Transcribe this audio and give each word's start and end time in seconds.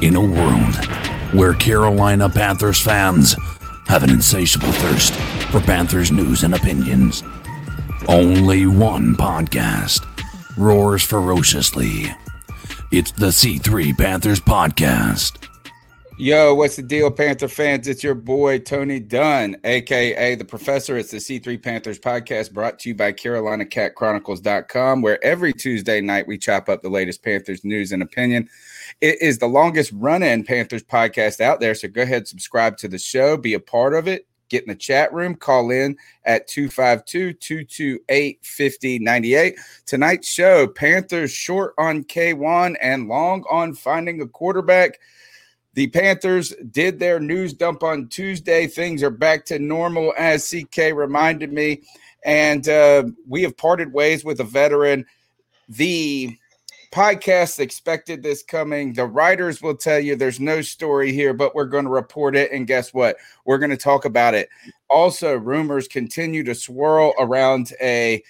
In 0.00 0.14
a 0.14 0.20
world 0.20 0.76
where 1.32 1.54
Carolina 1.54 2.28
Panthers 2.28 2.80
fans 2.80 3.34
have 3.88 4.04
an 4.04 4.10
insatiable 4.10 4.70
thirst 4.70 5.12
for 5.50 5.60
Panthers 5.60 6.12
news 6.12 6.44
and 6.44 6.54
opinions, 6.54 7.24
only 8.06 8.68
one 8.68 9.16
podcast 9.16 10.06
roars 10.56 11.02
ferociously. 11.02 12.14
It's 12.92 13.10
the 13.10 13.26
C3 13.26 13.98
Panthers 13.98 14.38
Podcast. 14.38 15.48
Yo, 16.16 16.54
what's 16.54 16.76
the 16.76 16.82
deal, 16.82 17.10
Panther 17.10 17.48
fans? 17.48 17.86
It's 17.88 18.02
your 18.02 18.14
boy 18.14 18.58
Tony 18.60 19.00
Dunn, 19.00 19.56
aka 19.64 20.36
the 20.36 20.44
Professor. 20.44 20.96
It's 20.96 21.10
the 21.10 21.18
C3 21.18 21.62
Panthers 21.62 21.98
podcast 21.98 22.52
brought 22.52 22.78
to 22.80 22.88
you 22.88 22.94
by 22.94 23.12
CarolinaCatChronicles.com, 23.12 25.02
where 25.02 25.24
every 25.24 25.52
Tuesday 25.52 26.00
night 26.00 26.26
we 26.26 26.36
chop 26.36 26.68
up 26.68 26.82
the 26.82 26.88
latest 26.88 27.22
Panthers 27.22 27.64
news 27.64 27.92
and 27.92 28.02
opinion. 28.02 28.48
It 29.00 29.22
is 29.22 29.38
the 29.38 29.46
longest 29.46 29.92
running 29.94 30.44
Panthers 30.44 30.82
podcast 30.82 31.40
out 31.40 31.60
there. 31.60 31.74
So 31.74 31.88
go 31.88 32.02
ahead, 32.02 32.26
subscribe 32.26 32.76
to 32.78 32.88
the 32.88 32.98
show, 32.98 33.36
be 33.36 33.54
a 33.54 33.60
part 33.60 33.94
of 33.94 34.08
it, 34.08 34.26
get 34.48 34.62
in 34.62 34.68
the 34.68 34.74
chat 34.74 35.12
room, 35.12 35.36
call 35.36 35.70
in 35.70 35.96
at 36.24 36.48
252 36.48 37.34
228 37.34 38.44
5098. 38.44 39.56
Tonight's 39.86 40.28
show 40.28 40.66
Panthers 40.66 41.30
short 41.30 41.74
on 41.78 42.02
Kawann 42.04 42.76
and 42.80 43.06
long 43.06 43.44
on 43.48 43.74
finding 43.74 44.20
a 44.20 44.26
quarterback. 44.26 44.98
The 45.74 45.86
Panthers 45.86 46.52
did 46.72 46.98
their 46.98 47.20
news 47.20 47.52
dump 47.52 47.84
on 47.84 48.08
Tuesday. 48.08 48.66
Things 48.66 49.04
are 49.04 49.10
back 49.10 49.44
to 49.44 49.60
normal, 49.60 50.12
as 50.18 50.52
CK 50.52 50.92
reminded 50.92 51.52
me. 51.52 51.82
And 52.24 52.68
uh, 52.68 53.04
we 53.28 53.42
have 53.42 53.56
parted 53.56 53.92
ways 53.92 54.24
with 54.24 54.40
a 54.40 54.44
veteran. 54.44 55.06
The 55.68 56.36
podcast 56.92 57.60
expected 57.60 58.22
this 58.22 58.42
coming. 58.42 58.92
The 58.92 59.06
writers 59.06 59.60
will 59.62 59.76
tell 59.76 59.98
you 59.98 60.16
there's 60.16 60.40
no 60.40 60.62
story 60.62 61.12
here, 61.12 61.34
but 61.34 61.54
we're 61.54 61.66
going 61.66 61.84
to 61.84 61.90
report 61.90 62.36
it. 62.36 62.50
And 62.52 62.66
guess 62.66 62.94
what? 62.94 63.16
We're 63.44 63.58
going 63.58 63.70
to 63.70 63.76
talk 63.76 64.04
about 64.04 64.34
it. 64.34 64.48
Also, 64.88 65.34
rumors 65.36 65.86
continue 65.88 66.42
to 66.44 66.54
swirl 66.54 67.12
around 67.18 67.72
a 67.80 68.22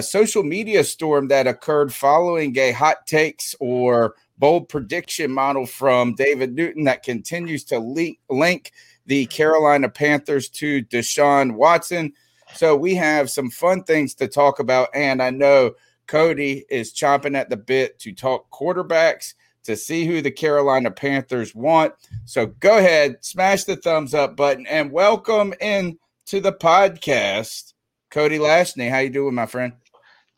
social 0.00 0.42
media 0.42 0.84
storm 0.84 1.28
that 1.28 1.46
occurred 1.46 1.92
following 1.92 2.56
a 2.58 2.72
hot 2.72 3.06
takes 3.06 3.54
or 3.60 4.14
bold 4.38 4.68
prediction 4.68 5.32
model 5.32 5.66
from 5.66 6.14
David 6.14 6.54
Newton 6.54 6.84
that 6.84 7.02
continues 7.02 7.64
to 7.64 7.78
link 7.78 8.72
the 9.06 9.26
Carolina 9.26 9.88
Panthers 9.88 10.48
to 10.50 10.84
Deshaun 10.84 11.54
Watson. 11.54 12.12
So 12.54 12.76
we 12.76 12.94
have 12.94 13.30
some 13.30 13.50
fun 13.50 13.82
things 13.84 14.14
to 14.14 14.28
talk 14.28 14.58
about. 14.58 14.88
And 14.94 15.22
I 15.22 15.30
know 15.30 15.72
Cody 16.08 16.64
is 16.70 16.94
chomping 16.94 17.36
at 17.36 17.50
the 17.50 17.56
bit 17.56 17.98
to 18.00 18.12
talk 18.12 18.50
quarterbacks 18.50 19.34
to 19.64 19.76
see 19.76 20.06
who 20.06 20.22
the 20.22 20.30
Carolina 20.30 20.90
Panthers 20.90 21.54
want. 21.54 21.92
So 22.24 22.46
go 22.46 22.78
ahead, 22.78 23.18
smash 23.20 23.64
the 23.64 23.76
thumbs 23.76 24.14
up 24.14 24.34
button, 24.34 24.66
and 24.66 24.90
welcome 24.90 25.52
in 25.60 25.98
to 26.26 26.40
the 26.40 26.52
podcast, 26.52 27.74
Cody 28.10 28.38
Lashney. 28.38 28.90
How 28.90 28.98
you 28.98 29.10
doing, 29.10 29.34
my 29.34 29.44
friend? 29.44 29.74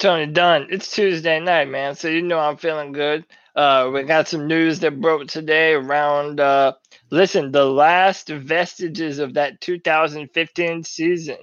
Tony 0.00 0.26
Dunn. 0.26 0.66
It's 0.70 0.90
Tuesday 0.90 1.38
night, 1.38 1.68
man. 1.68 1.94
So 1.94 2.08
you 2.08 2.22
know 2.22 2.40
I'm 2.40 2.56
feeling 2.56 2.90
good. 2.90 3.24
Uh, 3.54 3.90
we 3.92 4.02
got 4.02 4.26
some 4.26 4.48
news 4.48 4.80
that 4.80 5.00
broke 5.00 5.28
today 5.28 5.74
around. 5.74 6.40
Uh, 6.40 6.72
listen, 7.10 7.52
the 7.52 7.66
last 7.66 8.28
vestiges 8.28 9.20
of 9.20 9.34
that 9.34 9.60
2015 9.60 10.82
season. 10.82 11.36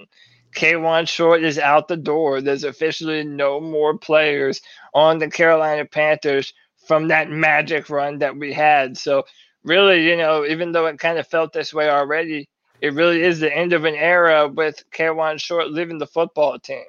Kawann 0.58 1.08
Short 1.08 1.44
is 1.44 1.56
out 1.56 1.86
the 1.86 1.96
door. 1.96 2.40
There's 2.40 2.64
officially 2.64 3.22
no 3.22 3.60
more 3.60 3.96
players 3.96 4.60
on 4.92 5.18
the 5.18 5.30
Carolina 5.30 5.84
Panthers 5.84 6.52
from 6.86 7.08
that 7.08 7.30
magic 7.30 7.88
run 7.88 8.18
that 8.18 8.36
we 8.36 8.52
had. 8.52 8.98
So, 8.98 9.22
really, 9.62 10.08
you 10.08 10.16
know, 10.16 10.44
even 10.44 10.72
though 10.72 10.86
it 10.86 10.98
kind 10.98 11.16
of 11.16 11.28
felt 11.28 11.52
this 11.52 11.72
way 11.72 11.88
already, 11.88 12.48
it 12.80 12.92
really 12.94 13.22
is 13.22 13.38
the 13.38 13.56
end 13.56 13.72
of 13.72 13.84
an 13.84 13.94
era 13.94 14.48
with 14.48 14.82
Kawann 14.90 15.38
Short 15.38 15.70
leaving 15.70 15.98
the 15.98 16.06
football 16.08 16.58
team. 16.58 16.84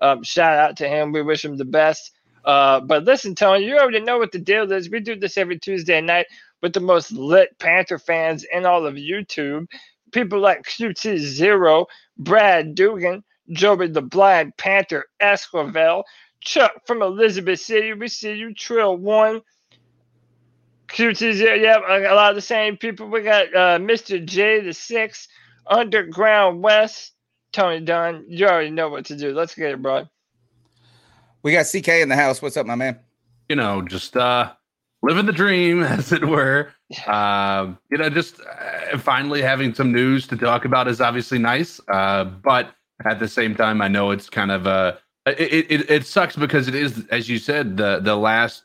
Um, 0.00 0.24
shout 0.24 0.58
out 0.58 0.76
to 0.78 0.88
him. 0.88 1.12
We 1.12 1.22
wish 1.22 1.44
him 1.44 1.56
the 1.56 1.64
best. 1.64 2.10
Uh, 2.44 2.80
but 2.80 3.04
listen, 3.04 3.36
Tony, 3.36 3.64
you 3.64 3.78
already 3.78 4.00
know 4.00 4.18
what 4.18 4.32
the 4.32 4.40
deal 4.40 4.70
is. 4.72 4.90
We 4.90 4.98
do 4.98 5.14
this 5.14 5.38
every 5.38 5.60
Tuesday 5.60 6.00
night 6.00 6.26
with 6.60 6.72
the 6.72 6.80
most 6.80 7.12
lit 7.12 7.56
Panther 7.60 7.98
fans 7.98 8.44
in 8.52 8.66
all 8.66 8.84
of 8.84 8.94
YouTube. 8.94 9.66
People 10.10 10.40
like 10.40 10.64
QT 10.64 11.18
Zero, 11.18 11.86
Brad 12.18 12.74
Dugan, 12.74 13.24
Joey 13.50 13.88
the 13.88 14.02
Blind 14.02 14.56
Panther 14.56 15.06
Esquivel, 15.20 16.04
Chuck 16.40 16.72
from 16.86 17.02
Elizabeth 17.02 17.60
City. 17.60 17.92
We 17.92 18.08
see 18.08 18.34
you, 18.34 18.54
Trill 18.54 18.96
One. 18.96 19.42
QT 20.88 21.32
Zero, 21.34 21.54
yeah, 21.54 21.78
a 21.78 22.14
lot 22.14 22.30
of 22.30 22.34
the 22.34 22.42
same 22.42 22.76
people. 22.76 23.08
We 23.08 23.22
got 23.22 23.46
uh, 23.54 23.78
Mr. 23.78 24.22
J 24.22 24.60
the 24.60 24.74
Six, 24.74 25.26
Underground 25.66 26.62
West, 26.62 27.12
Tony 27.52 27.80
Dunn. 27.80 28.26
You 28.28 28.46
already 28.46 28.70
know 28.70 28.90
what 28.90 29.06
to 29.06 29.16
do. 29.16 29.32
Let's 29.32 29.54
get 29.54 29.72
it, 29.72 29.80
bro. 29.80 30.06
We 31.42 31.52
got 31.52 31.66
CK 31.66 31.88
in 31.88 32.08
the 32.10 32.16
house. 32.16 32.42
What's 32.42 32.58
up, 32.58 32.66
my 32.66 32.74
man? 32.74 32.98
You 33.48 33.56
know, 33.56 33.80
just 33.82 34.16
uh 34.16 34.52
living 35.02 35.26
the 35.26 35.32
dream, 35.32 35.82
as 35.82 36.12
it 36.12 36.26
were. 36.26 36.72
Um, 37.06 37.78
you 37.90 37.98
know, 37.98 38.08
just 38.08 38.40
uh, 38.40 38.98
finally 38.98 39.42
having 39.42 39.74
some 39.74 39.92
news 39.92 40.26
to 40.28 40.36
talk 40.36 40.64
about 40.64 40.88
is 40.88 41.00
obviously 41.00 41.38
nice. 41.38 41.80
Uh, 41.88 42.24
but 42.24 42.74
at 43.04 43.18
the 43.18 43.28
same 43.28 43.54
time, 43.54 43.80
I 43.82 43.88
know 43.88 44.10
it's 44.10 44.28
kind 44.28 44.50
of 44.50 44.66
uh 44.66 44.94
it, 45.26 45.70
it 45.70 45.90
it 45.90 46.06
sucks 46.06 46.36
because 46.36 46.68
it 46.68 46.74
is, 46.74 47.06
as 47.10 47.28
you 47.28 47.38
said, 47.38 47.76
the 47.76 48.00
the 48.00 48.16
last 48.16 48.64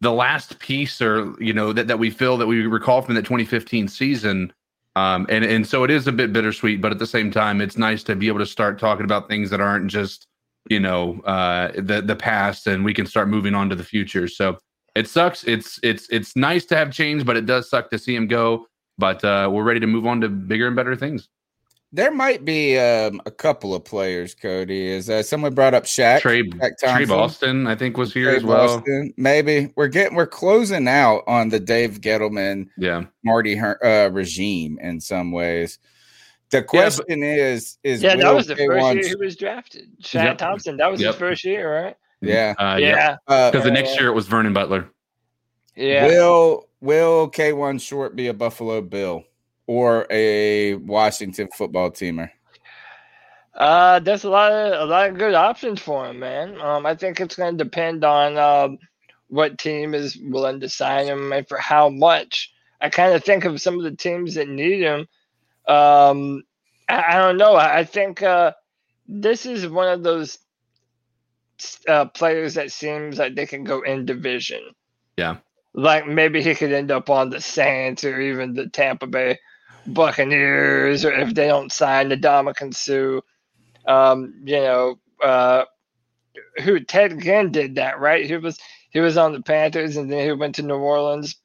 the 0.00 0.12
last 0.12 0.58
piece 0.60 1.02
or 1.02 1.34
you 1.40 1.52
know 1.52 1.72
that, 1.72 1.88
that 1.88 1.98
we 1.98 2.10
feel 2.10 2.36
that 2.36 2.46
we 2.46 2.66
recall 2.66 3.02
from 3.02 3.14
the 3.14 3.22
2015 3.22 3.88
season. 3.88 4.52
Um, 4.96 5.26
and 5.28 5.44
and 5.44 5.66
so 5.66 5.84
it 5.84 5.90
is 5.90 6.06
a 6.06 6.12
bit 6.12 6.32
bittersweet, 6.32 6.80
but 6.80 6.92
at 6.92 6.98
the 6.98 7.06
same 7.06 7.30
time, 7.30 7.60
it's 7.60 7.76
nice 7.76 8.02
to 8.04 8.16
be 8.16 8.28
able 8.28 8.38
to 8.40 8.46
start 8.46 8.78
talking 8.78 9.04
about 9.04 9.28
things 9.28 9.50
that 9.50 9.60
aren't 9.60 9.88
just 9.88 10.26
you 10.68 10.80
know 10.80 11.20
uh, 11.20 11.72
the 11.76 12.02
the 12.02 12.16
past, 12.16 12.66
and 12.66 12.84
we 12.84 12.94
can 12.94 13.06
start 13.06 13.28
moving 13.28 13.54
on 13.54 13.68
to 13.68 13.76
the 13.76 13.84
future. 13.84 14.28
So 14.28 14.58
it 14.98 15.08
sucks. 15.08 15.44
It's 15.44 15.78
it's 15.82 16.08
it's 16.10 16.34
nice 16.34 16.64
to 16.66 16.76
have 16.76 16.90
change, 16.90 17.24
but 17.24 17.36
it 17.36 17.46
does 17.46 17.70
suck 17.70 17.90
to 17.90 17.98
see 17.98 18.14
him 18.14 18.26
go. 18.26 18.66
But 18.98 19.22
uh, 19.24 19.48
we're 19.52 19.62
ready 19.62 19.80
to 19.80 19.86
move 19.86 20.06
on 20.06 20.20
to 20.22 20.28
bigger 20.28 20.66
and 20.66 20.74
better 20.74 20.96
things. 20.96 21.28
There 21.90 22.10
might 22.10 22.44
be 22.44 22.76
um, 22.78 23.22
a 23.24 23.30
couple 23.30 23.74
of 23.74 23.84
players, 23.84 24.34
Cody. 24.34 24.88
Is 24.88 25.08
uh, 25.08 25.22
someone 25.22 25.54
brought 25.54 25.72
up 25.72 25.84
Shaq? 25.84 26.20
Trey, 26.20 26.42
Trey 26.82 27.06
Boston, 27.06 27.66
I 27.66 27.76
think, 27.76 27.96
was 27.96 28.12
here 28.12 28.26
Trey 28.26 28.36
as 28.36 28.44
well. 28.44 28.76
Boston, 28.76 29.14
maybe 29.16 29.72
we're 29.74 29.88
getting 29.88 30.16
we're 30.16 30.26
closing 30.26 30.86
out 30.88 31.22
on 31.26 31.48
the 31.48 31.60
Dave 31.60 32.00
Gettleman, 32.00 32.66
yeah, 32.76 33.04
Marty 33.24 33.58
uh, 33.58 34.10
regime 34.10 34.78
in 34.82 35.00
some 35.00 35.32
ways. 35.32 35.78
The 36.50 36.62
question 36.62 37.22
yeah, 37.22 37.36
but, 37.36 37.40
is, 37.40 37.78
is 37.84 38.02
yeah, 38.02 38.16
that 38.16 38.34
was 38.34 38.46
the 38.46 38.56
first 38.56 38.94
year 38.94 39.08
he 39.08 39.16
was 39.16 39.36
drafted. 39.36 39.88
Shaq 40.02 40.24
yep. 40.24 40.38
Thompson, 40.38 40.76
that 40.78 40.90
was 40.90 41.00
yep. 41.00 41.12
his 41.12 41.18
first 41.18 41.44
year, 41.44 41.84
right? 41.84 41.96
Yeah, 42.20 42.54
uh, 42.58 42.76
yeah. 42.76 43.16
Because 43.26 43.54
uh, 43.54 43.64
the 43.64 43.70
next 43.70 43.98
year 43.98 44.08
it 44.08 44.14
was 44.14 44.26
Vernon 44.26 44.52
Butler. 44.52 44.88
Yeah. 45.76 46.06
Will 46.06 46.68
Will 46.80 47.30
Kawann 47.30 47.80
short 47.80 48.16
be 48.16 48.28
a 48.28 48.34
Buffalo 48.34 48.80
Bill? 48.80 49.24
or 49.68 50.06
a 50.10 50.74
Washington 50.74 51.48
football 51.54 51.90
teamer? 51.92 52.30
Uh, 53.54 54.00
there's 54.00 54.24
a 54.24 54.30
lot 54.30 54.50
of 54.50 54.88
a 54.88 54.90
lot 54.90 55.10
of 55.10 55.18
good 55.18 55.34
options 55.34 55.80
for 55.80 56.06
him, 56.06 56.18
man. 56.18 56.60
Um, 56.60 56.86
I 56.86 56.94
think 56.94 57.20
it's 57.20 57.36
going 57.36 57.56
to 57.56 57.64
depend 57.64 58.04
on 58.04 58.36
um, 58.36 58.78
what 59.28 59.58
team 59.58 59.94
is 59.94 60.16
willing 60.16 60.60
to 60.60 60.68
sign 60.68 61.06
him 61.06 61.32
and 61.32 61.46
for 61.46 61.58
how 61.58 61.88
much. 61.88 62.52
I 62.80 62.88
kind 62.88 63.12
of 63.12 63.24
think 63.24 63.44
of 63.44 63.60
some 63.60 63.76
of 63.76 63.82
the 63.82 63.96
teams 63.96 64.34
that 64.34 64.48
need 64.48 64.80
him. 64.80 65.00
Um, 65.66 66.44
I, 66.88 67.02
I 67.08 67.18
don't 67.18 67.36
know. 67.36 67.54
I, 67.54 67.78
I 67.78 67.84
think 67.84 68.22
uh, 68.22 68.52
this 69.08 69.44
is 69.44 69.66
one 69.66 69.88
of 69.88 70.04
those 70.04 70.38
uh, 71.88 72.06
players 72.06 72.54
that 72.54 72.72
seems 72.72 73.18
like 73.18 73.34
they 73.34 73.46
can 73.46 73.64
go 73.64 73.82
in 73.82 74.06
division. 74.06 74.60
Yeah. 75.16 75.36
Like 75.74 76.06
maybe 76.06 76.42
he 76.42 76.54
could 76.54 76.72
end 76.72 76.90
up 76.90 77.10
on 77.10 77.30
the 77.30 77.40
Saints 77.40 78.04
or 78.04 78.20
even 78.20 78.54
the 78.54 78.68
Tampa 78.68 79.06
Bay 79.06 79.38
Buccaneers, 79.86 81.04
or 81.04 81.12
if 81.12 81.34
they 81.34 81.46
don't 81.46 81.72
sign 81.72 82.08
the 82.08 82.16
Ndamukong 82.16 82.74
Suh 82.74 83.20
um, 83.88 84.34
you 84.44 84.60
know, 84.60 84.98
uh, 85.24 85.64
who 86.62 86.78
Ted 86.80 87.20
Ginn 87.20 87.50
did 87.50 87.76
that, 87.76 87.98
right? 87.98 88.24
He 88.24 88.36
was 88.36 88.58
he 88.90 89.00
was 89.00 89.16
on 89.16 89.32
the 89.32 89.42
Panthers 89.42 89.96
and 89.96 90.12
then 90.12 90.24
he 90.24 90.32
went 90.32 90.56
to 90.56 90.62
New 90.62 90.76
Orleans. 90.76 91.36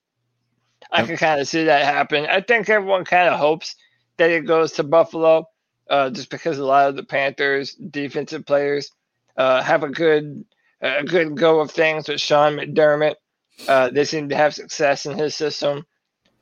I 0.92 1.00
yep. 1.00 1.08
can 1.08 1.18
kind 1.18 1.42
of 1.42 1.48
see 1.48 1.64
that 1.64 1.86
happen. 1.86 2.28
I 2.28 2.42
think 2.42 2.70
everyone 2.70 3.06
kind 3.06 3.30
of 3.30 3.40
hopes 3.40 3.76
that 4.18 4.30
it 4.30 4.42
goes 4.42 4.74
to 4.74 4.84
Buffalo, 4.84 5.48
uh, 5.90 6.10
just 6.12 6.30
because 6.30 6.60
a 6.60 6.66
lot 6.66 6.90
of 6.90 6.96
the 6.96 7.04
Panthers 7.04 7.74
defensive 7.74 8.46
players 8.46 8.92
uh, 9.38 9.62
have 9.62 9.84
a 9.84 9.90
good 9.90 10.46
a 10.82 11.04
good 11.04 11.38
go 11.38 11.62
of 11.62 11.72
things 11.72 12.10
with 12.10 12.20
Sean 12.20 12.58
McDermott. 12.58 13.16
Uh, 13.68 13.90
they 13.90 14.04
seem 14.04 14.30
to 14.30 14.36
have 14.36 14.54
success 14.54 15.06
in 15.06 15.18
his 15.18 15.36
system. 15.36 15.86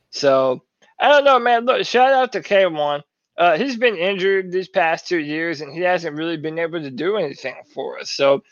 So 0.09 0.63
I 0.99 1.09
don't 1.09 1.25
know, 1.25 1.39
man. 1.39 1.65
Look, 1.65 1.85
shout 1.85 2.13
out 2.13 2.31
to 2.33 2.41
Kawann. 2.41 3.01
Uh, 3.37 3.57
he's 3.57 3.77
been 3.77 3.95
injured 3.95 4.51
these 4.51 4.67
past 4.67 5.07
two 5.07 5.17
years, 5.19 5.61
and 5.61 5.73
he 5.73 5.81
hasn't 5.81 6.17
really 6.17 6.37
been 6.37 6.59
able 6.59 6.81
to 6.81 6.91
do 6.91 7.17
anything 7.17 7.55
for 7.73 7.97
us. 7.99 8.11
So, 8.11 8.43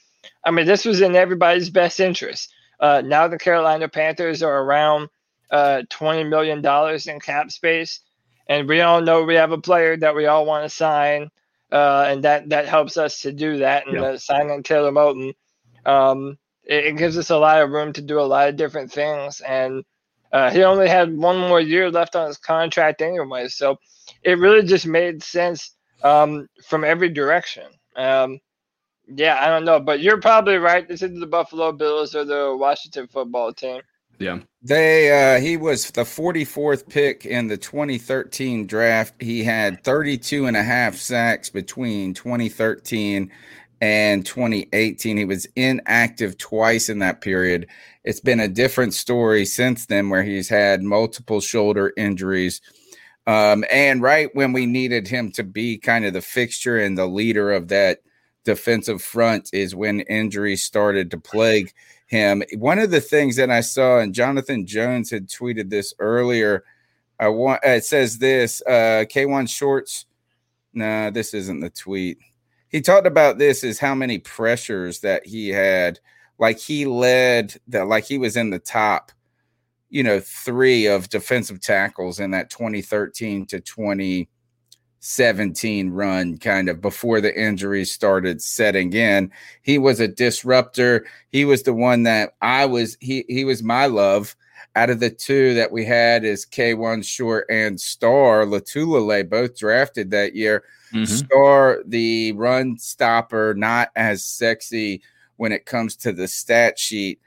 I 0.43 0.51
mean, 0.51 0.65
this 0.65 0.85
was 0.85 1.01
in 1.01 1.15
everybody's 1.15 1.69
best 1.69 1.99
interest. 1.99 2.51
Uh, 2.79 3.01
now 3.05 3.27
the 3.27 3.37
Carolina 3.37 3.89
Panthers 3.89 4.41
are 4.41 4.63
around 4.63 5.09
uh, 5.51 5.83
twenty 5.89 6.23
million 6.23 6.61
dollars 6.61 7.07
in 7.07 7.19
cap 7.19 7.51
space, 7.51 7.99
and 8.47 8.67
we 8.67 8.81
all 8.81 9.01
know 9.01 9.23
we 9.23 9.35
have 9.35 9.51
a 9.51 9.61
player 9.61 9.97
that 9.97 10.15
we 10.15 10.25
all 10.25 10.45
want 10.45 10.63
to 10.63 10.75
sign, 10.75 11.29
uh, 11.71 12.05
and 12.07 12.23
that 12.23 12.49
that 12.49 12.67
helps 12.67 12.97
us 12.97 13.21
to 13.21 13.31
do 13.31 13.57
that. 13.59 13.87
And 13.87 13.95
yeah. 13.95 14.15
signing 14.17 14.63
Taylor 14.63 14.91
Moton, 14.91 15.33
um, 15.85 16.37
it, 16.63 16.85
it, 16.85 16.97
gives 16.97 17.17
us 17.17 17.29
a 17.29 17.37
lot 17.37 17.61
of 17.61 17.69
room 17.69 17.93
to 17.93 18.01
do 18.01 18.19
a 18.19 18.21
lot 18.21 18.49
of 18.49 18.55
different 18.55 18.91
things. 18.91 19.41
And 19.41 19.83
uh, 20.31 20.51
he 20.51 20.63
only 20.63 20.87
had 20.87 21.15
one 21.15 21.37
more 21.37 21.61
year 21.61 21.89
left 21.91 22.15
on 22.15 22.27
his 22.27 22.37
contract 22.37 23.01
anyway, 23.01 23.47
so 23.47 23.77
it 24.23 24.37
really 24.39 24.65
just 24.65 24.85
made 24.85 25.23
sense 25.23 25.75
um, 26.03 26.47
from 26.67 26.83
every 26.83 27.09
direction. 27.09 27.65
Um, 27.95 28.39
yeah, 29.07 29.37
I 29.39 29.47
don't 29.47 29.65
know, 29.65 29.79
but 29.79 30.01
you're 30.01 30.21
probably 30.21 30.57
right. 30.57 30.87
This 30.87 31.01
is 31.01 31.19
the 31.19 31.25
Buffalo 31.25 31.71
Bills 31.71 32.15
or 32.15 32.25
the 32.25 32.55
Washington 32.57 33.07
football 33.07 33.53
team. 33.53 33.81
Yeah. 34.19 34.39
They 34.61 35.37
uh 35.37 35.41
he 35.41 35.57
was 35.57 35.91
the 35.91 36.03
44th 36.03 36.89
pick 36.89 37.25
in 37.25 37.47
the 37.47 37.57
2013 37.57 38.67
draft. 38.67 39.13
He 39.21 39.43
had 39.43 39.83
32 39.83 40.47
and 40.47 40.57
a 40.57 40.63
half 40.63 40.95
sacks 40.95 41.49
between 41.49 42.13
2013 42.13 43.31
and 43.81 44.25
2018. 44.25 45.17
He 45.17 45.25
was 45.25 45.47
inactive 45.55 46.37
twice 46.37 46.89
in 46.89 46.99
that 46.99 47.21
period. 47.21 47.67
It's 48.03 48.19
been 48.19 48.41
a 48.41 48.49
different 48.49 48.93
story 48.93 49.45
since 49.45 49.85
then 49.87 50.09
where 50.09 50.23
he's 50.23 50.49
had 50.49 50.83
multiple 50.83 51.41
shoulder 51.41 51.93
injuries 51.97 52.61
um, 53.27 53.63
and 53.71 54.01
right 54.01 54.29
when 54.33 54.53
we 54.53 54.65
needed 54.65 55.07
him 55.07 55.31
to 55.33 55.43
be 55.43 55.77
kind 55.77 56.05
of 56.05 56.13
the 56.13 56.21
fixture 56.21 56.79
and 56.79 56.97
the 56.97 57.05
leader 57.07 57.51
of 57.51 57.67
that 57.69 57.99
defensive 58.43 59.01
front 59.03 59.49
is 59.53 59.75
when 59.75 59.99
injuries 60.01 60.63
started 60.63 61.11
to 61.11 61.19
plague 61.19 61.71
him. 62.09 62.43
One 62.57 62.79
of 62.79 62.91
the 62.91 63.01
things 63.01 63.35
that 63.37 63.49
I 63.49 63.61
saw, 63.61 63.99
and 63.99 64.13
Jonathan 64.13 64.65
Jones 64.65 65.09
had 65.09 65.27
tweeted 65.27 65.69
this 65.69 65.93
earlier. 65.99 66.63
I 67.19 67.29
want 67.29 67.61
it 67.63 67.85
says 67.85 68.17
this 68.17 68.61
uh, 68.67 69.05
Kawann 69.09 69.47
Shorts. 69.47 70.05
No, 70.73 71.11
this 71.11 71.33
isn't 71.33 71.59
the 71.61 71.69
tweet. 71.69 72.17
He 72.69 72.81
talked 72.81 73.07
about 73.07 73.37
this 73.37 73.63
is 73.63 73.79
how 73.79 73.95
many 73.95 74.19
pressures 74.19 74.99
that 74.99 75.25
he 75.25 75.49
had. 75.49 75.99
Like 76.37 76.59
he 76.59 76.85
led 76.85 77.55
that, 77.67 77.87
like 77.87 78.05
he 78.05 78.17
was 78.17 78.37
in 78.37 78.49
the 78.49 78.59
top 78.59 79.11
you 79.89 80.03
know, 80.03 80.19
three 80.19 80.85
of 80.85 81.09
defensive 81.09 81.59
tackles 81.59 82.19
in 82.19 82.31
that 82.31 82.49
2013 82.49 83.45
to 83.47 83.59
2017 85.01 85.91
run, 85.91 86.37
kind 86.37 86.69
of 86.69 86.81
before 86.81 87.21
the 87.21 87.37
injuries 87.39 87.91
started 87.91 88.41
setting 88.41 88.91
in. 88.93 89.31
He 89.61 89.77
was 89.77 89.99
a 89.99 90.07
disruptor. 90.07 91.05
He 91.29 91.45
was 91.45 91.63
the 91.63 91.73
one 91.73 92.03
that 92.03 92.35
I 92.41 92.65
was, 92.65 92.97
he, 92.99 93.25
he 93.27 93.45
was 93.45 93.63
my 93.63 93.85
love. 93.85 94.35
Out 94.75 94.89
of 94.89 94.99
the 94.99 95.09
two 95.09 95.53
that 95.55 95.71
we 95.71 95.83
had 95.83 96.23
is 96.23 96.45
Kawann 96.45 97.03
Short 97.03 97.45
and 97.49 97.79
Star 97.79 98.45
Lotulelei, 98.45 99.27
both 99.27 99.57
drafted 99.57 100.11
that 100.11 100.35
year. 100.35 100.63
Mm-hmm. 100.93 101.05
Star, 101.05 101.81
the 101.85 102.33
run 102.33 102.77
stopper, 102.77 103.53
not 103.55 103.89
as 103.95 104.23
sexy 104.23 105.01
when 105.37 105.51
it 105.51 105.65
comes 105.65 105.95
to 105.97 106.11
the 106.11 106.27
stat 106.27 106.77
sheet 106.77 107.19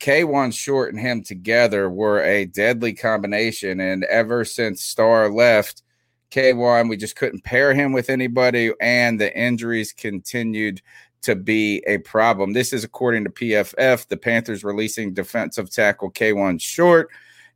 Kawann 0.00 0.52
Short 0.52 0.92
and 0.92 1.00
him 1.00 1.22
together 1.22 1.88
were 1.88 2.20
a 2.22 2.44
deadly 2.44 2.92
combination. 2.92 3.80
And 3.80 4.04
ever 4.04 4.44
since 4.44 4.82
Star 4.82 5.30
left, 5.30 5.82
Kawann, 6.30 6.88
we 6.88 6.96
just 6.96 7.16
couldn't 7.16 7.44
pair 7.44 7.74
him 7.74 7.92
with 7.92 8.10
anybody, 8.10 8.72
and 8.80 9.20
the 9.20 9.36
injuries 9.36 9.92
continued 9.92 10.82
to 11.22 11.34
be 11.34 11.82
a 11.86 11.98
problem. 11.98 12.52
This 12.52 12.72
is 12.72 12.84
according 12.84 13.24
to 13.24 13.30
PFF, 13.30 14.08
the 14.08 14.16
Panthers 14.16 14.64
releasing 14.64 15.14
defensive 15.14 15.70
tackle 15.70 16.10
Kawann 16.10 16.60
Short, 16.60 17.08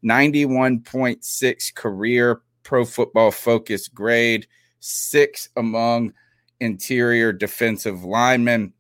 91.6 0.05 1.75
career 1.75 2.41
pro 2.63 2.85
football 2.85 3.31
focus 3.31 3.89
grade, 3.89 4.47
six 4.81 5.49
among 5.57 6.13
interior 6.61 7.33
defensive 7.33 8.05
linemen. 8.05 8.73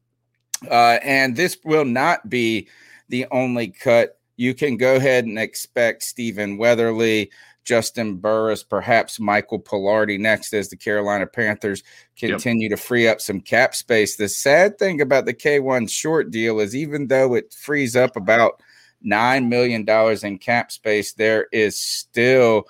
Uh, 0.70 0.98
and 1.02 1.36
this 1.36 1.58
will 1.64 1.84
not 1.84 2.28
be 2.28 2.68
the 3.08 3.26
only 3.30 3.68
cut. 3.68 4.18
You 4.36 4.54
can 4.54 4.76
go 4.76 4.96
ahead 4.96 5.24
and 5.24 5.38
expect 5.38 6.02
Stephen 6.02 6.58
Weatherly, 6.58 7.30
Juston 7.68 8.20
Burris, 8.20 8.62
perhaps 8.62 9.20
Michael 9.20 9.60
Palardy 9.60 10.18
next 10.18 10.54
as 10.54 10.70
the 10.70 10.76
Carolina 10.76 11.26
Panthers 11.26 11.82
continue 12.16 12.70
yep. 12.70 12.78
to 12.78 12.82
free 12.82 13.06
up 13.06 13.20
some 13.20 13.40
cap 13.40 13.74
space. 13.74 14.16
The 14.16 14.28
sad 14.28 14.78
thing 14.78 15.00
about 15.00 15.26
the 15.26 15.34
Kawann 15.34 15.90
short 15.90 16.30
deal 16.30 16.60
is 16.60 16.74
even 16.74 17.08
though 17.08 17.34
it 17.34 17.52
frees 17.52 17.94
up 17.94 18.16
about 18.16 18.62
$9 19.04 19.48
million 19.48 19.86
in 20.22 20.38
cap 20.38 20.72
space, 20.72 21.12
there 21.12 21.46
is 21.52 21.78
still 21.78 22.64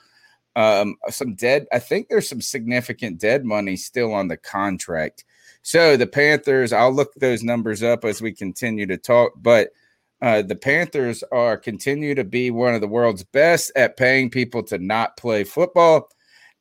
um, 0.57 0.97
some 1.09 1.35
dead. 1.35 1.67
I 1.73 1.79
think 1.79 2.09
there's 2.09 2.29
some 2.29 2.41
significant 2.41 3.21
dead 3.21 3.45
money 3.45 3.77
still 3.77 4.13
on 4.13 4.27
the 4.27 4.37
contract. 4.37 5.25
So 5.63 5.97
the 5.97 6.07
Panthers, 6.07 6.73
I'll 6.73 6.93
look 6.93 7.15
those 7.15 7.45
numbers 7.45 7.83
up 7.83 8.05
as 8.05 8.21
we 8.21 8.33
continue 8.33 8.87
to 8.87 8.97
talk, 8.97 9.33
but– 9.37 9.69
uh, 10.21 10.43
the 10.43 10.57
Panthers 10.57 11.23
are 11.31 11.57
continue 11.57 12.15
to 12.15 12.25
be 12.25 12.51
one 12.51 12.75
of 12.75 12.81
the 12.81 12.89
world's 12.89 13.25
best 13.25 13.71
at 13.77 13.97
paying 13.97 14.31
people 14.31 14.63
to 14.65 14.79
not 14.79 15.17
play 15.17 15.45
football. 15.45 16.09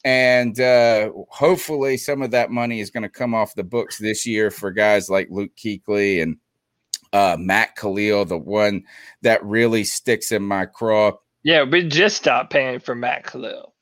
And 0.06 0.60
uh, 0.60 1.12
hopefully, 1.30 1.98
some 1.98 2.22
of 2.22 2.32
that 2.32 2.52
money 2.52 2.80
is 2.80 2.92
going 2.92 3.04
to 3.04 3.10
come 3.10 3.34
off 3.34 3.56
the 3.56 3.64
books 3.64 3.98
this 3.98 4.26
year 4.26 4.52
for 4.52 4.72
guys 4.72 5.10
like 5.10 5.28
Luke 5.32 5.52
Kuechly 5.58 6.22
and 6.22 6.38
uh, 7.12 7.36
Matt 7.40 7.76
Kalil, 7.76 8.26
the 8.26 8.38
one 8.38 8.84
that 9.24 9.44
really 9.44 9.84
sticks 9.84 10.32
in 10.32 10.44
my 10.44 10.66
craw. 10.66 11.14
Yeah, 11.44 11.64
we 11.64 11.88
just 11.88 12.18
stopped 12.18 12.52
paying 12.52 12.80
for 12.80 12.94
Matt 12.94 13.26
Kalil. 13.26 13.74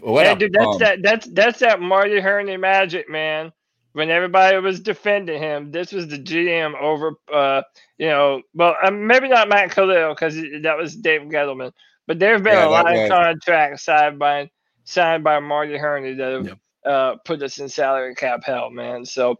What 0.00 0.24
yeah, 0.24 0.34
dude, 0.34 0.54
that's 0.54 0.78
that 0.78 1.02
that's 1.02 1.26
that's 1.26 1.58
that 1.60 1.80
Marty 1.80 2.18
Hurney 2.18 2.56
magic, 2.56 3.10
man 3.10 3.52
when 3.92 4.10
everybody 4.10 4.58
was 4.58 4.80
defending 4.80 5.40
him, 5.40 5.70
this 5.70 5.92
was 5.92 6.08
the 6.08 6.18
GM 6.18 6.80
over, 6.80 7.14
uh, 7.32 7.62
you 7.98 8.08
know, 8.08 8.42
well, 8.54 8.74
um, 8.82 9.06
maybe 9.06 9.28
not 9.28 9.48
Matt 9.48 9.70
Kalil 9.70 10.14
because 10.14 10.34
that 10.34 10.76
was 10.78 10.96
Dave 10.96 11.22
Gettleman, 11.22 11.72
but 12.06 12.18
there 12.18 12.32
have 12.32 12.42
been 12.42 12.54
yeah, 12.54 12.68
a 12.68 12.70
lot 12.70 12.92
of 12.92 13.08
contracts 13.08 13.84
signed 13.84 14.18
by 14.18 14.50
signed 14.84 15.22
by 15.22 15.38
Marty 15.38 15.76
Hurney 15.76 16.14
that 16.14 16.32
have 16.32 16.46
yep. 16.46 16.58
uh, 16.84 17.16
put 17.24 17.42
us 17.42 17.58
in 17.58 17.68
salary 17.68 18.14
cap 18.14 18.42
hell, 18.44 18.70
man. 18.70 19.04
So 19.04 19.36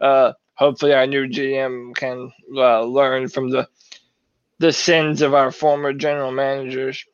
uh, 0.00 0.32
hopefully 0.54 0.94
our 0.94 1.06
new 1.06 1.26
GM 1.26 1.94
can 1.94 2.32
uh, 2.56 2.82
learn 2.82 3.28
from 3.28 3.50
the 3.50 3.68
the 4.58 4.72
sins 4.72 5.20
of 5.20 5.34
our 5.34 5.50
former 5.50 5.92
general 5.92 6.32
managers. 6.32 7.04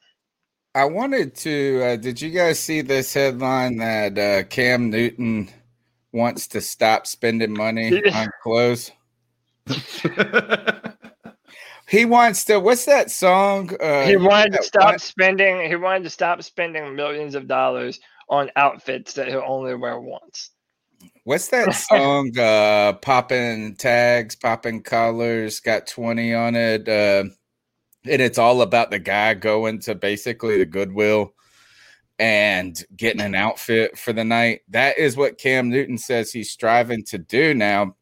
I 0.75 0.85
wanted 0.85 1.35
to. 1.37 1.83
Uh, 1.85 1.97
did 1.97 2.21
you 2.21 2.31
guys 2.31 2.61
see 2.61 2.81
this 2.81 3.13
headline 3.13 3.79
that 3.79 4.19
uh, 4.19 4.45
Cam 4.45 4.91
Newton? 4.91 5.51
Wants 6.13 6.47
to 6.49 6.61
stop 6.61 7.07
spending 7.07 7.53
money 7.53 8.03
on 8.13 8.29
clothes. 8.43 8.91
He 11.93 12.07
wants 12.07 12.47
to. 12.47 12.59
What's 12.59 12.87
that 12.87 13.11
song? 13.11 13.71
Uh, 13.79 14.07
he 14.07 14.17
wanted 14.17 14.55
to 14.55 14.63
stop 14.63 14.85
one- 14.93 14.99
spending. 14.99 15.69
He 15.69 15.77
wanted 15.77 16.05
to 16.05 16.11
stop 16.11 16.43
spending 16.43 16.97
millions 16.97 17.35
of 17.35 17.47
dollars 17.47 18.01
on 18.31 18.51
outfits 18.57 19.13
that 19.13 19.29
he'll 19.29 19.45
only 19.47 19.75
wear 19.75 20.01
once. 20.01 20.53
What's 21.25 21.49
that 21.49 21.75
song? 21.75 22.33
Uh, 22.39 22.95
popping 22.95 23.77
tags, 23.77 24.37
popping 24.37 24.83
collars, 24.83 25.61
got 25.61 25.87
20 25.87 26.33
on 26.33 26.57
it. 26.57 26.89
Uh, 26.89 27.25
and 28.07 28.23
it's 28.23 28.39
all 28.39 28.63
about 28.63 28.91
the 28.91 28.99
guy 28.99 29.35
going 29.35 29.79
to 29.81 29.95
basically 29.95 30.57
the 30.57 30.65
Goodwill 30.65 31.35
and 32.23 32.85
getting 32.97 33.21
an 33.21 33.35
outfit 33.35 33.99
for 33.99 34.13
the 34.13 34.23
night. 34.23 34.61
That 34.69 34.97
is 34.97 35.17
what 35.17 35.39
Cam 35.39 35.69
Newton 35.69 35.99
says 35.99 36.31
he's 36.31 36.53
striving 36.53 37.03
to 37.07 37.19
do 37.19 37.53
now. 37.53 37.97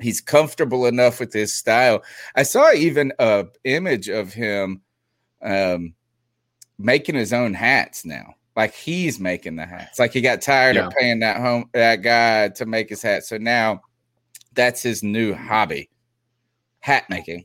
He's 0.00 0.20
comfortable 0.20 0.84
enough 0.86 1.20
with 1.20 1.32
his 1.32 1.54
style. 1.54 2.02
I 2.34 2.42
saw 2.42 2.72
even 2.72 3.12
a 3.20 3.46
image 3.62 4.08
of 4.08 4.32
him 4.32 4.82
um, 5.42 5.94
making 6.76 7.14
his 7.14 7.32
own 7.32 7.54
hats 7.54 8.04
now. 8.04 8.34
Like 8.56 8.74
he's 8.74 9.20
making 9.20 9.54
the 9.54 9.64
hats. 9.64 10.00
Like 10.00 10.12
he 10.12 10.20
got 10.22 10.42
tired 10.42 10.74
Yeah. 10.74 10.88
of 10.88 10.92
paying 10.98 11.20
that 11.20 11.36
home 11.36 11.70
that 11.72 12.02
guy 12.02 12.48
to 12.48 12.66
make 12.66 12.88
his 12.88 13.00
hat. 13.00 13.22
So 13.24 13.38
now 13.38 13.80
that's 14.54 14.82
his 14.82 15.04
new 15.04 15.34
hobby. 15.34 15.88
Hat 16.80 17.08
making. 17.08 17.44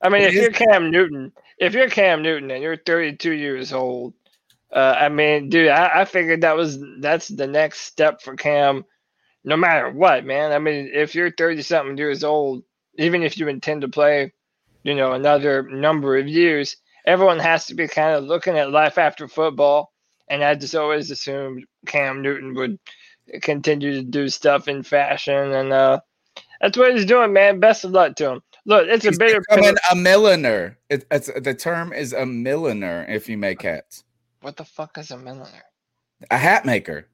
I 0.00 0.08
mean, 0.08 0.22
if 0.22 0.34
you're 0.34 0.52
Cam 0.52 0.92
Newton, 0.92 1.32
if 1.58 1.74
you're 1.74 1.90
Cam 1.90 2.22
Newton 2.22 2.48
and 2.52 2.62
you're 2.62 2.76
32 2.76 3.32
years 3.32 3.72
old, 3.72 4.14
uh, 4.72 4.94
I 4.98 5.08
mean, 5.08 5.48
dude, 5.48 5.68
I, 5.68 6.00
I 6.00 6.04
figured 6.04 6.40
that 6.40 6.56
was 6.56 6.78
that's 7.00 7.28
the 7.28 7.46
next 7.46 7.80
step 7.80 8.20
for 8.22 8.34
Cam, 8.34 8.84
no 9.44 9.56
matter 9.56 9.90
what, 9.90 10.24
man. 10.24 10.52
I 10.52 10.58
mean, 10.58 10.90
if 10.92 11.14
you're 11.14 11.30
30 11.30 11.62
something 11.62 11.98
years 11.98 12.24
old, 12.24 12.64
even 12.98 13.22
if 13.22 13.38
you 13.38 13.48
intend 13.48 13.82
to 13.82 13.88
play, 13.88 14.32
you 14.82 14.94
know, 14.94 15.12
another 15.12 15.62
number 15.62 16.16
of 16.16 16.28
years, 16.28 16.76
everyone 17.06 17.38
has 17.38 17.66
to 17.66 17.74
be 17.74 17.86
kind 17.86 18.16
of 18.16 18.24
looking 18.24 18.58
at 18.58 18.70
life 18.70 18.98
after 18.98 19.28
football. 19.28 19.92
And 20.28 20.42
I 20.42 20.56
just 20.56 20.74
always 20.74 21.10
assumed 21.10 21.64
Cam 21.86 22.20
Newton 22.20 22.54
would 22.54 22.78
continue 23.42 23.92
to 23.92 24.02
do 24.02 24.28
stuff 24.28 24.66
in 24.66 24.82
fashion, 24.82 25.52
and 25.52 25.72
uh, 25.72 26.00
that's 26.60 26.76
what 26.76 26.92
he's 26.92 27.06
doing, 27.06 27.32
man. 27.32 27.60
Best 27.60 27.84
of 27.84 27.92
luck 27.92 28.16
to 28.16 28.32
him. 28.32 28.42
Look, 28.64 28.88
it's 28.88 29.04
He's 29.04 29.16
a 29.16 29.18
bigger 29.18 29.40
becoming 29.48 29.76
a 29.90 29.94
milliner. 29.94 30.78
It, 30.90 31.06
it's 31.10 31.30
the 31.32 31.54
term 31.54 31.92
is 31.92 32.12
a 32.12 32.26
milliner 32.26 33.06
if 33.08 33.28
you 33.28 33.38
make 33.38 33.62
hats. 33.62 34.02
What 34.46 34.56
the 34.56 34.64
fuck 34.64 34.96
is 34.96 35.10
a 35.10 35.18
milliner? 35.18 35.64
A 36.30 36.36
hat 36.38 36.64
maker. 36.64 37.08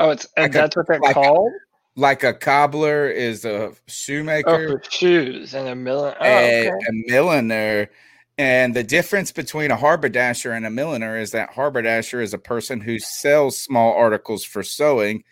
Oh, 0.00 0.10
it's 0.10 0.26
Like 0.36 0.50
a- 0.50 0.52
that's 0.52 0.76
what 0.76 0.88
they're 0.88 0.98
like 0.98 1.12
a- 1.12 1.14
called. 1.14 1.52
Like 1.94 2.24
a 2.24 2.34
cobbler 2.34 3.06
is 3.08 3.44
a 3.44 3.66
Oh, 3.66 3.74
shoemaker. 3.86 4.80
for 4.82 4.90
shoes 4.90 5.54
and 5.54 5.68
a 5.68 5.76
milliner. 5.76 6.16
Oh, 6.18 6.24
a, 6.26 6.70
okay. 6.70 6.70
a 6.88 6.92
milliner. 7.06 7.88
And 8.36 8.74
the 8.74 8.82
difference 8.82 9.30
between 9.30 9.70
a 9.70 9.76
haberdasher 9.76 10.50
and 10.54 10.66
a 10.66 10.70
milliner 10.70 11.16
is 11.16 11.30
that 11.30 11.50
haberdasher 11.52 12.20
is 12.20 12.34
a 12.34 12.38
person 12.38 12.80
who 12.80 12.98
sells 12.98 13.60
small 13.60 13.92
articles 13.94 14.42
for 14.42 14.64
sewing. 14.64 15.22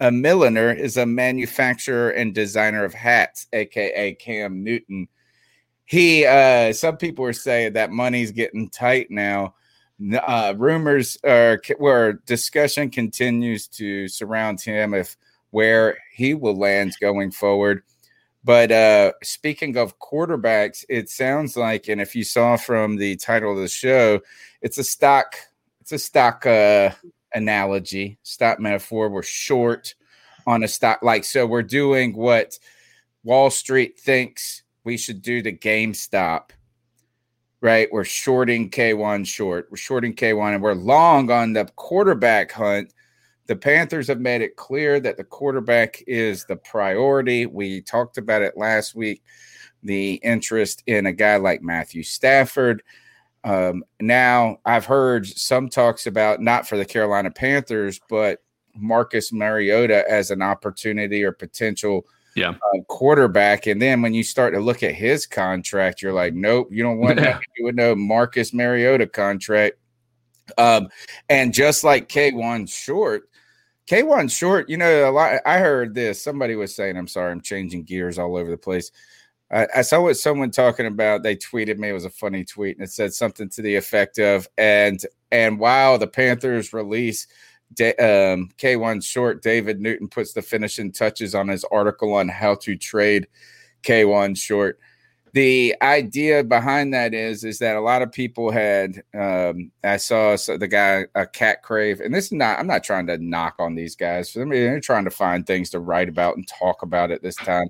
A 0.00 0.10
milliner 0.10 0.72
is 0.72 0.96
a 0.96 1.04
manufacturer 1.04 2.08
and 2.12 2.34
designer 2.34 2.82
of 2.82 2.94
hats, 2.94 3.46
aka 3.52 4.14
Cam 4.14 4.64
Newton. 4.64 5.08
He, 5.84 6.24
uh, 6.24 6.72
some 6.72 6.96
people 6.96 7.26
are 7.26 7.34
saying 7.34 7.74
that 7.74 7.90
money's 7.90 8.30
getting 8.32 8.70
tight 8.70 9.10
now. 9.10 9.54
Uh, 10.12 10.54
rumors 10.56 11.16
or 11.24 11.60
where 11.78 12.14
discussion 12.26 12.90
continues 12.90 13.68
to 13.68 14.08
surround 14.08 14.60
him 14.60 14.92
if 14.92 15.16
where 15.50 15.96
he 16.12 16.34
will 16.34 16.56
land 16.56 16.94
going 17.00 17.30
forward. 17.30 17.82
But 18.42 18.70
uh, 18.70 19.12
speaking 19.22 19.76
of 19.78 19.98
quarterbacks, 19.98 20.84
it 20.88 21.08
sounds 21.08 21.56
like, 21.56 21.88
and 21.88 22.00
if 22.00 22.14
you 22.14 22.24
saw 22.24 22.56
from 22.56 22.96
the 22.96 23.16
title 23.16 23.52
of 23.52 23.58
the 23.58 23.68
show, 23.68 24.20
it's 24.60 24.76
a 24.76 24.84
stock, 24.84 25.36
it's 25.80 25.92
a 25.92 25.98
stock 25.98 26.44
uh, 26.44 26.90
analogy, 27.32 28.18
stock 28.22 28.60
metaphor. 28.60 29.08
We're 29.08 29.22
short 29.22 29.94
on 30.46 30.62
a 30.62 30.68
stock, 30.68 31.02
like 31.02 31.24
so. 31.24 31.46
We're 31.46 31.62
doing 31.62 32.14
what 32.14 32.58
Wall 33.22 33.48
Street 33.48 33.98
thinks 33.98 34.62
we 34.84 34.98
should 34.98 35.22
do 35.22 35.40
to 35.40 35.52
GameStop, 35.52 36.50
right? 37.64 37.88
We're 37.90 38.04
shorting 38.04 38.70
Kawann 38.70 39.26
short. 39.26 39.66
We're 39.70 39.78
shorting 39.78 40.14
Kawann, 40.14 40.54
and 40.54 40.62
we're 40.62 40.74
long 40.74 41.32
on 41.32 41.52
the 41.52 41.64
quarterback 41.74 42.52
hunt 42.52 42.92
the 43.46 43.56
Panthers 43.56 44.08
have 44.08 44.20
made 44.20 44.40
it 44.40 44.56
clear 44.56 45.00
that 45.00 45.16
the 45.16 45.24
quarterback 45.24 46.02
is 46.06 46.44
the 46.46 46.56
priority. 46.56 47.46
We 47.46 47.82
talked 47.82 48.16
about 48.16 48.42
it 48.42 48.56
last 48.56 48.94
week 48.94 49.22
the 49.82 50.14
interest 50.14 50.82
in 50.86 51.06
a 51.06 51.12
guy 51.12 51.36
like 51.36 51.62
Matthew 51.62 52.02
Stafford. 52.02 52.82
Um, 53.44 53.84
now, 54.00 54.58
I've 54.64 54.86
heard 54.86 55.26
some 55.26 55.68
talks 55.68 56.06
about 56.06 56.40
not 56.40 56.66
for 56.66 56.78
the 56.78 56.86
Carolina 56.86 57.30
Panthers, 57.30 58.00
but 58.08 58.42
Marcus 58.74 59.30
Mariota 59.30 60.10
as 60.10 60.30
an 60.30 60.40
opportunity 60.40 61.22
or 61.22 61.32
potential 61.32 62.06
Yeah. 62.34 62.50
uh, 62.50 62.80
quarterback. 62.88 63.66
And 63.66 63.80
then 63.80 64.02
when 64.02 64.14
you 64.14 64.22
start 64.22 64.54
to 64.54 64.60
look 64.60 64.82
at 64.82 64.94
his 64.94 65.26
contract, 65.26 66.02
you're 66.02 66.12
like, 66.12 66.34
nope, 66.34 66.68
you 66.70 66.82
don't 66.82 66.98
want 66.98 67.18
to 67.18 67.40
do 67.56 67.64
with 67.64 67.74
no 67.74 67.94
Marcus 67.94 68.52
Mariota 68.52 69.06
contract. 69.06 69.76
Um, 70.58 70.88
and 71.28 71.54
just 71.54 71.84
like 71.84 72.08
Kawann 72.08 72.68
Short, 72.68 73.28
Kawann 73.88 74.30
Short, 74.30 74.68
you 74.68 74.76
know, 74.76 75.08
a 75.08 75.12
lot. 75.12 75.40
I 75.46 75.58
heard 75.58 75.94
this. 75.94 76.22
Somebody 76.22 76.56
was 76.56 76.74
saying, 76.74 76.96
I'm 76.96 77.08
sorry, 77.08 77.30
I'm 77.32 77.40
changing 77.40 77.84
gears 77.84 78.18
all 78.18 78.36
over 78.36 78.50
the 78.50 78.56
place. 78.56 78.90
I, 79.50 79.66
I 79.76 79.82
saw 79.82 80.02
what 80.02 80.16
someone 80.16 80.50
talking 80.50 80.86
about. 80.86 81.22
They 81.22 81.36
tweeted 81.36 81.78
me. 81.78 81.90
It 81.90 81.92
was 81.92 82.04
a 82.04 82.10
funny 82.10 82.44
tweet, 82.44 82.76
and 82.76 82.84
it 82.84 82.90
said 82.90 83.12
something 83.14 83.48
to 83.50 83.62
the 83.62 83.76
effect 83.76 84.18
of, 84.18 84.48
and 84.58 85.00
and 85.30 85.58
wow, 85.58 85.96
the 85.96 86.06
Panthers 86.06 86.72
release 86.72 87.26
Da- 87.72 87.96
um, 87.98 88.50
Kawann 88.58 89.04
Short. 89.04 89.42
David 89.42 89.80
Newton 89.80 90.08
puts 90.08 90.32
the 90.32 90.42
finishing 90.42 90.92
touches 90.92 91.34
on 91.34 91.48
his 91.48 91.64
article 91.64 92.14
on 92.14 92.28
how 92.28 92.54
to 92.56 92.76
trade 92.76 93.26
Kawann 93.82 94.36
Short. 94.36 94.78
The 95.32 95.74
idea 95.82 96.44
behind 96.44 96.94
that 96.94 97.12
is 97.12 97.42
is 97.42 97.58
that 97.58 97.74
a 97.74 97.80
lot 97.80 98.02
of 98.02 98.12
people 98.12 98.52
had 98.52 99.02
um 99.14 99.72
i 99.82 99.96
saw 99.96 100.36
the 100.36 100.68
guy 100.68 101.06
a 101.16 101.26
cat 101.26 101.64
crave 101.64 102.00
and 102.00 102.14
this 102.14 102.26
is 102.26 102.32
not 102.32 102.60
i'm 102.60 102.68
not 102.68 102.84
trying 102.84 103.08
to 103.08 103.18
knock 103.18 103.56
on 103.58 103.74
these 103.74 103.96
guys. 103.96 104.36
I 104.36 104.44
mean 104.44 104.62
they're 104.62 104.78
trying 104.78 105.04
to 105.04 105.10
find 105.10 105.44
things 105.44 105.70
to 105.70 105.80
write 105.80 106.08
about 106.08 106.36
and 106.36 106.46
talk 106.46 106.82
about 106.82 107.10
at 107.10 107.20
this 107.22 107.34
time. 107.34 107.68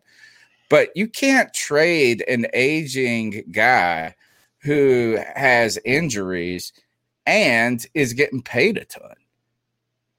But 0.69 0.91
you 0.95 1.09
can't 1.09 1.53
trade 1.55 2.23
an 2.29 2.47
aging 2.53 3.45
guy 3.51 4.15
who 4.59 5.19
has 5.35 5.79
injuries 5.85 6.73
and 7.27 7.85
is 7.95 8.13
getting 8.13 8.43
paid 8.43 8.77
a 8.77 8.85
ton 8.85 9.15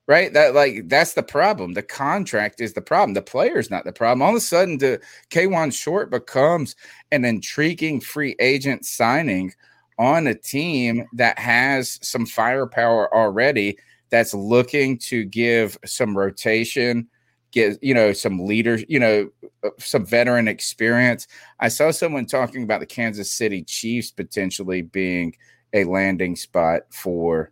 right? 0.08 0.32
That 0.34 0.54
like 0.54 0.88
that's 0.88 1.14
the 1.14 1.24
problem. 1.24 1.74
The 1.74 1.84
contract 1.84 2.62
is 2.62 2.74
the 2.74 2.82
problem. 2.82 3.14
The 3.14 3.22
player's 3.22 3.72
not 3.72 3.86
the 3.86 3.94
problem. 3.94 4.22
All 4.22 4.30
of 4.30 4.36
a 4.36 4.40
sudden 4.40 4.78
the 4.78 5.02
Kawann 5.30 5.74
short 5.74 6.10
becomes 6.12 6.76
an 7.12 7.26
intriguing 7.26 8.02
free 8.02 8.36
agent 8.40 8.86
signing 8.86 9.54
on 9.98 10.28
a 10.28 10.36
team 10.36 11.06
that 11.14 11.40
has 11.40 12.00
some 12.02 12.26
firepower 12.26 13.14
already 13.16 13.78
that's 14.10 14.34
looking 14.34 14.98
to 14.98 15.24
give 15.26 15.78
some 15.86 16.18
rotation 16.18 17.08
get 17.52 17.82
you 17.82 17.94
know 17.94 18.12
some 18.12 18.46
leaders 18.46 18.84
you 18.90 19.00
know 19.00 19.30
uh, 19.64 19.70
some 19.80 20.06
veteran 20.06 20.48
experience. 20.48 21.28
I 21.60 21.70
saw 21.70 21.92
someone 21.92 22.26
talking 22.26 22.64
about 22.64 22.82
the 22.82 22.86
kansas 22.86 23.32
city 23.32 23.64
chiefs 23.64 24.12
potentially 24.12 24.82
being 24.84 25.36
a 25.74 25.86
landing 25.86 26.36
spot 26.36 26.82
for 26.92 27.52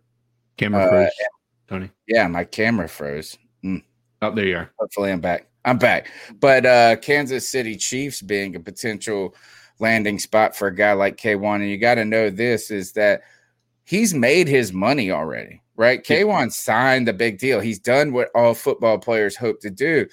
Camera 0.56 1.06
Uh, 1.06 1.08
Tony. 1.68 1.90
yeah 2.06 2.26
my 2.28 2.44
camera 2.44 2.88
froze 2.88 3.36
Oh, 4.24 4.30
there 4.30 4.46
you 4.46 4.56
are. 4.56 4.70
Hopefully, 4.78 5.12
I'm 5.12 5.20
back. 5.20 5.48
I'm 5.66 5.76
back. 5.76 6.08
But 6.40 6.64
uh, 6.64 6.96
Kansas 6.96 7.46
City 7.46 7.76
Chiefs 7.76 8.22
being 8.22 8.56
a 8.56 8.60
potential 8.60 9.34
landing 9.80 10.18
spot 10.18 10.56
for 10.56 10.68
a 10.68 10.74
guy 10.74 10.94
like 10.94 11.18
Kawann, 11.18 11.60
and 11.60 11.68
you 11.68 11.76
got 11.76 11.96
to 11.96 12.06
know 12.06 12.30
this 12.30 12.70
is 12.70 12.92
that 12.92 13.20
he's 13.84 14.14
made 14.14 14.48
his 14.48 14.72
money 14.72 15.10
already, 15.10 15.60
right? 15.76 16.02
Kawann 16.02 16.50
signed 16.50 17.06
the 17.06 17.12
big 17.12 17.38
deal. 17.38 17.60
He's 17.60 17.78
done 17.78 18.14
what 18.14 18.30
all 18.34 18.54
football 18.54 18.98
players 18.98 19.36
hope 19.36 19.60
to 19.60 19.70
do. 19.70 20.06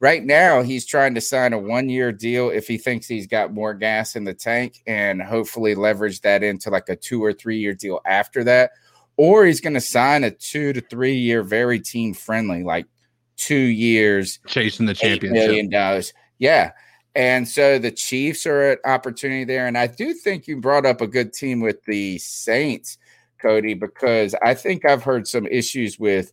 Right 0.00 0.24
now, 0.24 0.62
he's 0.62 0.86
trying 0.86 1.14
to 1.16 1.20
sign 1.20 1.52
a 1.52 1.58
one 1.58 1.90
year 1.90 2.10
deal 2.10 2.48
if 2.48 2.66
he 2.68 2.78
thinks 2.78 3.06
he's 3.06 3.26
got 3.26 3.52
more 3.52 3.74
gas 3.74 4.16
in 4.16 4.24
the 4.24 4.32
tank 4.32 4.82
and 4.86 5.20
hopefully 5.20 5.74
leverage 5.74 6.22
that 6.22 6.42
into 6.42 6.70
like 6.70 6.88
a 6.88 6.96
two 6.96 7.22
or 7.22 7.34
three 7.34 7.58
year 7.58 7.74
deal 7.74 8.00
after 8.06 8.44
that. 8.44 8.70
Or 9.18 9.44
he's 9.44 9.60
going 9.60 9.74
to 9.74 9.80
sign 9.80 10.24
a 10.24 10.30
two 10.30 10.72
to 10.72 10.80
three 10.80 11.16
year, 11.16 11.42
very 11.42 11.78
team 11.78 12.14
friendly, 12.14 12.62
like 12.62 12.86
two 13.36 13.54
years, 13.54 14.38
Chasing 14.46 14.86
the 14.86 14.94
championship. 14.94 15.48
million 15.48 15.68
dollars. 15.68 16.14
Yeah. 16.38 16.70
And 17.14 17.48
so 17.48 17.78
the 17.78 17.90
Chiefs 17.90 18.46
are 18.46 18.72
an 18.72 18.78
opportunity 18.84 19.44
there. 19.44 19.66
And 19.66 19.76
I 19.76 19.88
do 19.88 20.14
think 20.14 20.46
you 20.46 20.60
brought 20.60 20.86
up 20.86 21.00
a 21.00 21.06
good 21.06 21.32
team 21.32 21.60
with 21.60 21.82
the 21.84 22.18
Saints, 22.18 22.96
Cody, 23.42 23.74
because 23.74 24.34
I 24.42 24.54
think 24.54 24.84
I've 24.84 25.02
heard 25.02 25.26
some 25.26 25.46
issues 25.46 25.98
with, 25.98 26.32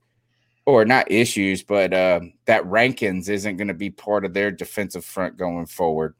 or 0.68 0.86
not 0.86 1.10
issues, 1.12 1.64
but 1.64 1.94
um, 1.94 2.34
that 2.46 2.66
Rankins 2.66 3.30
isn't 3.30 3.58
going 3.58 3.68
to 3.68 3.74
be 3.74 3.90
part 3.90 4.26
of 4.26 4.34
their 4.34 4.52
defensive 4.52 5.06
front 5.06 5.38
going 5.38 5.66
forward. 5.66 6.16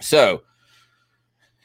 So 0.00 0.42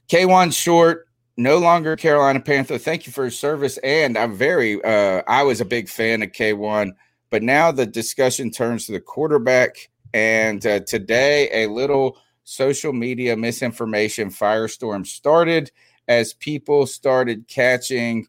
Kawann 0.09 0.53
Short, 0.53 1.07
no 1.37 1.57
longer 1.57 1.95
Carolina 1.95 2.39
Panther. 2.39 2.77
Thank 2.77 3.05
you 3.05 3.11
for 3.11 3.23
your 3.23 3.31
service. 3.31 3.77
And 3.79 4.17
I'm 4.17 4.35
very, 4.35 4.83
uh, 4.83 5.23
I 5.27 5.43
was 5.43 5.61
a 5.61 5.65
big 5.65 5.89
fan 5.89 6.21
of 6.21 6.31
Kawann, 6.31 6.91
but 7.29 7.41
now 7.43 7.71
the 7.71 7.85
discussion 7.85 8.51
turns 8.51 8.85
to 8.85 8.91
the 8.91 8.99
quarterback. 8.99 9.89
And 10.13 10.65
uh, 10.65 10.81
today, 10.81 11.49
a 11.51 11.67
little 11.67 12.19
social 12.43 12.93
media 12.93 13.35
misinformation 13.35 14.29
firestorm 14.29 15.07
started 15.07 15.71
as 16.07 16.33
people 16.33 16.85
started 16.85 17.47
catching 17.47 18.27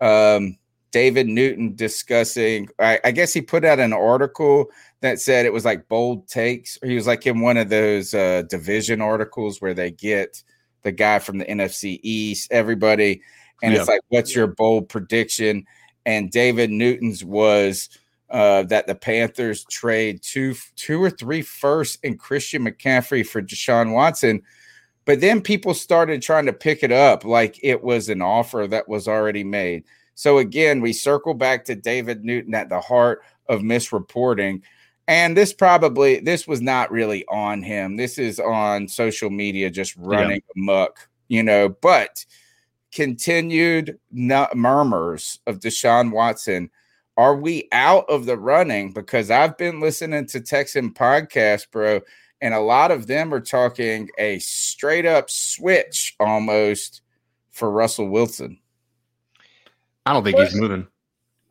um, 0.00 0.56
David 0.92 1.26
Newton 1.26 1.74
discussing. 1.74 2.68
I, 2.78 3.00
I, 3.04 3.10
guess 3.10 3.32
he 3.32 3.42
put 3.42 3.64
out 3.64 3.80
an 3.80 3.92
article 3.92 4.66
that 5.00 5.20
said 5.20 5.44
it 5.44 5.52
was 5.52 5.64
like 5.64 5.88
bold 5.88 6.28
takes. 6.28 6.78
Or 6.82 6.88
he 6.88 6.94
was 6.94 7.06
like 7.06 7.26
in 7.26 7.40
one 7.40 7.56
of 7.56 7.68
those 7.68 8.14
uh, 8.14 8.42
division 8.48 9.00
articles 9.00 9.60
where 9.60 9.74
they 9.74 9.90
get 9.90 10.42
the 10.86 10.92
guy 10.92 11.18
from 11.18 11.38
the 11.38 11.44
NFC 11.44 11.98
East, 12.04 12.52
everybody, 12.52 13.20
and 13.60 13.72
yep. 13.72 13.80
it's 13.80 13.88
like, 13.88 14.00
what's 14.08 14.36
your 14.36 14.46
bold 14.46 14.88
prediction? 14.88 15.66
And 16.06 16.30
David 16.30 16.70
Newton's 16.70 17.24
was 17.24 17.88
uh, 18.30 18.62
that 18.64 18.86
the 18.86 18.94
Panthers 18.94 19.64
trade 19.64 20.22
two, 20.22 20.54
two 20.76 21.02
or 21.02 21.10
three 21.10 21.42
first 21.42 21.98
and 22.04 22.20
Christian 22.20 22.64
McCaffrey 22.64 23.26
for 23.26 23.42
Deshaun 23.42 23.92
Watson. 23.92 24.42
But 25.06 25.20
then 25.20 25.40
people 25.40 25.74
started 25.74 26.22
trying 26.22 26.46
to 26.46 26.52
pick 26.52 26.84
it 26.84 26.92
up 26.92 27.24
like 27.24 27.58
it 27.64 27.82
was 27.82 28.08
an 28.08 28.22
offer 28.22 28.68
that 28.68 28.88
was 28.88 29.08
already 29.08 29.42
made. 29.42 29.82
So 30.14 30.38
again, 30.38 30.80
we 30.80 30.92
circle 30.92 31.34
back 31.34 31.64
to 31.64 31.74
David 31.74 32.24
Newton 32.24 32.54
at 32.54 32.68
the 32.68 32.80
heart 32.80 33.22
of 33.48 33.60
misreporting. 33.62 34.62
And 35.08 35.36
this 35.36 35.52
probably 35.52 36.20
this 36.20 36.48
was 36.48 36.60
not 36.60 36.90
really 36.90 37.24
on 37.26 37.62
him. 37.62 37.96
This 37.96 38.18
is 38.18 38.40
on 38.40 38.88
social 38.88 39.30
media 39.30 39.70
just 39.70 39.96
running 39.96 40.42
yeah. 40.56 40.62
amok, 40.62 41.08
you 41.28 41.42
know, 41.42 41.68
but 41.68 42.24
continued 42.92 43.98
murmurs 44.10 45.38
of 45.46 45.60
Deshaun 45.60 46.10
Watson. 46.10 46.70
Are 47.16 47.36
we 47.36 47.68
out 47.72 48.04
of 48.08 48.26
the 48.26 48.36
running? 48.36 48.92
Because 48.92 49.30
I've 49.30 49.56
been 49.56 49.80
listening 49.80 50.26
to 50.26 50.40
Texan 50.40 50.92
podcast, 50.92 51.70
bro, 51.70 52.00
and 52.40 52.52
a 52.52 52.60
lot 52.60 52.90
of 52.90 53.06
them 53.06 53.32
are 53.32 53.40
talking 53.40 54.10
a 54.18 54.38
straight 54.40 55.06
up 55.06 55.30
switch 55.30 56.14
almost 56.20 57.02
for 57.52 57.70
Russell 57.70 58.08
Wilson. 58.08 58.58
I 60.04 60.12
don't 60.12 60.24
think 60.24 60.38
he's 60.38 60.54
moving. 60.54 60.86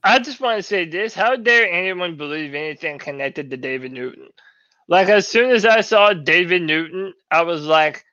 I 0.06 0.20
just 0.20 0.40
want 0.40 0.60
to 0.60 0.64
say 0.64 0.86
this: 0.86 1.16
How 1.16 1.36
dare 1.36 1.70
anyone 1.70 2.16
believe 2.16 2.54
anything 2.54 3.00
connected 3.00 3.50
to 3.50 3.58
David 3.58 3.92
Newton? 3.92 4.28
Like 4.88 5.10
as 5.10 5.28
soon 5.28 5.50
as 5.50 5.66
I 5.66 5.82
saw 5.82 6.14
David 6.14 6.62
Newton, 6.62 7.14
I 7.32 7.42
was 7.42 7.66
like, 7.66 8.06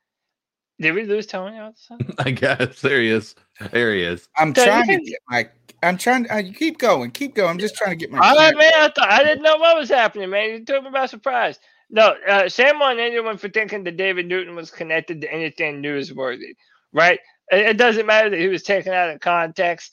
"Did 0.81 0.95
we 0.95 1.05
lose 1.05 1.27
Tony?" 1.27 1.61
I 2.19 2.31
guess 2.31 2.81
there 2.81 3.01
he 3.01 3.09
is. 3.09 3.35
There 3.71 3.95
he 3.95 4.03
is. 4.03 4.27
I'm 4.39 4.55
trying 4.55 4.89
to 4.89 5.05
get 5.05 5.19
my. 5.29 5.49
I'm 5.83 5.99
trying. 5.99 6.25
to 6.25 6.35
uh, 6.35 6.43
keep 6.57 6.79
going. 6.79 7.11
Keep 7.11 7.35
going. 7.35 7.51
I'm 7.51 7.59
just 7.59 7.75
trying 7.75 7.91
to 7.91 7.97
get 7.97 8.11
my. 8.11 8.27
All 8.27 8.37
right, 8.37 8.57
man. 8.57 8.73
I 8.75 8.89
thought 8.89 9.11
I 9.11 9.23
didn't 9.23 9.43
know 9.43 9.59
what 9.59 9.77
was 9.77 9.91
happening, 9.91 10.31
man. 10.31 10.49
You 10.49 10.65
took 10.65 10.83
me 10.83 10.91
by 10.91 11.05
surprise. 11.05 11.59
No, 11.91 12.15
uh, 12.27 12.49
shame 12.49 12.81
on 12.81 12.99
anyone 12.99 13.37
for 13.37 13.51
thinking 13.51 13.85
that 13.85 13.99
David 13.99 14.27
Newton 14.27 14.57
was 14.57 14.71
connected 14.71 15.21
to 15.21 15.31
anything 15.31 15.83
newsworthy, 15.83 16.55
right? 16.95 17.21
It, 17.51 17.67
it 17.67 17.77
doesn't 17.77 18.07
matter 18.07 18.31
that 18.31 18.41
he 18.41 18.49
was 18.49 18.63
taken 18.63 18.95
out 18.95 19.11
of 19.11 19.21
context. 19.21 19.93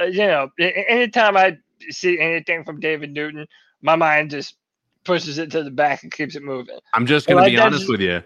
Uh, 0.00 0.04
you 0.04 0.26
know, 0.26 0.50
anytime 0.58 1.36
I 1.36 1.56
see 1.90 2.18
anything 2.20 2.64
from 2.64 2.80
David 2.80 3.12
Newton, 3.12 3.46
my 3.80 3.96
mind 3.96 4.30
just 4.30 4.56
pushes 5.04 5.38
it 5.38 5.50
to 5.50 5.62
the 5.62 5.70
back 5.70 6.02
and 6.02 6.12
keeps 6.12 6.36
it 6.36 6.42
moving. 6.42 6.78
I'm 6.94 7.06
just 7.06 7.26
going 7.26 7.42
to 7.42 7.50
be 7.50 7.58
honest 7.58 7.82
just, 7.82 7.90
with 7.90 8.00
you. 8.00 8.22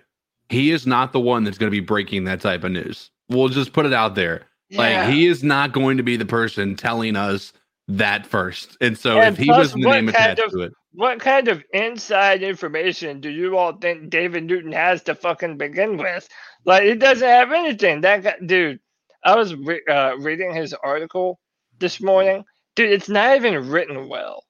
He 0.49 0.71
is 0.71 0.87
not 0.87 1.13
the 1.13 1.21
one 1.21 1.45
that's 1.45 1.59
going 1.59 1.69
to 1.69 1.75
be 1.75 1.81
breaking 1.81 2.25
that 2.25 2.41
type 2.41 2.65
of 2.65 2.73
news. 2.73 3.11
We'll 3.29 3.49
just 3.49 3.73
put 3.73 3.87
it 3.87 3.93
out 3.93 4.15
there. 4.15 4.47
Yeah. 4.69 4.79
Like 4.79 5.11
he 5.11 5.27
is 5.27 5.43
not 5.43 5.73
going 5.73 5.97
to 5.97 6.03
be 6.03 6.17
the 6.17 6.27
person 6.27 6.77
telling 6.77 7.17
us 7.17 7.53
that 7.89 8.27
first. 8.27 8.77
And 8.81 8.99
so 8.99 9.19
and 9.19 9.35
if 9.35 9.43
he 9.43 9.51
was 9.51 9.73
the 9.73 9.81
name 9.81 10.09
attached 10.09 10.41
of, 10.41 10.51
to 10.53 10.61
it, 10.63 10.73
what 10.93 11.21
kind 11.21 11.49
of 11.49 11.63
inside 11.73 12.43
information 12.43 13.21
do 13.21 13.31
you 13.31 13.57
all 13.57 13.77
think 13.77 14.11
David 14.11 14.45
Newton 14.45 14.73
has 14.73 15.03
to 15.05 15.15
fucking 15.15 15.57
begin 15.59 15.97
with? 15.97 16.29
Like, 16.65 16.85
he 16.85 16.95
doesn't 16.95 17.27
have 17.27 17.53
anything. 17.53 18.01
That 18.01 18.23
guy, 18.23 18.35
dude. 18.45 18.81
I 19.27 19.37
was 19.37 19.55
re- 19.55 19.85
uh, 19.91 20.17
reading 20.19 20.55
his 20.55 20.73
article 20.73 21.41
this 21.79 22.01
morning, 22.01 22.45
dude. 22.77 22.93
It's 22.93 23.09
not 23.09 23.37
even 23.37 23.69
written 23.69 24.09
well. 24.09 24.45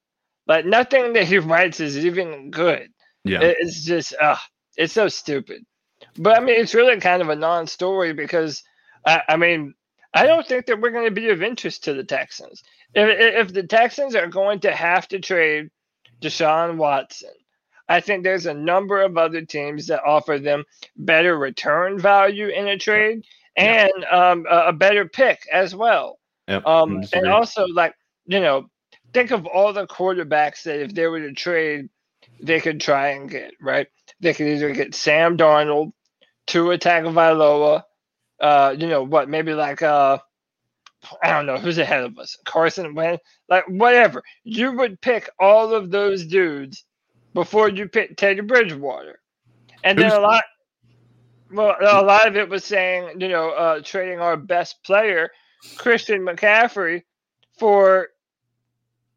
Like, 0.46 0.66
nothing 0.66 1.14
that 1.14 1.24
he 1.24 1.38
writes 1.50 1.80
is 1.80 2.04
even 2.04 2.50
good. 2.50 2.88
Yeah, 3.24 3.40
it's 3.42 3.84
just, 3.84 4.14
uh, 4.20 4.36
it's 4.76 4.92
so 4.92 5.08
stupid. 5.08 5.64
But 6.18 6.36
I 6.36 6.40
mean, 6.40 6.60
it's 6.60 6.74
really 6.74 7.00
kind 7.00 7.22
of 7.22 7.30
a 7.30 7.36
non-story 7.36 8.12
because, 8.12 8.62
I, 9.04 9.22
I 9.30 9.36
mean, 9.36 9.74
I 10.14 10.26
don't 10.26 10.46
think 10.46 10.66
that 10.66 10.80
we're 10.80 10.90
going 10.90 11.06
to 11.08 11.10
be 11.10 11.30
of 11.30 11.42
interest 11.42 11.84
to 11.84 11.94
the 11.94 12.04
Texans. 12.04 12.62
If, 12.94 13.48
if 13.48 13.52
the 13.52 13.64
Texans 13.64 14.14
are 14.14 14.28
going 14.28 14.60
to 14.60 14.72
have 14.72 15.08
to 15.08 15.18
trade 15.18 15.70
Deshaun 16.20 16.76
Watson. 16.76 17.30
I 17.88 18.00
think 18.00 18.24
there's 18.24 18.46
a 18.46 18.54
number 18.54 19.02
of 19.02 19.16
other 19.16 19.42
teams 19.42 19.86
that 19.86 20.02
offer 20.04 20.38
them 20.38 20.64
better 20.96 21.38
return 21.38 21.98
value 21.98 22.48
in 22.48 22.68
a 22.68 22.78
trade 22.78 23.24
and 23.56 24.04
um, 24.10 24.46
a, 24.48 24.72
better 24.72 25.08
pick 25.08 25.46
as 25.52 25.74
well. 25.74 26.18
Yep. 26.48 26.66
Um, 26.66 27.02
and 27.12 27.26
also, 27.28 27.66
like, 27.66 27.94
you 28.26 28.40
know, 28.40 28.68
think 29.12 29.30
of 29.30 29.46
all 29.46 29.72
the 29.72 29.86
quarterbacks 29.86 30.62
that 30.64 30.80
if 30.80 30.94
they 30.94 31.06
were 31.06 31.20
to 31.20 31.32
trade, 31.32 31.88
they 32.40 32.60
could 32.60 32.80
try 32.80 33.08
and 33.08 33.30
get, 33.30 33.52
right? 33.60 33.88
They 34.20 34.34
could 34.34 34.48
either 34.48 34.72
get 34.72 34.94
Sam 34.94 35.36
Darnold, 35.36 35.92
Tua 36.46 36.78
Tagovailoa, 36.78 37.82
uh, 38.40 38.74
you 38.78 38.86
know, 38.86 39.02
what, 39.02 39.28
maybe 39.28 39.54
like 39.54 39.82
uh, 39.82 40.18
I 41.22 41.30
don't 41.30 41.46
know 41.46 41.58
who's 41.58 41.78
ahead 41.78 42.04
of 42.04 42.18
us. 42.18 42.36
Carson 42.44 42.94
Wentz, 42.94 43.22
like 43.48 43.64
whatever. 43.68 44.22
You 44.44 44.72
would 44.72 45.00
pick 45.00 45.30
all 45.38 45.72
of 45.74 45.90
those 45.90 46.26
dudes 46.26 46.84
before 47.34 47.68
you 47.68 47.88
pick 47.88 48.16
Teddy 48.16 48.40
Bridgewater, 48.40 49.20
and 49.84 49.98
then 49.98 50.12
a 50.12 50.20
lot. 50.20 50.44
Well, 51.50 51.76
a 51.80 52.02
lot 52.02 52.26
of 52.26 52.36
it 52.36 52.48
was 52.48 52.64
saying, 52.64 53.20
you 53.20 53.28
know, 53.28 53.50
uh, 53.50 53.80
trading 53.80 54.20
our 54.20 54.36
best 54.36 54.82
player, 54.82 55.30
Christian 55.76 56.22
McCaffrey, 56.22 57.02
for 57.58 58.08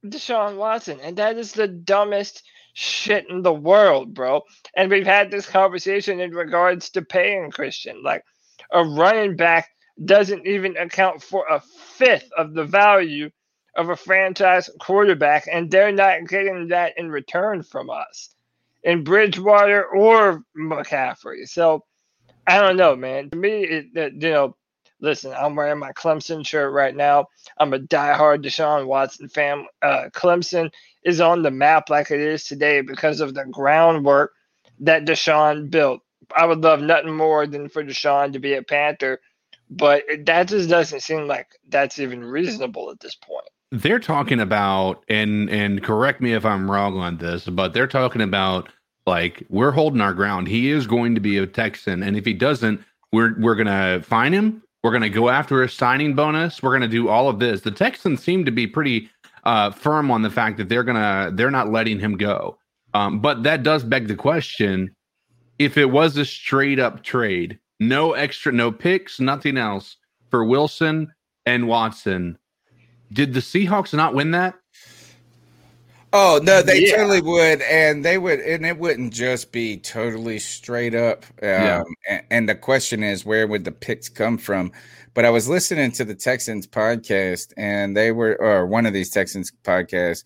Deshaun 0.06 0.58
Watson, 0.58 1.00
and 1.02 1.18
that 1.18 1.38
is 1.38 1.54
the 1.54 1.68
dumbest 1.68 2.44
shit 2.74 3.30
in 3.30 3.42
the 3.42 3.54
world, 3.54 4.14
bro. 4.14 4.44
And 4.76 4.90
we've 4.90 5.06
had 5.06 5.32
this 5.32 5.48
conversation 5.48 6.20
in 6.20 6.32
regards 6.32 6.90
to 6.92 7.02
paying 7.02 7.52
Christian, 7.52 8.04
like 8.04 8.24
a 8.72 8.84
running 8.84 9.36
back 9.36 9.70
doesn't 10.06 10.46
even 10.48 10.78
account 10.78 11.22
for 11.22 11.46
a 11.50 11.60
fifth 11.60 12.30
of 12.38 12.54
the 12.54 12.64
value 12.64 13.30
of 13.76 13.90
a 13.90 13.96
franchise 13.96 14.70
quarterback, 14.80 15.48
and 15.52 15.70
they're 15.70 15.92
not 15.92 16.28
getting 16.28 16.68
that 16.70 16.94
in 16.98 17.10
return 17.10 17.64
from 17.64 17.90
us 17.90 18.36
in 18.84 19.04
Bridgewater 19.04 19.86
or 19.86 20.44
McCaffrey. 20.58 21.48
So 21.48 21.84
I 22.50 22.60
don't 22.60 22.78
know, 22.78 22.96
man. 22.96 23.30
To 23.30 23.38
me, 23.38 23.64
it, 23.64 23.86
it, 23.96 24.14
you 24.14 24.32
know, 24.32 24.56
listen, 25.00 25.34
I'm 25.34 25.56
wearing 25.56 25.80
my 25.80 25.92
Clemson 25.94 26.46
shirt 26.46 26.74
right 26.74 26.96
now. 26.96 27.28
I'm 27.58 27.74
a 27.74 27.80
diehard 27.80 28.44
Deshaun 28.44 28.88
Watson 28.88 29.30
fan. 29.30 29.66
Uh, 29.82 30.10
Clemson 30.12 30.72
is 31.04 31.22
on 31.22 31.44
the 31.44 31.52
map 31.52 31.90
like 31.90 32.12
it 32.12 32.20
is 32.20 32.44
today 32.44 32.82
because 32.82 33.22
of 33.22 33.34
the 33.34 33.46
groundwork 33.46 34.34
that 34.80 35.06
Deshaun 35.06 35.70
built. 35.70 36.02
I 36.36 36.46
would 36.46 36.62
love 36.62 36.82
nothing 36.82 37.16
more 37.16 37.48
than 37.48 37.70
for 37.70 37.84
Deshaun 37.84 38.34
to 38.34 38.40
be 38.40 38.54
a 38.54 38.64
Panther 38.64 39.20
but 39.70 40.04
that 40.26 40.48
just 40.48 40.70
doesn't 40.70 41.02
seem 41.02 41.28
like 41.28 41.48
that's 41.68 42.00
even 42.00 42.24
reasonable 42.24 42.90
at 42.92 43.00
this 43.00 43.16
point. 43.16 43.48
They're 43.72 44.00
talking 44.00 44.40
about 44.40 45.04
and 45.10 45.50
and 45.50 45.84
correct 45.84 46.22
me 46.22 46.34
if 46.34 46.44
I'm 46.44 46.70
wrong 46.70 46.98
on 46.98 47.18
this, 47.18 47.46
but 47.46 47.74
they're 47.74 47.88
talking 47.88 48.22
about 48.22 48.70
like 49.06 49.44
we're 49.50 49.72
holding 49.72 50.02
our 50.02 50.14
ground. 50.14 50.48
He 50.48 50.70
is 50.70 50.88
going 50.88 51.16
to 51.16 51.22
be 51.22 51.38
a 51.38 51.48
Texan, 51.48 52.04
and 52.04 52.16
if 52.16 52.26
he 52.26 52.34
doesn't, 52.34 52.82
we're 53.12 53.36
we're 53.40 53.56
gonna 53.56 54.02
fine 54.04 54.34
him. 54.34 54.62
We're 54.84 54.92
gonna 54.92 55.10
go 55.10 55.30
after 55.30 55.64
a 55.64 55.70
signing 55.70 56.16
bonus. 56.16 56.62
We're 56.62 56.74
gonna 56.74 56.88
do 56.88 57.10
all 57.10 57.30
of 57.30 57.40
this. 57.40 57.62
The 57.62 57.72
Texans 57.72 58.24
seem 58.24 58.46
to 58.46 58.52
be 58.52 58.68
pretty 58.68 59.10
uh, 59.44 59.72
firm 59.72 60.12
on 60.12 60.22
the 60.22 60.30
fact 60.30 60.58
that 60.58 60.70
they're 60.70 60.84
gonna 60.84 61.32
they're 61.34 61.52
not 61.52 61.72
letting 61.72 62.00
him 62.00 62.18
go. 62.18 62.58
Um, 62.94 63.20
but 63.20 63.44
that 63.44 63.64
does 63.64 63.84
beg 63.84 64.08
the 64.08 64.16
question: 64.16 64.96
if 65.58 65.78
it 65.78 65.86
was 65.86 66.18
a 66.18 66.26
straight 66.26 66.80
up 66.80 67.04
trade, 67.04 67.60
no 67.80 68.14
extra, 68.14 68.52
no 68.52 68.72
picks, 68.72 69.20
nothing 69.20 69.58
else 69.58 69.98
for 70.30 70.44
Wilson 70.44 71.12
and 71.46 71.68
Watson. 71.68 72.38
Did 73.12 73.34
the 73.34 73.40
Seahawks 73.40 73.94
not 73.94 74.14
win 74.14 74.32
that? 74.32 74.56
Oh 76.12 76.40
no, 76.44 76.62
they 76.62 76.88
yeah. 76.88 76.98
totally 76.98 77.22
would, 77.22 77.62
and 77.62 78.04
they 78.04 78.18
would, 78.18 78.40
and 78.40 78.66
it 78.66 78.78
wouldn't 78.78 79.14
just 79.14 79.52
be 79.52 79.78
totally 79.78 80.40
straight 80.40 80.96
up. 80.96 81.26
Um, 81.42 81.50
yeah. 81.50 81.84
and, 82.10 82.24
and 82.32 82.50
the 82.50 82.56
question 82.56 83.04
is, 83.04 83.26
where 83.26 83.48
would 83.48 83.64
the 83.64 83.72
picks 83.72 84.10
come 84.10 84.38
from? 84.38 84.72
But 85.14 85.26
I 85.26 85.30
was 85.30 85.48
listening 85.48 85.92
to 85.94 86.06
the 86.06 86.16
Texans 86.16 86.66
podcast, 86.66 87.54
and 87.58 87.96
they 87.96 88.12
were, 88.12 88.36
or 88.42 88.66
one 88.66 88.86
of 88.86 88.94
these 88.94 89.12
Texans 89.12 89.52
podcasts, 89.64 90.24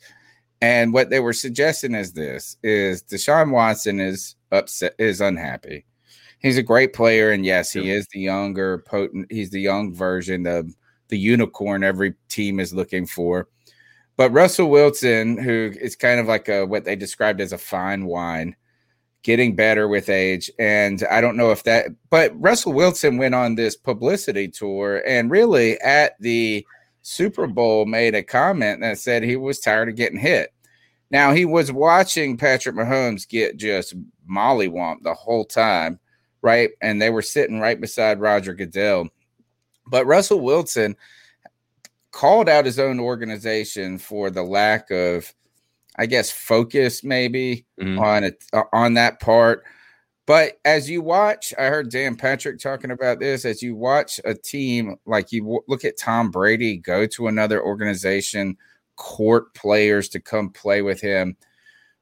and 0.62 0.94
what 0.94 1.10
they 1.10 1.20
were 1.20 1.34
suggesting 1.34 1.96
is 1.96 2.14
this: 2.14 2.58
is 2.64 3.04
Deshaun 3.04 3.52
Watson 3.52 4.00
is 4.00 4.36
upset, 4.52 4.96
is 4.98 5.20
unhappy 5.20 5.86
he's 6.44 6.58
a 6.58 6.64
great 6.64 6.94
player, 6.94 7.32
and 7.32 7.44
yes, 7.44 7.72
he 7.72 7.90
is 7.90 8.08
the 8.10 8.20
younger, 8.20 8.80
potent. 8.80 9.32
He's 9.32 9.50
the 9.50 9.62
young 9.62 9.96
version 9.96 10.46
of 10.46 10.72
the 11.08 11.18
unicorn 11.18 11.84
every 11.84 12.14
team 12.30 12.60
is 12.60 12.74
looking 12.74 13.08
for. 13.08 13.48
But 14.16 14.32
Russell 14.32 14.70
Wilson, 14.70 15.38
who 15.38 15.72
is 15.80 15.96
kind 15.96 16.20
of 16.20 16.28
like 16.28 16.48
a 16.48 16.66
what 16.66 16.86
they 16.86 16.96
described 16.96 17.42
as 17.42 17.52
a 17.52 17.58
fine 17.58 18.06
wine, 18.06 18.56
getting 19.24 19.56
better 19.56 19.88
with 19.88 20.10
age. 20.10 20.52
And 20.60 21.04
I 21.10 21.22
don't 21.22 21.38
know 21.38 21.52
if 21.52 21.64
that, 21.64 21.88
but 22.10 22.40
Russell 22.40 22.74
Wilson 22.74 23.18
went 23.18 23.34
on 23.34 23.56
this 23.56 23.76
publicity 23.76 24.50
tour 24.50 25.02
and 25.08 25.32
really 25.32 25.80
at 25.82 26.20
the 26.20 26.66
Super 27.02 27.48
Bowl 27.48 27.86
made 27.86 28.16
a 28.16 28.24
comment 28.24 28.82
that 28.82 29.00
said 29.00 29.24
he 29.24 29.36
was 29.36 29.60
tired 29.60 29.90
of 29.90 29.96
getting 29.96 30.20
hit. 30.20 30.54
Now 31.10 31.34
he 31.34 31.46
was 31.46 31.72
watching 31.72 32.38
Patrick 32.38 32.76
Mahomes 32.76 33.28
get 33.28 33.58
just 33.58 33.96
mollywomped 34.30 35.04
the 35.04 35.14
whole 35.14 35.46
time, 35.46 36.00
right? 36.42 36.72
And 36.82 37.02
they 37.02 37.10
were 37.10 37.22
sitting 37.22 37.60
right 37.60 37.80
beside 37.80 38.20
Roger 38.20 38.54
Goodell. 38.54 39.10
But 39.88 40.06
Russell 40.06 40.40
Wilson 40.40 40.96
called 42.14 42.48
out 42.48 42.66
his 42.66 42.80
own 42.80 43.00
organization 43.00 43.98
for 43.98 44.30
the 44.30 44.44
lack 44.44 44.90
of, 44.92 45.34
I 45.98 46.06
guess, 46.06 46.32
focus 46.32 47.04
maybe 47.04 47.66
mm-hmm. 47.78 48.00
on 48.00 48.24
it 48.24 48.44
uh, 48.54 48.64
on 48.72 48.94
that 48.94 49.20
part. 49.20 49.64
But 50.26 50.54
as 50.64 50.90
you 50.90 51.02
watch, 51.02 51.54
I 51.60 51.66
heard 51.66 51.90
Dan 51.90 52.16
Patrick 52.16 52.60
talking 52.60 52.92
about 52.92 53.20
this. 53.20 53.44
As 53.44 53.62
you 53.62 53.76
watch 53.76 54.22
a 54.24 54.34
team 54.34 54.96
like 55.06 55.34
you 55.34 55.42
w- 55.42 55.64
look 55.68 55.84
at 55.84 55.98
Tom 55.98 56.32
Brady 56.32 56.78
go 56.78 57.06
to 57.08 57.28
another 57.28 57.62
organization, 57.62 58.58
court 58.96 59.54
players 59.54 60.08
to 60.10 60.22
come 60.22 60.50
play 60.50 60.82
with 60.82 61.02
him. 61.02 61.36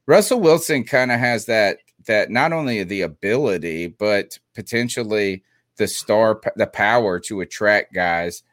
Russell 0.06 0.42
Wilson 0.42 0.84
kind 0.84 1.12
of 1.12 1.20
has 1.20 1.46
that 1.46 1.78
that 2.06 2.30
not 2.30 2.52
only 2.52 2.84
the 2.84 3.02
ability 3.02 3.88
but 3.88 4.38
potentially 4.56 5.44
the 5.78 5.88
star 5.88 6.42
the 6.56 6.68
power 6.68 7.20
to 7.20 7.42
attract 7.42 7.94
guys 7.94 8.44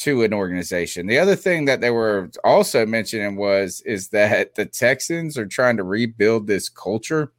to 0.00 0.22
an 0.22 0.32
organization. 0.32 1.06
The 1.06 1.18
other 1.18 1.36
thing 1.36 1.66
that 1.66 1.80
they 1.80 1.90
were 1.90 2.30
also 2.44 2.86
mentioning 2.86 3.36
was 3.36 3.80
is 3.82 4.08
that 4.08 4.54
the 4.54 4.64
Texans 4.66 5.36
are 5.36 5.46
trying 5.46 5.76
to 5.76 5.84
rebuild 5.84 6.46
this 6.46 6.68
culture 6.68 7.32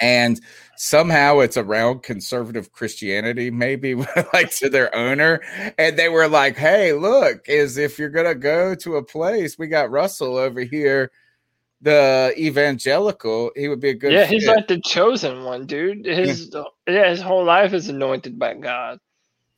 and 0.00 0.40
somehow 0.76 1.40
it's 1.40 1.56
around 1.56 2.02
conservative 2.02 2.72
Christianity, 2.72 3.50
maybe 3.50 3.94
like 4.32 4.50
to 4.56 4.68
their 4.68 4.94
owner. 4.94 5.40
And 5.78 5.96
they 5.98 6.08
were 6.08 6.28
like, 6.28 6.56
Hey, 6.56 6.92
look, 6.92 7.48
is 7.48 7.76
if 7.76 7.98
you're 7.98 8.08
gonna 8.10 8.34
go 8.34 8.74
to 8.76 8.96
a 8.96 9.02
place, 9.02 9.58
we 9.58 9.66
got 9.66 9.90
Russell 9.90 10.36
over 10.36 10.60
here, 10.60 11.10
the 11.80 12.32
evangelical, 12.38 13.50
he 13.56 13.68
would 13.68 13.80
be 13.80 13.90
a 13.90 13.94
good 13.94 14.12
Yeah, 14.12 14.26
fit. 14.26 14.30
he's 14.30 14.46
like 14.46 14.68
the 14.68 14.80
chosen 14.80 15.44
one, 15.44 15.66
dude. 15.66 16.06
His 16.06 16.50
yeah. 16.52 16.62
yeah, 16.86 17.10
his 17.10 17.20
whole 17.20 17.44
life 17.44 17.72
is 17.72 17.88
anointed 17.88 18.38
by 18.38 18.54
God. 18.54 18.98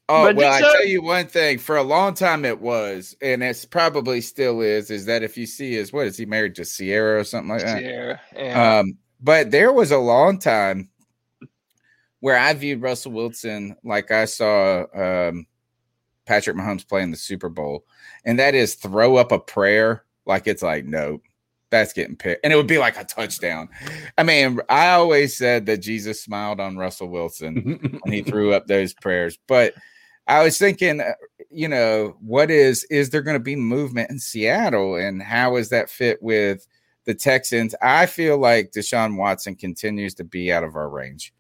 Oh 0.09 0.25
but 0.25 0.37
well, 0.37 0.53
I 0.53 0.61
tell 0.61 0.87
you 0.87 1.03
one 1.03 1.27
thing. 1.27 1.59
For 1.59 1.77
a 1.77 1.83
long 1.83 2.15
time, 2.15 2.45
it 2.45 2.61
was, 2.61 3.17
and 3.21 3.43
it's 3.43 3.65
probably 3.65 4.21
still 4.21 4.61
is. 4.61 4.91
Is 4.91 5.07
that 5.07 5.25
if 5.25 5.37
you 5.37 5.47
see 5.47 5.73
his 5.73 5.93
what 5.93 6.07
is 6.07 6.17
he 6.17 6.27
married 6.27 6.55
to 6.57 6.65
Sierra 6.65 7.21
or 7.21 7.25
something 7.25 7.49
like 7.49 7.63
that? 7.63 7.83
Ciara. 7.83 8.21
Yeah. 8.37 8.79
Um, 8.79 8.99
but 9.21 9.51
there 9.51 9.73
was 9.73 9.91
a 9.91 9.99
long 9.99 10.39
time 10.39 10.91
where 12.21 12.39
I 12.39 12.55
viewed 12.55 12.83
Russell 12.83 13.13
Wilson 13.13 13.77
like 13.83 14.13
I 14.13 14.27
saw 14.27 14.85
um, 14.95 15.47
Patrick 16.25 16.57
Mahomes 16.57 16.87
playing 16.89 17.11
the 17.11 17.17
Super 17.17 17.49
Bowl, 17.49 17.85
and 18.25 18.39
that 18.39 18.55
is 18.55 18.77
throw 18.77 19.17
up 19.17 19.33
a 19.33 19.41
prayer 19.41 20.05
like 20.25 20.47
it's 20.47 20.63
like 20.63 20.85
nope. 20.85 21.23
That's 21.71 21.93
getting 21.93 22.15
picked, 22.15 22.45
and 22.45 22.53
it 22.53 22.57
would 22.57 22.69
be 22.69 22.79
like 22.79 22.97
a 22.97 23.03
touchdown. 23.03 23.69
I 24.17 24.23
mean, 24.23 24.61
I 24.69 24.91
always 24.91 25.37
said 25.37 25.67
that 25.67 25.79
Jesus 25.79 26.23
smiled 26.23 26.61
on 26.61 26.77
Russell 26.77 27.09
Wilson 27.09 27.99
when 28.03 28.13
he 28.13 28.23
threw 28.23 28.55
up 28.55 28.69
those 28.69 28.95
prayers, 28.95 29.37
but 29.49 29.75
I 30.27 30.43
was 30.43 30.59
thinking, 30.59 31.01
uh, 31.01 31.13
you 31.51 31.69
know, 31.69 32.17
what 32.21 32.51
is 32.51 32.85
is 32.85 33.11
there 33.11 33.23
going 33.23 33.37
to 33.37 33.43
be 33.43 33.57
movement 33.57 34.11
in 34.11 34.19
Seattle, 34.19 34.97
and 34.97 35.23
how 35.23 35.57
is 35.57 35.69
that 35.71 35.91
fit 35.91 36.23
with 36.23 36.67
the 37.05 37.15
Texans? 37.15 37.75
I 37.81 38.07
feel 38.07 38.39
like 38.39 38.73
Deshaun 38.73 39.17
Watson 39.17 39.55
continues 39.55 40.15
to 40.15 40.25
be 40.25 40.53
out 40.53 40.65
of 40.65 40.75
our 40.75 40.89
range, 40.89 41.33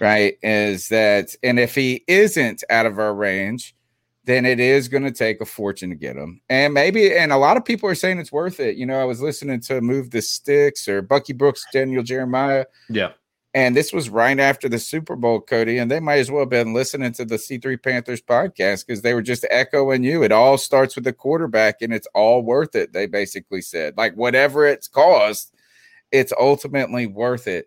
right? 0.00 0.38
Is 0.42 0.88
that, 0.88 1.34
and 1.42 1.58
if 1.58 1.74
he 1.74 2.04
isn't 2.08 2.64
out 2.70 2.86
of 2.86 2.98
our 2.98 3.14
range, 3.14 3.74
then 4.24 4.44
it 4.44 4.58
is 4.58 4.88
going 4.88 5.04
to 5.04 5.12
take 5.12 5.40
a 5.40 5.46
fortune 5.46 5.90
to 5.90 5.96
get 5.96 6.16
him. 6.16 6.40
And 6.48 6.74
maybe, 6.74 7.14
and 7.14 7.32
a 7.32 7.36
lot 7.36 7.56
of 7.56 7.64
people 7.64 7.88
are 7.88 7.94
saying 7.94 8.18
it's 8.18 8.32
worth 8.32 8.58
it. 8.58 8.76
You 8.76 8.84
know, 8.84 8.98
I 9.00 9.04
was 9.04 9.20
listening 9.20 9.60
to 9.60 9.80
Move 9.80 10.10
the 10.10 10.20
Sticks 10.20 10.88
or 10.88 11.00
Bucky 11.00 11.32
Brooks, 11.32 11.64
Daniel 11.72 12.02
Jeremiah. 12.02 12.64
Yeah. 12.88 13.12
And 13.56 13.74
this 13.74 13.90
was 13.90 14.10
right 14.10 14.38
after 14.38 14.68
the 14.68 14.78
Super 14.78 15.16
Bowl, 15.16 15.40
Cody. 15.40 15.78
And 15.78 15.90
they 15.90 15.98
might 15.98 16.18
as 16.18 16.30
well 16.30 16.42
have 16.42 16.50
been 16.50 16.74
listening 16.74 17.12
to 17.12 17.24
the 17.24 17.36
C3 17.36 17.82
Panthers 17.82 18.20
podcast 18.20 18.86
because 18.86 19.00
they 19.00 19.14
were 19.14 19.22
just 19.22 19.46
echoing 19.50 20.04
you. 20.04 20.22
It 20.22 20.30
all 20.30 20.58
starts 20.58 20.94
with 20.94 21.04
the 21.04 21.14
quarterback 21.14 21.80
and 21.80 21.90
it's 21.90 22.06
all 22.12 22.42
worth 22.42 22.74
it. 22.74 22.92
They 22.92 23.06
basically 23.06 23.62
said, 23.62 23.96
like, 23.96 24.14
whatever 24.14 24.66
it's 24.66 24.88
cost, 24.88 25.54
it's 26.12 26.34
ultimately 26.38 27.06
worth 27.06 27.48
it. 27.48 27.66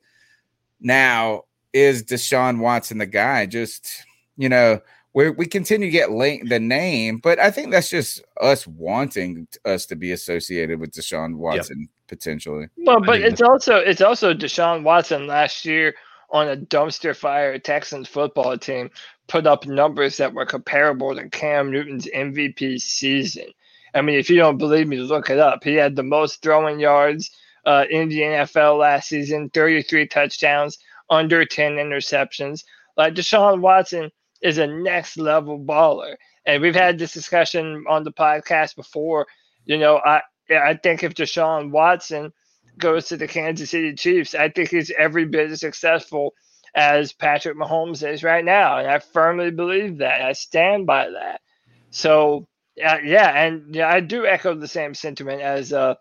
Now, 0.79 1.45
is 1.73 2.03
Deshaun 2.03 2.59
Watson 2.59 2.99
the 2.99 3.07
guy? 3.07 3.47
Just, 3.47 4.05
you 4.37 4.47
know, 4.47 4.81
we 5.15 5.31
we 5.31 5.47
continue 5.47 5.87
to 5.87 5.91
get 5.91 6.11
link 6.11 6.49
the 6.49 6.59
name, 6.59 7.17
but 7.17 7.39
I 7.39 7.49
think 7.49 7.71
that's 7.71 7.89
just 7.89 8.23
us 8.39 8.67
wanting 8.67 9.47
us 9.65 9.87
to 9.87 9.95
be 9.95 10.11
associated 10.11 10.79
with 10.79 10.91
Deshaun 10.91 11.37
Watson 11.37 11.79
yep. 11.79 11.89
Potentially. 12.09 12.67
Well, 12.77 12.99
but 12.99 13.21
it's 13.21 13.41
also 13.41 13.77
it's 13.77 14.01
also 14.01 14.33
Deshaun 14.33 14.83
Watson 14.83 15.27
last 15.27 15.63
year 15.63 15.95
on 16.31 16.49
a 16.49 16.57
dumpster 16.57 17.15
fire 17.15 17.57
Texans 17.57 18.07
football 18.07 18.57
team 18.57 18.89
put 19.27 19.47
up 19.47 19.65
numbers 19.65 20.17
that 20.17 20.33
were 20.33 20.45
comparable 20.45 21.15
to 21.15 21.29
Cam 21.29 21.71
Newton's 21.71 22.07
MVP 22.07 22.81
season. 22.81 23.45
I 23.93 24.01
mean, 24.01 24.19
if 24.19 24.29
you 24.29 24.37
don't 24.37 24.57
believe 24.57 24.87
me, 24.87 24.97
look 24.97 25.29
it 25.29 25.39
up. 25.39 25.63
He 25.63 25.75
had 25.75 25.95
the 25.95 26.03
most 26.03 26.41
throwing 26.41 26.79
yards 26.79 27.31
uh, 27.65 27.85
in 27.89 28.09
the 28.09 28.19
NFL 28.19 28.79
last 28.79 29.09
season, 29.09 29.49
33 29.51 30.07
touchdowns, 30.07 30.77
under 31.09 31.45
10 31.45 31.73
interceptions. 31.73 32.63
Like 32.97 33.13
Deshaun 33.13 33.61
Watson 33.61 34.11
is 34.41 34.57
a 34.57 34.67
next 34.67 35.17
level 35.17 35.59
baller. 35.59 36.15
And 36.45 36.61
we've 36.61 36.75
had 36.75 36.97
this 36.97 37.13
discussion 37.13 37.83
on 37.87 38.03
the 38.03 38.11
podcast 38.11 38.75
before. 38.75 39.27
You 39.65 39.77
know, 39.77 39.97
I 40.03 40.21
I 40.49 40.75
think 40.75 41.03
if 41.03 41.13
Deshaun 41.13 41.71
Watson 41.71 42.33
goes 42.77 43.07
to 43.07 43.17
the 43.17 43.27
Kansas 43.27 43.69
City 43.69 43.93
Chiefs, 43.93 44.35
I 44.35 44.49
think 44.49 44.69
he's 44.69 44.91
every 44.97 45.25
bit 45.25 45.51
as 45.51 45.59
successful 45.59 46.33
as 46.75 47.13
Patrick 47.13 47.57
Mahomes 47.57 48.07
is 48.07 48.23
right 48.23 48.45
now, 48.45 48.77
and 48.77 48.87
I 48.87 48.99
firmly 48.99 49.51
believe 49.51 49.99
that. 49.99 50.21
I 50.21 50.33
stand 50.33 50.85
by 50.85 51.09
that. 51.09 51.41
So, 51.89 52.47
uh, 52.83 52.99
yeah, 53.03 53.29
and 53.29 53.73
yeah, 53.75 53.89
I 53.89 53.99
do 53.99 54.25
echo 54.25 54.53
the 54.53 54.67
same 54.67 54.93
sentiment 54.93 55.41
as 55.41 55.73
uh, 55.73 55.95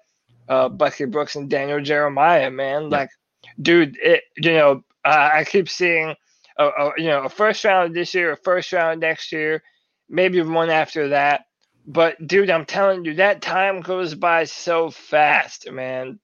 uh, 0.49 0.69
Bucky 0.69 1.07
Brooks 1.07 1.37
and 1.37 1.49
Daniel 1.49 1.81
Jeremiah. 1.81 2.51
Man, 2.51 2.91
like, 2.91 3.11
dude, 3.61 3.97
it, 4.01 4.25
you 4.37 4.53
know, 4.53 4.85
I 5.05 5.45
keep 5.45 5.69
seeing 5.69 6.15
a, 6.59 6.65
a, 6.67 6.93
you 6.99 7.07
know 7.09 7.23
a 7.23 7.29
first 7.29 7.65
round 7.65 7.95
this 7.95 8.15
year, 8.15 8.33
a 8.33 8.37
first 8.37 8.73
round 8.73 9.01
next 9.01 9.33
year, 9.33 9.63
maybe 10.09 10.43
one 10.43 10.71
after 10.71 11.09
that. 11.09 11.45
But 11.89 12.27
dude, 12.27 12.51
I'm 12.51 12.67
telling 12.67 13.07
you, 13.07 13.15
that 13.15 13.41
time 13.41 13.81
goes 13.81 14.15
by 14.15 14.45
so 14.45 14.91
fast, 14.91 15.71
man. 15.73 16.21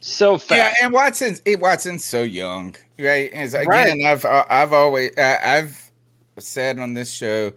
So 0.00 0.36
fast. 0.36 0.76
Yeah, 0.80 0.84
and 0.84 0.92
Watson's 0.92 1.40
Watson's 1.46 2.04
so 2.04 2.22
young, 2.22 2.74
right? 2.98 3.32
As, 3.32 3.54
again, 3.54 3.68
right. 3.68 4.04
I've 4.04 4.24
uh, 4.24 4.44
I've 4.50 4.72
always 4.72 5.16
I've 5.16 5.80
said 6.40 6.80
on 6.80 6.92
this 6.92 7.12
show 7.12 7.52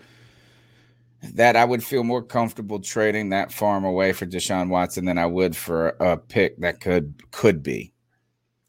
that 1.34 1.56
I 1.56 1.66
would 1.66 1.84
feel 1.84 2.04
more 2.04 2.22
comfortable 2.22 2.80
trading 2.80 3.30
that 3.30 3.52
farm 3.52 3.84
away 3.84 4.14
for 4.14 4.28
Deshaun 4.28 4.70
Watson 4.70 5.06
than 5.06 5.18
I 5.18 5.26
would 5.26 5.56
for 5.56 5.90
a 6.00 6.18
pick 6.18 6.58
that 6.60 6.82
could 6.82 7.16
could 7.32 7.64
be 7.64 7.94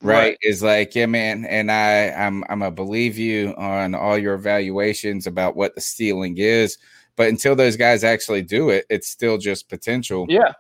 right, 0.01 0.17
right. 0.17 0.39
is 0.43 0.63
like 0.63 0.95
yeah 0.95 1.07
man 1.07 1.45
and 1.47 1.73
i 1.73 2.11
i'm 2.11 2.45
i'm 2.49 2.61
gonna 2.61 2.71
believe 2.71 3.19
you 3.19 3.53
on 3.59 3.97
all 3.97 4.17
your 4.17 4.35
evaluations 4.35 5.27
about 5.27 5.57
what 5.57 5.75
the 5.75 5.81
stealing 5.81 6.39
is 6.39 6.79
but 7.19 7.29
until 7.29 7.55
those 7.55 7.77
guys 7.77 8.05
actually 8.05 8.41
do 8.41 8.71
it 8.71 8.87
it's 8.89 9.09
still 9.09 9.37
just 9.37 9.69
potential. 9.69 10.25
Yeah. 10.29 10.53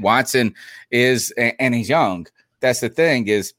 Watson 0.00 0.54
is 0.90 1.34
and 1.36 1.74
he's 1.74 1.88
young. 1.88 2.26
That's 2.60 2.80
the 2.80 2.88
thing 2.88 3.28
is 3.28 3.52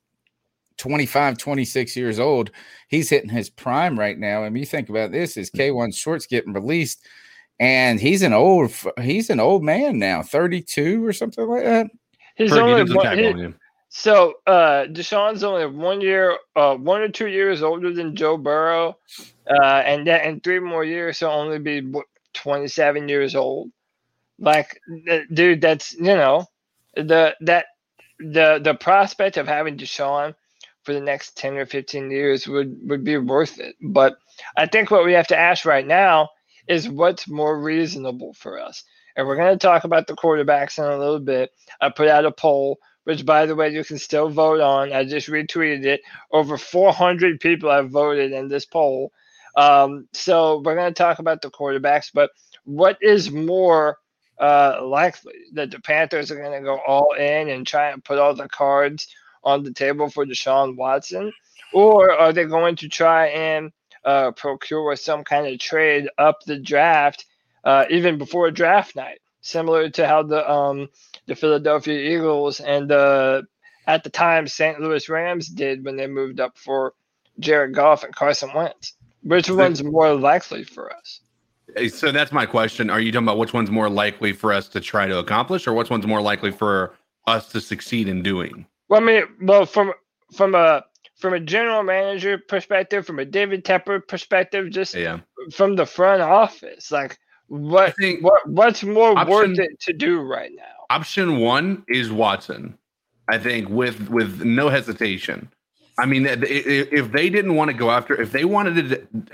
25 0.77 1.37
26 1.37 1.95
years 1.95 2.19
old 2.19 2.51
he's 2.87 3.09
hitting 3.09 3.29
his 3.29 3.49
prime 3.49 3.99
right 3.99 4.17
now. 4.17 4.43
And 4.43 4.57
you 4.57 4.65
think 4.65 4.89
about 4.89 5.11
this 5.11 5.37
is 5.37 5.51
mm. 5.51 5.59
Kawann 5.59 5.95
shorts 5.95 6.25
getting 6.25 6.53
released 6.53 7.05
and 7.59 7.99
he's 7.99 8.23
an 8.23 8.33
old 8.33 8.71
he's 9.01 9.29
an 9.29 9.39
old 9.39 9.63
man 9.63 9.99
now 9.99 10.23
32 10.23 11.05
or 11.05 11.13
something 11.13 11.47
like 11.47 11.63
that? 11.63 11.87
He's 12.35 12.53
only, 12.53 12.89
one, 12.89 13.55
so 13.89 14.35
uh, 14.45 14.85
Deshaun's 14.85 15.43
only 15.43 15.65
one 15.65 15.99
year, 15.99 16.37
uh, 16.55 16.75
one 16.75 17.01
or 17.01 17.09
two 17.09 17.27
years 17.27 17.63
older 17.63 17.91
than 17.91 18.15
Joe 18.15 18.37
Burrow, 18.37 18.97
uh, 19.49 19.63
and 19.63 20.05
that 20.07 20.25
in 20.25 20.39
three 20.39 20.59
more 20.59 20.85
years 20.85 21.19
he'll 21.19 21.29
only 21.29 21.59
be 21.59 21.81
twenty 22.41 22.67
seven 22.67 23.09
years 23.09 23.35
old. 23.35 23.71
Like, 24.39 24.79
dude, 25.33 25.61
that's 25.61 25.93
you 25.93 26.03
know, 26.15 26.45
the 26.95 27.35
that 27.41 27.65
the 28.19 28.59
the 28.63 28.75
prospect 28.75 29.37
of 29.37 29.47
having 29.47 29.77
Deshaun 29.77 30.35
for 30.83 30.93
the 30.93 31.01
next 31.01 31.37
10 31.37 31.57
or 31.57 31.65
15 31.65 32.11
years 32.11 32.47
would, 32.47 32.77
would 32.89 33.03
be 33.03 33.17
worth 33.17 33.59
it. 33.59 33.75
But 33.81 34.17
I 34.57 34.65
think 34.67 34.91
what 34.91 35.05
we 35.05 35.13
have 35.13 35.27
to 35.27 35.37
ask 35.37 35.65
right 35.65 35.85
now 35.85 36.29
is 36.67 36.89
what's 36.89 37.27
more 37.27 37.59
reasonable 37.61 38.33
for 38.33 38.59
us. 38.59 38.83
And 39.15 39.27
we're 39.27 39.35
going 39.37 39.53
to 39.53 39.59
talk 39.67 39.83
about 39.83 40.07
the 40.07 40.15
quarterbacks 40.15 40.79
in 40.79 40.85
a 40.85 40.97
little 40.97 41.19
bit. 41.19 41.51
I 41.81 41.89
put 41.89 42.07
out 42.07 42.25
a 42.25 42.31
poll, 42.31 42.79
which, 43.03 43.25
by 43.25 43.45
the 43.45 43.55
way, 43.55 43.69
you 43.69 43.83
can 43.83 43.99
still 43.99 44.29
vote 44.29 44.61
on. 44.61 44.93
I 44.93 45.05
just 45.05 45.27
retweeted 45.27 45.85
it. 45.85 46.01
Over 46.31 46.57
400 46.57 47.39
people 47.41 47.71
have 47.71 47.89
voted 47.91 48.31
in 48.31 48.47
this 48.47 48.65
poll. 48.65 49.11
Um, 49.59 50.07
so 50.13 50.61
we're 50.63 50.75
going 50.75 50.93
to 50.93 50.97
talk 50.97 51.19
about 51.19 51.41
the 51.41 51.51
quarterbacks. 51.51 52.11
But 52.13 52.31
what 52.63 52.97
is 53.01 53.29
more 53.29 53.97
uh, 54.39 54.79
likely 54.83 55.33
that 55.53 55.69
the 55.69 55.81
Panthers 55.81 56.31
are 56.31 56.37
going 56.37 56.57
to 56.57 56.65
go 56.65 56.79
all 56.87 57.11
in 57.13 57.49
and 57.49 57.67
try 57.67 57.89
and 57.89 58.03
put 58.03 58.19
all 58.19 58.33
the 58.33 58.47
cards 58.47 59.07
on 59.43 59.63
the 59.63 59.73
table 59.73 60.09
for 60.09 60.25
Deshaun 60.25 60.77
Watson? 60.77 61.33
Or 61.73 62.11
are 62.11 62.31
they 62.31 62.45
going 62.45 62.77
to 62.77 62.87
try 62.87 63.27
and 63.27 63.71
uh, 64.05 64.31
procure 64.31 64.95
some 64.95 65.25
kind 65.25 65.45
of 65.45 65.59
trade 65.59 66.07
up 66.17 66.37
the 66.45 66.57
draft 66.57 67.25
uh, 67.65 67.83
even 67.89 68.17
before 68.17 68.49
draft 68.51 68.95
night, 68.95 69.19
similar 69.41 69.89
to 69.89 70.07
how 70.07 70.23
the 70.23 70.49
um, 70.49 70.87
the 71.27 71.35
Philadelphia 71.35 72.15
Eagles 72.15 72.61
and 72.61 72.89
the 72.89 73.43
at 73.85 74.05
the 74.05 74.09
time 74.09 74.47
St. 74.47 74.79
Louis 74.79 75.09
Rams 75.09 75.49
did 75.49 75.83
when 75.83 75.97
they 75.97 76.07
moved 76.07 76.39
up 76.39 76.57
for 76.57 76.93
Jared 77.39 77.75
Goff 77.75 78.05
and 78.05 78.15
Carson 78.15 78.51
Wentz. 78.55 78.93
Which 79.23 79.49
one's 79.49 79.83
more 79.83 80.13
likely 80.13 80.63
for 80.63 80.93
us? 80.93 81.21
So 81.93 82.11
that's 82.11 82.31
my 82.31 82.45
question. 82.45 82.89
Are 82.89 82.99
you 82.99 83.11
talking 83.11 83.27
about 83.27 83.37
which 83.37 83.53
one's 83.53 83.69
more 83.69 83.89
likely 83.89 84.33
for 84.33 84.51
us 84.51 84.67
to 84.69 84.79
try 84.79 85.07
to 85.07 85.19
accomplish, 85.19 85.67
or 85.67 85.73
which 85.73 85.89
one's 85.89 86.07
more 86.07 86.21
likely 86.21 86.51
for 86.51 86.95
us 87.27 87.49
to 87.51 87.61
succeed 87.61 88.07
in 88.07 88.23
doing? 88.23 88.65
Well, 88.87 89.01
I 89.01 89.03
mean, 89.03 89.23
well, 89.41 89.65
from 89.65 89.93
from 90.33 90.55
a 90.55 90.83
from 91.17 91.33
a 91.33 91.39
general 91.39 91.83
manager 91.83 92.37
perspective, 92.37 93.05
from 93.05 93.19
a 93.19 93.25
David 93.25 93.65
Tepper 93.65 94.05
perspective, 94.07 94.71
just 94.71 94.95
yeah. 94.95 95.19
from 95.53 95.75
the 95.75 95.85
front 95.85 96.21
office, 96.21 96.91
like 96.91 97.19
what 97.47 97.95
think 97.97 98.23
what 98.23 98.47
what's 98.49 98.83
more 98.83 99.17
option- 99.17 99.29
worth 99.29 99.59
it 99.59 99.79
to 99.81 99.93
do 99.93 100.21
right 100.21 100.51
now? 100.55 100.63
option 100.89 101.37
one 101.37 101.83
is 101.87 102.11
Watson. 102.11 102.77
I 103.27 103.37
think 103.37 103.69
with 103.69 104.09
with 104.09 104.43
no 104.43 104.69
hesitation. 104.69 105.51
I 105.99 106.05
mean, 106.05 106.25
if 106.25 107.11
they 107.11 107.29
didn't 107.29 107.55
want 107.55 107.69
to 107.69 107.77
go 107.77 107.91
after, 107.91 108.19
if 108.19 108.31
they 108.31 108.45
wanted 108.45 108.89
to, 108.89 109.27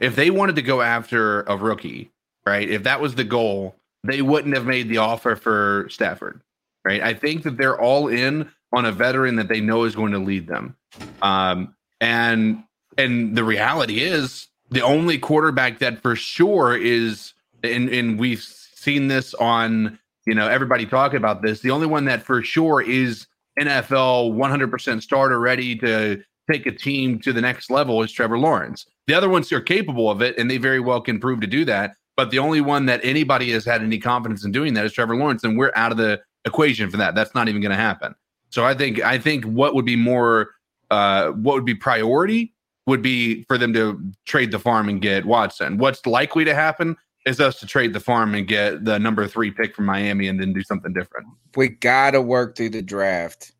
if 0.00 0.14
they 0.14 0.30
wanted 0.30 0.56
to 0.56 0.62
go 0.62 0.82
after 0.82 1.42
a 1.42 1.56
rookie, 1.56 2.10
right? 2.46 2.68
If 2.68 2.82
that 2.82 3.00
was 3.00 3.14
the 3.14 3.24
goal, 3.24 3.76
they 4.04 4.20
wouldn't 4.20 4.54
have 4.54 4.66
made 4.66 4.88
the 4.88 4.98
offer 4.98 5.36
for 5.36 5.86
Stafford, 5.90 6.42
right? 6.84 7.02
I 7.02 7.14
think 7.14 7.44
that 7.44 7.56
they're 7.56 7.80
all 7.80 8.08
in 8.08 8.50
on 8.72 8.84
a 8.84 8.92
veteran 8.92 9.36
that 9.36 9.48
they 9.48 9.60
know 9.60 9.84
is 9.84 9.94
going 9.94 10.12
to 10.12 10.18
lead 10.18 10.46
them, 10.46 10.76
um, 11.22 11.74
and 12.00 12.64
and 12.98 13.36
the 13.36 13.44
reality 13.44 14.00
is 14.00 14.48
the 14.70 14.82
only 14.82 15.18
quarterback 15.18 15.78
that 15.78 16.02
for 16.02 16.16
sure 16.16 16.76
is, 16.76 17.32
and 17.62 17.88
and 17.88 18.18
we've 18.18 18.42
seen 18.42 19.08
this 19.08 19.34
on 19.34 19.98
you 20.26 20.34
know 20.34 20.48
everybody 20.48 20.84
talking 20.84 21.16
about 21.16 21.42
this. 21.42 21.60
The 21.60 21.70
only 21.70 21.86
one 21.86 22.06
that 22.06 22.22
for 22.22 22.42
sure 22.42 22.82
is 22.82 23.26
NFL 23.60 24.34
100% 24.34 25.02
starter 25.02 25.38
ready 25.38 25.76
to 25.76 26.22
take 26.50 26.66
a 26.66 26.72
team 26.72 27.18
to 27.20 27.32
the 27.32 27.40
next 27.40 27.70
level 27.70 28.02
is 28.02 28.12
Trevor 28.12 28.38
Lawrence. 28.38 28.86
The 29.06 29.14
other 29.14 29.28
ones 29.28 29.52
are 29.52 29.60
capable 29.60 30.10
of 30.10 30.22
it, 30.22 30.36
and 30.38 30.50
they 30.50 30.58
very 30.58 30.80
well 30.80 31.00
can 31.00 31.20
prove 31.20 31.40
to 31.40 31.46
do 31.46 31.64
that. 31.66 31.94
But 32.16 32.30
the 32.30 32.38
only 32.38 32.60
one 32.60 32.86
that 32.86 33.00
anybody 33.02 33.50
has 33.52 33.64
had 33.64 33.82
any 33.82 33.98
confidence 33.98 34.44
in 34.44 34.52
doing 34.52 34.74
that 34.74 34.84
is 34.84 34.92
Trevor 34.92 35.16
Lawrence, 35.16 35.44
and 35.44 35.56
we're 35.56 35.72
out 35.74 35.92
of 35.92 35.98
the 35.98 36.20
equation 36.44 36.90
for 36.90 36.96
that. 36.98 37.14
That's 37.14 37.34
not 37.34 37.48
even 37.48 37.60
going 37.60 37.70
to 37.70 37.76
happen. 37.76 38.14
So 38.50 38.64
I 38.64 38.74
think 38.74 39.02
I 39.02 39.18
think 39.18 39.44
what 39.44 39.74
would 39.74 39.86
be 39.86 39.96
more 39.96 40.50
uh, 40.90 41.30
what 41.30 41.54
would 41.54 41.64
be 41.64 41.74
priority 41.74 42.52
would 42.86 43.00
be 43.00 43.44
for 43.44 43.56
them 43.56 43.72
to 43.72 44.00
trade 44.26 44.50
the 44.50 44.58
farm 44.58 44.88
and 44.88 45.00
get 45.00 45.24
Watson. 45.24 45.78
What's 45.78 46.04
likely 46.04 46.44
to 46.44 46.54
happen 46.54 46.96
is 47.26 47.40
us 47.40 47.60
to 47.60 47.66
trade 47.66 47.92
the 47.92 48.00
farm 48.00 48.34
and 48.34 48.48
get 48.48 48.84
the 48.84 48.98
number 48.98 49.26
three 49.28 49.50
pick 49.50 49.74
from 49.76 49.86
Miami 49.86 50.28
and 50.28 50.40
then 50.40 50.52
do 50.52 50.62
something 50.62 50.92
different. 50.92 51.26
we 51.56 51.68
got 51.68 52.12
to 52.12 52.22
work 52.22 52.56
through 52.56 52.70
the 52.70 52.82
draft. 52.82 53.52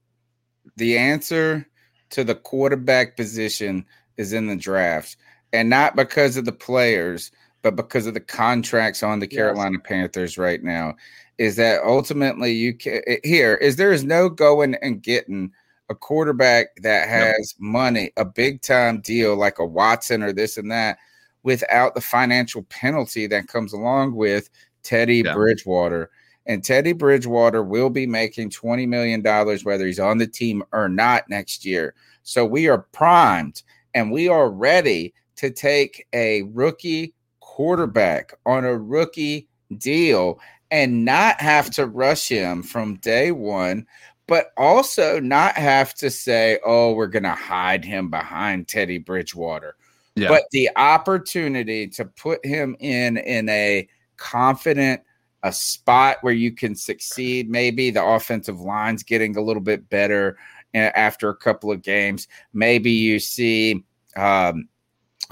The 0.77 0.97
answer 0.99 1.67
to 2.11 2.25
the 2.25 2.35
quarterback 2.35 3.17
position 3.17 3.85
is 4.17 4.33
in 4.33 4.47
the 4.47 4.57
draft, 4.57 5.17
and 5.53 5.69
not 5.71 5.97
because 5.97 6.37
of 6.37 6.45
the 6.45 6.53
players, 6.53 7.31
but 7.63 7.77
because 7.77 8.07
of 8.07 8.15
the 8.15 8.21
contracts 8.21 9.03
on 9.03 9.21
the 9.21 9.29
Yes. 9.31 9.37
Carolina 9.37 9.79
Panthers 9.79 10.37
right 10.37 10.63
now. 10.63 10.95
Is 11.39 11.57
that 11.57 11.83
ultimately 11.85 12.53
you 12.53 12.75
can 12.75 13.01
eh, 13.07 13.17
here 13.25 13.55
is 13.55 13.77
there 13.77 13.93
is 13.93 14.05
no 14.05 14.29
going 14.29 14.75
and 14.83 15.03
getting 15.03 15.53
a 15.89 15.95
quarterback 15.95 16.69
that 16.83 17.09
has 17.09 17.55
money, 17.59 18.13
a 18.17 18.25
big 18.25 18.63
time 18.63 19.01
deal 19.01 19.37
like 19.37 19.59
a 19.59 19.67
Watson 19.67 20.23
or 20.23 20.33
this 20.33 20.57
and 20.57 20.71
that, 20.71 20.99
without 21.43 21.95
the 21.95 22.01
financial 22.01 22.63
penalty 22.65 23.27
that 23.27 23.49
comes 23.49 23.73
along 23.73 24.15
with 24.15 24.49
Teddy 24.83 25.23
Yeah. 25.25 25.35
Bridgewater. 25.35 26.11
And 26.47 26.65
Teddy 26.65 26.93
Bridgewater 26.93 27.63
will 27.63 27.91
be 27.91 28.07
making 28.07 28.51
$20 28.51 28.89
million 28.89 29.23
whether 29.23 29.87
he's 29.87 30.01
on 30.01 30.19
the 30.19 30.27
team 30.27 30.63
or 30.73 30.89
not 30.89 31.29
next 31.29 31.65
year. 31.65 31.95
So 32.25 32.45
we 32.45 32.69
are 32.69 32.87
primed 32.93 33.63
and 33.95 34.11
we 34.11 34.29
are 34.29 34.51
ready 34.51 35.15
to 35.37 35.51
take 35.51 36.07
a 36.13 36.43
rookie 36.43 37.15
quarterback 37.41 38.35
on 38.47 38.65
a 38.65 38.77
rookie 38.77 39.49
deal 39.79 40.41
and 40.71 41.05
not 41.05 41.41
have 41.41 41.71
to 41.71 41.87
rush 41.87 42.29
him 42.29 42.63
from 42.63 42.97
day 42.97 43.31
one, 43.31 43.87
but 44.27 44.53
also 44.57 45.21
not 45.21 45.55
have 45.57 45.95
to 45.95 46.11
say, 46.11 46.59
oh, 46.65 46.93
we're 46.93 47.07
going 47.07 47.23
to 47.25 47.31
hide 47.31 47.85
him 47.85 48.09
behind 48.09 48.69
Teddy 48.69 48.99
Bridgewater. 48.99 49.77
Yeah. 50.15 50.29
But 50.29 50.45
the 50.51 50.69
opportunity 50.77 51.89
to 51.89 52.05
put 52.05 52.45
him 52.45 52.77
in 52.81 53.17
in 53.17 53.49
a 53.49 53.89
confident 54.17 55.03
a 55.43 55.53
spot 55.53 56.19
where 56.21 56.35
you 56.35 56.53
can 56.53 56.75
succeed. 56.75 57.51
Maybe 57.51 57.91
the 57.91 58.05
offensive 58.05 58.61
line's 58.61 59.03
getting 59.03 59.37
a 59.37 59.43
little 59.43 59.63
bit 59.63 59.89
better 59.89 60.39
uh, 60.75 60.79
after 60.79 61.29
a 61.29 61.37
couple 61.37 61.73
of 61.73 61.83
games. 61.83 62.29
Maybe 62.53 62.91
you 62.93 63.19
see 63.19 63.85
um, 64.17 64.69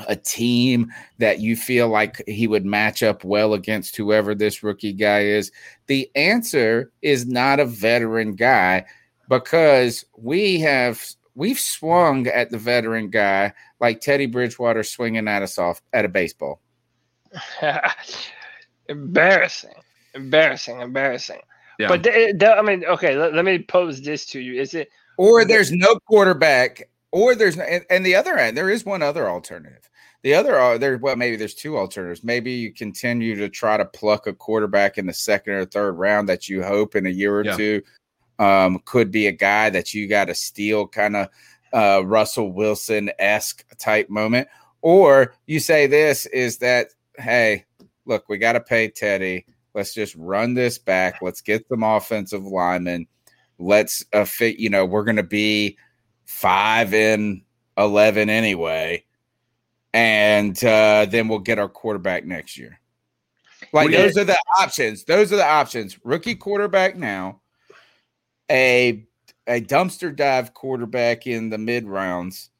a 0.08 0.16
team 0.16 0.90
that 1.18 1.40
you 1.40 1.56
feel 1.56 1.88
like 1.88 2.22
he 2.26 2.46
would 2.46 2.64
match 2.64 3.02
up 3.02 3.24
well 3.24 3.54
against 3.54 3.96
whoever 3.96 4.34
this 4.34 4.62
rookie 4.62 4.92
guy 4.92 5.20
is. 5.20 5.52
The 5.86 6.10
answer 6.16 6.90
is 7.02 7.26
not 7.26 7.60
a 7.60 7.64
veteran 7.64 8.34
guy 8.34 8.86
because 9.28 10.04
we 10.16 10.58
have 10.60 11.00
we've 11.34 11.58
swung 11.58 12.26
at 12.26 12.50
the 12.50 12.58
veteran 12.58 13.10
guy 13.10 13.52
like 13.80 14.00
Teddy 14.00 14.26
Bridgewater 14.26 14.82
swinging 14.82 15.28
at 15.28 15.42
us 15.42 15.58
off 15.58 15.80
at 15.92 16.04
a 16.04 16.08
baseball. 16.08 16.60
embarrassing, 18.88 19.74
embarrassing, 20.14 20.80
embarrassing. 20.80 21.40
Yeah. 21.78 21.88
But 21.88 22.02
th- 22.02 22.38
th- 22.38 22.50
I 22.56 22.62
mean, 22.62 22.84
okay, 22.84 23.16
let, 23.16 23.34
let 23.34 23.44
me 23.44 23.58
pose 23.60 24.02
this 24.02 24.26
to 24.26 24.40
you: 24.40 24.60
Is 24.60 24.74
it 24.74 24.90
or 25.16 25.44
there's 25.44 25.70
no 25.70 25.98
quarterback, 26.06 26.88
or 27.12 27.34
there's 27.34 27.56
no, 27.56 27.64
and, 27.64 27.84
and 27.90 28.04
the 28.06 28.14
other 28.14 28.36
end, 28.36 28.56
there 28.56 28.70
is 28.70 28.84
one 28.84 29.02
other 29.02 29.28
alternative. 29.28 29.88
The 30.22 30.34
other, 30.34 30.58
uh, 30.58 30.76
there, 30.76 30.98
well, 30.98 31.16
maybe 31.16 31.36
there's 31.36 31.54
two 31.54 31.78
alternatives. 31.78 32.22
Maybe 32.22 32.52
you 32.52 32.72
continue 32.72 33.34
to 33.36 33.48
try 33.48 33.76
to 33.76 33.84
pluck 33.86 34.26
a 34.26 34.34
quarterback 34.34 34.98
in 34.98 35.06
the 35.06 35.12
second 35.12 35.54
or 35.54 35.64
third 35.64 35.92
round 35.92 36.28
that 36.28 36.48
you 36.48 36.62
hope 36.62 36.94
in 36.94 37.06
a 37.06 37.10
year 37.10 37.36
or 37.36 37.44
Yeah. 37.44 37.56
two 37.56 37.82
um, 38.40 38.80
could 38.86 39.12
be 39.12 39.26
a 39.26 39.32
guy 39.32 39.68
that 39.70 39.92
you 39.92 40.08
got 40.08 40.24
to 40.24 40.34
steal, 40.34 40.88
kind 40.88 41.14
of 41.14 41.28
uh, 41.72 42.04
Russell 42.04 42.50
Wilson 42.50 43.10
esque 43.18 43.64
type 43.78 44.08
moment. 44.08 44.48
Or 44.80 45.34
you 45.46 45.60
say 45.60 45.86
this 45.86 46.24
is 46.26 46.58
that, 46.58 46.88
hey, 47.18 47.66
look, 48.06 48.28
we 48.28 48.38
got 48.38 48.54
to 48.54 48.60
pay 48.60 48.88
Teddy. 48.88 49.44
Let's 49.74 49.92
just 49.92 50.16
run 50.16 50.54
this 50.54 50.78
back. 50.78 51.20
Let's 51.20 51.42
get 51.42 51.68
some 51.68 51.82
offensive 51.82 52.44
linemen. 52.44 53.06
Let's 53.58 54.06
uh, 54.14 54.24
fit 54.24 54.58
you 54.58 54.70
know 54.70 54.86
we're 54.86 55.04
going 55.04 55.16
to 55.16 55.22
be 55.22 55.76
five 56.24 56.94
in 56.94 57.42
11 57.76 58.30
anyway. 58.30 59.04
And 59.92 60.56
uh, 60.64 61.06
then 61.10 61.28
we'll 61.28 61.40
get 61.40 61.58
our 61.58 61.68
quarterback 61.68 62.24
next 62.24 62.56
year. 62.56 62.80
Like 63.72 63.90
those 63.90 64.16
are 64.16 64.24
the 64.24 64.38
options. 64.58 65.04
Those 65.04 65.30
are 65.30 65.36
the 65.36 65.46
options. 65.46 65.98
Rookie 66.04 66.36
quarterback 66.36 66.96
now 66.96 67.39
a 68.50 69.04
a 69.46 69.60
dumpster 69.60 70.14
dive 70.14 70.54
quarterback 70.54 71.26
in 71.26 71.50
the 71.50 71.58
mid 71.58 71.86
rounds 71.86 72.50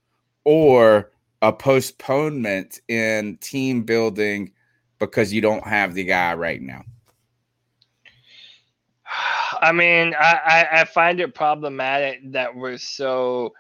or 0.45 1.11
a 1.43 1.53
postponement 1.53 2.81
in 2.89 3.37
team 3.39 3.83
building 3.83 4.53
because 4.99 5.33
you 5.33 5.41
don't 5.41 5.67
have 5.67 5.95
the 5.95 6.05
guy 6.05 6.35
right 6.35 6.63
now 6.63 6.83
I 9.61 9.73
mean, 9.73 10.15
I, 10.19 10.39
I, 10.73 10.81
I 10.81 10.85
find 10.85 11.21
it 11.21 11.35
problematic 11.35 12.33
that 12.33 12.55
we're 12.55 12.79
so 12.79 13.53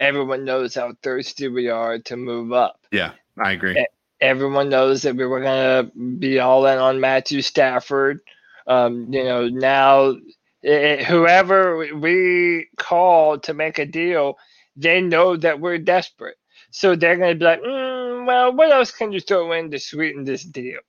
everyone 0.00 0.44
knows 0.44 0.74
how 0.74 0.94
thirsty 1.02 1.48
we 1.48 1.68
are 1.68 1.98
to 1.98 2.16
move 2.16 2.52
up. 2.52 2.86
Yeah, 2.90 3.12
I 3.38 3.52
agree. 3.52 3.86
Everyone 4.20 4.68
knows 4.68 5.02
that 5.02 5.16
we 5.16 5.26
were 5.26 5.40
gonna 5.40 5.90
be 6.18 6.38
all 6.38 6.66
in 6.66 6.78
on 6.78 7.00
Matthew 7.00 7.42
Stafford. 7.42 8.20
Um, 8.66 9.12
you 9.12 9.24
know, 9.24 9.48
now 9.48 10.16
eh, 10.64 11.04
whoever 11.04 11.78
we 11.94 12.68
call 12.76 13.38
to 13.40 13.54
make 13.54 13.78
a 13.78 13.86
deal, 13.86 14.38
they 14.76 15.00
know 15.00 15.36
that 15.36 15.60
we're 15.60 15.78
desperate. 15.78 16.36
So 16.70 16.96
they're 16.96 17.16
going 17.16 17.34
to 17.34 17.38
be 17.38 17.44
like, 17.44 17.60
mm, 17.60 18.26
well, 18.26 18.52
what 18.54 18.72
else 18.72 18.90
can 18.90 19.12
you 19.12 19.20
throw 19.20 19.52
in 19.52 19.70
to 19.70 19.78
sweeten 19.78 20.24
this 20.24 20.42
deal? 20.42 20.80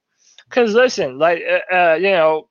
Because 0.50 0.74
listen, 0.74 1.18
like, 1.18 1.42
uh, 1.48 1.74
uh, 1.74 1.96
you 1.96 2.12
know, 2.12 2.50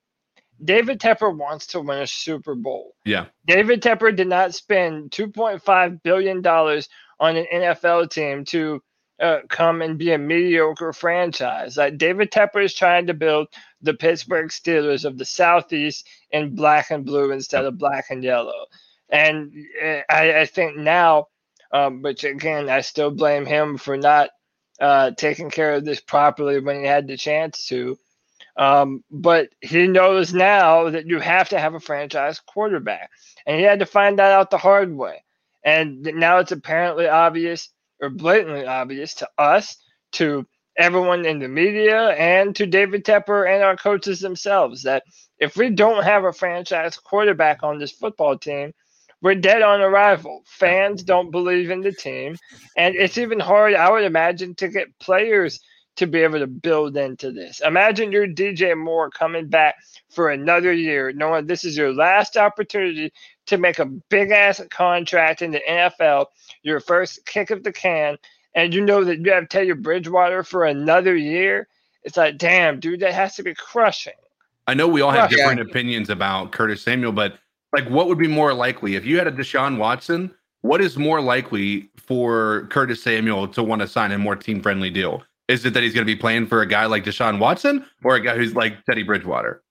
David 0.64 1.00
Tepper 1.00 1.34
wants 1.36 1.68
to 1.68 1.80
win 1.80 1.98
a 1.98 2.06
Super 2.06 2.54
Bowl. 2.54 2.94
Yeah. 3.04 3.26
David 3.46 3.82
Tepper 3.82 4.14
did 4.14 4.28
not 4.28 4.54
spend 4.54 5.10
$2.5 5.10 6.02
billion 6.02 6.46
on 6.46 7.36
an 7.36 7.46
NFL 7.52 8.10
team 8.10 8.44
to 8.46 8.82
uh, 9.20 9.38
come 9.48 9.82
and 9.82 9.98
be 9.98 10.12
a 10.12 10.18
mediocre 10.18 10.92
franchise. 10.92 11.76
Like 11.76 11.98
David 11.98 12.30
Tepper 12.30 12.64
is 12.64 12.74
trying 12.74 13.06
to 13.06 13.14
build 13.14 13.48
the 13.82 13.94
Pittsburgh 13.94 14.48
Steelers 14.48 15.04
of 15.04 15.18
the 15.18 15.24
Southeast 15.24 16.06
in 16.30 16.54
black 16.54 16.90
and 16.90 17.04
blue 17.04 17.32
instead 17.32 17.64
of 17.64 17.78
black 17.78 18.06
and 18.10 18.22
yellow. 18.24 18.66
And 19.08 19.52
uh, 19.82 20.00
I, 20.08 20.40
I 20.40 20.46
think 20.46 20.76
now, 20.76 21.26
um, 21.72 22.02
which 22.02 22.24
again, 22.24 22.68
I 22.68 22.80
still 22.80 23.10
blame 23.10 23.46
him 23.46 23.78
for 23.78 23.96
not 23.96 24.30
uh, 24.80 25.12
taking 25.12 25.50
care 25.50 25.74
of 25.74 25.84
this 25.84 26.00
properly 26.00 26.60
when 26.60 26.80
he 26.80 26.86
had 26.86 27.06
the 27.06 27.16
chance 27.16 27.66
to. 27.68 27.98
Um, 28.56 29.02
but 29.10 29.48
he 29.60 29.86
knows 29.86 30.34
now 30.34 30.90
that 30.90 31.06
you 31.06 31.20
have 31.20 31.50
to 31.50 31.58
have 31.58 31.74
a 31.74 31.80
franchise 31.80 32.40
quarterback, 32.40 33.10
and 33.46 33.56
he 33.56 33.62
had 33.62 33.78
to 33.78 33.86
find 33.86 34.18
that 34.18 34.32
out 34.32 34.50
the 34.50 34.58
hard 34.58 34.94
way. 34.94 35.24
And 35.64 36.02
now 36.02 36.38
it's 36.38 36.52
apparently 36.52 37.08
obvious 37.08 37.70
or 38.00 38.10
blatantly 38.10 38.66
obvious 38.66 39.14
to 39.14 39.28
us, 39.38 39.76
to 40.12 40.46
everyone 40.76 41.24
in 41.26 41.38
the 41.38 41.48
media, 41.48 42.10
and 42.10 42.54
to 42.56 42.66
David 42.66 43.04
Tepper 43.04 43.52
and 43.52 43.62
our 43.62 43.76
coaches 43.76 44.20
themselves 44.20 44.82
that 44.82 45.02
if 45.38 45.56
we 45.56 45.70
don't 45.70 46.04
have 46.04 46.24
a 46.24 46.32
franchise 46.32 46.96
quarterback 46.96 47.62
on 47.62 47.78
this 47.78 47.92
football 47.92 48.38
team, 48.38 48.72
we're 49.20 49.34
dead 49.36 49.62
on 49.62 49.80
arrival. 49.80 50.42
Fans 50.46 51.02
don't 51.02 51.30
believe 51.30 51.70
in 51.70 51.80
the 51.80 51.92
team, 51.92 52.36
and 52.76 52.94
it's 52.94 53.18
even 53.18 53.38
hard, 53.38 53.74
I 53.74 53.90
would 53.90 54.04
imagine, 54.04 54.54
to 54.56 54.68
get 54.68 54.98
players 54.98 55.60
to 55.96 56.06
be 56.06 56.20
able 56.20 56.38
to 56.38 56.46
build 56.46 56.96
into 56.96 57.32
this. 57.32 57.60
Imagine 57.60 58.12
you're 58.12 58.26
DJ 58.26 58.76
Moore 58.76 59.10
coming 59.10 59.48
back 59.48 59.76
for 60.10 60.30
another 60.30 60.72
year, 60.72 61.12
knowing 61.12 61.46
this 61.46 61.64
is 61.64 61.76
your 61.76 61.92
last 61.92 62.36
opportunity 62.36 63.12
to 63.46 63.58
make 63.58 63.78
a 63.78 63.84
big 63.84 64.30
ass 64.30 64.60
contract 64.70 65.42
in 65.42 65.50
the 65.50 65.60
NFL, 65.68 66.26
your 66.62 66.80
first 66.80 67.26
kick 67.26 67.50
of 67.50 67.62
the 67.62 67.72
can, 67.72 68.16
and 68.54 68.74
you 68.74 68.84
know 68.84 69.04
that 69.04 69.20
you 69.20 69.32
have 69.32 69.48
Teddy 69.48 69.72
Bridgewater 69.72 70.42
for 70.42 70.64
another 70.64 71.16
year. 71.16 71.68
It's 72.04 72.16
like, 72.16 72.38
damn, 72.38 72.80
dude, 72.80 73.00
that 73.00 73.14
has 73.14 73.36
to 73.36 73.42
be 73.42 73.54
crushing. 73.54 74.12
I 74.66 74.74
know 74.74 74.86
we 74.86 75.00
all 75.00 75.10
have 75.10 75.30
different 75.30 75.60
opinions 75.60 76.10
about 76.10 76.52
Curtis 76.52 76.82
Samuel, 76.82 77.12
but 77.12 77.38
like, 77.72 77.88
what 77.88 78.08
would 78.08 78.18
be 78.18 78.28
more 78.28 78.52
likely 78.52 78.94
if 78.94 79.04
you 79.04 79.18
had 79.18 79.26
a 79.26 79.32
Deshaun 79.32 79.78
Watson? 79.78 80.32
What 80.60 80.80
is 80.80 80.96
more 80.96 81.20
likely 81.20 81.90
for 81.96 82.68
Curtis 82.70 83.02
Samuel 83.02 83.48
to 83.48 83.62
want 83.62 83.82
to 83.82 83.88
sign 83.88 84.12
a 84.12 84.18
more 84.18 84.36
team 84.36 84.60
friendly 84.60 84.90
deal? 84.90 85.22
Is 85.48 85.64
it 85.64 85.74
that 85.74 85.82
he's 85.82 85.92
going 85.92 86.06
to 86.06 86.12
be 86.12 86.18
playing 86.18 86.46
for 86.46 86.62
a 86.62 86.66
guy 86.66 86.86
like 86.86 87.04
Deshaun 87.04 87.38
Watson 87.38 87.84
or 88.04 88.14
a 88.14 88.20
guy 88.20 88.36
who's 88.36 88.54
like 88.54 88.84
Teddy 88.84 89.02
Bridgewater? 89.02 89.62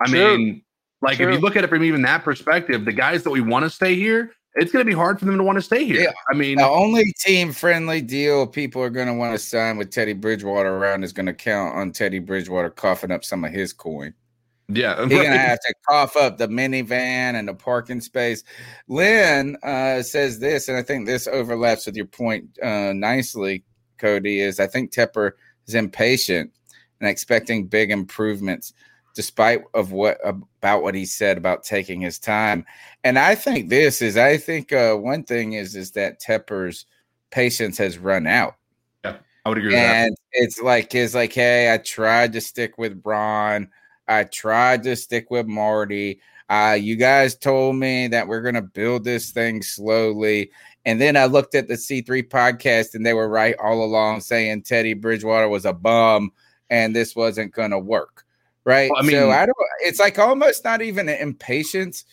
I 0.00 0.06
True. 0.06 0.38
mean, 0.38 0.62
like 1.02 1.18
True. 1.18 1.28
if 1.28 1.34
you 1.34 1.40
look 1.40 1.56
at 1.56 1.64
it 1.64 1.68
from 1.68 1.84
even 1.84 2.02
that 2.02 2.24
perspective, 2.24 2.84
the 2.84 2.92
guys 2.92 3.22
that 3.24 3.30
we 3.30 3.40
want 3.42 3.64
to 3.64 3.70
stay 3.70 3.94
here, 3.94 4.32
it's 4.58 4.72
going 4.72 4.84
to 4.84 4.90
be 4.90 4.94
hard 4.94 5.18
for 5.18 5.24
them 5.24 5.36
to 5.36 5.42
want 5.42 5.56
to 5.56 5.62
stay 5.62 5.84
here. 5.84 6.00
Yeah. 6.00 6.12
I 6.30 6.34
mean, 6.34 6.58
the 6.58 6.68
only 6.68 7.12
team 7.20 7.52
friendly 7.52 8.02
deal 8.02 8.46
people 8.46 8.82
are 8.82 8.90
going 8.90 9.06
to 9.06 9.14
want 9.14 9.32
to 9.32 9.38
sign 9.38 9.76
with 9.76 9.90
Teddy 9.90 10.12
Bridgewater 10.12 10.76
around 10.76 11.04
is 11.04 11.12
going 11.12 11.26
to 11.26 11.34
count 11.34 11.76
on 11.76 11.92
Teddy 11.92 12.18
Bridgewater 12.18 12.70
coughing 12.70 13.10
up 13.10 13.24
some 13.24 13.44
of 13.44 13.52
his 13.52 13.72
coin. 13.72 14.14
Yeah, 14.70 15.02
he's 15.02 15.16
gonna 15.16 15.38
have 15.38 15.60
to 15.60 15.74
cough 15.88 16.14
up 16.14 16.36
the 16.36 16.46
minivan 16.46 17.38
and 17.38 17.48
the 17.48 17.54
parking 17.54 18.02
space. 18.02 18.44
Lynn 18.86 19.56
uh, 19.62 20.02
says 20.02 20.40
this, 20.40 20.68
and 20.68 20.76
I 20.76 20.82
think 20.82 21.06
this 21.06 21.26
overlaps 21.26 21.86
with 21.86 21.96
your 21.96 22.04
point 22.04 22.50
uh, 22.62 22.92
nicely, 22.92 23.64
Cody. 23.96 24.40
Is 24.40 24.60
I 24.60 24.66
think 24.66 24.92
Tepper 24.92 25.32
is 25.66 25.74
impatient 25.74 26.52
and 27.00 27.08
expecting 27.08 27.66
big 27.66 27.90
improvements 27.90 28.74
despite 29.18 29.64
of 29.74 29.90
what 29.90 30.16
about 30.24 30.84
what 30.84 30.94
he 30.94 31.04
said 31.04 31.36
about 31.36 31.64
taking 31.64 32.00
his 32.00 32.20
time. 32.20 32.64
And 33.02 33.18
I 33.18 33.34
think 33.34 33.68
this 33.68 34.00
is 34.00 34.16
I 34.16 34.36
think 34.36 34.72
uh, 34.72 34.94
one 34.94 35.24
thing 35.24 35.54
is 35.54 35.74
is 35.74 35.90
that 35.92 36.20
Tepper's 36.20 36.86
patience 37.32 37.78
has 37.78 37.98
run 37.98 38.28
out. 38.28 38.54
Yeah, 39.04 39.16
I 39.44 39.48
would 39.48 39.58
agree. 39.58 39.74
And 39.74 40.16
it's 40.30 40.60
like 40.62 40.94
is 40.94 41.16
like, 41.16 41.32
hey, 41.32 41.74
I 41.74 41.78
tried 41.78 42.32
to 42.34 42.40
stick 42.40 42.78
with 42.78 43.02
Ron. 43.04 43.70
I 44.06 44.22
tried 44.22 44.84
to 44.84 44.94
stick 44.94 45.32
with 45.32 45.48
Marty. 45.48 46.20
Uh, 46.48 46.78
you 46.80 46.94
guys 46.94 47.34
told 47.34 47.74
me 47.74 48.06
that 48.06 48.28
we're 48.28 48.42
gonna 48.42 48.62
build 48.62 49.02
this 49.02 49.32
thing 49.32 49.62
slowly. 49.62 50.52
And 50.84 51.00
then 51.00 51.16
I 51.16 51.24
looked 51.24 51.56
at 51.56 51.66
the 51.66 51.74
C3 51.74 52.28
podcast 52.28 52.94
and 52.94 53.04
they 53.04 53.14
were 53.14 53.28
right 53.28 53.56
all 53.60 53.82
along 53.82 54.20
saying 54.20 54.62
Teddy 54.62 54.94
Bridgewater 54.94 55.48
was 55.48 55.64
a 55.64 55.72
bum 55.72 56.30
and 56.70 56.94
this 56.94 57.16
wasn't 57.16 57.52
gonna 57.52 57.80
work 57.80 58.24
right? 58.68 58.90
Well, 58.92 59.02
I 59.02 59.06
mean, 59.06 59.16
so 59.16 59.30
I 59.30 59.46
don't. 59.46 59.56
It's 59.80 59.98
like 59.98 60.18
almost 60.18 60.62
not 60.62 60.82
even 60.82 61.08
an 61.08 61.18
impatience. 61.18 62.04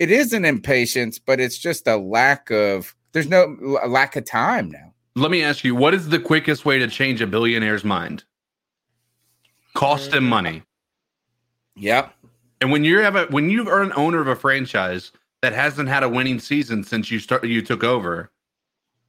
It 0.00 0.10
is 0.10 0.32
an 0.32 0.44
impatience, 0.44 1.18
but 1.18 1.40
it's 1.40 1.56
just 1.56 1.86
a 1.86 1.96
lack 1.96 2.50
of. 2.50 2.94
There's 3.12 3.28
no 3.28 3.56
lack 3.86 4.16
of 4.16 4.24
time 4.24 4.70
now. 4.70 4.92
Let 5.14 5.30
me 5.30 5.42
ask 5.42 5.64
you: 5.64 5.74
What 5.74 5.94
is 5.94 6.08
the 6.08 6.18
quickest 6.18 6.64
way 6.64 6.78
to 6.78 6.88
change 6.88 7.22
a 7.22 7.26
billionaire's 7.26 7.84
mind? 7.84 8.24
Cost 9.74 10.12
him 10.12 10.24
mm. 10.24 10.28
money. 10.28 10.62
Yep. 11.76 12.12
And 12.60 12.70
when 12.70 12.84
you 12.84 12.98
have 12.98 13.16
a 13.16 13.26
when 13.26 13.48
you 13.48 13.68
are 13.70 13.82
an 13.82 13.92
owner 13.94 14.20
of 14.20 14.26
a 14.26 14.36
franchise 14.36 15.12
that 15.40 15.52
hasn't 15.52 15.88
had 15.88 16.02
a 16.02 16.08
winning 16.08 16.40
season 16.40 16.82
since 16.82 17.10
you 17.10 17.20
start 17.20 17.44
you 17.44 17.62
took 17.62 17.84
over, 17.84 18.32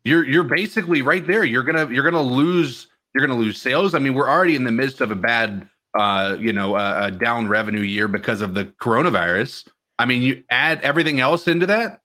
you're 0.03 0.25
you're 0.25 0.43
basically 0.43 1.01
right 1.01 1.25
there. 1.25 1.43
You're 1.43 1.63
gonna 1.63 1.89
you're 1.89 2.03
gonna 2.03 2.21
lose 2.21 2.87
you're 3.15 3.25
gonna 3.25 3.39
lose 3.39 3.59
sales. 3.59 3.95
I 3.95 3.99
mean, 3.99 4.13
we're 4.13 4.29
already 4.29 4.55
in 4.55 4.63
the 4.63 4.71
midst 4.71 5.01
of 5.01 5.09
a 5.09 5.15
bad 5.15 5.67
uh, 5.97 6.37
you 6.39 6.53
know, 6.53 6.75
a, 6.75 7.05
a 7.05 7.11
down 7.11 7.47
revenue 7.47 7.81
year 7.81 8.07
because 8.07 8.41
of 8.41 8.53
the 8.53 8.65
coronavirus. 8.65 9.67
I 9.99 10.05
mean, 10.05 10.21
you 10.21 10.43
add 10.49 10.81
everything 10.81 11.19
else 11.19 11.47
into 11.47 11.65
that. 11.67 11.99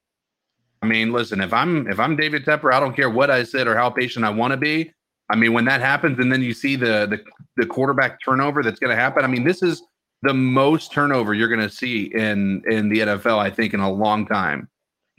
I 0.83 0.87
mean, 0.87 1.13
listen, 1.13 1.41
if 1.41 1.53
I'm 1.53 1.89
if 1.91 1.99
I'm 1.99 2.17
David 2.17 2.45
Tepper, 2.45 2.73
I 2.73 2.81
don't 2.81 2.95
care 2.95 3.11
what 3.11 3.31
I 3.31 3.43
said 3.43 3.67
or 3.67 3.77
how 3.77 3.91
patient 3.91 4.25
I 4.25 4.31
want 4.31 4.53
to 4.53 4.57
be. 4.57 4.93
I 5.31 5.37
mean, 5.37 5.53
when 5.53 5.65
that 5.67 5.81
happens, 5.81 6.19
and 6.19 6.33
then 6.33 6.43
you 6.43 6.55
see 6.55 6.77
the 6.77 7.07
the, 7.07 7.21
the 7.57 7.67
quarterback 7.67 8.19
turnover 8.25 8.63
that's 8.63 8.79
going 8.79 8.91
to 8.91 9.01
happen. 9.01 9.25
I 9.25 9.29
mean, 9.29 9.45
this 9.45 9.63
is 9.63 9.83
the 10.23 10.35
most 10.35 10.93
turnover 10.93 11.35
you're 11.35 11.49
going 11.49 11.61
to 11.61 11.71
see 11.71 12.13
in 12.15 12.63
in 12.69 12.89
the 12.89 13.01
NFL, 13.01 13.39
I 13.39 13.51
think, 13.51 13.75
in 13.75 13.81
a 13.81 13.91
long 13.91 14.27
time, 14.27 14.69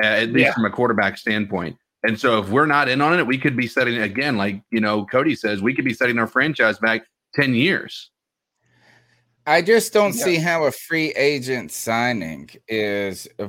at 0.01 0.29
least 0.29 0.45
yeah. 0.45 0.53
from 0.53 0.65
a 0.65 0.69
quarterback 0.69 1.17
standpoint. 1.17 1.77
And 2.03 2.17
so, 2.17 2.39
if 2.39 2.49
we're 2.49 2.65
not 2.65 2.87
in 2.87 3.01
on 3.01 3.19
it, 3.19 3.27
we 3.27 3.37
could 3.37 3.57
be 3.57 3.67
setting 3.67 3.97
again, 3.97 4.37
like 4.37 4.61
you 4.71 4.79
know, 4.79 5.05
Cody 5.05 5.35
says, 5.35 5.61
we 5.61 5.73
could 5.73 5.85
be 5.85 5.93
setting 5.93 6.17
our 6.17 6.27
franchise 6.27 6.79
back 6.79 7.01
ten 7.33 7.53
years. 7.53 8.09
I 9.49 9.63
just 9.63 9.93
don't 9.93 10.15
yeah. 10.15 10.23
see 10.23 10.35
how 10.35 10.65
a 10.65 10.71
free 10.71 11.09
agent 11.15 11.71
signing 11.71 12.51
is 12.67 13.27
uh, 13.39 13.47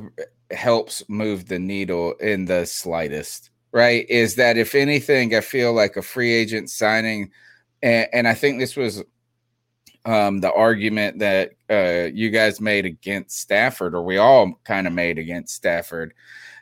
helps 0.51 1.03
move 1.11 1.47
the 1.47 1.59
needle 1.59 2.15
in 2.15 2.47
the 2.47 2.65
slightest. 2.65 3.51
Right? 3.71 4.09
Is 4.09 4.35
that 4.37 4.57
if 4.57 4.75
anything, 4.75 5.35
I 5.35 5.43
feel 5.43 5.75
like 5.75 5.99
a 5.99 6.03
free 6.03 6.33
agent 6.33 6.71
signing, 6.71 7.33
and, 7.83 8.09
and 8.15 8.27
I 8.27 8.33
think 8.33 8.59
this 8.59 8.77
was 8.77 9.05
um, 10.07 10.41
the 10.41 10.51
argument 10.55 11.19
that 11.19 11.53
uh, 11.69 12.09
you 12.15 12.31
guys 12.31 12.63
made 12.63 12.87
against 12.87 13.39
Stafford, 13.39 13.95
or 13.95 14.03
we 14.03 14.17
all 14.17 14.59
kind 14.65 14.87
of 14.87 14.95
made 14.95 15.19
against 15.19 15.55
Stafford, 15.55 16.15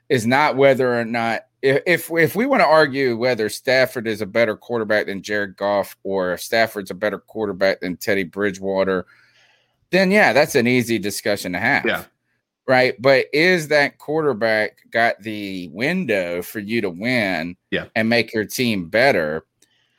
is 0.09 0.27
not 0.27 0.57
whether 0.57 0.99
or 0.99 1.05
not 1.05 1.43
if 1.63 2.11
if 2.11 2.35
we 2.35 2.45
want 2.45 2.61
to 2.61 2.67
argue 2.67 3.17
whether 3.17 3.49
Stafford 3.49 4.09
is 4.09 4.21
a 4.21 4.27
better 4.27 4.57
quarterback 4.57 5.07
than 5.07 5.23
Jared 5.23 5.57
Goff 5.57 5.97
or 6.03 6.33
if 6.33 6.43
Stafford's 6.43 6.91
a 6.91 6.95
better 6.95 7.19
quarterback 7.21 7.81
than 7.81 7.97
Teddy 7.97 8.25
Bridgewater 8.25 9.07
then 9.91 10.11
yeah, 10.11 10.33
that's 10.33 10.55
an 10.55 10.67
easy 10.67 10.99
discussion 10.99 11.53
to 11.53 11.59
have. 11.59 11.85
Yeah. 11.85 12.05
Right. 12.67 13.01
But 13.01 13.27
is 13.33 13.69
that 13.69 13.97
quarterback 13.97 14.81
got 14.91 15.23
the 15.23 15.69
window 15.69 16.43
for 16.43 16.59
you 16.59 16.83
to 16.83 16.91
win 16.91 17.57
yeah. 17.71 17.87
and 17.97 18.11
make 18.11 18.35
your 18.35 18.45
team 18.45 18.91
better 18.91 19.47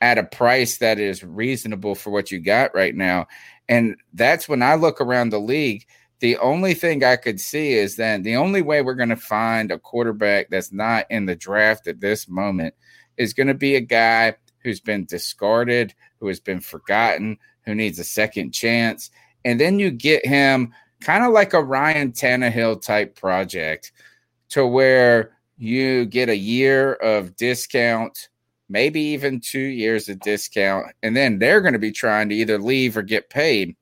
at 0.00 0.18
a 0.18 0.22
price 0.22 0.78
that 0.78 1.00
is 1.00 1.24
reasonable 1.24 1.96
for 1.96 2.10
what 2.10 2.30
you 2.30 2.38
got 2.38 2.72
right 2.72 2.94
now? 2.94 3.26
And 3.68 3.96
that's 4.14 4.48
when 4.48 4.62
I 4.62 4.76
look 4.76 5.00
around 5.00 5.30
the 5.30 5.40
league. 5.40 5.84
The 6.20 6.36
only 6.36 6.74
thing 6.74 7.02
I 7.02 7.16
could 7.16 7.40
see 7.40 7.72
is 7.72 7.96
that 7.96 8.22
the 8.22 8.36
only 8.36 8.62
way 8.62 8.82
we're 8.82 8.94
going 8.94 9.08
to 9.08 9.16
find 9.16 9.72
a 9.72 9.78
quarterback 9.78 10.50
that's 10.50 10.72
not 10.72 11.06
in 11.10 11.26
the 11.26 11.34
draft 11.34 11.88
at 11.88 12.00
this 12.00 12.28
moment 12.28 12.74
is 13.16 13.32
going 13.32 13.46
to 13.48 13.54
be 13.54 13.74
a 13.74 13.80
guy 13.80 14.36
who's 14.62 14.80
been 14.80 15.06
discarded, 15.06 15.92
who 16.20 16.28
has 16.28 16.38
been 16.38 16.60
forgotten, 16.60 17.38
who 17.64 17.74
needs 17.74 17.98
a 17.98 18.04
second 18.04 18.52
chance 18.52 19.10
and 19.44 19.60
then 19.60 19.78
you 19.78 19.90
get 19.90 20.24
him 20.26 20.72
kind 21.00 21.24
of 21.24 21.32
like 21.32 21.54
a 21.54 21.62
Ryan 21.62 22.12
Tannehill 22.12 22.82
type 22.82 23.16
project 23.16 23.92
to 24.50 24.66
where 24.66 25.32
you 25.56 26.06
get 26.06 26.28
a 26.28 26.36
year 26.36 26.94
of 26.94 27.36
discount, 27.36 28.28
maybe 28.68 29.00
even 29.00 29.40
two 29.40 29.58
years 29.58 30.08
of 30.08 30.20
discount, 30.20 30.86
and 31.02 31.16
then 31.16 31.38
they're 31.38 31.60
going 31.60 31.72
to 31.72 31.78
be 31.78 31.92
trying 31.92 32.28
to 32.28 32.34
either 32.34 32.58
leave 32.58 32.96
or 32.96 33.02
get 33.02 33.30
paid. 33.30 33.76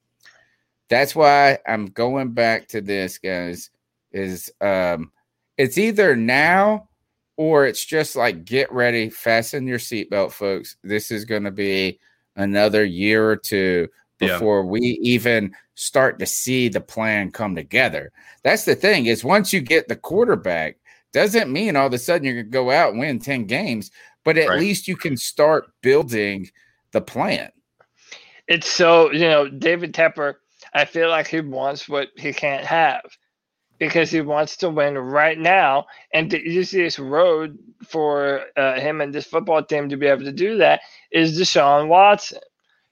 That's 0.89 1.15
why 1.15 1.59
I'm 1.67 1.87
going 1.87 2.33
back 2.33 2.69
to 2.69 2.81
this, 2.81 3.19
guys. 3.19 3.71
Is 4.11 4.51
um, 4.61 5.13
it's 5.59 5.77
either 5.77 6.17
now 6.17 6.89
or 7.37 7.67
it's 7.67 7.85
just 7.85 8.17
like 8.17 8.45
get 8.45 8.73
ready, 8.73 9.11
fasten 9.11 9.67
your 9.67 9.79
seatbelt, 9.79 10.33
folks. 10.33 10.77
This 10.83 11.11
is 11.11 11.25
going 11.25 11.45
to 11.45 11.51
be 11.51 12.01
another 12.37 12.85
year 12.85 13.29
or 13.29 13.37
two 13.37 13.89
before 14.19 14.61
yeah. 14.61 14.67
we 14.67 14.81
even 15.03 15.55
start 15.75 16.19
to 16.19 16.27
see 16.27 16.69
the 16.69 16.81
plan 16.81 17.31
come 17.31 17.55
together. 17.55 18.13
That's 18.43 18.65
the 18.65 18.75
thing 18.75 19.07
is 19.07 19.25
once 19.25 19.53
you 19.53 19.61
get 19.61 19.89
the 19.89 19.97
quarterback, 19.97 20.77
doesn't 21.13 21.53
mean 21.53 21.77
all 21.77 21.87
of 21.87 21.93
a 21.93 21.99
sudden 21.99 22.25
you're 22.25 22.35
going 22.35 22.47
to 22.47 22.51
go 22.51 22.71
out 22.71 22.91
and 22.91 23.01
win 23.01 23.19
10 23.19 23.45
games, 23.45 23.91
but 24.25 24.37
at 24.37 24.49
right. 24.49 24.61
least 24.61 24.89
you 24.89 24.97
can 24.97 25.17
start 25.17 25.71
building 25.83 26.49
the 26.93 27.01
plan. 27.01 27.51
It's 28.47 28.69
so, 28.69 29.13
you 29.13 29.21
know, 29.21 29.49
David 29.49 29.95
Tepper, 29.95 30.35
I 30.75 30.85
feel 30.85 31.11
like 31.11 31.29
he 31.29 31.41
wants 31.41 31.89
what 31.89 32.09
he 32.17 32.33
can't 32.33 32.65
have 32.65 33.03
because 33.79 34.11
he 34.11 34.21
wants 34.21 34.57
to 34.59 34.71
win 34.71 34.99
right 34.99 35.39
now. 35.39 35.87
And 36.13 36.31
the 36.31 36.41
easiest 36.41 36.99
road 36.99 37.59
for 37.87 38.45
uh, 38.57 38.81
him 38.81 39.01
and 39.01 39.15
this 39.15 39.27
football 39.27 39.63
team 39.63 39.89
to 39.89 39.97
be 39.97 40.07
able 40.07 40.25
to 40.25 40.33
do 40.33 40.57
that 40.59 40.81
is 41.13 41.39
Deshaun 41.39 41.89
Watson. 41.89 42.41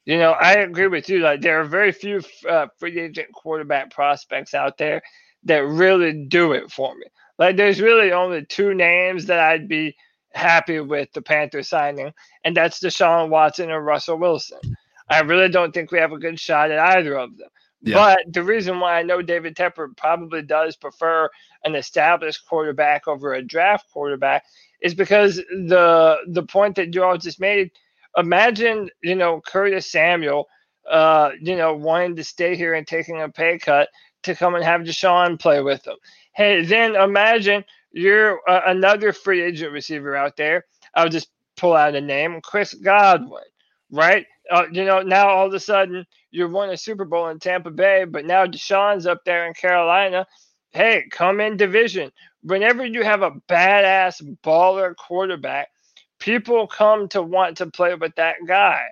You 0.06 0.18
know, 0.18 0.32
I 0.32 0.54
agree 0.54 0.86
with 0.86 1.08
you. 1.08 1.18
Like, 1.18 1.40
there 1.40 1.60
are 1.60 1.64
very 1.64 1.92
few 1.92 2.22
uh, 2.48 2.68
free 2.78 2.98
agent 2.98 3.32
quarterback 3.32 3.90
prospects 3.90 4.54
out 4.54 4.78
there 4.78 5.02
that 5.44 5.66
really 5.66 6.12
do 6.12 6.52
it 6.52 6.70
for 6.70 6.94
me. 6.94 7.06
Like, 7.38 7.56
there's 7.56 7.80
really 7.80 8.12
only 8.12 8.46
two 8.46 8.72
names 8.72 9.26
that 9.26 9.40
I'd 9.40 9.68
be 9.68 9.96
happy 10.32 10.80
with 10.80 11.12
the 11.12 11.22
Panthers 11.22 11.68
signing, 11.68 12.12
and 12.44 12.56
that's 12.56 12.80
Deshaun 12.80 13.30
Watson 13.30 13.70
and 13.70 13.84
Russell 13.84 14.18
Wilson. 14.18 14.60
I 15.08 15.20
really 15.20 15.48
don't 15.48 15.72
think 15.72 15.90
we 15.90 15.98
have 15.98 16.12
a 16.12 16.18
good 16.18 16.38
shot 16.38 16.70
at 16.70 16.78
either 16.78 17.14
of 17.16 17.36
them. 17.36 17.48
Yeah. 17.82 17.94
But 17.94 18.32
the 18.32 18.42
reason 18.42 18.80
why 18.80 18.98
I 18.98 19.02
know 19.02 19.22
David 19.22 19.56
Tepper 19.56 19.96
probably 19.96 20.42
does 20.42 20.76
prefer 20.76 21.28
an 21.64 21.74
established 21.74 22.46
quarterback 22.48 23.06
over 23.06 23.34
a 23.34 23.42
draft 23.42 23.86
quarterback 23.92 24.44
is 24.80 24.94
because 24.94 25.36
the 25.36 26.16
the 26.28 26.42
point 26.42 26.76
that 26.76 26.94
you 26.94 27.02
all 27.02 27.18
just 27.18 27.40
made. 27.40 27.70
Imagine, 28.16 28.90
you 29.02 29.14
know, 29.14 29.40
Curtis 29.46 29.90
Samuel, 29.90 30.46
uh, 30.90 31.30
you 31.40 31.56
know, 31.56 31.74
wanting 31.74 32.16
to 32.16 32.24
stay 32.24 32.56
here 32.56 32.74
and 32.74 32.86
taking 32.86 33.20
a 33.20 33.28
pay 33.28 33.58
cut 33.58 33.88
to 34.24 34.34
come 34.34 34.54
and 34.54 34.64
have 34.64 34.82
Deshaun 34.82 35.38
play 35.38 35.62
with 35.62 35.86
him. 35.86 35.96
Hey, 36.34 36.64
then 36.64 36.96
imagine 36.96 37.64
you're 37.92 38.40
uh, 38.48 38.62
another 38.66 39.12
free 39.12 39.42
agent 39.42 39.72
receiver 39.72 40.16
out 40.16 40.36
there. 40.36 40.64
I'll 40.94 41.08
just 41.08 41.28
pull 41.56 41.74
out 41.74 41.94
a 41.94 42.00
name, 42.00 42.40
Chris 42.42 42.74
Godwin, 42.74 43.42
right? 43.90 44.26
Uh, 44.50 44.64
you 44.70 44.84
know, 44.84 45.02
now 45.02 45.28
all 45.28 45.46
of 45.46 45.54
a 45.54 45.60
sudden 45.60 46.06
you 46.30 46.48
won 46.48 46.70
a 46.70 46.76
Super 46.76 47.04
Bowl 47.04 47.28
in 47.28 47.38
Tampa 47.38 47.70
Bay, 47.70 48.04
but 48.04 48.24
now 48.24 48.46
Deshaun's 48.46 49.06
up 49.06 49.20
there 49.24 49.46
in 49.46 49.54
Carolina. 49.54 50.26
Hey, 50.70 51.04
come 51.10 51.40
in 51.40 51.56
division. 51.56 52.12
Whenever 52.42 52.84
you 52.84 53.02
have 53.02 53.22
a 53.22 53.32
badass 53.48 54.22
baller 54.44 54.94
quarterback, 54.94 55.68
people 56.18 56.66
come 56.66 57.08
to 57.08 57.22
want 57.22 57.58
to 57.58 57.66
play 57.66 57.94
with 57.94 58.14
that 58.16 58.36
guy. 58.46 58.82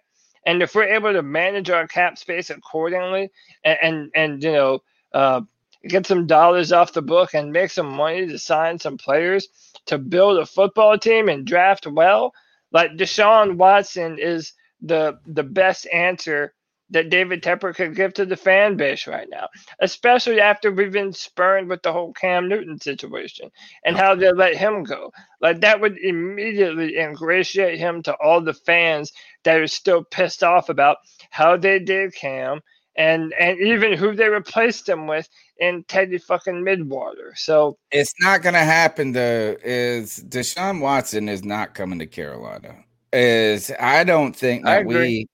And 0.47 0.63
if 0.63 0.75
we're 0.75 0.85
able 0.95 1.13
to 1.13 1.23
manage 1.23 1.71
our 1.71 1.87
cap 1.87 2.19
space 2.19 2.51
accordingly 2.51 3.31
and 3.65 3.79
and, 3.83 4.11
and 4.15 4.43
you 4.43 4.53
know 4.53 4.83
uh, 5.13 5.41
get 5.89 6.07
some 6.07 6.27
dollars 6.27 6.73
off 6.73 6.93
the 6.93 7.03
book 7.03 7.35
and 7.35 7.53
make 7.53 7.71
some 7.71 7.89
money 7.89 8.27
to 8.27 8.39
sign 8.39 8.79
some 8.79 8.99
players 8.99 9.49
to 9.87 9.99
build 9.99 10.39
a 10.39 10.47
football 10.47 10.99
team 10.99 11.29
and 11.29 11.47
draft 11.47 11.87
well, 11.87 12.33
like 12.73 12.93
Deshaun 12.93 13.57
Watson 13.57 14.19
is 14.19 14.53
the 14.83 15.19
the 15.27 15.43
best 15.43 15.87
answer 15.93 16.55
that 16.95 17.11
David 17.11 17.43
Tepper 17.43 17.75
could 17.75 17.95
give 17.95 18.15
to 18.15 18.25
the 18.25 18.37
fan 18.37 18.77
base 18.77 19.07
right 19.07 19.29
now, 19.29 19.49
especially 19.81 20.41
after 20.41 20.73
we've 20.73 20.93
been 20.93 21.13
spurned 21.13 21.69
with 21.69 21.83
the 21.83 21.93
whole 21.93 22.13
Cam 22.13 22.49
Newton 22.49 22.81
situation 22.81 23.51
and 23.85 23.97
how 23.97 24.15
they 24.15 24.33
let 24.33 24.57
him 24.57 24.85
go. 24.85 25.13
Like 25.41 25.61
that 25.61 25.81
would 25.81 25.99
immediately 25.99 26.97
ingratiate 26.97 27.79
him 27.79 28.03
to 28.05 28.15
all 28.15 28.41
the 28.41 28.55
fans 28.55 29.13
that 29.43 29.61
are 29.61 29.67
still 29.67 30.05
pissed 30.05 30.43
off 30.43 30.69
about 30.69 30.99
how 31.31 31.57
they 31.57 31.79
did 31.79 32.15
Cam 32.15 32.61
and 32.97 33.33
and 33.39 33.59
even 33.61 33.95
who 33.95 34.15
they 34.15 34.29
replaced 34.29 34.89
him 34.89 35.07
with 35.09 35.29
in 35.59 35.85
Teddy 35.89 36.19
fucking 36.19 36.65
Midwater. 36.65 37.37
So 37.37 37.77
it's 37.91 38.15
not 38.21 38.43
gonna 38.43 38.59
happen 38.59 39.13
though. 39.13 39.57
Is 39.65 40.25
Deshaun 40.29 40.81
Watson 40.81 41.29
is 41.29 41.45
not 41.45 41.75
coming 41.75 41.99
to 41.99 42.07
Carolina. 42.07 42.77
Is 43.13 43.73
I 43.81 44.05
don't 44.05 44.35
think 44.35 44.65
that 44.65 44.87
we 44.87 45.27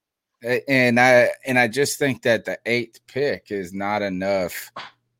and 0.43 0.99
I 0.99 1.31
and 1.47 1.59
I 1.59 1.69
just 1.69 1.99
think 1.99 2.23
that 2.23 2.45
the 2.45 2.59
eighth 2.67 3.01
pick 3.07 3.51
is 3.51 3.73
not 3.73 4.03
enough 4.03 4.71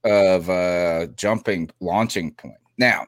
of 0.05 0.49
a 0.49 1.09
jumping 1.17 1.71
launching 1.81 2.33
point. 2.33 2.55
Now, 2.79 3.07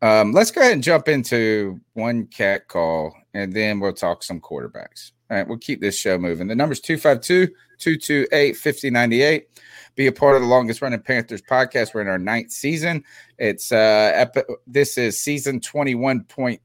um, 0.00 0.32
let's 0.32 0.50
go 0.50 0.60
ahead 0.60 0.72
and 0.72 0.82
jump 0.82 1.08
into 1.08 1.80
one 1.92 2.26
cat 2.26 2.68
call 2.68 3.14
and 3.34 3.52
then 3.52 3.80
we'll 3.80 3.92
talk 3.92 4.22
some 4.22 4.40
quarterbacks. 4.40 5.12
All 5.30 5.36
right, 5.36 5.48
we'll 5.48 5.58
keep 5.58 5.80
this 5.80 5.96
show 5.96 6.18
moving. 6.18 6.46
The 6.46 6.54
number's 6.54 6.80
252 6.80 7.46
228 7.78 8.56
5098. 8.56 9.48
Be 9.94 10.06
a 10.06 10.12
part 10.12 10.36
of 10.36 10.42
the 10.42 10.48
longest 10.48 10.80
running 10.80 11.00
Panthers 11.00 11.42
podcast. 11.42 11.92
We're 11.92 12.00
in 12.00 12.08
our 12.08 12.18
ninth 12.18 12.50
season. 12.50 13.04
It's 13.38 13.72
uh 13.72 14.26
this 14.66 14.96
is 14.96 15.20
season 15.20 15.60
21.2. 15.60 16.58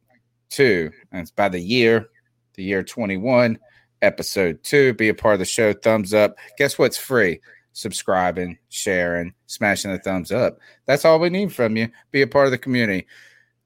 And 1.12 1.22
it's 1.22 1.32
by 1.32 1.50
the 1.50 1.60
year, 1.60 2.10
the 2.54 2.64
year 2.64 2.84
21 2.84 3.60
episode 4.02 4.64
two. 4.64 4.94
Be 4.94 5.10
a 5.10 5.14
part 5.14 5.34
of 5.34 5.40
the 5.40 5.46
show. 5.46 5.74
Thumbs 5.74 6.14
up. 6.14 6.36
Guess 6.58 6.78
what's 6.78 6.98
free? 6.98 7.40
Subscribing, 7.74 8.58
sharing, 8.70 9.34
smashing 9.46 9.92
the 9.92 10.00
thumbs 10.00 10.32
up. 10.32 10.60
That's 10.86 11.06
all 11.06 11.20
we 11.20 11.30
need 11.30 11.54
from 11.54 11.78
you. 11.78 11.90
Be 12.12 12.22
a 12.22 12.28
part 12.28 12.46
of 12.46 12.52
the 12.52 12.58
community. 12.58 13.06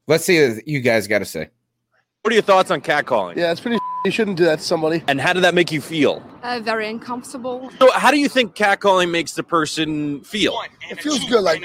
Let's 0.06 0.24
see 0.24 0.46
what 0.46 0.66
you 0.68 0.80
guys 0.80 1.06
got 1.06 1.20
to 1.20 1.24
say. 1.24 1.48
What 2.22 2.32
are 2.32 2.34
your 2.34 2.42
thoughts 2.42 2.70
on 2.70 2.80
catcalling? 2.80 3.36
Yeah, 3.36 3.50
it's 3.50 3.60
pretty. 3.60 3.78
You 4.04 4.10
shouldn't 4.10 4.36
do 4.36 4.44
that 4.44 4.58
to 4.58 4.64
somebody. 4.64 5.02
And 5.06 5.20
how 5.20 5.32
did 5.32 5.44
that 5.44 5.54
make 5.54 5.70
you 5.72 5.80
feel? 5.80 6.22
Uh, 6.42 6.60
very 6.62 6.88
uncomfortable. 6.88 7.70
So, 7.78 7.90
how 7.92 8.10
do 8.10 8.18
you 8.18 8.28
think 8.28 8.54
catcalling 8.54 9.10
makes 9.10 9.32
the 9.32 9.42
person 9.42 10.22
feel? 10.22 10.60
It 10.90 11.00
feels 11.00 11.24
good, 11.28 11.42
like. 11.42 11.62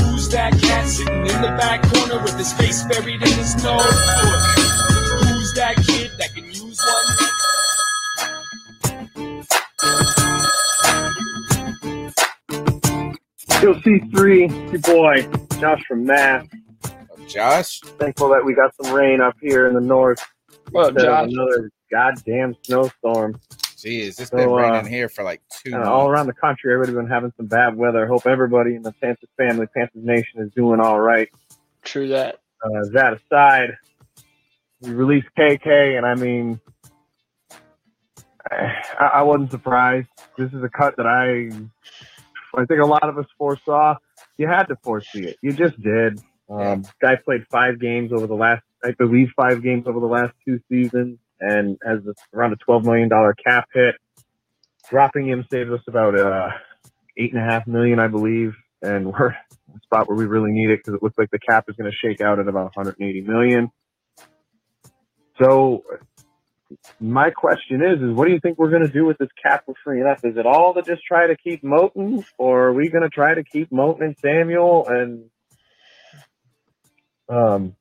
Who's 0.00 0.28
that 0.30 0.52
cat 0.60 0.86
sitting 0.88 1.20
in 1.20 1.42
the 1.42 1.54
back 1.58 1.82
corner 1.92 2.22
with 2.22 2.36
his 2.36 2.52
face 2.54 2.84
buried 2.84 3.22
in 3.22 3.28
his 3.28 3.62
nose? 3.62 4.67
Who's 5.58 5.66
that 5.66 5.76
kid 5.84 6.12
that 6.18 6.34
can 6.34 6.44
use 6.44 6.80
one? 6.86 7.06
Yo, 13.60 13.74
C3, 13.74 14.70
your 14.70 14.80
boy, 14.82 15.26
Josh 15.58 15.82
from 15.88 16.04
Mass. 16.06 16.46
Josh. 17.26 17.80
Thankful 17.80 18.28
that 18.28 18.44
we 18.44 18.54
got 18.54 18.72
some 18.80 18.94
rain 18.94 19.20
up 19.20 19.34
here 19.40 19.66
in 19.66 19.74
the 19.74 19.80
north. 19.80 20.24
Well, 20.70 20.92
Josh. 20.92 21.28
Another 21.32 21.72
goddamn 21.90 22.54
snowstorm. 22.62 23.40
Jeez, 23.50 24.20
it's 24.20 24.30
so, 24.30 24.36
been 24.36 24.50
raining 24.50 24.74
uh, 24.76 24.84
here 24.84 25.08
for 25.08 25.24
like 25.24 25.42
two. 25.50 25.74
Uh, 25.74 25.90
all 25.90 26.08
around 26.08 26.28
the 26.28 26.34
country, 26.34 26.72
everybody's 26.72 26.94
been 26.94 27.08
having 27.08 27.32
some 27.36 27.46
bad 27.46 27.74
weather. 27.76 28.06
Hope 28.06 28.28
everybody 28.28 28.76
in 28.76 28.82
the 28.82 28.92
Panthers 28.92 29.28
family, 29.36 29.66
Panthers 29.76 30.04
Nation, 30.04 30.40
is 30.40 30.52
doing 30.52 30.78
all 30.78 31.00
right. 31.00 31.28
True 31.82 32.06
that. 32.10 32.36
Uh, 32.62 32.84
that 32.92 33.14
aside, 33.14 33.76
we 34.80 34.90
released 34.90 35.28
KK, 35.36 35.96
and 35.96 36.06
I 36.06 36.14
mean, 36.14 36.60
I, 38.50 39.10
I 39.14 39.22
wasn't 39.22 39.50
surprised. 39.50 40.08
This 40.36 40.52
is 40.52 40.62
a 40.62 40.68
cut 40.68 40.96
that 40.96 41.06
I, 41.06 41.50
I 42.58 42.64
think 42.66 42.80
a 42.80 42.86
lot 42.86 43.08
of 43.08 43.18
us 43.18 43.26
foresaw. 43.36 43.96
You 44.36 44.46
had 44.46 44.64
to 44.64 44.76
foresee 44.82 45.24
it. 45.24 45.36
You 45.42 45.52
just 45.52 45.80
did. 45.82 46.20
Um, 46.48 46.84
guy 47.02 47.16
played 47.16 47.44
five 47.50 47.80
games 47.80 48.12
over 48.12 48.26
the 48.26 48.34
last, 48.34 48.62
I 48.84 48.92
believe, 48.92 49.28
five 49.36 49.62
games 49.62 49.86
over 49.86 50.00
the 50.00 50.06
last 50.06 50.32
two 50.46 50.60
seasons, 50.70 51.18
and 51.40 51.76
has 51.84 52.00
around 52.32 52.52
a 52.52 52.56
twelve 52.56 52.84
million 52.84 53.08
dollar 53.08 53.34
cap 53.34 53.68
hit. 53.74 53.96
Dropping 54.88 55.28
him 55.28 55.44
saves 55.50 55.70
us 55.70 55.82
about 55.86 56.18
uh, 56.18 56.48
eight 57.18 57.34
and 57.34 57.42
a 57.42 57.44
half 57.44 57.66
million, 57.66 57.98
I 57.98 58.08
believe, 58.08 58.54
and 58.80 59.12
we're 59.12 59.36
spot 59.82 60.08
where 60.08 60.16
we 60.16 60.24
really 60.24 60.50
need 60.52 60.70
it 60.70 60.78
because 60.78 60.94
it 60.94 61.02
looks 61.02 61.18
like 61.18 61.30
the 61.30 61.38
cap 61.38 61.64
is 61.68 61.76
going 61.76 61.90
to 61.90 61.96
shake 61.96 62.20
out 62.20 62.38
at 62.38 62.48
about 62.48 62.74
180 62.76 63.20
million. 63.22 63.70
So, 65.40 65.84
my 67.00 67.30
question 67.30 67.82
is: 67.82 68.02
is 68.02 68.14
what 68.14 68.26
do 68.26 68.32
you 68.32 68.40
think 68.40 68.58
we're 68.58 68.70
going 68.70 68.86
to 68.86 68.92
do 68.92 69.04
with 69.04 69.18
this 69.18 69.28
cap 69.42 69.64
for 69.66 69.74
free 69.84 70.00
enough? 70.00 70.24
Is 70.24 70.36
it 70.36 70.46
all 70.46 70.74
to 70.74 70.82
just 70.82 71.02
try 71.04 71.26
to 71.26 71.36
keep 71.36 71.62
Moton, 71.62 72.24
or 72.36 72.68
are 72.68 72.72
we 72.72 72.88
going 72.88 73.02
to 73.02 73.08
try 73.08 73.34
to 73.34 73.44
keep 73.44 73.70
Moton 73.70 74.02
and 74.02 74.16
Samuel 74.18 74.86
and 74.86 75.30
um, 77.28 77.76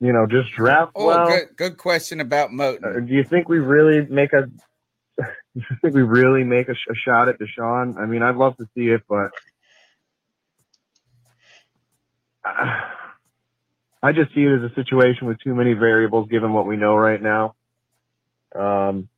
you 0.00 0.12
know, 0.12 0.26
just 0.26 0.52
draft 0.52 0.92
oh, 0.94 1.06
well. 1.06 1.26
Good, 1.28 1.56
good 1.56 1.76
question 1.76 2.20
about 2.20 2.50
Moton. 2.50 2.96
Uh, 2.96 3.00
do 3.00 3.14
you 3.14 3.24
think 3.24 3.48
we 3.48 3.58
really 3.58 4.06
make 4.08 4.32
a? 4.32 4.46
do 5.16 5.24
you 5.54 5.76
think 5.80 5.94
we 5.94 6.02
really 6.02 6.44
make 6.44 6.68
a, 6.68 6.72
a 6.72 6.94
shot 6.94 7.28
at 7.28 7.36
Deshaun? 7.38 7.96
I 7.98 8.06
mean, 8.06 8.22
I'd 8.22 8.36
love 8.36 8.56
to 8.56 8.66
see 8.74 8.88
it, 8.88 9.02
but 9.08 9.30
uh, 12.44 12.80
I 14.02 14.12
just 14.12 14.34
see 14.34 14.42
it 14.42 14.64
as 14.64 14.70
a 14.70 14.74
situation 14.74 15.28
with 15.28 15.38
too 15.40 15.54
many 15.54 15.74
variables, 15.74 16.28
given 16.28 16.52
what 16.52 16.66
we 16.66 16.76
know 16.76 16.96
right 16.96 17.22
now. 17.22 17.54
Um, 18.54 19.08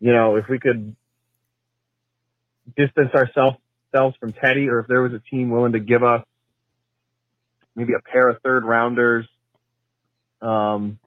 you 0.00 0.12
know, 0.12 0.36
if 0.36 0.48
we 0.48 0.58
could 0.58 0.96
distance 2.76 3.10
ourselves 3.14 3.58
from 4.18 4.32
Teddy, 4.32 4.68
or 4.68 4.80
if 4.80 4.86
there 4.86 5.02
was 5.02 5.12
a 5.12 5.20
team 5.30 5.50
willing 5.50 5.72
to 5.72 5.80
give 5.80 6.02
us 6.02 6.22
maybe 7.74 7.92
a 7.92 8.00
pair 8.00 8.28
of 8.28 8.40
third 8.42 8.64
rounders 8.64 9.26
um, 10.42 10.98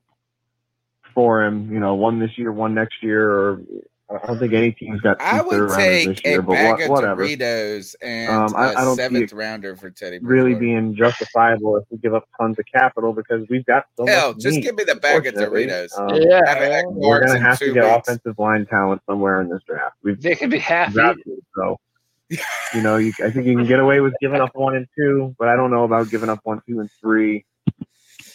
for 1.13 1.43
him. 1.43 1.73
You 1.73 1.79
know, 1.79 1.95
one 1.95 2.19
this 2.19 2.37
year, 2.37 2.51
one 2.51 2.75
next 2.75 3.01
year, 3.01 3.29
or 3.29 3.61
I 4.11 4.25
don't 4.25 4.39
think 4.39 4.53
any 4.53 4.71
team's 4.71 5.01
got 5.01 5.19
two 5.19 5.25
I 5.25 5.41
would 5.41 5.59
rounders 5.59 5.75
take 5.77 6.07
this 6.07 6.19
a 6.25 6.29
year. 6.29 6.41
But 6.41 6.53
bag 6.53 6.71
what, 6.71 6.81
of 6.83 6.89
whatever. 6.89 7.25
Doritos 7.27 7.95
and 8.01 8.31
Um, 8.31 8.55
I- 8.55 8.73
a 8.73 8.77
I 8.77 8.83
don't 8.83 8.95
seventh 8.95 9.31
rounder 9.33 9.75
for 9.75 9.91
Teddy. 9.91 10.17
Really 10.21 10.55
being 10.55 10.95
justifiable 10.95 11.77
if 11.77 11.83
we 11.91 11.97
give 11.99 12.15
up 12.15 12.27
tons 12.39 12.57
of 12.57 12.65
capital 12.73 13.13
because 13.13 13.47
we've 13.49 13.65
got 13.65 13.85
so 13.97 14.07
Hell, 14.07 14.33
much 14.33 14.41
just 14.41 14.55
meat, 14.55 14.61
give 14.63 14.75
me 14.75 14.83
the 14.83 14.95
bag 14.95 15.27
of. 15.27 15.35
Doritos. 15.35 15.97
Um, 15.99 16.15
Yeah, 16.21 16.41
Have 16.47 16.61
it 16.63 16.71
at 16.71 16.85
we're 16.91 17.23
gonna 17.23 17.39
have 17.39 17.59
to 17.59 17.71
get 17.73 17.83
weeks. 17.83 18.07
offensive 18.09 18.39
line 18.39 18.65
talent 18.65 19.01
somewhere 19.07 19.41
in 19.41 19.49
this 19.49 19.61
draft. 19.67 19.95
We've 20.03 20.19
they 20.19 20.35
could 20.35 20.49
be 20.49 20.57
half 20.59 20.93
got 20.95 21.17
eaten. 21.19 21.37
so 21.55 21.79
you 22.73 22.81
know, 22.81 22.97
you, 22.97 23.11
I 23.23 23.29
think 23.31 23.45
you 23.47 23.55
can 23.55 23.65
get 23.65 23.79
away 23.79 23.99
with 24.01 24.13
giving 24.21 24.39
up 24.41 24.51
one 24.55 24.75
and 24.75 24.87
two, 24.97 25.35
but 25.39 25.47
I 25.49 25.55
don't 25.55 25.71
know 25.71 25.83
about 25.83 26.09
giving 26.09 26.29
up 26.29 26.39
one, 26.43 26.61
two, 26.67 26.79
and 26.79 26.89
three. 27.01 27.43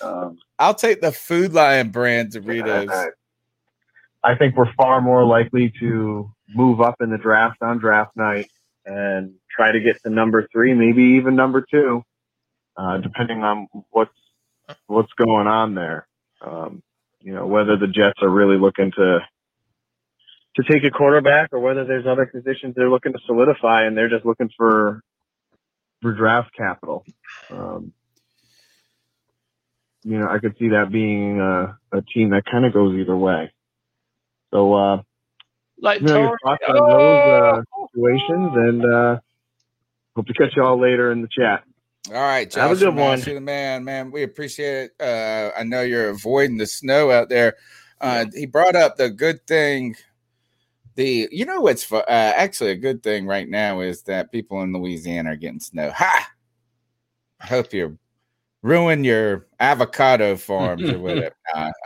Um, 0.03 0.39
I'll 0.59 0.75
take 0.75 1.01
the 1.01 1.13
Food 1.13 1.53
Lion 1.53 1.91
brand 1.91 2.33
Doritos. 2.33 2.91
I, 2.91 3.05
I 3.05 3.09
think 4.39 4.57
we're 4.57 4.73
far 4.73 5.03
more 5.03 5.25
likely 5.25 5.73
to 5.81 6.31
move 6.55 6.81
up 6.81 6.97
in 7.01 7.11
the 7.11 7.19
draft 7.19 7.61
on 7.63 7.79
draft 7.79 8.17
night 8.17 8.51
and 8.87 9.35
try 9.51 9.73
to 9.73 9.81
get 9.81 10.03
to 10.03 10.11
number 10.11 10.49
three, 10.51 10.73
maybe 10.73 11.17
even 11.19 11.37
number 11.37 11.65
two, 11.71 12.03
uh, 12.77 12.99
depending 12.99 13.43
on 13.43 13.69
what's 13.91 14.15
what's 14.87 15.13
going 15.13 15.47
on 15.47 15.75
there. 15.75 16.07
Um, 16.41 16.83
you 17.21 17.35
know, 17.35 17.47
whether 17.47 17.77
the 17.77 17.87
Jets 17.87 18.21
are 18.23 18.29
really 18.29 18.59
looking 18.59 18.93
to 18.93 19.21
to 20.57 20.63
take 20.63 20.85
a 20.85 20.91
quarterback 20.91 21.51
or 21.53 21.61
whether 21.61 21.85
there's 21.85 22.07
other 22.07 22.27
positions 22.27 22.75
they're 22.75 22.91
looking 22.91 23.13
to 23.13 23.19
solidify 23.27 23.85
and 23.85 23.97
they're 23.97 24.09
just 24.09 24.25
looking 24.25 24.51
for 24.57 25.03
for 26.01 26.13
draft 26.13 26.51
capital. 26.57 27.05
Um, 27.51 27.93
you 30.03 30.19
know, 30.19 30.29
I 30.29 30.39
could 30.39 30.55
see 30.59 30.69
that 30.69 30.93
being 30.93 31.41
a, 31.41 31.79
a 31.93 32.03
team 32.03 32.31
that 32.31 32.45
kind 32.45 32.67
of 32.67 32.75
goes 32.75 32.95
either 32.95 33.17
way. 33.17 33.51
So, 34.55 34.73
uh, 34.73 35.03
Like 35.81 36.01
you 36.01 36.07
know, 36.07 36.21
your 36.21 36.39
thoughts 36.45 36.63
on 36.69 36.89
those 36.89 37.21
uh, 37.27 37.63
situations, 37.93 38.53
and 38.55 38.85
uh, 38.85 39.19
hope 40.15 40.27
to 40.27 40.35
catch 40.35 40.55
you 40.55 40.63
all 40.63 40.81
later 40.81 41.11
in 41.11 41.23
the 41.23 41.29
chat. 41.29 41.65
All 42.09 42.15
right, 42.15 42.49
Josh, 42.49 42.61
Have 42.61 42.71
a 42.71 42.77
good 42.77 42.95
man, 42.95 43.19
one. 43.19 43.23
you're 43.27 43.35
the 43.35 43.41
man, 43.41 43.83
man. 43.83 44.11
We 44.13 44.23
appreciate 44.23 44.93
it. 45.01 45.03
Uh, 45.05 45.51
I 45.59 45.65
know 45.65 45.81
you're 45.81 46.11
avoiding 46.11 46.57
the 46.59 46.67
snow 46.67 47.11
out 47.11 47.29
there. 47.31 47.57
Uh, 48.01 48.27
He 48.33 48.47
brought 48.47 48.77
up 48.77 48.97
the 48.97 49.11
good 49.11 49.45
thing. 49.47 49.97
The 50.95 51.29
you 51.33 51.45
know 51.45 51.61
what's 51.61 51.83
fu- 51.83 51.97
uh, 51.97 52.33
actually 52.37 52.71
a 52.71 52.77
good 52.77 53.03
thing 53.03 53.27
right 53.27 53.49
now 53.49 53.81
is 53.81 54.03
that 54.03 54.31
people 54.31 54.63
in 54.63 54.73
Louisiana 54.73 55.33
are 55.33 55.37
getting 55.37 55.59
snow. 55.59 55.91
Ha! 55.91 56.31
I 57.41 57.47
hope 57.47 57.73
you 57.73 57.99
ruin 58.65 59.05
your 59.05 59.47
avocado 59.61 60.37
farms 60.37 60.89
or 60.89 60.99
whatever. 60.99 61.35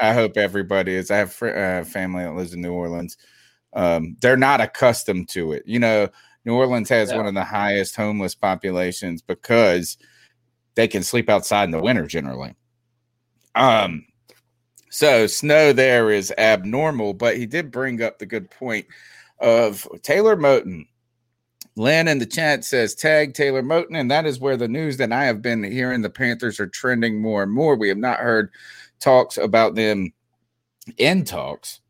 I 0.01 0.13
hope 0.15 0.37
everybody 0.37 0.95
is. 0.95 1.11
I 1.11 1.17
have 1.17 1.33
fr- 1.33 1.49
uh, 1.49 1.85
family 1.85 2.23
that 2.23 2.35
lives 2.37 2.55
in 2.55 2.63
New 2.63 2.73
Orleans. 2.73 3.17
Um, 3.75 4.17
they're 4.21 4.37
not 4.37 4.61
accustomed 4.61 5.29
to 5.31 5.53
it. 5.53 5.65
You 5.67 5.81
know, 5.81 6.09
New 6.45 6.55
Orleans 6.55 6.89
has 6.89 7.11
Yeah. 7.11 7.17
one 7.17 7.27
of 7.27 7.35
the 7.35 7.43
highest 7.45 7.97
homeless 7.97 8.37
populations 8.37 9.21
because 9.21 9.99
they 10.77 10.87
can 10.87 11.03
sleep 11.03 11.29
outside 11.29 11.65
in 11.65 11.73
the 11.73 11.83
winter 11.83 12.07
generally. 12.07 12.55
Um, 13.57 14.07
so 14.89 15.27
snow 15.27 15.73
there 15.73 16.13
is 16.13 16.33
abnormal, 16.39 17.13
but 17.15 17.37
he 17.37 17.45
did 17.45 17.73
bring 17.73 18.01
up 18.03 18.19
the 18.21 18.27
good 18.27 18.51
point 18.53 18.87
of 19.41 19.87
Taylor 20.03 20.37
Moton. 20.37 20.87
Lynn 21.79 22.09
in 22.09 22.19
the 22.19 22.27
chat 22.27 22.65
says 22.65 22.95
tag 22.95 23.35
Taylor 23.35 23.63
Moton, 23.63 23.97
and 23.97 24.11
that 24.11 24.27
is 24.27 24.41
where 24.41 24.57
the 24.57 24.67
news 24.67 24.97
that 24.97 25.13
I 25.13 25.27
have 25.27 25.41
been 25.41 25.63
hearing 25.63 26.03
the 26.03 26.11
Panthers 26.11 26.59
are 26.59 26.67
trending 26.67 27.23
more 27.23 27.45
and 27.45 27.53
more. 27.53 27.77
We 27.77 27.89
have 27.89 27.99
not 27.99 28.19
heard 28.19 28.51
talks 28.99 29.39
about 29.39 29.77
them 29.77 30.13
in 30.97 31.25
talks. 31.25 31.81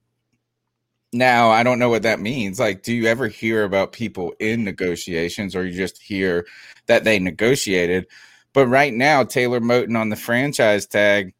Now, 1.11 1.49
I 1.49 1.63
don't 1.63 1.79
know 1.79 1.89
what 1.89 2.03
that 2.03 2.21
means. 2.21 2.61
Like, 2.61 2.83
do 2.83 2.93
you 2.93 3.07
ever 3.07 3.29
hear 3.29 3.65
about 3.65 3.93
people 3.93 4.35
in 4.39 4.63
negotiations 4.63 5.57
or 5.57 5.65
you 5.65 5.75
just 5.75 6.03
hear 6.03 6.47
that 6.87 7.05
they 7.05 7.19
negotiated? 7.19 8.07
But 8.53 8.67
right 8.67 8.93
now, 8.93 9.25
Taylor 9.25 9.61
Moton 9.61 9.99
on 9.99 10.11
the 10.11 10.17
franchise 10.17 10.87
tag 10.87 11.33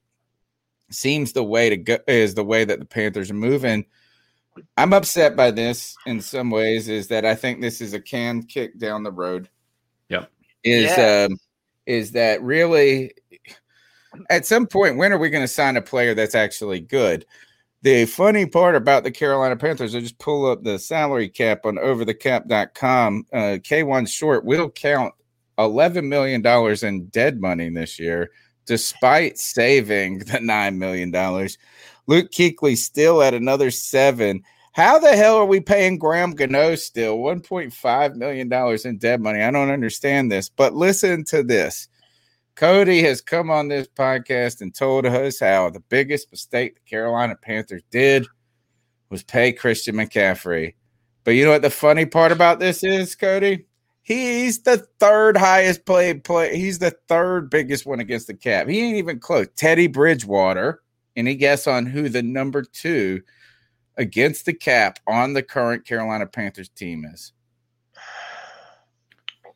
seems 0.91 1.35
the 1.35 1.45
way 1.45 1.69
to 1.69 1.77
go 1.77 1.99
is 2.07 2.35
the 2.35 2.45
way 2.45 2.65
that 2.65 2.79
the 2.79 2.87
Panthers 2.87 3.31
are 3.31 3.35
moving. 3.35 3.85
I'm 4.77 4.93
upset 4.93 5.37
by 5.37 5.51
this 5.51 5.97
in 6.07 6.21
some 6.21 6.51
ways, 6.51 6.89
is 6.89 7.09
that 7.09 7.25
I 7.25 7.35
think 7.35 7.61
this 7.61 7.81
is 7.81 7.95
a 7.95 8.01
can 8.01 8.43
kick 8.43 8.79
down 8.79 9.03
the 9.03 9.13
road. 9.13 9.49
Yep. 10.09 10.31
Is 10.65 10.97
Yeah. 10.97 11.27
um 11.31 11.39
is 11.87 12.13
that 12.13 12.43
really 12.43 13.13
at 14.31 14.47
some 14.47 14.67
point 14.67 14.97
when 14.97 15.13
are 15.13 15.19
we 15.19 15.31
going 15.31 15.45
to 15.45 15.49
sign 15.49 15.77
a 15.77 15.83
player 15.83 16.15
that's 16.15 16.35
actually 16.35 16.81
good? 16.81 17.25
The 17.83 18.07
funny 18.07 18.45
part 18.45 18.75
about 18.75 19.05
the 19.05 19.11
Carolina 19.11 19.57
Panthers, 19.57 19.95
I 19.95 20.01
just 20.01 20.19
pull 20.19 20.51
up 20.51 20.65
the 20.65 20.79
salary 20.79 21.29
cap 21.29 21.65
on 21.65 21.77
overthecap.com. 21.77 23.27
Uh, 23.33 23.59
Kawann 23.63 24.09
Short 24.09 24.45
will 24.45 24.69
count 24.69 25.15
$11 25.59 26.09
million 26.09 26.45
in 26.85 27.07
dead 27.07 27.41
money 27.41 27.69
this 27.71 27.99
year, 28.01 28.31
despite 28.67 29.39
saving 29.39 30.19
the 30.19 30.39
$9 30.39 30.77
million. 30.77 31.13
Luke 32.09 32.33
Kuechly 32.33 32.77
still 32.77 33.23
at 33.23 33.35
another 33.35 33.71
seven. 33.71 34.43
How 34.73 34.99
the 34.99 35.15
hell 35.15 35.37
are 35.37 35.45
we 35.45 35.61
paying 35.61 35.99
Graham 35.99 36.33
Gano 36.35 36.75
still 36.75 37.19
$1.5 37.19 38.15
million 38.17 38.53
in 38.85 38.99
dead 38.99 39.21
money? 39.21 39.43
I 39.43 39.51
don't 39.51 39.71
understand 39.71 40.33
this, 40.33 40.49
but 40.49 40.75
listen 40.75 41.25
to 41.25 41.43
this. 41.43 41.87
Cody 42.55 43.03
has 43.03 43.21
come 43.21 43.51
on 43.51 43.69
this 43.69 43.87
podcast 43.87 44.63
and 44.63 44.75
told 44.75 45.05
us 45.07 45.39
how 45.39 45.71
the 45.71 45.81
biggest 45.81 46.33
mistake 46.33 46.75
the 46.75 46.81
Carolina 46.89 47.37
Panthers 47.37 47.83
did 47.91 48.27
was 49.11 49.23
pay 49.23 49.53
Christian 49.53 49.95
McCaffrey. 49.95 50.75
But 51.25 51.33
you 51.33 51.45
know 51.45 51.51
what 51.51 51.63
the 51.63 51.71
funny 51.71 52.07
part 52.07 52.33
about 52.33 52.59
this 52.59 52.83
is, 52.83 53.15
Cody? 53.15 53.67
He's 54.03 54.63
the 54.63 54.79
third 54.99 55.37
highest 55.37 55.85
played 55.85 56.25
play. 56.25 56.57
He's 56.57 56.79
the 56.79 56.97
third 57.07 57.51
biggest 57.51 57.85
one 57.85 58.01
against 58.01 58.27
the 58.27 58.35
cap. 58.35 58.67
He 58.67 58.81
ain't 58.81 58.97
even 58.97 59.21
close. 59.21 59.47
Teddy 59.55 59.87
Bridgewater. 59.87 60.81
Any 61.19 61.35
guess 61.35 61.67
on 61.67 61.85
who 61.85 62.09
the 62.09 62.23
number 62.23 62.63
two 62.63 63.23
against 63.97 64.47
the 64.47 64.53
cap 64.53 65.01
on 65.09 65.33
the 65.33 65.43
current 65.43 65.85
Carolina 65.85 66.27
Panthers 66.27 66.69
team 66.69 67.05
is? 67.05 67.33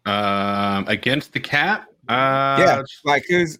Um, 0.04 0.88
against 0.88 1.32
the 1.32 1.38
cap. 1.38 1.84
Uh, 2.08 2.56
yeah, 2.58 2.82
like 3.04 3.22
who's 3.28 3.58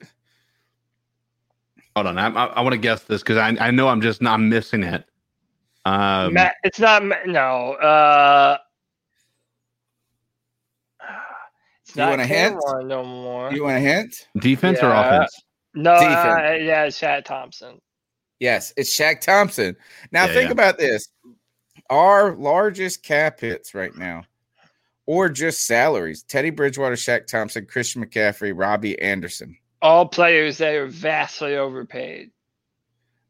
Hold 1.94 2.08
on, 2.08 2.18
I, 2.18 2.26
I, 2.26 2.46
I 2.46 2.60
want 2.62 2.72
to 2.72 2.78
guess 2.78 3.04
this 3.04 3.22
because 3.22 3.36
I, 3.36 3.54
I 3.60 3.70
know 3.70 3.86
I'm 3.86 4.00
just 4.00 4.20
not 4.20 4.40
missing 4.40 4.82
it. 4.82 5.04
Um, 5.84 6.32
Matt, 6.34 6.56
it's 6.64 6.80
not 6.80 7.04
no. 7.26 7.74
Uh, 7.74 8.58
it's 11.82 11.92
Do 11.92 12.00
you 12.00 12.06
not 12.06 12.10
want 12.10 12.20
a 12.22 12.26
hint? 12.26 12.60
No 12.84 13.04
more. 13.04 13.52
you 13.52 13.62
want 13.62 13.76
a 13.76 13.80
hint? 13.80 14.26
defense 14.38 14.80
or 14.82 14.90
offense? 14.90 15.40
no, 15.74 15.94
Defense. 15.94 16.16
uh, 16.16 16.58
yeah, 16.60 16.84
it's 16.84 17.00
Shaq 17.00 17.24
Thompson. 17.24 17.80
Yes, 18.42 18.72
it's 18.76 18.90
Shaq 18.98 19.20
Thompson. 19.20 19.76
Now 20.10 20.26
Yeah, 20.26 20.32
think 20.32 20.46
yeah. 20.46 20.50
about 20.52 20.76
this. 20.76 21.08
Our 21.90 22.34
largest 22.34 23.04
cap 23.04 23.38
hits 23.38 23.72
right 23.72 23.94
now, 23.96 24.24
or 25.06 25.28
just 25.28 25.64
salaries, 25.64 26.24
Teddy 26.24 26.50
Bridgewater, 26.50 26.96
Shaq 26.96 27.28
Thompson, 27.28 27.66
Christian 27.66 28.04
McCaffrey, 28.04 28.52
Robbie 28.52 29.00
Anderson. 29.00 29.56
All 29.80 30.06
players 30.08 30.58
that 30.58 30.74
are 30.74 30.88
vastly 30.88 31.56
overpaid. 31.56 32.30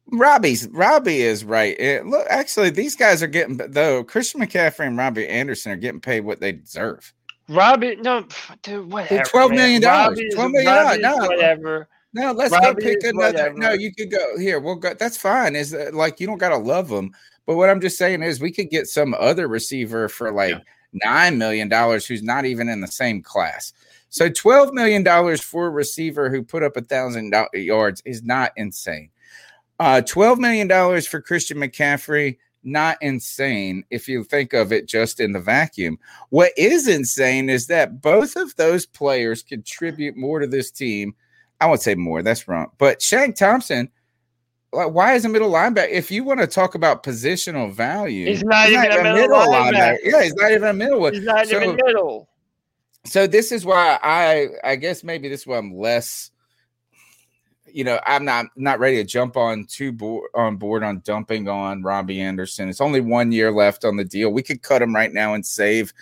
Robbie's 0.07 0.67
Robbie 0.69 1.21
is 1.21 1.45
right. 1.45 1.79
It- 1.79 2.07
look, 2.07 2.27
actually, 2.31 2.71
these 2.71 2.97
guys 2.97 3.23
are 3.23 3.27
getting 3.27 3.59
though. 3.59 4.03
Christian 4.05 4.41
McCaffrey 4.41 4.87
and 4.87 4.97
Robbie 4.97 5.29
Anderson 5.29 5.73
are 5.73 5.77
getting 5.77 6.01
paid 6.01 6.21
what 6.21 6.41
they 6.41 6.53
deserve. 6.53 7.13
Robbie, 7.51 7.97
no, 7.97 8.23
pff, 8.23 8.63
dude, 8.63 8.91
whatever. 8.91 9.25
$12 9.25 9.49
man. 9.51 9.57
million 9.59 9.83
dollars. 9.83 10.19
Robbie's- 10.19 10.35
$12 10.35 10.53
million. 10.53 10.67
Robbie's 10.75 11.03
No. 11.03 11.17
whatever. 11.27 11.89
No, 12.15 12.33
let's 12.33 12.53
Robbie 12.53 12.83
go 12.83 12.89
pick 12.89 13.05
another. 13.05 13.17
whatever. 13.17 13.59
No, 13.59 13.73
you 13.73 13.95
could 13.95 14.11
go 14.11 14.39
here. 14.39 14.61
We'll 14.61 14.77
go. 14.77 14.95
That's 14.95 15.17
fine. 15.17 15.57
Is 15.57 15.71
that, 15.71 15.95
like 15.95 16.21
you 16.21 16.27
don't 16.27 16.39
gotta 16.39 16.59
love 16.59 16.89
them, 16.89 17.13
but 17.47 17.57
what 17.57 17.71
I'm 17.71 17.81
just 17.81 17.99
saying 17.99 18.23
is 18.23 18.41
we 18.41 18.53
could 18.53 18.71
get 18.71 18.87
some 18.87 19.15
other 19.19 19.49
receiver 19.49 20.09
for 20.09 20.31
like 20.31 20.57
nine 20.93 21.39
million 21.39 21.69
dollars 21.69 22.07
who's 22.07 22.23
not 22.23 22.45
even 22.45 22.69
in 22.69 22.81
the 22.81 22.87
same 22.87 23.23
class. 23.23 23.73
So 24.11 24.29
twelve 24.29 24.75
million 24.75 25.03
dollars 25.03 25.41
for 25.41 25.67
a 25.67 25.71
receiver 25.71 26.29
who 26.29 26.43
put 26.43 26.63
up 26.63 26.77
a 26.77 26.83
thousand 26.83 27.35
yards 27.55 28.03
is 28.05 28.23
not 28.23 28.53
insane. 28.57 29.09
Uh, 29.81 30.03
twelve 30.03 30.39
million 30.39 30.69
dollars 30.69 31.07
for 31.07 31.21
Christian 31.21 31.57
McCaffrey, 31.57 32.37
not 32.63 32.99
insane 33.01 33.85
if 33.91 34.07
you 34.07 34.23
think 34.23 34.53
of 34.53 34.71
it 34.71 34.87
just 34.87 35.19
in 35.19 35.33
the 35.33 35.41
vacuum. 35.41 35.99
What 36.29 36.53
is 36.59 36.89
insane 36.89 37.49
is 37.49 37.67
that 37.69 38.03
both 38.03 38.37
of 38.37 38.55
those 38.57 38.85
players 38.85 39.43
contribute 39.43 40.17
more 40.17 40.41
to 40.41 40.47
this 40.47 40.71
team. 40.71 41.15
I 41.63 41.67
won't 41.67 41.81
say 41.81 41.95
more, 41.95 42.23
that's 42.23 42.49
wrong. 42.49 42.71
But 42.79 42.99
Shaq 43.01 43.37
Thompson, 43.37 43.89
like, 44.73 44.91
why 44.93 45.15
is 45.15 45.25
a 45.25 45.29
middle 45.29 45.51
linebacker? 45.51 45.91
If 45.91 46.11
you 46.11 46.25
want 46.25 46.41
to 46.41 46.47
talk 46.47 46.75
about 46.75 47.03
positional 47.03 47.73
value, 47.73 48.27
He's 48.27 48.43
not 48.43 48.69
even 48.69 48.91
a 48.91 49.15
middle 49.15 49.39
linebacker. 49.39 49.99
Yeah, 50.03 50.23
he's 50.23 50.35
not 50.35 50.51
even 50.51 50.69
a 50.69 50.73
middle. 50.73 51.11
He's 51.11 51.23
not 51.23 51.47
So- 51.47 51.63
even 51.63 51.77
middle. 51.77 52.29
so 53.05 53.27
this 53.27 53.53
is 53.53 53.65
why 53.65 53.99
I 54.03 54.49
I 54.65 54.77
guess 54.77 55.05
maybe 55.05 55.29
this 55.29 55.43
is 55.43 55.47
why 55.47 55.59
I'm 55.59 55.75
less 55.77 56.31
you 57.75 57.85
know, 57.85 57.99
I'm 58.05 58.25
not 58.25 58.47
not 58.57 58.81
ready 58.81 58.97
to 58.97 59.05
jump 59.05 59.37
on 59.37 59.65
too 59.65 59.93
board 59.93 60.29
on 60.35 60.57
board 60.57 60.83
on 60.83 61.01
dumping 61.05 61.49
on 61.49 61.83
Robbie 61.83 62.21
Anderson. 62.21 62.69
It's 62.69 62.81
only 62.83 63.01
one 63.01 63.33
year 63.33 63.51
left 63.51 63.85
on 63.85 63.97
the 63.97 64.05
deal. 64.05 64.31
We 64.31 64.43
could 64.43 64.63
cut 64.63 64.83
him 64.83 64.95
right 64.95 65.13
now 65.13 65.35
and 65.35 65.45
save 65.47 65.93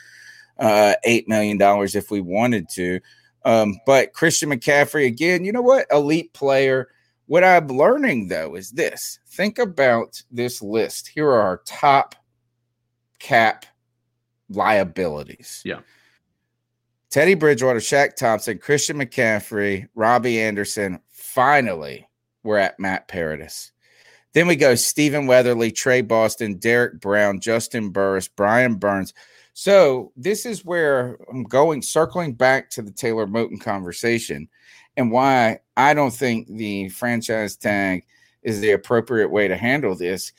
uh, 0.58 0.94
eight 1.04 1.28
million 1.28 1.58
dollars 1.58 1.94
if 1.94 2.10
we 2.10 2.20
wanted 2.20 2.68
to. 2.70 3.00
Um, 3.44 3.78
but 3.86 4.12
Christian 4.12 4.50
McCaffrey 4.50 5.06
again, 5.06 5.44
you 5.44 5.52
know 5.52 5.62
what? 5.62 5.86
Elite 5.90 6.32
player. 6.32 6.88
What 7.26 7.44
I'm 7.44 7.68
learning 7.68 8.28
though 8.28 8.54
is 8.54 8.70
this: 8.70 9.18
think 9.28 9.58
about 9.58 10.22
this 10.30 10.60
list. 10.62 11.08
Here 11.08 11.28
are 11.28 11.40
our 11.40 11.62
top 11.64 12.14
cap 13.18 13.66
liabilities. 14.48 15.62
Yeah. 15.64 15.80
Teddy 17.10 17.34
Bridgewater, 17.34 17.80
Shaq 17.80 18.14
Thompson, 18.14 18.58
Christian 18.58 18.96
McCaffrey, 18.98 19.88
Robbie 19.94 20.40
Anderson. 20.40 21.00
Finally, 21.08 22.08
we're 22.44 22.58
at 22.58 22.78
Matt 22.78 23.08
Paradis. 23.08 23.72
Then 24.32 24.46
we 24.46 24.54
go 24.54 24.76
Stephen 24.76 25.26
Weatherly, 25.26 25.72
Tre 25.72 26.02
Boston, 26.02 26.58
Derrick 26.58 27.00
Brown, 27.00 27.40
Juston 27.40 27.92
Burris, 27.92 28.28
Brian 28.28 28.76
Burns. 28.76 29.12
So 29.54 30.12
this 30.16 30.46
is 30.46 30.64
where 30.64 31.18
I'm 31.30 31.42
going, 31.44 31.82
circling 31.82 32.34
back 32.34 32.70
to 32.70 32.82
the 32.82 32.90
Taylor 32.92 33.26
Moton 33.26 33.60
conversation 33.60 34.48
and 34.96 35.10
why 35.10 35.60
I 35.76 35.94
don't 35.94 36.12
think 36.12 36.48
the 36.48 36.88
franchise 36.90 37.56
tag 37.56 38.04
is 38.42 38.60
the 38.60 38.72
appropriate 38.72 39.30
way 39.30 39.48
to 39.48 39.56
handle 39.56 39.94
this 39.94 40.32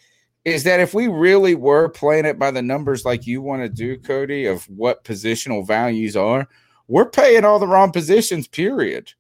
is 0.44 0.64
that 0.64 0.80
if 0.80 0.94
we 0.94 1.08
really 1.08 1.54
were 1.54 1.88
playing 1.88 2.26
it 2.26 2.40
by 2.40 2.50
the 2.50 2.62
numbers 2.62 3.06
like 3.06 3.28
you 3.28 3.42
want 3.42 3.62
to 3.62 3.70
do, 3.70 3.98
Cody, 3.98 4.46
of 4.46 4.64
what 4.70 5.04
positional 5.04 5.66
values 5.66 6.16
are, 6.16 6.48
we're 6.88 7.10
paying 7.10 7.46
all 7.46 7.60
the 7.60 7.68
wrong 7.68 7.92
positions, 7.92 8.48
period. 8.48 9.14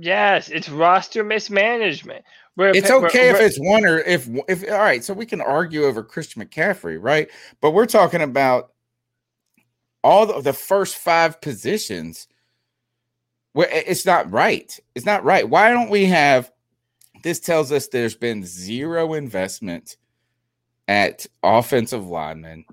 Yes, 0.00 0.48
it's 0.48 0.70
roster 0.70 1.22
mismanagement. 1.22 2.24
We're, 2.56 2.70
It's 2.70 2.88
we're- 2.88 3.06
okay 3.06 3.28
if 3.28 3.34
we're- 3.34 3.44
it's 3.44 3.58
one 3.58 3.84
or 3.84 3.98
if 3.98 4.26
if 4.48 4.64
all 4.70 4.78
right, 4.78 5.04
so 5.04 5.12
we 5.12 5.26
can 5.26 5.42
argue 5.42 5.84
over 5.84 6.02
Christian 6.02 6.42
McCaffrey, 6.42 6.96
right? 6.98 7.28
But 7.60 7.72
we're 7.72 7.84
talking 7.84 8.22
about 8.22 8.72
all 10.04 10.26
the, 10.26 10.40
the 10.40 10.52
first 10.52 10.96
five 10.96 11.40
positions 11.40 12.28
where 13.54 13.68
it's 13.70 14.04
not 14.04 14.30
right. 14.30 14.78
It's 14.94 15.06
not 15.06 15.24
right. 15.24 15.48
Why 15.48 15.70
don't 15.70 15.90
we 15.90 16.04
have 16.04 16.52
this 17.22 17.40
tells 17.40 17.72
us 17.72 17.88
there's 17.88 18.14
been 18.14 18.44
zero 18.44 19.14
investment 19.14 19.96
at 20.88 21.26
offensive 21.42 22.06
linemen. 22.06 22.66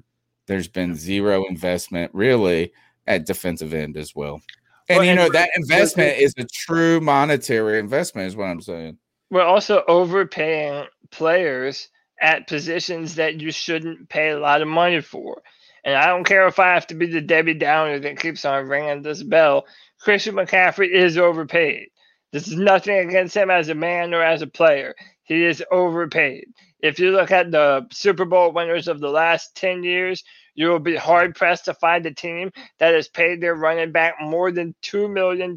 There's 0.48 0.68
been 0.68 0.94
zero 0.94 1.46
investment 1.46 2.12
really 2.14 2.74
at 3.08 3.26
defensive 3.26 3.74
end 3.74 3.96
as 3.96 4.14
well. 4.14 4.42
And 4.90 4.98
Well, 4.98 5.06
you 5.06 5.16
know 5.16 5.24
we're- 5.24 5.34
that 5.38 5.52
investment 5.56 6.18
is 6.18 6.34
a 6.38 6.44
true 6.44 7.00
monetary 7.00 7.80
investment, 7.80 8.28
is 8.28 8.36
what 8.36 8.46
I'm 8.48 8.62
saying. 8.62 8.98
we're 9.30 9.42
also 9.42 9.82
overpaying 9.88 10.86
players 11.12 11.88
at 12.20 12.48
positions 12.48 13.16
that 13.16 13.40
you 13.40 13.50
shouldn't 13.50 14.10
pay 14.10 14.32
a 14.32 14.40
lot 14.40 14.62
of 14.62 14.68
money 14.68 15.00
for. 15.00 15.42
And 15.84 15.96
I 15.96 16.08
don't 16.08 16.24
care 16.26 16.48
if 16.48 16.60
I 16.60 16.74
have 16.74 16.88
to 16.88 16.96
be 16.96 17.08
the 17.08 17.22
Debbie 17.22 17.54
Downer 17.56 18.00
that 18.00 18.20
keeps 18.20 18.46
on 18.46 18.68
ringing 18.68 19.02
this 19.02 19.24
bell. 19.24 19.66
Christian 20.00 20.36
McCaffrey 20.36 20.90
is 20.92 21.18
overpaid. 21.18 21.88
This 22.32 22.48
is 22.48 22.56
nothing 22.58 22.98
against 23.10 23.36
him 23.36 23.50
as 23.50 23.70
a 23.70 23.76
man 23.76 24.14
or 24.14 24.22
as 24.22 24.42
a 24.42 24.48
player. 24.48 24.96
He 25.24 25.44
is 25.44 25.64
overpaid. 25.72 26.46
If 26.80 27.00
you 27.00 27.12
look 27.12 27.32
at 27.32 27.52
the 27.52 27.86
Super 27.92 28.26
Bowl 28.26 28.52
winners 28.52 28.88
of 28.88 29.00
the 29.00 29.10
last 29.10 29.56
10 29.56 29.84
years, 29.84 30.24
you 30.56 30.68
will 30.68 30.80
be 30.80 30.96
hard 30.96 31.36
pressed 31.36 31.66
to 31.66 31.74
find 31.74 32.06
a 32.06 32.14
team 32.14 32.52
that 32.80 32.94
has 32.94 33.08
paid 33.08 33.42
their 33.42 33.56
running 33.56 33.92
back 33.92 34.16
more 34.22 34.52
than 34.52 34.76
$2 34.84 35.12
million. 35.12 35.56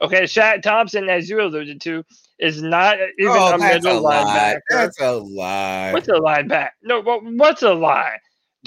Okay, 0.00 0.22
Shaq 0.24 0.62
Thompson, 0.62 1.08
as 1.08 1.28
you 1.28 1.40
alluded 1.40 1.80
to, 1.82 2.04
is 2.38 2.62
not 2.62 2.98
even 3.18 3.32
Oh, 3.32 3.54
a 3.54 3.58
middle 3.58 3.98
a 3.98 4.00
lie. 4.00 4.22
linebacker. 4.24 4.60
That's 4.70 5.00
a 5.00 5.12
lie. 5.12 5.92
What's 5.92 6.08
a 6.08 6.12
linebacker? 6.12 6.70
No, 6.82 7.02
what's 7.02 7.62
a 7.62 7.74
lie? 7.74 8.18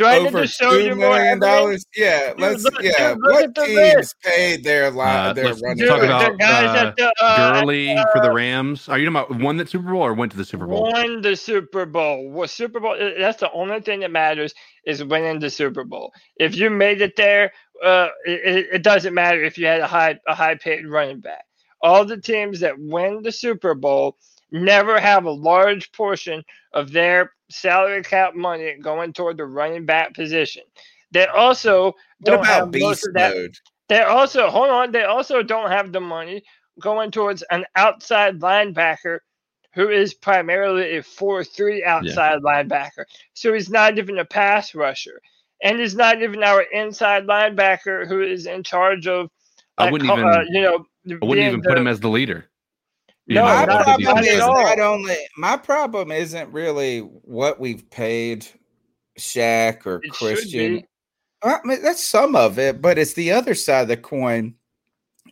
Do 0.02 0.08
I 0.08 0.18
over 0.18 0.42
need 0.42 0.48
to 0.48 0.48
show 0.48 0.74
you 0.74 0.96
more 0.96 1.36
dollars? 1.40 1.86
Yeah, 1.96 2.34
let's. 2.38 2.64
look- 2.64 2.82
yeah, 2.82 3.14
dude, 3.14 3.20
look 3.22 3.34
what 3.34 3.56
teams 3.56 3.76
list. 3.96 4.16
paid 4.24 4.64
their 4.64 4.92
line? 4.92 5.30
Uh, 5.30 5.34
their 5.34 5.46
let's 5.46 5.62
running 5.62 5.88
talk 5.88 6.04
about 6.04 6.38
guys 6.40 6.66
uh, 6.66 6.88
at 6.88 6.96
the, 6.98 7.14
uh, 7.22 7.60
Gurley 7.62 7.96
for 8.14 8.22
the 8.22 8.32
Rams. 8.32 8.90
Are 8.90 8.98
you 8.98 9.10
talking 9.10 9.32
about 9.36 9.44
one 9.44 9.58
that 9.58 9.70
Super 9.70 9.92
Bowl 9.92 10.02
or 10.02 10.14
went 10.14 10.32
to 10.32 10.38
the 10.38 10.46
Super 10.46 10.68
Bowl? 10.68 10.92
Won 10.92 11.22
the 11.22 11.36
Super 11.36 11.86
Bowl. 11.86 12.30
Well, 12.32 12.48
Super 12.48 12.80
Bowl. 12.80 12.94
uh, 13.00 13.12
That's 13.20 13.40
the 13.40 13.52
only 13.52 13.82
thing 13.82 14.00
that 14.02 14.12
matters 14.12 14.54
is 14.86 15.04
winning 15.04 15.40
the 15.40 15.50
Super 15.50 15.84
Bowl. 15.84 16.12
If 16.38 16.56
you 16.56 16.70
made 16.70 17.02
it 17.02 17.16
there, 17.16 17.52
uh, 17.84 18.10
it, 18.26 18.42
it- 18.58 18.68
it 18.74 18.84
doesn't 18.84 19.14
matter 19.14 19.44
if 19.44 19.58
you 19.58 19.66
had 19.68 19.82
a 19.82 19.88
high 19.88 20.20
a 20.28 20.34
high 20.36 20.56
paid 20.56 20.88
running 20.88 21.20
back. 21.20 21.46
All 21.84 22.06
the 22.06 22.20
teams 22.22 22.60
that 22.60 22.76
win 22.78 23.22
the 23.24 23.32
Super 23.32 23.74
Bowl 23.74 24.18
never 24.52 25.00
have 25.00 25.26
a 25.26 25.32
large 25.32 25.92
portion 25.94 26.44
of 26.74 26.92
their 26.92 27.32
salary 27.52 28.04
cap 28.04 28.36
money 28.36 28.76
going 28.82 29.14
toward 29.14 29.38
the 29.38 29.46
running 29.46 29.86
back 29.86 30.14
position. 30.14 30.64
They 31.12 31.28
also 31.28 31.86
What 31.86 31.96
don't 32.24 32.40
about 32.40 32.46
have 32.46 32.66
most 32.68 32.74
beast 32.74 33.08
of 33.08 33.14
that. 33.16 33.36
mode? 33.36 33.56
They 33.90 34.02
also 34.02 34.50
hold 34.50 34.70
on. 34.70 34.92
They 34.92 35.04
also 35.04 35.44
don't 35.44 35.70
have 35.72 35.92
the 35.92 36.00
money 36.00 36.44
going 36.80 37.12
towards 37.12 37.44
an 37.52 37.66
outside 37.76 38.40
linebacker 38.40 39.20
who 39.74 39.90
is 39.90 40.14
primarily 40.14 40.98
a 40.98 41.04
four-three 41.04 41.84
outside 41.84 42.40
linebacker. 42.42 43.06
So 43.34 43.54
he's 43.54 43.70
not 43.70 43.98
even 43.98 44.20
a 44.20 44.26
pass 44.26 44.76
rusher, 44.76 45.22
and 45.64 45.80
he's 45.80 45.96
not 45.96 46.22
even 46.22 46.44
our 46.44 46.62
inside 46.62 47.26
linebacker 47.26 48.08
who 48.08 48.22
is 48.22 48.46
in 48.46 48.64
charge 48.64 49.08
of. 49.08 49.30
I 49.78 49.90
wouldn't 49.90 50.10
even- 50.12 50.26
uh, 50.26 50.44
you 50.50 50.62
know, 50.62 50.86
I 51.22 51.26
wouldn't 51.26 51.48
even 51.48 51.62
put 51.62 51.78
him 51.78 51.88
as 51.88 52.00
the 52.00 52.10
leader. 52.10 52.50
You 53.28 53.36
No, 53.36 53.44
My 53.44 53.66
not- 53.66 53.70
of 53.70 53.86
the 53.86 54.04
not 54.04 54.14
problem 54.14 54.26
is 54.26 54.40
not 54.40 54.80
only 54.80 55.18
my 55.38 55.58
problem 55.58 56.12
isn't 56.12 56.52
really 56.52 57.00
what 57.00 57.60
we've 57.60 57.90
paid 57.90 58.46
Shaq 59.20 59.86
or 59.86 60.02
It 60.04 60.12
Christian. 60.12 60.84
I 61.44 61.60
mean, 61.64 61.82
that's 61.82 62.04
some 62.06 62.36
of 62.36 62.60
it, 62.60 62.82
but 62.82 62.98
it's 62.98 63.14
the 63.14 63.32
other 63.32 63.56
side 63.56 63.82
of 63.84 63.88
the 63.88 63.98
coin 63.98 64.56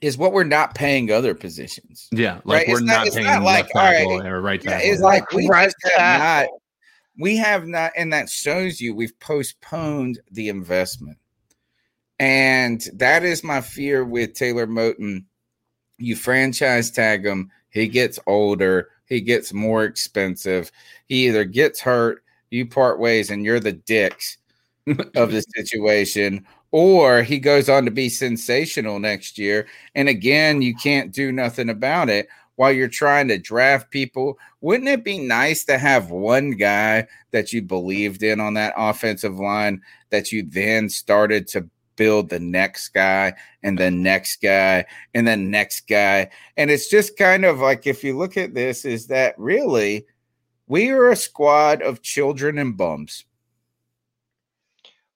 is 0.02 0.18
what 0.18 0.32
we're 0.34 0.44
not 0.44 0.74
paying 0.76 1.12
other 1.12 1.36
positions. 1.36 2.08
Yeah, 2.12 2.36
Right, 2.36 2.46
like 2.46 2.68
we're 2.68 2.74
it's 2.78 2.82
not- 2.84 2.94
not 3.00 3.08
it's 3.08 3.16
paying 3.16 3.28
not 3.28 3.44
like, 3.44 3.64
left 3.74 3.76
all 3.76 3.84
right, 4.20 4.26
or 4.26 4.42
right 4.42 4.64
Yeah, 4.64 4.72
tackle. 4.72 4.92
it's 4.92 5.02
like 5.02 5.32
we 5.34 5.48
Right 5.48 5.66
just 5.66 5.94
have 5.98 6.20
not 6.20 6.48
we 7.20 7.36
have 7.38 7.68
not 7.68 7.92
and 7.98 8.14
that 8.14 8.30
shows 8.30 8.80
you 8.80 8.96
we've 8.96 9.20
postponed 9.20 10.20
the 10.32 10.48
investment 10.48 11.18
and 12.20 12.82
that 12.94 13.24
is 13.24 13.44
my 13.44 13.60
fear 13.60 14.06
with 14.06 14.34
taylor 14.36 14.66
moton 14.66 15.26
you 15.98 16.16
franchise 16.16 16.90
tag 16.92 17.26
him 17.26 17.52
he 17.70 17.88
gets 17.88 18.20
older 18.28 18.90
he 19.06 19.22
gets 19.22 19.54
more 19.54 19.84
expensive 19.84 20.72
he 21.08 21.28
either 21.28 21.44
gets 21.44 21.80
hurt 21.80 22.24
you 22.50 22.66
part 22.66 23.00
ways 23.00 23.30
and 23.30 23.44
you're 23.44 23.60
the 23.60 23.74
dicks 23.74 24.38
of 25.16 25.32
the 25.32 25.44
situation 25.56 26.46
or 26.72 27.24
he 27.24 27.40
goes 27.40 27.70
on 27.70 27.86
to 27.86 27.92
be 27.92 28.10
sensational 28.10 29.00
next 29.00 29.38
year 29.38 29.68
and 29.96 30.10
again 30.10 30.62
you 30.62 30.76
can't 30.76 31.12
do 31.12 31.32
nothing 31.32 31.70
about 31.70 32.10
it 32.10 32.28
while 32.60 32.74
you're 32.74 32.90
trying 32.90 33.30
to 33.30 33.38
draft 33.38 33.90
people. 33.90 34.38
Wouldn't 34.60 34.90
it 34.90 35.06
be 35.06 35.18
nice 35.18 35.64
to 35.64 35.78
have 35.78 36.12
one 36.12 36.52
guy 36.52 37.08
that 37.32 37.54
you 37.54 37.62
believed 37.62 38.22
in 38.22 38.42
on 38.42 38.56
that 38.56 38.74
offensive 38.76 39.40
line 39.40 39.82
that 40.10 40.34
you 40.34 40.44
then 40.44 40.90
started 40.90 41.48
to 41.48 41.70
build 42.00 42.30
the 42.30 42.40
next 42.40 42.90
guy 42.90 43.34
and 43.62 43.78
the 43.78 43.92
next 43.92 44.42
guy 44.42 44.86
and 45.14 45.28
the 45.28 45.36
next 45.36 45.88
guy 45.88 46.28
and 46.58 46.72
it's 46.72 46.90
just 46.90 47.18
kind 47.18 47.44
of 47.44 47.60
like 47.60 47.86
if 47.86 48.04
you 48.04 48.18
look 48.18 48.38
at 48.38 48.54
this 48.54 48.86
is 48.86 49.06
that 49.08 49.36
really 49.38 50.06
we 50.68 50.90
are 50.90 51.10
a 51.12 51.16
squad 51.16 51.82
of 51.82 52.02
children 52.02 52.58
and 52.58 52.78
bums 52.78 53.26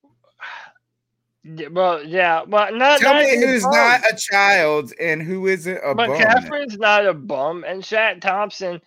Well, 1.72 2.04
yeah. 2.06 2.44
Well, 2.48 2.74
not 2.74 3.00
Tell 3.02 3.14
not 3.16 3.24
me 3.24 3.36
who's 3.38 3.64
bums. 3.64 3.76
not 3.76 4.02
a 4.12 4.16
child 4.18 4.94
and 5.00 5.22
who 5.22 5.48
isn't 5.48 5.78
a 5.84 5.94
bum. 5.94 6.10
McCaffrey's 6.12 6.78
not 6.78 7.06
a 7.06 7.14
bum, 7.14 7.66
and 7.68 7.84
Shaq 7.84 8.22
Thompson, 8.22 8.80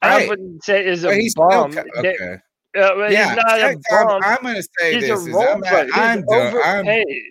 I 0.00 0.28
wouldn't 0.28 0.62
say 0.64 0.86
is 0.86 1.02
a 1.02 1.08
But 1.08 1.16
he's 1.16 1.34
bum. 1.34 1.72
They- 1.72 1.80
okay. 2.14 2.38
uh, 2.78 3.08
Yeah, 3.08 3.28
he's 3.34 3.36
not 3.36 3.58
a 3.60 3.76
bum. 4.06 4.22
I'm 4.24 4.42
going 4.42 4.54
to 4.54 4.68
say 4.78 4.94
he's 4.94 5.02
this: 5.08 5.26
a 5.26 5.30
is 5.30 5.36
I'm, 5.36 5.62
I'm. 5.64 5.90
I'm 5.92 6.24
overpaid. 6.28 7.22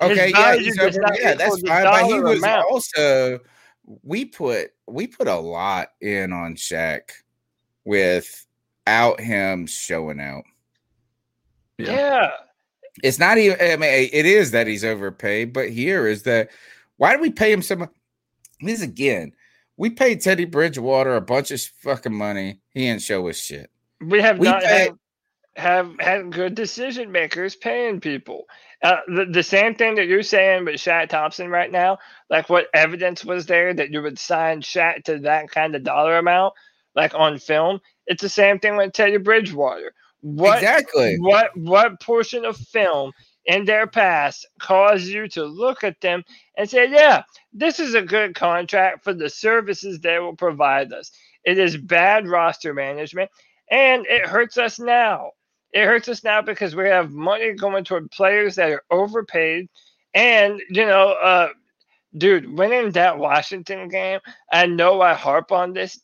His 0.00 0.10
okay. 0.10 0.30
Yeah, 0.30 0.56
he's 0.56 0.78
over. 0.78 1.00
Yeah, 1.20 1.34
that's 1.34 1.60
the 1.62 1.68
fine. 1.68 1.84
But 1.84 2.06
he 2.06 2.20
was 2.20 2.38
amount. 2.38 2.66
also 2.70 3.40
we 4.02 4.24
put 4.24 4.72
we 4.86 5.06
put 5.06 5.28
a 5.28 5.36
lot 5.36 5.88
in 6.00 6.32
on 6.32 6.54
Shaq 6.56 7.02
without 7.84 9.20
him 9.20 9.66
showing 9.66 10.20
out. 10.20 10.44
Yeah. 11.78 12.30
It's 13.02 13.18
not 13.18 13.38
even. 13.38 13.58
I 13.60 13.76
mean, 13.76 14.08
it 14.12 14.24
is 14.26 14.50
that 14.52 14.66
he's 14.66 14.84
overpaid, 14.84 15.52
but 15.52 15.68
here 15.70 16.06
is 16.06 16.22
that 16.22 16.50
why 16.96 17.14
do 17.14 17.20
we 17.20 17.30
pay 17.30 17.52
him 17.52 17.62
so 17.62 17.76
much? 17.76 17.90
This 18.60 18.80
again, 18.80 19.32
we 19.76 19.90
paid 19.90 20.22
Teddy 20.22 20.46
Bridgewater 20.46 21.14
a 21.14 21.20
bunch 21.20 21.50
of 21.50 21.60
fucking 21.60 22.14
money. 22.14 22.60
He 22.70 22.80
didn't 22.86 23.02
show 23.02 23.28
us 23.28 23.38
shit. 23.38 23.70
We 24.00 24.20
have 24.22 24.38
We 24.38 24.48
not 24.48 24.62
pay- 24.62 24.78
had 24.84 24.98
have 25.56 25.94
had 25.98 26.32
good 26.32 26.54
decision 26.54 27.10
makers 27.10 27.56
paying 27.56 28.00
people. 28.00 28.44
Uh, 28.82 28.98
the, 29.08 29.24
the 29.24 29.42
same 29.42 29.74
thing 29.74 29.94
that 29.94 30.06
you're 30.06 30.22
saying 30.22 30.66
with 30.66 30.74
Shaq 30.74 31.08
Thompson 31.08 31.48
right 31.48 31.72
now, 31.72 31.98
like 32.28 32.50
what 32.50 32.66
evidence 32.74 33.24
was 33.24 33.46
there 33.46 33.72
that 33.72 33.90
you 33.90 34.02
would 34.02 34.18
sign 34.18 34.60
Shaq 34.60 35.04
to 35.04 35.18
that 35.20 35.50
kind 35.50 35.74
of 35.74 35.82
dollar 35.82 36.18
amount, 36.18 36.54
like 36.94 37.14
on 37.14 37.38
film? 37.38 37.80
It's 38.06 38.22
the 38.22 38.28
same 38.28 38.58
thing 38.58 38.76
with 38.76 38.92
Teddy 38.92 39.16
Bridgewater. 39.16 39.94
What 40.20 40.58
Exactly. 40.58 41.16
What 41.18 41.56
what 41.56 42.00
portion 42.00 42.44
of 42.44 42.56
film 42.56 43.12
in 43.46 43.64
their 43.64 43.86
past 43.86 44.46
caused 44.60 45.06
you 45.06 45.28
to 45.28 45.44
look 45.44 45.84
at 45.84 46.00
them 46.00 46.24
and 46.56 46.68
say, 46.68 46.90
"Yeah, 46.90 47.22
this 47.52 47.78
is 47.78 47.94
a 47.94 48.02
good 48.02 48.34
contract 48.34 49.04
for 49.04 49.14
the 49.14 49.30
services 49.30 50.00
they 50.00 50.18
will 50.18 50.36
provide 50.36 50.92
us." 50.92 51.12
It 51.44 51.58
is 51.58 51.76
bad 51.76 52.26
roster 52.26 52.74
management, 52.74 53.30
and 53.70 54.04
it 54.06 54.26
hurts 54.26 54.58
us 54.58 54.78
now. 54.78 55.32
It 55.76 55.84
hurts 55.84 56.08
us 56.08 56.24
now 56.24 56.42
because 56.42 56.74
we 56.74 56.86
have 56.88 57.12
money 57.12 57.52
going 57.52 57.84
toward 57.84 58.10
players 58.10 58.56
that 58.56 58.70
are 58.70 58.84
overpaid, 58.90 59.68
and 60.14 60.62
you 60.70 60.86
know, 60.86 61.10
uh, 61.10 61.50
dude, 62.16 62.50
winning 62.58 62.92
that 62.92 63.18
Washington 63.18 63.88
game. 63.88 64.20
I 64.50 64.66
know 64.66 65.02
I 65.02 65.14
harp 65.14 65.52
on 65.52 65.74
this, 65.74 66.00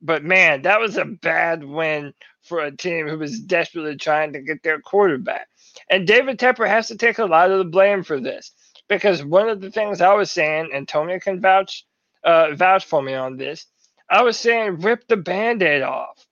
but 0.00 0.24
man, 0.24 0.62
that 0.62 0.80
was 0.80 0.96
a 0.96 1.04
bad 1.06 1.64
win 1.64 2.14
for 2.44 2.60
a 2.60 2.76
team 2.76 3.08
who 3.08 3.18
was 3.18 3.40
desperately 3.40 3.96
trying 3.96 4.32
to 4.34 4.42
get 4.42 4.62
their 4.62 4.80
quarterback. 4.80 5.48
And 5.90 6.06
David 6.06 6.38
Tepper 6.38 6.68
has 6.68 6.88
to 6.88 6.96
take 6.96 7.18
a 7.18 7.26
lot 7.26 7.50
of 7.50 7.58
the 7.58 7.64
blame 7.64 8.04
for 8.04 8.20
this 8.20 8.52
because 8.88 9.24
one 9.24 9.48
of 9.48 9.60
the 9.60 9.72
things 9.72 10.00
I 10.00 10.14
was 10.14 10.30
saying, 10.30 10.70
and 10.72 10.88
Tony 10.88 11.18
can 11.20 11.40
vouch 11.40 11.84
uh, 12.24 12.54
vouch 12.54 12.84
for 12.86 13.02
me 13.02 13.14
on 13.14 13.38
this, 13.38 13.66
I 14.08 14.22
was 14.22 14.38
saying 14.38 14.80
rip 14.82 15.08
the 15.08 15.16
band-aid 15.16 15.82
off. 15.82 16.24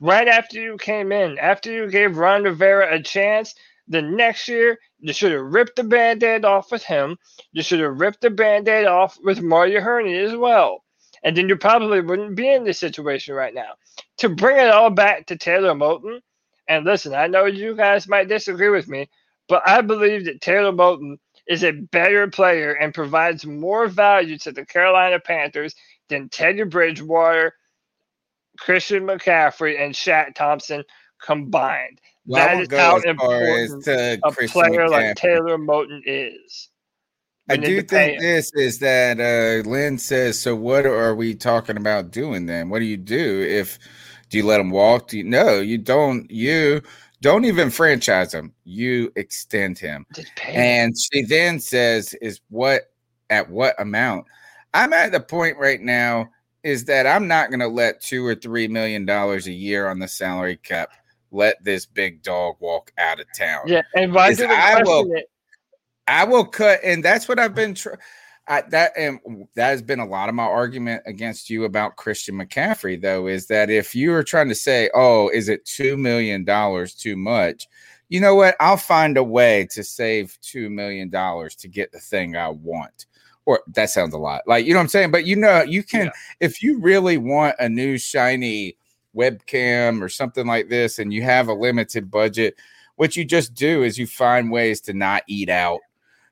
Right 0.00 0.28
after 0.28 0.60
you 0.60 0.76
came 0.76 1.10
in, 1.10 1.38
after 1.38 1.72
you 1.72 1.90
gave 1.90 2.16
Ron 2.18 2.44
Rivera 2.44 2.94
a 2.94 3.02
chance, 3.02 3.54
the 3.88 4.02
next 4.02 4.46
year 4.46 4.78
you 5.00 5.12
should 5.12 5.32
have 5.32 5.42
ripped 5.42 5.76
the 5.76 5.84
band-aid 5.84 6.44
off 6.44 6.70
with 6.70 6.84
him. 6.84 7.16
You 7.52 7.62
should 7.62 7.80
have 7.80 7.98
ripped 7.98 8.20
the 8.20 8.30
band-aid 8.30 8.86
off 8.86 9.18
with 9.22 9.42
Mario 9.42 9.80
Hurney 9.80 10.16
as 10.18 10.36
well. 10.36 10.84
And 11.24 11.36
then 11.36 11.48
you 11.48 11.56
probably 11.56 12.00
wouldn't 12.00 12.36
be 12.36 12.48
in 12.48 12.64
this 12.64 12.78
situation 12.78 13.34
right 13.34 13.54
now. 13.54 13.72
To 14.18 14.28
bring 14.28 14.58
it 14.58 14.70
all 14.70 14.90
back 14.90 15.26
to 15.26 15.36
Taylor 15.36 15.74
Moton, 15.74 16.20
and 16.68 16.84
listen, 16.84 17.14
I 17.14 17.26
know 17.26 17.46
you 17.46 17.74
guys 17.74 18.06
might 18.06 18.28
disagree 18.28 18.68
with 18.68 18.88
me, 18.88 19.08
but 19.48 19.62
I 19.66 19.80
believe 19.80 20.26
that 20.26 20.40
Taylor 20.40 20.72
Moton 20.72 21.16
is 21.48 21.64
a 21.64 21.72
better 21.72 22.28
player 22.28 22.72
and 22.72 22.94
provides 22.94 23.44
more 23.46 23.88
value 23.88 24.38
to 24.38 24.52
the 24.52 24.66
Carolina 24.66 25.18
Panthers 25.18 25.74
than 26.08 26.28
Teddy 26.28 26.62
Bridgewater, 26.62 27.54
Christian 28.58 29.04
McCaffrey, 29.04 29.80
and 29.80 29.94
Shaq 29.94 30.34
Thompson 30.34 30.84
combined. 31.22 32.00
Well, 32.26 32.42
I 32.46 32.54
that 32.54 32.62
is 32.62 32.78
how 32.78 32.96
as 32.96 33.02
far 33.16 33.42
as 33.42 33.70
important 33.70 33.84
to 33.84 34.18
a 34.24 34.32
Christian 34.32 34.48
player 34.48 34.88
like 34.88 35.16
Taylor 35.16 35.56
Moton 35.56 36.02
is. 36.04 36.68
I 37.48 37.54
We 37.54 37.58
need 37.60 37.66
do 37.66 37.82
think 37.82 38.20
this 38.20 38.52
is 38.54 38.78
that 38.80 39.18
uh, 39.18 39.68
Lynn 39.68 39.96
says. 39.96 40.38
So, 40.38 40.54
what 40.54 40.84
are 40.84 41.14
we 41.14 41.34
talking 41.34 41.78
about 41.78 42.10
doing 42.10 42.44
then? 42.44 42.68
What 42.68 42.80
do 42.80 42.84
you 42.84 42.98
do 42.98 43.46
if 43.48 43.78
do 44.28 44.36
you 44.36 44.44
let 44.44 44.60
him 44.60 44.70
walk? 44.70 45.08
Do 45.08 45.18
you 45.18 45.24
no? 45.24 45.60
You 45.60 45.78
don't. 45.78 46.30
You 46.30 46.82
don't 47.22 47.46
even 47.46 47.70
franchise 47.70 48.34
him. 48.34 48.52
You 48.64 49.10
extend 49.16 49.78
him. 49.78 50.04
Just 50.14 50.34
pay 50.36 50.52
him. 50.52 50.60
And 50.60 50.94
she 50.98 51.22
then 51.22 51.58
says, 51.60 52.14
"Is 52.20 52.40
what 52.50 52.90
at 53.30 53.48
what 53.48 53.80
amount?" 53.80 54.26
I'm 54.74 54.92
at 54.92 55.12
the 55.12 55.20
point 55.20 55.56
right 55.56 55.80
now 55.80 56.28
is 56.62 56.84
that 56.86 57.06
I'm 57.06 57.28
not 57.28 57.50
going 57.50 57.60
to 57.60 57.68
let 57.68 58.00
two 58.00 58.24
or 58.26 58.34
three 58.34 58.68
million 58.68 59.06
dollars 59.06 59.46
a 59.46 59.52
year 59.52 59.88
on 59.88 59.98
the 59.98 60.08
salary 60.08 60.56
cap 60.56 60.90
let 61.30 61.62
this 61.62 61.86
big 61.86 62.22
dog 62.22 62.56
walk 62.60 62.92
out 62.98 63.20
of 63.20 63.26
town. 63.36 63.62
Yeah, 63.66 63.82
and 63.94 64.12
why 64.12 64.34
do 64.34 64.46
I 64.48 64.82
will- 64.82 65.12
it? 65.14 65.30
I 66.06 66.24
will 66.24 66.46
cut, 66.46 66.80
and 66.82 67.04
that's 67.04 67.28
what 67.28 67.38
I've 67.38 67.54
been. 67.54 67.74
Tr- 67.74 67.94
I, 68.46 68.62
that 68.70 68.92
and 68.96 69.20
that 69.56 69.68
has 69.68 69.82
been 69.82 70.00
a 70.00 70.06
lot 70.06 70.30
of 70.30 70.34
my 70.34 70.44
argument 70.44 71.02
against 71.04 71.50
you 71.50 71.64
about 71.64 71.96
Christian 71.96 72.34
McCaffrey, 72.36 72.98
though, 72.98 73.26
is 73.26 73.46
that 73.48 73.68
if 73.68 73.94
you 73.94 74.14
are 74.14 74.22
trying 74.22 74.48
to 74.48 74.54
say, 74.54 74.88
"Oh, 74.94 75.28
is 75.28 75.50
it 75.50 75.66
two 75.66 75.98
million 75.98 76.44
dollars 76.44 76.94
too 76.94 77.14
much?" 77.14 77.68
You 78.08 78.20
know 78.22 78.34
what? 78.34 78.56
I'll 78.58 78.78
find 78.78 79.18
a 79.18 79.22
way 79.22 79.68
to 79.72 79.84
save 79.84 80.38
two 80.40 80.70
million 80.70 81.10
dollars 81.10 81.54
to 81.56 81.68
get 81.68 81.92
the 81.92 82.00
thing 82.00 82.36
I 82.36 82.48
want. 82.48 83.04
Or 83.48 83.62
that 83.68 83.88
sounds 83.88 84.12
a 84.12 84.18
lot, 84.18 84.42
like 84.46 84.66
you 84.66 84.74
know 84.74 84.78
what 84.78 84.82
I'm 84.82 84.88
saying. 84.88 85.10
But 85.10 85.24
you 85.24 85.34
know, 85.34 85.62
you 85.62 85.82
can 85.82 86.10
if 86.40 86.62
you 86.62 86.78
really 86.80 87.16
want 87.16 87.56
a 87.58 87.66
new 87.66 87.96
shiny 87.96 88.76
webcam 89.16 90.02
or 90.02 90.10
something 90.10 90.46
like 90.46 90.68
this, 90.68 90.98
and 90.98 91.14
you 91.14 91.22
have 91.22 91.48
a 91.48 91.54
limited 91.54 92.10
budget. 92.10 92.56
What 92.96 93.16
you 93.16 93.24
just 93.24 93.54
do 93.54 93.84
is 93.84 93.96
you 93.96 94.06
find 94.06 94.50
ways 94.50 94.82
to 94.82 94.92
not 94.92 95.22
eat 95.28 95.48
out. 95.48 95.80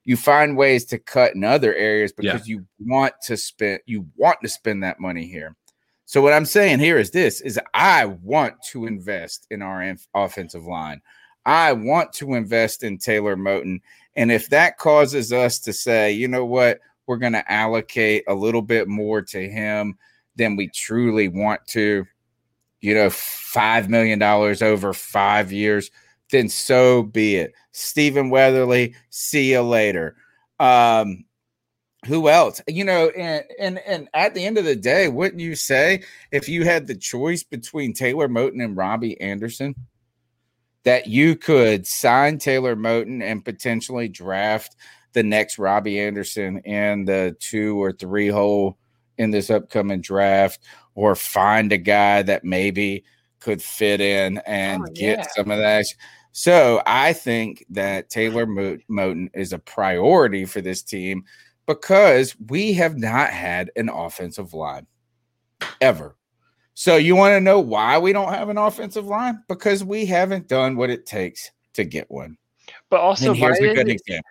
You 0.04 0.18
find 0.18 0.58
ways 0.58 0.84
to 0.86 0.98
cut 0.98 1.34
in 1.34 1.42
other 1.42 1.74
areas 1.74 2.12
because 2.12 2.46
you 2.46 2.66
want 2.84 3.14
to 3.22 3.38
spend 3.38 3.80
you 3.86 4.06
want 4.16 4.42
to 4.42 4.48
spend 4.48 4.82
that 4.82 5.00
money 5.00 5.26
here. 5.26 5.56
So 6.04 6.20
what 6.20 6.34
i'm 6.34 6.44
saying 6.44 6.80
here 6.80 6.98
is 6.98 7.10
this 7.10 7.40
is 7.40 7.58
i 7.72 8.04
want 8.04 8.54
to 8.72 8.86
invest 8.86 9.46
in 9.50 9.62
our 9.62 9.82
inf- 9.82 10.06
offensive 10.14 10.66
line. 10.66 11.00
I 11.46 11.72
want 11.72 12.12
to 12.14 12.34
invest 12.34 12.82
in 12.82 12.98
taylor 12.98 13.36
moton 13.36 13.80
and 14.16 14.30
if 14.30 14.50
that 14.50 14.78
causes 14.78 15.32
us 15.32 15.58
to 15.60 15.72
say 15.72 16.12
you 16.12 16.28
know 16.28 16.44
what 16.44 16.80
we're 17.06 17.16
going 17.16 17.32
to 17.32 17.52
allocate 17.52 18.24
a 18.28 18.34
little 18.34 18.62
bit 18.62 18.88
more 18.88 19.22
to 19.22 19.48
him 19.48 19.96
than 20.36 20.56
we 20.56 20.68
truly 20.68 21.28
want 21.28 21.60
to 21.66 22.04
you 22.80 22.94
know 22.94 23.10
five 23.10 23.88
million 23.88 24.18
dollars 24.18 24.62
over 24.62 24.92
five 24.92 25.50
years 25.50 25.90
then 26.30 26.48
so 26.48 27.02
be 27.02 27.36
it. 27.36 27.54
Stephen 27.72 28.30
Weatherly, 28.30 28.94
see 29.10 29.52
you 29.52 29.62
later. 29.62 30.16
Um, 30.58 31.24
who 32.06 32.28
else? 32.28 32.60
You 32.66 32.84
know, 32.84 33.08
and 33.10 33.44
and 33.58 33.78
and 33.80 34.08
at 34.14 34.34
the 34.34 34.44
end 34.44 34.58
of 34.58 34.64
the 34.64 34.76
day, 34.76 35.08
wouldn't 35.08 35.40
you 35.40 35.54
say 35.54 36.02
if 36.30 36.48
you 36.48 36.64
had 36.64 36.86
the 36.86 36.94
choice 36.94 37.42
between 37.42 37.92
Taylor 37.92 38.28
Moton 38.28 38.62
and 38.62 38.76
Robbie 38.76 39.20
Anderson, 39.20 39.74
that 40.84 41.06
you 41.06 41.36
could 41.36 41.86
sign 41.86 42.38
Taylor 42.38 42.76
Moton 42.76 43.22
and 43.22 43.44
potentially 43.44 44.08
draft 44.08 44.76
the 45.16 45.22
next 45.22 45.58
Robbie 45.58 45.98
Anderson 45.98 46.58
in 46.58 47.06
the 47.06 47.34
two 47.40 47.82
or 47.82 47.90
three 47.90 48.28
hole 48.28 48.76
in 49.16 49.30
this 49.30 49.48
upcoming 49.48 50.02
draft, 50.02 50.60
or 50.94 51.16
find 51.16 51.72
a 51.72 51.78
guy 51.78 52.20
that 52.20 52.44
maybe 52.44 53.02
could 53.40 53.62
fit 53.62 54.02
in 54.02 54.36
and 54.46 54.82
Oh, 54.82 54.92
get 54.92 55.32
some 55.32 55.50
of 55.50 55.56
that. 55.56 55.86
So 56.32 56.82
I 56.84 57.14
think 57.14 57.64
that 57.70 58.10
Taylor 58.10 58.44
Mo- 58.44 58.76
Moton 58.90 59.30
is 59.32 59.54
a 59.54 59.58
priority 59.58 60.44
for 60.44 60.60
this 60.60 60.82
team 60.82 61.24
because 61.64 62.36
we 62.48 62.74
have 62.74 62.98
not 62.98 63.30
had 63.30 63.70
an 63.74 63.88
offensive 63.88 64.52
line 64.52 64.86
ever. 65.80 66.14
So 66.74 66.96
you 66.96 67.16
want 67.16 67.32
to 67.32 67.40
know 67.40 67.58
why 67.58 67.96
we 67.96 68.12
don't 68.12 68.34
have 68.34 68.50
an 68.50 68.58
offensive 68.58 69.06
line? 69.06 69.42
Because 69.48 69.82
we 69.82 70.04
haven't 70.04 70.46
done 70.46 70.76
what 70.76 70.90
it 70.90 71.06
takes 71.06 71.52
to 71.72 71.84
get 71.84 72.10
one. 72.10 72.36
But 72.90 73.00
also, 73.00 73.30
and 73.30 73.36
here's 73.36 73.58
a 73.60 73.72
good 73.72 73.88
example. 73.88 74.28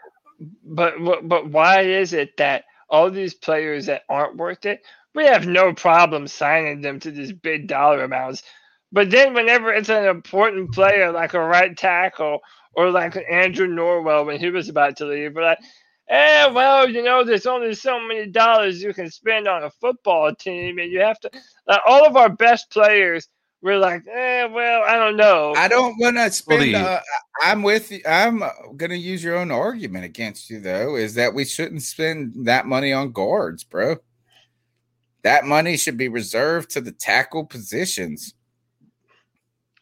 But 0.63 0.95
but 1.27 1.47
why 1.49 1.81
is 1.81 2.13
it 2.13 2.37
that 2.37 2.65
all 2.89 3.11
these 3.11 3.33
players 3.33 3.87
that 3.87 4.03
aren't 4.09 4.37
worth 4.37 4.65
it, 4.65 4.81
we 5.15 5.25
have 5.25 5.47
no 5.47 5.73
problem 5.73 6.27
signing 6.27 6.81
them 6.81 6.99
to 7.01 7.11
these 7.11 7.33
big 7.33 7.67
dollar 7.67 8.03
amounts. 8.03 8.43
But 8.91 9.11
then 9.11 9.33
whenever 9.33 9.73
it's 9.73 9.89
an 9.89 10.05
important 10.05 10.73
player 10.73 11.11
like 11.11 11.33
a 11.33 11.39
right 11.41 11.75
tackle 11.77 12.39
or 12.73 12.91
like 12.91 13.17
Andrew 13.29 13.67
Norwell 13.67 14.25
when 14.25 14.39
he 14.39 14.49
was 14.49 14.69
about 14.69 14.97
to 14.97 15.05
leave, 15.05 15.35
we're 15.35 15.43
like, 15.43 15.59
eh, 16.09 16.47
well, 16.51 16.89
you 16.89 17.03
know, 17.03 17.23
there's 17.23 17.45
only 17.47 17.73
so 17.75 17.99
many 17.99 18.27
dollars 18.27 18.81
you 18.83 18.93
can 18.93 19.09
spend 19.11 19.47
on 19.47 19.63
a 19.63 19.71
football 19.71 20.33
team, 20.35 20.79
and 20.79 20.91
you 20.91 21.01
have 21.01 21.19
to. 21.21 21.31
Like, 21.67 21.81
all 21.85 22.05
of 22.05 22.15
our 22.17 22.29
best 22.29 22.71
players, 22.71 23.27
we're 23.61 23.77
like, 23.79 24.03
eh, 24.07 24.45
well, 24.45 24.83
I 24.85 24.95
don't 24.97 25.17
know. 25.17 25.53
I 25.55 25.67
don't 25.67 25.95
want 25.99 26.17
to 26.17 26.31
spend. 26.31 26.75
uh, 26.75 26.99
I'm 27.41 27.63
with 27.63 27.91
you. 27.91 28.01
I'm 28.05 28.39
going 28.77 28.91
to 28.91 28.97
use 28.97 29.23
your 29.23 29.37
own 29.37 29.51
argument 29.51 30.05
against 30.05 30.49
you, 30.49 30.59
though, 30.59 30.95
is 30.95 31.15
that 31.15 31.33
we 31.33 31.45
shouldn't 31.45 31.81
spend 31.81 32.45
that 32.45 32.67
money 32.67 32.93
on 32.93 33.11
guards, 33.11 33.63
bro. 33.63 33.97
That 35.23 35.45
money 35.45 35.77
should 35.77 35.97
be 35.97 36.07
reserved 36.07 36.69
to 36.71 36.81
the 36.81 36.91
tackle 36.91 37.45
positions. 37.45 38.35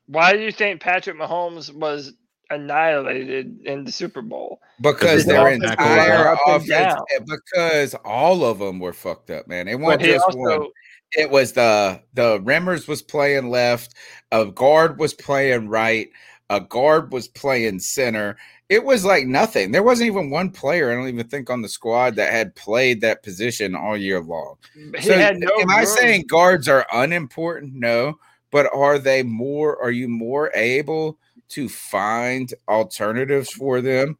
Why 0.07 0.33
do 0.33 0.39
you 0.39 0.51
think 0.51 0.79
Patrick 0.79 1.17
Mahomes 1.17 1.73
was 1.73 2.13
annihilated 2.49 3.65
in 3.65 3.83
the 3.83 3.91
Super 3.91 4.21
Bowl? 4.21 4.61
Because 4.79 5.23
Because 5.23 5.25
their 5.25 5.49
entire 5.49 6.37
offense, 6.47 7.01
because 7.25 7.95
all 8.05 8.45
of 8.45 8.59
them 8.59 8.79
were 8.79 8.93
fucked 8.93 9.29
up, 9.31 9.47
man. 9.47 9.67
It 9.67 9.75
But 9.75 9.81
wasn't 9.81 10.03
just 10.03 10.25
also, 10.25 10.37
one. 10.39 10.67
It 11.15 11.29
was 11.29 11.53
the 11.53 12.01
the 12.13 12.39
Remmers 12.39 12.87
was 12.87 13.01
playing 13.01 13.49
left, 13.49 13.95
a 14.31 14.45
guard 14.45 14.99
was 14.99 15.13
playing 15.13 15.69
right, 15.69 16.09
a 16.49 16.59
guard 16.59 17.11
was 17.11 17.27
playing 17.27 17.79
center. 17.79 18.37
It 18.69 18.83
was 18.83 19.05
like 19.05 19.27
nothing. 19.27 19.71
There 19.71 19.83
wasn't 19.83 20.07
even 20.07 20.31
one 20.31 20.49
player, 20.49 20.91
I 20.91 20.95
don't 20.95 21.07
even 21.07 21.27
think, 21.27 21.49
on 21.49 21.61
the 21.61 21.69
squad 21.69 22.15
that 22.15 22.31
had 22.31 22.55
played 22.55 23.01
that 23.01 23.21
position 23.21 23.75
all 23.75 23.95
year 23.95 24.19
long. 24.21 24.55
he 24.73 25.01
So 25.01 25.17
had 25.17 25.39
no 25.39 25.49
am 25.59 25.69
I 25.69 25.83
saying 25.83 26.25
guards 26.27 26.67
are 26.67 26.87
unimportant? 26.91 27.73
No, 27.75 28.17
but 28.51 28.73
are 28.73 28.97
they 28.97 29.21
more? 29.21 29.79
Are 29.81 29.91
you 29.91 30.07
more 30.07 30.49
able 30.55 31.19
to 31.53 31.69
find 31.69 32.51
alternatives 32.67 33.51
for 33.51 33.79
them. 33.79 34.17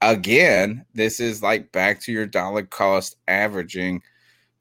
Again, 0.00 0.86
this 0.94 1.20
is 1.20 1.42
like 1.42 1.70
back 1.70 2.00
to 2.02 2.12
your 2.12 2.26
dollar 2.26 2.62
cost 2.62 3.16
averaging 3.28 4.02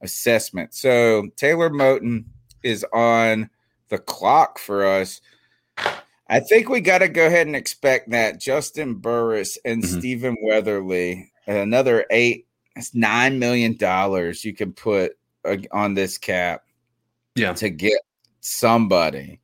assessment. 0.05 0.73
So 0.73 1.27
Taylor 1.35 1.69
Moton 1.69 2.23
is 2.63 2.85
on 2.93 3.49
the 3.89 3.97
clock 3.97 4.57
for 4.57 4.85
us. 4.85 5.19
I 6.29 6.39
think 6.39 6.69
we 6.69 6.79
got 6.81 6.99
to 6.99 7.09
go 7.09 7.27
ahead 7.27 7.45
and 7.47 7.55
expect 7.55 8.09
that 8.11 8.39
Juston 8.41 9.01
Burris 9.01 9.57
and 9.65 9.83
Mhm. 9.83 9.99
Stephen 9.99 10.37
Weatherly, 10.41 11.31
another 11.45 12.05
eight, 12.09 12.47
that's 12.73 12.95
nine 12.95 13.37
million 13.37 13.75
dollars 13.77 14.43
you 14.45 14.53
can 14.53 14.71
put 14.73 15.17
uh, 15.43 15.57
on 15.71 15.93
this 15.93 16.17
cap 16.17 16.63
Yeah. 17.35 17.53
to 17.53 17.69
get 17.69 17.99
somebody. 18.41 19.39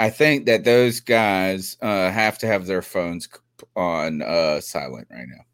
I 0.00 0.10
think 0.10 0.46
that 0.46 0.64
those 0.64 1.00
guys 1.00 1.76
uh, 1.80 2.10
have 2.10 2.38
to 2.38 2.46
have 2.46 2.66
their 2.66 2.82
phones 2.82 3.28
on 3.74 4.20
uh, 4.22 4.60
silent 4.60 5.08
right 5.10 5.26
now, 5.26 5.44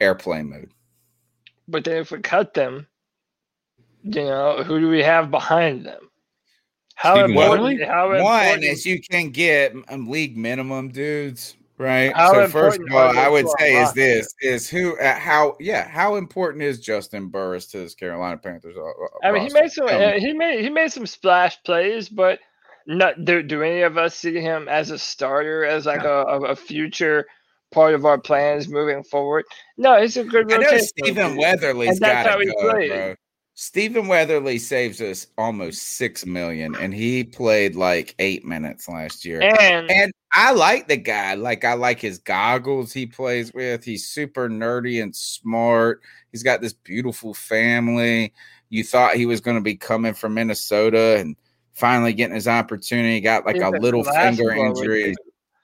airplane 0.00 0.50
mode. 0.50 0.72
But 1.66 1.84
then 1.84 1.98
if 1.98 2.10
we 2.10 2.18
cut 2.20 2.54
them, 2.54 2.86
you 4.02 4.24
know, 4.24 4.62
who 4.62 4.80
do 4.80 4.88
we 4.88 5.02
have 5.02 5.30
behind 5.30 5.86
them? 5.86 6.08
How 6.94 7.14
Stephen 7.14 7.30
important? 7.30 7.62
Weatherly? 7.62 7.84
How 7.84 8.08
One 8.08 8.18
important? 8.18 8.64
is 8.64 8.84
you 8.84 9.00
can 9.00 9.30
get 9.30 9.74
um, 9.88 10.08
league 10.08 10.36
minimum 10.36 10.88
dudes, 10.88 11.56
right? 11.78 12.12
How 12.14 12.32
so 12.32 12.48
first 12.48 12.80
of 12.80 12.92
all, 12.92 13.16
I 13.16 13.28
would 13.28 13.46
say 13.58 13.80
is 13.80 13.92
this 13.92 14.34
is 14.42 14.68
who 14.68 14.98
uh, 14.98 15.14
how 15.14 15.56
yeah 15.60 15.88
how 15.88 16.16
important 16.16 16.64
is 16.64 16.84
Juston 16.84 17.30
Burris 17.30 17.66
to 17.68 17.78
this 17.78 17.94
Carolina 17.94 18.36
Panthers? 18.36 18.76
uh, 18.76 18.82
uh, 18.82 19.06
I 19.22 19.30
mean, 19.30 19.42
he 19.42 19.52
made 19.52 19.70
some. 19.70 19.86
Tell 19.86 19.98
me. 19.98 20.04
uh, 20.04 20.18
he 20.18 20.32
made 20.32 20.60
he 20.60 20.70
made 20.70 20.90
some 20.90 21.06
splash 21.06 21.62
plays, 21.62 22.08
but 22.08 22.40
not 22.88 23.24
do, 23.24 23.42
do 23.42 23.62
any 23.62 23.82
of 23.82 23.96
us 23.96 24.16
see 24.16 24.40
him 24.40 24.66
as 24.66 24.90
a 24.90 24.98
starter, 24.98 25.64
as 25.64 25.86
like 25.86 26.02
a, 26.02 26.22
a, 26.22 26.40
a 26.46 26.56
future 26.56 27.26
part 27.70 27.94
of 27.94 28.06
our 28.06 28.18
plans 28.18 28.66
moving 28.66 29.04
forward? 29.04 29.44
No, 29.76 30.00
he's 30.00 30.16
a 30.16 30.24
good 30.24 30.52
I 30.52 30.56
know. 30.56 30.78
Stephen 30.78 31.32
dude. 31.32 31.38
Weatherly's 31.38 31.90
And 31.90 31.98
that's 31.98 32.28
got 32.28 32.36
to 32.36 32.46
go, 32.46 32.72
bro. 32.88 33.14
Stephen 33.60 34.06
Weatherly 34.06 34.56
saves 34.56 35.00
us 35.00 35.26
almost 35.36 35.82
six 35.82 36.24
million, 36.24 36.76
and 36.76 36.94
he 36.94 37.24
played 37.24 37.74
like 37.74 38.14
eight 38.20 38.44
minutes 38.44 38.88
last 38.88 39.24
year. 39.24 39.42
And, 39.42 39.90
And 39.90 40.12
I 40.32 40.52
like 40.52 40.86
the 40.86 40.96
guy. 40.96 41.34
Like 41.34 41.64
I 41.64 41.72
like 41.72 41.98
his 41.98 42.20
goggles 42.20 42.92
he 42.92 43.04
plays 43.04 43.52
with. 43.52 43.82
He's 43.82 44.06
super 44.06 44.48
nerdy 44.48 45.02
and 45.02 45.14
smart. 45.14 46.02
He's 46.30 46.44
got 46.44 46.60
this 46.60 46.72
beautiful 46.72 47.34
family. 47.34 48.32
You 48.68 48.84
thought 48.84 49.16
he 49.16 49.26
was 49.26 49.40
going 49.40 49.56
to 49.56 49.60
be 49.60 49.74
coming 49.74 50.14
from 50.14 50.34
Minnesota 50.34 51.16
and 51.18 51.34
finally 51.72 52.12
getting 52.12 52.36
his 52.36 52.46
opportunity. 52.46 53.20
Got 53.20 53.44
like 53.44 53.56
a 53.56 53.70
a 53.70 53.80
little 53.80 54.04
finger 54.04 54.52
injury. 54.52 55.16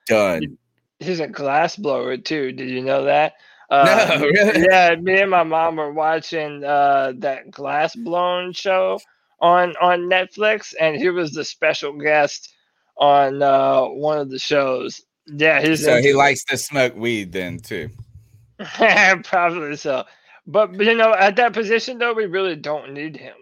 too. 0.09 0.15
Done. 0.15 0.59
he's 0.99 1.21
a 1.21 1.29
glass 1.29 1.77
blower 1.77 2.17
too. 2.17 2.51
Did 2.51 2.71
you 2.71 2.83
know 2.83 3.05
that? 3.05 3.35
Uh, 3.71 4.17
No, 4.19 4.27
really? 4.27 4.67
Yeah, 4.71 4.95
me 4.97 5.21
and 5.21 5.31
my 5.31 5.43
mom 5.43 5.77
were 5.77 5.93
watching 5.93 6.65
uh, 6.65 7.13
that 7.19 7.51
glass 7.51 7.95
blown 7.97 8.53
show 8.53 9.01
on 9.41 9.75
on 9.81 10.03
Netflix, 10.03 10.75
and 10.79 10.97
he 10.97 11.11
was 11.11 11.33
the 11.33 11.45
special 11.45 11.93
guest 11.93 12.53
on 12.97 13.43
uh, 13.43 13.83
one 13.83 14.19
of 14.19 14.31
the 14.31 14.39
shows. 14.39 15.03
Yeah, 15.27 15.61
he's 15.61 15.85
So 15.85 16.01
he 16.01 16.13
likes 16.13 16.45
to 16.45 16.57
smoke 16.57 16.95
weed 16.97 17.33
then 17.33 17.59
too. 17.59 17.91
Probably 19.25 19.77
so. 19.77 20.05
But, 20.47 20.75
you 20.79 20.95
know, 20.95 21.15
at 21.15 21.37
that 21.37 21.55
position 21.55 21.99
though, 21.99 22.13
we 22.13 22.27
really 22.27 22.57
don't 22.57 22.93
need 22.93 23.17
him. 23.17 23.35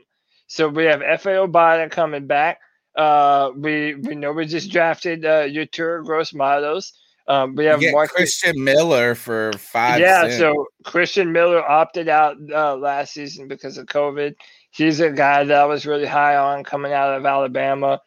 So 0.47 0.69
we 0.69 0.85
have 0.85 1.01
Efe 1.01 1.49
Obada 1.49 1.91
coming 1.91 2.27
back. 2.27 2.61
Uh, 2.95 3.51
we 3.57 3.95
we 3.95 4.15
know 4.15 4.33
we 4.33 4.45
just 4.47 4.71
drafted 4.71 5.25
uh, 5.25 5.45
Yetur 5.45 6.05
Gross-Matos. 6.05 6.93
Um, 7.29 7.57
have 7.57 7.81
Christian 8.11 8.63
Miller 8.63 9.15
for 9.15 9.53
five. 9.59 10.01
yeah, 10.01 10.23
cents. 10.23 10.39
so 10.39 10.67
Christian 10.85 11.33
Miller 11.33 11.63
opted 11.69 12.09
out 12.09 12.37
uh, 12.53 12.77
last 12.77 13.15
season 13.15 13.47
because 13.49 13.79
of 13.79 13.87
COVID. 13.87 14.35
He's 14.71 15.01
a 15.01 15.11
guy 15.11 15.45
that 15.45 15.57
I 15.57 15.65
was 15.65 15.87
really 15.87 16.07
high 16.07 16.37
on 16.37 16.65
coming 16.65 16.93
out 16.93 17.15
of 17.17 17.25
Alabama. 17.25 18.01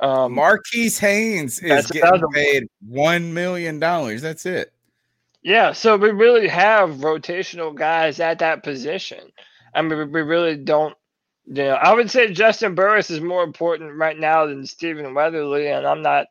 Um, 0.00 0.34
Marquis 0.34 0.90
Haynes 1.00 1.60
is 1.60 1.86
getting 1.88 2.22
paid 2.32 2.66
one 2.86 3.34
million 3.34 3.78
dollars. 3.78 4.22
That's 4.22 4.46
it. 4.46 4.72
Yeah, 5.42 5.72
so 5.72 5.96
we 5.96 6.10
really 6.10 6.48
have 6.48 6.90
rotational 6.96 7.74
guys 7.74 8.18
at 8.18 8.38
that 8.38 8.62
position. 8.64 9.30
I 9.74 9.82
mean, 9.82 9.98
we- 9.98 10.04
we 10.06 10.22
really 10.22 10.56
don't. 10.56 10.96
You 11.46 11.64
know, 11.64 11.74
I 11.74 11.92
would 11.92 12.10
say 12.10 12.28
Juston 12.28 12.74
Burris 12.74 13.10
is 13.10 13.20
more 13.20 13.44
important 13.44 13.98
right 13.98 14.18
now 14.18 14.46
than 14.46 14.64
Stephen 14.66 15.12
Weatherly, 15.12 15.68
and 15.68 15.86
I'm 15.86 16.00
not. 16.00 16.26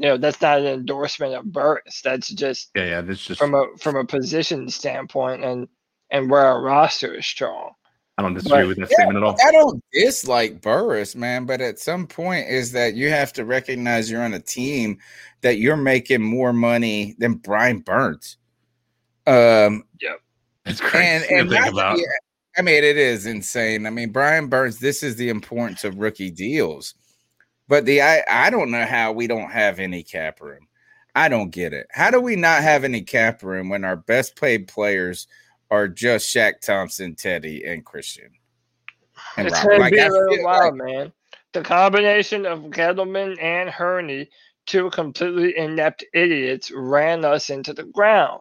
You 0.00 0.08
know, 0.08 0.16
that's 0.16 0.40
not 0.40 0.58
an 0.60 0.66
endorsement 0.66 1.34
of 1.34 1.52
Burris. 1.52 2.00
That's 2.02 2.28
just 2.28 2.70
Yeah, 2.74 2.84
yeah. 2.86 3.00
This 3.02 3.22
just 3.22 3.38
from 3.38 3.54
a 3.54 3.66
from 3.78 3.96
a 3.96 4.04
position 4.04 4.68
standpoint, 4.70 5.44
and 5.44 5.68
and 6.10 6.30
where 6.30 6.40
our 6.40 6.62
roster 6.62 7.14
is 7.14 7.26
strong. 7.26 7.72
I 8.16 8.22
don't 8.22 8.32
disagree 8.32 8.60
but- 8.62 8.68
with 8.68 8.76
that 8.78 8.88
Yeah, 8.90 8.96
statement 8.96 9.18
at 9.18 9.22
all. 9.22 9.36
I 9.46 9.52
don't 9.52 9.84
dislike 9.92 10.62
Burris, 10.62 11.14
man, 11.14 11.44
but 11.44 11.60
at 11.60 11.78
some 11.78 12.06
point 12.06 12.48
is 12.48 12.72
that 12.72 12.94
you 12.94 13.10
have 13.10 13.32
to 13.34 13.44
recognize 13.44 14.10
you're 14.10 14.22
on 14.22 14.32
a 14.32 14.40
team 14.40 14.98
that 15.42 15.58
you're 15.58 15.76
making 15.76 16.22
more 16.22 16.52
money 16.54 17.14
than 17.18 17.34
Brian 17.34 17.80
Burns. 17.80 18.38
Um, 19.26 19.84
yeah. 20.00 20.14
It's 20.64 20.80
crazy 20.80 21.06
and 21.06 21.24
to 21.24 21.34
and 21.34 21.50
think 21.50 21.60
not- 21.64 21.72
about. 21.72 21.98
yeah, 21.98 22.04
I 22.58 22.62
mean, 22.62 22.82
it 22.84 22.96
is 22.96 23.26
insane. 23.26 23.86
I 23.86 23.90
mean, 23.90 24.10
Brian 24.12 24.48
Burns. 24.48 24.78
This 24.78 25.02
is 25.02 25.16
the 25.16 25.28
importance 25.28 25.84
of 25.84 25.98
rookie 25.98 26.30
deals, 26.30 26.94
but 27.70 27.86
the 27.86 28.02
I 28.02 28.24
I 28.28 28.50
don't 28.50 28.72
know 28.72 28.84
how 28.84 29.12
we 29.12 29.28
don't 29.28 29.50
have 29.52 29.78
any 29.78 30.02
cap 30.02 30.40
room. 30.40 30.66
I 31.14 31.28
don't 31.28 31.50
get 31.50 31.72
it. 31.72 31.86
How 31.92 32.10
do 32.10 32.20
we 32.20 32.34
not 32.34 32.62
have 32.62 32.82
any 32.82 33.00
cap 33.00 33.44
room 33.44 33.68
when 33.68 33.84
our 33.84 33.96
best 33.96 34.34
paid 34.38 34.66
players 34.66 35.28
are 35.70 35.86
just 35.86 36.34
Shaq 36.34 36.60
Thompson, 36.60 37.14
Teddy, 37.14 37.64
and 37.64 37.84
Christian? 37.84 38.32
And 39.36 39.46
It's 39.46 39.56
Robert? 39.64 39.78
gonna 39.78 39.90
be 39.90 39.98
a 39.98 40.08
little 40.10 40.44
while, 40.44 40.72
like- 40.72 40.74
man. 40.74 41.12
The 41.52 41.62
combination 41.62 42.44
of 42.44 42.60
Gettleman 42.70 43.40
and 43.40 43.70
Hurney, 43.70 44.28
two 44.66 44.90
completely 44.90 45.56
inept 45.56 46.04
idiots, 46.12 46.72
ran 46.72 47.24
us 47.24 47.50
into 47.50 47.72
the 47.72 47.84
ground. 47.84 48.40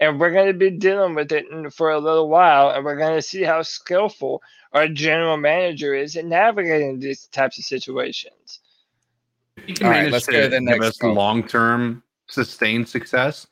And 0.00 0.18
we're 0.18 0.32
going 0.32 0.48
to 0.48 0.52
be 0.52 0.70
dealing 0.70 1.14
with 1.14 1.30
it 1.30 1.46
for 1.72 1.90
a 1.92 2.00
little 2.00 2.28
while, 2.28 2.70
and 2.70 2.84
we're 2.84 2.96
going 2.96 3.16
to 3.16 3.22
see 3.22 3.42
how 3.42 3.62
skillful 3.62 4.42
our 4.72 4.88
general 4.88 5.36
manager 5.36 5.94
is 5.94 6.16
in 6.16 6.28
navigating 6.28 6.98
these 6.98 7.26
types 7.28 7.58
of 7.58 7.64
situations. 7.64 8.60
He 9.66 9.72
can 9.72 9.86
All 9.86 9.92
right, 9.92 9.98
manage 9.98 10.12
let's 10.12 10.26
to 10.26 10.32
go 10.32 10.42
to 10.42 10.48
the 10.48 10.60
next 10.60 11.02
long 11.02 11.46
term 11.46 12.02
sustained 12.28 12.88
success, 12.88 13.46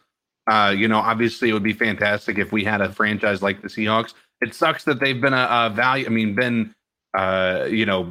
uh, 0.50 0.74
you 0.76 0.88
know, 0.88 0.98
obviously 0.98 1.50
it 1.50 1.53
would 1.53 1.62
be 1.62 1.72
fantastic 1.72 2.38
if 2.38 2.53
we 2.53 2.64
had 2.64 2.80
a 2.80 2.92
franchise 2.92 3.42
like 3.42 3.62
the 3.62 3.68
Seahawks. 3.68 4.14
It 4.40 4.55
sucks 4.55 4.84
that 4.84 4.98
they've 4.98 5.20
been 5.20 5.34
a, 5.34 5.48
a 5.50 5.70
value. 5.70 6.07
I 6.07 6.09
mean, 6.09 6.34
been 6.34 6.74
uh, 7.16 7.68
you 7.70 7.84
know, 7.84 8.05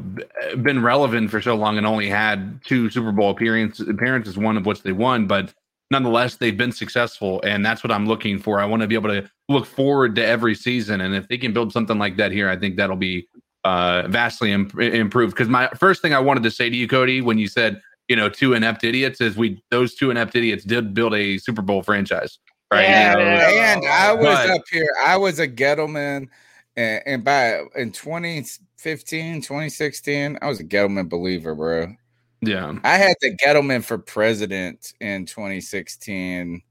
been 0.61 0.81
relevant 0.81 1.31
for 1.31 1.41
so 1.41 1.55
long 1.55 1.77
and 1.77 1.87
only 1.87 2.07
had 2.07 2.63
two 2.63 2.89
Super 2.89 3.11
Bowl 3.11 3.31
appearances. 3.31 3.89
Appearances, 3.89 4.37
one 4.37 4.57
of 4.57 4.65
which 4.65 4.83
they 4.83 4.91
won, 4.91 5.25
but 5.25 5.53
nonetheless, 5.89 6.35
they've 6.35 6.57
been 6.57 6.71
successful, 6.71 7.41
and 7.43 7.65
that's 7.65 7.83
what 7.83 7.91
I'm 7.91 8.05
looking 8.05 8.37
for. 8.37 8.59
I 8.59 8.65
want 8.65 8.83
to 8.83 8.87
be 8.87 8.95
able 8.95 9.09
to 9.09 9.29
look 9.49 9.65
forward 9.65 10.15
to 10.15 10.25
every 10.25 10.53
season, 10.53 11.01
and 11.01 11.15
if 11.15 11.27
they 11.27 11.39
can 11.39 11.51
build 11.51 11.73
something 11.73 11.97
like 11.97 12.15
that 12.17 12.31
here, 12.31 12.47
I 12.47 12.55
think 12.55 12.77
that'll 12.77 12.95
be 12.95 13.27
uh, 13.63 14.07
vastly 14.07 14.51
imp- 14.51 14.79
improved. 14.79 15.33
Because 15.35 15.49
my 15.49 15.67
first 15.77 16.01
thing 16.01 16.13
I 16.13 16.19
wanted 16.19 16.43
to 16.43 16.51
say 16.51 16.69
to 16.69 16.75
you, 16.75 16.87
Cody, 16.87 17.21
when 17.21 17.37
you 17.37 17.47
said 17.47 17.81
you 18.07 18.15
know 18.15 18.27
two 18.29 18.53
inept 18.53 18.83
idiots, 18.83 19.21
is 19.21 19.37
we 19.37 19.61
those 19.69 19.95
two 19.95 20.11
inept 20.11 20.35
idiots 20.35 20.63
did 20.63 20.93
build 20.93 21.13
a 21.13 21.37
Super 21.37 21.61
Bowl 21.61 21.83
franchise, 21.83 22.39
right? 22.71 22.83
Yeah, 22.83 23.11
You 23.11 23.17
know, 23.25 23.31
yeah. 23.31 23.73
And 23.77 23.85
I 23.87 24.13
was 24.13 24.23
But- 24.23 24.49
up 24.49 24.61
here. 24.71 24.89
I 25.05 25.17
was 25.17 25.39
a 25.39 25.47
Gettleman, 25.47 26.27
and, 26.75 27.01
and 27.05 27.23
by 27.23 27.61
in 27.75 27.91
2015, 27.91 29.41
2016, 29.41 30.37
I 30.41 30.47
was 30.47 30.59
a 30.59 30.63
Gettleman 30.63 31.07
believer, 31.09 31.55
bro. 31.55 31.93
yeah. 32.41 32.73
I 32.83 32.97
had 32.97 33.15
the 33.21 33.35
Gettleman 33.37 33.83
for 33.83 33.97
president 33.97 34.93
in 34.99 35.25
2016 35.27 36.61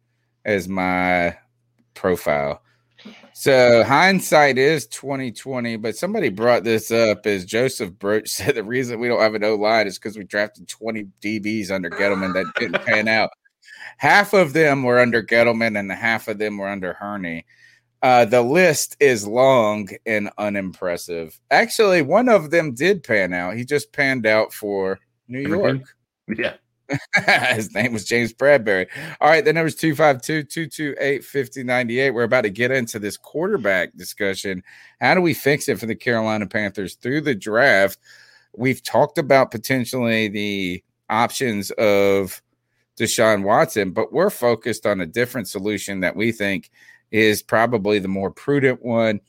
as 0.45 0.69
my 0.69 1.37
profile. 1.95 2.63
So 3.33 3.83
hindsight 3.85 4.59
is 4.59 4.87
2020, 4.89 5.77
but 5.77 5.97
somebody 5.97 6.29
brought 6.29 6.65
this 6.65 6.91
up 6.91 7.27
as 7.27 7.45
Joseph 7.45 7.93
Broach 7.93 8.29
said 8.31 8.55
the 8.55 8.65
reason 8.65 9.01
we 9.01 9.09
don't 9.09 9.21
have 9.21 9.35
an 9.35 9.45
O 9.45 9.55
line 9.55 9.87
is 9.87 9.99
because 9.99 10.19
we 10.19 10.25
drafted 10.25 10.69
20 10.69 11.07
DBs 11.23 11.71
under 11.71 11.91
Gettleman 11.91 12.35
that 12.35 12.47
didn't 12.57 12.85
pan 12.87 13.09
out. 13.09 13.31
Half 13.99 14.33
of 14.33 14.53
them 14.53 14.83
were 14.83 14.99
under 14.99 15.23
Gettleman 15.23 15.79
and 15.79 15.91
half 15.91 16.29
of 16.29 16.39
them 16.39 16.59
were 16.59 16.69
under 16.69 16.93
Hurney. 16.95 17.47
Uh, 18.03 18.25
the 18.25 18.43
list 18.43 18.97
is 18.99 19.27
long 19.27 19.89
and 20.07 20.31
unimpressive. 20.39 21.39
Actually, 21.51 22.01
one 22.01 22.29
of 22.29 22.51
them 22.51 22.75
did 22.75 23.05
pan 23.05 23.35
out. 23.35 23.57
He 23.57 23.65
just 23.65 23.93
panned 23.93 24.27
out 24.27 24.55
for 24.55 24.99
New 25.29 25.45
Evergreen? 25.45 25.77
York. 25.77 26.39
Yeah. 26.39 26.55
His 27.55 27.75
name 27.75 27.93
was 27.93 28.05
James 28.05 28.33
Bradberry. 28.33 28.87
All 29.21 29.29
right, 29.29 29.45
the 29.45 29.53
number's 29.53 29.75
252 29.75 30.45
228 30.45 31.25
5098. 31.25 32.11
We're 32.11 32.23
about 32.25 32.43
to 32.43 32.51
get 32.51 32.71
into 32.71 32.99
this 32.99 33.17
quarterback 33.17 33.95
discussion. 33.97 34.63
How 35.01 35.15
do 35.15 35.21
we 35.21 35.35
fix 35.35 35.69
it 35.69 35.79
for 35.79 35.87
the 35.87 35.95
Carolina 35.95 36.47
Panthers 36.47 36.95
through 36.95 37.23
the 37.23 37.35
draft? 37.35 37.99
We've 38.57 38.83
talked 38.83 39.19
about 39.19 39.51
potentially 39.51 40.29
the 40.29 40.83
options 41.09 41.71
of 41.73 42.43
Deshaun 42.99 43.45
Watson, 43.45 43.93
but 43.93 44.13
we're 44.13 44.31
focused 44.31 44.87
on 44.87 45.01
a 45.01 45.07
different 45.07 45.49
solution 45.49 46.01
that 46.01 46.17
we 46.17 46.33
think 46.33 46.71
is 47.11 47.43
probably 47.43 47.99
the 47.99 48.09
more 48.09 48.31
prudent 48.31 48.85
one. 48.85 49.21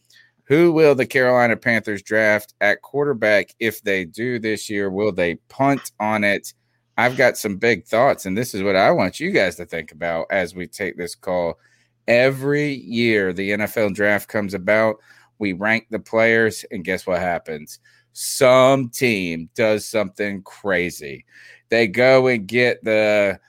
Who 0.46 0.74
will 0.74 0.96
the 0.96 1.06
Carolina 1.06 1.56
Panthers 1.56 2.02
draft 2.02 2.54
at 2.60 2.82
quarterback 2.82 3.56
if 3.60 3.82
they 3.84 4.04
do 4.04 4.38
this 4.38 4.70
year? 4.70 4.90
Will 4.90 5.12
they 5.14 5.36
punt 5.48 5.92
on 6.00 6.24
it? 6.24 6.54
I've 7.02 7.18
got 7.18 7.36
some 7.36 7.58
big 7.58 7.86
thoughts, 7.86 8.28
and 8.28 8.38
this 8.38 8.54
is 8.54 8.62
what 8.62 8.76
I 8.76 8.92
want 8.92 9.20
you 9.20 9.32
guys 9.32 9.56
to 9.56 9.66
think 9.66 9.92
about 9.92 10.28
as 10.30 10.54
we 10.54 10.68
take 10.68 10.98
this 10.98 11.16
call. 11.16 11.58
Every 12.08 12.74
year, 12.74 13.34
the 13.34 13.50
NFL 13.54 13.96
draft 13.96 14.30
comes 14.30 14.54
about, 14.54 14.98
we 15.40 15.54
rank 15.54 15.88
the 15.90 15.98
players, 15.98 16.64
and 16.70 16.84
guess 16.84 17.08
what 17.08 17.20
happens? 17.20 17.80
Some 18.14 18.90
team 18.90 19.50
does 19.56 19.84
something 19.84 20.44
crazy. 20.44 21.26
They 21.70 21.88
go 21.88 22.28
and 22.28 22.46
get 22.46 22.84
the 22.84 23.40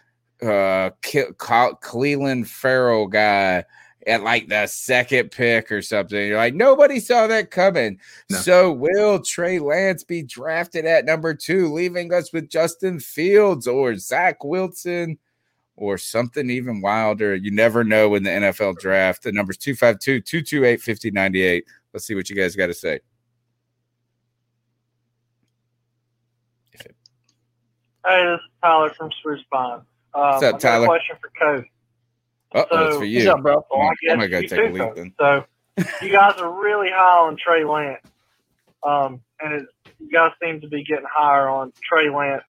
uh, 0.41 0.91
Clelin 1.03 2.47
Ferrell 2.47 3.07
guy 3.07 3.65
at 4.07 4.23
like 4.23 4.49
the 4.49 4.67
second 4.67 5.31
pick 5.31 5.71
or 5.71 5.83
something. 5.83 6.19
You're 6.19 6.37
like, 6.37 6.55
nobody 6.55 7.01
saw 7.01 7.27
that 7.27 7.51
coming. 7.51 7.99
No. 8.31 8.39
So 8.39 8.73
will 8.73 9.21
Trey 9.21 9.59
Lance 9.59 10.05
be 10.05 10.23
drafted 10.23 10.85
at 10.85 11.05
number 11.05 11.35
two, 11.35 11.73
leaving 11.73 12.13
us 12.13 12.33
with 12.33 12.49
Justin 12.49 13.01
Fields 13.01 13.67
or 13.67 13.97
Zach 13.97 14.43
Wilson 14.45 15.19
or 15.77 15.99
something 15.99 16.51
even 16.51 16.81
wilder? 16.81 17.35
You 17.35 17.51
never 17.51 17.85
know 17.85 18.15
in 18.15 18.23
the 18.23 18.31
NFL 18.31 18.79
draft. 18.79 19.23
The 19.23 19.33
number's 19.33 19.59
252 19.59 20.21
228 20.21 20.81
5098. 20.81 21.65
Let's 21.93 22.07
see 22.07 22.15
what 22.15 22.31
you 22.31 22.37
guys 22.37 22.57
got 22.57 22.69
to 22.69 22.75
say. 22.75 23.01
Hey, 28.05 28.25
this 28.25 28.41
is 28.41 28.51
Tyler 28.61 28.91
from 28.91 29.13
Spruce 29.21 29.45
Bond. 29.51 29.83
Um, 30.15 30.23
What's 30.23 30.43
up, 30.43 30.59
Tyler? 30.59 30.87
question 30.87 31.17
for 31.21 31.31
Coach. 31.39 31.67
Oh, 32.55 32.67
so, 32.71 32.77
that's 32.77 32.97
for 32.97 33.05
you. 33.05 33.31
Up, 33.31 33.43
bro? 33.43 33.65
Well, 33.71 33.81
I'm 33.83 33.95
gonna 34.07 34.29
go 34.29 34.41
take 34.43 34.53
a 34.53 34.73
leap 34.73 34.95
then. 34.95 35.15
So, 35.19 35.45
you 36.03 36.11
guys 36.11 36.39
are 36.39 36.63
really 36.63 36.91
high 36.91 37.27
on 37.27 37.37
Trey 37.37 37.65
Lance, 37.65 38.07
um, 38.83 39.21
and 39.41 39.55
it, 39.55 39.67
you 39.99 40.11
guys 40.11 40.33
seem 40.43 40.61
to 40.61 40.69
be 40.69 40.85
getting 40.85 41.07
higher 41.09 41.49
on 41.49 41.73
Trey 41.83 42.11
Lance 42.11 42.45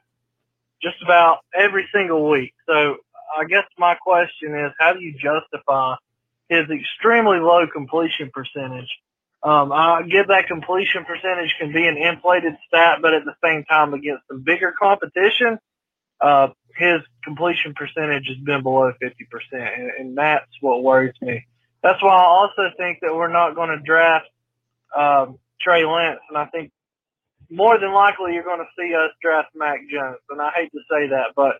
just 0.81 1.01
about 1.01 1.39
every 1.55 1.87
single 1.93 2.29
week. 2.29 2.53
So, 2.65 2.97
I 3.37 3.45
guess 3.45 3.63
my 3.77 3.95
question 3.95 4.55
is, 4.55 4.73
how 4.79 4.93
do 4.93 4.99
you 4.99 5.13
justify 5.13 5.95
his 6.49 6.69
extremely 6.69 7.39
low 7.39 7.65
completion 7.67 8.29
percentage? 8.33 8.89
Um, 9.43 9.73
I 9.73 10.03
get 10.03 10.29
that 10.29 10.47
completion 10.47 11.03
percentage 11.03 11.53
can 11.59 11.73
be 11.73 11.85
an 11.85 11.97
inflated 11.97 12.57
stat, 12.67 12.99
but 13.01 13.13
at 13.13 13.25
the 13.25 13.35
same 13.43 13.65
time, 13.65 13.93
against 13.93 14.23
some 14.29 14.41
bigger 14.41 14.73
competition, 14.77 15.59
uh, 16.21 16.49
his 16.77 17.01
completion 17.23 17.73
percentage 17.73 18.27
has 18.27 18.37
been 18.37 18.63
below 18.63 18.91
50%, 19.01 19.09
and, 19.51 19.91
and 19.99 20.17
that's 20.17 20.49
what 20.61 20.83
worries 20.83 21.15
me. 21.21 21.45
That's 21.81 22.01
why 22.01 22.15
I 22.15 22.25
also 22.25 22.73
think 22.77 22.99
that 23.01 23.13
we're 23.13 23.31
not 23.31 23.55
going 23.55 23.69
to 23.69 23.79
draft 23.83 24.27
um, 24.95 25.37
Trey 25.61 25.85
Lance, 25.85 26.19
and 26.29 26.37
I 26.37 26.45
think 26.45 26.71
more 27.49 27.79
than 27.79 27.93
likely 27.93 28.33
you're 28.33 28.43
going 28.43 28.59
to 28.59 28.81
see 28.81 28.95
us 28.95 29.11
draft 29.21 29.49
Mac 29.53 29.81
Jones. 29.89 30.17
And 30.29 30.41
I 30.41 30.51
hate 30.55 30.71
to 30.71 30.79
say 30.89 31.09
that, 31.09 31.33
but 31.35 31.57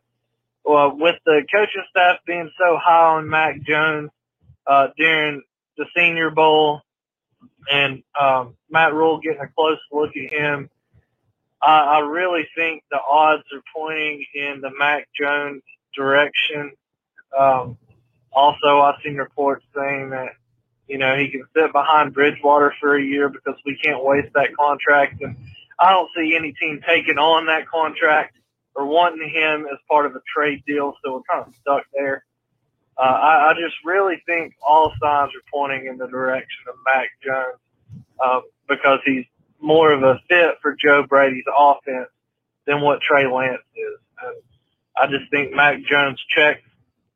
well, 0.65 0.95
with 0.95 1.15
the 1.25 1.43
coaching 1.51 1.83
staff 1.89 2.19
being 2.25 2.49
so 2.57 2.77
high 2.81 3.17
on 3.17 3.29
Mac 3.29 3.61
Jones 3.61 4.09
uh, 4.65 4.87
during 4.97 5.41
the 5.77 5.85
Senior 5.95 6.31
Bowl, 6.31 6.81
and 7.71 8.03
um, 8.19 8.55
Matt 8.69 8.93
Rhule 8.93 9.19
getting 9.19 9.41
a 9.41 9.47
close 9.47 9.77
look 9.91 10.11
at 10.15 10.31
him 10.31 10.69
I, 11.63 11.97
I 11.97 11.99
really 11.99 12.47
think 12.55 12.83
the 12.91 12.99
odds 13.09 13.43
are 13.53 13.63
pointing 13.75 14.25
in 14.35 14.61
the 14.61 14.71
Mac 14.77 15.07
Jones 15.19 15.63
direction. 15.95 16.71
Um, 17.37 17.77
also, 18.31 18.79
I've 18.81 18.95
seen 19.03 19.15
reports 19.15 19.65
saying 19.75 20.09
that 20.09 20.29
you 20.87 20.97
know 20.97 21.15
he 21.15 21.29
can 21.29 21.43
sit 21.55 21.71
behind 21.71 22.13
Bridgewater 22.13 22.73
for 22.79 22.97
a 22.97 23.03
year 23.03 23.29
because 23.29 23.55
we 23.65 23.77
can't 23.77 24.03
waste 24.03 24.33
that 24.33 24.55
contract, 24.57 25.21
and 25.21 25.37
I 25.79 25.91
don't 25.91 26.09
see 26.17 26.35
any 26.35 26.51
team 26.53 26.81
taking 26.85 27.17
on 27.17 27.45
that 27.45 27.67
contract 27.67 28.35
or 28.75 28.85
wanting 28.85 29.29
him 29.29 29.65
as 29.71 29.77
part 29.89 30.05
of 30.05 30.15
a 30.15 30.21
trade 30.35 30.63
deal. 30.67 30.95
So 31.03 31.13
we're 31.13 31.21
kind 31.29 31.47
of 31.47 31.53
stuck 31.61 31.83
there. 31.93 32.25
Uh, 32.97 33.01
I, 33.01 33.51
I 33.51 33.53
just 33.53 33.75
really 33.85 34.21
think 34.25 34.53
all 34.67 34.91
signs 35.01 35.31
are 35.31 35.51
pointing 35.51 35.87
in 35.87 35.97
the 35.97 36.07
direction 36.07 36.63
of 36.69 36.75
Mac 36.85 37.09
Jones 37.23 37.59
uh, 38.23 38.41
because 38.67 38.99
he's 39.05 39.25
more 39.63 39.91
of 39.93 40.03
a 40.03 40.19
fit 40.29 40.55
for 40.61 40.75
Joe 40.75 41.05
Brady's 41.07 41.45
offense 41.57 42.09
than 42.67 42.81
what 42.81 43.01
Trey 43.01 43.25
Lance 43.25 43.61
is. 43.75 43.99
And 44.21 44.35
I 44.97 45.07
just 45.07 45.31
think 45.31 45.53
Mac 45.53 45.81
Jones 45.83 46.21
checks 46.29 46.61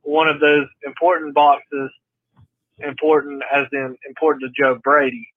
one 0.02 0.30
of 0.30 0.40
those 0.40 0.68
important 0.86 1.34
boxes, 1.34 1.92
important 2.80 3.44
as 3.54 3.68
in 3.74 3.98
important 4.08 4.44
to 4.44 4.62
Joe 4.62 4.80
Brady, 4.82 5.28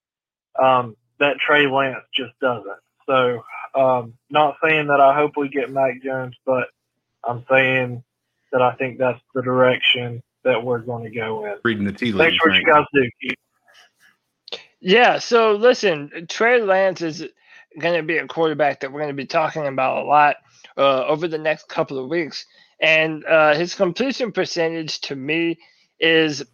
um, 0.61 0.97
that 1.19 1.39
Trey 1.39 1.67
Lance 1.67 2.05
just 2.15 2.39
doesn't. 2.41 2.79
So, 3.07 3.43
um, 3.75 4.15
not 4.31 4.57
saying 4.63 4.87
that 4.87 5.01
I 5.01 5.15
hope 5.15 5.33
we 5.37 5.49
get 5.49 5.71
Mac 5.71 6.03
Jones, 6.03 6.37
but 6.47 6.69
I'm 7.25 7.45
saying 7.51 8.05
that 8.53 8.63
I 8.63 8.75
think 8.77 8.99
that's 8.99 9.21
the 9.35 9.43
direction 9.43 10.23
that 10.45 10.65
we're 10.65 10.79
going 10.79 11.05
to 11.05 11.11
go 11.11 11.45
in. 11.45 11.57
Reading 11.65 11.85
the 11.85 11.93
tea 11.93 12.13
leaves. 12.13 12.19
Thanks 12.19 12.37
for 12.37 12.51
what 12.51 12.59
you 12.59 12.65
guys 12.65 12.85
do. 12.95 13.35
Yeah, 14.81 15.19
so 15.19 15.53
listen, 15.55 16.27
Trey 16.29 16.63
Lance 16.63 17.03
is 17.03 17.27
going 17.79 17.97
to 17.97 18.03
be 18.03 18.19
a 18.19 18.27
quarterback 18.27 18.81
that 18.81 18.93
we're 18.93 19.01
going 19.01 19.17
to 19.17 19.23
be 19.23 19.27
talking 19.27 19.67
about 19.67 20.05
a 20.05 20.07
lot 20.07 20.37
uh, 20.77 21.07
over 21.07 21.29
the 21.29 21.39
next 21.39 21.69
couple 21.69 21.99
of 21.99 22.09
weeks. 22.11 22.47
And 22.81 23.25
uh, 23.27 23.55
his 23.55 23.75
completion 23.75 24.33
percentage 24.33 25.01
to 25.03 25.17
me 25.17 25.59
is 26.01 26.45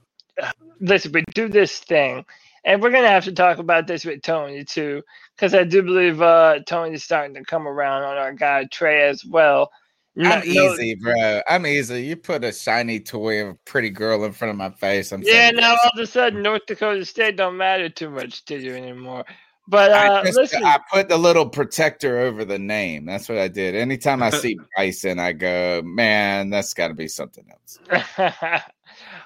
listen, 0.81 1.13
we 1.13 1.25
do 1.35 1.49
this 1.49 1.79
thing, 1.79 2.25
and 2.65 2.83
we're 2.83 2.91
going 2.91 3.05
to 3.05 3.11
have 3.11 3.25
to 3.25 3.33
talk 3.33 3.59
about 3.59 3.87
this 3.87 4.05
with 4.05 4.23
Tony 4.23 4.65
too, 4.65 5.03
because 5.37 5.55
I 5.55 5.65
do 5.65 5.83
believe 5.83 6.21
uh, 6.21 6.61
Tony's 6.67 7.05
starting 7.05 7.35
to 7.37 7.45
come 7.45 7.69
around 7.69 8.03
on 8.05 8.17
our 8.17 8.33
guy 8.33 8.65
Trey 8.65 9.09
as 9.09 9.25
well. 9.25 9.71
I'm 10.19 10.45
easy, 10.45 10.95
bro. 10.95 11.43
I'm 11.49 11.67
easy. 11.67 12.03
You 12.03 12.17
put 12.17 12.45
a 12.45 12.53
shiny 12.53 13.01
toy 13.01 13.43
of 13.43 13.49
a 13.49 13.55
pretty 13.67 13.91
girl 13.91 14.25
in 14.25 14.33
front 14.33 14.51
of 14.51 14.57
my 14.57 14.71
face. 14.71 15.13
I'm 15.13 15.23
yeah. 15.23 15.51
Now 15.51 15.73
all 15.73 15.91
of 15.95 16.01
a 16.03 16.07
sudden, 16.07 16.43
North 16.43 16.67
Dakota 16.67 17.05
State 17.05 17.37
don't 17.37 17.57
matter 17.57 17.89
too 17.89 18.11
much 18.11 18.45
to 18.47 18.59
you 18.59 18.75
anymore. 18.75 19.25
But 19.69 19.91
uh, 19.91 20.21
I, 20.23 20.25
just, 20.25 20.39
listen, 20.39 20.65
I 20.65 20.79
put 20.93 21.09
the 21.09 21.17
little 21.17 21.49
protector 21.49 22.21
over 22.21 22.45
the 22.45 22.59
name. 22.59 23.05
That's 23.05 23.29
what 23.29 23.39
I 23.39 23.49
did. 23.49 23.75
Anytime 23.75 24.23
I 24.23 24.31
see 24.31 24.57
Bison, 24.77 25.19
I 25.19 25.33
go, 25.33 25.83
man, 25.85 26.51
that's 26.51 26.73
got 26.73 26.89
to 26.89 26.95
be 26.95 27.09
something 27.09 27.45
else. 27.51 27.81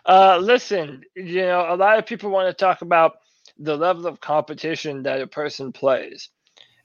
uh, 0.06 0.38
listen, 0.38 1.02
you 1.14 1.42
know, 1.42 1.66
a 1.68 1.76
lot 1.76 1.98
of 1.98 2.06
people 2.06 2.30
want 2.30 2.48
to 2.48 2.54
talk 2.54 2.80
about 2.80 3.18
the 3.58 3.76
level 3.76 4.06
of 4.06 4.20
competition 4.20 5.02
that 5.02 5.20
a 5.20 5.26
person 5.26 5.72
plays. 5.72 6.30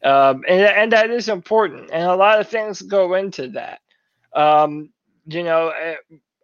Um, 0.03 0.43
and, 0.49 0.61
and 0.61 0.91
that 0.91 1.09
is 1.09 1.29
important. 1.29 1.89
And 1.93 2.03
a 2.03 2.15
lot 2.15 2.41
of 2.41 2.49
things 2.49 2.81
go 2.81 3.13
into 3.13 3.47
that. 3.49 3.79
Um, 4.35 4.91
you 5.27 5.43
know, 5.43 5.69
eh, 5.69 5.95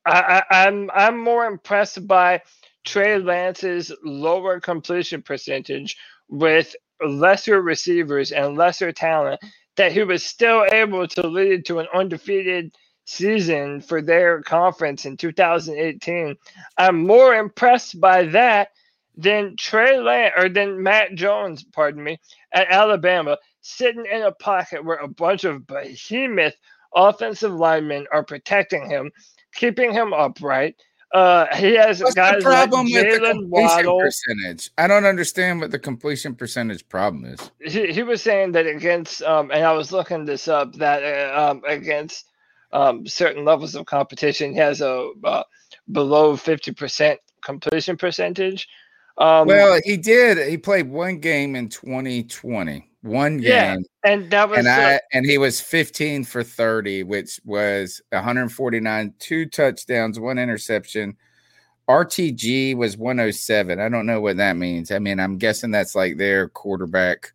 I, 0.06 0.44
I, 0.52 0.68
I'm 0.68 0.92
I'm 0.94 1.20
more 1.20 1.46
impressed 1.48 2.08
by 2.08 2.44
Trey 2.86 3.20
Lance's 3.20 3.94
lower 4.04 4.62
completion 4.62 5.24
percentage 5.24 5.98
with 6.30 6.76
lesser 7.06 7.62
receivers 7.62 8.34
and 8.34 8.58
lesser 8.58 8.94
talent 8.94 9.42
that 9.78 9.94
he 9.94 10.04
was 10.04 10.26
still 10.26 10.66
able 10.72 11.08
to 11.10 11.28
lead 11.28 11.66
to 11.68 11.80
an 11.80 11.88
undefeated 11.96 12.74
season 13.06 13.82
for 13.82 14.02
their 14.04 14.44
conference 14.44 15.06
in 15.06 15.18
2018. 15.18 16.38
I'm 16.78 17.08
more 17.08 17.36
impressed 17.36 18.02
by 18.02 18.26
that 18.28 18.70
than 19.18 19.58
Trey 19.58 20.00
Lance 20.00 20.34
or 20.38 20.50
than 20.50 20.84
Mac 20.84 21.16
Jones, 21.16 21.64
pardon 21.66 22.04
me, 22.04 22.20
at 22.54 22.72
Alabama, 22.72 23.38
sitting 23.62 24.06
in 24.12 24.24
a 24.24 24.34
pocket 24.34 24.86
where 24.86 24.98
a 25.00 25.10
bunch 25.10 25.46
of 25.46 25.68
behemoth 25.68 26.56
offensive 26.96 27.54
linemen 27.54 28.06
are 28.12 28.24
protecting 28.24 28.90
him, 28.90 29.12
keeping 29.56 29.92
him 29.92 30.14
upright. 30.14 30.76
Uh, 31.14 31.54
he 31.58 31.74
has 31.74 32.02
What's 32.02 32.16
guys 32.16 32.38
the 32.38 32.42
problem 32.42 32.86
like 32.86 33.04
with 33.04 33.22
the 33.22 33.28
completion 33.32 33.50
Waddle. 33.50 34.00
percentage? 34.00 34.72
I 34.78 34.88
don't 34.88 35.06
understand 35.06 35.60
what 35.60 35.72
the 35.72 35.80
completion 35.80 36.36
percentage 36.36 36.88
problem 36.88 37.26
is. 37.26 37.52
He, 37.60 37.92
he 37.92 38.04
was 38.04 38.22
saying 38.22 38.54
that 38.54 38.66
against, 38.66 39.22
um, 39.24 39.52
and 39.52 39.66
I 39.66 39.74
was 39.74 39.92
looking 39.92 40.24
this 40.24 40.48
up 40.48 40.74
that 40.76 41.04
uh, 41.04 41.52
um, 41.52 41.62
against 41.68 42.30
um, 42.72 43.06
certain 43.06 43.44
levels 43.44 43.76
of 43.76 43.86
competition, 43.86 44.54
he 44.54 44.60
has 44.60 44.80
a 44.80 45.12
uh, 45.26 45.44
below 45.92 46.38
fifty 46.38 46.72
percent 46.72 47.20
completion 47.44 47.98
percentage. 47.98 48.70
Um, 49.22 49.48
well, 49.48 49.80
he 49.84 49.98
did. 49.98 50.50
He 50.50 50.58
played 50.58 50.90
one 50.90 51.20
game 51.20 51.56
in 51.56 51.70
2020 51.70 52.92
one 53.02 53.38
game. 53.38 53.46
Yeah, 53.50 53.78
and 54.04 54.30
that 54.32 54.50
was 54.50 54.60
and 54.60 54.68
I 54.68 55.00
and 55.12 55.26
he 55.26 55.38
was 55.38 55.60
15 55.60 56.24
for 56.24 56.44
30, 56.44 57.04
which 57.04 57.40
was 57.44 58.02
149, 58.12 59.14
two 59.20 59.46
touchdowns, 59.48 60.20
one 60.20 60.38
interception. 60.38 61.18
RTG 61.90 62.76
was 62.76 62.96
107. 62.96 63.80
I 63.80 63.90
don't 63.90 64.06
know 64.06 64.22
what 64.22 64.38
that 64.38 64.56
means. 64.56 64.92
I 64.92 65.00
mean, 65.00 65.20
I'm 65.20 65.38
guessing 65.38 65.72
that's 65.72 65.96
like 65.96 66.18
their 66.18 66.48
quarterback 66.48 67.34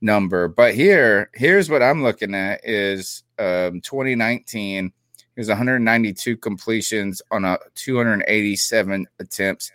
number. 0.00 0.48
But 0.48 0.74
here, 0.74 1.30
here's 1.34 1.70
what 1.70 1.82
I'm 1.82 2.02
looking 2.02 2.34
at 2.34 2.60
is 2.64 3.22
um 3.38 3.80
2019. 3.80 4.92
He 5.16 5.40
was 5.40 5.48
192 5.48 6.38
completions 6.38 7.20
on 7.30 7.44
a 7.44 7.58
287 7.74 9.06
attempts, 9.20 9.70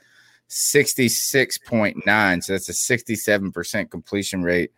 66.9. 0.51 2.43
So 2.43 2.53
that's 2.53 2.69
a 2.69 2.73
67% 2.73 3.89
completion 3.89 4.43
rate, 4.43 4.71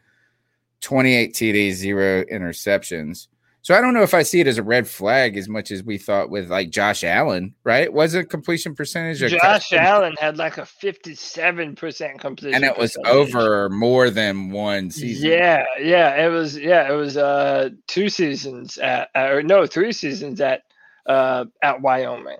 28 0.81 1.33
TDs, 1.33 1.71
zero 1.73 2.23
interceptions. 2.25 3.27
So 3.63 3.73
I 3.73 3.79
don't 3.79 3.93
know 3.93 4.03
if 4.03 4.13
I 4.13 4.23
see 4.23 4.41
it 4.41 4.47
as 4.47 4.57
a 4.57 4.63
red 4.63 4.89
flag 4.89 5.37
as 5.37 5.47
much 5.47 5.71
as 5.71 5.83
we 5.83 5.97
thought 5.97 6.29
with 6.29 6.51
like 6.51 6.69
Josh 6.69 7.05
Allen, 7.05 7.55
right? 7.63 7.91
Was 7.91 8.13
it 8.13 8.29
completion 8.29 8.75
percentage? 8.75 9.19
Josh 9.19 9.71
Allen 9.71 10.15
had 10.19 10.37
like 10.37 10.57
a 10.57 10.63
57% 10.63 12.19
completion. 12.19 12.55
and 12.55 12.65
it 12.65 12.77
was 12.77 12.97
percentage. 12.97 13.33
over 13.35 13.69
more 13.69 14.09
than 14.09 14.51
one 14.51 14.91
season. 14.91 15.29
Yeah, 15.29 15.63
yeah, 15.79 16.25
it 16.25 16.27
was. 16.27 16.57
Yeah, 16.57 16.91
it 16.91 16.95
was 16.95 17.15
uh 17.15 17.69
two 17.87 18.09
seasons 18.09 18.77
at, 18.79 19.09
or 19.15 19.41
no, 19.41 19.65
three 19.65 19.93
seasons 19.93 20.41
at 20.41 20.63
uh 21.05 21.45
at 21.61 21.81
Wyoming. 21.81 22.39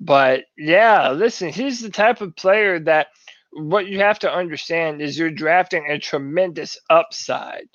But 0.00 0.44
yeah, 0.58 1.12
listen, 1.12 1.50
he's 1.50 1.80
the 1.80 1.90
type 1.90 2.20
of 2.22 2.36
player 2.36 2.80
that 2.80 3.08
what 3.52 3.86
you 3.88 4.00
have 4.00 4.20
to 4.20 4.32
understand 4.32 5.02
is 5.02 5.18
you're 5.18 5.30
drafting 5.30 5.86
a 5.88 5.98
tremendous 5.98 6.78
upside. 6.90 7.68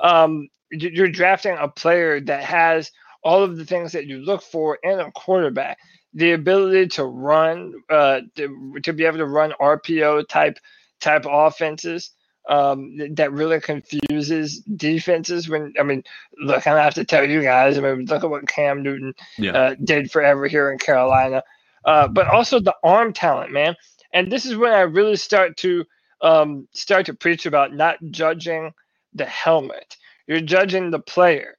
Um, 0.00 0.48
you- 0.70 0.90
you're 0.92 1.08
drafting 1.08 1.56
a 1.58 1.68
player 1.68 2.20
that 2.22 2.44
has 2.44 2.90
all 3.24 3.42
of 3.42 3.56
the 3.56 3.64
things 3.66 3.92
that 3.92 4.06
you 4.06 4.18
look 4.18 4.42
for 4.42 4.78
in 4.82 5.00
a 5.00 5.10
quarterback 5.12 5.78
the 6.14 6.32
ability 6.32 6.88
to 6.88 7.04
run 7.04 7.74
uh 7.90 8.20
to, 8.36 8.78
to 8.82 8.92
be 8.92 9.04
able 9.04 9.18
to 9.18 9.26
run 9.26 9.52
rpo 9.60 10.26
type 10.28 10.58
type 11.00 11.26
offenses 11.28 12.12
um 12.48 12.96
that 13.14 13.32
really 13.32 13.60
confuses 13.60 14.60
defenses 14.76 15.48
when 15.48 15.72
i 15.80 15.82
mean 15.82 16.02
look 16.38 16.66
i 16.66 16.70
don't 16.70 16.82
have 16.82 16.94
to 16.94 17.04
tell 17.04 17.28
you 17.28 17.42
guys 17.42 17.78
i 17.78 17.80
mean 17.80 18.04
look 18.06 18.24
at 18.24 18.30
what 18.30 18.48
cam 18.48 18.82
newton 18.82 19.14
Yeah. 19.38 19.52
uh, 19.52 19.74
did 19.84 20.10
forever 20.10 20.46
here 20.46 20.70
in 20.72 20.78
carolina 20.78 21.42
uh 21.84 22.08
but 22.08 22.28
also 22.28 22.60
the 22.60 22.74
arm 22.84 23.12
talent 23.12 23.52
man 23.52 23.76
and 24.12 24.30
this 24.30 24.46
is 24.46 24.56
when 24.56 24.72
i 24.72 24.82
really 24.82 25.16
start 25.16 25.56
to 25.58 25.84
um 26.22 26.68
start 26.72 27.06
to 27.06 27.14
preach 27.14 27.46
about 27.46 27.74
not 27.74 27.98
judging 28.10 28.72
the 29.14 29.26
helmet 29.26 29.96
you're 30.26 30.40
judging 30.40 30.90
the 30.90 31.00
player 31.00 31.54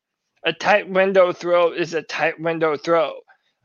a 0.45 0.53
tight 0.53 0.89
window 0.89 1.33
throw 1.33 1.71
is 1.73 1.93
a 1.93 2.01
tight 2.03 2.39
window 2.39 2.77
throw. 2.77 3.13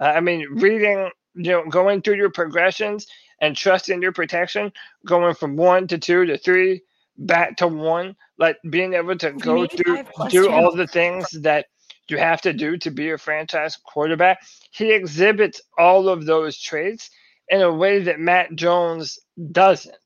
Uh, 0.00 0.04
I 0.16 0.20
mean, 0.20 0.46
reading, 0.52 1.10
you 1.34 1.52
know, 1.52 1.64
going 1.70 2.02
through 2.02 2.16
your 2.16 2.30
progressions 2.30 3.06
and 3.40 3.56
trusting 3.56 4.02
your 4.02 4.12
protection, 4.12 4.72
going 5.06 5.34
from 5.34 5.56
one 5.56 5.86
to 5.88 5.98
two 5.98 6.26
to 6.26 6.38
three, 6.38 6.82
back 7.16 7.56
to 7.58 7.68
one, 7.68 8.16
like 8.38 8.56
being 8.68 8.94
able 8.94 9.16
to 9.18 9.32
go 9.32 9.66
through, 9.66 10.04
do 10.30 10.50
all 10.50 10.74
the 10.74 10.86
things 10.86 11.28
that 11.42 11.66
you 12.08 12.18
have 12.18 12.42
to 12.42 12.52
do 12.52 12.76
to 12.78 12.90
be 12.90 13.10
a 13.10 13.18
franchise 13.18 13.76
quarterback. 13.76 14.38
He 14.70 14.92
exhibits 14.92 15.60
all 15.78 16.08
of 16.08 16.26
those 16.26 16.60
traits 16.60 17.10
in 17.48 17.60
a 17.60 17.72
way 17.72 18.02
that 18.02 18.20
Mac 18.20 18.54
Jones 18.54 19.18
doesn't. 19.52 19.96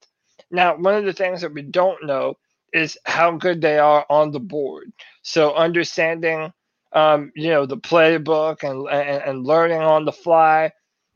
Now, 0.50 0.76
one 0.76 0.94
of 0.94 1.04
the 1.04 1.12
things 1.12 1.40
that 1.40 1.52
we 1.52 1.62
don't 1.62 2.04
know 2.06 2.34
is 2.72 2.98
how 3.04 3.32
good 3.32 3.60
they 3.60 3.78
are 3.78 4.04
on 4.10 4.30
the 4.30 4.40
board. 4.40 4.92
So 5.22 5.54
understanding, 5.54 6.52
um, 6.92 7.32
you 7.34 7.48
know, 7.50 7.66
the 7.66 7.78
playbook 7.78 8.62
and 8.62 8.88
and, 8.88 9.22
and 9.22 9.46
learning 9.46 9.80
on 9.80 10.04
the 10.04 10.12
fly. 10.12 10.72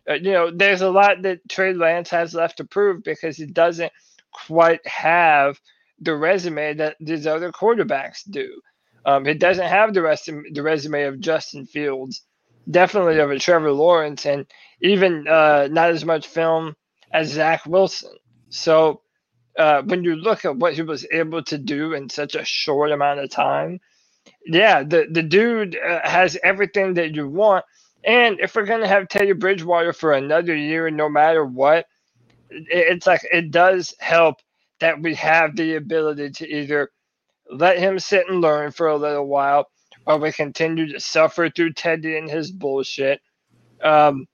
Uh, 0.09 0.15
you 0.15 0.33
know, 0.33 0.51
there's 0.51 0.81
a 0.81 0.91
lot 0.91 1.23
that 1.23 1.47
Trey 1.49 1.75
Lance 1.75 2.11
has 2.11 2.35
left 2.35 2.57
to 2.57 2.65
prove 2.65 3.03
because 3.05 3.37
he 3.37 3.47
doesn't 3.47 3.93
quite 4.33 4.85
have 4.87 5.61
the 6.01 6.17
resume 6.17 6.75
that 6.77 6.97
these 7.01 7.27
other 7.27 7.53
quarterbacks 7.53 8.21
do. 8.31 8.61
Um, 9.07 9.27
he 9.27 9.35
doesn't 9.35 9.67
have 9.69 9.95
the 9.95 10.03
rest 10.03 10.27
the 10.53 10.63
resume 10.63 11.05
of 11.05 11.21
Justin 11.21 11.67
Fields, 11.67 12.23
definitely 12.71 13.19
of 13.21 13.31
a 13.33 13.39
Trevor 13.41 13.73
Lawrence, 13.73 14.27
and 14.27 14.47
even 14.83 15.29
uh, 15.29 15.69
not 15.71 15.91
as 15.91 16.05
much 16.05 16.29
film 16.29 16.77
as 17.13 17.31
Zach 17.33 17.67
Wilson. 17.67 18.15
So 18.51 19.03
uh, 19.59 19.83
when 19.83 20.05
you 20.05 20.17
look 20.17 20.45
at 20.47 20.57
what 20.57 20.75
he 20.75 20.83
was 20.83 21.07
able 21.13 21.43
to 21.45 21.59
do 21.59 21.95
in 21.95 22.09
such 22.11 22.35
a 22.37 22.45
short 22.45 22.93
amount 22.93 23.21
of 23.21 23.31
time, 23.31 23.81
yeah, 24.47 24.83
the 24.85 25.07
the 25.11 25.23
dude 25.23 25.77
uh, 25.77 26.01
has 26.09 26.39
everything 26.45 26.95
that 26.95 27.15
you 27.15 27.29
want. 27.29 27.65
And 28.05 28.41
if 28.41 28.55
we're 28.57 28.67
gonna 28.67 28.89
have 28.89 29.09
Teddy 29.09 29.33
Bridgewater 29.33 29.93
for 29.93 30.13
another 30.15 30.57
year, 30.57 30.91
no 30.91 31.09
matter 31.09 31.45
what, 31.45 31.87
it, 32.51 32.67
it's 32.71 33.07
like 33.07 33.23
it 33.33 33.51
does 33.51 33.95
help 34.01 34.37
that 34.81 35.01
we 35.01 35.15
have 35.15 35.57
the 35.57 35.77
ability 35.77 36.31
to 36.31 36.49
either 36.49 36.91
let 37.51 37.79
him 37.79 37.99
sit 37.99 38.29
and 38.29 38.41
learn 38.41 38.71
for 38.73 38.89
a 38.89 38.97
little 38.97 39.27
while, 39.27 39.69
or 40.07 40.19
we 40.19 40.33
continue 40.33 40.93
to 40.93 41.01
suffer 41.01 41.51
through 41.51 41.73
Teddy 41.73 42.17
and 42.17 42.31
his 42.31 42.51
bullshit, 42.51 43.21
um, 43.83 44.27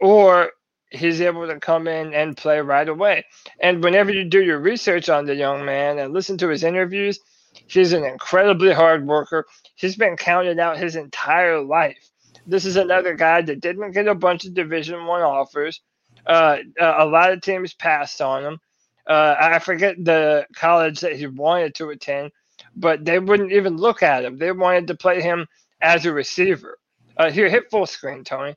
or 0.00 0.50
he's 0.90 1.20
able 1.20 1.46
to 1.46 1.58
come 1.60 1.88
in 1.88 2.14
and 2.14 2.36
play 2.36 2.60
right 2.60 2.88
away. 2.88 3.24
And 3.60 3.82
whenever 3.82 4.12
you 4.12 4.24
do 4.24 4.42
your 4.42 4.58
research 4.58 5.08
on 5.08 5.26
the 5.26 5.34
young 5.34 5.64
man 5.64 5.98
and 5.98 6.12
listen 6.12 6.38
to 6.38 6.48
his 6.48 6.64
interviews, 6.64 7.18
he's 7.66 7.92
an 7.92 8.04
incredibly 8.04 8.72
hard 8.72 9.06
worker. 9.06 9.46
He's 9.74 9.96
been 9.96 10.16
counted 10.16 10.58
out 10.58 10.78
his 10.78 10.96
entire 10.96 11.60
life. 11.62 12.10
This 12.46 12.64
is 12.64 12.76
another 12.76 13.14
guy 13.14 13.42
that 13.42 13.60
didn't 13.60 13.92
get 13.92 14.08
a 14.08 14.14
bunch 14.14 14.44
of 14.44 14.54
Division 14.54 15.06
One 15.06 15.22
offers. 15.22 15.80
Uh, 16.26 16.58
a 16.80 17.06
lot 17.06 17.32
of 17.32 17.40
teams 17.40 17.74
passed 17.74 18.20
on 18.20 18.44
him. 18.44 18.58
Uh, 19.08 19.34
I 19.40 19.58
forget 19.58 19.96
the 20.02 20.46
college 20.54 21.00
that 21.00 21.16
he 21.16 21.26
wanted 21.26 21.74
to 21.76 21.90
attend, 21.90 22.30
but 22.76 23.04
they 23.04 23.18
wouldn't 23.18 23.52
even 23.52 23.76
look 23.76 24.02
at 24.02 24.24
him. 24.24 24.38
They 24.38 24.52
wanted 24.52 24.86
to 24.88 24.96
play 24.96 25.20
him 25.20 25.46
as 25.80 26.06
a 26.06 26.12
receiver. 26.12 26.78
Uh, 27.16 27.30
here, 27.30 27.48
hit 27.48 27.70
full 27.70 27.86
screen, 27.86 28.24
Tony. 28.24 28.54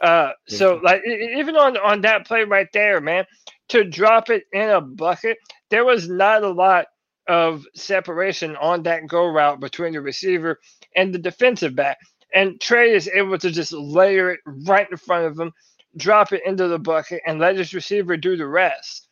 Uh, 0.00 0.30
so 0.46 0.80
like 0.82 1.02
even 1.06 1.56
on 1.56 1.76
on 1.78 2.02
that 2.02 2.26
play 2.26 2.44
right 2.44 2.68
there, 2.72 3.00
man, 3.00 3.24
to 3.68 3.84
drop 3.84 4.30
it 4.30 4.44
in 4.52 4.68
a 4.70 4.80
bucket, 4.80 5.38
there 5.70 5.84
was 5.84 6.08
not 6.08 6.44
a 6.44 6.48
lot 6.48 6.86
of 7.26 7.64
separation 7.74 8.56
on 8.56 8.84
that 8.84 9.06
go 9.06 9.26
route 9.26 9.60
between 9.60 9.92
the 9.92 10.00
receiver 10.00 10.58
and 10.96 11.14
the 11.14 11.18
defensive 11.18 11.74
back. 11.74 11.98
And 12.34 12.60
Trey 12.60 12.92
is 12.94 13.08
able 13.08 13.38
to 13.38 13.50
just 13.50 13.72
layer 13.72 14.30
it 14.30 14.40
right 14.46 14.88
in 14.90 14.96
front 14.96 15.26
of 15.26 15.38
him, 15.38 15.52
drop 15.96 16.32
it 16.32 16.42
into 16.46 16.68
the 16.68 16.78
bucket, 16.78 17.22
and 17.26 17.38
let 17.38 17.56
his 17.56 17.74
receiver 17.74 18.16
do 18.16 18.36
the 18.36 18.46
rest. 18.46 19.07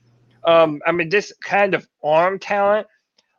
Um, 0.47 0.81
I 0.87 0.93
mean, 0.93 1.09
this 1.09 1.33
kind 1.43 1.75
of 1.75 1.87
arm 2.03 2.39
talent, 2.39 2.87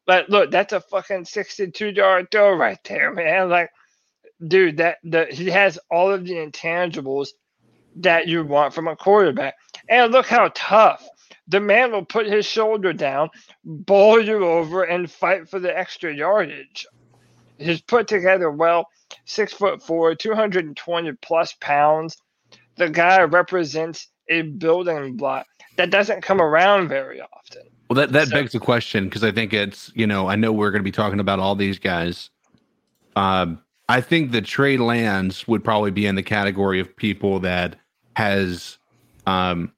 like, 0.08 0.28
look, 0.30 0.52
that's 0.52 0.74
a 0.74 0.82
fucking 0.82 1.26
62 1.26 1.90
yard 1.90 2.28
throw 2.32 2.54
right 2.54 2.80
there, 2.84 3.14
man. 3.14 3.50
Like, 3.50 3.70
dude, 4.46 4.78
that 4.78 4.98
the 5.04 5.26
he 5.26 5.50
has 5.50 5.80
all 5.90 6.12
of 6.12 6.26
the 6.26 6.34
intangibles 6.34 7.30
that 7.98 8.28
you 8.28 8.44
want 8.44 8.74
from 8.74 8.88
a 8.88 8.96
quarterback. 8.96 9.56
And 9.90 10.12
look 10.12 10.28
how 10.28 10.52
tough. 10.54 11.08
The 11.50 11.60
man 11.62 11.94
will 11.94 12.06
put 12.06 12.28
his 12.28 12.46
shoulder 12.46 12.92
down, 12.92 13.30
bowl 13.64 14.20
you 14.20 14.46
over, 14.46 14.84
and 14.84 15.10
fight 15.10 15.50
for 15.50 15.60
the 15.60 15.76
extra 15.76 16.14
yardage. 16.14 16.86
He's 17.58 17.82
put 17.82 18.08
together 18.08 18.52
well, 18.52 18.88
six 19.26 19.54
foot 19.54 19.82
four, 19.82 20.14
220 20.14 21.14
plus 21.22 21.54
pounds. 21.62 22.18
The 22.76 22.90
guy 22.90 23.24
represents 23.24 24.10
a 24.30 24.44
building 24.44 25.16
block 25.18 25.46
that 25.78 25.90
doesn't 25.92 26.22
come 26.22 26.42
around 26.42 26.88
very 26.88 27.22
often. 27.22 27.64
Well, 27.90 27.96
that 27.96 28.12
that 28.12 28.30
begs 28.30 28.52
the 28.52 28.60
question 28.60 29.06
because 29.06 29.24
I 29.24 29.32
think 29.32 29.54
it's 29.54 29.92
you 29.96 30.06
know 30.08 30.28
I 30.28 30.36
know 30.36 30.52
we're 30.52 30.72
going 30.72 30.82
to 30.82 30.84
be 30.84 30.92
talking 30.92 31.20
about 31.20 31.40
all 31.40 31.56
these 31.56 31.80
guys. 31.80 32.30
Um, 33.16 33.62
I 33.90 34.02
think 34.02 34.32
that 34.32 34.46
Trey 34.46 34.78
Lance 34.78 35.48
would 35.48 35.64
probably 35.64 35.92
be 35.92 36.06
in 36.06 36.16
the 36.16 36.24
category 36.24 36.80
of 36.80 36.94
people 36.96 37.40
that 37.42 37.78
has 38.16 38.78
um 39.26 39.72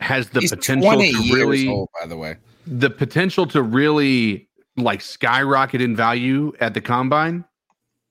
has 0.00 0.28
the 0.30 0.40
He's 0.40 0.50
potential 0.50 0.90
to 0.90 1.32
really 1.32 1.68
old, 1.68 1.88
by 1.98 2.06
the 2.06 2.16
way. 2.16 2.36
the 2.66 2.90
potential 2.90 3.46
to 3.46 3.62
really 3.62 4.48
like 4.76 5.00
skyrocket 5.00 5.80
in 5.80 5.94
value 5.96 6.52
at 6.60 6.74
the 6.74 6.80
combine 6.80 7.44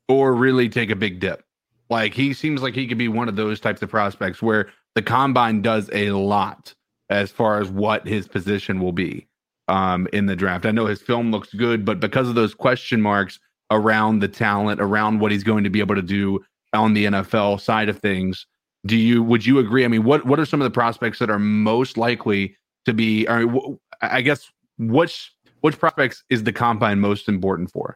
or 0.07 0.33
really 0.33 0.69
take 0.69 0.89
a 0.89 0.95
big 0.95 1.19
dip. 1.19 1.43
Like 1.89 2.13
he 2.13 2.33
seems 2.33 2.61
like 2.63 2.73
he 2.73 2.87
could 2.87 2.97
be 2.97 3.09
one 3.09 3.29
of 3.29 3.35
those 3.35 3.59
types 3.59 3.81
of 3.81 3.89
prospects 3.89 4.41
where 4.41 4.69
the 4.95 5.01
combine 5.01 5.61
does 5.61 5.89
a 5.93 6.11
lot 6.11 6.73
as 7.09 7.31
far 7.31 7.59
as 7.59 7.69
what 7.69 8.07
his 8.07 8.27
position 8.27 8.79
will 8.79 8.91
be 8.91 9.27
um, 9.67 10.07
in 10.13 10.25
the 10.25 10.35
draft. 10.35 10.65
I 10.65 10.71
know 10.71 10.85
his 10.85 11.01
film 11.01 11.31
looks 11.31 11.53
good, 11.53 11.85
but 11.85 11.99
because 11.99 12.29
of 12.29 12.35
those 12.35 12.53
question 12.53 13.01
marks 13.01 13.39
around 13.71 14.19
the 14.19 14.27
talent, 14.27 14.81
around 14.81 15.19
what 15.19 15.31
he's 15.31 15.43
going 15.43 15.63
to 15.63 15.69
be 15.69 15.79
able 15.79 15.95
to 15.95 16.01
do 16.01 16.43
on 16.73 16.93
the 16.93 17.05
NFL 17.05 17.59
side 17.61 17.89
of 17.89 17.99
things, 17.99 18.45
do 18.85 18.97
you 18.97 19.23
would 19.23 19.45
you 19.45 19.59
agree? 19.59 19.85
I 19.85 19.87
mean, 19.87 20.03
what 20.03 20.25
what 20.25 20.39
are 20.39 20.45
some 20.45 20.61
of 20.61 20.65
the 20.65 20.71
prospects 20.71 21.19
that 21.19 21.29
are 21.29 21.39
most 21.39 21.97
likely 21.97 22.57
to 22.85 22.93
be? 22.93 23.25
Wh- 23.25 23.75
I 24.01 24.21
guess 24.21 24.51
which 24.77 25.31
which 25.61 25.79
prospects 25.79 26.23
is 26.29 26.43
the 26.43 26.51
combine 26.51 26.99
most 26.99 27.29
important 27.29 27.71
for? 27.71 27.95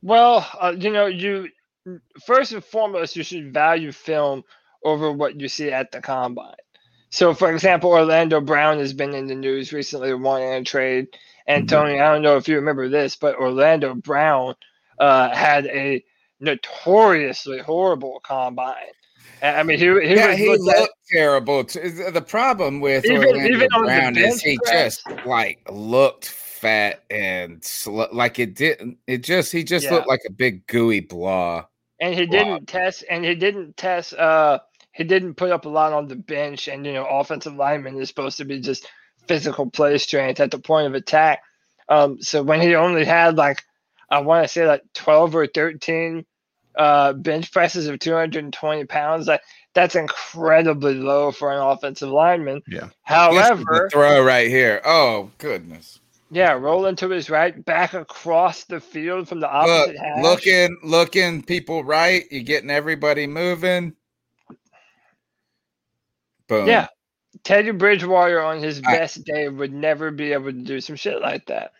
Well, 0.00 0.48
uh, 0.58 0.74
you 0.78 0.90
know, 0.90 1.06
you 1.06 1.48
first 2.24 2.52
and 2.52 2.64
foremost, 2.64 3.14
you 3.14 3.22
should 3.22 3.52
value 3.52 3.92
film 3.92 4.42
over 4.84 5.12
what 5.12 5.40
you 5.40 5.48
see 5.48 5.70
at 5.70 5.92
the 5.92 6.00
combine. 6.00 6.54
So, 7.10 7.34
for 7.34 7.52
example, 7.52 7.90
Orlando 7.90 8.40
Brown 8.40 8.78
has 8.78 8.92
been 8.94 9.14
in 9.14 9.26
the 9.26 9.34
news 9.34 9.72
recently 9.72 10.14
wanting 10.14 10.48
a 10.52 10.64
trade. 10.64 11.08
And 11.46 11.68
Tony, 11.68 12.00
I 12.00 12.12
don't 12.12 12.22
know 12.22 12.36
if 12.36 12.48
you 12.48 12.56
remember 12.56 12.88
this, 12.88 13.16
but 13.16 13.36
Orlando 13.36 13.94
Brown 13.94 14.54
uh, 14.98 15.34
had 15.34 15.66
a 15.66 16.02
notoriously 16.40 17.58
horrible 17.58 18.20
combine. 18.24 18.76
I 19.42 19.62
mean, 19.64 19.78
he, 19.78 19.86
he 20.08 20.14
yeah, 20.14 20.34
he 20.34 20.48
looked 20.56 20.78
at- 20.82 20.88
terrible. 21.10 21.64
The 21.64 22.24
problem 22.26 22.80
with 22.80 23.04
Even- 23.04 23.18
Orlando 23.28 23.48
even 23.48 23.68
Brown 23.68 24.16
is 24.16 24.40
he 24.40 24.56
press. 24.64 25.02
just 25.02 25.26
like 25.26 25.60
looked 25.70 26.26
fat 26.28 27.02
and 27.10 27.62
sl- 27.64 28.04
like 28.12 28.38
it 28.38 28.54
didn't. 28.54 28.98
It 29.08 29.24
just 29.24 29.50
he 29.50 29.64
just 29.64 29.86
Yeah. 29.86 29.94
looked 29.94 30.06
like 30.08 30.22
a 30.28 30.32
big 30.32 30.64
gooey 30.68 31.00
blah. 31.00 31.64
and 32.00 32.14
he 32.14 32.24
didn't 32.26 32.66
test 32.68 33.04
and 33.10 33.24
he 33.24 33.34
didn't 33.34 33.76
test 33.76 34.14
uh 34.14 34.60
he 34.92 35.04
didn't 35.04 35.34
put 35.34 35.50
up 35.50 35.64
a 35.64 35.68
lot 35.68 35.92
on 35.92 36.08
the 36.08 36.16
bench 36.16 36.68
and 36.68 36.84
you 36.86 36.92
know 36.92 37.06
offensive 37.06 37.54
lineman 37.54 38.00
is 38.00 38.08
supposed 38.08 38.38
to 38.38 38.44
be 38.44 38.60
just 38.60 38.88
physical 39.26 39.70
play 39.70 39.98
strength 39.98 40.40
at 40.40 40.50
the 40.50 40.58
point 40.58 40.86
of 40.86 40.94
attack 40.94 41.42
um 41.88 42.20
so 42.20 42.42
when 42.42 42.60
he 42.60 42.74
only 42.74 43.04
had 43.04 43.36
like 43.36 43.62
i 44.10 44.20
want 44.20 44.44
to 44.44 44.48
say 44.48 44.66
like 44.66 44.82
12 44.94 45.34
or 45.34 45.46
13 45.46 46.24
uh 46.76 47.12
bench 47.12 47.52
presses 47.52 47.86
of 47.86 47.98
220 47.98 48.84
pounds 48.86 49.26
like 49.26 49.42
that's 49.74 49.94
incredibly 49.94 50.94
low 50.94 51.32
for 51.32 51.52
an 51.52 51.58
offensive 51.58 52.10
lineman 52.10 52.62
Yeah. 52.66 52.80
This 52.80 52.90
the 52.90 53.02
however 53.04 53.88
throw 53.90 54.24
right 54.24 54.48
here. 54.48 54.80
Oh 54.84 55.30
goodness! 55.38 56.00
yeah 56.30 56.52
rolling 56.52 56.96
to 56.96 57.08
his 57.10 57.28
right 57.30 57.62
back 57.64 57.94
across 57.94 58.64
the 58.64 58.80
field 58.80 59.28
from 59.28 59.40
the 59.40 59.46
Look, 59.46 59.52
opposite 59.52 59.98
hash 59.98 60.22
looking, 60.22 60.78
looking 60.82 61.42
people 61.42 61.84
right. 61.84 62.24
You're 62.30 62.42
getting 62.42 62.70
everybody 62.70 63.26
moving. 63.26 63.94
Boom. 66.52 66.66
Yeah. 66.68 66.88
Teddy 67.44 67.70
Bridgewater 67.70 68.40
on 68.42 68.62
his 68.62 68.82
I- 68.84 68.98
best 68.98 69.24
day 69.24 69.48
would 69.48 69.72
never 69.72 70.10
be 70.10 70.32
able 70.32 70.52
to 70.52 70.52
do 70.52 70.80
some 70.80 70.96
shit 70.96 71.20
like 71.22 71.46
that. 71.46 71.72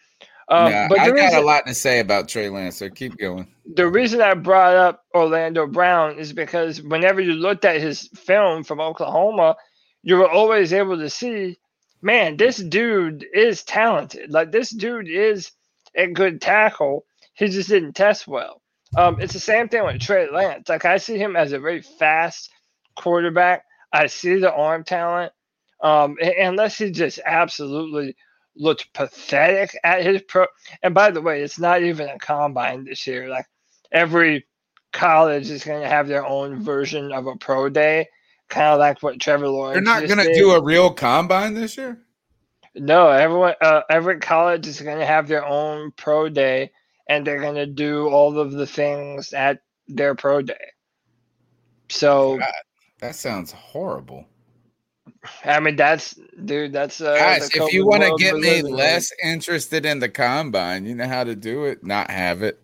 Um, 0.49 0.73
Nah, 0.73 0.89
but 0.89 0.99
I 0.99 1.07
got 1.09 1.15
reason, 1.15 1.39
a 1.39 1.43
lot 1.43 1.67
to 1.67 1.75
say 1.75 2.01
about 2.01 2.29
Trey 2.29 2.49
Lance. 2.49 2.77
So 2.79 2.89
keep 2.89 3.17
going. 3.19 3.47
the 3.75 3.87
reason 3.87 4.21
I 4.21 4.35
brought 4.35 4.75
up 4.75 5.05
Orlando 5.15 5.67
Brown 5.67 6.19
is 6.19 6.33
because 6.33 6.83
whenever 6.83 7.21
you 7.21 7.35
looked 7.35 7.65
at 7.65 7.81
his 7.81 8.09
film 8.17 8.65
from 8.65 8.81
Oklahoma, 8.81 9.57
you 10.03 10.17
were 10.17 10.29
always 10.29 10.73
able 10.73 10.99
to 10.99 11.09
see, 11.09 11.59
man, 12.03 12.37
this 12.37 12.57
dude 12.57 13.25
is 13.33 13.63
talented. 13.63 14.31
Like 14.31 14.51
this 14.53 14.71
dude 14.71 15.09
is 15.09 15.53
a 15.95 16.09
good 16.09 16.41
tackle. 16.41 17.05
He 17.35 17.47
just 17.49 17.69
didn't 17.69 17.93
test 17.95 18.27
well. 18.27 18.61
Um, 18.97 19.21
it's 19.21 19.33
the 19.35 19.41
same 19.41 19.69
thing 19.69 19.85
with 19.85 20.01
Trey 20.01 20.29
Lance. 20.31 20.69
Like 20.69 20.85
I 20.85 20.97
see 20.97 21.19
him 21.19 21.37
as 21.37 21.53
a 21.53 21.61
very 21.61 21.83
fast 21.83 22.51
quarterback. 22.97 23.65
I 23.93 24.07
see 24.07 24.37
the 24.37 24.53
arm 24.53 24.85
talent. 24.85 25.33
Um, 25.81 26.17
unless 26.21 26.79
he 26.79 26.93
just 26.93 27.19
absolutely 27.25 28.15
looked 28.55 28.93
pathetic 28.93 29.77
at 29.83 30.05
his 30.05 30.23
pro. 30.23 30.47
And 30.83 30.95
by 30.95 31.11
the 31.11 31.21
way, 31.21 31.43
it's 31.43 31.59
not 31.59 31.83
even 31.83 32.09
a 32.09 32.19
combine 32.19 32.85
this 32.85 33.07
year. 33.07 33.29
Like 33.29 33.47
every 33.91 34.47
college 34.93 35.51
is 35.51 35.65
going 35.65 35.83
to 35.83 35.89
have 35.89 36.07
their 36.09 36.25
own 36.25 36.63
version 36.63 37.13
of 37.13 37.27
a 37.27 37.37
pro 37.37 37.69
day, 37.69 38.09
kind 38.49 38.69
of 38.69 38.79
like 38.79 39.03
what 39.03 39.19
Trevor 39.21 39.49
Lawrence. 39.49 39.75
They're 39.75 40.01
not 40.01 40.07
going 40.07 40.27
to 40.27 40.35
do 40.35 40.53
a 40.53 40.63
real 40.63 40.93
combine 40.93 41.55
this 41.55 41.77
year. 41.77 41.99
No, 42.75 43.09
everyone, 43.09 43.55
uh, 43.61 43.83
every 43.91 44.19
college 44.19 44.67
is 44.67 44.81
going 44.81 44.99
to 44.99 45.07
have 45.07 45.29
their 45.29 45.45
own 45.45 45.93
pro 45.97 46.29
day, 46.29 46.71
and 47.07 47.27
they're 47.27 47.41
going 47.41 47.57
to 47.57 47.67
do 47.67 48.09
all 48.09 48.39
of 48.39 48.53
the 48.53 48.67
things 48.67 49.33
at 49.33 49.61
their 49.89 50.15
pro 50.15 50.41
day. 50.41 50.73
So, 51.91 52.41
that 53.03 53.17
sounds 53.17 53.51
horrible. 53.51 54.25
I 55.45 55.59
mean, 55.59 55.75
that's 55.77 56.19
dude. 56.45 56.73
That's 56.73 57.01
uh, 57.01 57.17
Guys, 57.17 57.51
if 57.55 57.73
you 57.73 57.85
want 57.85 58.05
to 58.05 58.15
get 58.17 58.37
me 58.37 58.63
less 58.63 59.11
interested 59.23 59.85
in 59.85 59.99
the 59.99 60.09
combine, 60.09 60.87
you 60.87 60.95
know 60.95 61.09
how 61.09 61.25
to 61.25 61.35
do 61.35 61.65
it. 61.65 61.85
Not 61.85 62.11
have 62.11 62.43
it. 62.43 62.61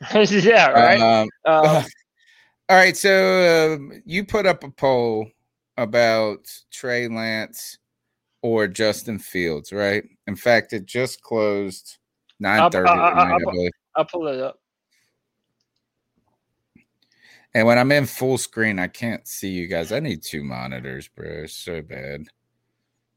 yeah, 0.14 0.68
right. 0.70 1.00
Um, 1.00 1.28
Um, 1.46 1.84
all 2.70 2.76
right. 2.76 2.96
So 2.96 3.74
um, 3.74 4.02
you 4.06 4.24
put 4.24 4.46
up 4.46 4.64
a 4.64 4.70
poll 4.70 5.28
about 5.76 6.50
Trey 6.70 7.06
Lance 7.06 7.78
or 8.42 8.66
Justin 8.66 9.18
Fields, 9.18 9.72
right? 9.72 10.04
In 10.26 10.36
fact, 10.36 10.72
it 10.72 10.86
just 10.86 11.20
closed 11.20 11.98
nine 12.40 12.70
thirty 12.70 12.88
I'll- 12.88 12.98
I'll- 13.00 13.32
I'll- 13.46 13.68
I'll 13.94 14.04
pull 14.06 14.26
it 14.28 14.40
up. 14.40 14.58
And 17.54 17.66
when 17.66 17.78
I'm 17.78 17.92
in 17.92 18.06
full 18.06 18.38
screen, 18.38 18.78
I 18.78 18.88
can't 18.88 19.26
see 19.28 19.50
you 19.50 19.66
guys. 19.66 19.92
I 19.92 20.00
need 20.00 20.22
two 20.22 20.42
monitors, 20.42 21.08
bro. 21.08 21.26
It's 21.44 21.54
so 21.54 21.82
bad. 21.82 22.24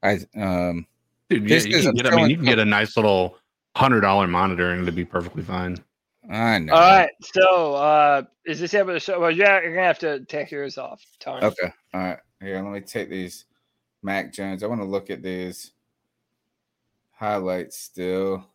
I 0.03 0.19
um 0.35 0.85
Dude, 1.29 1.43
yeah, 1.43 1.55
Just 1.55 1.67
you 1.67 1.73
'cause 1.73 1.85
can 1.85 1.95
get, 1.95 2.13
I 2.13 2.15
mean, 2.15 2.29
you 2.29 2.35
can 2.35 2.45
get 2.45 2.59
a 2.59 2.65
nice 2.65 2.95
little 2.95 3.37
hundred 3.75 4.01
dollar 4.01 4.27
monitor 4.27 4.71
and 4.71 4.83
it'd 4.83 4.95
be 4.95 5.05
perfectly 5.05 5.41
fine. 5.41 5.77
I 6.29 6.59
know. 6.59 6.73
All 6.73 6.79
right. 6.79 7.09
So, 7.21 7.75
uh, 7.75 8.23
is 8.45 8.59
this 8.59 8.73
able 8.73 8.93
to 8.93 8.99
show? 8.99 9.19
Well, 9.19 9.31
yeah, 9.31 9.61
you're 9.61 9.73
gonna 9.75 9.87
have 9.87 9.99
to 9.99 10.25
take 10.25 10.51
yours 10.51 10.77
off, 10.77 11.03
Tony. 11.19 11.45
Okay. 11.45 11.71
All 11.93 12.01
right. 12.01 12.19
Here, 12.41 12.61
let 12.61 12.71
me 12.71 12.81
take 12.81 13.09
these 13.09 13.45
Mac 14.03 14.33
Jones. 14.33 14.63
I 14.63 14.67
want 14.67 14.81
to 14.81 14.85
look 14.85 15.09
at 15.09 15.23
these 15.23 15.71
highlights 17.11 17.77
still. 17.77 18.45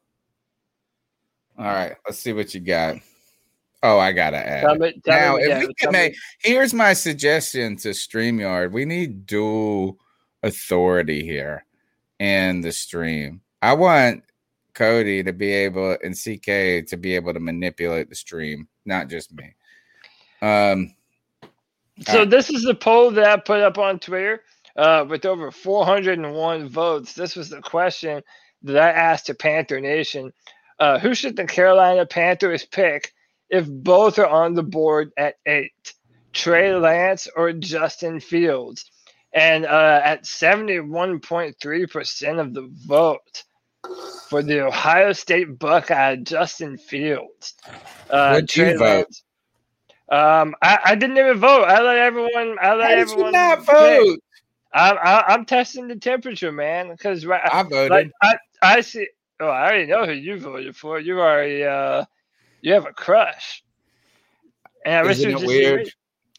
All 1.59 1.65
right. 1.65 1.97
Let's 2.07 2.19
see 2.19 2.33
what 2.33 2.55
you 2.55 2.61
got. 2.61 2.97
Oh, 3.83 3.99
I 3.99 4.13
gotta 4.13 4.37
add. 4.37 4.63
Tell 4.63 4.75
me- 4.75 5.01
tell 5.05 5.19
now, 5.19 5.33
what- 5.35 5.43
if 5.43 5.49
yeah, 5.49 5.59
we 5.61 5.75
can 5.75 5.93
me- 5.93 5.99
make, 5.99 6.15
here's 6.41 6.75
my 6.75 6.93
suggestion 6.93 7.77
to 7.77 7.89
StreamYard. 7.91 8.73
We 8.73 8.85
need 8.85 9.27
dual 9.27 9.99
authority 10.43 11.23
here 11.25 11.65
in 12.19 12.61
the 12.61 12.73
stream. 12.73 13.41
I 13.63 13.73
want 13.73 14.23
Cody 14.75 15.23
to 15.23 15.33
be 15.33 15.53
able 15.53 15.97
and 16.05 16.15
CK 16.15 16.83
to 16.89 16.97
be 16.97 17.15
able 17.15 17.33
to 17.35 17.41
manipulate 17.41 18.09
the 18.09 18.15
stream, 18.15 18.69
not 18.85 19.09
just 19.09 19.33
me. 19.33 19.55
Um, 20.43 20.95
So 22.07 22.25
this 22.25 22.49
is 22.49 22.63
the 22.65 22.75
poll 22.75 23.11
that 23.11 23.27
I 23.27 23.37
put 23.37 23.61
up 23.61 23.77
on 23.77 23.99
Twitter 23.99 24.43
uh, 24.77 25.05
with 25.07 25.27
over 25.27 25.51
401 25.51 26.69
votes. 26.69 27.13
This 27.13 27.37
was 27.37 27.51
the 27.51 27.61
question 27.61 28.23
that 28.63 28.77
I 28.79 28.91
asked 28.91 29.27
to 29.27 29.35
Panther 29.35 29.81
Nation: 29.81 30.33
uh, 30.79 30.99
Who 30.99 31.15
should 31.15 31.37
the 31.37 31.45
Carolina 31.45 32.07
Panthers 32.07 32.65
pick 32.65 33.13
if 33.51 33.67
both 33.69 34.19
are 34.19 34.27
on 34.27 34.55
the 34.55 34.63
board 34.63 35.13
at 35.17 35.35
eight? 35.47 35.95
Trey 36.33 36.75
Lance 36.75 37.29
or 37.35 37.53
Justin 37.53 38.21
Fields? 38.21 38.91
And 39.33 39.65
uh, 39.67 40.01
at 40.03 40.25
71.3% 40.25 42.41
of 42.41 42.55
the 42.55 42.69
vote 42.87 43.45
for 44.29 44.43
the 44.43 44.67
Ohio 44.67 45.13
State 45.13 45.59
Buckeye, 45.59 46.17
Justin 46.17 46.79
Fields. 46.79 47.55
Uh, 48.09 48.33
What'd 48.33 48.57
you 48.57 48.79
vote? 48.79 48.81
Lance- 48.81 49.23
um, 50.11 50.57
I, 50.61 50.79
I 50.87 50.95
didn't 50.97 51.19
even 51.19 51.39
vote. 51.39 51.65
I 51.65 51.81
let 51.83 51.99
everyone. 51.99 52.57
I 52.61 52.75
let 52.75 52.91
How 52.91 52.97
did 52.97 52.99
you 52.99 53.03
everyone 53.13 53.33
not 53.33 53.59
pick. 53.59 53.67
vote? 53.67 54.19
I'm 54.73 54.97
I, 55.03 55.25
I'm 55.29 55.45
testing 55.45 55.89
the 55.89 55.97
temperature, 55.97 56.53
man. 56.53 56.91
Because 56.91 57.25
right, 57.25 57.41
I 57.45 57.63
voted. 57.63 57.91
like, 57.91 58.11
I 58.21 58.37
I 58.63 58.81
see. 58.81 59.07
Oh, 59.39 59.47
I 59.47 59.69
already 59.69 59.87
know 59.87 60.07
who 60.07 60.13
you 60.13 60.41
voted 60.41 60.77
for. 60.77 60.99
You 60.99 61.21
already 61.21 61.65
uh, 61.65 62.05
you 62.63 62.73
have 62.73 62.87
a 62.87 62.93
crush. 62.93 63.63
And 64.85 65.07
I 65.07 65.11
Isn't 65.11 65.31
it 65.31 65.47
weird? 65.47 65.91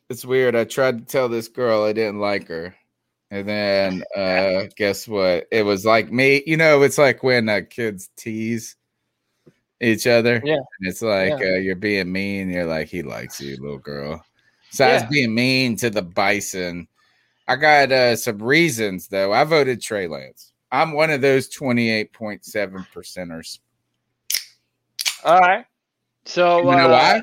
It's 0.10 0.26
weird. 0.26 0.56
I 0.56 0.66
tried 0.66 1.00
to 1.00 1.06
tell 1.06 1.30
this 1.30 1.48
girl 1.48 1.84
I 1.84 1.94
didn't 1.94 2.20
like 2.20 2.48
her. 2.48 2.76
And 3.30 3.48
then 3.48 4.04
uh 4.16 4.64
guess 4.76 5.08
what? 5.08 5.48
It 5.52 5.64
was 5.64 5.86
like 5.86 6.12
me, 6.12 6.44
you 6.46 6.58
know, 6.58 6.82
it's 6.82 6.98
like 6.98 7.24
when 7.24 7.48
uh, 7.50 7.62
kids 7.70 8.10
tease 8.18 8.76
each 9.80 10.06
other. 10.08 10.42
Yeah. 10.44 10.56
And 10.56 10.90
it's 10.90 11.02
like 11.02 11.40
Yeah. 11.40 11.54
uh, 11.54 11.58
you're 11.58 11.76
being 11.76 12.12
mean, 12.12 12.50
you're 12.50 12.66
like, 12.66 12.88
he 12.88 13.04
likes 13.04 13.40
you, 13.40 13.58
little 13.62 13.78
girl. 13.78 14.24
So 14.72 14.86
I 14.86 14.94
was 14.94 15.04
Yeah. 15.04 15.10
being 15.12 15.34
mean 15.36 15.76
to 15.78 15.90
the 15.90 16.02
bison. 16.02 16.88
I 17.48 17.56
got 17.56 17.92
uh 17.92 18.16
some 18.16 18.42
reasons 18.42 19.08
though. 19.08 19.32
I 19.34 19.44
voted 19.44 19.82
Trey 19.82 20.08
Lance. 20.08 20.54
I'm 20.72 20.94
one 20.94 21.10
of 21.10 21.22
those 21.22 21.50
28.7 21.50 22.86
percenters. 22.94 23.60
All 25.24 25.40
right. 25.40 25.66
So 26.26 26.60
You 26.60 26.78
know 26.78 26.88
uh, 26.88 26.92
why? 26.92 27.22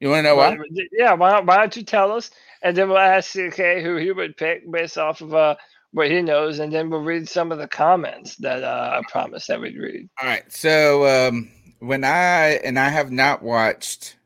You 0.00 0.10
wanna 0.10 0.22
know 0.22 0.36
why? 0.36 0.58
Yeah. 0.92 1.14
Why 1.14 1.32
don't, 1.32 1.46
why 1.46 1.58
don't 1.58 1.76
you 1.76 1.84
tell 1.84 2.12
us, 2.12 2.30
and 2.62 2.76
then 2.76 2.88
we'll 2.88 2.98
ask 2.98 3.32
CK 3.32 3.82
who 3.82 3.96
he 3.96 4.10
would 4.10 4.36
pick 4.36 4.70
based 4.70 4.98
off 4.98 5.20
of 5.20 5.34
uh 5.34 5.54
what 5.92 6.10
he 6.10 6.22
knows, 6.22 6.58
and 6.58 6.72
then 6.72 6.90
we'll 6.90 7.02
read 7.02 7.28
some 7.28 7.52
of 7.52 7.58
the 7.58 7.68
comments 7.68 8.36
that 8.36 8.64
uh, 8.64 8.98
I 8.98 9.02
promised 9.10 9.48
that 9.48 9.60
we'd 9.60 9.76
read. 9.76 10.08
All 10.20 10.28
right. 10.28 10.50
So 10.50 11.28
um 11.28 11.50
when 11.78 12.04
I 12.04 12.60
and 12.64 12.78
I 12.78 12.88
have 12.88 13.12
not 13.12 13.42
watched 13.42 14.16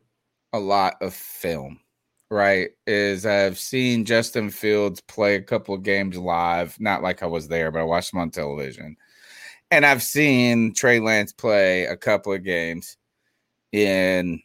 a 0.53 0.59
lot 0.59 0.95
of 1.03 1.13
film, 1.13 1.81
right? 2.31 2.71
Is 2.87 3.27
I've 3.27 3.59
seen 3.59 4.05
Justin 4.05 4.51
Fields 4.51 5.01
play 5.03 5.35
a 5.35 5.43
couple 5.43 5.75
of 5.75 5.83
games 5.83 6.17
live, 6.17 6.79
not 6.81 7.03
like 7.03 7.23
I 7.23 7.27
was 7.27 7.49
there, 7.49 7.71
but 7.71 7.81
I 7.81 7.85
watched 7.85 8.13
them 8.13 8.21
on 8.21 8.31
television. 8.31 8.97
And 9.71 9.85
I've 9.85 10.03
seen 10.03 10.73
Trey 10.73 11.01
Lance 11.01 11.33
play 11.33 11.85
a 11.85 11.97
couple 11.97 12.33
of 12.33 12.45
games 12.45 12.97
in 13.77 14.41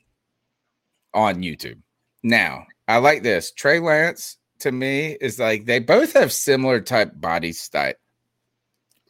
on 1.14 1.42
YouTube. 1.42 1.80
Now, 2.24 2.66
I 2.88 2.98
like 2.98 3.24
this. 3.24 3.52
Trey 3.52 3.80
Lance 3.80 4.38
to 4.60 4.72
me 4.72 5.18
is 5.22 5.40
like 5.40 5.66
they 5.66 5.80
both 5.80 6.14
have 6.14 6.32
similar 6.32 6.80
type 6.82 7.12
body 7.16 7.54
type 7.72 7.98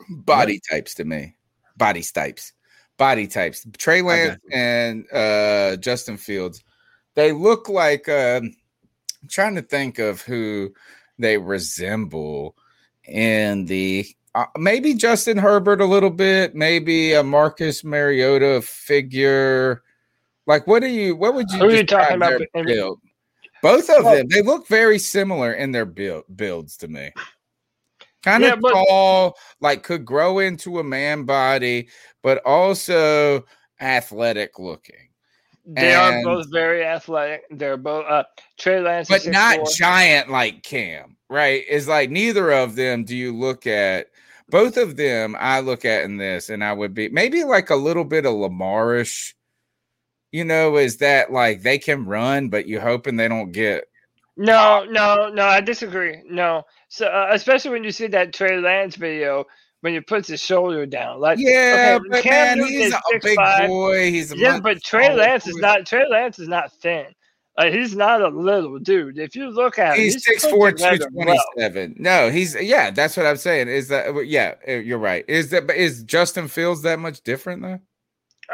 body 0.10 0.62
types 0.70 0.96
to 0.96 1.06
me. 1.06 1.36
Body 1.78 2.04
types. 2.04 2.54
Body 2.98 3.28
types. 3.28 3.66
Trey 3.78 4.02
Lance 4.02 4.40
and 4.52 5.06
uh 5.12 5.76
Justin 5.78 6.18
Fields 6.18 6.64
they 7.16 7.32
look 7.32 7.70
like 7.70 8.08
um, 8.10 8.56
I'm 9.22 9.30
trying 9.30 9.56
to 9.56 9.62
think 9.62 10.00
of 10.00 10.22
who 10.22 10.74
they 11.20 11.38
resemble 11.38 12.56
in 13.06 13.66
the 13.66 14.06
uh, 14.34 14.46
maybe 14.58 14.94
Justin 14.94 15.38
Herbert 15.38 15.82
a 15.82 15.86
little 15.86 16.10
bit, 16.10 16.56
maybe 16.56 17.14
a 17.14 17.24
Marcus 17.24 17.84
Mariota 17.84 18.62
figure. 18.62 19.84
Like, 20.52 20.68
what 20.68 20.84
are 20.84 20.88
you? 20.88 21.16
What 21.16 21.34
would 21.34 21.50
you? 21.50 21.60
Who 21.60 21.68
are 21.68 21.72
you 21.72 21.86
talking 21.86 22.18
about? 22.18 22.42
build? 22.66 23.00
Both 23.62 23.90
of 23.90 24.04
them, 24.04 24.28
they 24.28 24.42
look 24.42 24.68
very 24.68 25.00
similar 25.00 25.54
in 25.54 25.72
their 25.72 25.86
build 25.86 26.26
builds 26.36 26.76
to 26.78 26.90
me. 26.90 27.10
Kind 28.22 28.44
Yeah, 28.44 28.54
of 28.56 28.60
but- 28.60 28.74
tall, 28.74 29.38
like 29.62 29.84
could 29.84 30.04
grow 30.04 30.40
into 30.40 30.80
a 30.80 30.84
man 30.84 31.24
body, 31.24 31.88
but 32.22 32.46
also 32.46 33.46
athletic 33.80 34.60
looking. 34.60 35.08
They 35.66 35.94
are 35.94 36.22
both 36.22 36.52
very 36.52 36.84
athletic. 36.84 37.44
They're 37.50 37.78
both 37.78 38.06
uh 38.08 38.26
Trey 38.58 38.82
Lance, 38.82 39.08
but 39.08 39.26
not 39.28 39.58
6'4". 39.60 39.78
giant 39.78 40.30
like 40.32 40.64
Cam, 40.64 41.16
right? 41.30 41.64
Is 41.70 41.88
like 41.88 42.10
neither 42.10 42.52
of 42.52 42.76
them 42.76 43.06
do 43.06 43.16
you 43.16 43.34
look 43.34 43.66
at 43.68 44.08
both 44.50 44.76
of 44.76 44.98
them 44.98 45.34
I 45.40 45.62
look 45.62 45.86
at 45.86 46.04
in 46.04 46.18
this, 46.18 46.50
and 46.50 46.62
I 46.62 46.74
would 46.74 46.94
be 46.94 47.08
maybe 47.08 47.46
like 47.46 47.70
a 47.70 47.76
little 47.78 48.04
bit 48.04 48.26
of 48.26 48.34
Lamarish, 48.34 49.34
you 50.32 50.46
know, 50.46 50.78
is 50.78 50.98
that 50.98 51.32
like 51.32 51.62
they 51.62 51.78
can 51.78 52.06
run, 52.06 52.50
but 52.50 52.68
you 52.68 52.80
hoping 52.80 53.18
they 53.18 53.28
don't 53.28 53.52
get 53.52 53.86
No, 54.38 54.86
no, 54.90 55.30
no. 55.30 55.46
I 55.46 55.62
disagree. 55.62 56.22
No, 56.30 56.64
so 56.90 57.08
uh, 57.08 57.30
especially 57.32 57.72
when 57.72 57.84
you 57.84 57.92
see 57.92 58.08
that 58.08 58.34
Trey 58.34 58.58
Lance 58.60 58.96
video 58.96 59.46
when 59.82 59.94
he 59.94 60.00
puts 60.00 60.28
his 60.28 60.42
shoulder 60.42 60.86
down, 60.86 61.20
like 61.20 61.40
yeah, 61.40 61.98
okay, 62.00 62.08
but 62.10 62.24
Cam 62.24 62.60
man, 62.60 62.68
he's 62.68 62.94
a 62.94 63.02
big 63.22 63.38
6'5". 63.38 63.68
boy. 63.68 64.12
He's 64.12 64.32
a 64.32 64.38
yeah, 64.38 64.60
but 64.60 64.82
Trey 64.84 65.14
Lance 65.14 65.48
is 65.48 65.58
not. 65.58 65.86
Trey 65.86 66.06
Lance 66.10 66.40
is 66.40 66.48
not 66.48 66.72
thin. 66.74 67.08
Like 67.58 67.74
he's 67.74 67.96
not 67.96 68.22
a 68.22 68.30
little 68.30 68.80
dude. 68.80 69.20
If 69.20 69.36
you 69.36 69.50
look 69.50 69.78
at 69.78 69.98
him, 69.98 70.04
He's 70.04 70.24
he's 70.26 70.46
6'4", 70.46 70.52
put 70.58 70.78
together 70.78 71.08
well. 71.14 71.94
No, 71.98 72.30
he's 72.30 72.56
yeah, 72.56 72.92
that's 72.92 73.18
what 73.18 73.26
I'm 73.26 73.38
saying. 73.38 73.68
Is 73.68 73.90
that 73.90 74.26
yeah, 74.28 74.56
uh, 74.68 74.74
you're 74.74 74.98
right. 74.98 75.26
Is 75.28 75.50
that 75.50 75.68
but 75.68 75.76
is 75.76 76.04
Justin 76.04 76.48
Fields 76.48 76.82
that 76.84 77.00
much 77.00 77.22
different 77.22 77.62
though? 77.62 77.80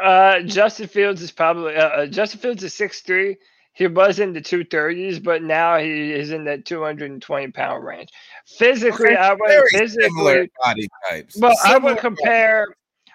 Uh, 0.00 0.40
Justin 0.42 0.88
Fields 0.88 1.22
is 1.22 1.30
probably 1.30 1.76
uh, 1.76 1.88
uh, 1.88 2.06
Justin 2.06 2.40
Fields 2.40 2.62
is 2.62 2.74
six 2.74 3.00
three. 3.00 3.36
He 3.72 3.86
was 3.86 4.18
in 4.18 4.32
the 4.32 4.40
two 4.40 4.64
thirties, 4.64 5.18
but 5.18 5.42
now 5.42 5.78
he 5.78 6.12
is 6.12 6.32
in 6.32 6.44
that 6.44 6.64
two 6.64 6.82
hundred 6.82 7.10
and 7.10 7.22
twenty 7.22 7.50
pound 7.52 7.84
range. 7.84 8.10
Physically, 8.46 9.06
Okay, 9.08 9.16
I 9.16 9.34
would 9.34 9.64
physically 9.70 10.50
body 10.60 10.88
types. 11.08 11.36
Well, 11.38 11.56
I 11.64 11.78
would 11.78 11.98
compare. 11.98 12.66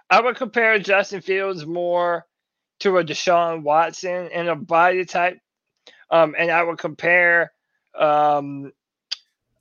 I 0.10 0.22
would 0.22 0.36
compare 0.36 0.80
Justin 0.80 1.22
Fields 1.22 1.66
more 1.66 2.26
to 2.80 2.98
a 2.98 3.04
Deshaun 3.04 3.64
Watson 3.64 4.28
in 4.28 4.48
a 4.48 4.56
body 4.56 5.06
type, 5.06 5.40
um, 6.10 6.36
and 6.38 6.52
I 6.52 6.64
would 6.64 6.78
compare 6.78 7.52
um, 7.98 8.72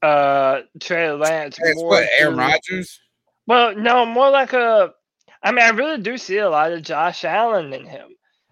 uh, 0.03 0.61
Trey 0.81 1.11
Lance 1.13 1.59
That's 1.63 1.77
more. 1.77 1.89
what 1.89 2.09
Aaron 2.19 2.37
Rodgers. 2.37 3.01
Well, 3.47 3.75
no, 3.77 4.07
more 4.07 4.31
like 4.31 4.53
a. 4.53 4.93
I 5.43 5.51
mean, 5.53 5.65
I 5.65 5.71
really 5.71 6.01
do 6.01 6.17
see 6.19 6.39
a 6.39 6.49
lot 6.51 6.73
of 6.73 6.83
Josh 6.83 7.25
Allen 7.25 7.73
in 7.73 7.85
him. 7.87 8.11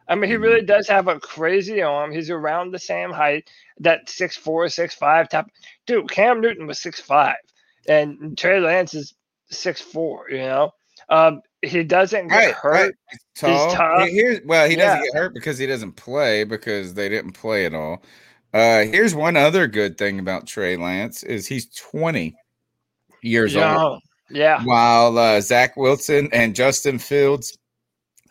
I 0.08 0.16
mean, 0.16 0.28
he 0.28 0.34
Mm-hmm. 0.34 0.42
really 0.42 0.62
does 0.62 0.88
have 0.88 1.06
a 1.08 1.20
crazy 1.20 1.82
arm. 1.82 2.10
He's 2.12 2.30
around 2.30 2.72
the 2.72 2.78
same 2.80 3.10
height, 3.12 3.48
that 3.78 4.08
six 4.08 4.36
four, 4.36 4.68
six 4.68 4.94
five 4.94 5.28
type. 5.28 5.46
Dude, 5.86 6.10
Cam 6.10 6.40
Newton 6.40 6.66
was 6.66 6.80
six 6.80 7.00
five, 7.00 7.36
and 7.88 8.36
Trey 8.36 8.58
Lance 8.60 8.94
is 8.94 9.14
six 9.50 9.80
four. 9.80 10.28
You 10.30 10.38
know, 10.38 10.70
um, 11.10 11.42
he 11.62 11.84
doesn't 11.84 12.26
get 12.28 12.36
Right, 12.36 12.54
hurt. 12.54 12.72
right. 12.72 12.94
He's 13.10 13.20
tall. 13.36 13.72
tough. 13.72 14.08
He- 14.08 14.14
here's 14.14 14.40
well, 14.44 14.68
he 14.68 14.74
doesn't 14.74 14.98
Yeah. 14.98 15.04
get 15.12 15.14
hurt 15.14 15.34
because 15.34 15.58
he 15.58 15.66
doesn't 15.66 15.92
play 15.92 16.42
because 16.44 16.94
they 16.94 17.08
didn't 17.08 17.32
play 17.32 17.64
at 17.66 17.74
all. 17.74 18.02
Uh, 18.52 18.84
here's 18.86 19.14
one 19.14 19.36
other 19.36 19.68
good 19.68 19.96
thing 19.96 20.18
about 20.18 20.44
Trey 20.48 20.76
Lance 20.76 21.22
is 21.22 21.46
he's 21.46 21.66
20 21.66 22.34
years 23.22 23.54
old. 23.54 24.02
Yeah. 24.30 24.62
While 24.64 25.18
uh, 25.18 25.40
Zach 25.40 25.76
Wilson 25.76 26.28
and 26.32 26.54
Justin 26.54 26.98
Fields 26.98 27.56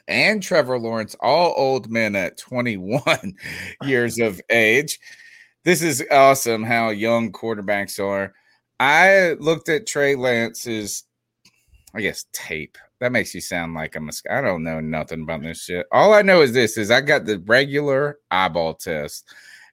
and 0.07 0.41
Trevor 0.41 0.79
Lawrence, 0.79 1.15
all 1.21 1.53
old 1.55 1.89
men 1.89 2.15
at 2.15 2.37
21 2.37 3.35
years 3.83 4.19
of 4.19 4.41
age. 4.49 4.99
This 5.65 5.81
is 5.81 6.03
awesome 6.11 6.63
how 6.63 6.89
young 6.89 7.31
quarterbacks 7.31 8.03
are. 8.03 8.33
I 8.79 9.33
looked 9.39 9.69
at 9.69 9.85
Trey 9.85 10.15
Lance's, 10.15 11.03
I 11.93 12.01
guess, 12.01 12.25
tape. 12.31 12.77
That 13.01 13.11
makes 13.11 13.33
you 13.35 13.41
sound 13.41 13.73
like 13.73 13.95
I'm 13.95 14.09
a. 14.09 14.11
I 14.29 14.41
don't 14.41 14.63
know 14.63 14.79
nothing 14.79 15.23
about 15.23 15.41
this 15.41 15.63
shit. 15.63 15.85
All 15.91 16.13
I 16.13 16.21
know 16.21 16.41
is 16.41 16.53
this: 16.53 16.77
is 16.77 16.91
I 16.91 17.01
got 17.01 17.25
the 17.25 17.39
regular 17.45 18.19
eyeball 18.31 18.73
test, 18.73 19.25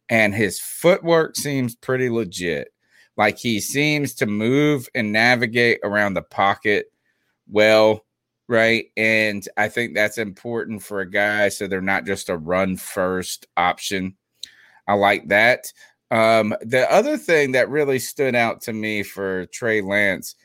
and 0.08 0.34
his 0.34 0.60
footwork 0.60 1.36
seems 1.36 1.74
pretty 1.74 2.08
legit. 2.08 2.68
Like 3.16 3.38
he 3.38 3.60
seems 3.60 4.14
to 4.14 4.26
move 4.26 4.88
and 4.94 5.12
navigate 5.12 5.80
around 5.82 6.14
the 6.14 6.22
pocket 6.22 6.92
well, 7.48 8.04
right? 8.48 8.86
And 8.96 9.46
I 9.56 9.68
think 9.68 9.94
that's 9.94 10.18
important 10.18 10.82
for 10.82 11.00
a 11.00 11.10
guy 11.10 11.48
so 11.48 11.66
they're 11.66 11.80
not 11.80 12.06
just 12.06 12.28
a 12.28 12.36
run 12.36 12.76
first 12.76 13.46
option. 13.56 14.16
I 14.86 14.94
like 14.94 15.28
that. 15.28 15.72
Um, 16.10 16.54
the 16.60 16.90
other 16.92 17.16
thing 17.16 17.52
that 17.52 17.68
really 17.68 17.98
stood 17.98 18.34
out 18.34 18.60
to 18.62 18.72
me 18.72 19.02
for 19.02 19.46
Trey 19.46 19.80
Lance, 19.80 20.36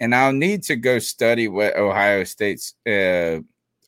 and 0.00 0.14
I'll 0.14 0.32
need 0.32 0.62
to 0.64 0.76
go 0.76 0.98
study 0.98 1.48
what 1.48 1.76
Ohio 1.76 2.24
State's 2.24 2.74
uh, 2.86 3.40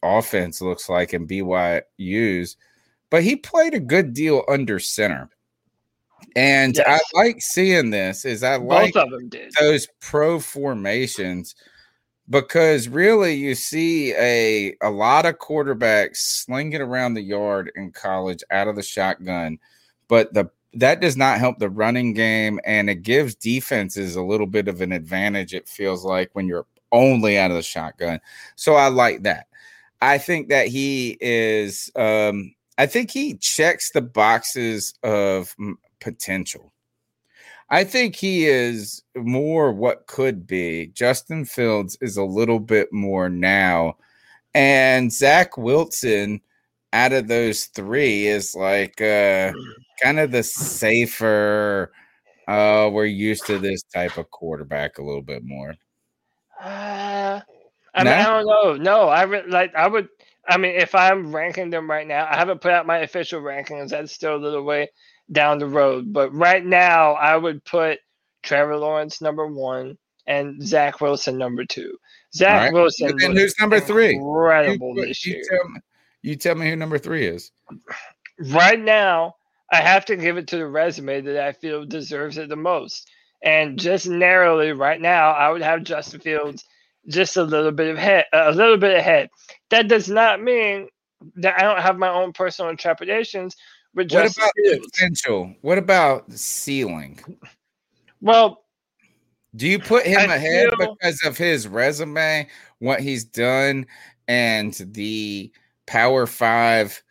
offense 0.03 0.63
looks 0.63 0.89
like 0.89 1.13
in 1.13 1.27
BYU's, 1.27 2.57
but 3.11 3.23
he 3.23 3.37
played 3.37 3.75
a 3.75 3.81
good 3.81 4.15
deal 4.15 4.43
under 4.49 4.79
center. 4.79 5.29
And 6.37 6.77
Yes. 6.77 7.01
I 7.15 7.19
like 7.19 7.41
seeing 7.41 7.91
this 7.91 8.25
is 8.25 8.43
I 8.43 8.57
like 8.57 8.95
Both 8.95 9.05
of 9.05 9.11
them 9.11 9.29
did. 9.29 9.53
those 9.59 9.89
pro 10.01 10.39
formations 10.41 11.55
because 12.31 12.89
really 12.89 13.35
you 13.35 13.55
see 13.55 14.13
a 14.15 14.75
a 14.83 14.91
lot 14.91 15.25
of 15.27 15.39
quarterbacks 15.39 16.17
slinging 16.17 16.81
around 16.81 17.15
the 17.15 17.23
yard 17.23 17.73
in 17.75 17.91
college 17.93 18.43
out 18.51 18.69
of 18.69 18.77
the 18.77 18.83
shotgun 18.83 19.59
but 20.09 20.33
the 20.35 20.49
that 20.75 21.01
does 21.01 21.17
not 21.17 21.39
help 21.39 21.59
the 21.59 21.71
running 21.71 22.13
game 22.13 22.61
and 22.67 22.91
it 22.91 23.03
gives 23.03 23.35
defenses 23.35 24.17
a 24.17 24.23
little 24.23 24.47
bit 24.47 24.69
of 24.69 24.83
an 24.83 24.93
advantage 24.93 25.55
it 25.55 25.67
feels 25.67 26.05
like 26.05 26.29
when 26.35 26.47
you're 26.47 26.67
only 26.93 27.39
out 27.39 27.51
of 27.51 27.57
the 27.57 27.63
shotgun 27.63 28.21
so 28.57 28.75
i 28.75 28.89
like 28.89 29.23
that 29.23 29.47
i 30.03 30.19
think 30.19 30.49
that 30.51 30.67
he 30.69 31.17
is 31.23 31.91
um 31.97 32.55
i 32.77 32.85
think 32.85 33.11
he 33.11 33.35
checks 33.39 33.91
the 33.93 34.03
boxes 34.03 34.93
of 35.03 35.57
potential 36.01 36.73
I 37.71 37.85
think 37.85 38.17
he 38.17 38.47
is 38.47 39.03
more 39.15 39.73
what 39.73 40.07
could 40.07 40.47
be. 40.47 40.91
Justin 40.95 41.45
Fields 41.45 41.99
is 42.01 42.17
a 42.17 42.25
little 42.25 42.61
bit 42.61 42.93
more 42.93 43.29
now. 43.29 43.97
And 44.55 45.13
Zach 45.13 45.59
Wilson, 45.59 46.41
out 46.95 47.13
of 47.13 47.29
those 47.29 47.67
three, 47.67 48.27
is 48.27 48.55
like 48.55 49.01
uh, 49.03 49.53
kind 50.03 50.19
of 50.19 50.33
the 50.33 50.43
safer. 50.43 51.93
Uh, 52.47 52.89
we're 52.91 53.05
used 53.05 53.45
to 53.47 53.59
this 53.59 53.83
type 53.83 54.17
of 54.17 54.31
quarterback 54.31 54.97
a 54.97 55.05
little 55.05 55.23
bit 55.23 55.45
more. 55.45 55.75
Uh, 56.59 57.41
I 57.95 58.05
mean, 58.05 58.07
No? 58.07 58.13
I 58.13 58.25
don't 58.25 58.47
know. 58.47 58.77
No, 58.77 59.09
I 59.09 59.27
would 59.27 59.51
like. 59.51 59.75
I 59.75 59.87
would. 59.87 60.09
I 60.49 60.57
mean, 60.57 60.75
if 60.75 60.95
I'm 60.95 61.37
ranking 61.37 61.69
them 61.69 61.91
right 61.91 62.07
now, 62.07 62.27
I 62.31 62.37
haven't 62.37 62.63
put 62.63 62.73
out 62.73 62.87
my 62.87 62.99
official 63.01 63.43
rankings. 63.43 63.91
That's 63.91 64.13
still 64.13 64.37
a 64.37 64.39
little 64.39 64.63
way 64.63 64.89
down 65.31 65.59
the 65.59 65.67
road. 65.67 66.13
But 66.13 66.33
right 66.35 66.65
now, 66.65 67.13
I 67.15 67.37
would 67.37 67.65
put 67.65 67.99
Trevor 68.43 68.77
Lawrence 68.77 69.21
number 69.21 69.47
one 69.47 69.99
and 70.27 70.63
Zach 70.67 71.01
Wilson 71.01 71.39
number 71.39 71.65
two. 71.65 71.97
Zach 72.35 72.65
right. 72.65 72.73
Wilson. 72.73 73.11
And 73.23 73.37
who's 73.39 73.55
number 73.59 73.81
three? 73.81 74.15
Incredible 74.15 74.95
You- 74.97 75.07
this 75.07 75.25
you 75.27 75.35
year. 75.35 75.45
tell 75.51 75.69
me- 75.69 75.81
you 76.23 76.37
tell 76.37 76.55
me 76.55 76.69
who 76.69 76.77
number 76.77 76.99
three 76.99 77.27
is. 77.27 77.51
right 78.51 78.79
now, 78.79 79.35
I 79.73 79.77
have 79.77 80.05
to 80.07 80.17
give 80.17 80.37
it 80.39 80.47
to 80.49 80.57
the 80.57 80.67
resume 80.67 81.21
that 81.23 81.45
I 81.45 81.53
feel 81.53 81.85
deserves 81.85 82.39
it 82.39 82.49
the 82.49 82.57
most. 82.57 83.09
And 83.43 83.79
just 83.79 84.07
narrowly, 84.09 84.73
right 84.73 85.01
now, 85.01 85.31
I 85.31 85.51
would 85.51 85.63
have 85.63 85.85
Justin 85.85 86.21
Fields 86.21 86.65
just 87.07 87.37
a 87.37 87.43
little 87.45 87.71
bit 87.73 87.91
of 87.91 87.99
head, 87.99 88.25
a 88.33 88.51
little 88.53 88.77
bit 88.77 88.97
ahead. 88.97 89.29
That 89.71 89.89
does 89.89 90.09
not 90.09 90.43
mean 90.43 90.89
that 91.37 91.59
I 91.59 91.63
don't 91.63 91.81
have 91.81 91.99
my 91.99 92.09
own 92.09 92.33
personal 92.33 92.77
trepidations 92.77 93.57
What 94.07 94.37
about 94.37 94.53
Fields. 94.57 94.87
potential? 94.91 95.55
What 95.63 95.79
about 95.79 96.33
ceiling? 96.33 97.19
Well, 98.21 98.65
Do 99.57 99.67
you 99.67 99.79
put 99.79 100.05
him 100.07 100.31
I 100.31 100.37
ahead 100.37 100.69
feel- 100.79 100.97
because 101.01 101.23
of 101.25 101.37
his 101.39 101.67
resume, 101.69 102.49
what 102.79 103.01
he's 103.01 103.25
done, 103.25 103.87
and 104.29 104.75
the 104.93 105.51
Power 105.87 106.27
Five 106.27 107.03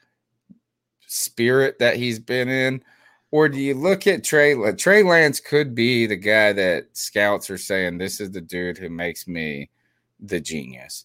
spirit 1.08 1.80
that 1.80 1.98
he's 1.98 2.20
been 2.20 2.50
in? 2.50 2.84
Or 3.32 3.50
do 3.50 3.60
you 3.60 3.74
look 3.74 4.08
at 4.08 4.24
Trey? 4.24 4.56
Trey 4.74 5.04
Lance 5.04 5.40
could 5.42 5.76
be 5.76 6.06
the 6.06 6.16
guy 6.16 6.54
that 6.54 6.88
scouts 6.96 7.50
are 7.50 7.58
saying 7.58 7.98
this 7.98 8.22
is 8.22 8.32
the 8.32 8.40
dude 8.42 8.78
who 8.78 8.90
makes 8.90 9.28
me 9.28 9.70
the 10.20 10.40
genius. 10.40 11.04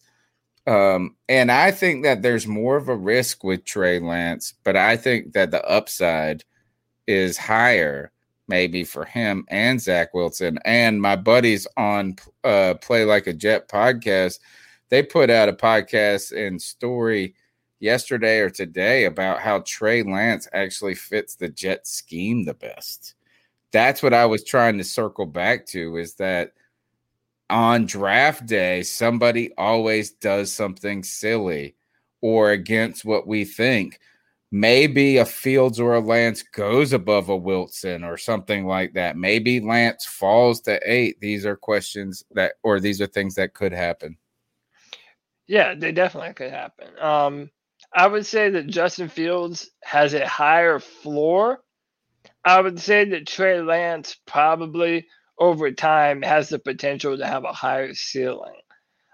Um, 0.66 1.16
and 1.28 1.50
I 1.50 1.70
think 1.70 2.04
that 2.04 2.22
there's 2.22 2.46
more 2.46 2.76
of 2.76 2.88
a 2.88 2.96
risk 2.96 3.42
with 3.42 3.64
Trey 3.64 3.98
Lance, 3.98 4.54
but 4.64 4.76
I 4.76 4.96
think 4.96 5.32
that 5.32 5.50
the 5.50 5.64
upside 5.64 6.44
is 7.06 7.36
higher, 7.36 8.12
maybe 8.46 8.84
for 8.84 9.04
him 9.04 9.44
and 9.48 9.80
Zach 9.80 10.14
Wilson. 10.14 10.58
And 10.64 11.02
my 11.02 11.16
buddies 11.16 11.66
on 11.76 12.16
uh, 12.44 12.74
Play 12.80 13.04
Like 13.04 13.26
a 13.26 13.32
Jet 13.32 13.68
podcast, 13.68 14.38
they 14.88 15.02
put 15.02 15.30
out 15.30 15.48
a 15.48 15.52
podcast 15.52 16.32
and 16.36 16.62
story 16.62 17.34
yesterday 17.80 18.38
or 18.38 18.50
today 18.50 19.06
about 19.06 19.40
how 19.40 19.64
Trey 19.66 20.04
Lance 20.04 20.46
actually 20.52 20.94
fits 20.94 21.34
the 21.34 21.48
Jet 21.48 21.86
scheme 21.88 22.44
the 22.44 22.54
best. 22.54 23.14
That's 23.72 24.02
what 24.02 24.14
I 24.14 24.26
was 24.26 24.44
trying 24.44 24.78
to 24.78 24.84
circle 24.84 25.26
back 25.26 25.66
to 25.68 25.96
is 25.96 26.14
that 26.14 26.52
on 27.52 27.84
draft 27.84 28.46
day, 28.46 28.82
somebody 28.82 29.52
always 29.58 30.12
does 30.12 30.50
something 30.50 31.02
silly 31.02 31.76
or 32.22 32.52
against 32.52 33.04
what 33.04 33.26
we 33.26 33.44
think. 33.44 34.00
Maybe 34.50 35.18
a 35.18 35.24
Fields 35.24 35.78
or 35.78 35.94
a 35.94 36.00
Lance 36.00 36.42
goes 36.42 36.94
above 36.94 37.28
a 37.28 37.36
Wilson 37.36 38.04
or 38.04 38.16
something 38.16 38.66
like 38.66 38.94
that. 38.94 39.18
Maybe 39.18 39.60
Lance 39.60 40.06
falls 40.06 40.62
to 40.62 40.80
eight. 40.84 41.20
These 41.20 41.44
are 41.44 41.56
questions 41.56 42.24
that, 42.32 42.54
or 42.62 42.80
these 42.80 43.00
are 43.02 43.06
things 43.06 43.34
that 43.34 43.54
could 43.54 43.72
happen. 43.72 44.16
Yeah, 45.46 45.74
they 45.74 45.92
definitely 45.92 46.32
could 46.32 46.50
happen. 46.50 46.88
Um, 47.00 47.50
I 47.94 48.06
would 48.06 48.24
say 48.24 48.48
that 48.48 48.66
Justin 48.66 49.08
Fields 49.08 49.70
has 49.82 50.14
a 50.14 50.26
higher 50.26 50.78
floor. 50.78 51.62
I 52.44 52.60
would 52.60 52.80
say 52.80 53.04
that 53.04 53.26
Trey 53.26 53.60
Lance 53.60 54.16
probably 54.26 55.06
over 55.38 55.70
time 55.70 56.22
has 56.22 56.48
the 56.48 56.58
potential 56.58 57.16
to 57.16 57.26
have 57.26 57.44
a 57.44 57.52
higher 57.52 57.94
ceiling. 57.94 58.60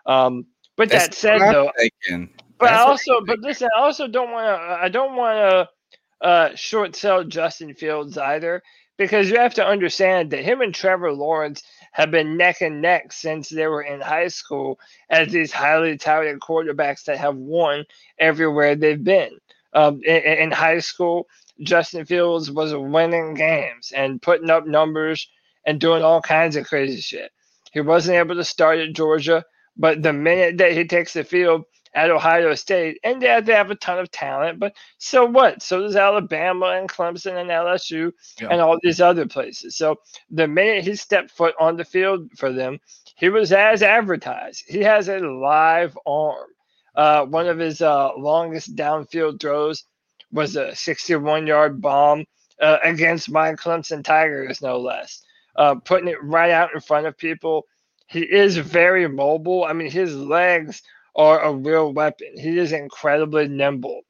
Um, 0.06 0.46
but 0.76 0.90
That's 0.90 1.08
that 1.08 1.14
said, 1.14 1.40
though, 1.40 1.72
thinking. 1.76 2.30
but 2.58 2.72
I 2.72 2.78
also, 2.78 3.20
but 3.26 3.40
listen, 3.40 3.68
I 3.76 3.80
also 3.80 4.06
don't 4.06 4.30
want 4.30 4.46
to. 4.46 4.78
I 4.82 4.88
don't 4.88 5.16
want 5.16 5.36
to 5.36 6.26
uh, 6.26 6.54
short 6.54 6.94
sell 6.94 7.24
Justin 7.24 7.74
Fields 7.74 8.16
either, 8.16 8.62
because 8.96 9.30
you 9.30 9.38
have 9.38 9.54
to 9.54 9.66
understand 9.66 10.30
that 10.30 10.44
him 10.44 10.60
and 10.60 10.74
Trevor 10.74 11.12
Lawrence 11.12 11.62
have 11.92 12.10
been 12.10 12.36
neck 12.36 12.60
and 12.60 12.82
neck 12.82 13.12
since 13.12 13.48
they 13.48 13.66
were 13.66 13.82
in 13.82 14.00
high 14.00 14.28
school 14.28 14.78
as 15.10 15.32
these 15.32 15.52
highly 15.52 15.96
touted 15.96 16.40
quarterbacks 16.40 17.04
that 17.04 17.18
have 17.18 17.36
won 17.36 17.84
everywhere 18.18 18.74
they've 18.76 19.02
been. 19.02 19.38
Um, 19.72 20.00
in, 20.04 20.16
in 20.16 20.50
high 20.50 20.80
school, 20.80 21.28
Justin 21.60 22.04
Fields 22.04 22.50
was 22.50 22.74
winning 22.74 23.34
games 23.34 23.92
and 23.94 24.22
putting 24.22 24.50
up 24.50 24.66
numbers 24.66 25.28
and 25.66 25.80
doing 25.80 26.02
all 26.02 26.20
kinds 26.20 26.56
of 26.56 26.66
crazy 26.66 27.00
shit. 27.00 27.30
He 27.72 27.80
wasn't 27.80 28.16
able 28.16 28.34
to 28.36 28.44
start 28.44 28.78
at 28.78 28.94
Georgia, 28.94 29.44
but 29.76 30.02
the 30.02 30.12
minute 30.12 30.58
that 30.58 30.72
he 30.72 30.84
takes 30.86 31.12
the 31.12 31.24
field 31.24 31.64
at 31.94 32.10
Ohio 32.10 32.54
State, 32.54 32.98
and 33.02 33.20
yeah, 33.22 33.40
they 33.40 33.52
have 33.54 33.70
a 33.70 33.74
ton 33.74 33.98
of 33.98 34.10
talent, 34.10 34.58
but 34.58 34.74
so 34.98 35.24
what? 35.24 35.62
So 35.62 35.80
does 35.82 35.96
Alabama 35.96 36.66
and 36.78 36.88
Clemson 36.88 37.40
and 37.40 37.50
LSU 37.50 38.12
Yeah. 38.40 38.48
and 38.50 38.60
all 38.60 38.78
these 38.82 39.00
other 39.00 39.26
places. 39.26 39.76
So 39.76 39.96
the 40.30 40.46
minute 40.46 40.84
he 40.84 40.94
stepped 40.96 41.30
foot 41.30 41.54
on 41.58 41.76
the 41.76 41.84
field 41.84 42.30
for 42.36 42.52
them, 42.52 42.78
he 43.16 43.28
was 43.30 43.52
as 43.52 43.82
advertised. 43.82 44.64
He 44.68 44.80
has 44.80 45.08
a 45.08 45.18
live 45.18 45.98
arm. 46.06 46.46
Uh, 46.94 47.24
one 47.26 47.46
of 47.46 47.58
his 47.58 47.80
uh, 47.80 48.10
longest 48.16 48.74
downfield 48.76 49.40
throws 49.40 49.84
was 50.32 50.56
a 50.56 50.74
61 50.74 51.46
yard 51.46 51.80
bomb 51.80 52.24
uh, 52.60 52.78
against 52.82 53.30
my 53.30 53.52
Clemson 53.54 54.04
Tigers, 54.04 54.60
no 54.60 54.78
less. 54.78 55.22
Uh, 55.58 55.74
putting 55.74 56.08
it 56.08 56.22
right 56.22 56.52
out 56.52 56.72
in 56.72 56.80
front 56.80 57.06
of 57.06 57.18
people. 57.18 57.66
He 58.06 58.20
is 58.20 58.56
very 58.56 59.08
mobile. 59.08 59.64
I 59.64 59.72
mean, 59.72 59.90
his 59.90 60.14
legs 60.14 60.82
are 61.16 61.40
a 61.40 61.52
real 61.52 61.92
weapon. 61.92 62.28
He 62.36 62.58
is 62.58 62.70
incredibly 62.70 63.48
nimble. 63.48 64.02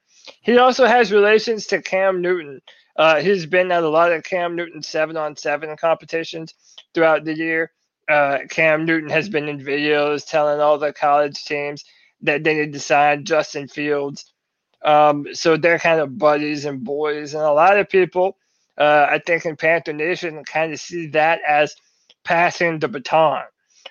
He 0.42 0.58
also 0.58 0.84
has 0.84 1.10
relations 1.10 1.66
to 1.68 1.80
Cam 1.80 2.20
Newton. 2.20 2.60
Uh, 2.96 3.20
he's 3.20 3.46
been 3.46 3.72
at 3.72 3.82
a 3.82 3.88
lot 3.88 4.12
of 4.12 4.24
Cam 4.24 4.56
Newton 4.56 4.82
seven 4.82 5.16
on 5.16 5.36
seven 5.36 5.74
competitions 5.78 6.54
throughout 6.92 7.24
the 7.24 7.34
year. 7.34 7.72
Uh, 8.10 8.40
Cam 8.50 8.84
Newton 8.84 9.08
has 9.08 9.30
been 9.30 9.48
in 9.48 9.58
videos 9.58 10.28
telling 10.28 10.60
all 10.60 10.78
the 10.78 10.92
college 10.92 11.44
teams 11.44 11.82
that 12.22 12.44
they 12.44 12.54
need 12.54 12.74
to 12.74 12.80
sign 12.80 13.24
Justin 13.24 13.68
Fields. 13.68 14.32
Um, 14.84 15.26
so 15.32 15.56
they're 15.56 15.78
kind 15.78 16.00
of 16.00 16.18
buddies 16.18 16.66
and 16.66 16.84
boys, 16.84 17.34
and 17.34 17.42
a 17.42 17.52
lot 17.52 17.78
of 17.78 17.88
people, 17.88 18.36
uh, 18.78 19.06
I 19.10 19.20
think, 19.26 19.44
in 19.44 19.56
Panther 19.56 19.92
Nation 19.92 20.42
kind 20.44 20.72
of 20.72 20.80
see 20.80 21.06
that 21.08 21.40
as 21.46 21.74
passing 22.24 22.78
the 22.78 22.88
baton 22.88 23.42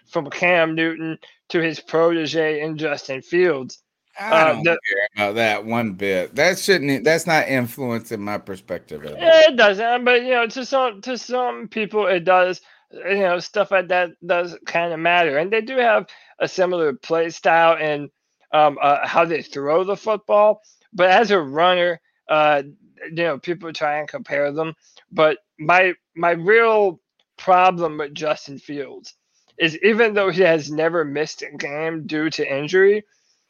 from 0.07 0.29
Cam 0.29 0.75
Newton 0.75 1.17
to 1.49 1.59
his 1.59 1.79
protege 1.79 2.61
in 2.61 2.77
Justin 2.77 3.21
Fields. 3.21 3.81
I 4.19 4.31
Uh, 4.31 4.53
don't 4.53 4.63
the- 4.63 4.79
care 4.89 5.07
about 5.15 5.35
that 5.35 5.65
one 5.65 5.93
bit. 5.93 6.35
That 6.35 6.57
shouldn't. 6.57 7.03
That's 7.03 7.27
not 7.27 7.47
influencing 7.47 8.21
my 8.21 8.37
perspective 8.39 9.05
at 9.05 9.13
all. 9.13 9.19
Yeah, 9.19 9.41
it 9.49 9.55
doesn't, 9.55 10.05
but 10.05 10.23
you 10.23 10.31
know, 10.31 10.47
to 10.47 10.65
some 10.65 11.01
to 11.01 11.17
some 11.17 11.67
people, 11.67 12.07
it 12.07 12.23
does. 12.23 12.61
You 12.91 13.19
know, 13.19 13.39
stuff 13.39 13.69
like 13.71 13.89
that 13.89 14.11
does 14.25 14.57
kind 14.65 14.93
of 14.93 14.99
matter, 14.99 15.37
and 15.37 15.51
they 15.51 15.61
do 15.61 15.75
have 15.77 16.07
a 16.39 16.47
similar 16.47 16.93
play 16.93 17.29
style 17.29 17.75
and 17.79 18.09
um, 18.53 18.77
uh, 18.81 19.05
how 19.05 19.25
they 19.25 19.41
throw 19.41 19.83
the 19.83 19.97
football. 19.97 20.61
But 20.93 21.09
as 21.11 21.29
a 21.31 21.39
runner, 21.39 21.99
uh, 22.29 22.63
you 23.05 23.23
know, 23.23 23.39
people 23.39 23.71
try 23.73 23.99
and 23.99 24.07
compare 24.07 24.51
them. 24.51 24.73
But 25.11 25.39
my 25.59 25.93
my 26.15 26.31
real 26.31 26.99
problem 27.37 27.97
with 27.97 28.13
Justin 28.13 28.59
Fields 28.59 29.15
is 29.59 29.77
even 29.83 30.13
though 30.13 30.29
he 30.29 30.41
has 30.41 30.71
never 30.71 31.03
missed 31.03 31.41
a 31.41 31.55
game 31.57 32.05
due 32.05 32.29
to 32.31 32.55
injury, 32.55 33.03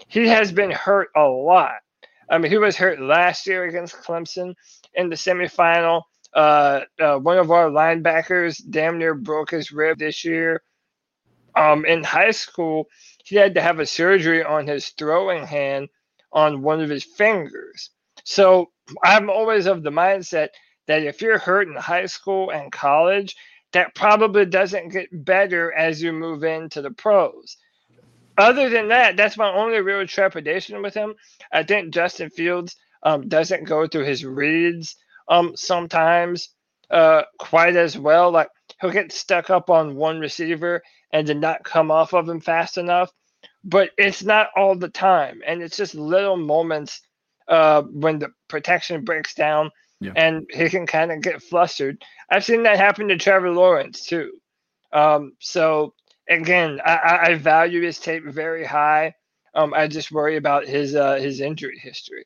he 0.08 0.28
has 0.28 0.52
been 0.52 0.72
hurt 0.72 1.10
a 1.16 1.24
lot. 1.24 1.76
I 2.30 2.38
mean, 2.38 2.52
he 2.52 2.58
was 2.58 2.76
hurt 2.78 3.02
last 3.02 3.48
year 3.48 3.66
against 3.66 4.02
Clemson 4.02 4.54
in 4.94 5.10
the 5.10 5.16
semifinal. 5.16 6.04
Uh, 6.34 6.82
uh, 7.00 7.18
one 7.18 7.38
of 7.38 7.52
our 7.52 7.70
linebackers 7.70 8.62
damn 8.70 8.98
near 9.00 9.16
broke 9.16 9.52
his 9.52 9.72
rib 9.72 9.98
this 10.00 10.26
year. 10.26 10.62
Um, 11.56 11.86
in 11.86 12.04
high 12.04 12.32
school, 12.32 12.88
he 13.24 13.36
had 13.36 13.56
to 13.56 13.62
have 13.62 13.80
a 13.80 13.86
surgery 13.86 14.44
on 14.44 14.68
his 14.68 14.90
throwing 14.90 15.46
hand 15.46 15.90
on 16.32 16.62
one 16.62 16.82
of 16.82 16.90
his 16.90 17.04
fingers. 17.04 17.90
So 18.24 18.72
I'm 19.04 19.30
always 19.30 19.66
of 19.66 19.84
the 19.84 19.92
mindset 19.92 20.50
that 20.88 21.04
if 21.04 21.22
you're 21.22 21.40
hurt 21.40 21.68
in 21.68 21.76
high 21.76 22.06
school 22.06 22.52
and 22.52 22.72
college, 22.72 23.36
that 23.74 23.96
probably 23.96 24.46
doesn't 24.46 24.90
get 24.90 25.10
better 25.26 25.74
as 25.74 26.02
you 26.02 26.14
move 26.14 26.44
into 26.44 26.82
the 26.82 26.92
pros. 26.92 27.58
Other 28.38 28.70
than 28.70 28.90
that, 28.90 29.18
that's 29.18 29.38
my 29.38 29.52
only 29.52 29.82
real 29.82 30.06
trepidation 30.08 30.82
with 30.82 30.94
him. 30.94 31.16
I 31.52 31.64
think 31.64 31.94
Justin 31.94 32.30
Fields 32.30 32.76
um, 33.04 33.28
doesn't 33.28 33.66
go 33.66 33.88
through 33.88 34.06
his 34.06 34.24
reads 34.24 34.96
um, 35.28 35.54
sometimes 35.56 36.50
uh, 36.92 37.24
quite 37.40 37.76
as 37.76 37.98
well. 37.98 38.32
Like 38.32 38.50
he'll 38.80 38.92
get 38.92 39.12
stuck 39.12 39.50
up 39.50 39.70
on 39.70 39.96
one 39.96 40.20
receiver 40.20 40.84
and 41.12 41.28
then 41.28 41.40
not 41.40 41.64
come 41.64 41.92
off 41.92 42.14
of 42.14 42.30
him 42.30 42.40
fast 42.40 42.78
enough. 42.78 43.12
But 43.64 43.90
it's 43.98 44.24
not 44.24 44.50
all 44.56 44.76
the 44.76 44.90
time, 44.90 45.42
and 45.46 45.62
it's 45.62 45.78
just 45.78 45.96
little 45.96 46.38
moments 46.38 47.02
uh, 47.48 47.82
when 47.84 48.20
the 48.20 48.30
protection 48.48 49.04
breaks 49.04 49.34
down 49.34 49.72
Yeah. 50.02 50.14
and 50.16 50.46
he 50.54 50.70
can 50.70 50.86
kind 50.88 51.12
of 51.12 51.22
get 51.22 51.42
flustered. 51.42 52.04
I've 52.30 52.44
seen 52.46 52.64
that 52.64 52.78
happen 52.78 53.08
to 53.08 53.18
Trevor 53.18 53.52
Lawrence 53.52 54.06
too. 54.06 54.32
Um, 54.94 55.34
so 55.40 55.94
again, 56.30 56.80
I, 56.86 57.20
I 57.30 57.36
value 57.36 57.82
his 57.82 58.00
tape 58.00 58.26
very 58.26 58.66
high. 58.66 59.14
Um, 59.54 59.74
I 59.74 59.88
just 59.88 60.12
worry 60.12 60.36
about 60.38 60.66
his 60.68 60.94
uh, 60.96 61.16
his 61.16 61.42
injury 61.42 61.80
history. 61.82 62.26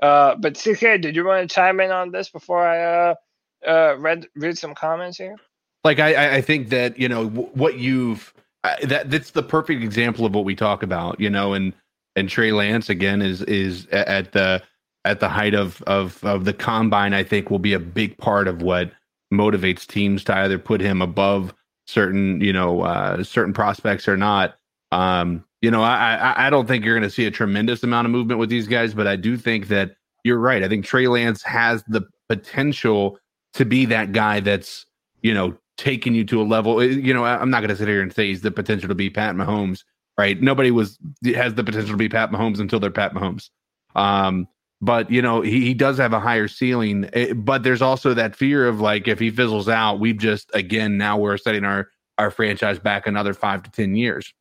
Uh, 0.00 0.34
but 0.36 0.54
CK, 0.58 1.00
did 1.00 1.16
you 1.16 1.24
want 1.24 1.48
to 1.48 1.54
chime 1.54 1.80
in 1.80 1.90
on 1.90 2.10
this 2.12 2.28
before 2.28 2.66
I 2.66 2.84
uh, 3.10 3.14
uh, 3.66 3.96
read 3.98 4.26
read 4.36 4.58
some 4.58 4.74
comments 4.74 5.16
here? 5.18 5.36
like 5.84 6.00
I, 6.00 6.36
I- 6.36 6.40
think 6.42 6.68
that 6.70 6.98
you 6.98 7.08
know 7.08 7.28
what 7.28 7.78
you've 7.78 8.34
that 8.82 9.08
that's 9.10 9.30
the 9.30 9.42
perfect 9.44 9.82
example 9.84 10.26
of 10.26 10.34
what 10.34 10.44
we 10.44 10.56
talk 10.56 10.82
about 10.82 11.20
you 11.20 11.30
know 11.30 11.54
and 11.54 11.72
and 12.16 12.28
Trey 12.28 12.52
Lance 12.52 12.88
again 12.88 13.22
is 13.22 13.42
is 13.42 13.86
at 13.86 14.32
the 14.32 14.62
at 15.04 15.20
the 15.20 15.28
height 15.28 15.54
of 15.54 15.82
of 15.82 16.22
of 16.24 16.44
the 16.44 16.52
combine 16.52 17.14
I 17.14 17.22
think 17.22 17.50
will 17.50 17.58
be 17.58 17.72
a 17.72 17.78
big 17.78 18.16
part 18.18 18.48
of 18.48 18.62
what 18.62 18.90
motivates 19.32 19.86
teams 19.86 20.24
to 20.24 20.36
either 20.36 20.58
put 20.58 20.80
him 20.80 21.02
above 21.02 21.54
certain 21.86 22.40
you 22.40 22.52
know 22.52 22.82
uh 22.82 23.22
certain 23.22 23.52
prospects 23.52 24.08
or 24.08 24.16
not 24.16 24.56
um 24.92 25.44
you 25.62 25.70
know 25.70 25.82
I 25.82 26.46
I, 26.46 26.50
don't 26.50 26.66
think 26.66 26.84
you're 26.84 26.94
going 26.94 27.08
to 27.08 27.14
see 27.14 27.26
a 27.26 27.30
tremendous 27.30 27.82
amount 27.82 28.06
of 28.06 28.12
movement 28.12 28.40
with 28.40 28.50
these 28.50 28.66
guys 28.66 28.94
but 28.94 29.06
I 29.06 29.16
do 29.16 29.36
think 29.36 29.68
that 29.68 29.96
you're 30.24 30.38
right 30.38 30.64
I 30.64 30.68
think 30.68 30.84
Trey 30.84 31.06
Lance 31.06 31.42
has 31.42 31.84
the 31.84 32.02
potential 32.28 33.18
to 33.54 33.64
be 33.64 33.84
that 33.86 34.12
guy 34.12 34.40
that's 34.40 34.86
you 35.22 35.34
know 35.34 35.56
taking 35.76 36.14
you 36.14 36.24
to 36.24 36.40
a 36.40 36.44
level. 36.44 36.82
You 36.82 37.12
know, 37.12 37.24
I'm 37.24 37.50
not 37.50 37.60
going 37.60 37.70
to 37.70 37.76
sit 37.76 37.88
here 37.88 38.02
and 38.02 38.12
say 38.12 38.28
he's 38.28 38.42
the 38.42 38.50
potential 38.50 38.88
to 38.88 38.94
be 38.94 39.10
Pat 39.10 39.34
Mahomes, 39.34 39.84
right? 40.18 40.40
Nobody 40.40 40.70
was 40.70 40.98
has 41.34 41.54
the 41.54 41.64
potential 41.64 41.90
to 41.92 41.96
be 41.96 42.08
Pat 42.08 42.30
Mahomes 42.30 42.60
until 42.60 42.80
they're 42.80 42.90
Pat 42.90 43.14
Mahomes. 43.14 43.50
Um, 43.94 44.48
but 44.80 45.10
you 45.10 45.22
know, 45.22 45.40
he, 45.40 45.62
he 45.62 45.74
does 45.74 45.98
have 45.98 46.12
a 46.12 46.20
higher 46.20 46.48
ceiling. 46.48 47.08
eh, 47.12 47.32
But 47.32 47.62
there's 47.62 47.82
also 47.82 48.14
that 48.14 48.36
fear 48.36 48.66
of 48.68 48.80
like 48.80 49.08
if 49.08 49.18
he 49.18 49.30
fizzles 49.30 49.68
out, 49.68 50.00
we've 50.00 50.18
just 50.18 50.50
again 50.54 50.98
now 50.98 51.16
we're 51.16 51.38
setting 51.38 51.64
our 51.64 51.88
our 52.18 52.30
franchise 52.30 52.78
back 52.78 53.06
another 53.06 53.34
five 53.34 53.62
to 53.62 53.70
ten 53.70 53.94
years. 53.94 54.32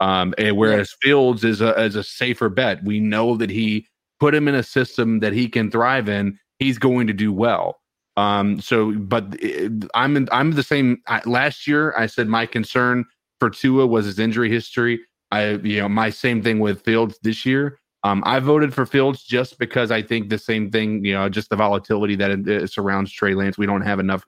Um, 0.00 0.34
and 0.38 0.56
whereas 0.56 0.94
Fields 1.02 1.44
is 1.44 1.60
a 1.60 1.80
is 1.82 1.96
a 1.96 2.02
safer 2.02 2.48
bet. 2.48 2.82
We 2.84 3.00
know 3.00 3.36
that 3.36 3.50
he 3.50 3.86
put 4.20 4.34
him 4.34 4.48
in 4.48 4.54
a 4.54 4.62
system 4.62 5.20
that 5.20 5.32
he 5.32 5.48
can 5.48 5.70
thrive 5.70 6.08
in. 6.08 6.38
He's 6.58 6.78
going 6.78 7.06
to 7.06 7.12
do 7.12 7.32
well. 7.32 7.80
Um, 8.16 8.60
so, 8.60 8.92
but 8.92 9.36
it, 9.40 9.72
I'm 9.94 10.16
in, 10.16 10.28
I'm 10.30 10.52
the 10.52 10.62
same. 10.62 10.98
I, 11.06 11.20
last 11.26 11.66
year, 11.66 11.94
I 11.96 12.06
said 12.06 12.28
my 12.28 12.46
concern 12.46 13.04
for 13.40 13.50
Tua 13.50 13.86
was 13.86 14.04
his 14.06 14.18
injury 14.18 14.50
history. 14.50 15.00
I, 15.30 15.52
you 15.54 15.80
know, 15.80 15.88
my 15.88 16.10
same 16.10 16.42
thing 16.42 16.60
with 16.60 16.82
Fields 16.82 17.18
this 17.22 17.44
year. 17.44 17.78
Um, 18.04 18.22
I 18.26 18.38
voted 18.38 18.74
for 18.74 18.84
Fields 18.84 19.24
just 19.24 19.58
because 19.58 19.90
I 19.90 20.02
think 20.02 20.28
the 20.28 20.38
same 20.38 20.70
thing, 20.70 21.04
you 21.04 21.14
know, 21.14 21.28
just 21.28 21.48
the 21.48 21.56
volatility 21.56 22.16
that 22.16 22.30
it, 22.30 22.46
it 22.46 22.70
surrounds 22.70 23.10
Trey 23.10 23.34
Lance. 23.34 23.56
We 23.56 23.66
don't 23.66 23.80
have 23.80 23.98
enough 23.98 24.24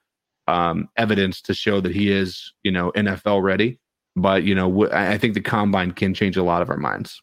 um, 0.48 0.88
evidence 0.96 1.42
to 1.42 1.54
show 1.54 1.80
that 1.80 1.94
he 1.94 2.10
is, 2.10 2.52
you 2.62 2.72
know, 2.72 2.90
NFL 2.92 3.42
ready. 3.42 3.78
But 4.16 4.44
you 4.44 4.54
know, 4.54 4.68
w- 4.70 4.90
I 4.90 5.12
I 5.12 5.18
think 5.18 5.34
the 5.34 5.42
combine 5.42 5.92
can 5.92 6.14
change 6.14 6.38
a 6.38 6.42
lot 6.42 6.62
of 6.62 6.70
our 6.70 6.78
minds. 6.78 7.20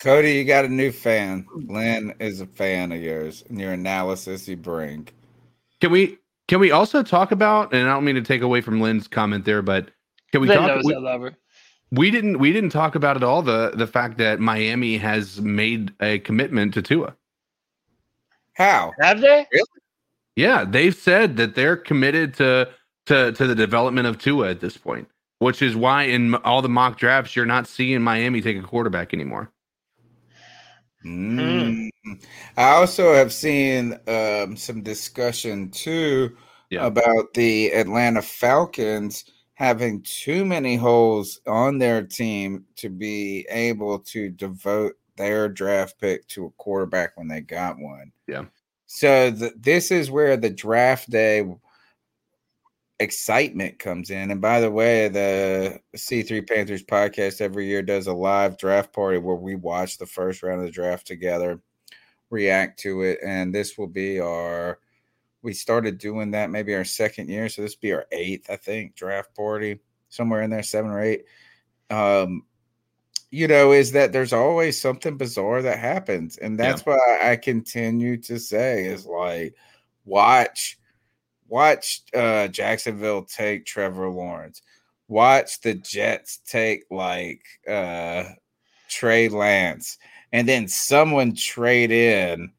Cody, 0.00 0.32
you 0.32 0.44
got 0.44 0.64
a 0.64 0.68
new 0.68 0.90
fan. 0.90 1.46
Lynn 1.54 2.12
is 2.18 2.40
a 2.40 2.46
fan 2.46 2.92
of 2.92 3.00
yours 3.00 3.44
and 3.48 3.60
your 3.60 3.72
analysis 3.72 4.48
you 4.48 4.56
bring. 4.56 5.08
Can 5.80 5.92
we 5.92 6.18
can 6.48 6.60
we 6.60 6.72
also 6.72 7.02
talk 7.02 7.30
about? 7.30 7.72
And 7.72 7.88
I 7.88 7.92
don't 7.94 8.04
mean 8.04 8.16
to 8.16 8.22
take 8.22 8.42
away 8.42 8.60
from 8.60 8.80
Lynn's 8.80 9.06
comment 9.06 9.44
there, 9.44 9.62
but 9.62 9.90
can 10.32 10.40
we 10.40 10.48
Lynn 10.48 10.58
talk? 10.58 10.66
knows 10.66 10.84
We, 10.84 10.94
I 10.94 10.98
love 10.98 11.20
her. 11.20 11.36
We 11.90 12.10
didn't 12.10 12.38
we 12.38 12.52
didn't 12.52 12.70
talk 12.70 12.94
about 12.94 13.16
at 13.16 13.22
all 13.22 13.42
the 13.42 13.72
the 13.74 13.86
fact 13.86 14.18
that 14.18 14.40
Miami 14.40 14.96
has 14.98 15.40
made 15.40 15.92
a 16.00 16.18
commitment 16.20 16.74
to 16.74 16.82
Tua. 16.82 17.14
How 18.54 18.92
have 19.00 19.20
they? 19.20 19.46
Yeah, 20.36 20.64
they've 20.64 20.94
said 20.94 21.36
that 21.36 21.54
they're 21.54 21.76
committed 21.76 22.34
to 22.34 22.70
to 23.06 23.32
to 23.32 23.46
the 23.46 23.54
development 23.54 24.06
of 24.06 24.18
Tua 24.18 24.50
at 24.50 24.60
this 24.60 24.76
point, 24.76 25.08
which 25.38 25.62
is 25.62 25.76
why 25.76 26.04
in 26.04 26.34
all 26.36 26.62
the 26.62 26.68
mock 26.68 26.98
drafts 26.98 27.36
you're 27.36 27.46
not 27.46 27.66
seeing 27.66 28.02
Miami 28.02 28.40
take 28.40 28.58
a 28.58 28.62
quarterback 28.62 29.14
anymore. 29.14 29.50
Mm. 31.04 31.90
I 32.56 32.70
also 32.70 33.12
have 33.12 33.32
seen 33.32 33.98
um, 34.08 34.56
some 34.56 34.82
discussion 34.82 35.70
too 35.70 36.36
about 36.72 37.34
the 37.34 37.68
Atlanta 37.72 38.22
Falcons 38.22 39.24
having 39.54 40.02
too 40.02 40.44
many 40.44 40.76
holes 40.76 41.40
on 41.46 41.78
their 41.78 42.02
team 42.02 42.64
to 42.76 42.88
be 42.88 43.46
able 43.48 44.00
to 44.00 44.28
devote 44.30 44.94
their 45.16 45.48
draft 45.48 45.98
pick 46.00 46.26
to 46.26 46.46
a 46.46 46.50
quarterback 46.52 47.16
when 47.16 47.28
they 47.28 47.40
got 47.40 47.78
one. 47.78 48.10
Yeah. 48.26 48.44
So 48.86 49.30
th- 49.30 49.52
this 49.56 49.90
is 49.90 50.10
where 50.10 50.36
the 50.36 50.50
draft 50.50 51.08
day 51.08 51.46
excitement 53.00 53.78
comes 53.78 54.10
in. 54.10 54.30
And 54.30 54.40
by 54.40 54.60
the 54.60 54.70
way, 54.70 55.08
the 55.08 55.80
C3 55.96 56.48
Panthers 56.48 56.82
podcast 56.82 57.40
every 57.40 57.66
year 57.66 57.82
does 57.82 58.06
a 58.06 58.12
live 58.12 58.58
draft 58.58 58.92
party 58.92 59.18
where 59.18 59.36
we 59.36 59.54
watch 59.54 59.98
the 59.98 60.06
first 60.06 60.42
round 60.42 60.60
of 60.60 60.66
the 60.66 60.72
draft 60.72 61.06
together, 61.06 61.60
react 62.30 62.80
to 62.80 63.02
it. 63.02 63.18
And 63.24 63.54
this 63.54 63.78
will 63.78 63.86
be 63.86 64.20
our, 64.20 64.78
we 65.44 65.52
started 65.52 65.98
doing 65.98 66.30
that 66.32 66.50
maybe 66.50 66.74
our 66.74 66.84
second 66.84 67.28
year. 67.28 67.48
So 67.48 67.62
this 67.62 67.76
will 67.76 67.82
be 67.82 67.92
our 67.92 68.06
eighth, 68.10 68.50
I 68.50 68.56
think, 68.56 68.96
draft 68.96 69.36
party, 69.36 69.78
somewhere 70.08 70.42
in 70.42 70.50
there, 70.50 70.62
seven 70.62 70.90
or 70.90 71.00
eight. 71.00 71.26
Um, 71.90 72.44
you 73.30 73.46
know, 73.46 73.72
is 73.72 73.92
that 73.92 74.12
there's 74.12 74.32
always 74.32 74.80
something 74.80 75.16
bizarre 75.18 75.60
that 75.60 75.78
happens. 75.78 76.38
And 76.38 76.58
that's 76.58 76.86
why 76.86 76.98
I 77.22 77.36
continue 77.36 78.16
to 78.22 78.38
say 78.38 78.86
is 78.86 79.06
like, 79.06 79.54
watch 80.04 80.78
watch 81.46 82.02
uh 82.14 82.48
Jacksonville 82.48 83.24
take 83.24 83.66
Trevor 83.66 84.08
Lawrence. 84.08 84.62
Watch 85.08 85.60
the 85.60 85.74
Jets 85.74 86.38
take 86.46 86.84
like 86.90 87.42
uh 87.68 88.24
Trey 88.88 89.28
Lance. 89.28 89.98
And 90.32 90.48
then 90.48 90.68
someone 90.68 91.34
trade 91.34 91.90
in 91.90 92.52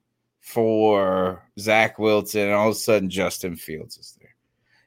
for 0.45 1.43
Zach 1.57 1.97
Wilson, 1.97 2.41
and 2.41 2.53
all 2.53 2.69
of 2.69 2.75
a 2.75 2.77
sudden 2.77 3.09
Justin 3.09 3.55
Fields 3.55 3.97
is 3.97 4.15
there. 4.21 4.35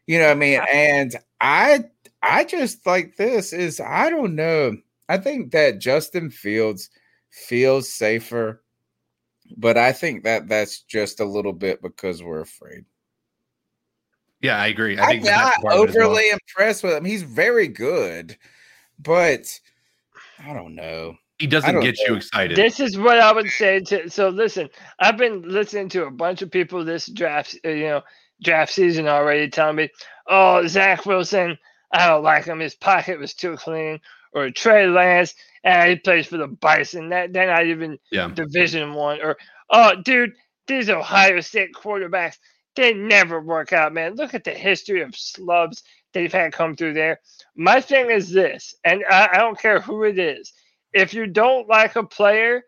You 0.06 0.20
know 0.20 0.26
what 0.26 0.30
I 0.30 0.35
mean? 0.36 0.60
And 0.72 1.16
I 1.40 1.85
I 2.22 2.44
just 2.44 2.86
like 2.86 3.16
this 3.16 3.52
is 3.52 3.80
I 3.80 4.09
don't 4.09 4.36
know. 4.36 4.76
I 5.09 5.18
think 5.18 5.51
that 5.52 5.80
Justin 5.80 6.30
Fields 6.30 6.90
feels 7.30 7.90
safer, 7.93 8.62
but 9.56 9.76
I 9.76 9.93
think 9.93 10.22
that 10.22 10.47
that's 10.48 10.82
just 10.82 11.18
a 11.18 11.24
little 11.24 11.52
bit 11.52 11.82
because 11.82 12.22
we're 12.22 12.40
afraid. 12.40 12.85
Yeah, 14.40 14.59
I 14.60 14.68
agree. 14.68 14.97
I 14.97 15.02
I'm 15.02 15.09
think 15.09 15.24
that's 15.24 15.43
not 15.43 15.60
part 15.60 15.74
of 15.74 15.82
it 15.82 15.89
as 15.89 15.97
well. 15.97 16.10
overly 16.12 16.30
impressed 16.30 16.85
with 16.85 16.94
him. 16.94 17.05
He's 17.05 17.24
very 17.24 17.66
good, 17.66 18.36
but 19.01 19.59
I 20.39 20.52
don't 20.52 20.76
know. 20.76 21.16
He 21.39 21.47
doesn't 21.47 21.74
don't 21.74 21.82
get 21.82 21.98
you 22.01 22.15
excited. 22.16 22.56
This 22.56 22.81
is 22.81 22.98
what 22.98 23.20
I 23.20 23.32
would 23.32 23.48
say 23.48 23.81
to. 23.81 24.10
So 24.10 24.28
listen, 24.28 24.69
I've 24.98 25.16
been 25.16 25.43
listening 25.43 25.89
to 25.90 26.06
a 26.06 26.10
bunch 26.10 26.43
of 26.43 26.51
people 26.51 26.85
this 26.85 27.06
draft, 27.06 27.56
uh, 27.65 27.69
you 27.69 27.85
know, 27.85 28.02
draft 28.43 28.73
season 28.73 29.06
already 29.06 29.48
telling 29.48 29.77
me, 29.77 29.89
"Oh, 30.27 30.66
Zach 30.66 31.06
Wilson, 31.06 31.56
I 31.93 32.09
don't 32.09 32.24
like 32.24 32.44
him. 32.44 32.59
His 32.59 32.74
pocket 32.74 33.20
was 33.20 33.35
too 33.35 33.56
clean." 33.56 34.01
Or 34.32 34.51
Trey 34.51 34.86
Lance, 34.86 35.35
and 35.65 35.90
he 35.90 35.97
plays 35.97 36.27
for 36.27 36.36
the 36.36 36.48
Bison. 36.48 37.09
That 37.10 37.32
they're 37.32 37.47
not 37.47 37.66
even 37.66 37.98
Yeah. 38.10 38.28
Division 38.28 38.94
One. 38.94 39.20
Or 39.23 39.39
oh, 39.70 39.94
dude, 40.02 40.32
these 40.66 40.90
Ohio 40.90 41.40
State 41.40 41.70
quarterbacks, 41.73 42.39
they 42.74 42.93
never 42.94 43.40
work 43.40 43.73
out, 43.73 43.94
man. 43.94 44.16
Look 44.16 44.35
at 44.35 44.44
the 44.44 44.52
history 44.52 45.02
of 45.02 45.16
slubs 45.16 45.82
they've 46.12 46.32
had 46.32 46.52
come 46.52 46.74
through 46.74 46.94
there. 46.94 47.20
My 47.56 47.81
thing 47.81 48.10
is 48.10 48.31
this, 48.31 48.74
and 48.85 49.05
I, 49.09 49.28
I 49.32 49.39
don't 49.39 49.59
care 49.59 49.81
who 49.81 50.02
it 50.05 50.19
is. 50.19 50.52
If 50.93 51.15
you 51.15 51.27
don't 51.27 51.69
like 51.69 51.97
a 51.97 52.02
player, 52.02 52.62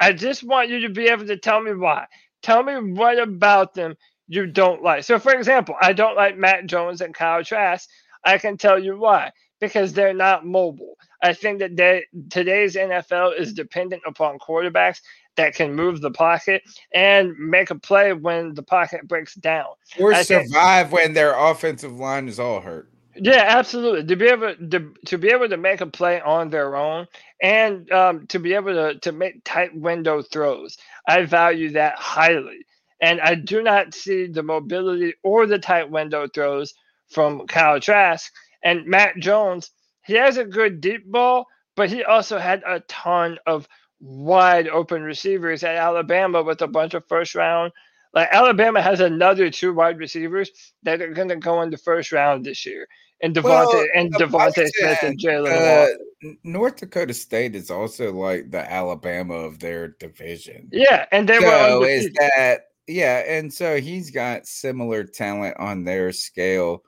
I 0.00 0.12
just 0.12 0.44
want 0.44 0.68
you 0.68 0.80
to 0.80 0.88
be 0.88 1.08
able 1.08 1.26
to 1.26 1.36
tell 1.36 1.60
me 1.60 1.74
why. 1.74 2.06
Tell 2.42 2.62
me 2.62 2.92
what 2.92 3.18
about 3.18 3.74
them 3.74 3.96
you 4.28 4.46
don't 4.46 4.82
like. 4.82 5.04
So, 5.04 5.18
for 5.18 5.34
example, 5.34 5.76
I 5.80 5.92
don't 5.92 6.16
like 6.16 6.36
Mac 6.36 6.66
Jones 6.66 7.00
and 7.00 7.14
Kyle 7.14 7.44
Trask. 7.44 7.88
I 8.24 8.38
can 8.38 8.56
tell 8.56 8.78
you 8.78 8.98
why. 8.98 9.32
Because 9.58 9.94
they're 9.94 10.12
not 10.12 10.44
mobile. 10.44 10.96
I 11.22 11.32
think 11.32 11.60
that 11.60 11.76
they, 11.76 12.04
today's 12.28 12.76
NFL 12.76 13.38
is 13.38 13.54
dependent 13.54 14.02
upon 14.06 14.38
quarterbacks 14.38 15.00
that 15.36 15.54
can 15.54 15.74
move 15.74 16.02
the 16.02 16.10
pocket 16.10 16.62
and 16.94 17.34
make 17.38 17.70
a 17.70 17.74
play 17.74 18.12
when 18.12 18.52
the 18.52 18.62
pocket 18.62 19.08
breaks 19.08 19.34
down. 19.34 19.66
Or 19.98 20.12
I 20.12 20.22
think- 20.22 20.48
survive 20.48 20.92
when 20.92 21.14
their 21.14 21.34
offensive 21.34 21.98
line 21.98 22.28
is 22.28 22.38
all 22.38 22.60
hurt. 22.60 22.90
Yeah, 23.16 23.44
absolutely. 23.48 24.04
To 24.06 24.16
be 24.16 24.26
able 24.28 24.56
to, 24.70 24.94
to 25.06 25.18
be 25.18 25.28
able 25.30 25.48
to 25.48 25.56
make 25.58 25.80
a 25.82 25.86
play 25.86 26.20
on 26.20 26.50
their 26.50 26.76
own 26.76 27.06
and 27.42 27.90
um, 27.92 28.26
to 28.28 28.40
be 28.40 28.54
able 28.54 28.74
to, 28.74 28.98
to 29.00 29.12
make 29.12 29.44
tight 29.44 29.76
window 29.76 30.22
throws, 30.22 30.78
I 31.08 31.24
value 31.26 31.72
that 31.72 31.96
highly. 31.98 32.66
And 33.00 33.20
I 33.20 33.36
do 33.36 33.62
not 33.62 33.94
see 33.94 34.26
the 34.28 34.42
mobility 34.42 35.14
or 35.24 35.46
the 35.46 35.58
tight 35.60 35.90
window 35.90 36.28
throws 36.28 36.74
from 37.10 37.46
Kyle 37.46 37.80
Trask 37.80 38.32
and 38.64 38.86
Mac 38.86 39.18
Jones. 39.18 39.70
He 40.04 40.14
has 40.14 40.38
a 40.38 40.44
good 40.44 40.80
deep 40.80 41.06
ball, 41.10 41.46
but 41.76 41.90
he 41.90 42.04
also 42.04 42.38
had 42.38 42.62
a 42.66 42.80
ton 42.82 43.38
of 43.46 43.68
wide 44.00 44.68
open 44.68 45.02
receivers 45.02 45.64
at 45.64 45.76
Alabama 45.76 46.42
with 46.42 46.62
a 46.62 46.68
bunch 46.68 46.94
of 46.94 47.06
first 47.08 47.34
round. 47.36 47.72
Like 48.14 48.28
Alabama 48.32 48.82
has 48.82 49.00
another 49.00 49.50
two 49.50 49.74
wide 49.74 49.98
receivers 49.98 50.50
that 50.84 51.02
are 51.02 51.12
going 51.14 51.28
to 51.30 51.36
go 51.36 51.62
in 51.62 51.70
the 51.70 51.78
first 51.78 52.12
round 52.12 52.44
this 52.46 52.66
year, 52.66 52.88
and 53.22 53.34
DeVonta 53.34 53.44
Well, 53.44 53.86
and 53.94 54.12
the 54.12 54.18
DeVonta 54.18 54.68
Smith 54.74 55.02
and 55.02 55.18
Jaylen 55.18 55.52
uh, 55.52 56.36
North 56.44 56.76
Dakota 56.76 57.14
State 57.14 57.54
is 57.54 57.70
also 57.70 58.12
like 58.12 58.50
the 58.50 58.70
Alabama 58.70 59.34
of 59.34 59.58
their 59.58 59.88
division. 59.88 60.68
Yeah, 60.72 61.06
and 61.12 61.28
they 61.28 61.38
were 61.38 61.46
so 61.46 61.84
is 61.84 62.10
that 62.18 62.68
yeah, 62.86 63.18
and 63.26 63.52
so 63.52 63.80
he's 63.80 64.10
got 64.10 64.46
similar 64.46 65.04
talent 65.04 65.56
on 65.58 65.84
their 65.84 66.12
scale. 66.12 66.82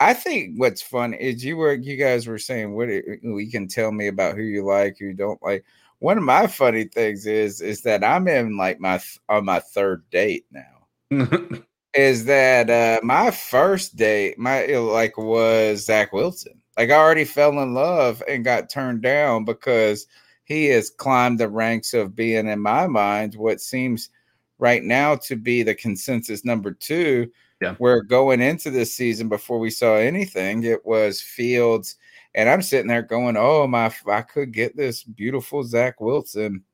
I 0.00 0.14
think 0.14 0.54
what's 0.56 0.82
fun 0.82 1.14
is 1.14 1.44
you 1.44 1.56
were 1.56 1.74
you 1.74 1.96
guys 1.96 2.26
were 2.26 2.38
saying 2.38 2.74
what 2.74 2.88
it, 2.88 3.04
you 3.22 3.50
can 3.50 3.68
tell 3.68 3.92
me 3.92 4.08
about 4.08 4.36
who 4.36 4.42
you 4.42 4.64
like, 4.64 4.96
who 4.98 5.06
you 5.06 5.14
don't 5.14 5.42
like. 5.42 5.64
One 6.00 6.18
of 6.18 6.24
my 6.24 6.48
funny 6.48 6.84
things 6.84 7.26
is 7.26 7.60
is 7.60 7.82
that 7.82 8.04
I'm 8.04 8.26
in 8.28 8.56
like 8.56 8.80
my 8.80 9.00
on 9.28 9.44
my 9.44 9.60
third 9.60 10.04
date 10.10 10.46
now. 10.50 11.62
is 11.94 12.24
that 12.24 12.70
uh 12.70 13.00
my 13.04 13.30
first 13.30 13.96
date 13.96 14.38
my 14.38 14.66
like 14.66 15.16
was 15.18 15.84
Zach 15.84 16.12
Wilson. 16.12 16.60
Like 16.76 16.90
I 16.90 16.94
already 16.94 17.24
fell 17.24 17.60
in 17.60 17.74
love 17.74 18.22
and 18.28 18.44
got 18.44 18.70
turned 18.70 19.02
down 19.02 19.44
because 19.44 20.06
he 20.44 20.66
has 20.66 20.90
climbed 20.90 21.38
the 21.38 21.48
ranks 21.48 21.94
of 21.94 22.16
being 22.16 22.48
in 22.48 22.60
my 22.60 22.86
mind 22.86 23.34
what 23.34 23.60
seems 23.60 24.10
right 24.58 24.82
now 24.82 25.16
to 25.16 25.36
be 25.36 25.62
the 25.62 25.74
consensus 25.74 26.44
number 26.44 26.72
two. 26.72 27.30
Yeah. 27.60 27.74
Where 27.78 28.02
going 28.02 28.40
into 28.40 28.70
this 28.70 28.92
season 28.94 29.28
before 29.28 29.58
we 29.60 29.70
saw 29.70 29.94
anything, 29.94 30.64
it 30.64 30.84
was 30.84 31.20
Fields, 31.20 31.94
and 32.34 32.48
I'm 32.48 32.60
sitting 32.60 32.88
there 32.88 33.02
going, 33.02 33.36
"Oh 33.36 33.68
my, 33.68 33.94
I 34.08 34.22
could 34.22 34.52
get 34.52 34.76
this 34.76 35.04
beautiful 35.04 35.62
Zach 35.62 36.00
Wilson." 36.00 36.64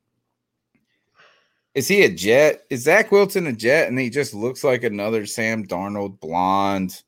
Is 1.79 1.87
he 1.87 2.03
a 2.03 2.09
jet? 2.09 2.65
Is 2.71 2.83
Zach 2.83 3.13
Wilson 3.13 3.47
a 3.47 3.53
jet? 3.53 3.87
And 3.87 3.97
he 3.97 4.11
just 4.11 4.35
looks 4.35 4.65
like 4.65 4.83
another 4.83 5.25
Sam 5.27 5.65
Darnold 5.65 6.19
blonde. 6.19 7.05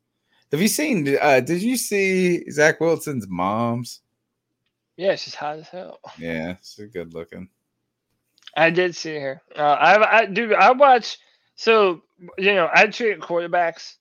Have 0.49 0.61
you 0.61 0.69
seen? 0.69 1.17
Uh, 1.19 1.41
did 1.41 1.61
you 1.61 1.75
see 1.75 2.49
Zach 2.49 2.79
Wilson's 2.79 3.27
mom's? 3.27 3.99
Yeah, 4.95 5.17
she's 5.17 5.35
hot 5.35 5.59
as 5.59 5.67
hell. 5.67 5.99
Yeah, 6.17 6.55
she's 6.63 6.87
good 6.87 7.13
looking. 7.13 7.49
I 8.55 8.69
did 8.69 8.95
see 8.95 9.19
her. 9.19 9.41
Uh, 9.53 9.61
I, 9.61 10.19
I, 10.19 10.25
dude, 10.27 10.53
I 10.53 10.71
watch. 10.71 11.17
So 11.55 12.03
you 12.37 12.55
know, 12.55 12.69
I 12.73 12.87
treat 12.87 13.19
quarterbacks. 13.19 13.95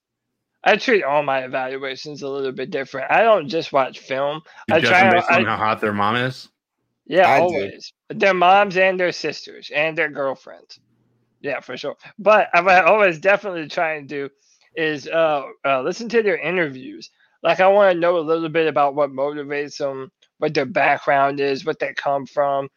I 0.63 0.77
treat 0.77 1.03
all 1.03 1.25
my 1.25 1.41
evaluations 1.41 2.23
a 2.23 2.29
little 2.29 2.53
bit 2.53 2.71
different. 2.71 3.11
I 3.11 3.23
don't 3.23 3.49
just 3.49 3.73
watch 3.73 3.99
film. 3.99 4.43
You 4.69 4.77
I 4.77 4.81
try. 4.81 5.01
them 5.01 5.15
based 5.15 5.33
on 5.33 5.47
I, 5.47 5.51
how 5.51 5.57
hot 5.57 5.81
their 5.81 5.93
mom 5.93 6.15
is. 6.15 6.49
Yeah, 7.11 7.29
I 7.29 7.41
always. 7.41 7.93
Their 8.09 8.35
moms 8.35 8.77
and 8.77 8.99
their 8.99 9.11
sisters 9.11 9.71
and 9.75 9.99
their 9.99 10.09
girlfriends. 10.09 10.79
Yeah, 11.41 11.61
for 11.61 11.77
sure. 11.77 11.97
But 12.19 12.49
what 12.55 12.69
I 12.69 12.83
always 12.85 13.19
definitely 13.19 13.69
try 13.69 13.95
and 13.95 14.09
do 14.09 14.31
is 14.77 15.09
uh, 15.09 15.43
uh, 15.65 15.83
listen 15.83 16.09
to 16.11 16.23
their 16.23 16.39
interviews. 16.39 17.11
Like 17.43 17.59
I 17.59 17.67
want 17.69 17.93
to 17.93 17.99
know 17.99 18.19
a 18.19 18.21
little 18.21 18.49
bit 18.49 18.69
about 18.69 18.95
what 18.95 19.11
motivates 19.11 19.79
them, 19.79 20.13
what 20.39 20.55
their 20.55 20.67
background 20.67 21.41
is, 21.41 21.65
what 21.65 21.81
they 21.81 21.95
come 21.95 22.27
from, 22.27 22.69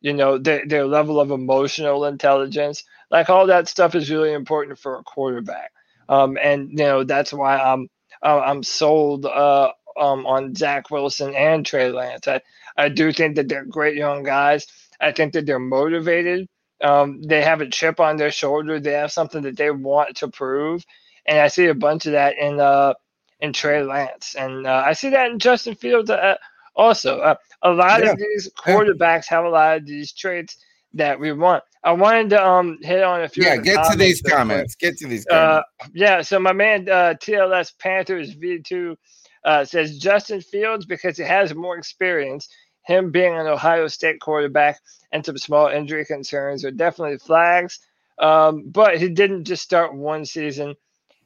you 0.00 0.14
know, 0.14 0.36
their 0.38 0.66
their 0.66 0.86
level 0.86 1.20
of 1.20 1.30
emotional 1.30 2.06
intelligence. 2.06 2.82
Like 3.10 3.30
all 3.30 3.46
that 3.46 3.68
stuff 3.68 3.94
is 3.94 4.10
really 4.10 4.32
important 4.32 4.80
for 4.80 4.98
a 4.98 5.04
quarterback. 5.04 5.70
Um, 6.08 6.36
and 6.42 6.70
you 6.70 6.78
know 6.78 7.04
that's 7.04 7.32
why 7.32 7.58
I'm 7.58 7.88
uh, 8.22 8.40
I'm 8.40 8.64
sold 8.64 9.26
uh, 9.26 9.70
um, 9.96 10.26
on 10.26 10.54
Zach 10.56 10.90
Wilson 10.90 11.34
and 11.36 11.64
Trey 11.64 11.92
Lance. 11.92 12.26
I, 12.26 12.40
I 12.78 12.88
do 12.90 13.12
think 13.12 13.36
that 13.36 13.48
they're 13.48 13.64
great 13.64 13.96
young 13.96 14.22
guys. 14.24 14.66
I 15.00 15.12
think 15.12 15.34
that 15.34 15.46
they're 15.46 15.58
motivated. 15.58 16.48
Um, 16.82 17.22
they 17.22 17.42
have 17.42 17.60
a 17.60 17.68
chip 17.68 18.00
on 18.00 18.16
their 18.16 18.30
shoulder. 18.32 18.80
They 18.80 18.92
have 18.94 19.12
something 19.12 19.42
that 19.42 19.56
they 19.56 19.70
want 19.70 20.16
to 20.18 20.28
prove, 20.28 20.84
and 21.26 21.38
I 21.38 21.48
see 21.48 21.66
a 21.66 21.74
bunch 21.74 22.06
of 22.06 22.12
that 22.12 22.36
in 22.38 22.60
uh, 22.60 22.94
in 23.40 23.52
Trey 23.52 23.82
Lance, 23.82 24.34
and 24.38 24.66
uh, 24.66 24.84
I 24.86 24.92
see 24.94 25.10
that 25.10 25.30
in 25.30 25.38
Justin 25.38 25.74
Fields 25.76 26.10
uh, 26.10 26.36
also. 26.76 27.20
Uh, 27.20 27.34
a 27.62 27.70
lot 27.70 28.02
Yeah. 28.02 28.12
of 28.12 28.18
these 28.18 28.50
quarterbacks 28.58 29.26
have 29.28 29.44
a 29.44 29.48
lot 29.50 29.78
of 29.78 29.86
these 29.86 30.12
traits 30.12 30.58
that 30.94 31.18
we 31.20 31.32
want. 31.32 31.64
I 31.84 31.92
wanted 31.92 32.30
to 32.30 32.44
um 32.46 32.78
hit 32.82 33.02
on 33.02 33.22
a 33.22 33.28
few. 33.28 33.44
Yeah, 33.44 33.56
get 33.58 33.76
to 33.92 33.96
these 33.98 34.22
comments. 34.22 34.74
Get 34.76 34.98
to 34.98 35.08
these 35.08 35.24
Uh, 35.30 35.62
comments. 35.62 35.70
yeah, 35.94 36.22
so 36.22 36.38
my 36.38 36.52
man 36.52 36.88
uh, 36.88 37.14
TLS 37.20 37.72
Panthers 37.78 38.34
V2 38.36 38.96
uh, 39.44 39.64
says 39.64 39.98
Justin 39.98 40.40
Fields 40.40 40.86
because 40.86 41.16
he 41.16 41.24
has 41.24 41.54
more 41.54 41.78
experience. 41.78 42.48
Him 42.86 43.12
being 43.12 43.34
an 43.34 43.48
Ohio 43.48 43.88
State 43.88 44.20
quarterback 44.20 44.80
and 45.12 45.26
some 45.26 45.38
small 45.38 45.68
injury 45.68 46.06
concerns 46.06 46.64
are 46.64 46.72
definitely 46.72 47.18
flags. 47.18 47.80
Um, 48.20 48.64
but 48.70 48.98
he 48.98 49.10
didn't 49.10 49.44
just 49.46 49.64
start 49.64 49.94
one 49.94 50.24
season 50.26 50.76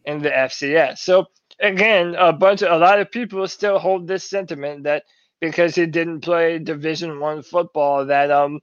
in 0.04 0.22
the 0.22 0.30
FCS. 0.30 0.98
So 0.98 1.26
again, 1.60 2.16
a 2.18 2.32
bunch 2.32 2.62
of 2.62 2.72
a 2.72 2.78
lot 2.78 3.00
of 3.00 3.10
people 3.12 3.46
still 3.48 3.78
hold 3.78 4.08
this 4.08 4.28
sentiment 4.28 4.84
that 4.84 5.04
because 5.40 5.74
he 5.76 5.86
didn't 5.86 6.20
play 6.22 6.58
Division 6.60 7.20
One 7.20 7.42
football, 7.42 8.06
that 8.06 8.30
um, 8.30 8.60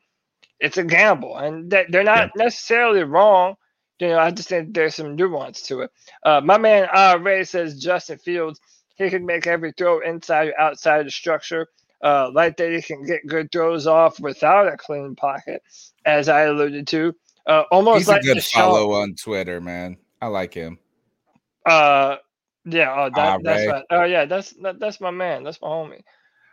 it's 0.60 0.78
a 0.78 0.86
gamble, 0.86 1.38
and 1.38 1.72
that 1.72 1.88
they're 1.92 2.04
not 2.06 2.32
necessarily 2.38 3.04
wrong. 3.04 3.56
You 4.00 4.10
know, 4.10 4.20
I 4.20 4.32
just 4.32 4.50
think 4.50 4.74
there's 4.76 4.96
some 4.96 5.16
nuance 5.16 5.64
to 5.64 5.82
it. 5.82 5.92
Uh, 6.24 6.42
my 6.44 6.58
man 6.60 6.88
uh, 6.94 7.20
Ray 7.22 7.46
says 7.46 7.82
Justin 7.82 8.20
Fields, 8.20 8.60
he 8.98 9.10
can 9.10 9.26
make 9.26 9.48
every 9.48 9.74
throw 9.74 10.02
inside 10.02 10.50
or 10.50 10.60
outside 10.62 11.08
the 11.08 11.12
structure. 11.12 11.68
Uh, 12.04 12.30
like 12.34 12.58
that, 12.58 12.72
he 12.72 12.82
can 12.82 13.04
get 13.06 13.26
good 13.26 13.52
throws 13.52 13.88
off 13.88 14.20
without 14.20 14.72
a 14.72 14.78
clean 14.78 15.16
pocket, 15.16 15.64
as 16.06 16.30
I 16.30 16.42
alluded 16.44 16.88
to. 16.88 17.16
Uh, 17.48 17.64
almost 17.72 18.00
He's 18.00 18.08
like 18.08 18.22
a 18.22 18.26
good 18.26 18.38
Deshaun- 18.38 18.54
follow 18.54 18.92
on 18.94 19.16
Twitter, 19.16 19.60
man. 19.62 19.98
I 20.22 20.28
like 20.28 20.54
him. 20.54 20.78
Uh, 21.66 22.18
yeah. 22.66 22.94
Oh, 22.98 23.10
that, 23.16 23.28
Ah, 23.36 23.38
that's 23.42 23.68
right. 23.68 23.84
Oh, 23.90 24.04
yeah. 24.04 24.26
That's 24.26 24.52
that, 24.62 24.80
that's 24.80 25.00
my 25.02 25.12
man. 25.12 25.44
That's 25.44 25.62
my 25.62 25.68
homie. 25.68 26.02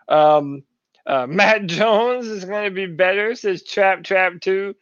Um, 0.09 0.63
uh, 1.07 1.27
Mac 1.29 1.67
Jones 1.67 2.27
is 2.27 2.45
going 2.45 2.65
to 2.65 2.71
be 2.71 2.87
better. 2.87 3.35
Says 3.35 3.63
Trap 3.63 4.03
Trap 4.05 4.35
Two. 4.41 4.75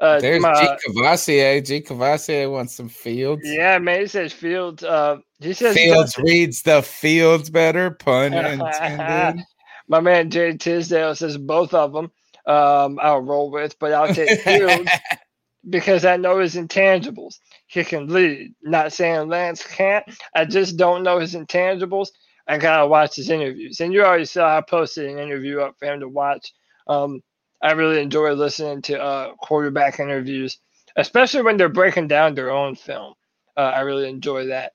Uh, 0.00 0.18
There's 0.18 0.40
my- 0.42 0.54
G 0.54 0.92
Cavassier. 0.92 1.64
G 1.64 1.80
Cavassier 1.82 2.50
wants 2.50 2.74
some 2.74 2.88
fields. 2.88 3.42
yeah, 3.44 3.78
man. 3.78 4.00
He 4.00 4.06
says 4.06 4.32
Fields. 4.32 4.82
Uh, 4.82 5.18
he 5.40 5.52
says 5.52 5.74
Fields 5.76 6.16
reads 6.18 6.62
the 6.62 6.82
fields 6.82 7.50
better. 7.50 7.90
Pun 7.90 8.32
intended. 8.34 9.44
My 9.90 10.00
man 10.00 10.30
Jay 10.30 10.56
Tisdale 10.56 11.16
says 11.16 11.36
both 11.36 11.74
of 11.74 11.92
them. 11.92 12.12
Um, 12.46 12.98
I'll 13.02 13.20
roll 13.20 13.50
with, 13.50 13.76
but 13.80 13.92
I'll 13.92 14.14
take 14.14 14.40
Fields 14.40 14.88
because 15.68 16.04
I 16.04 16.16
know 16.16 16.38
his 16.38 16.54
intangibles. 16.54 17.40
He 17.66 17.82
can 17.82 18.06
lead. 18.06 18.54
Not 18.62 18.92
saying 18.92 19.28
Lance 19.28 19.66
can't. 19.66 20.04
I 20.34 20.44
just 20.44 20.76
don't 20.76 21.02
know 21.02 21.18
his 21.18 21.34
intangibles. 21.34 22.08
I 22.46 22.58
gotta 22.58 22.86
watch 22.86 23.16
his 23.16 23.30
interviews. 23.30 23.80
And 23.80 23.92
you 23.92 24.04
already 24.04 24.26
saw 24.26 24.56
I 24.56 24.60
posted 24.60 25.10
an 25.10 25.18
interview 25.18 25.60
up 25.60 25.74
for 25.76 25.86
him 25.86 26.00
to 26.00 26.08
watch. 26.08 26.52
Um, 26.86 27.20
I 27.60 27.72
really 27.72 28.00
enjoy 28.00 28.32
listening 28.34 28.82
to 28.82 29.00
uh, 29.02 29.34
quarterback 29.42 29.98
interviews, 29.98 30.58
especially 30.96 31.42
when 31.42 31.56
they're 31.56 31.68
breaking 31.68 32.08
down 32.08 32.34
their 32.36 32.52
own 32.52 32.76
film. 32.76 33.14
Uh, 33.56 33.72
I 33.74 33.80
really 33.80 34.08
enjoy 34.08 34.46
that. 34.46 34.72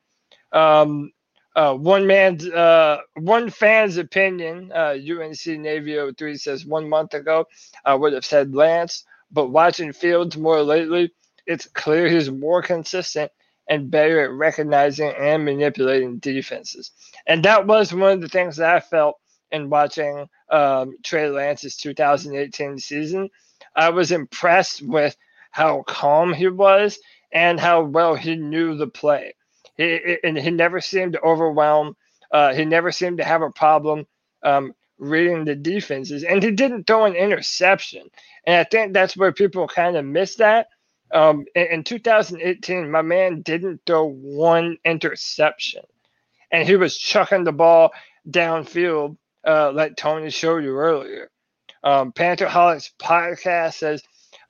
Um, 0.51 1.11
uh, 1.55 1.73
one 1.73 2.07
man's, 2.07 2.47
uh, 2.47 2.99
one 3.15 3.49
fan's 3.49 3.97
opinion. 3.97 4.71
Uh, 4.73 4.95
UNC 4.95 5.45
Navy 5.59 5.97
03 6.17 6.37
says 6.37 6.65
one 6.65 6.89
month 6.89 7.13
ago 7.13 7.45
I 7.85 7.95
would 7.95 8.13
have 8.13 8.25
said 8.25 8.55
Lance, 8.55 9.05
but 9.31 9.49
watching 9.49 9.93
Fields 9.93 10.37
more 10.37 10.61
lately, 10.61 11.13
it's 11.47 11.67
clear 11.67 12.07
he's 12.07 12.31
more 12.31 12.61
consistent 12.61 13.31
and 13.69 13.89
better 13.89 14.23
at 14.23 14.31
recognizing 14.31 15.11
and 15.17 15.45
manipulating 15.45 16.19
defenses. 16.19 16.91
And 17.25 17.43
that 17.45 17.65
was 17.65 17.93
one 17.93 18.11
of 18.13 18.21
the 18.21 18.29
things 18.29 18.57
that 18.57 18.75
I 18.75 18.79
felt 18.79 19.15
in 19.51 19.69
watching 19.69 20.27
um, 20.51 20.95
Trey 21.03 21.29
Lance's 21.29 21.77
2018 21.77 22.77
season. 22.79 23.29
I 23.75 23.89
was 23.89 24.11
impressed 24.11 24.81
with 24.81 25.15
how 25.51 25.83
calm 25.87 26.33
he 26.33 26.47
was 26.47 26.99
and 27.31 27.59
how 27.59 27.83
well 27.83 28.15
he 28.15 28.35
knew 28.35 28.75
the 28.77 28.87
play. 28.87 29.33
He, 29.77 30.17
and 30.23 30.37
he 30.37 30.51
never 30.51 30.81
seemed 30.81 31.13
to 31.13 31.21
overwhelm. 31.21 31.95
Uh, 32.31 32.53
he 32.53 32.65
never 32.65 32.91
seemed 32.91 33.17
to 33.17 33.23
have 33.23 33.41
a 33.41 33.51
problem 33.51 34.05
um, 34.43 34.73
reading 34.97 35.45
the 35.45 35.55
defenses, 35.55 36.23
and 36.23 36.41
he 36.41 36.51
didn't 36.51 36.85
throw 36.85 37.05
an 37.05 37.15
interception. 37.15 38.09
And 38.45 38.55
I 38.57 38.63
think 38.63 38.93
that's 38.93 39.17
where 39.17 39.31
people 39.31 39.67
kind 39.67 39.97
of 39.97 40.05
miss 40.05 40.35
that. 40.35 40.67
Um, 41.13 41.45
in, 41.55 41.67
in 41.67 41.83
2018, 41.83 42.89
my 42.89 43.01
man 43.01 43.41
didn't 43.41 43.81
throw 43.85 44.09
one 44.09 44.77
interception, 44.85 45.83
and 46.51 46.67
he 46.67 46.75
was 46.75 46.97
chucking 46.97 47.43
the 47.43 47.51
ball 47.51 47.91
downfield, 48.29 49.17
uh, 49.47 49.71
like 49.71 49.95
Tony 49.95 50.29
showed 50.29 50.63
you 50.63 50.75
earlier. 50.77 51.29
Um, 51.83 52.11
Pantherholics 52.11 52.91
podcast 52.99 53.75
says, 53.75 54.01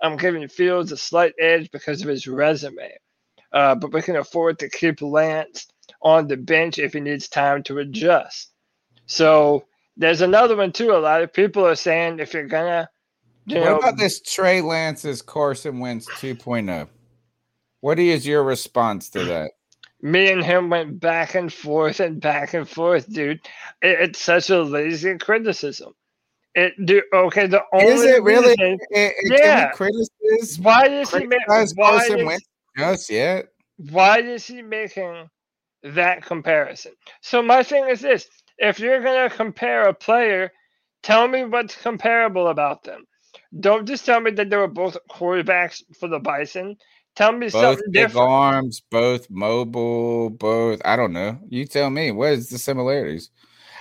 I'm 0.02 0.18
giving 0.18 0.47
Fields 0.47 0.91
a 0.91 0.97
slight 0.97 1.34
edge 1.39 1.69
because 1.72 2.02
of 2.02 2.07
his 2.07 2.27
resume, 2.27 2.97
uh, 3.56 3.73
but 3.73 3.91
we 3.91 4.02
can 4.03 4.18
afford 4.18 4.60
to 4.60 4.69
keep 4.69 5.02
Lance 5.02 5.65
on 6.02 6.27
the 6.27 6.38
bench 6.38 6.77
if 6.77 6.94
he 6.94 6.99
needs 6.99 7.27
time 7.27 7.64
to 7.64 7.80
adjust. 7.80 8.52
So 9.07 9.65
there's 9.98 10.22
another 10.22 10.56
one 10.56 10.72
too. 10.72 10.91
A 10.91 10.98
lot 10.99 11.23
of 11.23 11.34
people 11.34 11.65
are 11.65 11.76
saying 11.76 12.19
if 12.19 12.34
you're 12.34 12.45
gonna, 12.48 12.88
you 13.48 13.57
what 13.60 13.65
know, 13.65 13.77
about 13.77 13.98
this 13.98 14.22
Trey 14.22 14.61
Lance's 14.61 15.22
Carson 15.23 15.80
Wentz 15.80 16.07
2.0? 16.19 16.88
What 17.82 17.98
is 17.98 18.27
your 18.27 18.44
response 18.44 19.10
to 19.11 19.23
that? 19.26 19.52
me 20.06 20.32
and 20.32 20.44
him 20.44 20.69
went 20.69 20.99
back 20.99 21.34
and 21.34 21.52
forth 21.52 21.99
and 21.99 22.22
back 22.22 22.53
and 22.53 22.69
forth, 22.69 23.11
dude. 23.11 23.40
It, 23.82 23.99
it's 24.02 24.19
such 24.19 24.52
a 24.52 24.61
lazy 24.61 25.18
criticism. 25.18 25.94
It 26.53 26.73
do 26.86 27.02
okay. 27.14 27.48
The 27.48 27.64
only 27.73 27.88
Is 27.88 28.03
it 28.03 28.23
really? 28.23 28.49
reason- 28.49 28.80
eh, 28.94 29.10
can 29.27 29.38
yeah. 29.38 29.72
we 29.72 29.76
criticize, 29.76 30.60
Why 30.60 30.86
is 30.86 31.11
he 31.11 31.26
making? 31.26 31.40
Why 31.48 31.65
Carson 31.76 32.26
Wentz 32.26 32.45
just 32.77 33.10
yet? 33.10 33.47
why 33.91 34.19
is 34.22 34.47
he 34.47 34.61
making 34.61 35.30
that 35.84 36.23
comparison? 36.23 36.93
So 37.22 37.41
my 37.41 37.64
thing 37.64 37.88
is 37.89 38.02
this: 38.02 38.27
if 38.57 38.80
you're 38.80 39.02
gonna 39.03 39.30
compare 39.30 39.84
a 39.88 39.93
player, 39.93 40.52
tell 41.03 41.27
me 41.27 41.43
what's 41.45 41.76
comparable 41.76 42.47
about 42.47 42.84
them. 42.84 43.06
Don't 43.60 43.85
just 43.85 44.06
tell 44.06 44.22
me 44.22 44.31
that 44.31 44.49
they 44.49 44.57
were 44.57 44.68
both 44.68 44.97
quarterbacks 45.11 45.84
for 45.99 46.07
the 46.07 46.19
Bison. 46.19 46.77
Tell 47.15 47.31
me 47.31 47.47
Both 47.47 47.52
something 47.52 47.91
big 47.91 48.07
different. 48.07 48.30
arms, 48.30 48.81
both 48.91 49.30
mobile, 49.30 50.30
both. 50.30 50.81
I 50.84 50.95
don't 50.97 51.14
know. 51.14 51.39
You 51.47 51.65
tell 51.65 51.89
me. 51.89 52.11
What 52.11 52.34
is 52.34 52.49
the 52.49 52.57
similarities? 52.57 53.30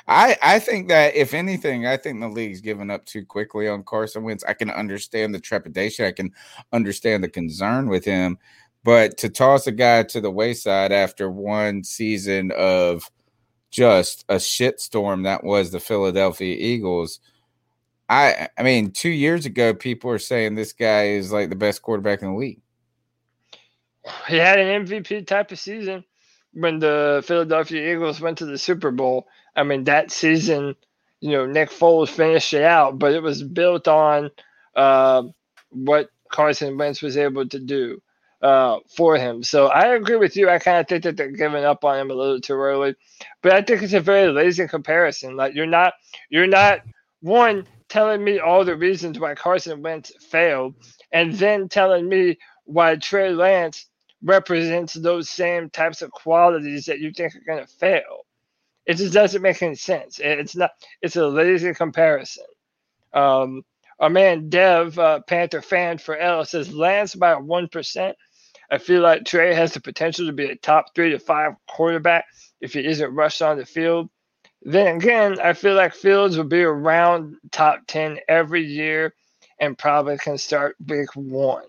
I 0.06 0.36
I 0.42 0.58
think 0.58 0.88
that 0.88 1.16
if 1.16 1.34
anything, 1.34 1.86
I 1.86 1.96
think 1.96 2.20
the 2.20 2.28
league's 2.28 2.60
given 2.60 2.90
up 2.90 3.04
too 3.06 3.24
quickly 3.24 3.68
on 3.68 3.82
Carson 3.84 4.22
Wentz. 4.22 4.44
I 4.44 4.52
can 4.54 4.70
understand 4.70 5.34
the 5.34 5.40
trepidation. 5.40 6.04
I 6.04 6.12
can 6.12 6.32
understand 6.72 7.24
the 7.24 7.28
concern 7.28 7.88
with 7.88 8.04
him, 8.04 8.38
but 8.84 9.16
to 9.16 9.30
toss 9.30 9.66
a 9.66 9.72
guy 9.72 10.02
to 10.04 10.20
the 10.20 10.30
wayside 10.30 10.92
after 10.92 11.30
one 11.30 11.82
season 11.82 12.52
of 12.52 13.10
just 13.70 14.24
a 14.28 14.36
shitstorm 14.36 15.24
that 15.24 15.42
was 15.42 15.72
the 15.72 15.80
Philadelphia 15.80 16.54
Eagles. 16.56 17.18
I 18.08 18.48
I 18.58 18.62
mean, 18.62 18.92
two 18.92 19.08
years 19.10 19.46
ago, 19.46 19.74
people 19.74 20.10
were 20.10 20.18
saying 20.18 20.54
this 20.54 20.74
guy 20.74 21.08
is 21.08 21.32
like 21.32 21.48
the 21.48 21.56
best 21.56 21.82
quarterback 21.82 22.22
in 22.22 22.28
the 22.28 22.38
league. 22.38 22.60
he 24.28 24.36
had 24.36 24.60
an 24.60 24.86
MVP 24.86 25.26
type 25.26 25.50
of 25.50 25.58
season 25.58 26.04
when 26.52 26.78
the 26.78 27.24
Philadelphia 27.26 27.94
Eagles 27.94 28.20
went 28.20 28.38
to 28.38 28.46
the 28.46 28.58
Super 28.58 28.90
Bowl. 28.90 29.26
I 29.56 29.62
mean, 29.64 29.84
that 29.84 30.12
season, 30.12 30.76
you 31.20 31.30
know 31.30 31.46
Nick 31.46 31.70
Foles 31.70 32.10
finished 32.10 32.52
it 32.52 32.64
out, 32.64 32.98
but 32.98 33.14
it 33.14 33.22
was 33.22 33.42
built 33.42 33.88
on 33.88 34.30
uh, 34.76 35.22
what 35.70 36.10
Carson 36.30 36.76
Wentz 36.76 37.00
was 37.00 37.16
able 37.16 37.48
to 37.48 37.58
do 37.58 38.00
uh, 38.44 38.80
for 38.94 39.16
him. 39.16 39.42
So 39.42 39.68
I 39.68 39.94
agree 39.96 40.16
with 40.16 40.36
you. 40.36 40.50
I 40.50 40.60
kind 40.60 40.78
of 40.78 40.86
think 40.86 41.04
that 41.04 41.16
they're 41.16 41.30
giving 41.32 41.64
up 41.64 41.84
on 41.84 41.98
him 41.98 42.10
a 42.10 42.14
little 42.14 42.40
too 42.40 42.54
early, 42.54 42.94
but 43.42 43.54
I 43.54 43.62
think 43.62 43.82
it's 43.82 43.94
a 43.94 44.00
very 44.00 44.30
lazy 44.30 44.68
comparison. 44.68 45.36
Like 45.36 45.54
you're 45.54 45.66
not 45.66 45.94
you're 46.30 46.46
not 46.46 46.80
one 47.22 47.66
telling 47.88 48.22
me 48.22 48.40
all 48.40 48.64
the 48.66 48.76
reasons 48.76 49.18
why 49.18 49.34
Carson 49.34 49.82
Wentz 49.82 50.12
failed, 50.30 50.74
and 51.12 51.32
then 51.34 51.70
telling 51.70 52.08
me 52.08 52.38
why 52.66 52.96
Trey 52.96 53.30
Lance 53.32 53.86
represents 54.22 54.94
those 54.94 55.30
same 55.30 55.70
types 55.70 56.02
of 56.02 56.10
qualities 56.10 56.86
that 56.86 57.00
you 57.00 57.12
think 57.12 57.34
are 57.34 57.44
going 57.46 57.66
to 57.66 57.72
fail. 57.74 58.26
It 58.86 58.96
just 58.98 59.14
doesn't 59.14 59.42
make 59.42 59.62
any 59.62 59.76
sense. 59.76 60.20
It's 60.22 60.54
not. 60.54 60.72
It's 61.00 61.16
a 61.16 61.26
lazy 61.26 61.72
comparison. 61.72 62.44
Um, 63.14 63.62
our 64.00 64.10
man 64.10 64.50
Dev, 64.50 64.98
uh, 64.98 65.20
Panther 65.20 65.62
fan 65.62 65.96
for 65.98 66.16
L, 66.16 66.44
says 66.44 66.74
Lance 66.74 67.14
by 67.14 67.36
one 67.36 67.68
percent. 67.68 68.16
I 68.70 68.78
feel 68.78 69.02
like 69.02 69.24
Trey 69.24 69.54
has 69.54 69.72
the 69.72 69.80
potential 69.80 70.26
to 70.26 70.32
be 70.32 70.46
a 70.46 70.56
top 70.56 70.94
three 70.94 71.10
to 71.10 71.18
five 71.18 71.52
quarterback 71.68 72.24
if 72.60 72.72
he 72.72 72.84
isn't 72.84 73.14
rushed 73.14 73.42
on 73.42 73.58
the 73.58 73.66
field. 73.66 74.08
Then 74.62 74.96
again, 74.96 75.38
I 75.40 75.52
feel 75.52 75.74
like 75.74 75.94
Fields 75.94 76.36
will 76.36 76.44
be 76.44 76.62
around 76.62 77.36
top 77.52 77.80
10 77.86 78.18
every 78.28 78.64
year 78.64 79.14
and 79.60 79.76
probably 79.76 80.16
can 80.16 80.38
start 80.38 80.76
week 80.86 81.14
one. 81.14 81.64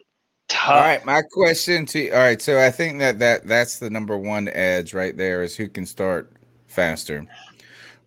Tough. 0.48 0.70
All 0.70 0.80
right, 0.80 1.06
my 1.06 1.22
question 1.22 1.86
to 1.88 2.00
you. 2.00 2.14
All 2.14 2.20
right, 2.20 2.42
so 2.42 2.64
I 2.64 2.72
think 2.72 3.00
that 3.00 3.20
that 3.20 3.48
that's 3.48 3.80
the 3.80 3.90
number 3.90 4.18
one 4.18 4.48
edge 4.50 4.94
right 4.94 5.16
there 5.18 5.44
is 5.44 5.56
who 5.56 5.68
can 5.68 5.86
start 5.86 6.32
faster. 6.68 7.26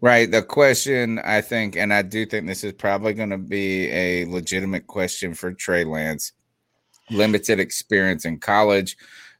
Right. 0.00 0.30
The 0.30 0.42
question 0.42 1.18
I 1.18 1.40
think, 1.40 1.76
and 1.76 1.92
I 1.92 2.02
do 2.02 2.24
think 2.24 2.46
this 2.46 2.62
is 2.62 2.72
probably 2.72 3.14
going 3.14 3.30
to 3.30 3.38
be 3.38 3.88
a 3.90 4.26
legitimate 4.26 4.86
question 4.86 5.34
for 5.34 5.52
Trey 5.52 5.82
Lance. 5.82 6.32
Limited 7.10 7.60
experience 7.60 8.24
in 8.24 8.38
college. 8.38 8.96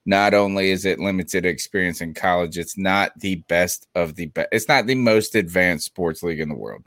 Not 0.06 0.32
only 0.32 0.70
is 0.70 0.84
it 0.86 0.98
limited 0.98 1.44
experience 1.44 2.00
in 2.00 2.14
college, 2.14 2.56
it's 2.56 2.78
not 2.78 3.12
the 3.18 3.36
best 3.48 3.86
of 3.94 4.14
the 4.14 4.26
best. 4.26 4.48
It's 4.52 4.68
not 4.68 4.86
the 4.86 4.94
most 4.94 5.34
advanced 5.34 5.84
sports 5.84 6.22
league 6.22 6.40
in 6.40 6.48
the 6.48 6.54
world. 6.54 6.84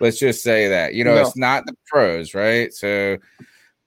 Let's 0.00 0.18
just 0.18 0.42
say 0.42 0.66
that. 0.68 0.94
You 0.94 1.04
know, 1.04 1.14
No. 1.14 1.20
it's 1.20 1.36
not 1.36 1.66
the 1.66 1.76
pros, 1.86 2.34
right? 2.34 2.74
So, 2.74 3.18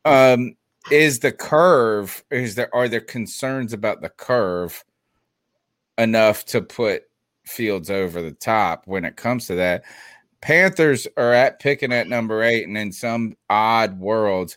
um, 0.05 0.55
is 0.89 1.19
the 1.19 1.33
curve? 1.33 2.23
Is 2.31 2.55
there 2.55 2.73
are 2.73 2.87
there 2.87 3.01
concerns 3.01 3.73
about 3.73 4.01
the 4.01 4.09
curve 4.09 4.85
enough 5.97 6.45
to 6.45 6.61
put 6.61 7.03
Fields 7.45 7.89
over 7.89 8.21
the 8.21 8.31
top 8.31 8.83
when 8.87 9.03
it 9.03 9.17
comes 9.17 9.47
to 9.47 9.55
that? 9.55 9.83
Panthers 10.39 11.07
are 11.17 11.33
at 11.33 11.59
picking 11.59 11.91
at 11.91 12.07
number 12.07 12.41
eight, 12.41 12.65
and 12.67 12.77
in 12.77 12.93
some 12.93 13.35
odd 13.49 13.99
world, 13.99 14.55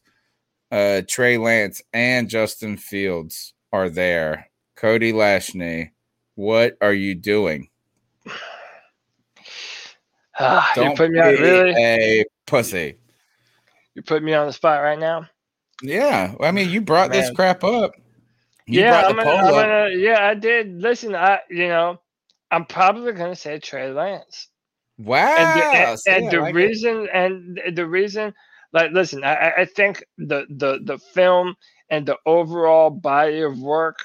uh, 0.70 1.02
Trey 1.08 1.38
Lance 1.38 1.82
and 1.92 2.28
Justin 2.28 2.76
Fields 2.76 3.54
are 3.72 3.88
there. 3.88 4.50
Cody 4.76 5.12
Lashney, 5.12 5.90
what 6.34 6.76
are 6.80 6.94
you 6.94 7.14
doing? 7.14 7.68
You 10.40 10.46
Don't 10.74 10.96
put 10.96 11.10
me 11.10 11.20
on 11.20 11.34
really. 11.34 11.74
a 11.76 12.24
pussy. 12.46 12.96
You 13.94 14.00
put 14.00 14.22
me 14.22 14.32
on 14.32 14.46
the 14.46 14.54
spot 14.54 14.82
right 14.82 14.98
now. 14.98 15.26
Yeah, 15.82 16.34
I 16.40 16.50
mean, 16.50 16.70
you 16.70 16.80
brought 16.80 17.12
this 17.12 17.30
crap 17.30 17.62
up. 17.62 17.92
You 18.66 18.80
yeah, 18.80 19.02
I'm 19.06 19.16
gonna, 19.16 19.30
I'm 19.30 19.50
gonna, 19.50 19.90
yeah, 19.90 20.26
I 20.26 20.34
did. 20.34 20.80
Listen, 20.80 21.14
I, 21.14 21.40
you 21.50 21.68
know, 21.68 22.00
I'm 22.50 22.64
probably 22.64 23.12
gonna 23.12 23.36
say 23.36 23.58
Trey 23.58 23.90
Lance. 23.90 24.48
Wow, 24.96 25.36
and 25.36 25.60
the, 25.60 26.10
and, 26.10 26.24
and 26.24 26.32
the 26.32 26.40
like 26.40 26.54
it. 26.54 26.56
reason 26.56 27.08
and 27.12 27.60
the 27.74 27.86
reason 27.86 28.32
like 28.72 28.92
listen 28.92 29.24
I, 29.24 29.34
I- 29.34 29.60
think 29.66 30.04
the 30.18 30.46
the 30.50 30.80
the 30.84 30.98
film 30.98 31.56
and 31.90 32.06
the 32.06 32.18
overall 32.26 32.90
body 32.90 33.42
of 33.42 33.58
work 33.60 34.00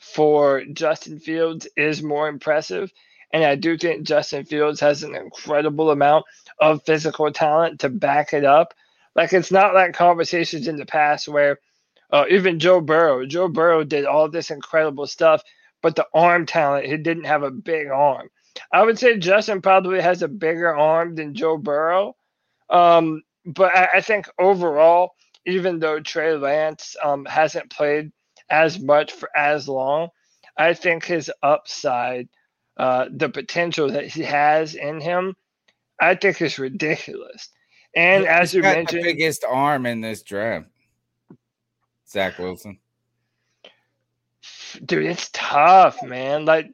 for 0.00 0.64
justin 0.72 1.20
fields 1.20 1.68
is 1.76 2.02
more 2.02 2.28
impressive. 2.28 2.92
And 3.32 3.44
i 3.44 3.56
do 3.56 3.78
think 3.78 4.04
justin 4.06 4.44
fields 4.46 4.80
has 4.80 5.02
an 5.04 5.14
incredible 5.16 5.90
amount 5.90 6.26
of 6.60 6.84
physical 6.84 7.32
talent 7.32 7.80
to 7.80 7.90
back 7.90 8.32
it 8.34 8.44
up. 8.44 8.74
Like 9.16 9.32
it's 9.34 9.52
not 9.52 9.74
like 9.74 9.94
conversations 9.94 10.68
in 10.68 10.76
the 10.76 10.86
past 10.86 11.28
where 11.28 11.58
uh, 12.12 12.24
even 12.30 12.58
joe 12.60 12.80
burrow 12.80 13.26
joe 13.26 13.48
burrow 13.48 13.84
did 13.84 14.06
all 14.06 14.30
this 14.30 14.50
incredible 14.50 15.06
stuff 15.06 15.42
but 15.82 15.96
the 15.96 16.06
arm 16.14 16.46
talent 16.46 16.86
he 16.86 16.96
didn't 16.96 17.24
have 17.24 17.42
a 17.42 17.50
big 17.50 17.88
arm. 17.88 18.28
I 18.72 18.82
would 18.84 18.98
say 18.98 19.18
Justin 19.18 19.62
probably 19.62 20.00
has 20.00 20.22
a 20.22 20.28
bigger 20.28 20.74
arm 20.76 21.14
than 21.14 21.34
Joe 21.34 21.58
Burrow. 21.58 22.16
Um, 22.70 23.22
but 23.44 23.74
I, 23.74 23.88
I 23.96 24.00
think 24.00 24.28
overall, 24.38 25.14
even 25.46 25.78
though 25.78 26.00
Trey 26.00 26.36
Lance 26.36 26.96
um, 27.02 27.24
hasn't 27.24 27.70
played 27.70 28.12
as 28.50 28.78
much 28.78 29.12
for 29.12 29.28
as 29.36 29.68
long, 29.68 30.08
I 30.56 30.74
think 30.74 31.04
his 31.04 31.30
upside, 31.42 32.28
uh, 32.76 33.06
the 33.10 33.28
potential 33.28 33.90
that 33.90 34.06
he 34.06 34.22
has 34.22 34.74
in 34.74 35.00
him, 35.00 35.34
I 36.00 36.14
think 36.14 36.40
is 36.40 36.58
ridiculous. 36.58 37.48
And 37.94 38.26
as 38.26 38.54
you 38.54 38.62
mentioned, 38.62 39.04
the 39.04 39.12
biggest 39.12 39.44
arm 39.44 39.86
in 39.86 40.00
this 40.00 40.22
draft, 40.22 40.68
Zach 42.08 42.38
Wilson. 42.38 42.78
dude, 44.84 45.04
it's 45.04 45.30
tough, 45.32 46.02
man. 46.02 46.44
Like, 46.44 46.70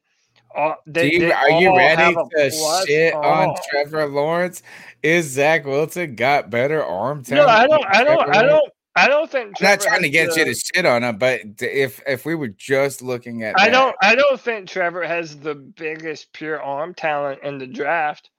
all, 0.55 0.77
they, 0.87 1.11
Do 1.11 1.17
you, 1.27 1.33
are 1.33 1.51
you 1.51 1.77
ready 1.77 2.15
to 2.15 2.85
shit 2.87 3.15
on. 3.15 3.55
Trevor 3.71 4.07
Lawrence? 4.07 4.63
Is 5.03 5.27
Zach 5.27 5.65
Wilson 5.65 6.15
got 6.17 6.51
better 6.51 6.85
arm 6.85 7.23
talent? 7.23 7.47
No. 7.47 7.53
I 7.53 7.67
don't. 7.67 7.85
I 7.87 8.05
don't. 8.05 8.25
Trevor 8.25 8.35
I 8.35 8.43
don't. 8.43 8.73
I 8.97 9.07
don't 9.07 9.31
think. 9.31 9.55
I'm 9.61 9.65
not 9.65 9.81
trying 9.81 10.03
to 10.03 10.09
get 10.09 10.35
you 10.37 10.45
to 10.45 10.55
shit 10.55 10.85
on 10.85 11.05
him, 11.05 11.19
but 11.19 11.41
if 11.61 12.03
if 12.07 12.25
we 12.27 12.35
were 12.35 12.49
just 12.49 13.01
looking 13.01 13.45
at, 13.45 13.55
I 13.57 13.67
that, 13.67 13.71
don't. 13.73 13.97
I 14.03 14.15
don't 14.17 14.41
think 14.41 14.69
Trevor 14.69 15.05
has 15.05 15.39
the 15.39 15.55
biggest 15.55 16.33
pure 16.33 16.61
arm 16.61 16.95
talent 16.95 17.41
in 17.45 17.59
the 17.59 17.67
draft, 17.67 18.31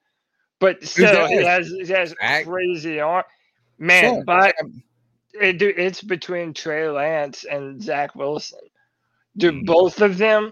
but 0.60 0.84
still, 0.84 1.28
he 1.28 1.38
has 1.46 1.68
he 1.70 1.88
has 1.94 2.10
Zach? 2.20 2.46
crazy 2.46 3.00
arm. 3.00 3.24
Man, 3.78 4.16
Sure, 4.16 4.24
but 4.26 4.56
it, 5.40 5.60
dude, 5.60 5.80
it's 5.80 6.02
between 6.02 6.54
Trey 6.54 6.90
Lance 6.90 7.46
and 7.50 7.82
Zach 7.82 8.14
Wilson. 8.16 8.60
Do 9.38 9.54
Mm. 9.54 9.66
both 9.66 10.02
of 10.02 10.18
them, 10.18 10.52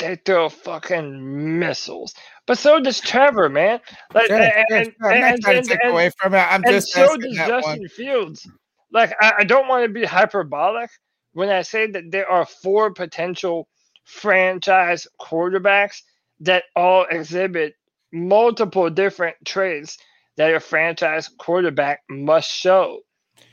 they 0.00 0.16
throw 0.16 0.48
fucking 0.48 1.58
missiles. 1.60 2.14
But 2.46 2.58
so 2.58 2.80
does 2.80 3.00
Trevor, 3.00 3.48
man. 3.48 3.80
Like, 4.12 4.26
Sure, 4.26 4.36
and, 4.40 4.66
sure, 4.68 4.78
and. 4.78 4.94
I'm 5.14 5.20
not 5.20 5.32
and- 5.34 5.42
trying 5.42 5.62
to 5.62 5.68
take 5.68 5.78
and- 5.84 5.92
away 5.92 6.10
from 6.18 6.34
it. 6.34 6.38
I'm 6.38 6.64
just 6.64 6.88
so 6.92 7.16
does 7.16 7.36
Justin 7.36 7.80
one. 7.80 7.88
Fields. 7.88 8.48
Like 8.92 9.14
I, 9.20 9.32
I 9.38 9.44
don't 9.44 9.68
want 9.68 9.84
to 9.84 9.88
be 9.92 10.04
hyperbolic 10.04 10.90
when 11.32 11.48
I 11.48 11.62
say 11.62 11.86
that 11.92 12.10
there 12.10 12.28
are 12.28 12.44
four 12.44 12.92
potential 12.92 13.68
franchise 14.04 15.06
quarterbacks 15.20 16.02
that 16.40 16.64
all 16.74 17.06
exhibit 17.08 17.74
multiple 18.12 18.90
different 18.90 19.36
traits 19.44 19.96
that 20.36 20.52
a 20.54 20.58
franchise 20.60 21.28
quarterback 21.38 22.00
must 22.10 22.50
show. 22.50 23.00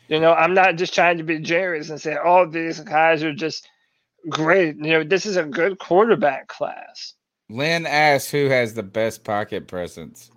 You 0.07 0.19
know, 0.19 0.33
I'm 0.33 0.53
not 0.55 0.77
just 0.77 0.95
trying 0.95 1.17
to 1.17 1.23
be 1.23 1.39
generous 1.39 1.89
and 1.91 2.01
say 2.01 2.15
all 2.15 2.49
these 2.49 2.79
guys 2.79 3.23
are 3.23 3.33
just 3.33 3.67
great. 4.29 4.75
You 4.77 4.91
know, 4.93 5.03
this 5.03 5.25
is 5.25 5.37
a 5.37 5.43
good 5.43 5.79
quarterback 5.79 6.47
class. 6.47 7.13
Lynn 7.49 7.85
asks 7.85 8.29
who 8.29 8.47
has 8.49 8.73
the 8.73 8.83
best 8.83 9.23
pocket 9.23 9.67
presence. 9.67 10.31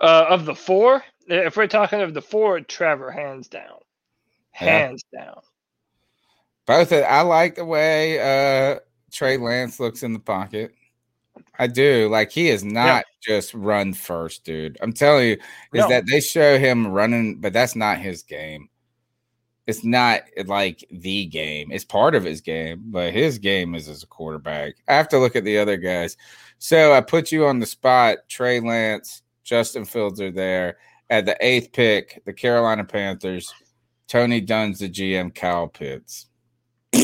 Uh, 0.00 0.26
of 0.28 0.44
the 0.44 0.54
four, 0.54 1.02
if 1.26 1.56
we're 1.56 1.66
talking 1.66 2.00
of 2.02 2.14
the 2.14 2.22
four, 2.22 2.60
Trevor, 2.60 3.10
hands 3.10 3.48
down, 3.48 3.78
Yeah. 4.60 4.78
hands 4.78 5.04
down. 5.12 5.40
Both. 6.66 6.92
Of, 6.92 7.04
I 7.04 7.22
like 7.22 7.56
the 7.56 7.64
way 7.64 8.18
uh 8.20 8.78
Trey 9.12 9.36
Lance 9.36 9.78
looks 9.80 10.02
in 10.02 10.12
the 10.12 10.18
pocket. 10.18 10.72
I 11.58 11.66
do. 11.66 12.08
Like 12.08 12.30
he 12.30 12.48
is 12.48 12.64
not 12.64 13.04
just 13.22 13.54
run 13.54 13.92
first, 13.94 14.44
dude. 14.44 14.76
I'm 14.80 14.92
telling 14.92 15.28
you, 15.28 15.32
is 15.34 15.82
No. 15.82 15.88
that 15.88 16.04
they 16.10 16.20
show 16.20 16.58
him 16.58 16.88
running, 16.88 17.36
but 17.40 17.52
that's 17.52 17.76
not 17.76 17.98
his 17.98 18.22
game. 18.22 18.68
It's 19.66 19.84
not 19.84 20.22
like 20.46 20.84
the 20.90 21.26
game. 21.26 21.70
It's 21.72 21.84
part 21.84 22.14
of 22.14 22.24
his 22.24 22.40
game, 22.40 22.82
but 22.86 23.12
his 23.12 23.38
game 23.38 23.74
is 23.74 23.88
as 23.88 24.02
a 24.02 24.06
quarterback. 24.06 24.74
I 24.88 24.94
have 24.94 25.08
to 25.08 25.18
look 25.18 25.36
at 25.36 25.44
the 25.44 25.58
other 25.58 25.76
guys. 25.76 26.16
So 26.58 26.92
I 26.92 27.00
put 27.00 27.32
you 27.32 27.46
on 27.46 27.60
the 27.60 27.66
spot. 27.66 28.18
Trey 28.28 28.60
Lance, 28.60 29.22
Justin 29.42 29.84
Fields 29.84 30.20
are 30.20 30.30
there. 30.30 30.76
At 31.10 31.26
the 31.26 31.36
eighth 31.40 31.72
pick, 31.72 32.22
the 32.24 32.32
Carolina 32.32 32.84
Panthers, 32.84 33.52
Tony 34.08 34.40
Dunn's 34.40 34.80
the 34.80 34.88
GM, 34.88 35.34
Kyle 35.34 35.68
Pitts. 35.68 36.26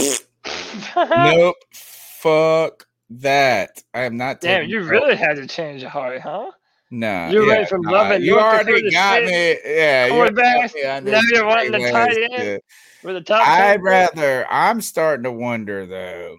nope. 0.97 1.57
Fuck 1.75 2.87
that. 3.11 3.83
I 3.95 4.03
am 4.03 4.17
not 4.17 4.41
Damn, 4.41 4.69
you 4.69 4.83
really 4.83 5.17
had 5.17 5.37
to 5.37 5.47
change 5.47 5.83
your 5.83 5.91
heart, 5.91 6.21
huh? 6.21 6.51
Nah, 6.93 7.31
You 7.31 7.47
yeah, 7.47 7.53
ready 7.53 7.67
for 7.67 7.79
nah, 7.79 7.91
loving 7.91 8.23
You 8.23 8.33
North 8.33 8.43
already 8.67 8.91
got 8.91 9.23
State 9.23 9.27
me. 9.65 9.75
Yeah, 9.77 10.07
you 10.07 10.13
already 10.15 10.35
got 10.35 10.75
me 10.75 10.83
under 10.85 11.11
now 11.13 11.21
you're 11.31 11.47
wanting 11.47 11.71
Trey 11.71 11.79
the 11.85 11.91
tight 11.91 12.09
Lance 12.09 12.17
end 12.19 12.33
shit. 12.37 12.65
with 13.05 13.15
the 13.15 13.21
top. 13.21 13.47
I'd 13.47 13.59
10 13.59 13.75
pick? 13.77 13.85
rather. 13.85 14.47
I'm 14.51 14.81
starting 14.81 15.23
to 15.25 15.31
wonder 15.33 15.87
though. 15.87 16.39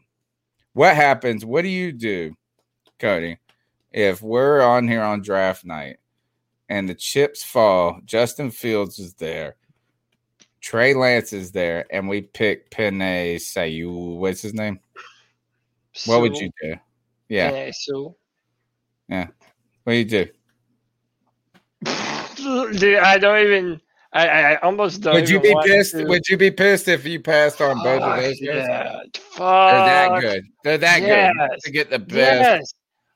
What 0.73 0.95
happens? 0.95 1.45
What 1.45 1.61
do 1.61 1.69
you 1.69 1.91
do, 1.93 2.35
Cody, 2.99 3.37
if 3.91 4.21
we're 4.21 4.61
on 4.61 4.87
here 4.89 5.01
on 5.03 5.21
draft 5.21 5.63
night 5.65 5.97
and 6.69 6.87
the 6.87 6.95
chips 6.95 7.43
fall, 7.43 7.99
Justin 8.05 8.51
Fields 8.51 8.99
is 8.99 9.13
there, 9.13 9.55
Trey 10.59 10.93
Lance 10.93 11.31
is 11.33 11.51
there, 11.51 11.85
and 11.91 12.07
we 12.09 12.21
pick 12.21 12.69
Penei 12.71 13.39
Sewell. 13.39 14.17
What's 14.17 14.41
his 14.41 14.53
name? 14.53 14.79
What 16.05 16.21
would 16.21 16.35
you 16.37 16.49
do? 16.61 16.75
Yeah, 17.29 17.51
Yeah, 17.51 17.71
Sue. 17.73 18.15
yeah. 19.09 19.27
What 19.83 19.93
do 19.93 19.97
you 19.97 20.05
do? 20.05 20.27
Dude, 22.77 22.99
I 22.99 23.17
don't 23.17 23.43
even. 23.45 23.81
I, 24.13 24.27
I 24.27 24.55
almost 24.57 25.01
don't. 25.01 25.13
Would 25.13 25.29
you 25.29 25.39
be 25.39 25.55
pissed? 25.63 25.93
to. 25.93 26.05
Would 26.05 26.27
you 26.27 26.37
be 26.37 26.51
pissed 26.51 26.87
if 26.87 27.05
you 27.05 27.21
passed 27.21 27.61
on 27.61 27.77
both 27.81 28.01
of 28.01 28.11
Fuck, 28.11 28.19
those 28.19 28.39
guys? 28.39 28.41
Yeah, 28.41 28.99
They're 29.37 29.85
that 29.85 30.21
good. 30.21 30.43
They're 30.63 30.77
that 30.77 30.99
good 30.99 31.59
to 31.63 31.71
get 31.71 31.89
the 31.89 31.99
best. 31.99 32.41
Yes, 32.41 32.73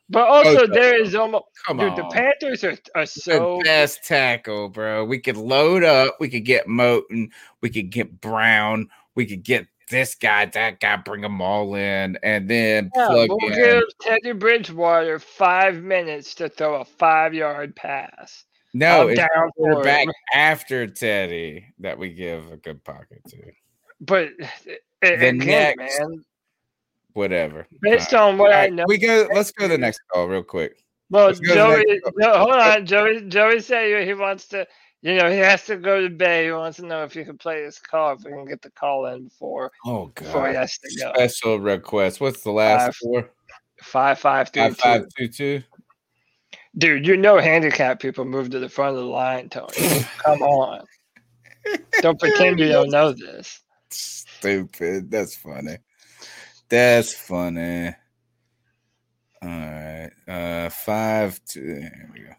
but 0.09 0.27
also 0.27 0.67
there 0.67 1.01
is 1.01 1.13
almost. 1.13 1.45
Come 1.67 1.77
dude, 1.77 1.89
on. 1.89 1.95
the 1.97 2.03
Panthers 2.05 2.63
are, 2.63 2.77
are 2.95 3.05
so. 3.05 3.57
the 3.57 3.63
best 3.65 4.05
tackle, 4.05 4.69
bro. 4.69 5.03
We 5.03 5.19
could 5.19 5.35
load 5.35 5.83
up. 5.83 6.15
We 6.19 6.29
could 6.29 6.45
get 6.45 6.67
Moton. 6.67 7.29
We 7.61 7.69
could 7.69 7.89
get 7.89 8.21
Brown. 8.21 8.89
We 9.15 9.25
could 9.25 9.43
get 9.43 9.67
this 9.89 10.15
guy, 10.15 10.45
that 10.45 10.79
guy. 10.79 10.95
Bring 10.97 11.21
them 11.21 11.41
all 11.41 11.75
in, 11.75 12.17
and 12.23 12.49
then 12.49 12.89
Yeah, 12.95 13.07
plug 13.07 13.29
we'll 13.29 13.51
in. 13.51 13.55
give 13.55 13.83
Teddy 13.99 14.31
Bridgewater 14.31 15.19
five 15.19 15.83
minutes 15.83 16.35
to 16.35 16.49
throw 16.49 16.75
a 16.75 16.85
five-yard 16.85 17.75
pass. 17.75 18.45
No, 18.75 19.03
I'm 19.03 19.09
it's 19.09 19.17
down 19.19 19.51
quarterback 19.55 20.07
it. 20.07 20.15
after 20.33 20.85
Teddy 20.87 21.73
that 21.79 21.97
we 21.97 22.09
give 22.13 22.51
a 22.51 22.57
good 22.57 22.83
pocket 22.83 23.21
to. 23.29 23.37
But 24.01 24.29
a- 25.03 25.13
again, 25.13 25.37
next- 25.77 25.99
man, 25.99 26.23
Whatever. 27.13 27.65
based 27.81 28.13
All 28.13 28.31
on 28.31 28.37
what 28.37 28.51
All 28.51 28.59
I 28.61 28.67
know, 28.67 28.83
we 28.89 28.97
go. 28.97 29.27
Let's 29.33 29.51
go 29.53 29.67
to 29.67 29.71
the 29.71 29.77
next 29.77 30.01
call 30.11 30.27
real 30.27 30.43
quick. 30.43 30.83
Well, 31.09 31.27
Let's 31.27 31.39
go 31.39 31.53
to 31.77 31.77
the 31.77 31.85
Joey, 31.85 32.01
no, 32.17 32.37
hold 32.39 32.51
on. 32.55 32.85
Joey, 32.85 33.21
Joey 33.29 33.61
said 33.61 34.05
he 34.05 34.13
wants 34.13 34.47
to, 34.49 34.67
you 35.01 35.15
know, 35.15 35.29
he 35.31 35.37
has 35.37 35.63
to 35.67 35.77
go 35.77 36.01
to 36.01 36.09
Bay. 36.09 36.45
He 36.47 36.51
wants 36.51 36.77
to 36.77 36.85
know 36.85 37.03
if 37.05 37.13
he 37.13 37.23
can 37.23 37.37
play 37.37 37.63
his 37.63 37.79
call, 37.79 38.13
if 38.15 38.23
we 38.25 38.31
can 38.31 38.43
get 38.45 38.61
the 38.61 38.71
call 38.71 39.05
in 39.05 39.25
before 39.25 39.71
Oh 39.85 40.07
before 40.13 40.47
he 40.47 40.53
god. 40.53 40.59
has 40.61 40.77
to 40.79 40.89
go. 40.99 41.13
Special 41.15 41.59
request. 41.61 42.19
What's 42.19 42.41
the 42.43 42.51
last 42.51 42.81
Five, 42.83 42.95
four? 42.97 43.29
Five, 43.81 44.19
five, 44.19 44.49
three, 44.49 44.63
Five 44.63 44.77
five 44.77 45.01
two. 45.17 45.27
two 45.27 45.33
two. 45.59 45.63
Dude, 46.77 47.07
you 47.07 47.15
know, 47.15 47.39
handicapped 47.39 48.01
people 48.01 48.25
move 48.25 48.49
to 48.49 48.59
the 48.59 48.69
front 48.69 48.95
of 48.95 49.01
the 49.01 49.07
line, 49.07 49.49
Tony. 49.49 49.71
Come 50.25 50.41
on. 50.41 50.85
Don't 52.01 52.19
pretend 52.19 52.59
you 52.59 52.67
don't 52.67 52.89
know 52.89 53.11
this. 53.11 53.61
Stupid. 53.89 55.09
That's 55.09 55.35
funny. 55.35 55.77
That's 56.69 57.13
funny. 57.13 57.95
All 59.41 59.49
right. 59.49 60.11
Uh 60.27 60.69
five 60.69 61.39
two 61.45 61.65
there 61.65 62.09
we 62.13 62.19
go. 62.21 62.31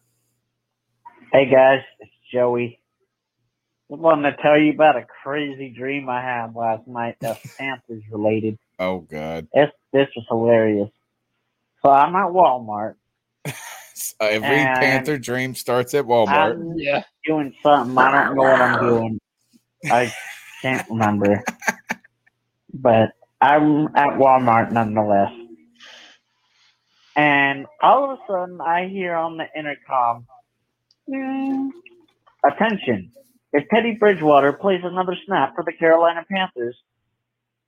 Hey 1.32 1.50
guys, 1.50 1.80
it's 2.00 2.10
Joey. 2.32 2.80
I 3.90 3.94
wanted 3.94 4.32
to 4.32 4.42
tell 4.42 4.58
you 4.58 4.72
about 4.72 4.96
a 4.96 5.06
crazy 5.22 5.70
dream 5.70 6.08
I 6.08 6.20
had 6.20 6.54
last 6.54 6.86
night 6.88 7.16
that's 7.20 7.56
Panthers 7.58 8.02
related. 8.10 8.58
Oh 8.78 9.00
god. 9.00 9.48
This 9.54 9.70
this 9.92 10.08
was 10.16 10.26
hilarious. 10.28 10.90
So 11.82 11.90
I'm 11.90 12.14
at 12.16 12.32
Walmart. 12.32 12.94
So 14.20 14.28
every 14.28 14.48
And 14.48 14.78
Panther 14.80 15.18
dream 15.18 15.54
starts 15.54 15.94
at 15.94 16.04
Walmart. 16.06 16.56
I'm 16.56 16.78
Yeah. 16.78 17.02
doing 17.24 17.54
something. 17.62 17.98
I 17.98 18.10
don't 18.10 18.34
know 18.36 18.44
what 18.44 18.60
I'm 18.62 18.80
doing. 18.80 19.20
I 19.90 20.12
can't 20.62 20.88
remember. 20.88 21.42
But 22.72 23.10
I'm 23.40 23.88
at 23.96 24.18
Walmart 24.18 24.72
nonetheless. 24.72 25.32
And 27.14 27.66
all 27.82 28.10
of 28.10 28.18
a 28.18 28.22
sudden, 28.26 28.60
I 28.60 28.88
hear 28.88 29.14
on 29.14 29.36
the 29.36 29.46
intercom, 29.58 30.26
"Hmm, 31.08 31.70
attention, 32.44 33.12
if 33.52 33.68
Teddy 33.68 33.94
Bridgewater 33.94 34.52
plays 34.52 34.84
another 34.84 35.16
snap 35.26 35.54
for 35.54 35.64
the 35.64 35.72
Carolina 35.72 36.24
Panthers, 36.30 36.76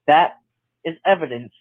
that 0.06 0.38
is 0.84 0.96
evidence 1.04 1.52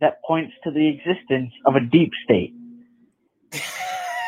that 0.00 0.22
points 0.22 0.54
to 0.64 0.70
the 0.70 0.88
existence 0.88 1.52
of 1.64 1.76
a 1.76 1.80
deep 1.80 2.12
state. 2.24 2.54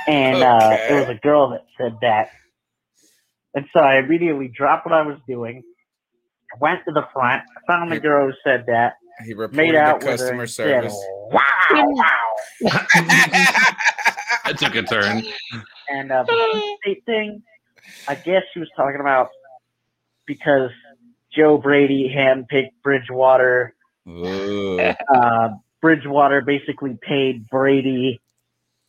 And 0.08 0.42
uh, 0.42 0.78
it 0.88 0.94
was 0.94 1.08
a 1.10 1.20
girl 1.20 1.50
that 1.50 1.66
said 1.76 1.98
that. 2.00 2.30
And 3.54 3.66
so 3.74 3.80
I 3.80 3.98
immediately 3.98 4.48
dropped 4.48 4.86
what 4.86 4.94
I 4.94 5.02
was 5.02 5.18
doing, 5.28 5.62
went 6.58 6.82
to 6.86 6.92
the 6.92 7.06
front, 7.12 7.42
found 7.66 7.92
the 7.92 8.00
girl 8.00 8.26
who 8.26 8.32
said 8.42 8.64
that, 8.68 8.94
he 9.26 9.34
reported 9.34 9.56
made 9.56 9.72
to 9.72 9.78
out 9.78 9.96
with 9.96 10.04
her 10.04 10.16
customer 10.16 10.46
said, 10.46 10.84
service. 10.84 11.06
wow, 11.30 11.40
wow. 11.72 12.30
That 14.44 14.56
took 14.56 14.74
a 14.76 14.82
turn. 14.82 15.24
And 15.90 16.10
uh, 16.10 16.22
the 16.22 16.76
state 16.82 17.04
thing, 17.04 17.42
I 18.06 18.14
guess 18.14 18.44
she 18.54 18.60
was 18.60 18.68
talking 18.76 19.00
about 19.00 19.28
because 20.24 20.70
Joe 21.34 21.58
Brady 21.58 22.10
handpicked 22.14 22.72
Bridgewater. 22.82 23.74
Uh, 24.06 25.50
Bridgewater 25.82 26.40
basically 26.40 26.96
paid 27.02 27.46
Brady, 27.48 28.20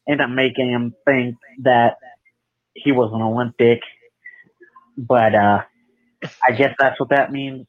ended 0.10 0.22
up 0.26 0.30
making 0.31 0.69
him 0.72 0.94
think 1.06 1.36
that 1.64 1.98
he 2.73 2.91
was 2.91 3.11
an 3.14 3.22
Olympic. 3.22 3.81
But 4.98 5.36
uh, 5.36 5.64
I 6.45 6.52
guess 6.52 6.76
that's 6.80 6.99
what 6.99 7.10
that 7.10 7.31
means. 7.31 7.68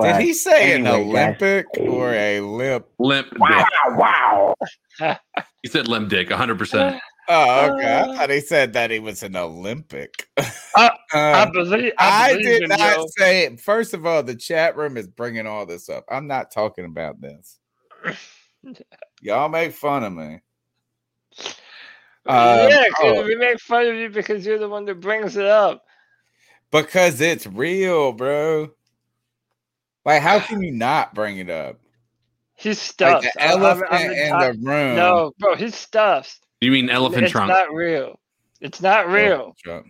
Did 0.00 0.16
he 0.16 0.34
say 0.34 0.74
an 0.74 0.86
anyway, 0.86 1.04
guys. 1.12 1.36
Olympic 1.38 1.66
or 1.86 2.12
a 2.14 2.40
limp? 2.40 2.86
Limp 2.98 3.28
Wow, 3.38 3.48
dick. 3.48 3.66
wow. 3.96 4.54
He 5.62 5.68
said 5.68 5.88
limp 5.88 6.08
dick, 6.10 6.28
100%. 6.28 7.00
Oh, 7.28 7.66
okay. 7.66 8.02
I 8.02 8.16
thought 8.16 8.30
he 8.30 8.40
said 8.40 8.74
that 8.74 8.92
he 8.92 9.00
was 9.00 9.24
an 9.24 9.34
Olympic. 9.34 10.28
I, 10.76 10.92
I 11.32 11.44
Um, 11.44 11.52
believe 11.52 11.92
I, 11.98 12.30
I 12.30 12.36
did 12.36 12.62
him, 12.62 12.68
not 12.68 12.78
Joe. 12.78 13.06
say 13.18 13.44
it. 13.46 13.60
First 13.60 13.94
of 13.94 14.06
all, 14.06 14.22
the 14.22 14.36
chat 14.36 14.76
room 14.76 14.96
is 14.96 15.08
bringing 15.08 15.44
all 15.46 15.66
this 15.66 15.88
up. 15.88 16.04
I'm 16.08 16.28
not 16.28 16.52
talking 16.52 16.84
about 16.84 17.20
this. 17.20 17.58
Y'all 19.20 19.48
make 19.48 19.72
fun 19.72 20.04
of 20.04 20.12
me. 20.12 20.40
Um, 22.28 22.68
yeah, 22.68 22.86
'cause 22.96 23.18
oh, 23.18 23.24
we 23.24 23.36
make 23.36 23.60
fun 23.60 23.86
of 23.86 23.94
you 23.94 24.08
because 24.10 24.44
you're 24.44 24.58
the 24.58 24.68
one 24.68 24.84
that 24.86 25.00
brings 25.00 25.36
it 25.36 25.46
up. 25.46 25.84
because 26.72 27.20
it's 27.20 27.46
real, 27.46 28.12
bro. 28.12 28.70
Like, 30.04 30.22
how 30.22 30.38
can 30.40 30.60
you 30.62 30.72
not 30.72 31.14
bring 31.14 31.38
it 31.38 31.48
up? 31.50 31.78
He's 32.54 32.92
Like 33.00 33.22
the 33.22 33.42
I- 33.42 33.46
I'm- 33.52 33.62
elephant 33.62 33.88
I'm 33.90 34.08
the 34.08 34.24
in 34.26 34.30
top- 34.30 34.40
the 34.40 34.52
room. 34.68 34.96
No, 34.96 35.32
bro, 35.38 35.54
he's 35.54 35.74
stuffed. 35.76 36.40
You 36.60 36.70
mean 36.72 36.90
elephant 36.90 37.24
it's 37.24 37.32
trunk? 37.32 37.50
It's 37.50 37.58
not 37.58 37.72
real. 37.74 38.20
It's 38.60 38.80
not 38.80 39.08
real. 39.08 39.54
Trump. 39.62 39.86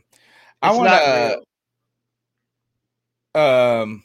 I 0.63 0.73
want 0.73 0.89
to. 3.35 3.39
um 3.39 4.03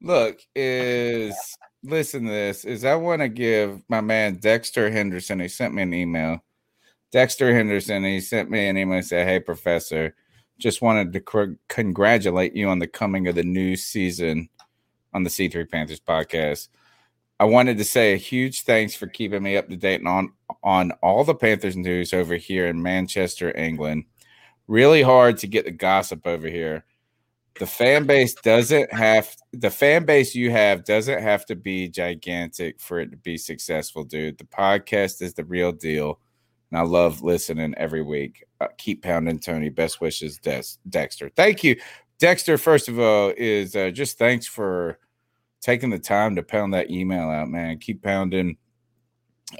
look 0.00 0.40
is 0.54 1.34
listen 1.82 2.24
to 2.24 2.30
this 2.30 2.64
is 2.64 2.84
i 2.84 2.94
want 2.94 3.22
to 3.22 3.28
give 3.28 3.82
my 3.88 4.00
man 4.00 4.36
dexter 4.36 4.90
henderson 4.90 5.40
he 5.40 5.48
sent 5.48 5.74
me 5.74 5.82
an 5.82 5.94
email. 5.94 6.42
Dexter 7.10 7.54
henderson 7.54 8.04
he 8.04 8.20
sent 8.20 8.50
me 8.50 8.68
an 8.68 8.76
email 8.76 8.98
and 8.98 9.06
said 9.06 9.26
hey 9.26 9.40
professor 9.40 10.14
just 10.58 10.82
wanted 10.82 11.12
to 11.12 11.20
cr- 11.20 11.54
congratulate 11.68 12.54
you 12.54 12.68
on 12.68 12.78
the 12.78 12.86
coming 12.86 13.26
of 13.26 13.34
the 13.34 13.42
new 13.42 13.76
season 13.76 14.48
on 15.14 15.24
the 15.24 15.30
c3 15.30 15.68
panthers 15.70 16.00
podcast. 16.00 16.68
I 17.40 17.44
wanted 17.44 17.78
to 17.78 17.84
say 17.84 18.12
a 18.12 18.18
huge 18.18 18.62
thanks 18.62 18.94
for 18.94 19.06
keeping 19.06 19.42
me 19.42 19.56
up 19.56 19.68
to 19.68 19.76
date 19.76 20.06
on 20.06 20.32
on 20.62 20.92
all 21.02 21.24
the 21.24 21.34
panthers 21.34 21.76
news 21.76 22.12
over 22.12 22.36
here 22.36 22.66
in 22.66 22.82
manchester 22.82 23.56
england. 23.56 24.04
Really 24.68 25.02
hard 25.02 25.38
to 25.38 25.46
get 25.46 25.64
the 25.64 25.70
gossip 25.70 26.26
over 26.26 26.46
here 26.46 26.84
the 27.60 27.66
fan 27.66 28.06
base 28.06 28.32
doesn't 28.36 28.90
have 28.90 29.36
the 29.52 29.70
fan 29.70 30.06
base 30.06 30.34
you 30.34 30.50
have 30.50 30.82
doesn't 30.82 31.22
have 31.22 31.44
to 31.44 31.54
be 31.54 31.88
gigantic 31.88 32.80
for 32.80 33.00
it 33.00 33.10
to 33.10 33.18
be 33.18 33.36
successful, 33.36 34.02
dude. 34.02 34.38
The 34.38 34.44
podcast 34.44 35.20
is 35.20 35.34
the 35.34 35.44
real 35.44 35.70
deal, 35.70 36.20
and 36.70 36.80
I 36.80 36.84
love 36.84 37.20
listening 37.20 37.74
every 37.76 38.00
week. 38.00 38.44
Uh, 38.62 38.68
keep 38.78 39.02
pounding, 39.02 39.40
Tony. 39.40 39.68
Best 39.68 40.00
wishes, 40.00 40.38
Des- 40.38 40.78
Dexter. 40.88 41.28
Thank 41.36 41.62
you, 41.62 41.78
Dexter. 42.18 42.56
First 42.56 42.88
of 42.88 42.98
all, 42.98 43.34
is 43.36 43.76
uh, 43.76 43.90
just 43.90 44.16
thanks 44.16 44.46
for 44.46 44.98
taking 45.60 45.90
the 45.90 45.98
time 45.98 46.36
to 46.36 46.42
pound 46.42 46.72
that 46.72 46.90
email 46.90 47.28
out, 47.28 47.48
man. 47.48 47.76
Keep 47.76 48.02
pounding. 48.02 48.56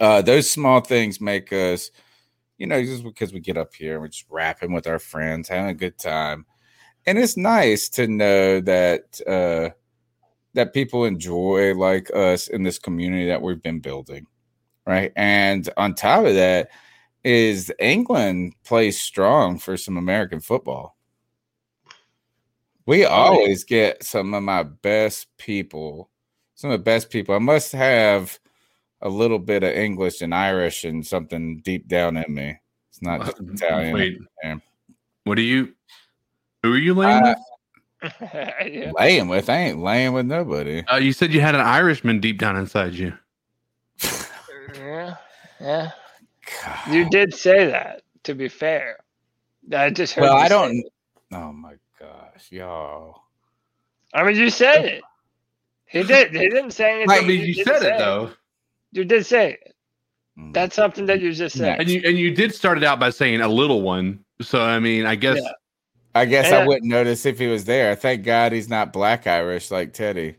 Uh, 0.00 0.22
those 0.22 0.50
small 0.50 0.80
things 0.80 1.20
make 1.20 1.52
us, 1.52 1.90
you 2.56 2.66
know, 2.66 2.82
just 2.82 3.04
because 3.04 3.34
we 3.34 3.40
get 3.40 3.58
up 3.58 3.74
here 3.74 3.92
and 3.94 4.00
we're 4.00 4.08
just 4.08 4.24
rapping 4.30 4.72
with 4.72 4.86
our 4.86 4.98
friends, 4.98 5.50
having 5.50 5.68
a 5.68 5.74
good 5.74 5.98
time 5.98 6.46
and 7.06 7.18
it's 7.18 7.36
nice 7.36 7.88
to 7.88 8.06
know 8.06 8.60
that 8.60 9.20
uh 9.26 9.70
that 10.54 10.74
people 10.74 11.04
enjoy 11.04 11.74
like 11.74 12.10
us 12.14 12.48
in 12.48 12.62
this 12.62 12.78
community 12.78 13.26
that 13.26 13.42
we've 13.42 13.62
been 13.62 13.80
building 13.80 14.26
right 14.86 15.12
and 15.16 15.68
on 15.76 15.94
top 15.94 16.24
of 16.24 16.34
that 16.34 16.70
is 17.24 17.72
england 17.78 18.54
plays 18.64 19.00
strong 19.00 19.58
for 19.58 19.76
some 19.76 19.96
american 19.96 20.40
football 20.40 20.96
we 22.86 23.04
always 23.04 23.62
get 23.62 24.02
some 24.02 24.34
of 24.34 24.42
my 24.42 24.62
best 24.62 25.28
people 25.36 26.10
some 26.54 26.70
of 26.70 26.78
the 26.78 26.84
best 26.84 27.10
people 27.10 27.34
i 27.34 27.38
must 27.38 27.72
have 27.72 28.38
a 29.02 29.08
little 29.08 29.38
bit 29.38 29.62
of 29.62 29.72
English 29.72 30.20
and 30.20 30.34
Irish 30.34 30.84
and 30.84 31.06
something 31.06 31.60
deep 31.64 31.88
down 31.88 32.16
in 32.16 32.34
me. 32.34 32.58
It's 32.90 33.02
not 33.02 33.24
just 33.24 33.40
Italian. 33.40 33.94
Wait. 33.94 34.18
What 35.24 35.36
do 35.36 35.42
you? 35.42 35.74
Who 36.62 36.72
are 36.74 36.78
you 36.78 36.94
laying 36.94 37.22
Uh, 37.24 37.34
with? 38.02 38.12
yeah. 38.32 38.92
Laying 38.98 39.28
with, 39.28 39.48
I 39.50 39.56
ain't 39.58 39.78
laying 39.80 40.12
with 40.12 40.26
nobody. 40.26 40.82
Uh, 40.90 40.96
you 40.96 41.12
said 41.12 41.32
you 41.32 41.40
had 41.40 41.54
an 41.54 41.60
Irishman 41.60 42.20
deep 42.20 42.38
down 42.38 42.56
inside 42.56 42.94
you. 42.94 43.12
yeah, 44.74 45.14
yeah. 45.60 45.90
You 46.88 47.08
did 47.10 47.34
say 47.34 47.66
that. 47.66 48.02
To 48.24 48.34
be 48.34 48.48
fair, 48.48 48.98
I 49.74 49.88
just 49.90 50.12
heard. 50.14 50.22
Well, 50.22 50.34
you 50.34 50.38
I 50.40 50.48
say 50.48 50.48
don't. 50.48 50.76
it. 50.76 50.92
Oh 51.32 51.52
my 51.52 51.74
gosh, 51.98 52.48
y'all. 52.50 53.22
I 54.12 54.24
mean, 54.24 54.36
you 54.36 54.50
said 54.50 54.84
it. 54.84 55.02
He 55.86 56.02
did. 56.04 56.32
He 56.32 56.48
didn't 56.50 56.72
say 56.72 57.02
anything. 57.02 57.24
I 57.24 57.26
mean, 57.26 57.40
you 57.40 57.54
did 57.54 57.66
said 57.66 57.82
it 57.82 57.98
though, 57.98 58.30
You 58.92 59.04
did 59.04 59.24
say 59.24 59.52
it. 59.54 59.74
Mm. 60.38 60.52
That's 60.52 60.76
something 60.76 61.06
that 61.06 61.20
you 61.22 61.32
just 61.32 61.56
said. 61.56 61.80
and 61.80 61.88
you 61.88 62.02
and 62.04 62.18
you 62.18 62.30
did 62.34 62.54
start 62.54 62.76
it 62.76 62.84
out 62.84 63.00
by 63.00 63.08
saying 63.08 63.40
a 63.40 63.48
little 63.48 63.80
one. 63.80 64.22
So 64.42 64.60
I 64.60 64.78
mean, 64.80 65.06
I 65.06 65.14
guess 65.14 65.38
Yeah. 65.42 65.52
I 66.14 66.24
guess 66.24 66.46
And, 66.46 66.54
I 66.56 66.62
uh, 66.62 66.66
wouldn't 66.66 66.86
notice 66.90 67.24
if 67.26 67.38
he 67.38 67.46
was 67.46 67.64
there. 67.64 67.94
Thank 67.94 68.24
God 68.24 68.52
he's 68.52 68.68
not 68.68 68.92
black 68.92 69.26
Irish 69.26 69.70
like 69.70 69.92
Teddy. 69.92 70.36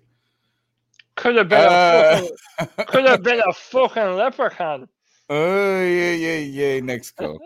Could 1.15 1.35
have 1.35 1.49
been 1.49 1.59
Uh, 1.59 2.27
a 2.59 2.65
fucking, 2.65 2.85
could 2.87 3.05
have 3.05 3.23
been 3.23 3.41
a 3.45 3.53
fucking 3.71 4.15
leprechaun. 4.15 4.87
Oh 5.29 5.81
yeah, 5.81 6.11
yeah, 6.13 6.37
yeah. 6.39 6.79
Next 6.81 7.11
go. 7.11 7.39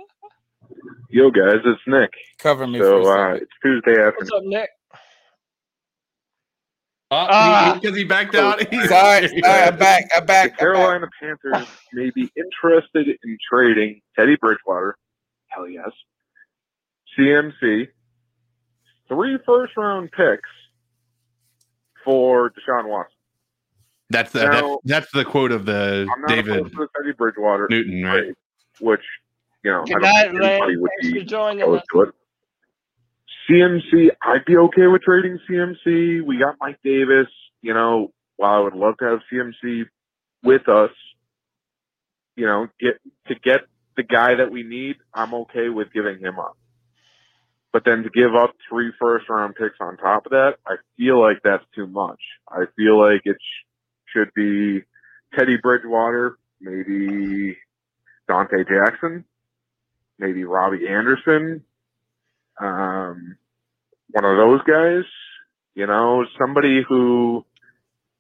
Yo, 1.10 1.30
guys, 1.30 1.60
it's 1.65 1.81
Nick. 1.88 2.11
Cover 2.39 2.65
me 2.68 2.80
So 2.80 3.03
for 3.03 3.15
a 3.15 3.31
uh, 3.34 3.35
it's 3.35 3.52
Tuesday 3.61 4.02
What's 4.03 4.22
afternoon. 4.22 4.31
up, 4.38 4.43
Nick? 4.45 4.69
because 7.10 7.91
Oh, 7.91 7.93
he, 7.93 8.03
backed 8.03 8.35
out. 8.35 8.60
Sorry, 8.88 8.88
sorry, 8.88 9.27
I'm 9.43 9.77
back. 9.77 9.77
I'm 9.77 9.77
back. 9.77 10.06
I'm 10.18 10.26
back. 10.26 10.57
Carolina 10.57 11.07
Panthers 11.22 11.68
may 11.93 12.10
be 12.10 12.30
interested 12.35 13.07
in 13.23 13.38
trading 13.47 14.02
Teddy 14.18 14.35
Bridgewater. 14.41 14.97
Hell 15.47 15.68
yes. 15.69 15.91
CMC, 17.18 17.88
three 19.07 19.38
first 19.45 19.76
round 19.77 20.11
picks 20.11 20.49
for 22.03 22.52
Deshaun 22.52 22.88
Watson. 22.88 23.11
That's 24.10 24.32
the 24.32 24.44
Now- 24.44 24.52
that's, 24.52 24.77
that's 24.86 25.11
the 25.14 25.26
quote 25.26 25.52
of 25.52 25.65
the 25.65 26.07
I'm 26.11 26.22
not 26.22 26.30
David 26.30 26.64
to 26.65 26.69
the 26.69 26.88
Teddy 26.98 27.14
Bridgewater 27.14 27.68
Newton, 27.69 28.03
right? 28.03 28.19
trade, 28.23 28.36
which 28.80 29.02
you 29.64 29.72
know 29.72 29.84
Good 29.84 29.98
I 29.98 29.99
night, 29.99 30.23
don't 30.26 30.32
think 30.34 30.44
anybody 30.44 30.77
would 30.77 30.91
Thanks 31.02 31.14
be 31.14 31.19
for 31.22 31.26
joining 31.26 31.61
opposed 31.64 31.84
to 31.94 32.02
it. 32.02 32.10
CMC, 33.49 34.10
I'd 34.23 34.45
be 34.45 34.57
okay 34.57 34.88
with 34.88 35.02
trading 35.03 35.40
CMC. 35.49 36.23
We 36.26 36.38
got 36.40 36.56
Mike 36.60 36.80
Davis. 36.84 37.27
You 37.61 37.73
know, 37.73 38.11
while 38.38 38.56
I 38.56 38.60
would 38.60 38.76
love 38.76 38.98
to 38.99 39.06
have 39.06 39.19
CMC 39.32 39.86
with 40.44 40.68
us, 40.69 40.91
you 42.36 42.45
know, 42.45 42.68
get 42.80 42.99
to 43.27 43.36
get 43.36 43.61
the 43.98 44.03
guy 44.03 44.36
that 44.36 44.52
we 44.52 44.64
need, 44.64 44.98
I'm 45.14 45.34
okay 45.34 45.69
with 45.69 45.91
giving 45.94 46.19
him 46.19 46.38
up. 46.40 46.57
But 47.76 47.84
then 47.84 48.03
to 48.03 48.10
give 48.10 48.34
up 48.34 48.56
three 48.69 48.93
first 48.97 49.27
round 49.27 49.56
picks 49.56 49.76
on 49.81 49.97
top 49.97 50.26
of 50.27 50.30
that, 50.30 50.53
I 50.65 50.76
feel 50.95 51.19
like 51.19 51.41
that's 51.43 51.65
too 51.76 51.88
much. 51.88 52.22
I 52.49 52.64
feel 52.77 52.97
like 52.97 53.19
it 53.26 53.35
sh- 53.38 54.14
should 54.14 54.30
be 54.34 54.84
Teddy 55.38 55.57
Bridgewater, 55.61 56.38
maybe 56.61 57.57
Donte 58.30 58.65
Jackson, 58.65 59.26
maybe 60.18 60.45
Robby 60.45 60.88
Anderson, 60.88 61.65
um, 62.61 63.35
one 64.11 64.23
of 64.23 64.38
those 64.38 64.61
guys. 64.61 65.03
You 65.73 65.85
know, 65.85 66.23
somebody 66.39 66.81
who 66.88 67.43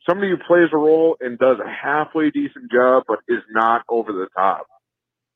somebody 0.05 0.31
who 0.31 0.37
plays 0.45 0.67
a 0.73 0.77
role 0.77 1.15
and 1.21 1.39
does 1.39 1.59
a 1.65 1.69
halfway 1.69 2.29
decent 2.29 2.69
job, 2.73 3.03
but 3.07 3.19
is 3.29 3.43
not 3.51 3.83
over 3.87 4.11
the 4.11 4.27
top. 4.35 4.67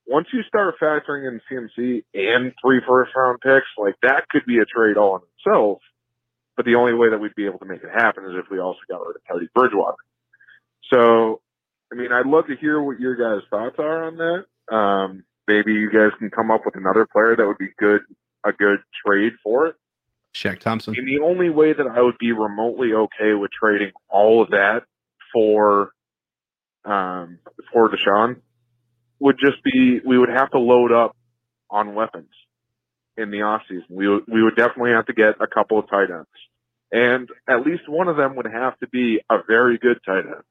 Once 0.09 0.27
you 0.33 0.41
start 0.41 0.73
factoring 0.81 1.27
in 1.27 1.39
CMC 1.49 2.03
and 2.15 2.51
three 2.59 2.81
first 2.87 3.11
round 3.15 3.39
picks, 3.41 3.67
like 3.77 3.93
that 4.01 4.27
could 4.29 4.43
be 4.45 4.57
a 4.57 4.65
trade 4.65 4.97
all 4.97 5.17
in 5.17 5.21
itself. 5.37 5.79
But 6.57 6.65
the 6.65 6.75
only 6.75 6.95
way 6.95 7.11
that 7.11 7.19
we'd 7.19 7.35
be 7.35 7.45
able 7.45 7.59
to 7.59 7.65
make 7.65 7.83
it 7.83 7.91
happen 7.93 8.25
is 8.25 8.31
if 8.33 8.49
we 8.49 8.59
also 8.59 8.79
got 8.89 9.05
rid 9.05 9.17
of 9.17 9.23
Teddy 9.25 9.47
Bridgewater. 9.53 9.97
So, 10.91 11.41
I 11.93 11.95
mean, 11.95 12.11
I'd 12.11 12.25
love 12.25 12.47
to 12.47 12.55
hear 12.55 12.81
what 12.81 12.99
your 12.99 13.15
guys' 13.15 13.47
thoughts 13.51 13.75
are 13.77 14.05
on 14.05 14.17
that. 14.17 14.75
Um, 14.75 15.23
maybe 15.47 15.73
you 15.73 15.91
guys 15.91 16.11
can 16.17 16.31
come 16.31 16.49
up 16.49 16.65
with 16.65 16.75
another 16.75 17.05
player 17.05 17.35
that 17.35 17.45
would 17.45 17.59
be 17.59 17.69
good, 17.77 18.01
a 18.43 18.51
good 18.51 18.79
trade 19.05 19.33
for 19.43 19.67
it. 19.67 19.75
Shaq 20.33 20.59
Thompson. 20.59 20.95
And 20.97 21.07
the 21.07 21.19
only 21.19 21.49
way 21.51 21.73
that 21.73 21.85
I 21.85 22.01
would 22.01 22.17
be 22.17 22.31
remotely 22.31 22.93
okay 22.93 23.35
with 23.35 23.51
trading 23.51 23.91
all 24.09 24.41
of 24.41 24.49
that 24.49 24.83
for 25.31 25.91
um, 26.83 27.39
for 27.71 27.89
Deshaun 27.89 28.41
would 29.19 29.37
just 29.39 29.63
be 29.63 29.99
we 30.05 30.17
would 30.17 30.29
have 30.29 30.51
to 30.51 30.59
load 30.59 30.91
up 30.91 31.15
on 31.69 31.95
weapons 31.95 32.29
in 33.17 33.31
the 33.31 33.37
offseason. 33.37 33.89
We 33.89 34.07
would 34.07 34.23
we 34.27 34.43
would 34.43 34.55
definitely 34.55 34.91
have 34.91 35.05
to 35.07 35.13
get 35.13 35.35
a 35.41 35.47
couple 35.47 35.79
of 35.79 35.89
tight 35.89 36.09
ends. 36.09 36.27
And 36.91 37.29
at 37.47 37.65
least 37.65 37.87
one 37.87 38.07
of 38.07 38.17
them 38.17 38.35
would 38.35 38.47
have 38.51 38.77
to 38.79 38.87
be 38.87 39.19
a 39.29 39.37
very 39.47 39.77
good 39.77 39.99
tight 40.05 40.25
end. 40.25 40.43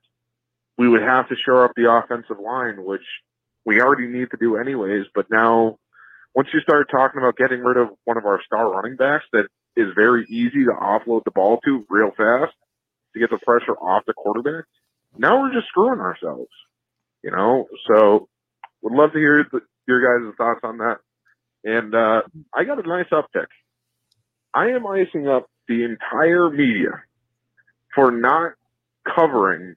We 0.76 0.88
would 0.88 1.02
have 1.02 1.28
to 1.28 1.34
shore 1.44 1.64
up 1.64 1.72
the 1.74 1.90
offensive 1.90 2.38
line, 2.38 2.84
which 2.84 3.02
we 3.64 3.80
already 3.80 4.06
need 4.06 4.30
to 4.30 4.36
do 4.38 4.56
anyways, 4.56 5.06
but 5.14 5.26
now 5.30 5.78
once 6.34 6.48
you 6.54 6.60
start 6.60 6.88
talking 6.90 7.20
about 7.20 7.36
getting 7.36 7.60
rid 7.60 7.76
of 7.76 7.88
one 8.04 8.16
of 8.16 8.24
our 8.24 8.40
star 8.46 8.70
running 8.70 8.96
backs 8.96 9.24
that 9.32 9.48
is 9.76 9.88
very 9.96 10.24
easy 10.28 10.64
to 10.64 10.72
offload 10.80 11.24
the 11.24 11.32
ball 11.32 11.58
to 11.64 11.84
real 11.90 12.10
fast 12.16 12.54
to 13.12 13.18
get 13.18 13.30
the 13.30 13.38
pressure 13.44 13.74
off 13.74 14.04
the 14.06 14.12
quarterback, 14.12 14.64
now 15.16 15.40
we're 15.40 15.52
just 15.52 15.66
screwing 15.68 16.00
ourselves. 16.00 16.50
You 17.24 17.32
know, 17.32 17.66
so 17.88 18.28
would 18.82 18.92
love 18.92 19.12
to 19.12 19.18
hear 19.18 19.46
the, 19.50 19.60
your 19.86 20.00
guys' 20.00 20.34
thoughts 20.36 20.60
on 20.62 20.78
that. 20.78 20.98
And 21.64 21.94
uh, 21.94 22.22
I 22.54 22.64
got 22.64 22.84
a 22.84 22.88
nice 22.88 23.08
uptick. 23.12 23.46
I 24.54 24.68
am 24.68 24.86
icing 24.86 25.28
up 25.28 25.48
the 25.66 25.84
entire 25.84 26.50
media 26.50 27.02
for 27.94 28.10
not 28.10 28.52
covering 29.14 29.74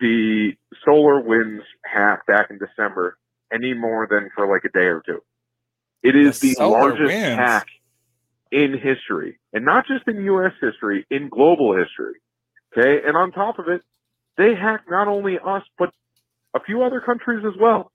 the 0.00 0.52
SolarWinds 0.86 1.60
hack 1.84 2.26
back 2.26 2.50
in 2.50 2.58
December 2.58 3.16
any 3.52 3.74
more 3.74 4.08
than 4.10 4.30
for 4.34 4.46
like 4.52 4.64
a 4.64 4.70
day 4.78 4.86
or 4.86 5.02
two. 5.04 5.22
It 6.02 6.16
is 6.16 6.40
The 6.40 6.54
the, 6.58 6.66
largest 6.66 7.06
winds? 7.12 7.38
hack 7.38 7.66
in 8.50 8.72
history, 8.76 9.38
and 9.52 9.64
not 9.64 9.86
just 9.86 10.06
in 10.08 10.24
U.S. 10.24 10.52
history, 10.60 11.06
in 11.10 11.28
global 11.28 11.76
history. 11.76 12.14
Okay, 12.76 13.06
and 13.06 13.16
on 13.16 13.30
top 13.32 13.58
of 13.58 13.68
it, 13.68 13.82
they 14.36 14.54
hacked 14.54 14.90
not 14.90 15.06
only 15.08 15.38
us 15.38 15.62
but 15.78 15.90
a 16.54 16.60
few 16.60 16.82
other 16.82 17.00
countries 17.00 17.44
as 17.46 17.54
well. 17.60 17.92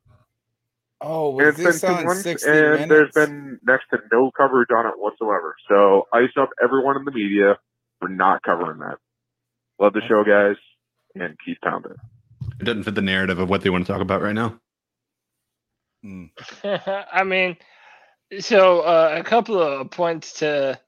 Oh, 1.02 1.32
And 1.38 1.48
was 1.48 1.50
it's 1.50 1.58
this 1.58 1.80
been 1.82 1.82
two 1.82 1.98
on 1.98 2.04
months, 2.04 2.24
60 2.24 2.50
and 2.50 2.72
minutes? 2.72 2.90
there's 2.90 3.12
been 3.14 3.60
next 3.64 3.86
to 3.92 4.00
no 4.12 4.32
coverage 4.38 4.70
on 4.76 4.86
it 4.88 4.94
whatsoever. 4.98 5.56
So 5.70 6.08
ice 6.14 6.32
up 6.40 6.50
everyone 6.64 6.98
in 6.98 7.06
the 7.06 7.12
media 7.12 7.58
for 8.00 8.10
not 8.10 8.42
covering 8.44 8.80
that. 8.80 8.98
Love 9.80 9.94
the 9.94 10.02
show, 10.08 10.24
guys, 10.24 10.58
and 11.16 11.38
keep 11.46 11.60
pounding. 11.62 11.96
It 12.60 12.66
doesn't 12.66 12.84
fit 12.84 12.96
the 12.96 13.02
narrative 13.02 13.40
of 13.40 13.50
what 13.50 13.62
they 13.62 13.70
want 13.70 13.86
to 13.88 13.92
talk 13.94 14.02
about 14.02 14.22
right 14.22 14.36
now. 14.36 14.60
Mm. 16.06 16.30
I 17.12 17.24
mean, 17.24 17.58
so 18.40 18.82
uh, 18.82 19.16
a 19.20 19.24
couple 19.24 19.62
of 19.62 19.92
points 19.92 20.34
to 20.36 20.80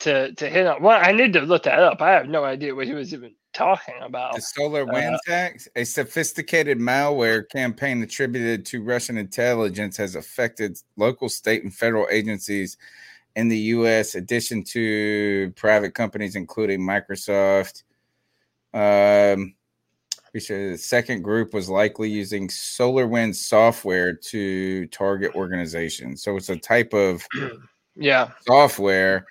to 0.00 0.32
to 0.34 0.50
hit 0.50 0.66
on. 0.66 0.82
Well, 0.82 1.00
I 1.02 1.12
need 1.12 1.34
to 1.34 1.40
look 1.42 1.64
that 1.64 1.78
up. 1.80 2.02
I 2.02 2.12
have 2.12 2.28
no 2.28 2.44
idea 2.44 2.74
what 2.74 2.86
he 2.86 2.94
was 2.94 3.14
even 3.14 3.34
talking 3.54 3.94
about. 4.02 4.34
The 4.34 4.40
Solar 4.42 4.82
Uh, 4.82 4.92
Winds 4.92 5.20
hacks, 5.26 5.68
a 5.76 5.84
sophisticated 5.84 6.78
malware 6.78 7.48
campaign 7.50 8.02
attributed 8.02 8.66
to 8.66 8.82
Russian 8.82 9.16
intelligence 9.16 9.96
has 9.96 10.14
affected 10.16 10.78
local, 10.96 11.28
state, 11.28 11.62
and 11.62 11.74
federal 11.74 12.06
agencies 12.10 12.76
in 13.36 13.48
the 13.48 13.58
U.S. 13.58 14.14
Addition 14.14 14.62
to 14.64 15.52
private 15.56 15.94
companies, 15.94 16.36
including 16.36 16.80
Microsoft. 16.80 17.82
Um, 18.72 19.54
we 20.32 20.40
said 20.40 20.72
the 20.74 20.78
second 20.78 21.22
group 21.22 21.54
was 21.54 21.68
likely 21.68 22.10
using 22.10 22.48
SolarWinds 22.48 23.36
software 23.36 24.12
to 24.12 24.86
target 24.88 25.32
organizations. 25.36 26.22
So 26.22 26.36
it's 26.36 26.48
a 26.48 26.56
type 26.56 26.92
of 26.92 27.24
Yeah. 27.96 28.30
software. 28.46 29.26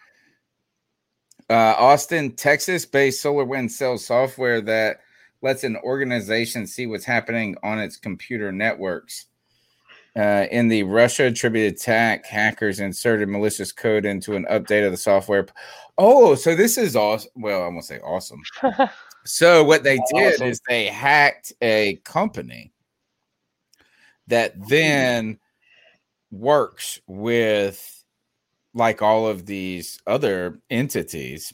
Uh, 1.50 1.76
Austin, 1.78 2.32
Texas 2.36 2.86
based 2.86 3.24
SolarWinds 3.24 3.72
sells 3.72 4.06
software 4.06 4.62
that 4.62 4.98
lets 5.42 5.64
an 5.64 5.76
organization 5.78 6.66
see 6.66 6.86
what's 6.86 7.06
happening 7.06 7.56
on 7.64 7.80
its 7.80 7.98
computer 7.98 8.52
networks. 8.52 9.26
Uh, 10.16 10.46
in 10.52 10.68
the 10.68 10.84
Russia 10.84 11.26
attributed 11.26 11.74
attack, 11.74 12.26
hackers 12.26 12.80
inserted 12.80 13.28
malicious 13.28 13.72
code 13.72 14.06
into 14.06 14.36
an 14.36 14.46
update 14.50 14.86
of 14.86 14.92
the 14.92 14.98
software. 14.98 15.48
Oh, 15.98 16.36
so 16.36 16.56
this 16.56 16.78
is 16.78 16.96
awesome. 16.96 17.32
Well, 17.36 17.64
I 17.64 17.68
won't 17.68 17.86
say 17.86 18.00
awesome. 18.00 18.42
So 19.26 19.64
what 19.64 19.84
they 19.84 20.00
did 20.14 20.34
Awesome. 20.34 20.48
is 20.48 20.60
they 20.68 20.88
hacked 20.88 21.54
a 21.62 21.96
company 22.04 22.74
that 24.28 24.54
then 24.68 25.40
works 26.30 27.00
with 27.08 28.03
like 28.74 29.02
all 29.02 29.28
of 29.28 29.46
these 29.46 30.00
other 30.08 30.60
entities 30.70 31.54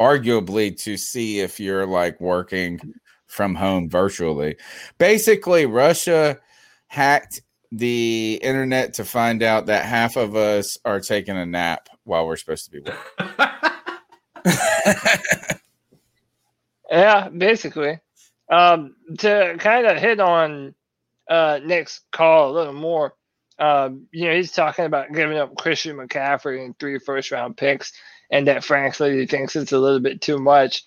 arguably 0.00 0.76
to 0.82 0.96
see 0.96 1.40
if 1.40 1.60
you're 1.60 1.86
like 1.86 2.20
working 2.20 2.80
from 3.26 3.54
home 3.54 3.88
virtually. 3.88 4.56
Basically, 4.98 5.66
Russia 5.66 6.38
hacked 6.88 7.42
the 7.70 8.40
internet 8.42 8.94
to 8.94 9.04
find 9.04 9.42
out 9.42 9.66
that 9.66 9.84
half 9.84 10.16
of 10.16 10.34
us 10.34 10.78
are 10.84 11.00
taking 11.00 11.36
a 11.36 11.46
nap 11.46 11.88
while 12.04 12.26
we're 12.26 12.36
supposed 12.36 12.64
to 12.64 12.70
be 12.70 12.80
working. 12.80 12.96
Yeah, 16.90 17.28
basically. 17.28 18.00
Um, 18.50 18.96
to 19.18 19.56
kind 19.60 19.86
of 19.86 19.98
hit 19.98 20.18
on 20.18 20.74
uh, 21.28 21.60
Nick's 21.64 22.00
call 22.10 22.50
a 22.50 22.52
little 22.52 22.72
more, 22.72 23.14
um, 23.60 24.06
you 24.12 24.26
know, 24.26 24.34
he's 24.34 24.52
talking 24.52 24.86
about 24.86 25.12
giving 25.12 25.38
up 25.38 25.56
Christian 25.56 25.96
McCaffrey 25.96 26.64
and 26.64 26.78
three 26.78 26.98
first 26.98 27.30
round 27.30 27.56
picks, 27.56 27.92
and 28.30 28.48
that 28.48 28.64
frankly 28.64 29.18
he 29.20 29.26
thinks 29.26 29.56
it's 29.56 29.72
a 29.72 29.78
little 29.78 30.00
bit 30.00 30.20
too 30.20 30.38
much. 30.38 30.84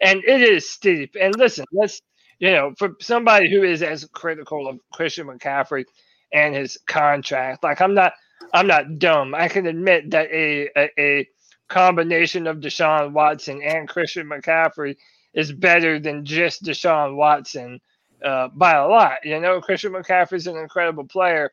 And 0.00 0.22
it 0.24 0.42
is 0.42 0.68
steep. 0.68 1.16
And 1.20 1.34
listen, 1.38 1.64
let's, 1.72 2.02
you 2.38 2.50
know, 2.52 2.74
for 2.78 2.96
somebody 3.00 3.50
who 3.50 3.62
is 3.62 3.82
as 3.82 4.04
critical 4.12 4.68
of 4.68 4.80
Christian 4.92 5.26
McCaffrey 5.28 5.84
and 6.32 6.54
his 6.54 6.78
contract, 6.86 7.64
like 7.64 7.80
I'm 7.80 7.94
not, 7.94 8.12
I'm 8.52 8.66
not 8.66 8.98
dumb. 8.98 9.34
I 9.34 9.48
can 9.48 9.66
admit 9.66 10.10
that 10.10 10.30
a, 10.30 10.68
a, 10.76 10.90
a 10.98 11.28
combination 11.68 12.46
of 12.46 12.58
Deshaun 12.58 13.12
Watson 13.12 13.62
and 13.62 13.88
Christian 13.88 14.28
McCaffrey 14.28 14.96
is 15.34 15.52
better 15.52 15.98
than 15.98 16.24
just 16.24 16.62
Deshaun 16.62 17.16
Watson 17.16 17.80
uh, 18.24 18.48
by 18.54 18.74
a 18.74 18.86
lot. 18.86 19.18
You 19.24 19.40
know, 19.40 19.60
Christian 19.60 19.92
McCaffrey 19.92 20.34
is 20.34 20.46
an 20.46 20.56
incredible 20.56 21.04
player. 21.04 21.52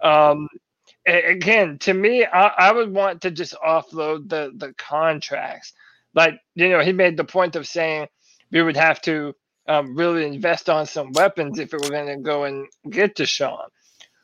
Um, 0.00 0.48
again, 1.06 1.78
to 1.80 1.94
me, 1.94 2.24
I, 2.24 2.46
I 2.46 2.72
would 2.72 2.92
want 2.92 3.22
to 3.22 3.30
just 3.30 3.54
offload 3.54 4.28
the 4.28 4.52
the 4.56 4.74
contracts. 4.74 5.72
Like, 6.14 6.40
you 6.54 6.68
know, 6.68 6.80
he 6.80 6.92
made 6.92 7.16
the 7.16 7.24
point 7.24 7.56
of 7.56 7.66
saying 7.66 8.08
we 8.50 8.62
would 8.62 8.76
have 8.76 9.00
to 9.02 9.34
um, 9.68 9.96
really 9.96 10.26
invest 10.26 10.68
on 10.68 10.86
some 10.86 11.12
weapons 11.12 11.58
if 11.58 11.74
it 11.74 11.82
were 11.82 11.90
going 11.90 12.06
to 12.06 12.16
go 12.16 12.44
and 12.44 12.66
get 12.88 13.16
Deshaun. 13.16 13.68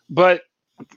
But, 0.09 0.43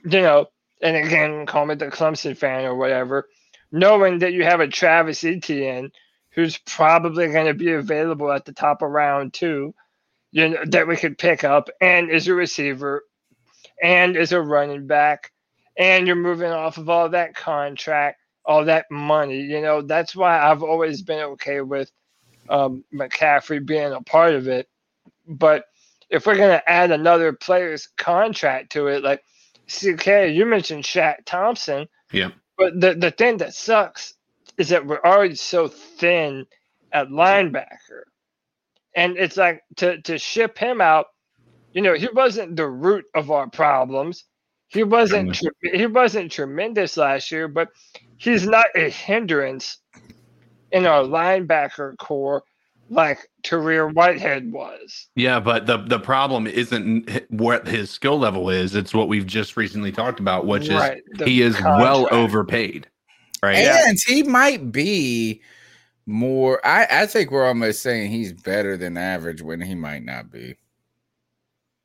you 0.04 0.22
know, 0.22 0.46
and 0.82 0.96
again, 0.96 1.46
call 1.46 1.66
me 1.66 1.74
the 1.74 1.86
Clemson 1.88 2.36
fan 2.36 2.64
or 2.64 2.74
whatever, 2.74 3.28
knowing 3.70 4.20
that 4.20 4.32
you 4.32 4.44
have 4.44 4.60
a 4.60 4.68
Travis 4.68 5.24
Etienne 5.24 5.90
who's 6.30 6.58
probably 6.58 7.28
going 7.28 7.46
to 7.46 7.54
be 7.54 7.72
available 7.72 8.30
at 8.32 8.44
the 8.44 8.52
top 8.52 8.82
of 8.82 8.90
round 8.90 9.34
two, 9.34 9.74
you 10.30 10.48
know, 10.48 10.64
that 10.66 10.88
we 10.88 10.96
could 10.96 11.18
pick 11.18 11.44
up 11.44 11.68
and 11.80 12.10
is 12.10 12.28
a 12.28 12.34
receiver 12.34 13.02
and 13.82 14.16
is 14.16 14.32
a 14.32 14.40
running 14.40 14.86
back, 14.86 15.32
and 15.76 16.06
you're 16.06 16.16
moving 16.16 16.50
off 16.50 16.78
of 16.78 16.88
all 16.88 17.08
that 17.10 17.34
contract, 17.34 18.20
all 18.44 18.64
that 18.64 18.86
money. 18.90 19.40
You 19.40 19.60
know, 19.60 19.82
that's 19.82 20.14
why 20.16 20.38
I've 20.38 20.62
always 20.62 21.02
been 21.02 21.20
okay 21.20 21.60
with 21.60 21.90
um, 22.48 22.84
McCaffrey 22.92 23.64
being 23.64 23.92
a 23.92 24.00
part 24.02 24.34
of 24.34 24.48
it. 24.48 24.68
But 25.26 25.64
if 26.10 26.26
we're 26.26 26.36
going 26.36 26.58
to 26.58 26.70
add 26.70 26.90
another 26.90 27.32
player's 27.32 27.88
contract 27.98 28.72
to 28.72 28.86
it, 28.88 29.02
like 29.04 29.22
CK, 29.68 30.30
you 30.30 30.46
mentioned 30.46 30.84
Shaq 30.84 31.24
Thompson, 31.26 31.86
Yeah. 32.12 32.30
but 32.56 32.80
the, 32.80 32.94
the 32.94 33.10
thing 33.10 33.36
that 33.38 33.54
sucks 33.54 34.14
is 34.56 34.70
that 34.70 34.86
we're 34.86 35.02
already 35.04 35.34
so 35.34 35.68
thin 35.68 36.46
at 36.92 37.08
linebacker. 37.08 38.04
And 38.96 39.16
it's 39.18 39.36
like 39.36 39.62
to, 39.76 40.00
to 40.02 40.18
ship 40.18 40.56
him 40.58 40.80
out, 40.80 41.06
you 41.72 41.82
know, 41.82 41.94
he 41.94 42.08
wasn't 42.12 42.56
the 42.56 42.66
root 42.68 43.04
of 43.14 43.30
our 43.30 43.48
problems. 43.48 44.24
He 44.68 44.84
wasn't 44.84 45.34
tre- 45.34 45.50
he 45.72 45.86
wasn't 45.86 46.30
tremendous 46.30 46.96
last 46.96 47.30
year, 47.30 47.48
but 47.48 47.68
he's 48.18 48.46
not 48.46 48.66
a 48.74 48.90
hindrance 48.90 49.78
in 50.72 50.86
our 50.86 51.02
linebacker 51.02 51.96
corps 51.98 52.42
like 52.90 53.18
Tahir 53.42 53.88
Whitehead 53.88 54.52
was. 54.52 55.08
Yeah, 55.14 55.40
but 55.40 55.66
the 55.66 55.78
the 55.78 55.98
problem 55.98 56.46
isn't 56.46 57.08
what 57.30 57.66
his 57.66 57.90
skill 57.90 58.18
level 58.18 58.50
is. 58.50 58.74
It's 58.74 58.94
what 58.94 59.08
we've 59.08 59.26
just 59.26 59.56
recently 59.56 59.92
talked 59.92 60.20
about, 60.20 60.46
which 60.46 60.68
Right, 60.68 61.02
is 61.12 61.26
he 61.26 61.42
is 61.42 61.60
well 61.60 62.08
overpaid. 62.10 62.88
Right. 63.42 63.56
And 63.56 63.96
he 64.06 64.22
might 64.22 64.72
be 64.72 65.40
more. 66.06 66.64
I, 66.66 66.86
I 66.90 67.06
think 67.06 67.30
we're 67.30 67.46
almost 67.46 67.82
saying 67.82 68.10
he's 68.10 68.32
better 68.32 68.76
than 68.76 68.96
average 68.96 69.42
when 69.42 69.60
he 69.60 69.74
might 69.74 70.04
not 70.04 70.30
be. 70.30 70.56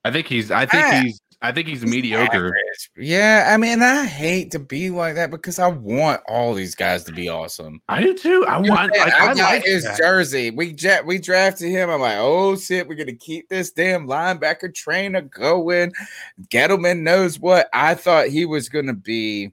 I 0.05 0.11
think 0.11 0.27
he's. 0.27 0.51
I 0.51 0.65
think 0.65 0.84
Ah. 0.85 1.01
he's. 1.03 1.19
I 1.41 1.51
think 1.51 1.67
he's 1.67 1.85
mediocre. 1.85 2.38
Average. 2.38 2.89
Yeah, 2.95 3.49
I 3.53 3.57
mean, 3.57 3.81
I 3.84 4.05
hate 4.05 4.51
to 4.51 4.59
be 4.59 4.89
like 4.89 5.15
that 5.15 5.30
because 5.30 5.59
I 5.59 5.67
want 5.67 6.21
all 6.25 6.53
these 6.53 6.73
guys 6.73 7.03
to 7.03 7.11
be 7.11 7.27
awesome. 7.27 7.81
I 7.89 8.01
do 8.01 8.13
too. 8.13 8.45
I 8.47 8.61
You 8.63 8.71
want. 8.71 8.91
man, 8.93 8.99
Like, 9.01 9.13
I, 9.13 9.31
I, 9.31 9.34
got 9.35 9.38
like 9.38 9.65
his 9.65 9.84
that. 9.84 9.97
jersey. 9.97 10.51
We 10.51 10.67
ja- 10.80 11.01
we 11.05 11.17
drafted 11.19 11.69
him. 11.69 11.89
I'm 11.89 11.99
like, 11.99 12.15
oh 12.17 12.55
shit, 12.55 12.88
we're 12.88 12.95
gonna 12.95 13.11
keep 13.13 13.49
this 13.49 13.71
damn 13.71 14.07
linebacker 14.07 14.73
trainer 14.73 15.19
going. 15.21 15.91
Gettleman 16.47 17.01
knows 17.01 17.38
what. 17.38 17.67
I 17.73 17.95
thought 17.95 18.27
he 18.30 18.45
was 18.45 18.69
gonna 18.69 18.93
be. 18.93 19.51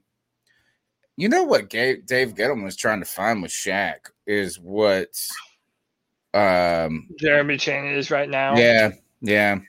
You 1.17 1.27
know 1.27 1.43
what 1.43 1.69
Ga- 1.69 1.97
Dave 2.05 2.35
Gettleman 2.35 2.63
was 2.63 2.77
trying 2.77 2.99
to 3.01 3.05
find 3.05 3.41
with 3.41 3.51
Shaq 3.51 3.97
is 4.25 4.57
what. 4.57 5.09
Um. 6.33 7.09
Jeremy 7.19 7.57
Chinn 7.57 7.85
is 7.87 8.09
right 8.11 8.29
now. 8.29 8.55
Yeah. 8.55 8.91
Yeah. 9.19 9.59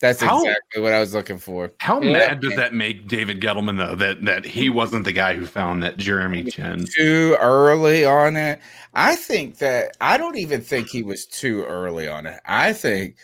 That's 0.00 0.20
How- 0.22 0.38
exactly 0.42 0.80
what 0.82 0.92
I 0.94 1.00
was 1.00 1.12
looking 1.12 1.36
for. 1.38 1.72
How 1.78 2.00
Yeah. 2.00 2.12
mad 2.12 2.40
does 2.40 2.56
that 2.56 2.72
make 2.72 3.06
David 3.06 3.40
Gettleman 3.40 3.76
though 3.76 3.94
that 3.96 4.24
that 4.24 4.44
he 4.46 4.70
wasn't 4.70 5.04
the 5.04 5.12
guy 5.12 5.34
who 5.34 5.44
found 5.46 5.82
that 5.82 5.98
Jeremy 5.98 6.44
Chinn? 6.44 6.86
too 6.86 7.36
early 7.38 8.04
on 8.06 8.36
it. 8.36 8.60
I 8.94 9.14
think 9.14 9.58
that 9.58 9.96
I 10.00 10.16
don't 10.16 10.38
even 10.38 10.62
think 10.62 10.88
he 10.88 11.02
was 11.02 11.26
too 11.26 11.64
early 11.64 12.08
on 12.08 12.26
it. 12.26 12.40
I 12.46 12.72
think 12.72 13.16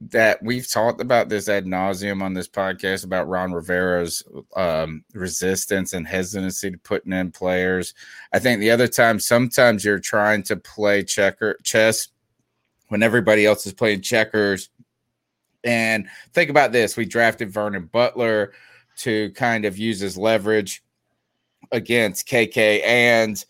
that 0.00 0.42
we've 0.42 0.68
talked 0.68 1.00
about 1.00 1.28
this 1.28 1.46
ad 1.48 1.66
nauseum 1.66 2.22
on 2.22 2.32
this 2.34 2.48
podcast 2.48 3.04
about 3.04 3.28
Ron 3.28 3.52
Rivera's 3.52 4.22
um, 4.56 5.04
resistance 5.12 5.92
and 5.92 6.08
hesitancy 6.08 6.70
to 6.70 6.78
putting 6.78 7.12
in 7.12 7.30
players. 7.30 7.92
I 8.32 8.38
think 8.38 8.60
the 8.60 8.70
other 8.70 8.88
time, 8.88 9.20
sometimes 9.20 9.84
you're 9.84 9.98
trying 9.98 10.42
to 10.44 10.56
play 10.56 11.04
checker 11.04 11.58
chess 11.62 12.08
when 12.88 13.02
everybody 13.02 13.44
else 13.44 13.66
is 13.66 13.74
playing 13.74 14.00
checkers. 14.00 14.70
And 15.64 16.08
think 16.32 16.50
about 16.50 16.72
this: 16.72 16.96
we 16.96 17.04
drafted 17.04 17.50
Vernon 17.50 17.86
Butler 17.86 18.52
to 18.98 19.30
kind 19.32 19.64
of 19.64 19.78
use 19.78 20.00
his 20.00 20.16
leverage 20.16 20.82
against 21.72 22.28
KK 22.28 22.82
and 22.84 23.44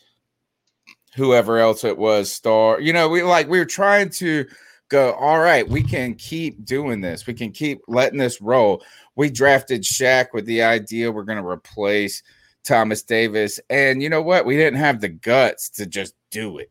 whoever 1.16 1.58
else 1.58 1.84
it 1.84 1.98
was, 1.98 2.32
Star. 2.32 2.80
You 2.80 2.92
know, 2.92 3.08
we 3.08 3.22
like 3.22 3.48
we 3.48 3.58
were 3.58 3.64
trying 3.64 4.10
to 4.10 4.46
go, 4.88 5.12
all 5.12 5.38
right, 5.38 5.66
we 5.68 5.82
can 5.82 6.14
keep 6.14 6.64
doing 6.64 7.00
this. 7.00 7.26
We 7.26 7.34
can 7.34 7.52
keep 7.52 7.80
letting 7.88 8.18
this 8.18 8.40
roll. 8.40 8.82
We 9.16 9.30
drafted 9.30 9.82
Shaq 9.82 10.28
with 10.34 10.44
the 10.46 10.62
idea 10.62 11.10
we're 11.10 11.22
going 11.22 11.42
to 11.42 11.48
replace 11.48 12.22
Thomas 12.64 13.02
Davis. 13.02 13.58
And 13.70 14.02
you 14.02 14.08
know 14.08 14.22
what? 14.22 14.44
We 14.44 14.56
didn't 14.56 14.80
have 14.80 15.00
the 15.00 15.08
guts 15.08 15.70
to 15.70 15.86
just 15.86 16.14
do 16.30 16.58
it. 16.58 16.70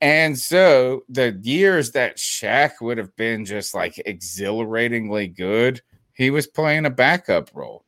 And 0.00 0.38
so 0.38 1.02
the 1.08 1.38
years 1.42 1.90
that 1.92 2.16
Shaq 2.18 2.80
would 2.80 2.98
have 2.98 3.14
been 3.16 3.44
just 3.44 3.74
like 3.74 4.00
exhilaratingly 4.06 5.28
good, 5.28 5.82
he 6.12 6.30
was 6.30 6.46
playing 6.46 6.86
a 6.86 6.90
backup 6.90 7.50
role. 7.52 7.84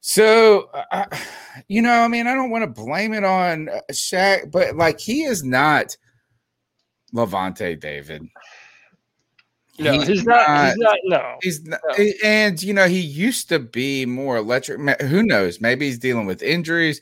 So, 0.00 0.70
uh, 0.90 1.04
you 1.68 1.82
know, 1.82 2.00
I 2.00 2.08
mean, 2.08 2.26
I 2.26 2.34
don't 2.34 2.50
want 2.50 2.62
to 2.62 2.82
blame 2.82 3.12
it 3.12 3.24
on 3.24 3.68
uh, 3.68 3.80
Shaq, 3.92 4.50
but 4.50 4.76
like 4.76 4.98
he 4.98 5.24
is 5.24 5.44
not 5.44 5.96
Lavonte 7.14 7.78
David. 7.78 8.26
No, 9.78 9.92
he's, 9.92 10.24
not, 10.24 10.68
He's 10.68 10.76
not. 10.76 10.98
No. 11.04 11.36
He's 11.40 11.64
not, 11.64 11.80
No. 11.96 12.04
and 12.22 12.62
you 12.62 12.74
know 12.74 12.86
he 12.86 13.00
used 13.00 13.48
to 13.48 13.58
be 13.58 14.04
more 14.04 14.36
electric. 14.36 15.00
Who 15.00 15.22
knows? 15.22 15.60
Maybe 15.60 15.86
he's 15.86 15.98
dealing 15.98 16.26
with 16.26 16.42
injuries. 16.42 17.00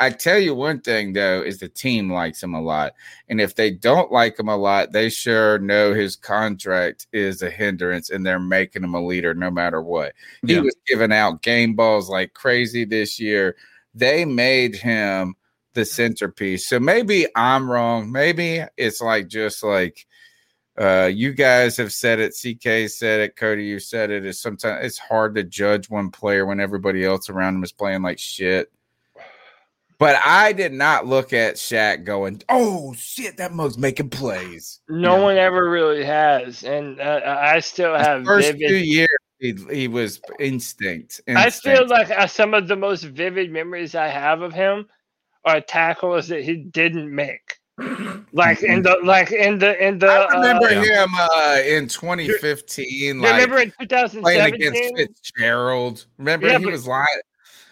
I 0.00 0.10
tell 0.10 0.38
you 0.38 0.54
one 0.54 0.80
thing 0.80 1.12
though 1.12 1.42
is 1.42 1.58
the 1.58 1.68
team 1.68 2.10
likes 2.10 2.42
him 2.42 2.54
a 2.54 2.60
lot, 2.60 2.94
and 3.28 3.40
if 3.40 3.54
they 3.54 3.70
don't 3.70 4.10
like 4.10 4.38
him 4.38 4.48
a 4.48 4.56
lot, 4.56 4.92
they 4.92 5.10
sure 5.10 5.58
know 5.58 5.92
his 5.94 6.16
contract 6.16 7.06
is 7.12 7.42
a 7.42 7.50
hindrance, 7.50 8.10
and 8.10 8.24
they're 8.26 8.40
making 8.40 8.82
him 8.82 8.94
a 8.94 9.04
leader 9.04 9.34
no 9.34 9.50
matter 9.50 9.82
what. 9.82 10.14
He 10.46 10.54
Yeah. 10.54 10.60
was 10.62 10.74
giving 10.86 11.12
out 11.12 11.42
game 11.42 11.74
balls 11.74 12.08
like 12.08 12.32
crazy 12.34 12.84
this 12.84 13.20
year. 13.20 13.56
They 13.94 14.24
made 14.24 14.74
him 14.76 15.34
the 15.74 15.84
centerpiece. 15.84 16.66
So 16.66 16.80
maybe 16.80 17.26
I'm 17.36 17.70
wrong. 17.70 18.10
Maybe 18.10 18.64
it's 18.76 19.00
like 19.00 19.28
just 19.28 19.62
like 19.62 20.06
uh, 20.78 21.10
you 21.12 21.34
guys 21.34 21.76
have 21.76 21.92
said 21.92 22.20
it. 22.20 22.32
CK 22.32 22.88
said 22.90 23.20
it. 23.20 23.36
Cody, 23.36 23.64
you 23.64 23.78
said 23.78 24.10
it. 24.10 24.24
Is 24.24 24.40
sometimes 24.40 24.84
it's 24.86 24.98
hard 24.98 25.34
to 25.34 25.44
judge 25.44 25.90
one 25.90 26.10
player 26.10 26.46
when 26.46 26.58
everybody 26.60 27.04
else 27.04 27.28
around 27.28 27.56
him 27.56 27.64
is 27.64 27.72
playing 27.72 28.02
like 28.02 28.18
shit. 28.18 28.72
But 30.00 30.16
I 30.24 30.54
did 30.54 30.72
not 30.72 31.06
look 31.06 31.34
at 31.34 31.56
Shaq 31.56 32.04
going, 32.04 32.40
"Oh 32.48 32.94
shit, 32.96 33.36
that 33.36 33.52
mug's 33.52 33.76
making 33.76 34.08
plays." 34.08 34.80
No 34.88 35.20
one 35.22 35.36
ever 35.36 35.68
really 35.68 36.02
has, 36.02 36.64
and 36.64 36.98
uh, 36.98 37.20
I 37.26 37.60
still 37.60 37.94
have 37.94 38.24
First 38.24 38.52
vivid. 38.52 38.68
two 38.70 38.76
years, 38.78 39.08
he, 39.40 39.54
he 39.70 39.88
was 39.88 40.22
instinct. 40.38 41.20
I 41.28 41.50
feel 41.50 41.86
like 41.86 42.10
uh, 42.10 42.26
some 42.26 42.54
of 42.54 42.66
the 42.66 42.76
most 42.76 43.04
vivid 43.04 43.52
memories 43.52 43.94
I 43.94 44.08
have 44.08 44.40
of 44.40 44.54
him 44.54 44.86
are 45.44 45.60
tackles 45.60 46.28
that 46.28 46.44
he 46.44 46.56
didn't 46.56 47.14
make. 47.14 47.58
like 48.32 48.62
in 48.62 48.82
the 48.82 48.96
like 49.04 49.32
in 49.32 49.58
the 49.58 49.86
in 49.86 49.98
the. 49.98 50.06
I 50.08 50.32
remember 50.34 50.66
uh, 50.66 50.82
him 50.82 51.08
uh, 51.14 51.58
in 51.62 51.88
2015. 51.88 53.20
Like 53.20 53.32
remember 53.32 53.58
in 53.58 53.70
playing 54.22 54.54
against 54.54 54.80
Fitzgerald. 54.96 56.06
Remember 56.16 56.46
Yeah, 56.46 56.58
he 56.58 56.64
but- 56.64 56.72
was 56.72 56.86
lying. 56.86 57.06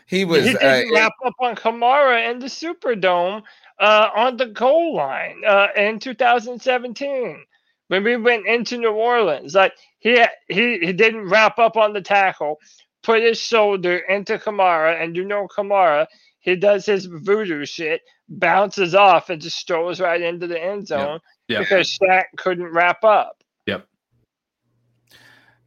He 0.09 0.25
was. 0.25 0.45
he 0.45 0.57
uh, 0.57 0.59
didn't 0.59 0.95
wrap 0.95 1.13
up 1.25 1.35
on 1.39 1.55
Kamara 1.55 2.31
in 2.31 2.39
the 2.39 2.47
Superdome 2.47 3.43
uh, 3.79 4.09
on 4.17 4.37
the 4.39 4.47
goal 4.47 4.97
line 4.97 5.43
uh, 5.47 5.69
in 5.77 5.99
2017 6.01 7.45
when 7.89 8.05
we 8.05 8.17
went 8.17 8.47
into 8.47 8.79
New 8.79 8.91
Orleans. 8.93 9.55
Like 9.55 9.75
he 9.99 10.25
he 10.49 10.79
he 10.79 10.93
didn't 10.95 11.29
wrap 11.29 11.59
up 11.59 11.77
on 11.77 11.93
the 11.93 12.01
tackle, 12.01 12.59
put 13.03 13.23
his 13.23 13.39
shoulder 13.39 13.99
into 13.99 14.39
Kamara, 14.39 15.01
and 15.03 15.15
you 15.15 15.25
know 15.25 15.47
Kamara, 15.47 16.07
he 16.41 16.57
does 16.57 16.87
his 16.87 17.05
voodoo 17.05 17.67
shit, 17.67 18.01
bounces 18.31 18.95
off, 18.95 19.29
and 19.29 19.43
just 19.43 19.59
strolls 19.59 20.01
right 20.01 20.23
into 20.23 20.47
the 20.47 20.59
end 20.63 20.89
zone 20.89 21.21
Yep. 21.49 21.61
because 21.61 21.99
Shaq 21.99 22.25
couldn't 22.39 22.73
wrap 22.73 23.05
up. 23.05 23.43
Yep. 23.67 23.87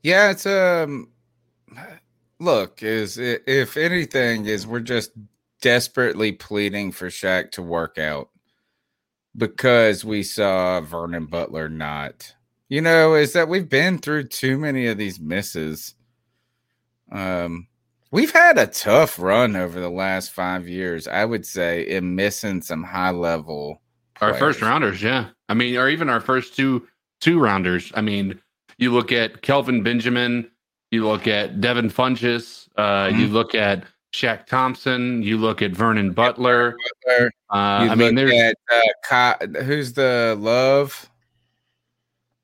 Yeah, 0.01 0.31
it's 0.31 0.47
um. 0.47 1.09
Look, 2.41 2.81
is 2.81 3.19
if 3.19 3.77
anything, 3.77 4.47
is 4.47 4.65
we're 4.65 4.79
just 4.79 5.11
desperately 5.61 6.31
pleading 6.31 6.91
for 6.91 7.09
Shaq 7.09 7.51
to 7.51 7.61
work 7.61 7.99
out 7.99 8.29
because 9.37 10.03
we 10.03 10.23
saw 10.23 10.81
Vernon 10.81 11.27
Butler 11.27 11.69
not. 11.69 12.33
You 12.67 12.81
know, 12.81 13.13
is 13.13 13.33
that 13.33 13.47
we've 13.47 13.69
been 13.69 13.99
through 13.99 14.29
too 14.29 14.57
many 14.57 14.87
of 14.87 14.97
these 14.97 15.19
misses. 15.19 15.93
Um, 17.11 17.67
we've 18.09 18.31
had 18.31 18.57
a 18.57 18.65
tough 18.65 19.19
run 19.19 19.55
over 19.55 19.79
the 19.79 19.91
last 19.91 20.31
five 20.31 20.67
years. 20.67 21.07
I 21.07 21.25
would 21.25 21.45
say 21.45 21.83
in 21.83 22.15
missing 22.15 22.63
some 22.63 22.83
high 22.83 23.11
level. 23.11 23.83
Our 24.19 24.33
first 24.33 24.63
rounders, 24.63 25.03
yeah. 25.03 25.27
I 25.47 25.53
mean, 25.53 25.77
or 25.77 25.89
even 25.89 26.09
our 26.09 26.21
first 26.21 26.55
two 26.55 26.87
two 27.19 27.39
rounders. 27.39 27.91
I 27.93 28.01
mean, 28.01 28.41
you 28.79 28.91
look 28.91 29.11
at 29.11 29.43
Kelvin 29.43 29.83
Benjamin, 29.83 30.50
you 30.91 31.05
look 31.07 31.27
at 31.27 31.59
Devin 31.61 31.89
Funches, 31.89 32.67
uh, 32.77 33.09
you 33.09 33.25
Mm-hmm. 33.25 33.33
look 33.33 33.55
at 33.55 33.85
Shaq 34.13 34.45
Thompson, 34.45 35.23
you 35.23 35.37
look 35.37 35.61
at 35.61 35.71
Vernon 35.71 36.11
Butler. 36.11 36.75
Butler. 37.07 37.31
Uh, 37.49 37.83
You 37.85 37.89
I 37.91 37.95
mean, 37.95 38.15
there's 38.15 38.33
at 38.33 38.55
uh, 38.71 39.37
Ky- 39.47 39.63
who's 39.63 39.93
the 39.93 40.35
love. 40.39 41.09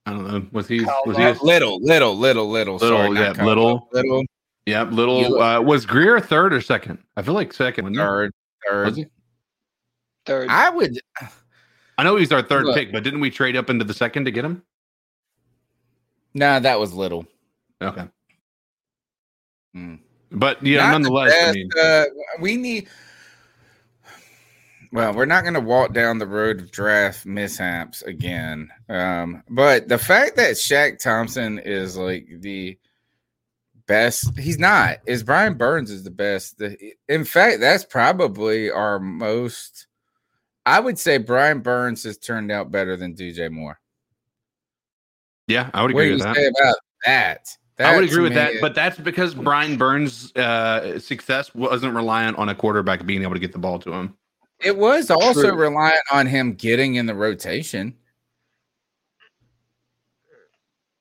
I 0.06 0.12
don't 0.12 0.26
know. 0.26 0.48
Was 0.54 0.70
he? 0.70 0.86
Kyle 0.86 1.04
Was 1.06 1.18
he? 1.18 1.24
Love. 1.26 1.42
Little, 1.42 1.82
little, 1.84 2.18
little, 2.18 2.50
little, 2.50 2.76
Little, 2.78 2.98
Sorry, 2.98 3.20
yeah, 3.20 3.34
Kyle 3.34 3.46
little. 3.46 3.90
Little, 3.92 4.24
Yep, 4.66 4.92
little. 4.92 5.22
look- 5.30 5.42
Uh, 5.42 5.62
was 5.62 5.86
Greer 5.86 6.20
third 6.22 6.54
or 6.54 6.62
second? 6.62 7.00
I 7.18 7.22
feel 7.22 7.34
like 7.34 7.52
second. 7.54 7.84
wasn't 7.84 7.98
third, 7.98 8.32
Was 8.64 8.70
third. 8.72 8.96
he? 8.96 9.06
Third. 10.26 10.50
I 10.50 10.70
would. 10.70 10.98
I 11.98 12.04
know 12.04 12.16
he's 12.16 12.32
our 12.32 12.42
third 12.42 12.66
Look. 12.66 12.76
pick, 12.76 12.92
but 12.94 13.04
didn't 13.04 13.20
we 13.22 13.30
trade 13.30 13.56
up 13.58 13.70
into 13.70 13.84
the 13.84 13.94
second 13.94 14.26
to 14.26 14.32
get 14.32 14.46
him? 14.46 14.62
Nah, 16.34 16.60
that 16.60 16.80
was 16.80 16.94
little. 16.94 17.26
Okay, 17.82 18.06
Mm. 19.78 20.00
but 20.32 20.64
yeah, 20.66 20.78
Not 20.78 20.86
the 20.86 20.92
nonetheless, 20.94 21.48
I 21.48 21.52
mean, 21.52 21.70
uh, 21.80 22.04
we 22.40 22.58
need. 22.58 22.88
Well, 24.94 25.14
we're 25.14 25.26
not 25.26 25.44
going 25.44 25.54
to 25.54 25.60
walk 25.60 25.94
down 25.94 26.18
the 26.18 26.26
road 26.26 26.60
of 26.62 26.72
draft 26.72 27.26
mishaps 27.26 28.02
again. 28.04 28.70
Um, 28.90 29.44
but 29.50 29.90
the 29.90 29.98
fact 29.98 30.38
that 30.38 30.52
Shaq 30.56 31.00
Thompson 31.00 31.60
is 31.60 31.98
like 31.98 32.26
the 32.40 32.78
best, 33.86 34.38
he's 34.40 34.58
not. 34.58 35.00
Is 35.06 35.24
Brian 35.24 35.56
Burns 35.56 35.92
is 35.92 36.04
the 36.04 36.10
best. 36.10 36.58
The, 36.58 36.78
in 37.10 37.26
fact, 37.26 37.60
that's 37.60 37.84
probably 37.84 38.72
our 38.72 38.98
most. 38.98 39.88
I 40.66 40.80
would 40.80 40.98
say 40.98 41.18
Brian 41.18 41.60
Burns 41.60 42.04
has 42.04 42.18
turned 42.18 42.50
out 42.52 42.72
better 42.72 42.96
than 42.96 43.14
DJ 43.14 43.52
Moore. 43.52 43.80
yeah, 45.48 45.70
I 45.74 45.82
would 45.84 45.94
What 45.94 46.00
agree 46.02 46.08
do 46.10 46.14
with 46.14 46.20
you 46.22 46.26
that. 46.26 46.36
say 46.36 46.48
about 46.48 46.76
that? 47.06 47.58
I 47.80 47.96
would 47.96 48.06
agree 48.06 48.24
with 48.24 48.34
that, 48.34 48.56
me 48.56 48.60
but 48.62 48.74
that's 48.74 48.98
because 48.98 49.36
Brian 49.36 49.78
Burns' 49.78 50.36
uh, 50.36 50.98
success 51.00 51.54
wasn't 51.54 51.94
reliant 51.94 52.38
on 52.38 52.50
a 52.50 52.56
quarterback 52.56 53.06
being 53.06 53.22
able 53.22 53.34
to 53.34 53.40
get 53.40 53.52
the 53.52 53.60
ball 53.60 53.78
to 53.80 53.94
him. 53.94 54.16
It 54.60 54.76
was 54.76 55.12
also 55.12 55.52
True. 55.52 55.56
reliant 55.56 56.02
on 56.12 56.26
him 56.26 56.54
getting 56.54 56.96
in 56.96 57.06
the 57.06 57.14
rotation. 57.14 57.94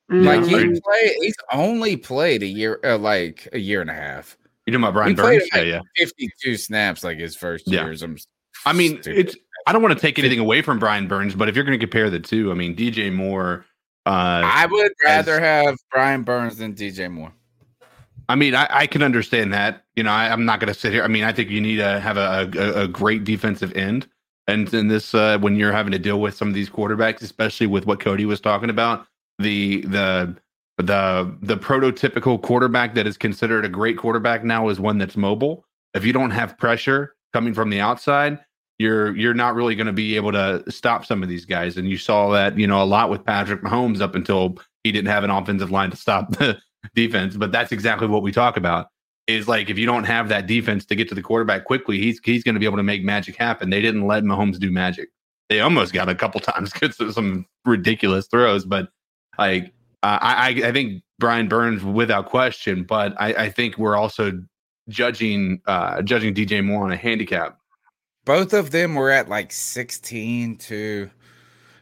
Like 0.09 0.45
he 0.45 0.53
agreed. 0.55 0.83
played, 0.83 1.11
he's 1.19 1.35
only 1.51 1.97
played 1.97 2.43
a 2.43 2.47
year, 2.47 2.79
uh, 2.83 2.97
like 2.97 3.47
a 3.51 3.59
year 3.59 3.81
and 3.81 3.89
a 3.89 3.93
half. 3.93 4.37
You're 4.65 4.73
talking 4.73 4.83
about 4.83 4.93
Brian 4.93 5.09
he 5.11 5.15
played 5.15 5.39
Burns? 5.39 5.49
Yeah, 5.53 5.59
like 5.59 5.67
yeah. 5.67 6.05
52 6.05 6.57
snaps, 6.57 7.03
like 7.03 7.17
his 7.17 7.35
first 7.35 7.67
Yeah. 7.67 7.83
years. 7.85 8.03
I'm 8.03 8.17
I 8.65 8.73
mean, 8.73 9.01
stupid. 9.01 9.19
it's. 9.27 9.35
I 9.65 9.73
don't 9.73 9.81
want 9.81 9.93
to 9.93 9.99
take 9.99 10.17
anything 10.17 10.39
away 10.39 10.61
from 10.61 10.79
Brian 10.79 11.07
Burns, 11.09 11.35
but 11.35 11.49
if 11.49 11.55
you're 11.55 11.65
going 11.65 11.77
to 11.77 11.83
compare 11.85 12.09
the 12.09 12.19
two, 12.21 12.51
I 12.51 12.53
mean, 12.53 12.73
DJ 12.75 13.11
Moore. 13.11 13.65
Uh, 14.07 14.41
I 14.45 14.65
would 14.65 14.93
rather 15.03 15.33
as- 15.33 15.39
have 15.39 15.77
Brian 15.91 16.23
Burns 16.23 16.57
than 16.57 16.73
DJ 16.73 17.11
Moore. 17.11 17.33
I 18.29 18.35
mean, 18.35 18.55
I, 18.55 18.67
I 18.69 18.87
can 18.87 19.03
understand 19.03 19.53
that. 19.53 19.83
You 19.95 20.03
know, 20.03 20.11
I, 20.11 20.29
I'm 20.31 20.45
not 20.45 20.59
going 20.59 20.73
to 20.73 20.79
sit 20.79 20.93
here. 20.93 21.03
I 21.03 21.07
mean, 21.07 21.23
I 21.23 21.33
think 21.33 21.49
you 21.49 21.59
need 21.61 21.77
to 21.77 21.99
have 21.99 22.17
a, 22.17 22.49
a, 22.57 22.83
a 22.83 22.87
great 22.87 23.25
defensive 23.25 23.75
end, 23.75 24.07
and 24.47 24.73
in 24.73 24.87
this, 24.87 25.13
uh, 25.13 25.37
when 25.39 25.57
you're 25.57 25.73
having 25.73 25.91
to 25.91 25.99
deal 25.99 26.21
with 26.21 26.35
some 26.35 26.47
of 26.47 26.53
these 26.53 26.69
quarterbacks, 26.69 27.21
especially 27.21 27.67
with 27.67 27.85
what 27.85 27.99
Cody 27.99 28.25
was 28.25 28.39
talking 28.39 28.69
about, 28.69 29.05
the 29.39 29.81
the 29.81 30.37
the 30.77 31.37
the 31.41 31.57
prototypical 31.57 32.41
quarterback 32.41 32.95
that 32.95 33.07
is 33.07 33.17
considered 33.17 33.65
a 33.65 33.69
great 33.69 33.97
quarterback 33.97 34.43
now 34.43 34.69
is 34.69 34.79
one 34.79 34.97
that's 34.97 35.17
mobile. 35.17 35.65
If 35.93 36.05
you 36.05 36.13
don't 36.13 36.31
have 36.31 36.57
pressure 36.57 37.15
coming 37.33 37.53
from 37.53 37.69
the 37.69 37.81
outside, 37.81 38.39
you're 38.79 39.15
you're 39.15 39.33
not 39.33 39.55
really 39.55 39.75
going 39.75 39.87
to 39.87 39.93
be 39.93 40.15
able 40.15 40.31
to 40.31 40.63
stop 40.69 41.05
some 41.05 41.23
of 41.23 41.29
these 41.29 41.45
guys. 41.45 41.77
And 41.77 41.89
you 41.89 41.97
saw 41.97 42.29
that 42.31 42.57
you 42.57 42.67
know 42.67 42.81
a 42.81 42.85
lot 42.85 43.09
with 43.09 43.25
Patrick 43.25 43.61
Mahomes 43.61 44.01
up 44.01 44.15
until 44.15 44.57
he 44.83 44.91
didn't 44.91 45.09
have 45.09 45.23
an 45.23 45.29
offensive 45.29 45.71
line 45.71 45.91
to 45.91 45.97
stop 45.97 46.31
the 46.37 46.59
defense. 46.95 47.35
But 47.35 47.51
that's 47.51 47.71
exactly 47.71 48.07
what 48.07 48.21
we 48.21 48.31
talk 48.31 48.57
about. 48.57 48.87
Is 49.27 49.47
like 49.47 49.69
if 49.69 49.77
you 49.77 49.85
don't 49.85 50.05
have 50.05 50.29
that 50.29 50.47
defense 50.47 50.85
to 50.85 50.95
get 50.95 51.09
to 51.09 51.15
the 51.15 51.21
quarterback 51.21 51.65
quickly, 51.65 51.97
he's 51.97 52.19
he's 52.23 52.43
going 52.43 52.55
to 52.55 52.59
be 52.59 52.65
able 52.65 52.77
to 52.77 52.83
make 52.83 53.03
magic 53.03 53.35
happen. 53.35 53.69
They 53.69 53.81
didn't 53.81 54.05
let 54.05 54.23
Mahomes 54.23 54.59
do 54.59 54.71
magic. 54.71 55.09
They 55.49 55.59
almost 55.59 55.93
got 55.93 56.09
a 56.09 56.15
couple 56.15 56.39
times 56.41 56.71
because 56.71 56.99
of 56.99 57.13
some 57.13 57.45
ridiculous 57.65 58.27
throws, 58.27 58.63
but 58.63 58.89
like 59.37 59.73
I 60.03 60.61
I 60.63 60.71
think 60.71 61.03
Brian 61.19 61.47
Burns 61.47 61.83
without 61.83 62.27
question, 62.27 62.83
but 62.83 63.19
I, 63.19 63.33
I 63.33 63.49
think 63.49 63.77
we're 63.77 63.95
also 63.95 64.31
judging 64.87 65.61
uh 65.65 66.01
judging 66.03 66.33
DJ 66.33 66.63
Moore 66.63 66.85
on 66.85 66.91
a 66.91 66.97
handicap. 66.97 67.59
Both 68.27 68.53
of 68.53 68.71
them 68.71 68.93
were 68.93 69.09
at 69.09 69.29
like 69.29 69.51
16 69.53 70.57
to 70.57 71.09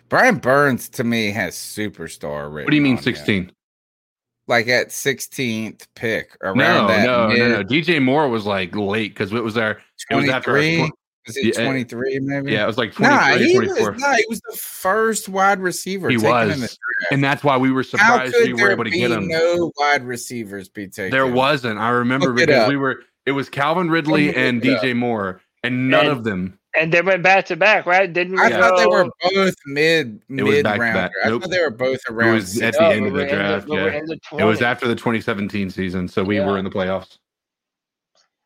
Brian 0.09 0.35
Burns 0.37 0.87
to 0.89 1.03
me 1.03 1.31
has 1.31 1.55
superstar. 1.55 2.51
What 2.53 2.69
do 2.69 2.75
you 2.75 2.81
mean 2.83 2.99
16? 2.99 3.51
Like 4.47 4.67
at 4.67 4.89
16th 4.89 5.87
pick 5.95 6.37
around 6.43 6.57
No, 6.57 6.87
that. 6.87 7.03
no, 7.03 7.27
no, 7.29 7.35
no. 7.35 7.57
mid- 7.57 7.67
DJ 7.67 7.99
Moore 8.01 8.29
was 8.29 8.45
like 8.45 8.75
late 8.75 9.13
because 9.15 9.33
it 9.33 9.43
was 9.43 9.57
our 9.57 9.81
it 10.11 10.15
was 10.15 10.29
after 10.29 10.51
our 10.51 10.57
23? 10.57 10.91
Was 11.25 11.37
it 11.37 11.43
Yeah, 11.57 11.61
eh, 11.61 11.65
23 11.65 12.19
maybe? 12.19 12.51
yeah, 12.51 12.63
it 12.63 12.67
was 12.67 12.77
like 12.77 12.93
23, 12.93 13.17
Nah, 13.17 13.37
he 13.37 13.55
24. 13.55 13.91
was, 13.93 13.99
nah, 13.99 14.13
he 14.13 14.25
was 14.29 14.39
the 14.47 14.55
first 14.55 15.27
wide 15.27 15.59
receiver 15.59 16.11
He 16.11 16.17
taken 16.17 16.51
in 16.51 16.59
the 16.59 16.65
was, 16.65 16.77
and 17.09 17.23
that's 17.23 17.43
why 17.43 17.57
we 17.57 17.71
were 17.71 17.81
surprised 17.81 18.35
we 18.43 18.53
were 18.53 18.69
able 18.69 18.83
to 18.83 18.91
get 18.91 19.09
him. 19.09 19.27
no 19.27 19.71
wide 19.77 20.03
receivers 20.03 20.69
be 20.69 20.87
taken? 20.87 21.09
There 21.09 21.25
wasn't. 21.25 21.79
I 21.79 21.89
remember 21.89 22.27
Look 22.27 22.35
because 22.45 22.69
we 22.69 22.77
were. 22.77 23.01
It 23.25 23.31
was 23.31 23.49
Calvin 23.49 23.89
Ridley 23.89 24.35
and. 24.35 24.61
DJ 24.61 24.95
Moore, 24.95 25.41
and 25.65 25.89
none 25.89 26.07
And- 26.07 26.17
of 26.17 26.23
them. 26.23 26.59
And 26.77 26.91
they 26.91 27.01
went 27.01 27.23
back 27.23 27.45
to 27.45 27.55
back, 27.55 27.85
right? 27.85 28.11
Didn't 28.11 28.33
we 28.35 28.41
I 28.41 28.49
thought 28.49 28.75
they 28.77 28.85
were 28.85 29.09
both 29.33 29.55
mid 29.65 30.19
It 30.29 30.43
was 30.43 30.55
mid 30.55 30.63
back 30.65 30.75
to 30.75 30.81
round. 30.81 30.93
back. 30.93 31.11
I 31.23 31.29
Nope. 31.29 31.43
thought 31.43 31.51
they 31.51 31.61
were 31.61 31.69
both 31.69 32.01
around. 32.09 32.19
It 32.19 32.23
around. 32.25 32.33
was 32.35 32.61
at 32.61 32.73
the 32.73 32.81
No, 32.81 32.89
end 32.89 33.05
of 33.07 33.13
the 33.13 33.19
oh, 33.19 33.23
in 33.23 33.27
the- 33.29 33.35
draft. 33.35 33.67
yeah, 33.69 33.99
the 34.05 34.19
it 34.39 34.43
was 34.43 34.61
after 34.61 34.85
the 34.85 34.95
2017 34.95 35.69
season, 35.69 36.09
so 36.09 36.21
we 36.21 36.35
Yeah. 36.35 36.45
were 36.45 36.57
in 36.57 36.65
the 36.65 36.69
playoffs. 36.69 37.17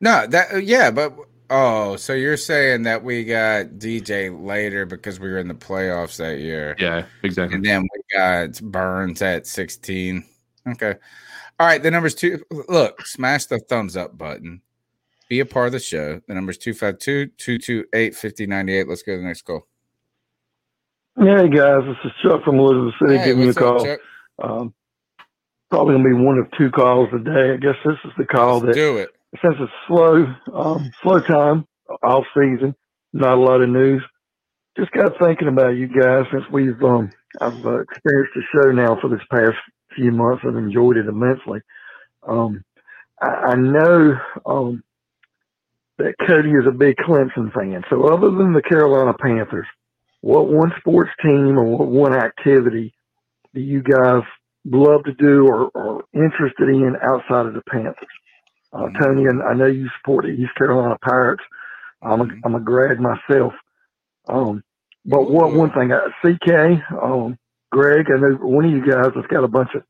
No, 0.00 0.28
that 0.28 0.54
uh, 0.54 0.56
yeah, 0.58 0.92
but 0.92 1.12
oh, 1.50 1.96
so 1.96 2.12
you're 2.12 2.36
saying 2.36 2.84
that 2.84 3.02
we 3.02 3.24
got 3.24 3.78
DJ 3.80 4.30
later 4.30 4.86
because 4.86 5.18
we 5.18 5.28
were 5.28 5.38
in 5.38 5.48
the 5.48 5.54
playoffs 5.54 6.16
that 6.18 6.38
year, 6.38 6.76
Yeah, 6.78 7.06
exactly. 7.24 7.56
and 7.56 7.64
then 7.64 7.82
we 7.82 8.00
got 8.16 8.60
Burns 8.62 9.22
at 9.22 9.48
16. 9.48 10.24
Okay, 10.68 10.94
all 11.58 11.66
right. 11.66 11.82
The 11.82 11.90
numbers 11.90 12.14
two. 12.14 12.42
Look, 12.68 13.04
smash 13.06 13.46
the 13.46 13.58
thumbs 13.58 13.96
up 13.96 14.16
button. 14.16 14.62
Be 15.30 15.38
a 15.38 15.46
part 15.46 15.66
of 15.66 15.72
the 15.72 15.78
show. 15.78 16.20
The 16.26 16.34
number's 16.34 16.58
252 16.58 17.28
228 17.38 18.14
5098. 18.16 18.88
Let's 18.88 19.02
go 19.04 19.12
to 19.12 19.18
the 19.18 19.24
next 19.24 19.42
call. 19.42 19.68
Hey 21.16 21.48
guys, 21.48 21.82
this 21.86 21.96
is 22.04 22.10
Chuck 22.20 22.42
from 22.42 22.58
Elizabeth 22.58 22.94
City 23.00 23.16
Hey, 23.16 23.24
giving 23.26 23.44
you 23.44 23.50
a 23.50 23.54
call. 23.54 23.96
Um, 24.42 24.74
probably 25.70 25.94
gonna 25.94 26.08
be 26.08 26.14
one 26.14 26.38
of 26.38 26.50
two 26.58 26.72
calls 26.72 27.10
a 27.14 27.20
day. 27.20 27.52
I 27.52 27.56
guess 27.58 27.76
this 27.84 27.96
is 28.04 28.10
the 28.18 28.24
call 28.24 28.58
that 28.62 28.74
Do 28.74 28.96
it. 28.96 29.10
since 29.40 29.54
it's 29.60 29.72
slow, 29.86 30.26
um, 30.52 30.90
slow 31.00 31.20
time, 31.20 31.64
off 32.02 32.24
season, 32.34 32.74
not 33.12 33.38
a 33.38 33.40
lot 33.40 33.62
of 33.62 33.68
news. 33.68 34.02
Just 34.76 34.90
got 34.90 35.16
thinking 35.20 35.46
about 35.46 35.76
you 35.76 35.86
guys 35.86 36.24
since 36.32 36.44
we've 36.50 36.82
um, 36.82 37.08
I've 37.40 37.64
uh, 37.64 37.82
experienced 37.82 38.32
the 38.34 38.42
show 38.52 38.72
now 38.72 38.98
for 39.00 39.08
this 39.08 39.24
past 39.30 39.58
few 39.94 40.10
months. 40.10 40.42
I've 40.44 40.56
enjoyed 40.56 40.96
it 40.96 41.06
immensely. 41.06 41.60
Um, 42.26 42.64
I, 43.22 43.28
I 43.28 43.54
know 43.54 44.16
um, 44.44 44.82
that 46.00 46.26
Cody 46.26 46.50
is 46.50 46.66
a 46.66 46.72
big 46.72 46.96
Clemson 46.96 47.52
fan. 47.52 47.82
So 47.90 48.12
other 48.12 48.30
than 48.30 48.52
the 48.52 48.62
Carolina 48.62 49.14
Panthers, 49.14 49.66
what 50.20 50.48
one 50.48 50.72
sports 50.78 51.10
team 51.22 51.58
or 51.58 51.64
what 51.64 51.88
one 51.88 52.14
activity 52.14 52.92
do 53.54 53.60
you 53.60 53.82
guys 53.82 54.22
love 54.64 55.04
to 55.04 55.12
do 55.12 55.46
or, 55.46 55.68
or 55.74 56.04
interested 56.14 56.68
in 56.68 56.96
outside 57.02 57.46
of 57.46 57.54
the 57.54 57.62
Panthers? 57.70 57.94
Uh, 58.72 58.88
Tony, 59.00 59.24
and 59.24 59.42
I 59.42 59.54
know 59.54 59.66
you 59.66 59.88
support 59.98 60.24
the 60.24 60.30
East 60.30 60.54
Carolina 60.56 60.96
Pirates. 61.02 61.42
I'm 62.02 62.20
a, 62.20 62.28
I'm 62.44 62.54
a 62.54 62.60
grad 62.60 62.98
myself. 63.00 63.52
Um, 64.28 64.62
but 65.04 65.30
one 65.30 65.56
one 65.56 65.72
thing, 65.72 65.92
uh, 65.92 66.08
CK, 66.22 66.82
um, 67.02 67.38
Greg, 67.72 68.06
I 68.14 68.20
know 68.20 68.36
one 68.36 68.64
of 68.64 68.70
you 68.70 68.84
guys 68.84 69.12
has 69.14 69.26
got 69.28 69.44
a 69.44 69.48
bunch 69.48 69.70
of 69.74 69.82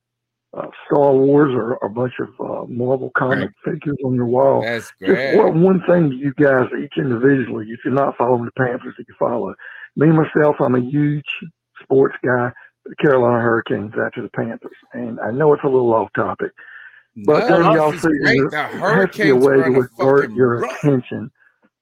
uh, 0.57 0.67
Star 0.87 1.13
Wars 1.13 1.53
or 1.55 1.75
a 1.87 1.89
bunch 1.91 2.15
of 2.21 2.29
uh, 2.41 2.65
Marvel 2.67 3.11
comic 3.17 3.51
figures 3.65 3.97
on 4.05 4.15
your 4.15 4.27
wall. 4.27 4.63
That's 4.63 4.91
great. 4.93 5.37
what 5.37 5.55
one 5.55 5.83
thing 5.87 6.13
you 6.13 6.33
guys, 6.35 6.69
each 6.83 6.95
individually, 6.97 7.67
if 7.71 7.81
you're 7.85 7.95
not 7.95 8.17
following 8.17 8.45
the 8.47 8.51
Panthers, 8.53 8.95
that 8.99 9.07
you 9.09 9.15
follow. 9.19 9.55
Me 9.97 10.09
myself, 10.09 10.57
I'm 10.61 10.75
a 10.75 10.81
huge 10.81 11.25
sports 11.83 12.17
guy. 12.25 12.51
The 12.87 12.97
Carolina 12.97 13.41
Hurricanes 13.41 13.93
after 14.05 14.23
the 14.23 14.31
Panthers, 14.31 14.73
and 14.95 15.21
I 15.21 15.31
know 15.31 15.53
it's 15.53 15.63
a 15.63 15.69
little 15.69 15.93
off 15.93 16.09
topic, 16.15 16.51
but 17.27 17.47
No, 17.49 17.57
during 17.59 17.73
y'all 17.77 17.91
see 17.93 17.97
is 17.99 18.03
season, 18.03 18.21
great. 18.23 18.51
there 18.51 18.97
has 19.07 19.11
to 19.17 19.23
be 19.23 19.29
a 19.29 19.37
way 19.37 19.57
to 19.57 19.87
divert 19.99 20.33
your 20.33 20.61
run. 20.61 20.71
attention, 20.77 21.31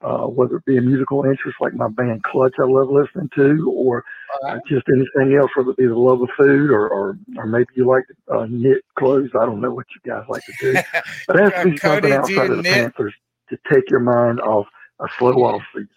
uh, 0.03 0.27
whether 0.27 0.57
it 0.57 0.65
be 0.65 0.77
a 0.77 0.83
musical 0.83 1.25
interest 1.25 1.57
like 1.61 1.73
my 1.75 1.87
band 1.89 2.25
Clutch 2.25 2.55
I 2.59 2.65
love 2.65 2.91
listening 2.91 3.31
to, 3.37 3.73
or 3.73 4.05
uh, 4.45 4.59
just 4.69 4.87
anything 4.89 5.37
else, 5.39 5.51
whether 5.57 5.71
it 5.71 5.77
be 5.77 5.87
the 5.87 5.95
love 5.97 6.21
of 6.23 6.29
food, 6.37 6.71
or 6.71 6.89
or, 6.89 7.19
or 7.37 7.47
maybe 7.47 7.67
you 7.75 7.87
like 7.87 8.05
to 8.09 8.35
uh, 8.35 8.47
knit 8.49 8.83
clothes. 8.99 9.31
I 9.35 9.45
don't 9.47 9.61
know 9.61 9.71
what 9.73 9.87
you 9.95 10.11
guys 10.11 10.25
like 10.29 10.45
to 10.45 10.53
do, 10.61 10.73
but 11.27 11.37
it 11.37 11.53
has 11.53 11.65
to 11.65 11.71
be 11.71 11.79
Cody, 11.79 12.11
something 12.11 12.13
outside 12.13 12.51
of 12.51 12.57
the 12.59 12.63
knit? 12.63 12.75
Panthers 12.75 13.15
to 13.51 13.59
take 13.73 13.89
your 13.91 14.01
mind 14.01 14.41
off 14.41 14.67
a 15.01 15.07
slow 15.19 15.33
off 15.45 15.63
season. 15.73 15.89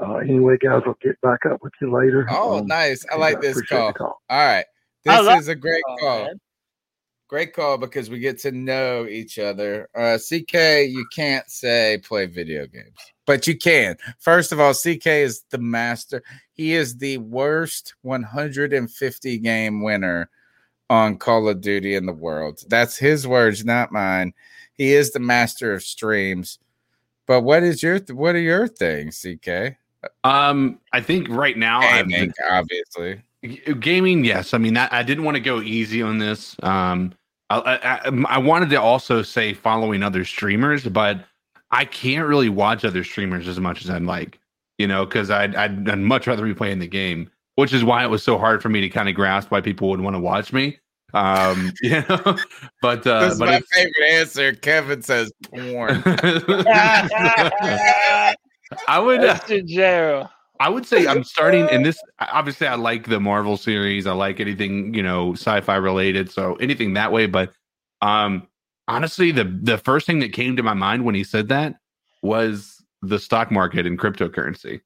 Uh, 0.00 0.14
anyway, 0.16 0.56
guys, 0.60 0.82
I'll 0.86 0.98
get 1.00 1.20
back 1.20 1.46
up 1.46 1.62
with 1.62 1.72
you 1.80 1.92
later. 1.92 2.26
Oh, 2.30 2.58
Um, 2.58 2.66
nice. 2.66 3.06
I 3.12 3.16
like 3.16 3.36
I 3.38 3.40
this 3.40 3.62
call. 3.62 3.92
call. 3.92 4.20
All 4.28 4.44
right. 4.44 4.64
This 5.04 5.24
love 5.24 5.38
is 5.38 5.48
a 5.48 5.54
great 5.54 5.82
call, 5.84 5.98
call. 5.98 6.28
Great 7.34 7.52
call 7.52 7.76
because 7.78 8.08
we 8.08 8.20
get 8.20 8.38
to 8.38 8.52
know 8.52 9.06
each 9.06 9.40
other. 9.40 9.88
Uh, 9.92 10.16
CK, 10.16 10.86
you 10.88 11.04
can't 11.12 11.50
say 11.50 12.00
play 12.04 12.26
video 12.26 12.64
games, 12.64 12.94
but 13.26 13.48
you 13.48 13.58
can. 13.58 13.96
First 14.20 14.52
of 14.52 14.60
all, 14.60 14.72
CK 14.72 15.04
is 15.08 15.42
the 15.50 15.58
master. 15.58 16.22
He 16.52 16.74
is 16.74 16.96
the 16.96 17.18
worst 17.18 17.96
150 18.02 19.38
game 19.38 19.82
winner 19.82 20.30
on 20.88 21.18
Call 21.18 21.48
of 21.48 21.60
Duty 21.60 21.96
in 21.96 22.06
the 22.06 22.12
world. 22.12 22.62
That's 22.68 22.96
his 22.96 23.26
words, 23.26 23.64
not 23.64 23.90
mine. 23.90 24.32
He 24.74 24.92
is 24.92 25.10
the 25.10 25.18
master 25.18 25.74
of 25.74 25.82
streams. 25.82 26.60
But 27.26 27.40
what 27.40 27.64
is 27.64 27.82
your 27.82 27.98
what 28.12 28.36
are 28.36 28.38
your 28.38 28.68
things, 28.68 29.26
CK? 29.26 29.74
Um, 30.22 30.78
I 30.92 31.00
think 31.00 31.28
right 31.28 31.58
now 31.58 31.80
I've 31.80 32.06
been- 32.06 32.32
obviously. 32.48 33.22
Gaming 33.80 34.24
yes 34.24 34.54
i 34.54 34.58
mean 34.58 34.72
that, 34.72 34.90
i 34.90 35.02
didn't 35.02 35.22
want 35.22 35.34
to 35.34 35.40
go 35.42 35.60
easy 35.60 36.00
on 36.00 36.16
this 36.16 36.56
um 36.62 37.12
I, 37.50 37.58
I, 37.58 37.76
I- 38.08 38.24
I 38.36 38.38
wanted 38.38 38.70
to 38.70 38.80
also 38.80 39.22
say 39.22 39.52
following 39.52 40.02
other 40.02 40.24
streamers 40.24 40.84
but 40.84 41.24
i 41.70 41.84
can't 41.84 42.26
really 42.26 42.48
watch 42.48 42.84
other 42.84 43.04
streamers 43.04 43.46
as 43.48 43.58
much 43.60 43.82
as 43.84 43.90
i'd 43.90 44.02
like 44.02 44.38
you 44.78 44.86
know 44.86 45.04
because 45.04 45.30
I'd, 45.30 45.54
I'd 45.54 45.88
i'd 45.88 45.98
much 45.98 46.26
rather 46.26 46.44
be 46.44 46.54
playing 46.54 46.78
the 46.78 46.86
game 46.86 47.30
which 47.56 47.72
is 47.72 47.84
why 47.84 48.02
it 48.04 48.08
was 48.10 48.22
so 48.22 48.38
hard 48.38 48.62
for 48.62 48.68
me 48.68 48.80
to 48.80 48.88
kind 48.88 49.08
of 49.08 49.14
grasp 49.14 49.50
why 49.50 49.60
people 49.60 49.88
would 49.90 50.00
want 50.00 50.14
to 50.16 50.20
watch 50.20 50.52
me 50.52 50.78
um 51.14 51.72
you 51.82 52.02
know 52.08 52.36
but 52.82 53.06
uh 53.06 53.20
this 53.20 53.32
is 53.34 53.38
but 53.38 53.46
my 53.46 53.54
it's- 53.56 53.72
favorite 53.72 54.10
answer. 54.10 54.52
Kevin 54.54 55.00
says 55.02 55.32
porn. 55.44 56.02
I 58.88 58.98
would 58.98 59.20
Mr. 59.20 59.64
Jero. 59.68 60.28
I 60.60 60.68
would 60.68 60.86
say 60.86 61.06
I'm 61.06 61.24
starting 61.24 61.68
in 61.68 61.82
this. 61.84 61.98
Obviously, 62.18 62.66
I 62.66 62.74
like 62.76 63.08
the 63.08 63.20
Marvel 63.20 63.56
series. 63.56 64.06
I 64.06 64.12
like 64.12 64.40
anything 64.40 64.94
you 64.94 65.02
know 65.02 65.32
sci-fi 65.32 65.76
related. 65.76 66.30
So 66.30 66.54
anything 66.56 66.94
that 66.94 67.12
way. 67.12 67.26
But 67.26 67.52
um, 68.02 68.46
honestly, 68.88 69.30
the 69.30 69.44
the 69.44 69.78
first 69.78 70.06
thing 70.06 70.20
that 70.20 70.32
came 70.32 70.56
to 70.56 70.62
my 70.62 70.74
mind 70.74 71.04
when 71.04 71.14
he 71.14 71.24
said 71.24 71.48
that 71.48 71.76
was 72.22 72.82
the 73.02 73.18
stock 73.18 73.50
market 73.50 73.86
and 73.86 73.98
cryptocurrency. 73.98 74.80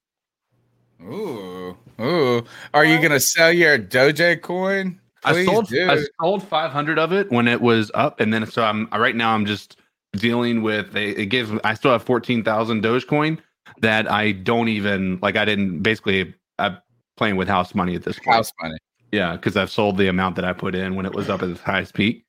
Ooh, 1.03 1.77
ooh. 2.01 2.45
Are 2.75 2.85
you 2.85 3.01
gonna 3.01 3.21
sell 3.21 3.53
your 3.53 3.79
Doge 3.79 4.43
coin? 4.43 5.01
I 5.25 5.45
sold 5.45 5.69
do. 5.69 5.89
I 5.89 6.05
sold 6.21 6.43
500 6.47 6.99
of 6.99 7.13
it 7.13 7.31
when 7.31 7.49
it 7.49 7.61
was 7.61 7.91
up, 7.95 8.21
and 8.21 8.33
then 8.33 8.47
so 8.47 8.63
I'm 8.65 8.89
right 8.89 9.17
now 9.17 9.35
I'm 9.35 9.47
just 9.47 9.77
dealing 10.15 10.63
with 10.63 10.97
it 10.97 11.27
gives 11.27 11.53
I 11.65 11.75
still 11.75 11.93
have 11.93 12.03
14,000 12.03 12.83
Dogecoin 12.83 13.39
that 13.81 14.11
I 14.11 14.33
don't 14.33 14.69
even 14.69 15.19
like. 15.23 15.37
I 15.37 15.45
didn't 15.45 15.81
basically 15.83 16.35
I'm 16.59 16.79
playing 17.17 17.37
with 17.37 17.49
house 17.49 17.75
money 17.75 17.95
at 17.95 18.03
this 18.05 18.19
point. 18.19 18.35
House 18.37 18.53
money. 18.63 18.77
Yeah, 19.13 19.33
because 19.37 19.57
I've 19.57 19.71
sold 19.71 19.97
the 19.97 20.09
amount 20.09 20.37
that 20.37 20.45
I 20.45 20.53
put 20.53 20.75
in 20.75 20.95
when 20.95 21.07
it 21.07 21.15
was 21.15 21.29
up 21.31 21.43
at 21.43 21.49
its 21.49 21.61
highest 21.61 21.95
peak. 21.95 22.25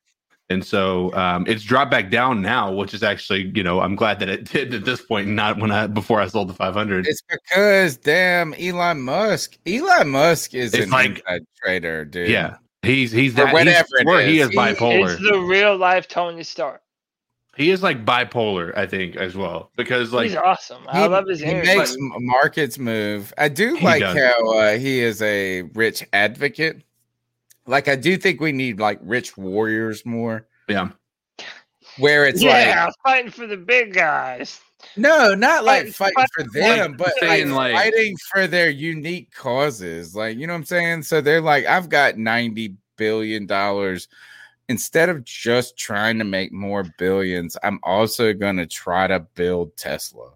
And 0.48 0.64
so 0.64 1.14
um, 1.14 1.44
it's 1.46 1.62
dropped 1.62 1.92
back 1.92 2.10
down 2.10 2.42
now, 2.42 2.72
which 2.72 2.92
is 2.92 3.04
actually, 3.04 3.52
you 3.54 3.62
know, 3.62 3.80
I'm 3.80 3.94
glad 3.94 4.18
that 4.18 4.28
it 4.28 4.44
did 4.52 4.74
at 4.74 4.84
this 4.84 5.00
point, 5.00 5.28
not 5.28 5.58
when 5.58 5.70
I 5.70 5.86
before 5.86 6.20
I 6.20 6.26
sold 6.26 6.48
the 6.48 6.54
500. 6.54 7.06
It's 7.06 7.22
because 7.22 7.96
damn 7.98 8.54
Elon 8.54 9.00
Musk. 9.02 9.58
Elon 9.66 10.08
Musk 10.08 10.54
is 10.54 10.74
It's 10.74 10.84
an 10.86 10.90
like- 10.90 11.18
inside 11.18 11.42
trader, 11.62 12.04
dude. 12.04 12.30
yeah, 12.30 12.56
he's 12.82 13.12
he's 13.12 13.34
that 13.34 13.48
he's, 13.48 13.52
whatever 13.54 13.88
it 13.98 14.06
where 14.06 14.26
he 14.26 14.40
is. 14.40 14.48
is 14.48 14.56
bipolar. 14.56 15.12
It's 15.12 15.22
the 15.30 15.38
real 15.38 15.76
life 15.76 16.08
Tony 16.08 16.42
Stark. 16.42 16.82
He 17.60 17.70
is 17.70 17.82
like 17.82 18.04
bipolar, 18.04 18.76
I 18.76 18.86
think, 18.86 19.16
as 19.16 19.36
well, 19.36 19.70
because 19.76 20.12
like 20.12 20.28
He's 20.28 20.36
awesome. 20.36 20.82
I 20.88 21.02
He, 21.02 21.08
love 21.08 21.26
his 21.28 21.40
he 21.40 21.46
energy. 21.46 21.76
makes 21.76 21.92
m- 21.92 22.12
markets 22.20 22.78
move. 22.78 23.32
I 23.36 23.48
do 23.48 23.76
He 23.76 23.84
like 23.84 24.00
does. 24.00 24.16
how 24.16 24.52
uh, 24.58 24.78
he 24.78 25.00
is 25.00 25.20
a 25.22 25.62
rich 25.74 26.04
advocate. 26.12 26.82
Like 27.66 27.86
I 27.88 27.96
do 27.96 28.16
think 28.16 28.40
we 28.40 28.52
need 28.52 28.80
like 28.80 28.98
rich 29.02 29.36
warriors 29.36 30.04
more, 30.06 30.46
yeah, 30.68 30.88
where 31.98 32.24
it's 32.26 32.42
yeah, 32.42 32.86
like 32.86 32.94
fighting 33.04 33.30
for 33.30 33.46
the 33.46 33.56
big 33.56 33.92
guys. 33.92 34.60
no, 34.96 35.34
not 35.34 35.64
like 35.64 35.88
Fighting- 35.88 36.14
fighting 36.14 36.26
for 36.34 36.44
them, 36.58 36.94
but 36.96 37.12
like, 37.22 37.46
like- 37.46 37.74
fighting 37.74 38.16
for 38.32 38.46
their 38.46 38.70
unique 38.70 39.30
causes. 39.32 40.16
Like 40.16 40.38
you 40.38 40.46
know 40.46 40.54
what 40.54 40.60
I'm 40.60 40.64
saying? 40.64 41.02
So 41.02 41.20
they're 41.20 41.40
like, 41.42 41.66
I've 41.66 41.88
got 41.90 42.16
ninety 42.16 42.74
billion 42.96 43.46
dollars. 43.46 44.08
Instead 44.70 45.08
of 45.08 45.24
just 45.24 45.76
trying 45.76 46.16
to 46.16 46.24
make 46.24 46.52
more 46.52 46.84
billions, 46.96 47.56
I'm 47.64 47.80
also 47.82 48.32
going 48.32 48.56
to 48.56 48.68
try 48.68 49.08
to 49.08 49.18
build 49.18 49.76
Tesla. 49.76 50.30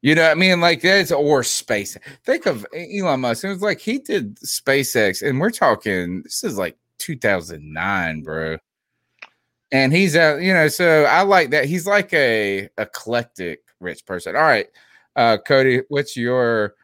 You 0.00 0.14
know 0.14 0.22
what 0.22 0.30
I 0.30 0.34
mean? 0.34 0.62
Like 0.62 0.80
that's 0.80 1.12
or 1.12 1.42
space. 1.44 1.98
Think 2.24 2.46
of 2.46 2.66
Elon 2.74 3.20
Musk. 3.20 3.44
It 3.44 3.48
was 3.48 3.60
like 3.60 3.78
he 3.78 3.98
did 3.98 4.36
SpaceX, 4.38 5.20
and 5.20 5.38
we're 5.38 5.50
talking. 5.50 6.22
This 6.22 6.42
is 6.42 6.56
like 6.56 6.78
2009, 6.96 8.22
bro. 8.22 8.56
And 9.70 9.92
he's 9.92 10.16
out. 10.16 10.40
You 10.40 10.54
know, 10.54 10.68
so 10.68 11.04
I 11.04 11.20
like 11.20 11.50
that. 11.50 11.66
He's 11.66 11.86
like 11.86 12.10
a 12.14 12.70
eclectic 12.78 13.64
rich 13.80 14.06
person. 14.06 14.34
All 14.34 14.40
right, 14.40 14.66
uh, 15.14 15.36
Cody, 15.46 15.82
what's 15.88 16.16
your 16.16 16.74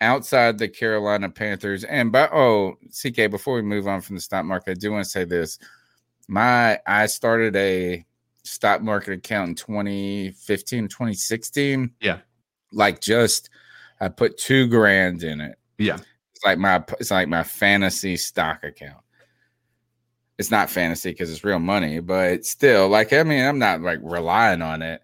outside 0.00 0.56
the 0.56 0.68
Carolina 0.68 1.28
Panthers? 1.28 1.82
And 1.82 2.12
by 2.12 2.28
oh, 2.28 2.76
CK, 2.90 3.28
before 3.28 3.56
we 3.56 3.62
move 3.62 3.88
on 3.88 4.00
from 4.00 4.14
the 4.14 4.22
stock 4.22 4.44
market, 4.44 4.70
I 4.70 4.74
do 4.74 4.92
want 4.92 5.04
to 5.04 5.10
say 5.10 5.24
this. 5.24 5.58
My 6.28 6.78
I 6.86 7.06
started 7.06 7.54
a 7.56 8.04
stock 8.44 8.82
market 8.82 9.12
account 9.14 9.48
in 9.50 9.54
2015, 9.54 10.88
2016 10.88 11.90
yeah, 12.00 12.18
like 12.72 13.00
just 13.00 13.50
I 14.00 14.08
put 14.08 14.36
two 14.38 14.66
grand 14.66 15.22
in 15.22 15.40
it. 15.40 15.56
yeah. 15.78 15.98
It's 16.34 16.44
like 16.44 16.58
my 16.58 16.82
it's 16.98 17.10
like 17.10 17.28
my 17.28 17.42
fantasy 17.42 18.16
stock 18.16 18.64
account. 18.64 18.98
It's 20.38 20.50
not 20.50 20.70
fantasy 20.70 21.10
because 21.10 21.30
it's 21.30 21.44
real 21.44 21.60
money, 21.60 22.00
but 22.00 22.44
still, 22.44 22.88
like 22.88 23.12
I 23.12 23.22
mean, 23.22 23.44
I'm 23.44 23.58
not 23.58 23.80
like 23.82 24.00
relying 24.02 24.62
on 24.62 24.82
it. 24.82 25.02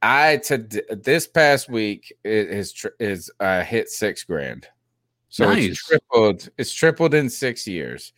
I 0.00 0.38
to 0.44 0.58
this 0.58 1.26
past 1.26 1.68
week 1.68 2.12
it 2.24 2.48
is 2.48 2.86
is 2.98 3.30
uh, 3.40 3.62
hit 3.62 3.88
six 3.90 4.24
grand, 4.24 4.66
so 5.28 5.44
Nice. 5.52 5.70
it's 5.72 5.86
tripled. 5.86 6.48
It's 6.56 6.72
tripled 6.72 7.14
in 7.14 7.28
six 7.28 7.66
years. 7.66 8.12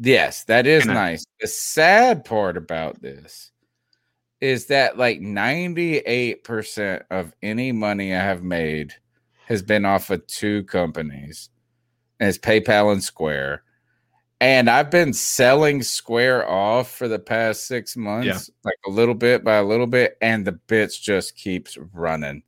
Yes, 0.00 0.44
that 0.44 0.66
is 0.66 0.82
And 0.82 0.92
I- 0.92 1.10
nice. 1.10 1.24
The 1.40 1.48
sad 1.48 2.24
part 2.24 2.56
about 2.56 3.02
this 3.02 3.50
is 4.40 4.66
that 4.66 4.96
like 4.96 5.20
98% 5.20 7.02
of 7.10 7.32
any 7.42 7.72
money 7.72 8.14
I 8.14 8.20
have 8.20 8.42
made 8.42 8.94
has 9.46 9.62
been 9.62 9.84
off 9.84 10.10
of 10.10 10.26
two 10.28 10.62
companies. 10.64 11.50
And 12.20 12.28
it's 12.28 12.38
PayPal 12.38 12.92
and 12.92 13.02
Square. 13.02 13.62
And 14.40 14.70
I've 14.70 14.90
been 14.90 15.12
selling 15.12 15.82
Square 15.82 16.48
off 16.48 16.92
for 16.92 17.08
the 17.08 17.18
past 17.18 17.66
six 17.66 17.96
months, 17.96 18.50
like 18.64 18.76
a 18.86 18.90
little 18.90 19.14
bit 19.16 19.42
by 19.42 19.56
a 19.56 19.64
little 19.64 19.88
bit, 19.88 20.16
and 20.20 20.46
the 20.46 20.52
bits 20.52 20.96
just 20.98 21.34
keeps 21.34 21.76
running 21.92 22.44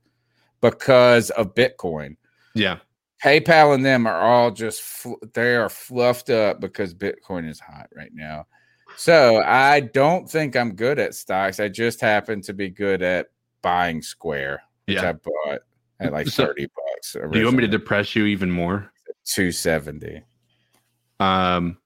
because 0.60 1.30
of 1.30 1.54
Bitcoin. 1.54 2.16
Yeah. 2.54 2.78
PayPal 3.22 3.74
and 3.74 3.84
them 3.84 4.06
are 4.06 4.20
all 4.20 4.50
just 4.50 4.82
fl- 4.82 5.14
they 5.34 5.54
are 5.56 5.68
fluffed 5.68 6.30
up 6.30 6.60
because 6.60 6.94
Bitcoin 6.94 7.48
is 7.48 7.60
hot 7.60 7.88
right 7.94 8.12
now. 8.14 8.46
So 8.96 9.42
I 9.42 9.80
don't 9.80 10.28
think 10.30 10.56
I'm 10.56 10.74
good 10.74 10.98
at 10.98 11.14
stocks. 11.14 11.60
I 11.60 11.68
just 11.68 12.00
happen 12.00 12.40
to 12.42 12.52
be 12.52 12.70
good 12.70 13.02
at 13.02 13.28
buying 13.62 14.02
Square, 14.02 14.62
which 14.86 14.96
Yeah. 14.96 15.10
I 15.10 15.12
bought, 15.12 15.60
at 16.00 16.12
like 16.12 16.28
So, 16.28 16.46
thirty 16.46 16.66
bucks. 16.66 17.12
Do 17.12 17.38
you 17.38 17.44
want 17.44 17.56
me 17.56 17.62
to 17.62 17.68
depress 17.68 18.16
you 18.16 18.26
even 18.26 18.50
more? 18.50 18.90
Two 19.24 19.52
seventy. 19.52 20.22
Um, 21.20 21.76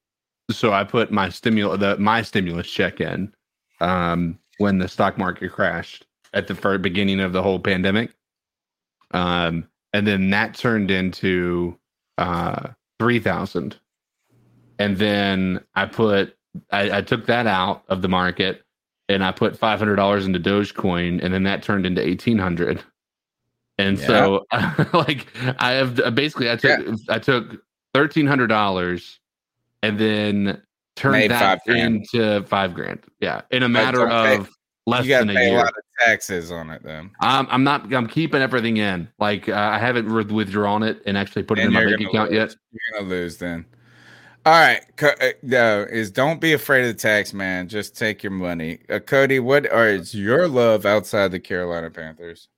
so 0.51 0.73
I 0.73 0.85
put 0.85 1.11
my 1.11 1.29
stimulus 1.29 1.81
the 1.81 1.97
my 1.99 2.23
stimulus 2.23 2.71
check 2.71 3.01
in 3.01 3.33
um 3.81 4.39
when 4.59 4.79
the 4.79 4.87
stock 4.87 5.19
market 5.19 5.51
crashed 5.51 6.07
at 6.33 6.47
the 6.47 6.55
very 6.55 6.79
beginning 6.79 7.21
of 7.21 7.33
the 7.33 7.43
whole 7.43 7.59
pandemic. 7.59 8.15
Um, 9.11 9.69
and 9.95 10.07
then 10.07 10.31
that 10.31 10.55
turned 10.55 10.91
into 10.91 11.79
uh 12.19 12.69
three 12.99 13.21
thousand. 13.21 13.77
And 14.79 14.99
then 14.99 15.61
I 15.75 15.87
put 15.87 16.37
I, 16.71 16.99
I 16.99 17.01
took 17.01 17.27
that 17.27 17.47
out 17.47 17.85
of 17.89 18.03
the 18.03 18.09
market 18.09 18.65
and 19.09 19.25
I 19.25 19.31
put 19.33 19.57
five 19.57 19.79
hundred 19.79 19.97
dollars 19.97 20.27
into 20.27 20.41
Dogecoin, 20.41 21.23
and 21.23 21.33
then 21.33 21.45
that 21.45 21.63
turned 21.63 21.87
into 21.87 22.07
eighteen 22.07 22.39
hundred. 22.39 22.83
And 23.79 23.99
so, 23.99 24.47
like, 24.93 25.27
I 25.59 25.73
have 25.73 26.15
basically 26.15 26.51
I 26.51 26.57
took 26.57 26.81
I 27.09 27.19
took 27.19 27.63
thirteen 27.93 28.27
hundred 28.27 28.49
dollars, 28.49 29.21
and 29.83 29.99
then 29.99 30.63
turned 30.97 31.13
Made 31.13 31.31
that 31.31 31.61
five 31.67 31.77
into 31.77 32.43
five 32.45 32.75
grand. 32.75 33.05
Yeah, 33.21 33.43
in 33.51 33.63
a 33.63 33.69
matter 33.69 34.09
of 34.09 34.49
less 34.87 35.05
you 35.05 35.09
gotta 35.11 35.27
than 35.27 35.37
a 35.37 35.39
pay 35.39 35.47
year. 35.51 35.55
a 35.59 35.63
lot 35.63 35.69
of 35.69 36.07
taxes 36.07 36.51
on 36.51 36.71
it 36.71 36.83
then. 36.83 37.11
I'm 37.21 37.47
I'm 37.51 37.65
not 37.65 37.93
I'm 37.95 38.07
keeping 38.07 38.43
everything 38.43 38.77
in. 38.77 39.09
Like 39.19 39.49
uh, 39.49 39.55
I 39.55 39.79
haven't 39.79 40.09
re- 40.09 40.25
withdrawn 40.25 40.83
it 40.83 41.03
and 41.07 41.17
actually 41.17 41.45
put 41.45 41.59
it 41.59 41.63
And 41.63 41.69
in 41.69 41.75
my 41.75 41.85
bank 41.85 42.01
account 42.09 42.31
lose. 42.31 42.39
yet. 42.39 42.57
You're 42.73 43.01
gonna 43.01 43.11
lose 43.11 43.37
then. 43.39 43.65
All 44.47 44.53
right, 44.53 44.83
Co- 44.97 45.15
uh, 45.23 45.31
no, 45.43 45.87
is 45.91 46.11
don't 46.11 46.39
be 46.39 46.53
afraid 46.53 46.83
of 46.83 46.89
the 46.89 47.01
tax 47.01 47.33
man. 47.33 47.67
Just 47.67 47.97
take 47.97 48.23
your 48.23 48.31
money. 48.33 48.79
Uh, 48.91 48.99
Cody, 48.99 49.41
what 49.41 49.71
are 49.73 49.89
is 49.89 50.15
your 50.15 50.49
love 50.49 50.85
outside 50.85 51.31
the 51.31 51.41
Carolina 51.41 51.91
Panthers? 51.91 52.49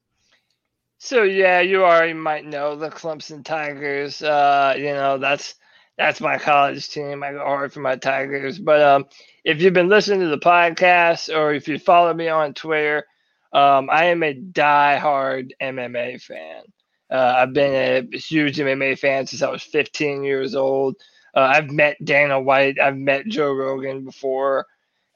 So 0.99 1.23
yeah, 1.23 1.61
you 1.61 1.85
already 1.85 2.13
might 2.15 2.45
know 2.45 2.75
the 2.75 2.91
Clemson 2.91 3.45
Tigers. 3.45 4.21
Uh, 4.21 4.75
you 4.77 4.87
know 4.95 5.17
that's 5.19 5.55
that's 5.99 6.21
my 6.21 6.39
college 6.39 6.89
team. 6.89 7.23
I 7.23 7.33
go 7.33 7.39
hard 7.39 7.73
for 7.73 7.81
my 7.81 7.97
Tigers. 7.97 8.59
But 8.59 8.83
um, 8.83 9.05
if 9.45 9.61
you've 9.63 9.73
been 9.73 9.89
listening 9.89 10.21
to 10.21 10.29
the 10.29 10.39
podcast 10.39 11.35
or 11.35 11.53
if 11.55 11.69
you 11.69 11.79
follow 11.79 12.13
me 12.13 12.29
on 12.29 12.55
Twitter, 12.55 13.05
um, 13.53 13.89
I 13.91 14.07
am 14.07 14.23
a 14.23 14.35
die-hard 14.35 15.55
MMA 15.63 16.21
fan. 16.21 16.65
Uh, 17.11 17.35
I've 17.39 17.53
been 17.53 18.09
a 18.13 18.17
huge 18.19 18.59
MMA 18.59 18.99
fan 18.99 19.27
since 19.27 19.43
I 19.43 19.51
was 19.51 19.63
15 19.63 20.25
years 20.25 20.55
old. 20.55 20.97
Uh, 21.35 21.41
I've 21.41 21.71
met 21.71 21.97
Dana 22.05 22.41
White. 22.41 22.79
I've 22.81 22.97
met 22.97 23.27
Joe 23.27 23.53
Rogan 23.53 24.05
before. 24.05 24.67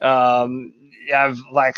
Um, 0.01 0.73
I've 1.15 1.39
like 1.52 1.77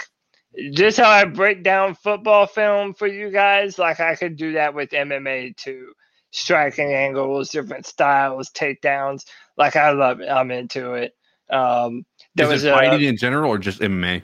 just 0.73 0.99
how 0.99 1.09
I 1.09 1.24
break 1.24 1.62
down 1.62 1.95
football 1.95 2.47
film 2.47 2.95
for 2.95 3.07
you 3.07 3.31
guys. 3.31 3.79
Like 3.79 4.01
I 4.01 4.15
could 4.16 4.37
do 4.37 4.53
that 4.53 4.74
with 4.74 4.91
MMA 4.91 5.57
too. 5.57 5.93
Striking 6.32 6.92
angles, 6.92 7.50
different 7.50 7.86
styles, 7.86 8.50
takedowns. 8.50 9.24
Like 9.56 9.76
I 9.76 9.90
love 9.92 10.20
it. 10.20 10.28
I'm 10.28 10.50
into 10.50 10.94
it. 10.94 11.12
Um, 11.50 12.04
there 12.34 12.46
Is 12.46 12.52
was 12.52 12.64
it 12.64 12.70
a, 12.70 12.72
fighting 12.72 13.06
in 13.06 13.16
general 13.16 13.50
or 13.50 13.59
just 13.59 13.80
MMA? 13.80 14.22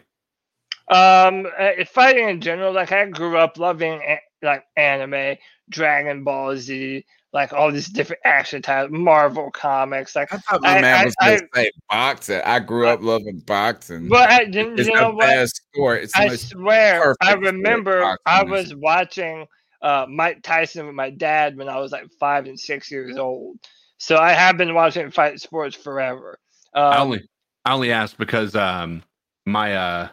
um, 0.91 1.47
uh, 1.59 1.85
fighting 1.87 2.29
in 2.29 2.41
general, 2.41 2.73
like 2.73 2.93
I 2.93 3.05
grew 3.07 3.37
up 3.37 3.59
loving 3.59 4.01
a- 4.01 4.23
like 4.43 4.65
anime, 4.77 5.37
Dragon 5.69 6.25
Ball 6.25 6.57
Z, 6.57 7.05
like 7.35 7.53
all 7.53 7.71
these 7.71 7.89
different 7.89 8.23
action 8.25 8.63
types, 8.63 8.91
Marvel 8.91 9.51
comics. 9.51 10.17
Like 10.17 10.33
I 10.33 10.39
thought 10.39 10.63
my 10.63 10.81
man 10.81 11.05
was 11.05 11.15
gonna 11.17 11.41
say 11.55 11.71
boxing. 11.91 12.41
I 12.43 12.61
grew 12.61 12.87
up 12.87 13.03
loving 13.03 13.41
boxing. 13.41 14.09
But 14.09 14.31
I, 14.31 14.41
you, 14.43 14.75
it's 14.77 14.89
you 14.89 14.95
know 14.95 15.11
what? 15.11 15.49
sport. 15.51 16.05
It's 16.05 16.17
I 16.17 16.35
swear, 16.37 17.15
I 17.21 17.35
remember 17.35 18.17
I 18.25 18.43
was 18.45 18.75
watching 18.75 19.47
uh, 19.83 20.07
Mike 20.09 20.43
Tyson 20.43 20.87
with 20.87 20.95
my 20.95 21.11
dad 21.11 21.57
when 21.57 21.69
I 21.69 21.79
was 21.79 21.93
like 21.93 22.11
five 22.19 22.47
and 22.47 22.59
six 22.59 22.91
years 22.91 23.17
old. 23.17 23.59
So 23.99 24.17
I 24.17 24.33
have 24.33 24.57
been 24.57 24.75
watching 24.75 25.11
fight 25.11 25.41
sports 25.41 25.77
forever. 25.77 26.39
Um, 26.75 26.85
I 26.85 26.99
only 26.99 27.29
I 27.65 27.73
only 27.73 27.93
asked 27.93 28.19
because 28.19 28.55
um 28.55 29.03
my 29.47 29.75
uh 29.75 30.09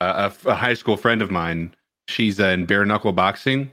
a, 0.00 0.32
a 0.46 0.54
high 0.54 0.74
school 0.74 0.96
friend 0.96 1.22
of 1.22 1.30
mine, 1.30 1.74
she's 2.08 2.40
uh, 2.40 2.46
in 2.46 2.66
bare 2.66 2.84
knuckle 2.84 3.12
boxing, 3.12 3.70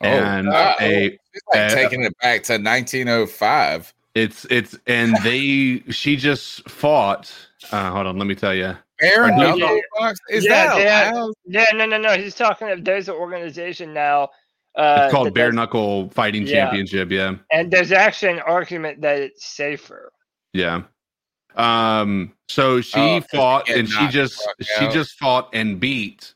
and 0.00 0.48
wow. 0.48 0.74
a 0.80 1.18
like 1.54 1.72
a- 1.72 1.74
taking 1.74 2.04
it 2.04 2.16
back 2.20 2.44
to 2.44 2.54
1905. 2.54 3.94
it's 4.14 4.46
it's 4.46 4.78
and 4.86 5.16
they 5.22 5.82
she 5.90 6.16
just 6.16 6.68
fought. 6.68 7.34
Uh, 7.72 7.90
hold 7.90 8.06
on, 8.06 8.18
let 8.18 8.26
me 8.26 8.34
tell 8.34 8.54
you. 8.54 8.76
Bare 9.00 9.24
Or 9.24 9.32
he- 9.32 9.36
knuckle 9.40 9.80
box? 9.98 10.18
Is 10.30 10.44
yeah, 10.44 10.74
that 10.74 10.78
yeah, 10.80 11.26
yeah, 11.46 11.64
no, 11.74 11.86
no, 11.86 11.98
no. 11.98 12.16
He's 12.16 12.34
talking. 12.34 12.68
of 12.70 12.84
There's 12.84 13.08
an 13.08 13.14
organization 13.14 13.92
now. 13.94 14.30
Uh, 14.76 15.02
It's 15.04 15.12
called 15.14 15.34
bare 15.34 15.52
knuckle 15.52 16.08
fighting 16.10 16.46
Yeah. 16.46 16.64
championship. 16.66 17.10
Yeah, 17.10 17.36
and 17.52 17.70
there's 17.70 17.92
actually 17.92 18.32
an 18.34 18.40
argument 18.40 19.00
that 19.02 19.18
it's 19.18 19.44
safer. 19.46 20.12
yeah. 20.52 20.82
Um. 21.56 22.34
So 22.48 22.80
she 22.80 22.98
Oh, 22.98 23.20
'cause 23.20 23.26
you 23.32 23.38
fought, 23.38 23.68
and 23.68 23.88
she 23.88 24.08
just 24.08 24.46
she 24.60 24.84
out. 24.86 24.92
just 24.92 25.18
fought 25.18 25.50
and 25.52 25.80
beat. 25.80 26.34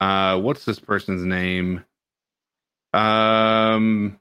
Uh, 0.00 0.38
what's 0.40 0.64
this 0.64 0.78
person's 0.78 1.24
name? 1.24 1.84
Um. 2.92 4.18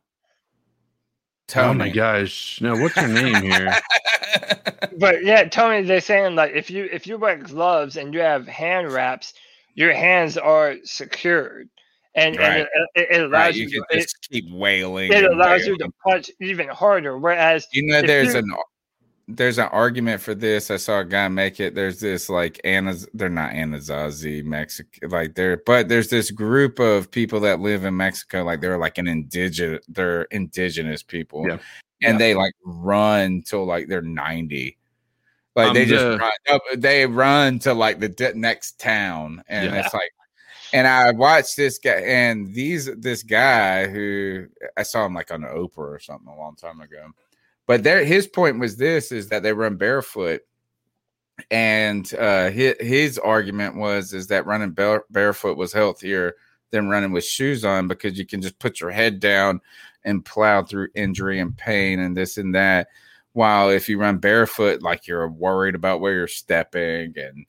Oh 1.56 1.74
my 1.74 1.90
gosh! 1.90 2.60
No, 2.62 2.76
what's 2.76 2.96
her 2.96 3.08
name 3.08 3.42
here? 3.44 3.74
But 4.98 5.24
yeah, 5.24 5.46
Tony, 5.48 5.84
they're 5.84 6.02
saying 6.02 6.36
like 6.36 6.52
if 6.54 6.70
you 6.70 6.88
if 6.92 7.08
you 7.08 7.18
wear 7.18 7.38
gloves 7.38 7.98
and 7.98 8.14
you 8.14 8.20
have 8.20 8.48
hand 8.48 8.92
wraps, 8.92 9.34
your 9.74 9.94
hands 9.94 10.38
are 10.38 10.76
secured, 10.84 11.70
and, 12.16 12.38
Right. 12.38 12.50
and 12.50 12.60
it, 12.62 12.68
it, 12.96 13.08
it 13.12 13.22
allows 13.22 13.32
Right, 13.32 13.56
you. 13.56 13.64
you 13.68 13.82
to, 13.82 13.86
can 13.90 14.00
it, 14.00 14.14
keep 14.30 14.46
wailing. 14.52 15.12
it 15.12 15.24
and 15.24 15.34
allows 15.34 15.66
you 15.66 15.78
to 15.78 15.90
punch 16.06 16.30
even 16.42 16.68
harder. 16.68 17.18
Whereas 17.18 17.68
You 17.72 17.84
know, 17.84 18.02
there's 18.02 18.34
you- 18.34 18.40
an 18.40 18.52
there's 19.36 19.58
an 19.58 19.68
argument 19.72 20.22
for 20.22 20.34
this. 20.36 20.72
I 20.72 20.78
saw 20.78 21.00
a 21.00 21.06
guy 21.06 21.28
make 21.28 21.60
it. 21.60 21.76
There's 21.76 22.00
this 22.00 22.30
like 22.30 22.60
Anaz, 22.64 23.08
they're 23.14 23.30
not 23.30 23.52
Anasazi 23.52 24.44
Mexican, 24.44 25.10
like 25.10 25.36
they're 25.36 25.58
but 25.66 25.90
there's 25.90 26.10
this 26.10 26.32
group 26.32 26.80
of 26.80 27.10
people 27.12 27.40
that 27.42 27.60
live 27.60 27.84
in 27.86 27.96
Mexico, 27.98 28.44
like 28.44 28.62
they're 28.62 28.78
like 28.78 28.98
an 28.98 29.08
indigenous, 29.08 29.84
they're 29.88 30.24
indigenous 30.24 31.04
people, 31.04 31.46
Yeah. 31.48 31.58
and 32.04 32.14
Yeah. 32.14 32.18
they 32.18 32.34
like 32.36 32.54
run 32.64 33.42
till 33.44 33.66
like 33.66 33.88
they're 33.88 34.02
ninety. 34.02 34.78
Like 35.56 35.70
Um, 35.70 35.74
they 35.74 35.86
just 35.86 36.04
the- 36.04 36.18
run, 36.18 36.32
but 36.70 36.82
they 36.82 37.06
run 37.06 37.60
to 37.60 37.74
like 37.74 38.00
the 38.00 38.10
de- 38.10 38.34
next 38.36 38.80
town, 38.80 39.44
and 39.48 39.74
Yeah. 39.74 39.84
it's 39.86 39.94
like, 39.94 40.12
and 40.74 40.88
I 40.88 41.12
watched 41.12 41.58
this 41.58 41.78
guy, 41.80 42.00
and 42.02 42.54
these 42.54 42.86
this 42.98 43.24
guy 43.24 43.88
who 43.88 44.48
I 44.78 44.84
saw 44.84 45.06
him 45.06 45.14
like 45.14 45.32
on 45.32 45.42
Oprah 45.42 45.78
or 45.78 46.00
something 46.00 46.30
a 46.30 46.38
long 46.38 46.56
time 46.56 46.80
ago, 46.80 47.08
but 47.72 47.84
there 47.84 48.04
his 48.04 48.28
point 48.28 48.60
was 48.60 48.76
this: 48.76 49.14
is 49.14 49.30
that 49.30 49.44
they 49.44 49.54
run 49.54 49.78
barefoot, 49.78 50.42
and 51.50 52.14
uh, 52.16 52.50
his, 52.50 52.76
his 52.82 53.18
argument 53.18 53.78
was 53.78 54.12
is 54.12 54.28
that 54.28 54.46
running 54.46 54.72
bare, 54.72 55.06
barefoot 55.10 55.56
was 55.56 55.72
healthier 55.72 56.34
than 56.72 56.90
running 56.90 57.14
with 57.14 57.24
shoes 57.24 57.64
on 57.64 57.88
because 57.88 58.20
you 58.20 58.26
can 58.26 58.42
just 58.42 58.60
put 58.60 58.82
your 58.82 58.92
head 58.92 59.22
down 59.22 59.62
and 60.04 60.26
plow 60.26 60.64
through 60.64 60.90
injury 60.96 61.40
and 61.40 61.56
pain 61.56 62.02
and 62.02 62.18
this 62.18 62.38
and 62.38 62.54
that. 62.56 62.90
While 63.32 63.70
if 63.70 63.88
you 63.88 63.98
run 63.98 64.18
barefoot, 64.18 64.82
like 64.82 65.08
you're 65.08 65.30
worried 65.30 65.76
about 65.76 66.02
where 66.02 66.14
you're 66.14 66.28
stepping 66.28 67.14
and 67.16 67.46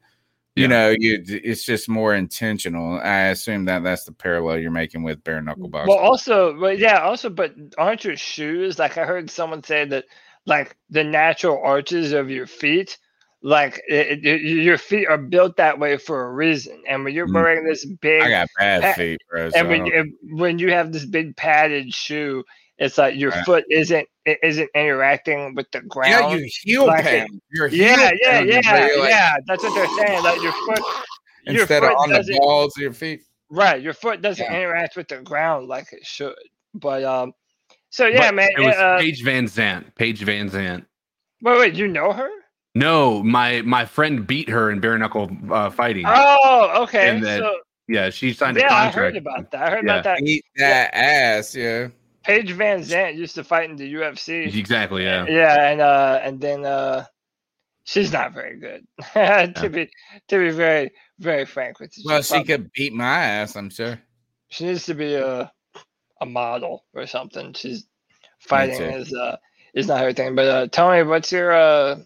you 0.54 0.64
Yeah. 0.64 0.68
know 0.68 0.94
you 0.98 1.22
it's 1.26 1.64
just 1.64 1.88
more 1.88 2.14
intentional. 2.14 2.98
I 3.00 3.28
assume 3.28 3.64
that 3.66 3.82
that's 3.82 4.04
the 4.04 4.12
parallel 4.12 4.58
you're 4.58 4.70
making 4.70 5.02
with 5.02 5.22
bare 5.24 5.40
knuckle 5.40 5.68
boxing. 5.68 5.88
well, 5.88 5.98
also, 5.98 6.58
but 6.58 6.78
yeah, 6.78 7.00
also, 7.00 7.30
but 7.30 7.54
aren't 7.78 8.04
your 8.04 8.16
shoes 8.16 8.78
like 8.78 8.98
I 8.98 9.04
heard 9.04 9.30
someone 9.30 9.62
say 9.62 9.84
that 9.86 10.04
like 10.46 10.76
the 10.90 11.04
natural 11.04 11.60
arches 11.62 12.12
of 12.12 12.30
your 12.30 12.46
feet, 12.46 12.98
like 13.42 13.80
it, 13.88 14.24
it, 14.24 14.42
your 14.42 14.78
feet 14.78 15.08
are 15.08 15.18
built 15.18 15.56
that 15.56 15.78
way 15.78 15.96
for 15.96 16.26
a 16.26 16.32
reason, 16.32 16.82
and 16.88 17.04
when 17.04 17.14
you're 17.14 17.26
Mm. 17.28 17.34
wearing 17.34 17.64
this 17.64 17.84
big 17.84 18.20
I 18.22 18.28
got 18.28 18.48
bad 18.58 18.94
feet, 18.96 19.20
bro. 19.30 19.50
so 19.50 19.58
and 19.60 19.68
when 19.68 19.86
you, 19.86 20.18
when 20.36 20.58
you 20.58 20.70
have 20.72 20.92
this 20.92 21.06
big 21.06 21.34
padded 21.36 21.94
shoe, 21.94 22.44
it's 22.82 22.98
like 22.98 23.14
your 23.16 23.32
foot 23.44 23.64
isn't 23.70 24.06
it 24.26 24.38
isn't 24.42 24.68
interacting 24.74 25.54
with 25.54 25.70
the 25.72 25.80
ground. 25.82 26.10
yeah, 26.10 26.34
you 26.36 26.48
heel 26.62 26.86
like 26.86 27.04
pain. 27.04 27.22
it- 27.24 27.30
Your 27.50 27.68
heel 27.68 27.86
yeah, 27.86 28.10
yeah, 28.20 28.40
yeah, 28.40 28.86
you're 28.86 28.98
like- 29.00 29.08
yeah. 29.10 29.34
That's 29.46 29.62
what 29.62 29.74
they're 29.74 30.06
saying. 30.06 30.22
Like 30.22 30.40
your 30.42 30.52
foot, 30.52 30.80
your 31.46 31.60
instead 31.62 31.82
of 31.82 31.90
foot 31.90 31.98
on 31.98 32.10
the 32.10 32.38
balls 32.40 32.76
of 32.76 32.82
your 32.82 32.92
feet. 32.92 33.22
right. 33.50 33.82
Your 33.82 33.94
foot 33.94 34.22
doesn't 34.22 34.44
Yeah. 34.44 34.60
interact 34.60 34.96
with 34.96 35.08
the 35.08 35.18
ground 35.22 35.68
like 35.68 35.92
it 35.92 36.04
should. 36.06 36.34
But 36.74 37.02
um, 37.04 37.32
so 37.90 38.06
yeah, 38.06 38.28
But 38.28 38.34
man. 38.36 38.48
It 38.56 38.60
was 38.60 38.74
uh, 38.76 38.98
Paige 38.98 39.24
VanZant. 39.24 39.94
Paige 39.96 40.20
VanZant. 40.24 40.84
wait, 41.42 41.58
wait, 41.58 41.74
you 41.74 41.88
know 41.88 42.12
her? 42.12 42.30
No, 42.74 43.22
my 43.22 43.60
my 43.62 43.84
friend 43.84 44.26
beat 44.26 44.48
her 44.48 44.70
in 44.70 44.80
bare 44.80 44.96
knuckle 44.98 45.30
uh, 45.50 45.68
fighting. 45.70 46.04
Oh, 46.06 46.82
okay. 46.84 47.18
Then- 47.20 47.40
so 47.40 47.54
yeah, 47.88 48.08
she 48.10 48.32
signed 48.32 48.56
a 48.56 48.60
contract. 48.60 48.94
yeah, 48.96 49.02
I 49.02 49.04
heard 49.04 49.16
about 49.16 49.50
that. 49.50 49.62
I 49.62 49.70
heard 49.70 49.84
Yeah. 49.84 49.92
about 49.98 50.04
that. 50.04 50.22
Eat 50.22 50.44
that 50.56 50.94
ass, 50.94 51.54
yeah. 51.54 51.88
Paige 52.24 52.52
Van 52.52 52.80
Zant 52.80 53.16
used 53.16 53.34
to 53.36 53.44
fight 53.44 53.70
in 53.70 53.76
the 53.76 53.94
UFC. 53.94 54.54
Exactly. 54.56 55.04
Yeah. 55.04 55.26
Yeah, 55.28 55.70
and 55.70 55.80
uh, 55.80 56.20
and 56.22 56.40
then 56.40 56.64
uh, 56.64 57.04
she's 57.84 58.12
not 58.12 58.32
very 58.32 58.58
good. 58.58 58.86
to 59.14 59.68
be 59.70 59.90
to 60.28 60.38
be 60.38 60.50
very 60.50 60.92
very 61.18 61.44
frank 61.44 61.80
with 61.80 61.96
you. 61.96 62.04
Well, 62.06 62.18
She's 62.18 62.26
she 62.28 62.32
prob- 62.34 62.46
could 62.46 62.72
beat 62.72 62.92
my 62.92 63.04
ass, 63.04 63.56
I'm 63.56 63.70
sure. 63.70 64.00
She 64.48 64.66
needs 64.66 64.86
to 64.86 64.94
be 64.94 65.16
uh 65.16 65.46
a 66.20 66.26
model 66.26 66.84
or 66.94 67.06
something. 67.06 67.54
She's 67.54 67.86
fighting 68.40 68.80
is 68.80 69.12
uh 69.12 69.36
is 69.74 69.88
not 69.88 70.00
her 70.00 70.12
thing. 70.12 70.34
But 70.34 70.48
uh, 70.48 70.66
Tony, 70.68 71.02
what's 71.02 71.32
your 71.32 71.52
uh? 71.52 71.96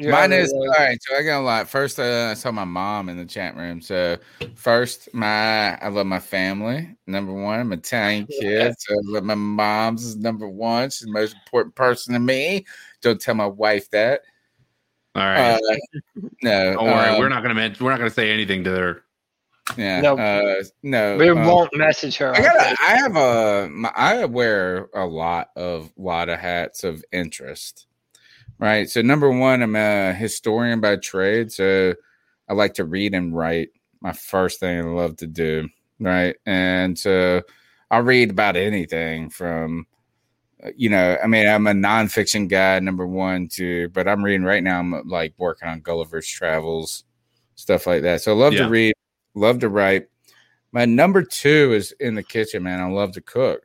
Your 0.00 0.12
Mine 0.12 0.32
is 0.32 0.50
all 0.52 0.66
right. 0.68 0.98
So 1.02 1.14
I 1.14 1.22
got 1.22 1.40
a 1.40 1.44
lot. 1.44 1.68
First, 1.68 1.98
uh, 1.98 2.28
I 2.30 2.34
saw 2.34 2.50
my 2.50 2.64
mom 2.64 3.10
in 3.10 3.18
the 3.18 3.26
chat 3.26 3.54
room. 3.54 3.82
So 3.82 4.16
first, 4.54 5.12
my 5.12 5.76
I 5.76 5.88
love 5.88 6.06
my 6.06 6.18
family. 6.18 6.96
Number 7.06 7.34
one, 7.34 7.60
I'm 7.60 7.72
an 7.72 7.78
Italian 7.78 8.26
kid, 8.26 8.74
so 8.78 8.94
I 8.94 8.98
love 9.04 9.24
my 9.24 9.34
mom's 9.34 10.04
is 10.04 10.16
number 10.16 10.48
one. 10.48 10.88
She's 10.88 11.06
the 11.06 11.12
most 11.12 11.34
important 11.34 11.74
person 11.74 12.14
to 12.14 12.20
me. 12.20 12.64
Don't 13.02 13.20
tell 13.20 13.34
my 13.34 13.46
wife 13.46 13.90
that. 13.90 14.22
All 15.14 15.22
right. 15.22 15.60
Uh, 15.60 15.76
no, 16.42 16.72
Don't 16.74 16.84
worry. 16.84 17.08
um, 17.10 17.18
we're 17.18 17.28
not 17.28 17.42
gonna 17.42 17.54
mention. 17.54 17.84
We're 17.84 17.90
not 17.90 17.98
gonna 17.98 18.10
say 18.10 18.30
anything 18.30 18.64
to 18.64 18.70
her. 18.70 19.04
Yeah. 19.76 20.00
Nope. 20.00 20.18
Uh, 20.18 20.64
no. 20.82 21.16
We 21.18 21.28
um, 21.28 21.44
won't 21.44 21.76
message 21.76 22.16
her. 22.16 22.34
I 22.34 22.40
got. 22.40 22.56
Facebook. 22.56 22.76
I 22.80 22.96
have 22.96 23.16
a. 23.16 23.68
my- 23.68 23.92
I 23.94 24.24
wear 24.24 24.88
a 24.94 25.04
lot 25.04 25.50
of 25.56 25.92
lot 25.98 26.30
of 26.30 26.38
hats 26.38 26.84
of 26.84 27.04
interest. 27.12 27.86
Right. 28.60 28.90
So 28.90 29.00
number 29.00 29.30
one, 29.30 29.62
I'm 29.62 29.74
a 29.74 30.12
historian 30.12 30.80
by 30.80 30.96
trade. 30.96 31.50
So 31.50 31.94
I 32.48 32.52
like 32.52 32.74
to 32.74 32.84
read 32.84 33.14
and 33.14 33.34
write. 33.34 33.70
My 34.02 34.12
first 34.12 34.60
thing 34.60 34.78
I 34.78 34.82
love 34.82 35.16
to 35.16 35.26
do. 35.26 35.68
Right. 35.98 36.36
And 36.46 36.98
so 36.98 37.42
I'll 37.90 38.02
read 38.02 38.30
about 38.30 38.56
anything 38.56 39.30
from. 39.30 39.86
uh, 40.62 40.70
You 40.76 40.90
know, 40.90 41.16
I 41.22 41.26
mean, 41.26 41.48
I'm 41.48 41.66
a 41.66 41.72
nonfiction 41.72 42.48
guy, 42.48 42.78
number 42.80 43.06
one, 43.06 43.48
too. 43.48 43.88
But 43.90 44.06
I'm 44.08 44.22
reading 44.22 44.44
right 44.44 44.62
now. 44.62 44.78
I'm 44.78 45.08
like 45.08 45.32
working 45.38 45.68
on 45.68 45.80
Gulliver's 45.80 46.28
Travels, 46.28 47.04
stuff 47.54 47.86
like 47.86 48.02
that. 48.02 48.20
So 48.22 48.32
I 48.32 48.36
love 48.36 48.52
Yeah. 48.52 48.64
to 48.64 48.68
read, 48.68 48.94
love 49.34 49.58
to 49.60 49.68
write. 49.70 50.06
My 50.72 50.84
number 50.84 51.22
two 51.22 51.72
is 51.72 51.92
in 51.98 52.14
the 52.14 52.22
kitchen, 52.22 52.62
man. 52.62 52.80
I 52.80 52.88
love 52.88 53.12
to 53.12 53.20
cook. 53.22 53.62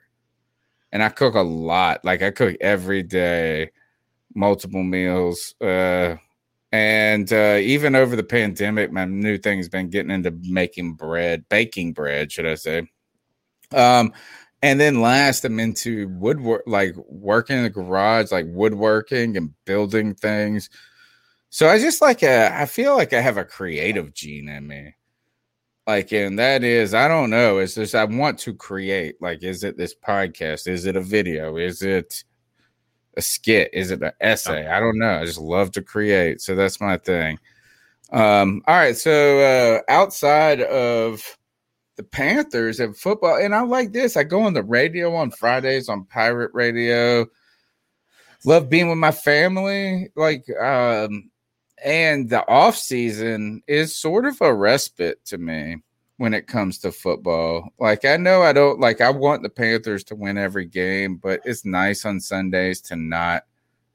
And 0.94 1.04
I 1.04 1.10
cook 1.10 1.36
a 1.36 1.42
lot. 1.42 2.04
Like 2.06 2.22
I 2.22 2.32
cook 2.32 2.56
every 2.62 3.04
day, 3.04 3.72
multiple 4.36 4.84
meals. 4.84 5.56
Uh 5.62 6.16
and 6.72 7.32
uh 7.32 7.58
even 7.62 7.96
over 7.96 8.16
the 8.16 8.24
pandemic, 8.24 8.92
my 8.92 9.06
new 9.06 9.38
thing 9.38 9.58
has 9.58 9.70
been 9.70 9.90
getting 9.90 10.12
into 10.12 10.32
making 10.44 10.94
bread, 10.94 11.46
baking 11.50 11.94
bread, 11.94 12.32
should 12.32 12.46
I 12.46 12.56
say. 12.56 12.88
Um 13.74 14.14
and 14.62 14.80
then 14.80 15.02
last 15.02 15.46
I'm 15.46 15.60
into 15.60 16.10
woodwork 16.10 16.64
like 16.68 16.96
working 17.08 17.58
in 17.58 17.64
the 17.64 17.70
garage, 17.70 18.32
like 18.32 18.46
woodworking 18.50 19.38
and 19.38 19.54
building 19.66 20.16
things. 20.16 20.70
So 21.50 21.70
I 21.70 21.80
just 21.80 22.02
like 22.02 22.24
a 22.24 22.54
I 22.54 22.66
feel 22.66 22.96
like 22.96 23.14
I 23.14 23.22
have 23.22 23.38
a 23.38 23.46
creative 23.46 24.14
gene 24.14 24.50
in 24.50 24.68
me 24.68 24.96
like 25.88 26.12
and 26.12 26.40
that 26.40 26.64
is 26.64 26.94
i 26.94 27.08
don't 27.08 27.30
know 27.30 27.60
it's 27.60 27.76
just 27.76 27.96
i 27.96 28.04
want 28.04 28.40
to 28.40 28.54
create 28.54 29.16
like 29.22 29.44
is 29.44 29.64
it 29.64 29.78
this 29.78 29.94
podcast 29.94 30.68
is 30.68 30.86
it 30.86 30.96
a 30.96 31.02
video 31.02 31.58
is 31.58 31.82
it 31.82 32.24
a 33.18 33.22
skit? 33.22 33.70
Is 33.74 33.92
it 33.92 34.02
an 34.02 34.12
essay? 34.22 34.68
I 34.68 34.80
don't 34.80 34.98
know. 34.98 35.20
I 35.20 35.26
just 35.26 35.40
love 35.40 35.72
to 35.72 35.82
create 35.82 36.42
so 36.42 36.56
that's 36.56 36.82
my 36.82 36.98
thing. 36.98 37.40
Um 38.12 38.62
all 38.68 38.76
right 38.76 38.96
so 38.96 39.40
uh 39.40 39.92
outside 39.92 40.62
of 40.62 41.38
the 41.98 42.04
panthers 42.04 42.80
and 42.80 42.96
football 42.96 43.38
and 43.38 43.56
i 43.56 43.62
like 43.62 43.94
this 43.94 44.18
i 44.18 44.24
go 44.24 44.42
on 44.42 44.54
the 44.54 44.62
radio 44.62 45.16
on 45.16 45.32
fridays 45.32 45.90
on 45.90 46.06
pirate 46.06 46.52
radio. 46.54 47.26
Love 48.46 48.70
being 48.70 48.90
with 48.90 48.98
my 48.98 49.12
family 49.12 50.10
like 50.16 50.46
um 50.62 51.32
and 51.84 52.30
the 52.30 52.48
off 52.48 52.78
season 52.78 53.62
is 53.68 53.96
sort 53.96 54.26
of 54.26 54.40
a 54.42 54.54
respite 54.54 55.24
to 55.26 55.38
me 55.38 55.78
when 56.18 56.34
it 56.34 56.48
comes 56.48 56.78
to 56.80 56.92
football. 56.92 57.70
Like 57.80 58.06
I 58.06 58.18
know 58.18 58.42
I 58.42 58.54
don't 58.54 58.80
like 58.80 59.02
I 59.02 59.10
want 59.10 59.44
the 59.44 59.50
Panthers 59.50 60.04
to 60.06 60.16
win 60.16 60.38
every 60.38 60.66
game, 60.66 61.18
but 61.18 61.42
it's 61.46 61.66
nice 61.66 62.06
on 62.06 62.20
Sundays 62.20 62.82
to 62.82 62.96
not 62.96 63.44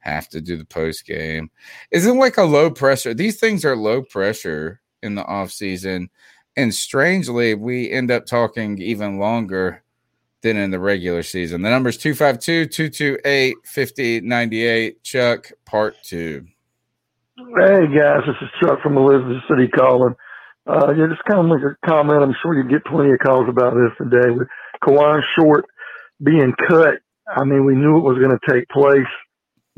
have 0.01 0.28
to 0.30 0.40
do 0.40 0.56
the 0.56 0.64
post 0.64 1.06
game. 1.06 1.51
Isn't 1.90 2.18
like 2.18 2.36
a 2.36 2.42
low 2.42 2.70
pressure. 2.70 3.14
These 3.14 3.38
things 3.38 3.64
are 3.64 3.76
low 3.76 4.02
pressure 4.02 4.80
in 5.02 5.14
the 5.14 5.24
off 5.24 5.51
season. 5.51 6.10
And 6.56 6.74
strangely, 6.74 7.55
we 7.55 7.90
end 7.90 8.10
up 8.10 8.26
talking 8.26 8.78
even 8.78 9.18
longer 9.18 9.82
than 10.42 10.56
in 10.56 10.70
the 10.70 10.80
regular 10.80 11.22
season. 11.22 11.62
The 11.62 11.70
number's 11.70 11.97
252 11.97 12.66
228 12.66 13.56
5098. 13.64 15.02
Chuck, 15.02 15.52
part 15.64 15.97
two. 16.02 16.47
Hey 17.36 17.86
guys, 17.86 18.20
this 18.26 18.36
is 18.42 18.48
Chuck 18.60 18.82
from 18.82 18.98
Elizabeth 18.98 19.42
City 19.48 19.68
calling. 19.68 20.14
Uh, 20.66 20.92
yeah, 20.96 21.06
just 21.08 21.24
kind 21.24 21.40
of 21.40 21.46
make 21.46 21.64
a 21.64 21.76
comment. 21.88 22.22
I'm 22.22 22.34
sure 22.42 22.54
you 22.54 22.68
get 22.68 22.84
plenty 22.84 23.12
of 23.12 23.18
calls 23.20 23.48
about 23.48 23.74
this 23.74 23.90
today. 23.98 24.30
With 24.30 24.48
Kawann 24.84 25.22
Short 25.36 25.64
being 26.22 26.52
cut, 26.68 27.00
I 27.28 27.44
mean, 27.44 27.64
we 27.64 27.74
knew 27.74 27.96
it 27.96 28.00
was 28.04 28.18
going 28.18 28.36
to 28.36 28.52
take 28.52 28.68
place. 28.68 29.06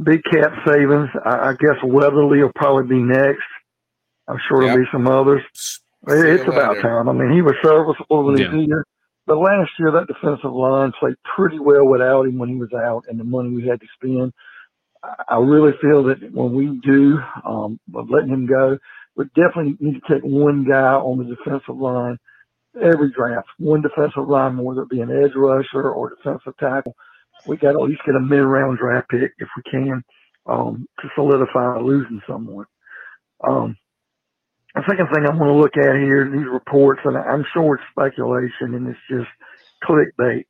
Big 0.02 0.22
cap 0.24 0.52
savings. 0.66 1.08
I, 1.24 1.50
I 1.50 1.52
guess 1.58 1.76
Weatherly 1.84 2.42
will 2.42 2.52
probably 2.56 2.88
be 2.96 3.02
next. 3.02 3.42
I'm 4.28 4.38
sure 4.48 4.60
there'll 4.62 4.78
Yep. 4.78 4.86
be 4.86 4.90
some 4.92 5.06
others. 5.06 5.42
See 5.54 5.74
it's 6.08 6.48
about 6.48 6.76
later. 6.76 6.82
time. 6.82 7.08
I 7.08 7.12
mean, 7.12 7.32
he 7.32 7.42
was 7.42 7.54
serviceable 7.62 8.24
when 8.24 8.36
he 8.36 8.42
Yeah. 8.42 8.52
was 8.54 8.66
here. 8.66 8.84
But 9.26 9.38
last 9.38 9.70
year, 9.78 9.92
that 9.92 10.08
defensive 10.08 10.52
line 10.52 10.92
played 10.98 11.14
pretty 11.36 11.60
well 11.60 11.84
without 11.86 12.26
him 12.26 12.38
when 12.38 12.48
he 12.48 12.56
was 12.56 12.72
out 12.72 13.04
and 13.08 13.20
the 13.20 13.24
money 13.24 13.50
we 13.50 13.66
had 13.68 13.80
to 13.80 13.86
spend. 13.94 14.32
I- 15.04 15.36
I 15.36 15.38
really 15.38 15.72
feel 15.80 16.02
that 16.04 16.32
when 16.32 16.52
we 16.54 16.78
do, 16.82 17.20
um, 17.44 17.78
of 17.94 18.10
letting 18.10 18.30
him 18.30 18.46
go, 18.46 18.78
we 19.16 19.26
definitely 19.34 19.76
need 19.80 20.00
to 20.00 20.14
take 20.14 20.22
one 20.22 20.64
guy 20.68 20.94
on 20.94 21.18
the 21.18 21.34
defensive 21.34 21.76
line 21.76 22.18
every 22.80 23.10
draft. 23.10 23.48
One 23.58 23.82
defensive 23.82 24.28
line, 24.28 24.56
whether 24.56 24.82
it 24.82 24.88
be 24.88 25.00
an 25.00 25.10
edge 25.10 25.32
rusher 25.34 25.90
or 25.90 26.14
defensive 26.16 26.56
tackle. 26.58 26.94
We 27.46 27.56
got 27.56 27.72
to 27.72 27.82
at 27.82 27.88
least 27.88 28.02
get 28.06 28.14
a 28.14 28.20
mid-round 28.20 28.78
draft 28.78 29.10
pick 29.10 29.32
if 29.38 29.48
we 29.56 29.62
can 29.70 30.02
um, 30.46 30.86
to 31.00 31.08
solidify 31.14 31.78
losing 31.78 32.20
someone. 32.26 32.66
Um, 33.46 33.76
the 34.74 34.82
second 34.88 35.08
thing 35.12 35.26
I 35.26 35.34
want 35.34 35.50
to 35.50 35.60
look 35.60 35.76
at 35.76 36.00
here, 36.00 36.30
these 36.30 36.46
reports, 36.50 37.00
and 37.04 37.16
I'm 37.16 37.44
sure 37.52 37.74
it's 37.74 37.84
speculation 37.90 38.74
and 38.74 38.88
it's 38.88 38.98
just 39.10 39.28
clickbait, 39.84 40.44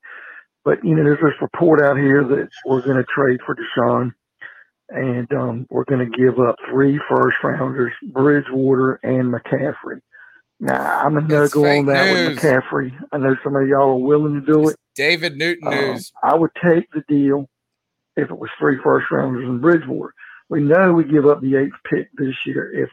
but 0.65 0.85
you 0.85 0.95
know, 0.95 1.03
there's 1.03 1.19
this 1.19 1.41
report 1.41 1.83
out 1.83 1.97
here 1.97 2.23
that 2.23 2.49
we're 2.67 2.83
going 2.83 2.99
to 2.99 3.05
trade 3.05 3.41
for 3.45 3.57
Deshaun, 3.57 4.13
and 4.93 5.33
um, 5.33 5.67
we're 5.71 5.85
going 5.85 6.11
to 6.11 6.17
give 6.17 6.39
up 6.39 6.57
three 6.71 7.01
first 7.09 7.37
rounders, 7.43 7.93
Bridgewater 8.03 8.95
and 9.03 9.33
McCaffrey. 9.33 10.01
Now, 10.61 11.01
I'm 11.05 11.15
going 11.15 11.29
to 11.29 11.53
go 11.53 11.65
on 11.67 11.87
that 11.87 12.13
news. 12.13 12.29
with 12.29 12.39
McCaffrey. 12.39 12.93
I 13.11 13.19
know 13.19 13.37
some 13.43 13.57
of 13.57 13.67
y'all 13.67 13.91
are 13.91 13.97
willing 13.97 14.41
to 14.41 14.47
do 14.47 14.69
it. 14.69 14.77
David 14.95 15.37
Newton 15.37 15.67
Um, 15.69 15.75
news. 15.75 16.13
I 16.23 16.35
would 16.35 16.51
take 16.63 16.91
the 16.93 17.03
deal 17.09 17.49
if 18.17 18.31
it 18.31 18.39
was 18.39 18.51
three 18.59 18.79
first 18.83 19.11
rounders 19.11 19.45
and 19.49 19.61
Bridgewater. 19.61 20.15
We 20.49 20.61
know 20.61 20.93
we 20.93 21.05
give 21.05 21.27
up 21.27 21.41
the 21.41 21.57
eighth 21.57 21.73
pick 21.91 22.09
this 22.15 22.35
year 22.47 22.71
if 22.73 22.91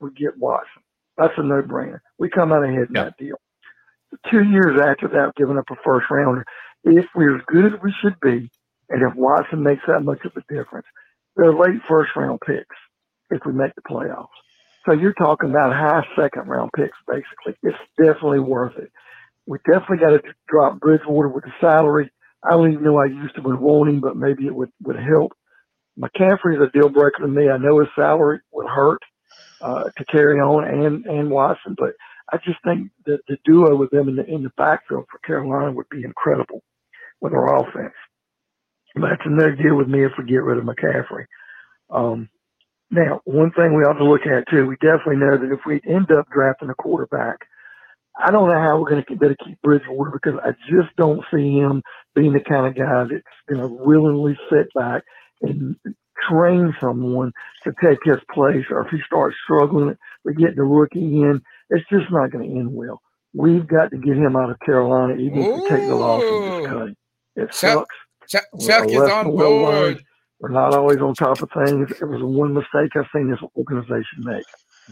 we 0.00 0.10
get 0.12 0.38
Watson. 0.38 0.82
That's 1.18 1.34
a 1.36 1.42
no 1.42 1.60
brainer. 1.62 2.00
We 2.18 2.30
come 2.30 2.52
out 2.52 2.64
ahead 2.64 2.88
in 2.88 2.94
Yeah. 2.94 3.04
that 3.04 3.16
deal. 3.18 3.36
Two 4.30 4.44
years 4.44 4.80
after 4.80 5.08
that, 5.08 5.34
giving 5.36 5.58
up 5.58 5.70
a 5.70 5.76
first 5.84 6.06
rounder, 6.10 6.44
if 6.84 7.06
we're 7.14 7.36
as 7.36 7.42
good 7.46 7.74
as 7.74 7.80
we 7.82 7.92
should 8.00 8.18
be, 8.20 8.50
and 8.88 9.02
if 9.02 9.14
Watson 9.14 9.62
makes 9.62 9.82
that 9.86 10.04
much 10.04 10.24
of 10.24 10.32
a 10.36 10.42
difference, 10.54 10.86
they're 11.36 11.54
late 11.54 11.80
first 11.88 12.10
round 12.16 12.40
picks 12.46 12.76
if 13.30 13.40
we 13.46 13.52
make 13.52 13.74
the 13.74 13.82
playoffs. 13.82 14.28
So 14.86 14.92
you're 14.92 15.14
talking 15.14 15.50
about 15.50 15.72
high 15.72 16.04
second 16.16 16.48
round 16.48 16.70
picks, 16.76 16.96
basically. 17.06 17.54
It's 17.62 17.78
definitely 17.96 18.40
worth 18.40 18.76
it. 18.78 18.90
We 19.46 19.58
definitely 19.66 19.98
got 19.98 20.10
to 20.10 20.22
drop 20.48 20.80
Bridgewater 20.80 21.28
with 21.28 21.44
the 21.44 21.52
salary. 21.60 22.10
I 22.44 22.50
don't 22.50 22.72
even 22.72 22.84
know 22.84 22.98
I 22.98 23.06
used 23.06 23.34
to 23.36 23.42
would 23.42 23.60
want 23.60 23.90
him, 23.90 24.00
but 24.00 24.16
maybe 24.16 24.46
it 24.46 24.54
would, 24.54 24.70
would 24.82 24.96
help. 24.96 25.32
McCaffrey 25.98 26.56
is 26.56 26.68
a 26.68 26.70
deal 26.76 26.88
breaker 26.88 27.20
to 27.20 27.28
me. 27.28 27.48
I 27.48 27.58
know 27.58 27.80
his 27.80 27.88
salary 27.94 28.40
would 28.52 28.66
hurt 28.66 29.02
uh, 29.60 29.84
to 29.96 30.04
carry 30.06 30.40
on 30.40 30.64
and, 30.64 31.06
and 31.06 31.30
Watson, 31.30 31.76
but 31.78 31.94
I 32.32 32.38
just 32.38 32.58
think 32.64 32.90
that 33.06 33.20
the 33.28 33.36
duo 33.44 33.76
with 33.76 33.90
them 33.90 34.08
in 34.08 34.16
the 34.16 34.24
in 34.24 34.42
the 34.42 34.52
backfield 34.56 35.04
for 35.10 35.18
Carolina 35.18 35.72
would 35.72 35.88
be 35.90 36.02
incredible 36.02 36.62
with 37.20 37.34
our 37.34 37.56
offense. 37.56 37.94
That's 38.94 39.22
another 39.24 39.56
deal 39.56 39.76
with 39.76 39.88
me 39.88 40.04
if 40.04 40.12
we 40.18 40.24
get 40.24 40.42
rid 40.42 40.58
of 40.58 40.64
McCaffrey. 40.64 41.24
Um, 41.90 42.28
now, 42.90 43.20
one 43.24 43.50
thing 43.52 43.74
we 43.74 43.84
ought 43.84 43.98
to 43.98 44.04
look 44.04 44.26
at 44.26 44.48
too, 44.50 44.66
we 44.66 44.76
definitely 44.76 45.16
know 45.16 45.38
that 45.38 45.52
if 45.52 45.60
we 45.66 45.80
end 45.88 46.10
up 46.12 46.28
drafting 46.30 46.68
a 46.68 46.74
quarterback, 46.74 47.38
I 48.22 48.30
don't 48.30 48.48
know 48.48 48.60
how 48.60 48.78
we're 48.78 48.90
going 48.90 49.02
to 49.02 49.16
better 49.16 49.36
keep 49.44 49.60
Bridgewater 49.62 50.10
because 50.10 50.38
I 50.44 50.50
just 50.68 50.94
don't 50.98 51.24
see 51.32 51.56
him 51.58 51.82
being 52.14 52.34
the 52.34 52.40
kind 52.40 52.66
of 52.66 52.74
guy 52.74 53.04
that's 53.04 53.24
going 53.48 53.62
to 53.62 53.68
willingly 53.68 54.38
sit 54.50 54.68
back 54.74 55.02
and 55.40 55.76
train 56.28 56.74
someone 56.80 57.32
to 57.64 57.72
take 57.82 57.98
his 58.04 58.18
place. 58.32 58.66
Or 58.70 58.84
if 58.84 58.90
he 58.90 58.98
starts 59.06 59.36
struggling, 59.42 59.96
we 60.24 60.34
get 60.34 60.54
the 60.56 60.62
rookie 60.62 61.00
in, 61.22 61.40
it's 61.70 61.88
just 61.88 62.10
not 62.10 62.30
going 62.30 62.48
to 62.50 62.58
end 62.58 62.74
well. 62.74 63.00
We've 63.34 63.66
got 63.66 63.90
to 63.92 63.96
get 63.96 64.18
him 64.18 64.36
out 64.36 64.50
of 64.50 64.60
Carolina, 64.60 65.14
even 65.14 65.38
if 65.38 65.62
we 65.62 65.68
take 65.70 65.88
the 65.88 65.94
loss 65.94 66.22
and 66.22 66.44
just 66.44 66.68
cut 66.68 66.88
him. 66.88 66.96
It 67.36 67.54
sucks. 67.54 67.96
Chuck, 68.28 68.44
Chuck 68.60 68.88
is 68.88 68.96
on 68.96 69.26
than 69.26 69.32
well 69.34 69.56
learned. 69.62 69.96
board. 69.96 70.04
We're 70.40 70.48
not 70.50 70.74
always 70.74 70.98
on 70.98 71.14
top 71.14 71.40
of 71.40 71.50
things. 71.50 71.90
It 72.00 72.04
was 72.04 72.20
one 72.22 72.52
mistake 72.54 72.90
I've 72.96 73.06
seen 73.14 73.30
this 73.30 73.38
organization 73.56 74.24
make. 74.24 74.44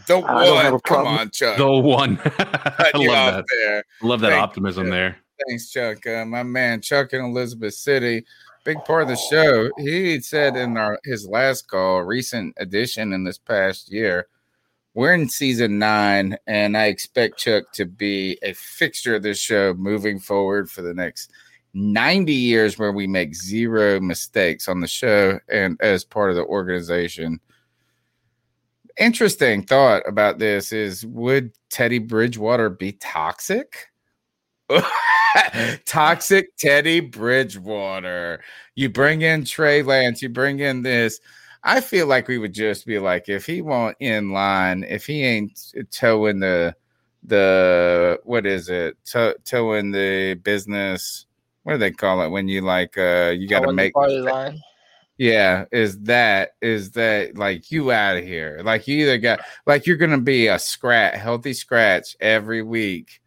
The 0.07 0.19
I 0.19 0.45
don't 0.45 0.55
have 0.57 0.65
one. 0.65 0.65
a 0.65 0.69
Come 0.71 0.79
problem. 1.03 1.17
on, 1.17 1.29
Chuck. 1.31 1.57
The 1.57 1.69
one. 1.69 2.19
I 2.39 2.91
love 2.95 3.35
that. 3.35 3.45
there. 3.61 3.83
I 4.01 4.05
love 4.05 4.21
that 4.21 4.29
Thank 4.29 4.41
optimism 4.43 4.85
you. 4.85 4.91
there. 4.91 5.17
thanks, 5.47 5.69
Chuck. 5.69 6.05
Uh, 6.07 6.23
my 6.25 6.43
man 6.43 6.79
Chuck 6.81 7.11
in 7.11 7.19
Elizabeth 7.21 7.73
City, 7.73 8.23
big 8.63 8.77
part 8.85 9.01
of 9.03 9.09
the 9.09 9.17
show. 9.17 9.69
He 9.77 10.21
said 10.21 10.55
in 10.55 10.77
our 10.77 10.97
his 11.03 11.27
last 11.27 11.67
call, 11.67 12.01
recent 12.03 12.53
addition 12.57 13.11
in 13.11 13.25
this 13.25 13.37
past 13.37 13.91
year, 13.91 14.27
we're 14.93 15.13
in 15.13 15.27
season 15.27 15.77
nine, 15.79 16.37
and 16.47 16.77
I 16.77 16.85
expect 16.85 17.39
Chuck 17.39 17.71
to 17.73 17.85
be 17.85 18.37
a 18.41 18.53
fixture 18.53 19.15
of 19.15 19.23
this 19.23 19.39
show 19.39 19.73
moving 19.73 20.19
forward 20.19 20.71
for 20.71 20.81
the 20.81 20.93
next 20.93 21.31
90 21.73 22.33
years 22.33 22.77
where 22.77 22.91
we 22.91 23.07
make 23.07 23.35
zero 23.35 23.99
mistakes 23.99 24.67
on 24.67 24.79
the 24.81 24.87
show 24.87 25.39
and 25.47 25.79
as 25.81 26.03
part 26.03 26.29
of 26.29 26.35
the 26.35 26.45
organization. 26.45 27.39
Interesting 28.99 29.63
thought 29.63 30.03
about 30.07 30.39
this 30.39 30.73
is 30.73 31.05
would 31.05 31.53
Teddy 31.69 31.99
Bridgewater 31.99 32.69
be 32.69 32.91
toxic? 32.93 33.87
toxic 35.85 36.55
Teddy 36.57 36.99
Bridgewater. 36.99 38.43
You 38.75 38.89
bring 38.89 39.21
in 39.21 39.45
Trey 39.45 39.81
Lance, 39.81 40.21
you 40.21 40.29
bring 40.29 40.59
in 40.59 40.81
this. 40.81 41.19
I 41.63 41.79
feel 41.79 42.07
like 42.07 42.27
we 42.27 42.37
would 42.37 42.53
just 42.53 42.85
be 42.85 42.99
like, 42.99 43.29
if 43.29 43.45
he 43.45 43.61
won't 43.61 43.95
in 43.99 44.31
line, 44.31 44.83
if 44.83 45.05
he 45.05 45.23
ain't 45.23 45.73
towing 45.91 46.39
the 46.39 46.75
the 47.23 48.19
what 48.23 48.47
is 48.47 48.67
it, 48.67 48.97
to, 49.05 49.35
towing 49.45 49.91
the 49.91 50.33
business 50.43 51.27
what 51.63 51.73
do 51.73 51.77
they 51.79 51.91
call 51.91 52.21
it 52.21 52.29
when 52.29 52.47
you 52.47 52.61
like 52.61 52.97
uh 52.97 53.33
you 53.35 53.47
got 53.47 53.61
to 53.61 53.73
make 53.73 53.93
party 53.93 54.19
line. 54.19 54.59
yeah 55.17 55.65
is 55.71 55.99
that 55.99 56.51
is 56.61 56.91
that 56.91 57.37
like 57.37 57.71
you 57.71 57.91
out 57.91 58.17
of 58.17 58.23
here 58.23 58.61
like 58.63 58.87
you 58.87 58.97
either 58.97 59.17
got 59.17 59.39
like 59.65 59.85
you're 59.85 59.97
gonna 59.97 60.17
be 60.17 60.47
a 60.47 60.57
scratch 60.59 61.15
healthy 61.15 61.53
scratch 61.53 62.15
every 62.19 62.61
week 62.61 63.21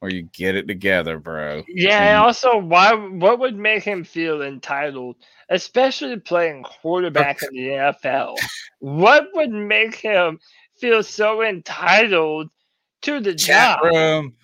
or 0.00 0.10
you 0.10 0.22
get 0.22 0.56
it 0.56 0.66
together 0.66 1.18
bro 1.18 1.62
Yeah, 1.68 2.16
and 2.16 2.24
also 2.24 2.58
why 2.58 2.92
what 2.94 3.38
would 3.38 3.56
make 3.56 3.84
him 3.84 4.04
feel 4.04 4.42
entitled, 4.42 5.16
especially 5.48 6.18
playing 6.18 6.64
quarterback 6.64 7.40
in 7.52 7.54
the 7.54 7.68
NFL? 7.70 8.36
What 8.80 9.28
would 9.34 9.50
make 9.52 9.94
him 9.94 10.40
feel 10.76 11.02
so 11.02 11.42
entitled 11.42 12.50
to 13.02 13.20
the 13.20 13.34
chat 13.34 13.78
job? 13.80 13.84
room 13.84 14.34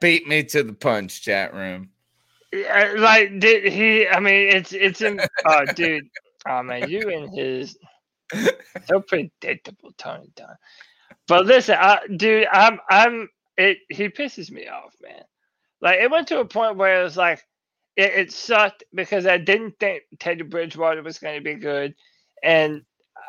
beat 0.00 0.26
me 0.26 0.42
to 0.42 0.62
the 0.62 0.72
punch 0.72 1.22
chat 1.22 1.54
room 1.54 1.90
like 2.52 3.38
did 3.38 3.72
he 3.72 4.06
I 4.08 4.20
mean 4.20 4.48
it's 4.48 4.72
it's 4.72 5.00
in 5.00 5.20
oh 5.46 5.64
dude. 5.74 6.08
Oh 6.46 6.62
man, 6.62 6.90
you 6.90 7.08
and 7.10 7.32
his 7.34 7.76
so 8.86 9.00
predictable 9.00 9.92
Tony 9.96 10.30
Dunn. 10.36 10.56
But 11.28 11.46
listen, 11.46 11.76
I, 11.78 12.00
dude, 12.16 12.46
I'm 12.50 12.80
I'm 12.90 13.28
it 13.56 13.78
he 13.88 14.08
pisses 14.08 14.50
me 14.50 14.68
off, 14.68 14.94
man. 15.02 15.22
Like 15.80 16.00
it 16.00 16.10
went 16.10 16.28
to 16.28 16.40
a 16.40 16.44
point 16.44 16.76
where 16.76 17.00
it 17.00 17.04
was 17.04 17.16
like 17.16 17.42
it, 17.96 18.12
it 18.14 18.32
sucked 18.32 18.84
because 18.94 19.26
I 19.26 19.38
didn't 19.38 19.78
think 19.78 20.02
Teddy 20.18 20.42
Bridgewater 20.42 21.02
was 21.02 21.18
going 21.18 21.36
to 21.36 21.44
be 21.44 21.54
good, 21.54 21.94
and 22.42 22.82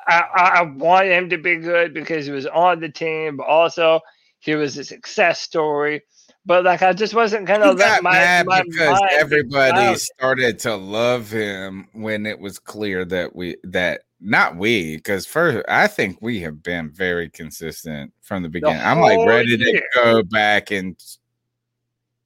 I, 0.08 0.24
I 0.36 0.50
I 0.60 0.62
wanted 0.64 1.12
him 1.14 1.30
to 1.30 1.38
be 1.38 1.58
good 1.58 1.94
because 1.94 2.26
he 2.26 2.32
was 2.32 2.48
on 2.48 2.80
the 2.80 2.90
team, 2.90 3.38
but 3.38 3.48
also 3.48 4.02
he 4.40 4.56
was 4.56 4.78
a 4.78 4.84
success 4.84 5.40
story. 5.40 6.02
But 6.46 6.66
like 6.66 6.82
I 6.82 6.94
just 6.94 7.14
wasn't 7.14 7.48
kind 7.48 7.64
of 7.64 7.78
my, 7.78 8.02
mad 8.02 8.46
my 8.46 8.64
because 8.64 9.00
everybody 9.12 9.96
started 9.98 10.60
to 10.60 10.76
love 10.76 11.32
him 11.32 11.88
when 11.94 12.26
it 12.26 12.38
was 12.38 12.60
clear 12.60 13.06
that 13.06 13.34
we 13.36 13.56
that 13.64 14.02
not 14.20 14.58
we 14.58 14.98
because 14.98 15.26
first 15.26 15.64
I 15.70 15.88
think 15.88 16.18
we 16.22 16.42
have 16.42 16.62
been 16.62 16.92
very 16.92 17.30
consistent 17.30 18.12
from 18.22 18.44
the 18.44 18.50
beginning. 18.50 18.82
I'm 18.82 19.00
like 19.00 19.26
ready 19.26 19.58
to 19.58 19.82
go 19.96 20.24
back 20.24 20.72
and 20.72 21.02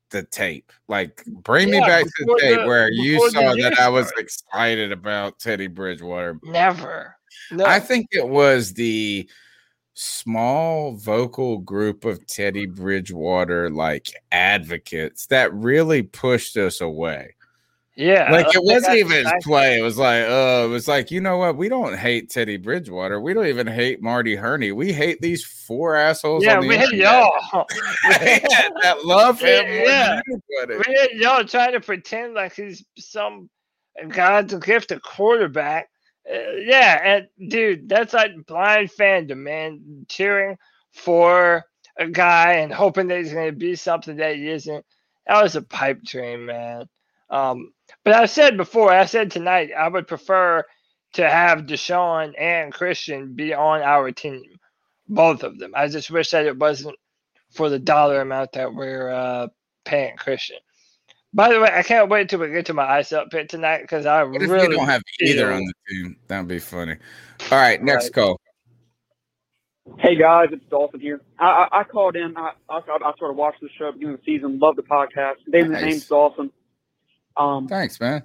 the 0.10 0.24
tape, 0.24 0.72
like 0.88 1.24
bring 1.26 1.70
me 1.70 1.80
back 1.80 2.06
to 2.06 2.26
the 2.26 2.40
tape 2.40 2.60
the- 2.62 2.66
where 2.66 2.92
you 2.92 3.30
saw 3.30 3.54
year 3.54 3.70
that 3.70 3.80
I 3.80 3.90
was 3.90 4.12
excited 4.18 4.92
about 4.92 5.38
Teddy 5.40 5.68
Bridgewater. 5.68 6.40
Never. 6.44 7.16
No. 7.52 7.66
I 7.66 7.80
think 7.80 8.08
it 8.12 8.28
was 8.28 8.74
the 8.74 9.30
small 10.00 10.94
vocal 10.96 11.58
group 11.58 12.06
of 12.06 12.26
Teddy 12.28 12.68
Bridgewater 12.68 13.70
like 13.72 14.12
advocates 14.32 15.26
that 15.28 15.52
really 15.54 16.04
pushed 16.04 16.56
us 16.56 16.82
away. 16.82 17.34
Yeah, 17.96 18.32
Like 18.32 18.46
it 18.54 18.64
wasn't 18.64 18.96
even 18.98 19.26
his 19.26 19.34
play. 19.42 19.80
It 19.80 19.82
was 19.82 19.98
like, 19.98 20.22
uh, 20.24 20.66
it 20.66 20.68
was 20.68 20.88
like, 20.88 21.10
you 21.10 21.20
know 21.20 21.38
what? 21.38 21.58
We 21.58 21.68
don't 21.68 21.98
hate 21.98 22.30
Teddy 22.30 22.58
Bridgewater. 22.58 23.20
We 23.20 23.34
don't 23.34 23.48
even 23.48 23.66
hate 23.66 24.04
Marty 24.04 24.36
Hurney. 24.36 24.72
We 24.72 24.94
hate 24.94 25.20
these 25.20 25.44
four 25.44 25.96
assholes. 25.96 26.44
Yeah, 26.44 26.58
on 26.58 26.62
the 26.62 26.68
we 26.68 26.78
hate 26.78 26.94
y'all. 26.94 27.32
that 28.04 29.00
love 29.04 29.40
him. 29.42 29.66
yeah, 29.66 30.22
anybody. 30.28 30.84
we 30.88 30.94
hate 30.94 31.14
y'all 31.16 31.44
trying 31.44 31.74
to 31.74 31.82
pretend 31.82 32.36
like 32.36 32.54
he's 32.54 32.86
some 33.00 33.50
God's 34.10 34.54
gift 34.54 34.92
of 34.92 35.02
quarterback. 35.02 35.90
Uh, 36.32 36.54
yeah, 36.60 37.02
and 37.38 37.52
dude, 37.52 37.90
that's 37.90 38.14
like 38.14 38.32
blind 38.48 38.90
fandom, 38.92 39.40
man. 39.40 40.06
Cheering 40.10 40.58
for 40.94 41.66
a 41.98 42.08
guy 42.08 42.54
and 42.56 42.74
hoping 42.74 43.08
that 43.08 43.20
he's 43.20 43.34
going 43.34 43.52
to 43.52 43.58
be 43.58 43.76
something 43.76 44.18
that 44.18 44.36
he 44.36 44.50
isn't. 44.50 44.86
That 45.28 45.44
was 45.44 45.56
a 45.56 45.62
pipe 45.62 46.04
dream, 46.04 46.48
man. 46.48 46.86
Um, 47.30 47.74
but 48.04 48.14
I 48.16 48.26
said 48.28 48.58
before, 48.58 48.92
I 48.92 49.06
said 49.06 49.32
tonight, 49.32 49.72
I 49.78 49.88
would 49.88 50.08
prefer 50.08 50.64
to 51.14 51.30
have 51.30 51.62
Deshaun 51.68 52.34
and 52.40 52.74
Christian 52.74 53.36
be 53.36 53.54
on 53.54 53.82
our 53.82 54.12
team, 54.12 54.44
both 55.08 55.44
of 55.44 55.60
them. 55.60 55.74
I 55.76 55.88
just 55.90 56.12
wish 56.12 56.32
that 56.32 56.46
it 56.46 56.58
wasn't 56.58 56.98
for 57.54 57.70
the 57.70 57.80
dollar 57.80 58.22
amount 58.22 58.54
that 58.54 58.74
we're 58.74 59.12
uh, 59.12 59.48
paying 59.86 60.18
Christian. 60.18 60.58
By 61.38 61.54
the 61.54 61.60
way, 61.62 61.70
I 61.72 61.84
can't 61.84 62.10
wait 62.10 62.30
till 62.30 62.40
we 62.40 62.50
get 62.50 62.66
to 62.66 62.74
my 62.74 62.84
ice 62.90 63.14
up 63.14 63.30
pit 63.30 63.48
tonight 63.48 63.82
because 63.84 64.08
I 64.08 64.24
What 64.24 64.42
really 64.42 64.70
we 64.70 64.76
don't 64.76 64.88
have 64.88 65.04
either 65.22 65.54
on 65.54 65.64
the 65.64 65.74
team? 65.88 66.18
That'd 66.28 66.48
be 66.48 66.58
funny. 66.58 66.96
All 67.52 67.60
right, 67.60 67.80
next 67.82 68.06
Right. 68.06 68.14
call. 68.14 68.42
Hey 70.00 70.16
guys, 70.16 70.48
it's 70.52 70.66
Dolphin 70.66 71.00
here. 71.00 71.22
I, 71.38 71.68
I, 71.72 71.80
I 71.82 71.84
called 71.84 72.16
in. 72.16 72.36
I, 72.36 72.54
I, 72.68 72.80
I 72.80 73.14
sort 73.20 73.30
of 73.30 73.38
watched 73.38 73.62
the 73.62 73.70
show 73.78 73.90
at 73.90 73.94
the 73.94 74.00
beginning 74.00 74.16
of 74.16 74.22
the 74.26 74.34
season. 74.36 74.58
Love 74.58 74.78
the 74.78 74.82
podcast. 74.82 75.36
David, 75.52 75.74
Nice. 75.74 75.82
name's 75.84 76.08
Dolphin. 76.08 76.50
Um, 77.38 77.68
Thanks, 77.68 78.00
man. 78.00 78.24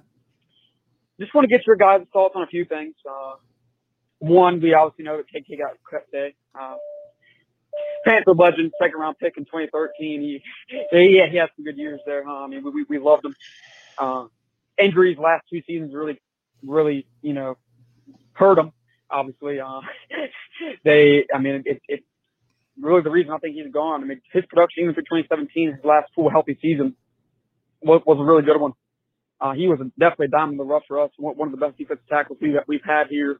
just 1.19 1.35
want 1.35 1.45
to 1.47 1.55
get 1.55 1.67
your 1.67 1.75
guys' 1.75 2.01
thoughts 2.11 2.33
on 2.35 2.41
a 2.41 2.47
few 2.47 2.65
things. 2.65 2.95
Uh, 3.07 3.35
one, 4.17 4.59
we 4.59 4.73
obviously 4.73 5.05
know 5.05 5.17
that 5.17 5.27
KK 5.27 5.59
got 5.59 5.73
cut 5.87 6.05
today. 6.11 6.33
Uh, 6.59 6.77
Panther 8.05 8.33
legend, 8.33 8.71
second 8.81 8.99
round 8.99 9.17
pick 9.19 9.37
in 9.37 9.45
2013. 9.45 10.21
He, 10.21 10.43
yeah, 10.91 11.27
he 11.27 11.37
had 11.37 11.49
some 11.55 11.65
good 11.65 11.77
years 11.77 11.99
there. 12.05 12.23
Huh? 12.25 12.43
I 12.43 12.47
mean, 12.47 12.63
we, 12.63 12.71
we, 12.71 12.83
we 12.89 12.99
loved 12.99 13.25
him. 13.25 13.35
Uh, 13.97 14.25
injuries 14.77 15.17
last 15.17 15.45
two 15.49 15.61
seasons 15.65 15.93
really, 15.93 16.19
really, 16.65 17.07
you 17.21 17.33
know, 17.33 17.57
hurt 18.33 18.57
him. 18.57 18.71
Obviously, 19.09 19.59
uh, 19.59 19.81
they. 20.83 21.25
I 21.33 21.37
mean, 21.37 21.63
it, 21.65 21.81
it 21.87 22.03
really 22.79 23.01
the 23.01 23.11
reason 23.11 23.31
I 23.31 23.37
think 23.37 23.55
he's 23.55 23.71
gone. 23.71 24.03
I 24.03 24.07
mean, 24.07 24.21
his 24.31 24.45
production 24.47 24.83
even 24.83 24.95
for 24.95 25.01
2017, 25.01 25.73
his 25.73 25.85
last 25.85 26.09
full 26.15 26.29
healthy 26.29 26.57
season, 26.61 26.95
was, 27.81 28.01
was 28.05 28.17
a 28.19 28.23
really 28.23 28.43
good 28.43 28.59
one. 28.59 28.73
Uh, 29.39 29.53
he 29.53 29.67
was 29.67 29.79
definitely 29.99 30.27
a 30.27 30.29
diamond 30.29 30.53
in 30.53 30.57
the 30.57 30.63
rough 30.63 30.83
for 30.87 30.99
us. 31.01 31.11
One 31.17 31.35
one 31.35 31.47
of 31.49 31.51
the 31.51 31.63
best 31.63 31.77
defensive 31.77 32.07
tackles 32.07 32.39
we, 32.41 32.51
that 32.53 32.67
we've 32.67 32.83
had 32.83 33.07
here. 33.07 33.39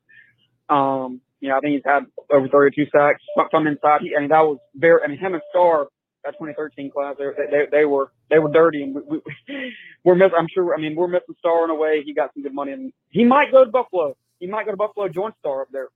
Um, 0.69 1.21
you 1.43 1.49
know, 1.49 1.57
I 1.57 1.59
think 1.59 1.73
he's 1.73 1.81
had 1.85 2.05
over 2.31 2.47
32 2.47 2.85
sacks 2.89 3.21
from- 3.51 3.67
inside. 3.67 3.99
He, 4.01 4.15
I 4.15 4.21
mean, 4.21 4.29
that 4.29 4.39
was 4.39 4.59
very. 4.75 5.01
I 5.03 5.07
mean, 5.07 5.17
him 5.17 5.33
and 5.33 5.43
Star, 5.49 5.87
that 6.23 6.31
2013 6.39 6.89
class, 6.89 7.17
they, 7.19 7.25
they, 7.51 7.65
they 7.69 7.85
were 7.85 8.13
they 8.29 8.39
were 8.39 8.49
dirty, 8.49 8.81
and 8.81 8.95
we, 8.95 9.01
we, 9.49 9.73
we're 10.05 10.15
miss. 10.15 10.31
I'm 10.37 10.47
sure. 10.47 10.73
I 10.73 10.77
mean, 10.79 10.95
we're 10.95 11.09
missing 11.09 11.35
Star 11.39 11.65
in 11.65 11.69
a 11.69 11.75
way. 11.75 12.01
He 12.05 12.13
got 12.13 12.33
some 12.33 12.43
good 12.43 12.53
money, 12.53 12.71
and 12.71 12.93
he 13.09 13.25
might 13.25 13.51
go 13.51 13.65
to 13.65 13.69
Buffalo. 13.69 14.15
He 14.39 14.47
might 14.47 14.63
go 14.65 14.71
to 14.71 14.77
Buffalo, 14.77 15.09
join 15.09 15.33
Star 15.39 15.63
up 15.63 15.67
there. 15.73 15.89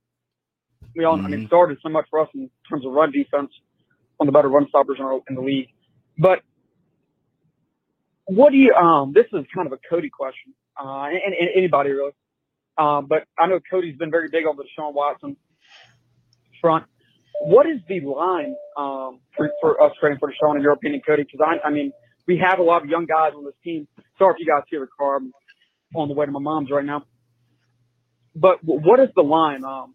We 0.94 1.04
all. 1.04 1.16
I 1.18 1.28
mean, 1.28 1.46
Star 1.46 1.66
did 1.66 1.78
so 1.82 1.88
much 1.88 2.04
for 2.10 2.20
us 2.20 2.28
in 2.34 2.50
terms 2.68 2.84
of 2.84 2.92
run 2.92 3.10
defense, 3.10 3.50
one 4.18 4.28
of 4.28 4.34
the 4.34 4.36
better 4.36 4.48
run 4.50 4.68
stoppers 4.68 4.98
in, 4.98 5.04
our, 5.06 5.18
in 5.30 5.34
the 5.34 5.40
league. 5.40 5.70
But 6.18 6.42
what 8.26 8.52
do 8.52 8.58
you? 8.58 8.74
Um, 8.74 9.14
this 9.14 9.26
is 9.32 9.46
kind 9.54 9.66
of 9.66 9.72
a 9.72 9.78
Cody 9.88 10.10
question, 10.10 10.52
uh, 10.78 11.04
and, 11.04 11.32
and 11.32 11.48
anybody 11.54 11.88
really. 11.92 12.12
Um, 12.78 13.06
but 13.08 13.24
I 13.38 13.46
know 13.48 13.60
Cody's 13.70 13.96
been 13.98 14.10
very 14.10 14.28
big 14.30 14.46
on 14.46 14.56
the 14.56 14.64
Deshaun 14.64 14.94
Watson 14.94 15.36
front. 16.60 16.86
What 17.42 17.66
is 17.66 17.80
the 17.88 18.00
line 18.00 18.56
um, 18.76 19.20
for, 19.36 19.50
for 19.60 19.82
us 19.82 19.92
trading 20.00 20.18
for 20.18 20.30
Deshaun, 20.32 20.56
in 20.56 20.62
your 20.62 20.72
opinion, 20.72 21.02
Cody? 21.06 21.24
Because 21.24 21.40
I, 21.46 21.68
I 21.68 21.70
mean, 21.70 21.92
we 22.26 22.38
have 22.38 22.58
a 22.58 22.62
lot 22.62 22.82
of 22.82 22.88
young 22.90 23.06
guys 23.06 23.32
on 23.36 23.44
this 23.44 23.54
team. 23.64 23.88
Sorry 24.18 24.34
if 24.34 24.40
you 24.40 24.46
guys 24.46 24.64
hear 24.70 24.80
the 24.80 24.88
car. 24.98 25.16
I'm 25.16 25.32
on 25.94 26.08
the 26.08 26.14
way 26.14 26.26
to 26.26 26.32
my 26.32 26.40
mom's 26.40 26.70
right 26.70 26.84
now. 26.84 27.04
But 28.34 28.58
what 28.64 29.00
is 29.00 29.08
the 29.16 29.22
line? 29.22 29.64
Um, 29.64 29.94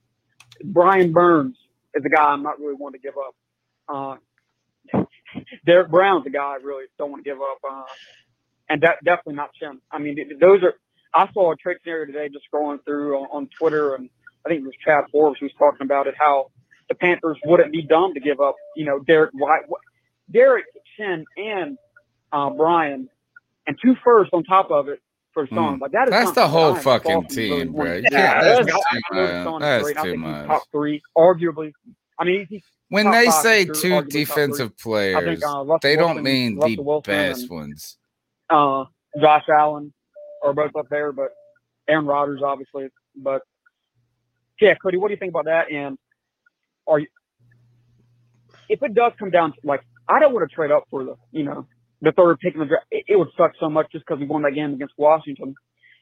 Brian 0.63 1.13
Burns 1.13 1.57
is 1.95 2.03
a 2.05 2.09
guy 2.09 2.23
I'm 2.23 2.43
not 2.43 2.59
really 2.59 2.75
wanting 2.75 3.01
to 3.01 3.07
give 3.07 3.15
up. 3.17 4.19
Uh, 4.93 5.03
Derrick 5.65 5.89
Brown's 5.89 6.25
a 6.27 6.29
guy 6.29 6.43
I 6.43 6.57
really 6.63 6.85
don't 6.97 7.11
want 7.11 7.23
to 7.23 7.29
give 7.29 7.39
up. 7.41 7.59
Uh, 7.69 7.83
and 8.69 8.81
that 8.83 9.03
definitely 9.03 9.35
not 9.35 9.53
Chinn. 9.53 9.79
I 9.91 9.99
mean, 9.99 10.17
those 10.39 10.63
are. 10.63 10.73
I 11.13 11.31
saw 11.33 11.51
a 11.51 11.55
trade 11.55 11.77
scenario 11.83 12.05
today 12.05 12.29
just 12.29 12.45
scrolling 12.51 12.83
through 12.85 13.17
on, 13.17 13.27
on 13.31 13.49
Twitter, 13.57 13.95
and 13.95 14.09
I 14.45 14.49
think 14.49 14.61
it 14.61 14.65
was 14.65 14.73
Chad 14.83 15.05
Forbes 15.11 15.39
who 15.39 15.45
was 15.45 15.53
talking 15.57 15.85
about 15.85 16.07
it. 16.07 16.15
How 16.17 16.51
the 16.89 16.95
Panthers 16.95 17.37
wouldn't 17.45 17.71
be 17.71 17.81
dumb 17.81 18.13
to 18.13 18.19
give 18.19 18.39
up, 18.39 18.55
you 18.75 18.85
know, 18.85 18.99
Derek 18.99 19.31
White, 19.33 19.63
Derek 20.31 20.65
Chinn, 20.97 21.25
and 21.37 21.77
uh, 22.31 22.49
Brian 22.49 23.09
and 23.67 23.77
two 23.81 23.95
firsts 24.03 24.31
on 24.33 24.43
top 24.43 24.71
of 24.71 24.89
it 24.89 25.01
for 25.33 25.47
Sean. 25.47 25.77
Mm. 25.77 25.81
Like 25.81 25.91
that 25.91 26.07
is 26.07 26.11
That's 26.11 26.31
the 26.31 26.47
whole 26.47 26.75
fucking 26.75 27.27
team, 27.27 27.73
bro. 27.73 27.95
You 27.95 28.03
Yeah, 28.11 28.41
that's, 28.41 28.67
too 28.67 28.73
much. 29.13 29.61
That's 29.61 30.03
too 30.03 30.17
much. 30.17 30.47
top 30.47 30.63
three, 30.71 31.01
arguably. 31.17 31.71
I 32.19 32.25
mean, 32.25 32.45
he's 32.49 32.63
When 32.89 33.11
they 33.11 33.29
say 33.29 33.65
sure, 33.65 33.75
two 33.75 34.01
defensive 34.03 34.77
players, 34.77 35.41
think 35.41 35.45
uh, 35.45 35.77
they 35.81 35.95
don't 35.95 36.15
Wilson, 36.15 36.23
mean 36.23 36.55
Russell 36.57 36.75
the 36.75 36.81
Wilson 36.81 37.13
best 37.13 37.41
and, 37.41 37.49
ones. 37.49 37.97
uh, 38.49 38.85
Josh 39.19 39.45
Allen 39.49 39.93
are 40.43 40.53
both 40.53 40.75
up 40.77 40.89
there, 40.89 41.11
but 41.11 41.29
Aaron 41.87 42.05
Rodgers 42.05 42.41
obviously. 42.43 42.87
But 43.15 43.41
yeah, 44.59 44.75
Cody, 44.75 44.97
what 44.97 45.07
do 45.09 45.13
you 45.13 45.19
think 45.19 45.31
about 45.31 45.45
that? 45.45 45.71
And 45.71 45.97
are 46.87 46.99
you, 46.99 47.07
if 48.69 48.81
it 48.81 48.93
does 48.93 49.13
come 49.19 49.29
down 49.29 49.53
to 49.53 49.57
like, 49.63 49.81
I 50.07 50.19
don't 50.19 50.33
want 50.33 50.49
to 50.49 50.53
trade 50.53 50.71
up 50.71 50.85
for 50.89 51.03
the, 51.03 51.15
you 51.31 51.43
know, 51.43 51.67
the 52.01 52.11
third 52.11 52.39
pick 52.39 52.53
in 52.53 52.59
the 52.59 52.65
draft. 52.65 52.85
It, 52.91 53.05
it 53.07 53.15
would 53.17 53.29
suck 53.37 53.53
so 53.59 53.69
much 53.69 53.91
just 53.91 54.05
because 54.05 54.19
we 54.19 54.25
won 54.25 54.43
that 54.43 54.51
game 54.51 54.73
against 54.73 54.93
Washington. 54.97 55.55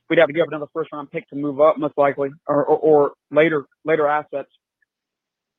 We'd 0.10 0.20
have 0.20 0.28
to 0.28 0.34
give 0.34 0.42
up 0.42 0.50
another 0.50 0.66
first 0.74 0.92
round 0.92 1.10
pick 1.12 1.30
to 1.30 1.36
move 1.36 1.62
up, 1.62 1.78
most 1.78 1.98
likely, 1.98 2.32
or, 2.48 2.66
or, 2.66 2.78
or 2.78 3.12
later 3.30 3.66
later 3.86 4.08
assets, 4.08 4.50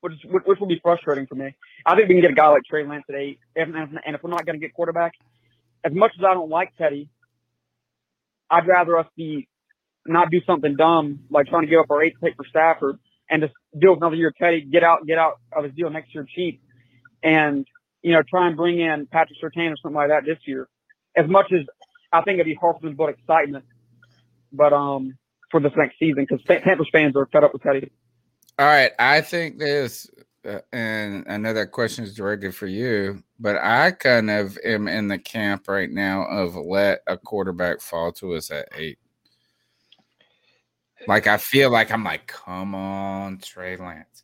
which 0.01 0.13
which 0.27 0.43
which 0.45 0.61
will 0.61 0.67
be 0.67 0.81
frustrating 0.83 1.27
for 1.27 1.37
me. 1.37 1.55
I 1.87 1.95
think 1.95 2.09
we 2.09 2.17
can 2.17 2.23
get 2.23 2.31
a 2.33 2.35
guy 2.35 2.49
like 2.49 2.63
Trey 2.69 2.87
Lance 2.87 3.05
at 3.09 3.15
eight, 3.15 3.39
and 3.57 3.75
and 3.75 4.15
if 4.15 4.23
we're 4.23 4.31
not 4.31 4.45
going 4.45 4.61
to 4.61 4.65
get 4.65 4.75
quarterback, 4.75 5.13
as 5.85 5.93
much 5.93 6.13
as 6.19 6.25
I 6.25 6.35
don't 6.35 6.51
like 6.51 6.77
Teddy, 6.77 7.09
I'd 8.53 8.69
rather 8.69 8.99
us 8.99 9.07
be 9.17 9.49
not 10.07 10.31
do 10.31 10.41
something 10.47 10.77
dumb 10.77 11.21
like 11.31 11.47
trying 11.47 11.63
to 11.63 11.69
give 11.69 11.81
up 11.81 11.91
our 11.91 12.03
eighth 12.03 12.21
pick 12.23 12.37
for 12.37 12.45
Stafford 12.45 12.99
and 13.31 13.43
just 13.43 13.55
deal 13.79 13.93
with 13.93 13.99
another 14.03 14.17
year 14.17 14.29
of 14.29 14.37
Teddy, 14.37 14.61
get 14.61 14.85
out 14.85 15.07
get 15.07 15.19
out 15.19 15.41
of 15.53 15.65
his 15.65 15.73
deal 15.75 15.91
next 15.91 16.15
year 16.15 16.27
cheap, 16.35 16.63
and 17.23 17.67
you 18.03 18.13
know 18.13 18.23
try 18.29 18.47
and 18.47 18.57
bring 18.57 18.79
in 18.79 19.07
Patrick 19.07 19.39
Surtain 19.43 19.73
or 19.73 19.77
something 19.83 19.97
like 19.97 20.11
that 20.11 20.25
this 20.27 20.39
year. 20.45 20.69
As 21.17 21.29
much 21.29 21.47
as 21.53 21.67
I 22.13 22.21
think 22.23 22.37
it'd 22.37 22.47
be 22.47 22.55
hard 22.55 22.77
for 22.77 22.83
them 22.83 22.91
to 22.91 22.97
build 22.97 23.11
excitement, 23.11 23.65
but 24.53 24.73
um 24.73 25.17
for 25.51 25.61
this 25.61 25.73
next 25.77 25.99
season 25.99 26.27
because 26.29 26.45
Panthers 26.47 26.89
fans 26.93 27.17
are 27.17 27.27
fed 27.33 27.45
up 27.45 27.53
with 27.53 27.63
Teddy. 27.63 27.91
All 28.59 28.67
right, 28.67 28.93
I 28.99 29.23
think 29.23 29.59
this, 29.59 30.11
uh, 30.45 30.59
and 30.73 31.25
I 31.29 31.37
know 31.37 31.53
that 31.53 31.71
question 31.71 32.05
is 32.05 32.15
directed 32.15 32.55
for 32.55 32.67
you, 32.67 33.23
but 33.39 33.57
I 33.59 33.93
kind 33.93 34.31
of 34.31 34.59
am 34.65 34.89
in 34.89 35.09
the 35.09 35.19
camp 35.19 35.69
right 35.69 35.91
now 35.91 36.25
of 36.25 36.57
let 36.57 37.03
a 37.07 37.17
quarterback 37.17 37.81
fall 37.81 38.13
to 38.15 38.35
us 38.35 38.51
at 38.51 38.69
eight. 38.77 38.99
Like 41.07 41.27
I 41.27 41.37
feel 41.37 41.71
like 41.71 41.91
I'm 41.91 42.05
like, 42.05 42.27
come 42.27 42.75
on, 42.75 43.39
Trey 43.39 43.77
Lance, 43.77 44.23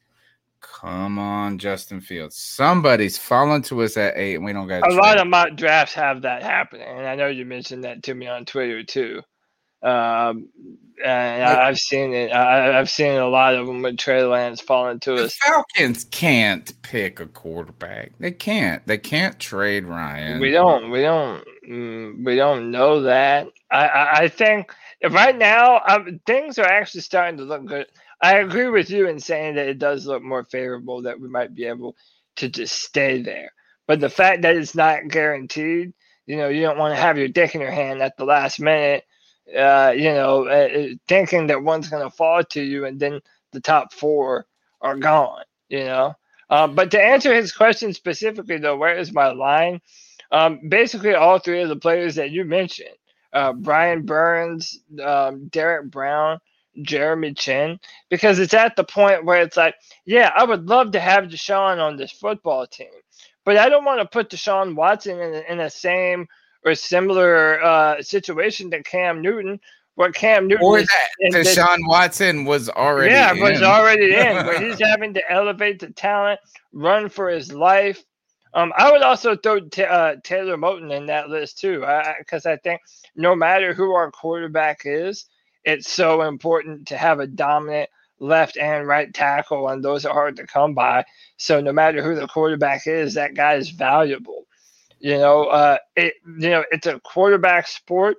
come 0.60 1.18
on, 1.18 1.58
Justin 1.58 2.00
Fields. 2.00 2.36
Somebody's 2.36 3.18
falling 3.18 3.62
to 3.62 3.82
us 3.82 3.96
at 3.96 4.16
eight, 4.16 4.36
and 4.36 4.44
we 4.44 4.52
don't 4.52 4.68
got 4.68 4.90
A 4.90 4.94
lot 4.94 5.18
of 5.18 5.26
mock 5.26 5.56
drafts 5.56 5.94
have 5.94 6.22
that 6.22 6.42
happening, 6.42 6.86
and 6.86 7.06
I 7.06 7.14
know 7.14 7.28
you 7.28 7.44
mentioned 7.44 7.84
that 7.84 8.02
to 8.04 8.14
me 8.14 8.26
on 8.26 8.44
Twitter 8.44 8.82
too. 8.82 9.22
Um, 9.82 10.48
and 11.04 11.42
Like- 11.42 11.58
I've 11.58 11.78
seen 11.78 12.12
it. 12.12 12.30
I, 12.30 12.78
I've 12.78 12.90
seen 12.90 13.14
a 13.14 13.28
lot 13.28 13.54
of 13.54 13.66
them 13.66 13.82
with 13.82 13.98
Trey 13.98 14.24
Lance 14.24 14.60
falling 14.60 14.98
to 15.00 15.14
The 15.14 15.24
us. 15.24 15.36
Falcons 15.36 16.04
can't 16.04 16.72
pick 16.82 17.20
a 17.20 17.26
quarterback. 17.26 18.12
They 18.18 18.32
can't. 18.32 18.84
They 18.86 18.98
can't 18.98 19.38
trade 19.38 19.84
Ryan. 19.84 20.40
We 20.40 20.50
don't. 20.50 20.90
We 20.90 21.02
don't. 21.02 21.44
Mm, 21.68 22.24
we 22.24 22.36
don't 22.36 22.70
know 22.70 23.02
that. 23.02 23.46
I. 23.70 23.86
I, 23.86 24.12
I 24.22 24.28
think 24.28 24.74
right 25.10 25.36
now 25.36 25.80
um, 25.86 26.20
things 26.26 26.58
are 26.58 26.66
actually 26.66 27.02
starting 27.02 27.38
to 27.38 27.44
look 27.44 27.64
good. 27.66 27.86
I 28.20 28.38
agree 28.38 28.68
with 28.68 28.90
you 28.90 29.06
in 29.06 29.20
saying 29.20 29.54
that 29.54 29.68
it 29.68 29.78
does 29.78 30.04
look 30.06 30.24
more 30.24 30.42
favorable 30.42 31.02
that 31.02 31.20
we 31.20 31.28
might 31.28 31.54
be 31.54 31.66
able 31.66 31.94
to 32.36 32.48
just 32.48 32.82
stay 32.82 33.22
there. 33.22 33.52
But 33.86 34.00
the 34.00 34.08
fact 34.10 34.42
that 34.42 34.56
it's 34.56 34.74
not 34.74 35.06
guaranteed, 35.08 35.92
you 36.26 36.36
know, 36.36 36.48
you 36.48 36.62
don't 36.62 36.78
want 36.78 36.96
to 36.96 37.00
have 37.00 37.16
your 37.16 37.28
dick 37.28 37.54
in 37.54 37.60
your 37.60 37.70
hand 37.70 38.02
at 38.02 38.16
the 38.16 38.24
last 38.24 38.58
minute. 38.58 39.04
Uh, 39.56 39.92
you 39.96 40.12
know, 40.12 40.46
uh, 40.46 40.68
uh, 40.78 40.88
thinking 41.06 41.46
that 41.46 41.62
one's 41.62 41.88
going 41.88 42.02
to 42.02 42.14
fall 42.14 42.44
to 42.44 42.62
you 42.62 42.84
and 42.84 43.00
then 43.00 43.20
the 43.52 43.60
top 43.60 43.92
four 43.92 44.46
are 44.80 44.96
gone. 44.96 45.44
You 45.68 45.84
know. 45.84 46.14
Uh, 46.50 46.66
but 46.66 46.90
to 46.90 47.00
answer 47.02 47.34
his 47.34 47.52
question 47.52 47.92
specifically, 47.92 48.58
though, 48.58 48.76
where 48.76 48.96
is 48.96 49.12
my 49.12 49.28
line? 49.32 49.80
Um, 50.30 50.68
basically, 50.68 51.14
all 51.14 51.38
three 51.38 51.62
of 51.62 51.68
the 51.68 51.76
players 51.76 52.14
that 52.16 52.30
you 52.30 52.44
mentioned 52.44 52.94
uh, 53.32 53.52
Brian 53.52 54.02
Burns, 54.04 54.80
um, 55.04 55.48
Derrick 55.48 55.90
Brown, 55.90 56.38
Jeremy 56.82 57.34
Chinn, 57.34 57.78
because 58.08 58.38
it's 58.38 58.54
at 58.54 58.76
the 58.76 58.84
point 58.84 59.24
where 59.24 59.42
it's 59.42 59.56
like, 59.56 59.74
yeah, 60.06 60.32
I 60.34 60.44
would 60.44 60.66
love 60.68 60.92
to 60.92 61.00
have 61.00 61.24
Deshaun 61.24 61.78
on 61.78 61.96
this 61.96 62.12
football 62.12 62.66
team, 62.66 62.88
but 63.44 63.56
I 63.56 63.68
don't 63.68 63.84
want 63.84 64.00
to 64.00 64.06
put 64.06 64.30
Deshaun 64.30 64.74
Watson 64.74 65.20
in, 65.20 65.34
in 65.48 65.58
the 65.58 65.68
same 65.68 66.26
or 66.68 66.74
similar 66.74 67.62
uh, 67.62 68.02
situation 68.02 68.70
to 68.70 68.82
Cam 68.82 69.22
Newton, 69.22 69.60
where 69.94 70.12
Cam 70.12 70.46
Newton 70.46 70.64
Or 70.64 70.80
that 70.80 71.32
Deshaun 71.32 71.78
Watson 71.86 72.44
was 72.44 72.68
already 72.68 73.12
yeah, 73.12 73.32
in. 73.32 73.40
was 73.40 73.62
already 73.62 74.14
in, 74.14 74.46
but 74.46 74.62
he's 74.62 74.80
having 74.80 75.14
to 75.14 75.30
elevate 75.30 75.80
the 75.80 75.90
talent, 75.90 76.40
run 76.72 77.08
for 77.08 77.28
his 77.28 77.52
life. 77.52 78.04
Um, 78.54 78.72
I 78.76 78.90
would 78.90 79.02
also 79.02 79.36
throw 79.36 79.60
Ta 79.60 79.82
uh, 79.82 80.16
Taylor 80.24 80.56
Moton 80.56 80.96
in 80.96 81.06
that 81.06 81.28
list 81.28 81.58
too, 81.58 81.84
because 82.18 82.46
I, 82.46 82.56
think 82.56 82.80
no 83.16 83.34
matter 83.34 83.74
who 83.74 83.92
our 83.92 84.10
quarterback 84.10 84.82
is, 84.84 85.26
it's 85.64 85.90
so 85.90 86.22
important 86.22 86.88
to 86.88 86.96
have 86.96 87.20
a 87.20 87.26
dominant 87.26 87.90
left 88.20 88.56
and 88.56 88.86
right 88.86 89.12
tackle, 89.12 89.68
and 89.68 89.84
those 89.84 90.04
are 90.04 90.14
hard 90.14 90.36
to 90.36 90.46
come 90.46 90.74
by. 90.74 91.04
So 91.36 91.60
no 91.60 91.72
matter 91.72 92.02
who 92.02 92.14
the 92.14 92.26
quarterback 92.26 92.86
is, 92.86 93.14
that 93.14 93.34
guy 93.34 93.54
is 93.54 93.70
valuable. 93.70 94.46
You 95.00 95.18
know, 95.18 95.44
uh, 95.46 95.78
it 95.96 96.14
you 96.26 96.50
know 96.50 96.64
it's 96.70 96.86
a 96.86 97.00
quarterback 97.00 97.68
sport, 97.68 98.18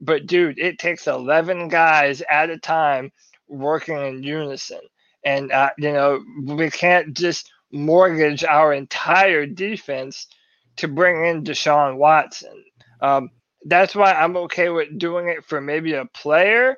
but 0.00 0.26
dude, 0.26 0.58
it 0.58 0.78
takes 0.78 1.06
eleven 1.08 1.68
guys 1.68 2.22
at 2.30 2.50
a 2.50 2.58
time 2.58 3.12
working 3.48 3.98
in 3.98 4.22
unison, 4.22 4.80
and 5.24 5.52
uh, 5.52 5.70
you 5.78 5.92
know 5.92 6.22
we 6.46 6.70
can't 6.70 7.16
just 7.16 7.50
mortgage 7.72 8.44
our 8.44 8.72
entire 8.72 9.46
defense 9.46 10.28
to 10.76 10.88
bring 10.88 11.26
in 11.26 11.44
Deshaun 11.44 11.96
Watson. 11.96 12.64
Um, 13.00 13.30
that's 13.64 13.94
why 13.94 14.12
I'm 14.12 14.36
okay 14.36 14.68
with 14.70 14.98
doing 14.98 15.28
it 15.28 15.44
for 15.44 15.60
maybe 15.60 15.94
a 15.94 16.06
player, 16.06 16.76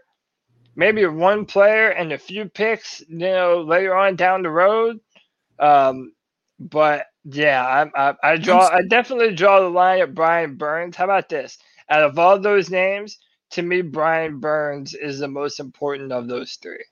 maybe 0.77 1.07
one 1.07 1.47
player 1.47 1.91
and 1.91 2.13
a 2.13 2.19
few 2.19 2.47
picks, 2.49 3.01
you 3.09 3.19
know, 3.19 3.63
later 3.67 3.95
on 3.95 4.17
down 4.17 4.43
the 4.43 4.51
road. 4.51 5.01
Um, 5.59 6.13
but 6.59 7.07
yeah, 7.25 7.65
I, 7.97 8.11
I, 8.11 8.15
I 8.23 8.37
draw. 8.37 8.69
I 8.69 8.83
definitely 8.83 9.35
draw 9.35 9.61
the 9.61 9.69
line 9.69 10.01
at 10.01 10.15
Brian 10.15 10.57
Burns. 10.57 10.97
How 10.97 11.05
about 11.05 11.29
this? 11.29 11.59
Out 11.89 12.03
of 12.03 12.19
all 12.19 12.39
those 12.39 12.71
names, 12.71 13.19
to 13.51 13.63
me, 13.63 13.83
Brian 13.83 14.41
Burns 14.41 14.95
is 14.95 15.19
the 15.19 15.29
most 15.29 15.61
important 15.61 16.13
of 16.13 16.29
those 16.29 16.59
three. 16.63 16.85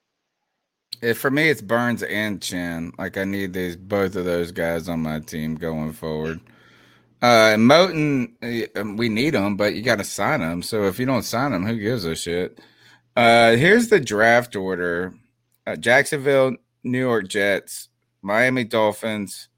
For 1.15 1.31
me, 1.31 1.49
it's 1.49 1.62
Burns 1.62 2.02
and 2.02 2.42
Chinn. 2.42 2.92
Like 2.99 3.17
I 3.17 3.25
need 3.25 3.55
these 3.55 3.76
both 3.76 4.17
of 4.17 4.25
those 4.25 4.52
guys 4.52 4.89
on 4.89 5.00
my 5.00 5.20
team 5.20 5.55
going 5.55 5.92
forward. 5.92 6.41
Uh, 7.23 7.57
Moton, 7.57 8.33
uh, 8.42 8.94
we 8.97 9.09
need 9.09 9.34
him, 9.34 9.57
but 9.57 9.75
you 9.75 9.83
got 9.83 9.99
to 9.99 10.05
sign 10.05 10.41
him. 10.41 10.62
So 10.62 10.84
if 10.84 10.99
you 10.99 11.07
don't 11.07 11.23
sign 11.23 11.52
him, 11.52 11.67
who 11.67 11.78
gives 11.78 12.05
a 12.05 12.15
shit? 12.15 12.59
Uh, 13.17 13.52
here's 13.57 13.89
the 13.89 14.00
draft 14.00 14.57
order: 14.57 15.15
uh, 15.67 15.76
Jacksonville, 15.76 16.57
New 16.84 16.99
York 16.99 17.28
Jets, 17.28 17.89
Miami 18.23 18.65
Dolphins, 18.65 19.49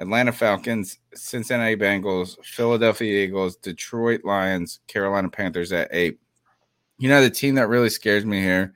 Atlanta 0.00 0.32
Falcons, 0.32 0.98
Cincinnati 1.14 1.76
Bengals, 1.76 2.42
Philadelphia 2.42 3.22
Eagles, 3.22 3.56
Detroit 3.56 4.24
Lions, 4.24 4.80
Carolina 4.88 5.28
Panthers 5.28 5.72
at 5.72 5.88
eight. 5.92 6.18
You 6.98 7.10
know 7.10 7.20
the 7.20 7.30
team 7.30 7.54
that 7.56 7.68
really 7.68 7.90
scares 7.90 8.24
me 8.24 8.40
here 8.40 8.72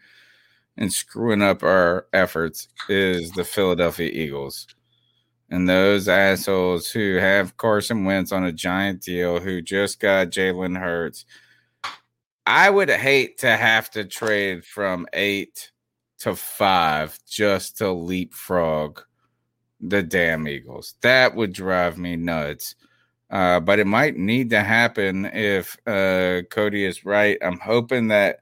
and 0.77 0.93
screwing 0.93 1.41
up 1.41 1.63
our 1.63 2.07
efforts 2.13 2.69
is 2.91 3.31
the 3.31 3.45
Philadelphia 3.45 4.11
Eagles. 4.13 4.67
And 5.51 5.67
those 5.67 6.09
assholes 6.09 6.91
who 6.91 7.17
have 7.17 7.57
Carson 7.57 8.05
Wentz 8.05 8.31
on 8.31 8.45
a 8.45 8.53
giant 8.53 9.01
deal, 9.01 9.41
who 9.41 9.63
just 9.63 10.01
got 10.01 10.31
Jalen 10.31 10.79
Hurts. 10.79 11.25
I 12.45 12.69
would 12.69 12.91
hate 12.91 13.39
to 13.39 13.57
have 13.57 13.91
to 13.93 14.05
trade 14.05 14.65
from 14.65 15.07
eight 15.15 15.71
to 16.19 16.37
five 16.37 17.19
just 17.27 17.79
to 17.79 17.93
leapfrog 17.93 19.01
the 19.81 20.03
damn 20.03 20.47
Eagles. 20.49 20.95
That 21.03 21.35
would 21.35 21.53
drive 21.53 21.99
me 21.99 22.17
nuts. 22.17 22.75
Uh, 23.31 23.59
but 23.61 23.79
it 23.79 23.87
might 23.87 24.17
need 24.17 24.51
to 24.51 24.61
happen 24.61 25.25
if 25.27 25.77
uh, 25.87 26.43
Cody 26.51 26.85
is 26.85 27.05
right. 27.05 27.37
I'm 27.43 27.59
hoping 27.59 28.09
that 28.09 28.41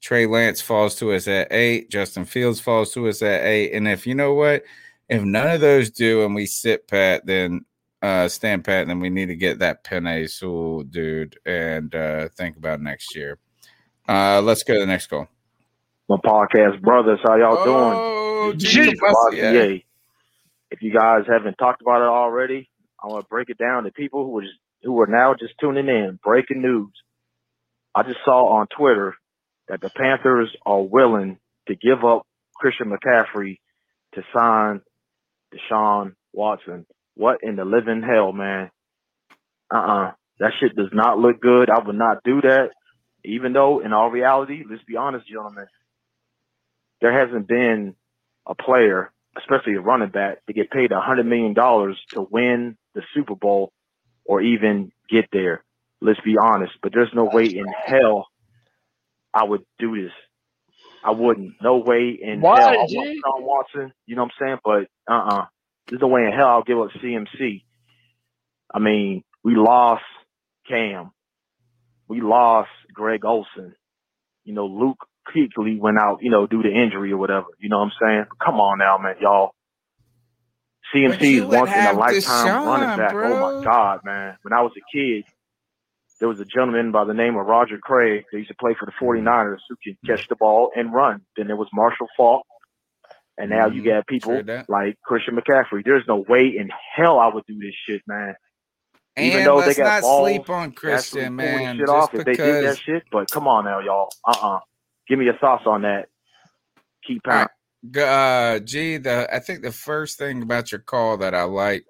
Trey 0.00 0.26
Lance 0.26 0.60
falls 0.60 0.96
to 0.96 1.12
us 1.12 1.26
at 1.28 1.48
eight. 1.50 1.90
Justin 1.90 2.24
Fields 2.24 2.60
falls 2.60 2.92
to 2.94 3.08
us 3.08 3.22
at 3.22 3.44
eight. 3.44 3.72
And 3.72 3.88
if 3.88 4.06
you 4.06 4.14
know 4.14 4.34
what, 4.34 4.64
if 5.08 5.22
none 5.22 5.48
of 5.50 5.60
those 5.60 5.90
do 5.90 6.24
and 6.24 6.34
we 6.34 6.46
sit 6.46 6.86
pat, 6.88 7.24
then 7.26 7.64
uh 8.02 8.28
stand 8.28 8.64
pat, 8.64 8.86
then 8.86 9.00
we 9.00 9.10
need 9.10 9.26
to 9.26 9.34
get 9.34 9.58
that 9.60 9.82
Penei 9.82 10.28
Sewell 10.30 10.82
dude 10.84 11.36
and 11.46 11.92
uh 11.94 12.28
think 12.36 12.56
about 12.56 12.80
next 12.80 13.16
year. 13.16 13.38
Uh 14.08 14.40
let's 14.42 14.62
go 14.62 14.74
to 14.74 14.80
the 14.80 14.86
next 14.86 15.06
call. 15.08 15.26
My 16.08 16.16
podcast 16.16 16.80
brothers, 16.82 17.18
how 17.24 17.36
y'all 17.36 17.56
Oh, 17.58 18.52
doing? 18.52 18.58
Jimmy 18.58 18.90
It's 18.90 19.00
Bob 19.00 19.32
Bussier. 19.32 19.52
CA. 19.52 19.84
If 20.70 20.82
you 20.82 20.92
guys 20.92 21.22
haven't 21.26 21.56
talked 21.56 21.82
about 21.82 22.02
it 22.02 22.08
already, 22.08 22.68
I 23.02 23.06
want 23.06 23.24
to 23.24 23.28
break 23.28 23.48
it 23.50 23.58
down 23.58 23.84
to 23.84 23.90
people 23.90 24.24
who 24.24 24.38
are 24.38 24.44
who 24.82 25.00
are 25.00 25.06
now 25.06 25.34
just 25.38 25.54
tuning 25.60 25.88
in. 25.88 26.18
Breaking 26.22 26.62
news: 26.62 26.92
I 27.94 28.02
just 28.02 28.18
saw 28.24 28.58
on 28.58 28.66
Twitter 28.76 29.14
that 29.68 29.80
the 29.80 29.90
Panthers 29.90 30.54
are 30.64 30.82
willing 30.82 31.38
to 31.68 31.74
give 31.74 32.04
up 32.04 32.26
Christian 32.54 32.90
McCaffrey 32.90 33.58
to 34.14 34.22
sign 34.34 34.80
Deshaun 35.54 36.14
Watson. 36.32 36.86
What 37.14 37.38
in 37.42 37.56
the 37.56 37.64
living 37.64 38.02
hell, 38.02 38.32
man? 38.32 38.70
Uh-uh. 39.72 40.12
That 40.40 40.52
shit 40.60 40.76
does 40.76 40.90
not 40.92 41.18
look 41.18 41.40
good. 41.40 41.68
I 41.68 41.80
would 41.84 41.96
not 41.96 42.22
do 42.24 42.40
that. 42.42 42.70
Even 43.24 43.52
though, 43.52 43.80
in 43.80 43.92
all 43.92 44.10
reality, 44.10 44.62
let's 44.68 44.84
be 44.84 44.96
honest, 44.96 45.28
gentlemen, 45.28 45.66
there 47.00 47.26
hasn't 47.26 47.48
been 47.48 47.94
a 48.46 48.54
player, 48.54 49.10
especially 49.36 49.74
a 49.74 49.80
running 49.80 50.10
back, 50.10 50.44
to 50.46 50.52
get 50.52 50.70
paid 50.70 50.92
a 50.92 51.00
hundred 51.00 51.26
million 51.26 51.54
dollars 51.54 51.98
to 52.12 52.22
win 52.22 52.76
the 52.94 53.02
Super 53.14 53.34
Bowl 53.34 53.72
or 54.24 54.40
even 54.40 54.92
get 55.08 55.26
there. 55.32 55.64
Let's 56.00 56.20
be 56.20 56.36
honest. 56.40 56.72
But 56.82 56.92
there's 56.92 57.12
no 57.14 57.24
way 57.24 57.44
in 57.46 57.66
hell 57.66 58.28
I 59.34 59.44
would 59.44 59.64
do 59.78 60.00
this. 60.00 60.12
I 61.04 61.12
wouldn't. 61.12 61.54
No 61.62 61.78
way 61.78 62.18
in 62.20 62.40
Why, 62.40 62.60
hell. 62.60 62.70
I 62.70 62.74
want? 62.74 63.18
Sean 63.24 63.44
Watson. 63.44 63.92
You 64.06 64.16
know 64.16 64.24
what 64.24 64.32
I'm 64.40 64.46
saying? 64.46 64.58
But 64.64 65.12
uh 65.12 65.26
uh 65.28 65.44
There's 65.88 66.00
no 66.00 66.08
way 66.08 66.24
in 66.24 66.32
hell 66.32 66.48
I'll 66.48 66.62
give 66.62 66.78
up 66.78 66.88
CMC. 67.02 67.62
I 68.72 68.78
mean, 68.78 69.24
we 69.42 69.54
lost 69.56 70.02
Cam. 70.68 71.12
We 72.08 72.20
lost 72.20 72.70
Greg 72.92 73.24
Olsen. 73.24 73.74
You 74.44 74.54
know, 74.54 74.66
Luke 74.66 75.06
Kuechly 75.34 75.78
went 75.78 75.98
out, 75.98 76.18
you 76.22 76.30
know, 76.30 76.46
due 76.46 76.62
to 76.62 76.70
injury 76.70 77.12
or 77.12 77.18
whatever. 77.18 77.46
You 77.58 77.68
know 77.68 77.78
what 77.80 77.86
I'm 77.86 77.92
saying? 78.00 78.24
Come 78.44 78.56
on 78.60 78.78
now, 78.78 78.98
man, 78.98 79.16
y'all. 79.20 79.52
CMC 80.94 81.42
is 81.42 81.46
once 81.46 81.70
in 81.76 81.86
a 81.86 81.92
lifetime 81.92 82.46
Deshaun, 82.46 82.64
running 82.64 82.96
back. 82.96 83.12
bro. 83.12 83.34
Oh 83.34 83.38
my 83.40 83.52
God, 83.64 84.00
man. 84.04 84.36
When 84.42 84.52
I 84.54 84.62
was 84.62 84.72
a 84.76 84.96
kid, 84.96 85.24
there 86.20 86.28
was 86.28 86.40
a 86.40 86.44
gentleman 86.46 86.92
by 86.92 87.04
the 87.04 87.14
name 87.14 87.36
of 87.36 87.46
Roger 87.46 87.78
Craig 87.78 88.24
that 88.32 88.38
used 88.38 88.50
to 88.50 88.56
play 88.60 88.74
for 88.78 88.86
the 88.86 88.92
49ers 89.00 89.58
who 89.68 89.76
could 89.84 89.98
catch 90.06 90.26
the 90.28 90.36
ball 90.36 90.70
and 90.74 90.92
run. 90.92 91.22
Then 91.36 91.46
there 91.48 91.56
was 91.56 91.68
Marshall 91.72 92.08
Faulk. 92.16 92.44
And 93.38 93.50
now 93.50 93.68
you 93.68 93.82
Mhm. 93.82 93.86
got 93.86 94.06
people 94.06 94.42
like 94.68 94.96
Christian 95.04 95.36
McCaffrey. 95.36 95.84
There's 95.84 96.06
no 96.08 96.16
way 96.28 96.56
in 96.56 96.70
hell 96.96 97.18
I 97.20 97.28
would 97.28 97.44
do 97.46 97.58
this 97.58 97.74
shit, 97.86 98.02
man. 98.06 98.34
Even 99.18 99.44
though 99.44 99.62
they 99.62 99.74
got 99.74 99.84
not 99.84 100.02
balls, 100.02 100.28
sleep 100.28 100.50
on 100.50 100.72
Christian, 100.72 101.36
man. 101.36 101.62
Shit 101.76 101.80
Just 101.80 101.90
off 101.92 102.14
if 102.14 102.24
they 102.24 102.36
did 102.36 102.62
that 102.62 102.78
shit, 102.86 103.02
but 103.12 103.30
come 103.30 103.48
on 103.48 103.64
now, 103.64 103.80
y'all. 103.80 104.10
Uh 104.26 104.32
uh 104.32 104.60
Give 105.08 105.18
me 105.18 105.24
your 105.24 105.38
thoughts 105.38 105.64
on 105.66 105.82
that. 105.82 106.08
Keep 107.06 107.26
right. 107.26 107.48
G- 107.90 108.00
Uh, 108.02 108.58
gee, 108.60 108.96
the 108.98 109.28
I 109.34 109.38
think 109.38 109.62
the 109.62 109.72
first 109.72 110.18
thing 110.18 110.42
about 110.42 110.72
your 110.72 110.80
call 110.80 111.16
that 111.18 111.34
I 111.34 111.44
like 111.44 111.86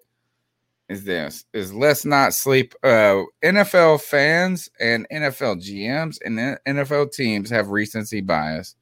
is 0.88 1.05
this: 1.05 1.44
is 1.52 1.72
let's 1.74 2.05
not 2.05 2.34
sleep. 2.34 2.74
Uh, 2.82 3.22
NFL 3.42 4.00
fans 4.02 4.68
and 4.80 5.06
NFL 5.10 5.56
GMs 5.62 6.18
and 6.24 6.58
NFL 6.66 7.12
teams 7.12 7.50
have 7.50 7.68
recency 7.68 8.20
bias. 8.20 8.76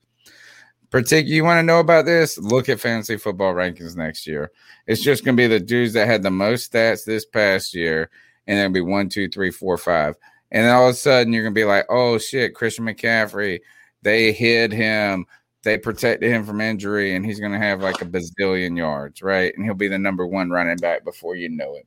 Particularly, 0.90 1.34
you 1.34 1.44
want 1.44 1.58
to 1.58 1.64
know 1.64 1.80
about 1.80 2.04
this? 2.06 2.38
Look 2.38 2.68
at 2.68 2.80
fantasy 2.80 3.16
football 3.16 3.54
rankings 3.54 3.96
next 3.96 4.26
year. 4.26 4.52
It's 4.86 5.02
just 5.02 5.24
going 5.24 5.36
to 5.36 5.40
be 5.40 5.48
the 5.48 5.58
dudes 5.60 5.94
that 5.94 6.06
had 6.06 6.22
the 6.22 6.30
most 6.30 6.72
stats 6.72 7.04
this 7.04 7.24
past 7.26 7.74
year, 7.74 8.08
and 8.46 8.58
it'll 8.58 8.72
be 8.72 8.80
one, 8.80 9.08
two, 9.08 9.28
three, 9.28 9.50
four, 9.50 9.76
five, 9.78 10.14
and 10.52 10.64
then 10.64 10.74
all 10.74 10.88
of 10.88 10.94
a 10.94 10.96
sudden 10.96 11.32
you're 11.32 11.42
going 11.42 11.54
to 11.54 11.58
be 11.58 11.64
like, 11.64 11.86
"Oh 11.88 12.18
shit, 12.18 12.54
Christian 12.54 12.84
McCaffrey, 12.84 13.60
they 14.02 14.32
hid 14.32 14.72
him." 14.72 15.26
they 15.66 15.76
protected 15.76 16.30
him 16.30 16.44
from 16.44 16.60
injury 16.60 17.16
and 17.16 17.26
he's 17.26 17.40
going 17.40 17.50
to 17.50 17.58
have 17.58 17.82
like 17.82 18.00
a 18.00 18.04
bazillion 18.04 18.78
yards, 18.78 19.20
right? 19.20 19.52
And 19.56 19.64
he'll 19.64 19.74
be 19.74 19.88
the 19.88 19.98
number 19.98 20.24
one 20.24 20.48
running 20.48 20.76
back 20.76 21.04
before 21.04 21.34
you 21.34 21.48
know 21.48 21.74
it. 21.74 21.86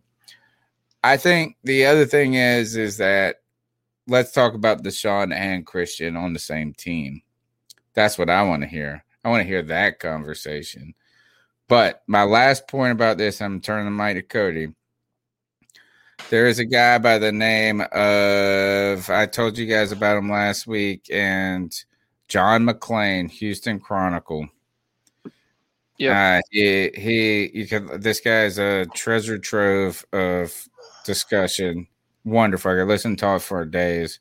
I 1.02 1.16
think 1.16 1.56
the 1.64 1.86
other 1.86 2.06
thing 2.06 2.34
is, 2.34 2.76
is 2.76 2.98
that 2.98 3.38
let's 4.06 4.34
talk 4.34 4.54
about 4.54 4.84
Deshaun 4.84 5.34
and 5.34 5.66
Christian 5.66 6.18
on 6.18 6.34
the 6.34 6.40
same 6.40 6.74
team. 6.74 7.22
That's 7.94 8.18
what 8.18 8.30
I 8.30 8.44
want 8.44 8.64
to 8.64 8.68
hear. 8.68 9.06
I 9.24 9.30
want 9.30 9.44
to 9.44 9.48
hear 9.48 9.64
that 9.64 10.00
conversation. 10.00 10.94
But 11.70 12.04
my 12.06 12.24
last 12.24 12.68
point 12.68 12.92
about 12.92 13.18
this, 13.18 13.42
I'm 13.42 13.62
turning 13.62 13.86
the 13.86 13.92
mic 13.92 14.18
to 14.18 14.24
Cody. 14.24 14.74
There 16.30 16.48
is 16.48 16.60
a 16.60 16.66
guy 16.66 16.98
by 16.98 17.18
the 17.18 17.32
name 17.32 17.80
of, 17.80 19.10
I 19.10 19.26
told 19.26 19.58
you 19.58 19.68
guys 19.68 19.94
about 19.94 20.18
him 20.18 20.30
last 20.30 20.68
week, 20.68 21.08
and 21.14 21.74
John 22.30 22.66
McClain, 22.66 23.30
Houston 23.32 23.80
Chronicle. 23.80 24.48
Yeah. 25.98 26.38
Uh, 26.38 26.41
he 26.49 26.91
he 26.95 27.51
you 27.53 27.67
can 27.67 27.99
this 27.99 28.22
guy 28.22 28.45
is 28.45 28.58
a 28.58 28.85
treasure 28.93 29.38
trove 29.38 30.06
of 30.14 30.69
discussion. 31.06 31.88
Wonderful. 32.24 32.72
I 32.72 32.75
could 32.75 32.88
listen 32.88 33.16
to 33.17 33.35
it 33.35 33.41
for 33.41 33.66
days. 33.66 34.19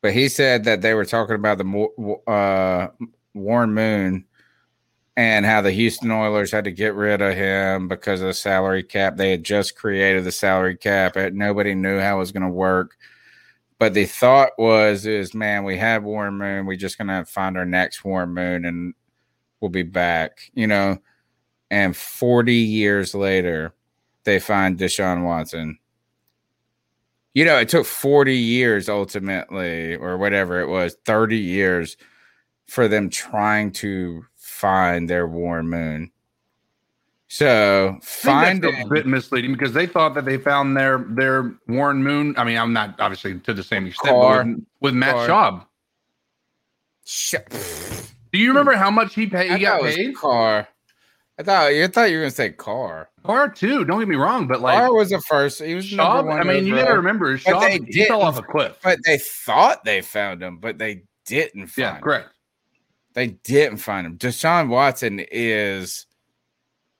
But 0.00 0.12
he 0.12 0.28
said 0.28 0.64
that 0.64 0.82
they 0.82 0.94
were 0.94 1.04
talking 1.04 1.34
about 1.34 1.58
the 1.58 2.22
uh, 2.30 2.88
Warren 3.34 3.74
Moon 3.74 4.24
and 5.16 5.44
how 5.44 5.60
the 5.60 5.72
Houston 5.72 6.12
Oilers 6.12 6.52
had 6.52 6.62
to 6.64 6.70
get 6.70 6.94
rid 6.94 7.20
of 7.20 7.34
him 7.34 7.88
because 7.88 8.20
of 8.20 8.28
the 8.28 8.34
salary 8.34 8.84
cap. 8.84 9.16
They 9.16 9.32
had 9.32 9.42
just 9.42 9.74
created 9.74 10.22
the 10.22 10.30
salary 10.30 10.76
cap. 10.76 11.16
and 11.16 11.36
Nobody 11.36 11.74
knew 11.74 11.98
how 11.98 12.16
it 12.16 12.18
was 12.20 12.30
going 12.30 12.44
to 12.44 12.48
work. 12.48 12.96
But 13.78 13.94
the 13.94 14.06
thought 14.06 14.50
was, 14.58 15.06
is 15.06 15.34
man, 15.34 15.64
we 15.64 15.76
have 15.78 16.04
Warren 16.04 16.34
Moon. 16.34 16.66
We're 16.66 16.76
just 16.76 16.98
gonna 16.98 17.24
find 17.24 17.56
our 17.56 17.64
next 17.66 18.04
warm 18.04 18.34
Moon, 18.34 18.64
and 18.64 18.94
we'll 19.60 19.70
be 19.70 19.82
back. 19.82 20.50
You 20.54 20.66
know. 20.66 20.98
And 21.70 21.94
forty 21.94 22.54
years 22.54 23.14
later, 23.14 23.74
they 24.24 24.40
find 24.40 24.78
Deshaun 24.78 25.22
Watson. 25.22 25.78
You 27.34 27.44
know, 27.44 27.58
it 27.58 27.68
took 27.68 27.84
forty 27.84 28.38
years 28.38 28.88
ultimately, 28.88 29.94
or 29.96 30.16
whatever 30.16 30.60
it 30.60 30.68
was, 30.68 30.96
thirty 31.04 31.36
years, 31.36 31.98
for 32.66 32.88
them 32.88 33.10
trying 33.10 33.72
to 33.72 34.24
find 34.36 35.10
their 35.10 35.26
warm 35.26 35.68
Moon. 35.68 36.10
So 37.30 37.98
find 38.02 38.64
a 38.64 38.72
bit 38.90 39.06
misleading 39.06 39.52
because 39.52 39.72
they 39.74 39.86
thought 39.86 40.14
that 40.14 40.24
they 40.24 40.38
found 40.38 40.76
their 40.76 40.98
their 41.10 41.54
Warren 41.68 42.02
Moon. 42.02 42.34
I 42.38 42.44
mean, 42.44 42.56
I'm 42.56 42.72
not 42.72 42.98
obviously 42.98 43.38
to 43.40 43.52
the 43.52 43.62
same 43.62 43.86
extent, 43.86 44.16
but 44.16 44.46
with, 44.46 44.64
with 44.80 44.94
Matt 44.94 45.14
Carr. 45.28 45.66
Schaub. 47.06 47.50
Do 48.32 48.38
you 48.38 48.48
remember 48.48 48.72
how 48.74 48.90
much 48.90 49.14
he 49.14 49.26
paid? 49.26 49.50
I 49.50 49.56
He 49.58 49.64
got 49.64 49.80
thought 49.80 49.80
it 49.80 49.86
was 49.86 49.96
paid. 49.96 50.16
car. 50.16 50.68
I 51.38 51.42
thought 51.42 51.74
you 51.74 51.86
thought 51.88 52.10
you 52.10 52.16
were 52.16 52.22
gonna 52.24 52.30
say 52.30 52.50
car. 52.50 53.10
Carr 53.24 53.48
too. 53.50 53.84
Don't 53.84 53.98
get 53.98 54.08
me 54.08 54.16
wrong, 54.16 54.46
but 54.46 54.60
like 54.60 54.76
Carr 54.78 54.92
was 54.94 55.10
the 55.10 55.20
first. 55.20 55.62
He 55.62 55.74
was 55.74 55.86
Schaub, 55.86 56.26
one. 56.26 56.40
I 56.40 56.44
mean, 56.44 56.66
you 56.66 56.74
got 56.74 56.86
to 56.88 56.94
remember, 56.94 57.36
Schaub, 57.38 57.60
they 57.60 57.78
he 57.92 58.06
fell 58.06 58.22
off 58.22 58.38
a 58.38 58.42
cliff. 58.42 58.78
But 58.82 59.00
they 59.04 59.18
thought 59.18 59.84
they 59.84 60.00
found 60.00 60.42
him, 60.42 60.58
but 60.58 60.78
they 60.78 61.04
didn't 61.26 61.66
find 61.68 61.76
Yeah, 61.76 61.94
him. 61.96 62.02
correct. 62.02 62.28
They 63.14 63.28
didn't 63.28 63.78
find 63.78 64.06
him. 64.06 64.18
Deshaun 64.18 64.68
Watson 64.68 65.20
is 65.30 66.06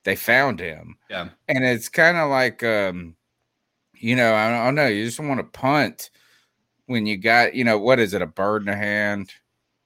they 0.08 0.16
found 0.16 0.58
him. 0.58 0.96
Yeah. 1.10 1.28
And 1.48 1.62
it's 1.66 1.90
kind 1.90 2.16
of 2.16 2.30
like 2.30 2.62
um, 2.62 3.14
you 3.94 4.16
know, 4.16 4.34
I 4.34 4.48
don't, 4.48 4.58
I 4.58 4.64
don't 4.64 4.74
know, 4.74 4.86
you 4.86 5.04
just 5.04 5.20
want 5.20 5.38
to 5.38 5.44
punt 5.44 6.08
when 6.86 7.04
you 7.04 7.18
got, 7.18 7.54
you 7.54 7.62
know, 7.62 7.78
what 7.78 7.98
is 7.98 8.14
it, 8.14 8.22
a 8.22 8.26
bird 8.26 8.62
in 8.62 8.68
a 8.68 8.76
hand? 8.76 9.30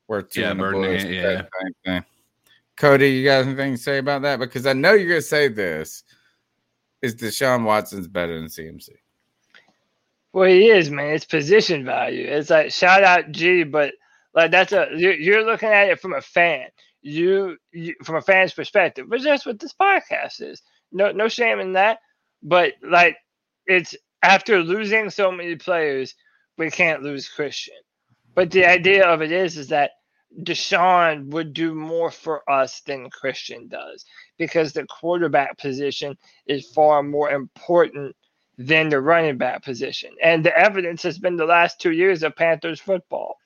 Worth 0.07 0.31
two 0.31 0.43
Yeah, 0.43 0.53
in 0.53 0.59
the 0.59 0.63
bird 0.63 0.75
in 0.77 0.83
the 0.83 0.89
hand, 0.89 1.01
that 1.01 1.13
yeah. 1.13 1.37
type 1.37 1.49
thing. 1.85 2.05
Cody, 2.77 3.11
you 3.11 3.25
got 3.25 3.45
anything 3.45 3.75
to 3.75 3.83
say 3.83 3.99
about 3.99 4.23
that? 4.23 4.39
Because 4.39 4.65
I 4.65 4.75
know 4.75 4.93
you're 4.93 5.09
gonna 5.09 5.23
say 5.23 5.49
this. 5.49 6.05
Is 7.01 7.17
Deshaun 7.17 7.65
Watson's 7.65 8.07
better 8.07 8.39
than 8.39 8.49
CMC? 8.49 8.91
Well, 10.33 10.49
he 10.49 10.71
is, 10.71 10.89
man. 10.89 11.15
It's 11.15 11.25
position 11.25 11.85
value. 11.85 12.27
It's 12.29 12.49
like 12.49 12.71
shout 12.71 13.03
out 13.03 13.33
G, 13.33 13.65
but 13.65 13.95
like 14.35 14.53
that's 14.53 14.73
a 14.73 14.87
you're, 14.95 15.15
you're 15.15 15.45
looking 15.45 15.69
at 15.69 15.89
it 15.89 16.01
from 16.01 16.15
a 16.15 16.21
fan. 16.21 16.69
You, 17.03 17.57
you 17.73 17.95
from 18.05 18.17
a 18.17 18.23
fan's 18.23 18.55
perspective, 18.55 19.07
but 19.09 19.23
that's 19.23 19.45
what 19.45 19.59
this 19.59 19.75
podcast 19.75 20.41
is. 20.41 20.63
No, 20.93 21.11
no 21.13 21.29
shame 21.29 21.61
in 21.61 21.73
that. 21.75 21.99
But 22.43 22.75
like, 22.83 23.17
it's 23.67 23.95
after 24.23 24.63
losing 24.63 25.11
so 25.11 25.33
many 25.33 25.57
players, 25.57 26.15
we 26.59 26.71
can't 26.71 27.03
lose 27.03 27.29
Christian. 27.29 27.75
But 28.35 28.51
the 28.51 28.67
idea 28.67 29.07
of 29.07 29.23
it 29.23 29.33
is, 29.33 29.57
is 29.59 29.69
that 29.69 29.93
Deshaun 30.43 31.31
would 31.31 31.53
do 31.53 31.75
more 31.75 32.11
for 32.11 32.49
us 32.51 32.81
than 32.83 33.11
Christian 33.11 33.69
does 33.69 34.05
because 34.39 34.73
the 34.73 34.87
quarterback 34.87 35.59
position 35.59 36.17
is 36.47 36.71
far 36.71 37.03
more 37.03 37.31
important 37.31 38.17
than 38.59 38.89
the 38.89 39.01
running 39.01 39.39
back 39.39 39.63
position. 39.63 40.11
And 40.23 40.45
the 40.45 40.57
evidence 40.57 41.03
has 41.03 41.19
been 41.19 41.37
the 41.37 41.45
last 41.47 41.81
two 41.81 41.93
years 41.93 42.23
of 42.23 42.37
Panthers 42.37 42.81
football. 42.81 43.37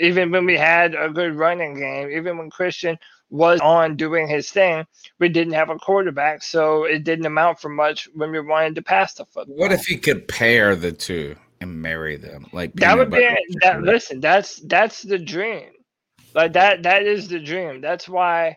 Even 0.00 0.30
when 0.30 0.46
we 0.46 0.56
had 0.56 0.94
a 0.94 1.10
good 1.10 1.34
running 1.34 1.74
game, 1.74 2.10
even 2.10 2.38
when 2.38 2.50
Christian 2.50 2.98
was 3.30 3.60
on 3.60 3.96
doing 3.96 4.28
his 4.28 4.50
thing, 4.50 4.86
we 5.18 5.28
didn't 5.28 5.54
have 5.54 5.70
a 5.70 5.78
quarterback, 5.78 6.42
so 6.42 6.84
it 6.84 7.04
didn't 7.04 7.26
amount 7.26 7.60
for 7.60 7.68
much 7.68 8.08
when 8.14 8.30
we 8.30 8.40
wanted 8.40 8.74
to 8.74 8.82
pass 8.82 9.14
the 9.14 9.24
football. 9.26 9.56
What 9.56 9.72
if 9.72 9.84
he 9.84 9.96
could 9.96 10.28
pair 10.28 10.76
the 10.76 10.92
two 10.92 11.36
and 11.60 11.80
marry 11.80 12.16
them? 12.16 12.46
Like 12.52 12.74
that 12.74 12.96
would 12.96 13.10
be 13.10 13.28
that 13.62 13.82
listen 13.82 14.20
that's 14.20 14.56
that's 14.60 15.02
the 15.02 15.18
dream 15.18 15.70
like 16.34 16.52
that 16.52 16.82
that 16.82 17.02
is 17.02 17.28
the 17.28 17.40
dream 17.40 17.80
that's 17.80 18.08
why 18.08 18.56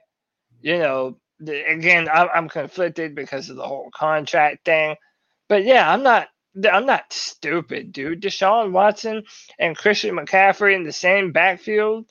you 0.62 0.78
know 0.78 1.18
the, 1.40 1.64
again 1.66 2.08
I'm, 2.12 2.30
I'm 2.34 2.50
conflicted 2.50 3.16
because 3.16 3.50
of 3.50 3.58
the 3.58 3.68
whole 3.68 3.90
contract 3.94 4.66
thing 4.66 4.96
but 5.48 5.64
yeah 5.64 5.92
i'm 5.92 6.04
not 6.04 6.28
I'm 6.64 6.86
not 6.86 7.12
stupid, 7.12 7.92
dude. 7.92 8.22
Deshaun 8.22 8.72
Watson 8.72 9.24
and 9.60 9.78
Christian 9.78 10.16
McCaffrey 10.16 10.76
in 10.76 10.84
the 10.84 10.94
same 10.94 11.32
backfield. 11.32 12.06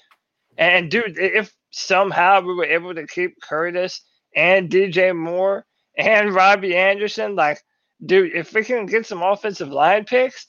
And 0.58 0.90
dude, 0.90 1.18
if 1.18 1.52
somehow 1.70 2.40
we 2.40 2.55
were 2.55 2.66
able 2.66 2.94
to 2.94 3.06
keep 3.06 3.40
Curtis 3.40 4.02
and 4.34 4.70
DJ 4.70 5.16
Moore 5.16 5.64
and 5.97 6.34
Robby 6.34 6.76
Anderson, 6.76 7.34
like, 7.34 7.60
dude, 8.05 8.34
if 8.34 8.52
we 8.52 8.64
can 8.64 8.86
get 8.86 9.06
some 9.06 9.23
offensive 9.23 9.68
line 9.68 10.05
picks, 10.05 10.47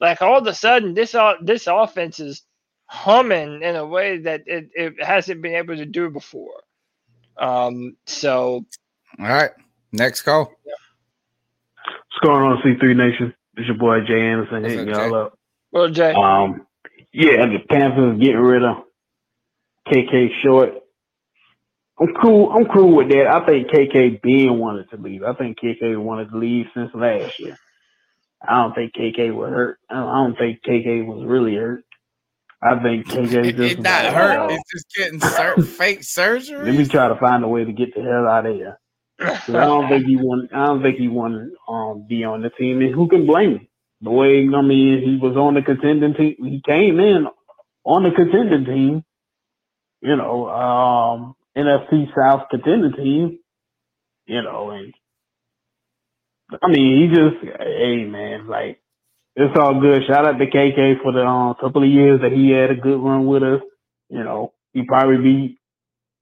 like 0.00 0.22
all 0.22 0.38
of 0.38 0.46
a 0.46 0.54
sudden 0.54 0.94
this 0.94 1.14
all 1.14 1.36
this 1.40 1.66
offense 1.66 2.20
is 2.20 2.42
humming 2.86 3.62
in 3.62 3.76
a 3.76 3.86
way 3.86 4.18
that 4.18 4.42
it, 4.46 4.68
it 4.74 5.02
hasn't 5.02 5.42
been 5.42 5.54
able 5.54 5.76
to 5.76 5.86
do 5.86 6.10
before. 6.10 6.62
Um, 7.38 7.96
so 8.06 8.64
all 9.18 9.26
right, 9.26 9.50
next 9.92 10.22
call. 10.22 10.52
What's 12.16 12.28
going 12.28 12.42
on, 12.44 12.62
C3 12.62 12.96
Nation? 12.96 13.34
It's 13.58 13.66
your 13.66 13.76
boy 13.76 14.00
Jay 14.00 14.20
Anderson 14.20 14.64
hitting 14.64 14.88
y'all 14.88 15.14
up. 15.14 15.38
Well, 15.70 15.90
Jay. 15.90 16.12
Um, 16.14 16.66
yeah, 17.12 17.44
the 17.44 17.58
Panthers 17.68 18.18
getting 18.18 18.36
rid 18.38 18.62
of 18.64 18.84
KK 19.88 20.28
Short. 20.42 20.74
I'm 22.00 22.14
cool. 22.14 22.50
I'm 22.52 22.66
cool 22.66 22.96
with 22.96 23.10
that. 23.10 23.26
I 23.26 23.44
think 23.44 23.68
KK 23.68 24.22
being 24.22 24.58
wanted 24.58 24.88
to 24.90 24.96
leave. 24.96 25.24
I 25.24 25.34
think 25.34 25.58
KK 25.58 26.02
wanted 26.02 26.30
to 26.30 26.38
leave 26.38 26.66
since 26.74 26.90
last 26.94 27.38
year. 27.38 27.58
I 28.46 28.62
don't 28.62 28.74
think 28.74 28.94
KK 28.94 29.34
was 29.34 29.50
hurt. 29.50 29.78
I 29.90 29.94
don't, 29.94 30.08
I 30.08 30.14
don't 30.14 30.38
think 30.38 30.62
KK 30.62 31.06
was 31.06 31.26
really 31.26 31.54
hurt. 31.54 31.84
I 32.62 32.82
think 32.82 33.06
KK 33.08 33.54
just 33.56 33.72
It's 33.74 33.80
not 33.82 34.06
hurt. 34.14 34.52
It's 34.52 34.72
just 34.72 34.86
getting 34.96 35.20
sur- 35.20 35.62
fake 35.62 36.02
surgery. 36.02 36.64
Let 36.64 36.74
me 36.76 36.86
try 36.86 37.08
to 37.08 37.16
find 37.16 37.44
a 37.44 37.48
way 37.48 37.64
to 37.64 37.72
get 37.72 37.94
the 37.94 38.00
hell 38.02 38.26
out 38.26 38.46
of 38.46 38.54
here. 38.54 38.78
I 39.20 39.36
don't 39.48 39.88
think 39.88 40.06
he 40.06 40.16
want. 40.16 40.52
I 40.52 40.66
don't 40.66 40.82
think 40.82 40.98
he 40.98 41.08
want 41.08 41.34
to 41.34 41.72
um, 41.72 42.06
be 42.08 42.24
on 42.24 42.42
the 42.42 42.50
team. 42.50 42.80
And 42.80 42.94
who 42.94 43.08
can 43.08 43.26
blame 43.26 43.52
him? 43.52 43.68
The 44.02 44.10
way 44.10 44.46
I 44.54 44.62
mean, 44.62 45.02
he 45.02 45.18
was 45.20 45.36
on 45.36 45.54
the 45.54 45.62
contending 45.62 46.14
team. 46.14 46.36
He 46.38 46.62
came 46.64 47.00
in 47.00 47.26
on 47.84 48.02
the 48.02 48.10
contending 48.10 48.64
team. 48.64 49.04
You 50.02 50.16
know, 50.16 50.48
um, 50.48 51.34
NFC 51.56 52.06
South 52.14 52.48
contending 52.50 52.92
team. 52.92 53.38
You 54.26 54.42
know, 54.42 54.70
and 54.70 54.92
I 56.62 56.68
mean, 56.68 57.10
he 57.10 57.16
just, 57.16 57.58
hey 57.58 58.04
man, 58.04 58.48
like 58.48 58.80
it's 59.34 59.56
all 59.58 59.80
good. 59.80 60.02
Shout 60.06 60.26
out 60.26 60.38
to 60.38 60.46
KK 60.46 61.02
for 61.02 61.12
the 61.12 61.24
um, 61.24 61.54
couple 61.60 61.82
of 61.82 61.88
years 61.88 62.20
that 62.22 62.32
he 62.32 62.50
had 62.50 62.70
a 62.70 62.74
good 62.80 62.98
run 62.98 63.26
with 63.26 63.42
us. 63.42 63.60
You 64.08 64.24
know, 64.24 64.52
he 64.72 64.82
probably 64.82 65.18
be 65.18 65.58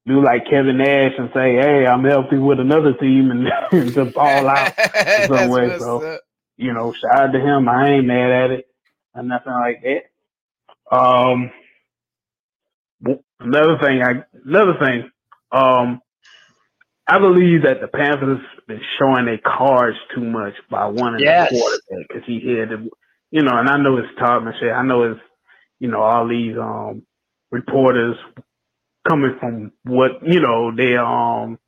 do 0.07 0.23
like 0.23 0.47
Kevin 0.51 0.79
Nash 0.79 1.13
and 1.19 1.31
say, 1.35 1.55
"Hey, 1.57 1.87
I'm 1.87 2.05
healthy 2.05 2.39
with 2.39 2.61
another 2.61 2.93
team," 2.95 3.31
and 3.73 3.95
just 3.95 4.15
fall 4.15 4.49
out 4.49 4.75
in 5.19 5.29
some 5.29 5.49
way. 5.49 5.77
So, 5.79 6.03
up. 6.15 6.21
you 6.57 6.73
know, 6.73 6.93
shout 6.93 7.21
out 7.29 7.33
to 7.33 7.41
him. 7.41 7.69
I 7.69 7.91
ain't 7.91 8.07
mad 8.07 8.31
at 8.31 8.51
it 8.51 8.67
and 9.15 9.29
nothing 9.29 9.53
like 9.53 9.83
that. 9.83 10.97
Um, 10.97 11.51
another 13.41 13.79
thing, 13.79 14.03
I 14.03 14.25
another 14.45 14.75
thing, 14.79 15.11
um, 15.53 16.01
I 17.07 17.19
believe 17.19 17.63
that 17.63 17.81
the 17.81 17.89
Panthers 17.89 18.41
been 18.67 18.81
showing 18.99 19.27
their 19.27 19.39
cards 19.39 19.97
too 20.15 20.25
much 20.25 20.55
by 20.71 20.87
wanting 20.87 21.21
Yes. 21.21 21.51
the 21.51 21.59
quarterback 21.59 22.09
because 22.09 22.23
he 22.27 22.57
had, 22.59 22.71
the, 22.71 22.89
you 23.31 23.43
know, 23.43 23.57
and 23.57 23.69
I 23.69 23.77
know 23.77 23.99
it's 23.99 24.09
Todd 24.19 24.43
shit. 24.59 24.73
I 24.73 24.83
know 24.83 25.03
it's, 25.13 25.21
you 25.81 25.89
know, 25.89 26.01
all 26.01 26.27
these 26.29 26.57
um 26.57 27.03
reporters 27.51 28.17
coming 29.09 29.37
from 29.41 29.73
what 29.85 30.13
you 30.23 30.41
know 30.41 30.75
they 30.75 30.97
um, 30.97 31.59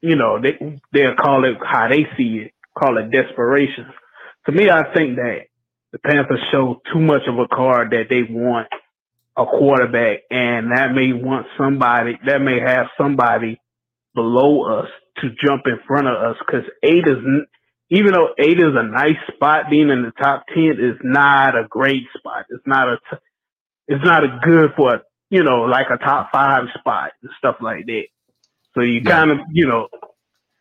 you 0.00 0.16
know 0.16 0.40
they 0.40 0.80
they'll 0.92 1.14
call 1.16 1.44
it 1.44 1.56
how 1.64 1.88
they 1.88 2.06
see 2.16 2.46
it, 2.46 2.52
call 2.78 2.98
it 2.98 3.10
desperation. 3.10 3.86
To 4.46 4.52
me, 4.52 4.70
I 4.70 4.94
think 4.94 5.16
that 5.16 5.46
the 5.92 5.98
Panthers 5.98 6.40
show 6.52 6.80
too 6.92 7.00
much 7.00 7.22
of 7.28 7.38
a 7.38 7.48
card 7.48 7.90
that 7.90 8.06
they 8.08 8.22
want 8.28 8.68
a 9.36 9.44
quarterback, 9.44 10.20
and 10.30 10.72
that 10.72 10.94
may 10.94 11.12
want 11.12 11.46
somebody 11.58 12.18
that 12.26 12.40
may 12.40 12.60
have 12.60 12.86
somebody 12.98 13.60
below 14.14 14.80
us 14.80 14.88
to 15.18 15.30
jump 15.44 15.62
in 15.66 15.78
front 15.86 16.06
of 16.08 16.14
us 16.14 16.36
because 16.46 16.64
eight 16.82 17.06
is 17.06 17.18
even 17.90 18.12
though 18.12 18.34
eight 18.38 18.58
is 18.58 18.74
a 18.74 18.82
nice 18.82 19.16
spot, 19.34 19.70
being 19.70 19.90
in 19.90 20.02
the 20.02 20.12
top 20.12 20.44
ten 20.52 20.72
is 20.80 20.98
not 21.02 21.56
a 21.56 21.66
great 21.68 22.04
spot. 22.16 22.46
It's 22.50 22.66
not 22.66 22.88
a 22.88 22.98
it's 23.88 24.04
not 24.04 24.24
a 24.24 24.40
good 24.42 24.70
for 24.76 24.94
a, 24.94 25.02
you 25.30 25.42
know 25.42 25.62
like 25.62 25.86
a 25.90 25.98
top 25.98 26.30
five 26.32 26.64
spot 26.78 27.12
and 27.22 27.30
stuff 27.38 27.56
like 27.60 27.86
that. 27.86 28.04
So 28.74 28.82
you 28.82 29.02
kind 29.02 29.30
of 29.30 29.38
you 29.52 29.66
know 29.66 29.88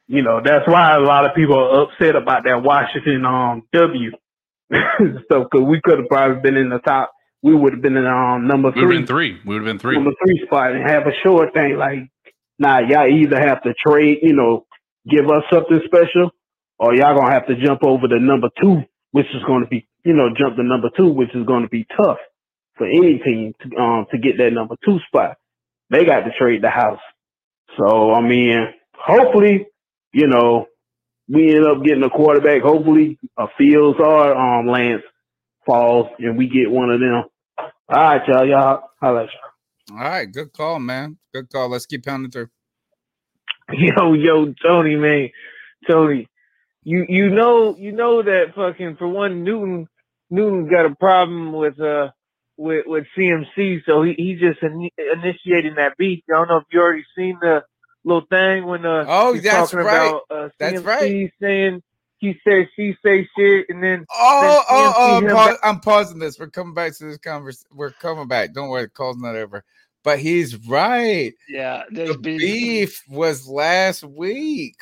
you 0.07 0.21
know 0.21 0.41
that's 0.43 0.67
why 0.67 0.95
a 0.95 0.99
lot 0.99 1.25
of 1.25 1.35
people 1.35 1.57
are 1.57 1.83
upset 1.83 2.15
about 2.15 2.43
that 2.45 2.63
Washington 2.63 3.25
um 3.25 3.63
W 3.73 4.11
stuff 4.71 5.47
because 5.51 5.65
we 5.65 5.81
could 5.83 5.99
have 5.99 6.07
probably 6.07 6.41
been 6.41 6.57
in 6.57 6.69
the 6.69 6.79
top. 6.79 7.11
We 7.41 7.53
would 7.53 7.73
have 7.73 7.81
been 7.81 7.97
in 7.97 8.07
um 8.07 8.47
number 8.47 8.71
three. 8.71 8.81
We 8.81 8.97
would 8.97 9.07
three 9.07 9.33
have 9.33 9.39
been 9.39 9.39
three. 9.39 9.41
We 9.45 9.53
would 9.53 9.61
have 9.61 9.65
been 9.65 9.79
three. 9.79 9.95
number 9.95 10.13
three 10.25 10.41
spot 10.45 10.71
and 10.71 10.89
have 10.89 11.05
a 11.07 11.13
short 11.23 11.53
thing 11.53 11.77
like, 11.77 11.99
nah, 12.57 12.79
y'all 12.79 13.07
either 13.07 13.39
have 13.39 13.61
to 13.63 13.73
trade, 13.85 14.19
you 14.23 14.33
know, 14.33 14.65
give 15.07 15.29
us 15.29 15.43
something 15.51 15.81
special, 15.85 16.31
or 16.79 16.95
y'all 16.95 17.15
gonna 17.15 17.31
have 17.31 17.47
to 17.47 17.55
jump 17.55 17.83
over 17.83 18.07
to 18.07 18.19
number 18.19 18.49
two, 18.61 18.81
which 19.11 19.27
is 19.27 19.43
gonna 19.45 19.67
be, 19.67 19.87
you 20.03 20.13
know, 20.13 20.29
jump 20.35 20.55
to 20.55 20.63
number 20.63 20.89
two, 20.97 21.09
which 21.09 21.35
is 21.35 21.45
gonna 21.45 21.67
be 21.67 21.85
tough 21.95 22.17
for 22.77 22.87
any 22.87 23.19
team 23.19 23.53
to 23.61 23.77
um 23.77 24.05
to 24.11 24.17
get 24.17 24.37
that 24.37 24.51
number 24.51 24.75
two 24.83 24.99
spot. 25.07 25.37
They 25.89 26.05
got 26.05 26.21
to 26.21 26.31
trade 26.37 26.63
the 26.63 26.69
house. 26.69 26.99
So 27.77 28.13
I 28.13 28.21
mean, 28.21 28.67
hopefully, 28.93 29.67
you 30.13 30.27
know, 30.27 30.67
we 31.27 31.55
end 31.55 31.65
up 31.65 31.83
getting 31.83 32.03
a 32.03 32.09
quarterback. 32.09 32.61
Hopefully, 32.61 33.19
a 33.37 33.47
Fields 33.57 33.99
or 33.99 34.35
um 34.35 34.67
Lance 34.67 35.03
falls, 35.65 36.07
and 36.19 36.37
we 36.37 36.47
get 36.47 36.69
one 36.71 36.89
of 36.89 36.99
them. 36.99 37.23
All 37.57 37.69
right, 37.89 38.27
y'all, 38.27 38.47
y'all, 38.47 38.83
holla 39.01 39.23
at 39.23 39.29
y'all. 39.29 39.97
All 39.97 40.03
right, 40.03 40.31
good 40.31 40.51
call, 40.53 40.79
man. 40.79 41.17
Good 41.33 41.49
call. 41.49 41.69
Let's 41.69 41.85
keep 41.85 42.05
pounding 42.05 42.31
through. 42.31 42.49
Yo, 43.73 44.13
yo, 44.13 44.53
Tony, 44.63 44.95
man, 44.95 45.29
Tony, 45.89 46.27
you 46.83 47.03
you 47.09 47.31
know 47.31 47.75
you 47.75 47.91
know 47.91 48.21
that 48.21 48.53
fucking 48.55 48.95
for 48.97 49.07
one 49.07 49.43
Newton 49.43 49.87
Newton 50.29 50.69
got 50.69 50.85
a 50.85 50.93
problem 50.95 51.51
with 51.51 51.79
uh 51.79 52.09
with 52.57 52.85
with 52.87 53.05
CMC, 53.17 53.83
so 53.85 54.03
he 54.03 54.13
he 54.13 54.35
just 54.35 54.61
ini 54.61 54.89
initiating 55.13 55.75
that 55.75 55.97
beef. 55.97 56.23
I 56.29 56.33
don't 56.33 56.47
know 56.47 56.57
if 56.57 56.63
you 56.71 56.79
already 56.81 57.05
seen 57.17 57.37
the 57.41 57.63
little 58.03 58.25
thing 58.29 58.65
when 58.65 58.85
uh 58.85 59.05
Oh, 59.07 59.33
he's 59.33 59.43
that's 59.43 59.71
talking 59.71 59.85
right. 59.85 60.07
about 60.07 60.21
uh, 60.29 60.49
That's 60.59 60.81
CMC 60.81 60.85
right. 60.85 61.31
saying 61.41 61.83
he 62.17 62.39
says 62.47 62.67
she 62.75 62.95
say 63.03 63.27
shit, 63.37 63.65
and 63.69 63.83
then 63.83 64.05
Oh, 64.13 64.39
then 64.41 64.51
oh, 64.69 64.93
oh! 64.97 65.17
I'm, 65.17 65.35
pa- 65.35 65.45
back- 65.47 65.59
I'm 65.63 65.79
pausing 65.81 66.19
this. 66.19 66.39
We're 66.39 66.47
coming 66.47 66.73
back 66.73 66.95
to 66.97 67.05
this 67.05 67.17
conversation. 67.17 67.67
We're 67.73 67.91
coming 67.91 68.27
back. 68.27 68.53
Don't 68.53 68.69
worry, 68.69 68.83
the 68.83 68.89
call's 68.89 69.17
not 69.17 69.35
over. 69.35 69.63
But 70.03 70.19
he's 70.19 70.55
right. 70.67 71.33
Yeah, 71.49 71.83
the 71.91 72.17
beef 72.17 73.03
was 73.09 73.47
last 73.47 74.03
week 74.03 74.75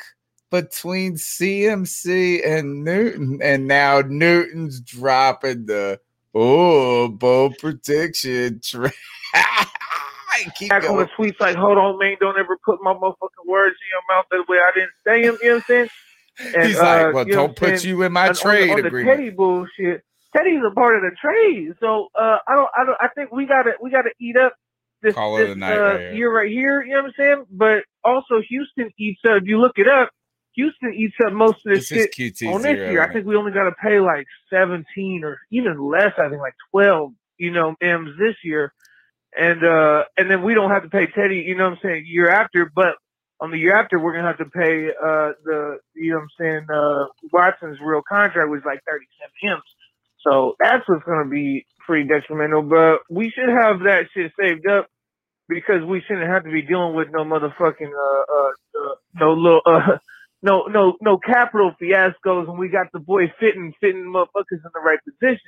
between 0.50 1.14
CMC 1.14 2.46
and 2.46 2.84
Newton, 2.84 3.40
and 3.42 3.66
now 3.66 4.00
Newton's 4.02 4.80
dropping 4.80 5.66
the 5.66 5.98
oh 6.34 7.08
bow 7.08 7.50
protection. 7.50 8.60
Tra- 8.62 8.92
Keep 10.56 10.70
back 10.70 10.88
on 10.88 10.96
the 10.98 11.06
going. 11.16 11.32
tweets 11.32 11.40
like, 11.40 11.56
hold 11.56 11.78
on, 11.78 11.98
man, 11.98 12.16
don't 12.20 12.38
ever 12.38 12.58
put 12.64 12.82
my 12.82 12.92
motherfucking 12.92 13.46
words 13.46 13.76
in 13.80 13.88
your 13.90 14.02
mouth 14.16 14.26
that 14.30 14.44
way 14.48 14.58
I 14.58 14.70
didn't 14.74 14.90
say 15.06 15.22
them, 15.22 15.38
you 15.42 15.48
know 15.48 15.54
what 15.54 15.58
I'm 15.58 15.64
saying? 15.68 15.88
And, 16.56 16.66
He's 16.66 16.80
like, 16.80 17.14
well, 17.14 17.18
uh, 17.18 17.24
don't 17.26 17.54
put 17.54 17.78
saying? 17.78 17.88
you 17.96 18.02
in 18.02 18.12
my 18.12 18.26
And 18.26 18.36
trade 18.36 18.70
on 18.70 18.76
the, 18.78 18.82
on 18.82 18.86
agreement. 18.86 19.18
The 19.18 19.22
Teddy 19.22 19.36
bullshit. 19.36 20.04
Teddy's 20.36 20.62
a 20.66 20.74
part 20.74 20.96
of 20.96 21.02
the 21.02 21.12
trade, 21.16 21.74
so 21.78 22.08
uh, 22.18 22.38
I 22.48 22.54
don't, 22.56 22.70
I 22.76 22.84
don't, 22.84 22.98
I 23.00 23.08
think 23.14 23.30
we 23.30 23.46
gotta, 23.46 23.74
we 23.80 23.92
gotta 23.92 24.10
eat 24.18 24.36
up 24.36 24.52
this, 25.00 25.14
Call 25.14 25.36
this 25.36 25.50
uh, 25.50 25.56
right 25.56 26.12
year 26.12 26.34
right 26.34 26.50
here. 26.50 26.82
You 26.82 26.94
know 26.94 27.02
what 27.02 27.06
I'm 27.06 27.12
saying? 27.16 27.44
But 27.52 27.84
also 28.02 28.40
Houston 28.48 28.90
eats 28.98 29.20
up. 29.24 29.42
If 29.42 29.44
you 29.44 29.60
look 29.60 29.78
it 29.78 29.86
up, 29.86 30.10
Houston 30.54 30.94
eats 30.94 31.16
up 31.24 31.32
most 31.32 31.56
of 31.66 31.74
this, 31.74 31.88
This 31.88 31.98
is 31.98 32.08
shit 32.14 32.48
on 32.48 32.62
this 32.62 32.76
year. 32.76 33.02
I 33.02 33.12
think 33.12 33.26
we 33.26 33.36
only 33.36 33.52
got 33.52 33.64
to 33.64 33.72
pay 33.82 34.00
like 34.00 34.26
17 34.50 35.24
or 35.24 35.38
even 35.50 35.78
less. 35.80 36.12
I 36.18 36.28
think 36.28 36.40
like 36.40 36.54
12. 36.70 37.12
You 37.36 37.50
know, 37.50 37.74
M's 37.80 38.16
this 38.16 38.36
year 38.44 38.72
and 39.36 39.64
uh 39.64 40.04
and 40.16 40.30
then 40.30 40.42
we 40.42 40.54
don't 40.54 40.70
have 40.70 40.82
to 40.82 40.88
pay 40.88 41.06
Teddy, 41.06 41.44
you 41.46 41.56
know 41.56 41.64
what 41.64 41.72
I'm 41.74 41.78
saying, 41.82 42.04
year 42.06 42.28
after, 42.28 42.70
but 42.74 42.94
on 43.40 43.50
the 43.50 43.58
year 43.58 43.74
after 43.74 43.98
we're 43.98 44.14
gonna 44.14 44.28
have 44.28 44.38
to 44.38 44.44
pay 44.46 44.88
uh 44.88 45.32
the 45.44 45.78
you 45.94 46.10
know 46.10 46.16
what 46.16 46.22
I'm 46.22 46.28
saying, 46.38 46.66
uh 46.72 47.06
Watson's 47.32 47.78
real 47.80 48.02
contract 48.08 48.50
was 48.50 48.62
like 48.64 48.80
thirty 48.88 49.06
seven 49.20 49.56
M's. 49.56 49.62
So 50.20 50.54
that's 50.60 50.88
what's 50.88 51.04
gonna 51.04 51.28
be 51.28 51.66
pretty 51.84 52.08
detrimental. 52.08 52.62
But 52.62 53.00
we 53.10 53.30
should 53.30 53.48
have 53.48 53.80
that 53.80 54.06
shit 54.14 54.32
saved 54.38 54.66
up 54.68 54.86
because 55.48 55.82
we 55.84 56.00
shouldn't 56.06 56.30
have 56.30 56.44
to 56.44 56.50
be 56.50 56.62
dealing 56.62 56.94
with 56.94 57.08
no 57.10 57.24
motherfucking 57.24 57.90
uh 57.90 58.32
uh, 58.32 58.50
uh 58.80 58.94
no 59.20 59.32
little 59.32 59.62
uh 59.66 59.98
no 60.44 60.66
no 60.66 60.96
no 61.02 61.18
capital 61.18 61.74
fiascos 61.82 62.48
and 62.48 62.58
we 62.58 62.68
got 62.68 62.88
the 62.92 63.00
boy 63.00 63.32
fitting 63.40 63.74
fitting 63.80 64.04
motherfuckers 64.04 64.62
in 64.64 64.70
the 64.74 64.80
right 64.84 65.00
position. 65.04 65.40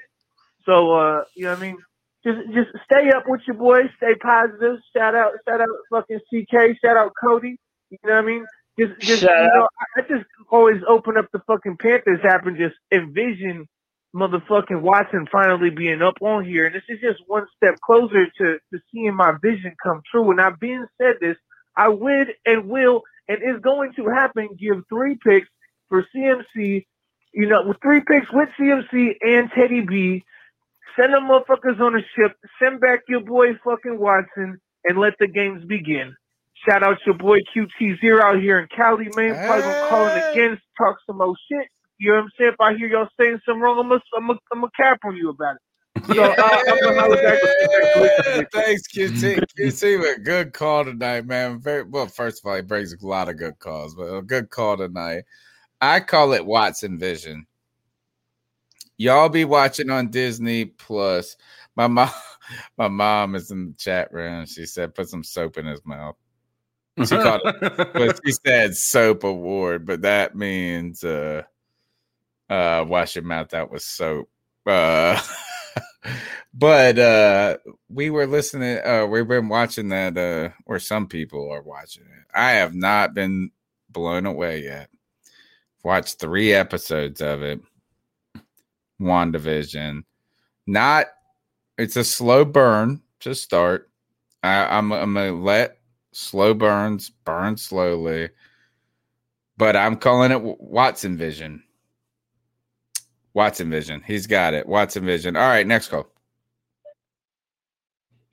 So 0.67 0.93
uh 0.95 1.25
you 1.37 1.45
know 1.45 1.53
what 1.53 1.61
I 1.61 1.63
mean? 1.63 1.79
just 2.27 2.41
just 2.53 2.71
stay 2.85 3.11
up 3.17 3.25
with 3.29 3.43
your 3.47 3.57
boys, 3.57 3.87
stay 3.99 4.15
positive. 4.21 4.79
Shout 4.97 5.15
out, 5.15 5.33
shout 5.49 5.61
out 5.61 5.69
fucking 5.91 6.21
CK, 6.29 6.77
shout 6.85 6.97
out 6.97 7.13
Cody. 7.23 7.57
You 7.91 7.99
know 8.05 8.15
what 8.15 8.25
I 8.25 8.27
mean? 8.27 8.47
Just, 8.79 9.01
just 9.01 9.23
Shut 9.23 9.31
you 9.31 9.49
know, 9.55 9.69
I 9.97 10.03
just 10.03 10.27
always 10.51 10.83
open 10.89 11.17
up 11.17 11.27
the 11.33 11.41
fucking 11.47 11.79
Panthers 11.81 12.21
app 12.25 12.47
and 12.47 12.59
just 12.59 12.77
envision 12.93 13.69
motherfucking 14.15 14.83
Watson 14.83 15.27
finally 15.31 15.71
being 15.71 16.03
up 16.03 16.17
on 16.21 16.45
here. 16.45 16.67
And 16.67 16.75
this 16.75 16.83
is 16.89 17.01
just 17.01 17.23
one 17.27 17.47
step 17.57 17.77
closer 17.85 18.27
to, 18.27 18.59
to 18.73 18.81
seeing 18.93 19.15
my 19.15 19.35
vision 19.43 19.75
come 19.83 20.03
true. 20.11 20.31
And 20.31 20.41
I've 20.41 20.61
been 20.61 20.87
said 21.01 21.17
this, 21.21 21.37
I 21.77 21.89
would 21.89 22.29
and 22.45 22.69
will 22.69 23.03
and 23.29 23.39
is 23.43 23.61
going 23.63 23.93
to 23.95 24.09
happen. 24.09 24.51
Give 24.59 24.83
three 24.89 25.17
picks 25.27 25.49
for 25.89 26.07
CMC, 26.15 26.87
you 27.35 27.47
know, 27.49 27.63
with 27.67 27.79
three 27.83 28.01
picks 28.01 28.33
with 28.33 28.49
CMC 28.61 29.15
and 29.23 29.51
Teddy 29.55 29.83
B. 29.83 30.25
Send 30.99 31.15
them 31.15 31.29
motherfuckers 31.29 31.81
on 31.81 31.97
a 31.97 32.03
ship. 32.17 32.37
Send 32.63 32.81
back 32.81 33.01
your 33.09 33.21
boy 33.23 33.55
fucking 33.65 33.99
Watson 33.99 34.61
and 34.85 34.99
let 34.99 35.15
the 35.21 35.29
games 35.29 35.65
begin. 35.67 36.15
Shout 36.69 36.83
out 36.83 36.99
your 37.07 37.17
boy 37.17 37.41
QT0 37.57 38.23
out 38.23 38.41
here 38.41 38.61
in 38.61 38.69
Cali, 38.77 39.09
man. 39.11 39.41
Probably 39.45 39.65
gonna 39.65 39.77
call 39.79 40.09
in 40.09 40.17
again, 40.17 40.61
talk 40.79 40.97
some 41.07 41.19
more 41.19 41.35
shit. 41.51 41.69
You 41.99 42.11
know 42.11 42.17
what 42.19 42.25
I'm 42.25 42.31
saying? 42.39 42.53
If 42.55 42.61
I 42.61 42.75
hear 42.77 42.89
y'all 42.89 43.09
saying 43.21 43.41
something 43.47 43.63
wrong, 43.63 43.79
I'm 43.81 43.89
gonna 43.89 44.03
I'm 44.17 44.27
gonna, 44.29 44.41
I'm 44.53 44.65
cap 44.77 45.01
on 45.05 45.17
you 45.17 45.31
about 45.31 45.57
it. 45.57 45.66
So 46.05 46.23
I'm 46.23 46.81
gonna 46.81 47.01
holler 47.01 47.23
back 47.23 47.43
with 47.43 48.37
you. 48.37 48.47
Thanks, 48.53 48.83
QT. 48.89 49.45
QT, 49.59 50.01
with 50.01 50.19
a 50.19 50.21
good 50.21 50.53
call 50.53 50.85
tonight, 50.85 51.27
man. 51.27 51.61
Very 51.61 51.83
well. 51.83 52.07
First 52.07 52.45
of 52.45 52.49
all, 52.49 52.57
he 52.57 52.63
brings 52.63 52.93
a 52.93 53.07
lot 53.07 53.29
of 53.29 53.39
good 53.39 53.59
calls, 53.59 53.95
but 53.95 54.05
a 54.05 54.23
good 54.23 54.51
call 54.51 54.77
tonight. 54.77 55.25
I 55.81 56.01
call 56.01 56.33
it 56.33 56.45
Watson 56.45 56.99
Vision. 56.99 57.47
Y'all 58.99 59.29
be 59.29 59.45
watching 59.45 59.91
on 59.91 60.11
Disney 60.11 60.67
Plus. 60.67 61.37
My 61.77 61.87
mom, 61.87 62.11
my 62.79 62.89
mom 62.89 63.35
is 63.35 63.51
in 63.51 63.69
the 63.69 63.75
chat 63.75 64.13
room. 64.13 64.47
She 64.47 64.67
said, 64.67 64.95
"Put 64.95 65.09
some 65.09 65.25
soap 65.25 65.59
in 65.59 65.67
his 65.67 65.85
mouth." 65.85 66.17
She 66.99 67.07
called 67.17 67.43
it, 67.45 67.93
but 67.93 68.21
she 68.25 68.33
said 68.33 68.77
soap 68.77 69.25
award, 69.25 69.87
but 69.87 70.03
that 70.03 70.35
means 70.35 71.05
uh, 71.05 71.43
uh, 72.49 72.85
wash 72.87 73.17
your 73.17 73.25
mouth 73.25 73.53
out 73.55 73.71
with 73.71 73.83
soap. 73.83 74.31
Uh, 74.65 75.21
but 76.55 76.99
uh, 76.99 77.57
we 77.89 78.11
were 78.11 78.27
listening. 78.27 78.79
Uh, 78.85 79.07
we've 79.07 79.29
been 79.29 79.49
watching 79.49 79.89
that, 79.91 80.17
uh, 80.17 80.51
or 80.67 80.79
some 80.79 81.07
people 81.07 81.51
are 81.51 81.63
watching 81.63 82.05
it. 82.05 82.27
I 82.35 82.53
have 82.53 82.75
not 82.75 83.15
been 83.15 83.51
blown 83.91 84.27
away 84.27 84.65
yet. 84.65 84.91
Watched 85.83 86.19
three 86.19 86.53
episodes 86.53 87.21
of 87.21 87.43
it. 87.43 87.61
WandaVision. 89.01 90.03
Not. 90.67 91.07
It's 91.79 91.97
a 91.97 92.05
slow 92.05 92.45
burn 92.45 93.03
to 93.21 93.35
start. 93.35 93.91
I, 94.43 94.79
I'm 94.79 94.93
I'm 94.93 95.15
gonna 95.15 95.33
let 95.33 95.79
slow 96.13 96.55
burns 96.55 97.11
burn 97.11 97.57
slowly, 97.57 98.31
but 99.57 99.77
I'm 99.77 99.97
calling 99.97 100.33
it 100.33 100.41
Watson 100.43 101.17
Vision. 101.17 101.63
Watson 103.37 103.69
Vision. 103.69 104.03
He's 104.07 104.27
got 104.27 104.55
it. 104.55 104.67
Watson 104.67 105.05
Vision. 105.05 105.37
All 105.37 105.47
right, 105.47 105.67
next 105.67 105.89
call. 105.89 106.07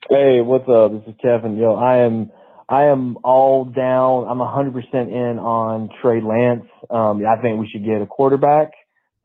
Hey, 0.08 0.40
what's 0.40 0.66
up? 0.66 0.92
This 0.92 1.14
is 1.14 1.20
Kevin. 1.20 1.58
Yo, 1.58 1.74
I 1.74 1.98
am 1.98 2.32
I 2.70 2.84
am 2.84 3.18
all 3.22 3.66
down. 3.66 4.26
I'm 4.26 4.38
100% 4.38 4.94
in 4.94 5.38
on 5.38 5.90
Trey 6.00 6.22
Lance. 6.22 6.64
Um, 6.88 7.22
I 7.26 7.36
think 7.42 7.60
we 7.60 7.68
should 7.68 7.84
get 7.84 8.00
a 8.00 8.06
quarterback 8.06 8.70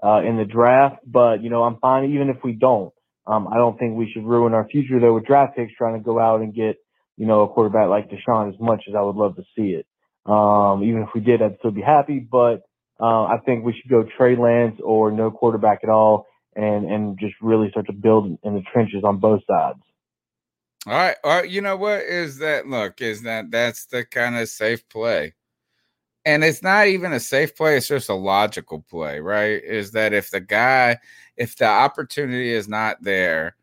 uh, 0.04 0.22
in 0.22 0.36
the 0.36 0.44
draft, 0.44 0.98
but 1.08 1.42
you 1.42 1.50
know, 1.50 1.64
I'm 1.64 1.78
fine 1.80 2.12
even 2.12 2.28
if 2.28 2.44
we 2.44 2.52
don't. 2.52 2.94
Um, 3.26 3.48
I 3.48 3.56
don't 3.56 3.80
think 3.80 3.96
we 3.96 4.12
should 4.14 4.26
ruin 4.26 4.54
our 4.54 4.68
future 4.68 5.00
though 5.00 5.14
with 5.14 5.26
draft 5.26 5.56
picks 5.56 5.72
trying 5.78 5.94
to 5.94 6.04
go 6.04 6.20
out 6.20 6.42
and 6.42 6.54
get 6.54 6.76
you 7.16 7.26
know 7.26 7.44
a 7.44 7.48
quarterback 7.48 7.88
like 7.88 8.10
Deshaun 8.10 8.54
as 8.54 8.60
much 8.60 8.84
as 8.90 8.96
I 8.96 9.02
would 9.02 9.16
love 9.16 9.38
to 9.38 9.44
see 9.56 9.80
it. 9.80 9.86
Um, 10.30 10.84
even 10.84 11.04
if 11.04 11.10
we 11.16 11.22
did, 11.22 11.42
I'd 11.42 11.56
still 11.60 11.72
be 11.72 11.82
happy, 11.82 12.20
but 12.20 12.64
uh, 13.00 13.26
I 13.26 13.38
think 13.46 13.64
we 13.64 13.74
should 13.74 13.90
go 13.90 14.04
Trey 14.18 14.36
Lance 14.36 14.80
or 14.84 15.12
no 15.12 15.32
quarterback 15.32 15.80
at 15.84 15.90
all, 15.90 16.28
and 16.56 16.90
and 16.90 17.18
just 17.20 17.36
really 17.42 17.70
start 17.70 17.88
to 17.88 17.94
build 17.94 18.38
in 18.44 18.54
the 18.54 18.62
trenches 18.72 19.04
on 19.04 19.18
both 19.18 19.42
sides. 19.48 19.80
All 20.86 20.94
right. 20.94 21.16
All 21.24 21.42
right. 21.42 21.50
You 21.50 21.62
know 21.62 21.76
what 21.76 22.02
is 22.02 22.38
that? 22.40 22.68
Look, 22.68 23.02
is 23.02 23.24
that 23.24 23.52
that's 23.52 23.86
the 23.86 24.06
kind 24.06 24.38
of 24.38 24.48
safe 24.48 24.88
play. 24.90 25.34
And 26.26 26.44
it's 26.44 26.62
not 26.62 26.88
even 26.88 27.14
a 27.14 27.20
safe 27.20 27.56
play, 27.56 27.78
it's 27.78 27.88
just 27.88 28.10
a 28.10 28.14
logical 28.14 28.86
play, 28.90 29.20
right? 29.20 29.64
Is 29.64 29.92
that 29.92 30.14
if 30.14 30.32
the 30.32 30.42
guy, 30.42 30.98
if 31.38 31.56
the 31.56 31.66
opportunity 31.66 32.52
is 32.54 32.68
not 32.68 33.02
there, 33.02 33.56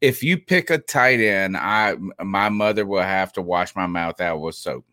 if 0.00 0.22
you 0.22 0.36
pick 0.36 0.70
a 0.70 0.78
tight 0.78 1.20
end, 1.20 1.56
I 1.56 1.96
my 2.22 2.48
mother 2.48 2.84
will 2.84 3.02
have 3.02 3.32
to 3.34 3.42
wash 3.42 3.76
my 3.76 3.86
mouth 3.86 4.20
out 4.20 4.40
with 4.40 4.54
soap. 4.54 4.84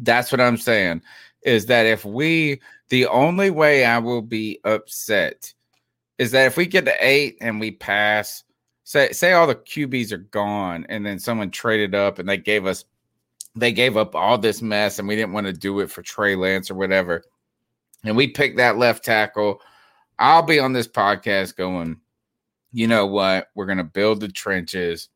That's 0.00 0.30
what 0.30 0.40
I'm 0.40 0.56
saying. 0.56 1.02
Is 1.44 1.66
that 1.66 1.86
if 1.86 2.04
we 2.04 2.60
the 2.88 3.06
only 3.06 3.50
way 3.50 3.84
I 3.84 3.98
will 3.98 4.22
be 4.22 4.60
upset 4.64 5.52
is 6.18 6.30
that 6.30 6.46
if 6.46 6.56
we 6.56 6.66
get 6.66 6.84
to 6.84 6.94
eight 7.00 7.38
and 7.40 7.60
we 7.60 7.70
pass, 7.72 8.44
say 8.84 9.12
say 9.12 9.32
all 9.32 9.46
the 9.46 9.54
QBs 9.54 10.12
are 10.12 10.18
gone, 10.18 10.86
and 10.88 11.04
then 11.04 11.18
someone 11.18 11.50
traded 11.50 11.94
up 11.94 12.18
and 12.18 12.28
they 12.28 12.36
gave 12.36 12.66
us 12.66 12.84
they 13.56 13.72
gave 13.72 13.96
up 13.96 14.14
all 14.14 14.38
this 14.38 14.62
mess 14.62 14.98
and 14.98 15.06
we 15.06 15.16
didn't 15.16 15.32
want 15.32 15.46
to 15.46 15.52
do 15.52 15.80
it 15.80 15.90
for 15.90 16.02
Trey 16.02 16.34
Lance 16.34 16.70
or 16.70 16.74
whatever. 16.74 17.22
And 18.04 18.16
we 18.16 18.28
picked 18.28 18.56
that 18.56 18.78
left 18.78 19.04
tackle. 19.04 19.60
I'll 20.18 20.42
be 20.42 20.58
on 20.58 20.72
this 20.72 20.88
podcast 20.88 21.56
going, 21.56 22.00
you 22.72 22.86
know 22.86 23.06
what? 23.06 23.48
We're 23.54 23.66
to 23.78 23.84
build 23.84 24.20
the 24.20 24.28
trenches. 24.28 25.08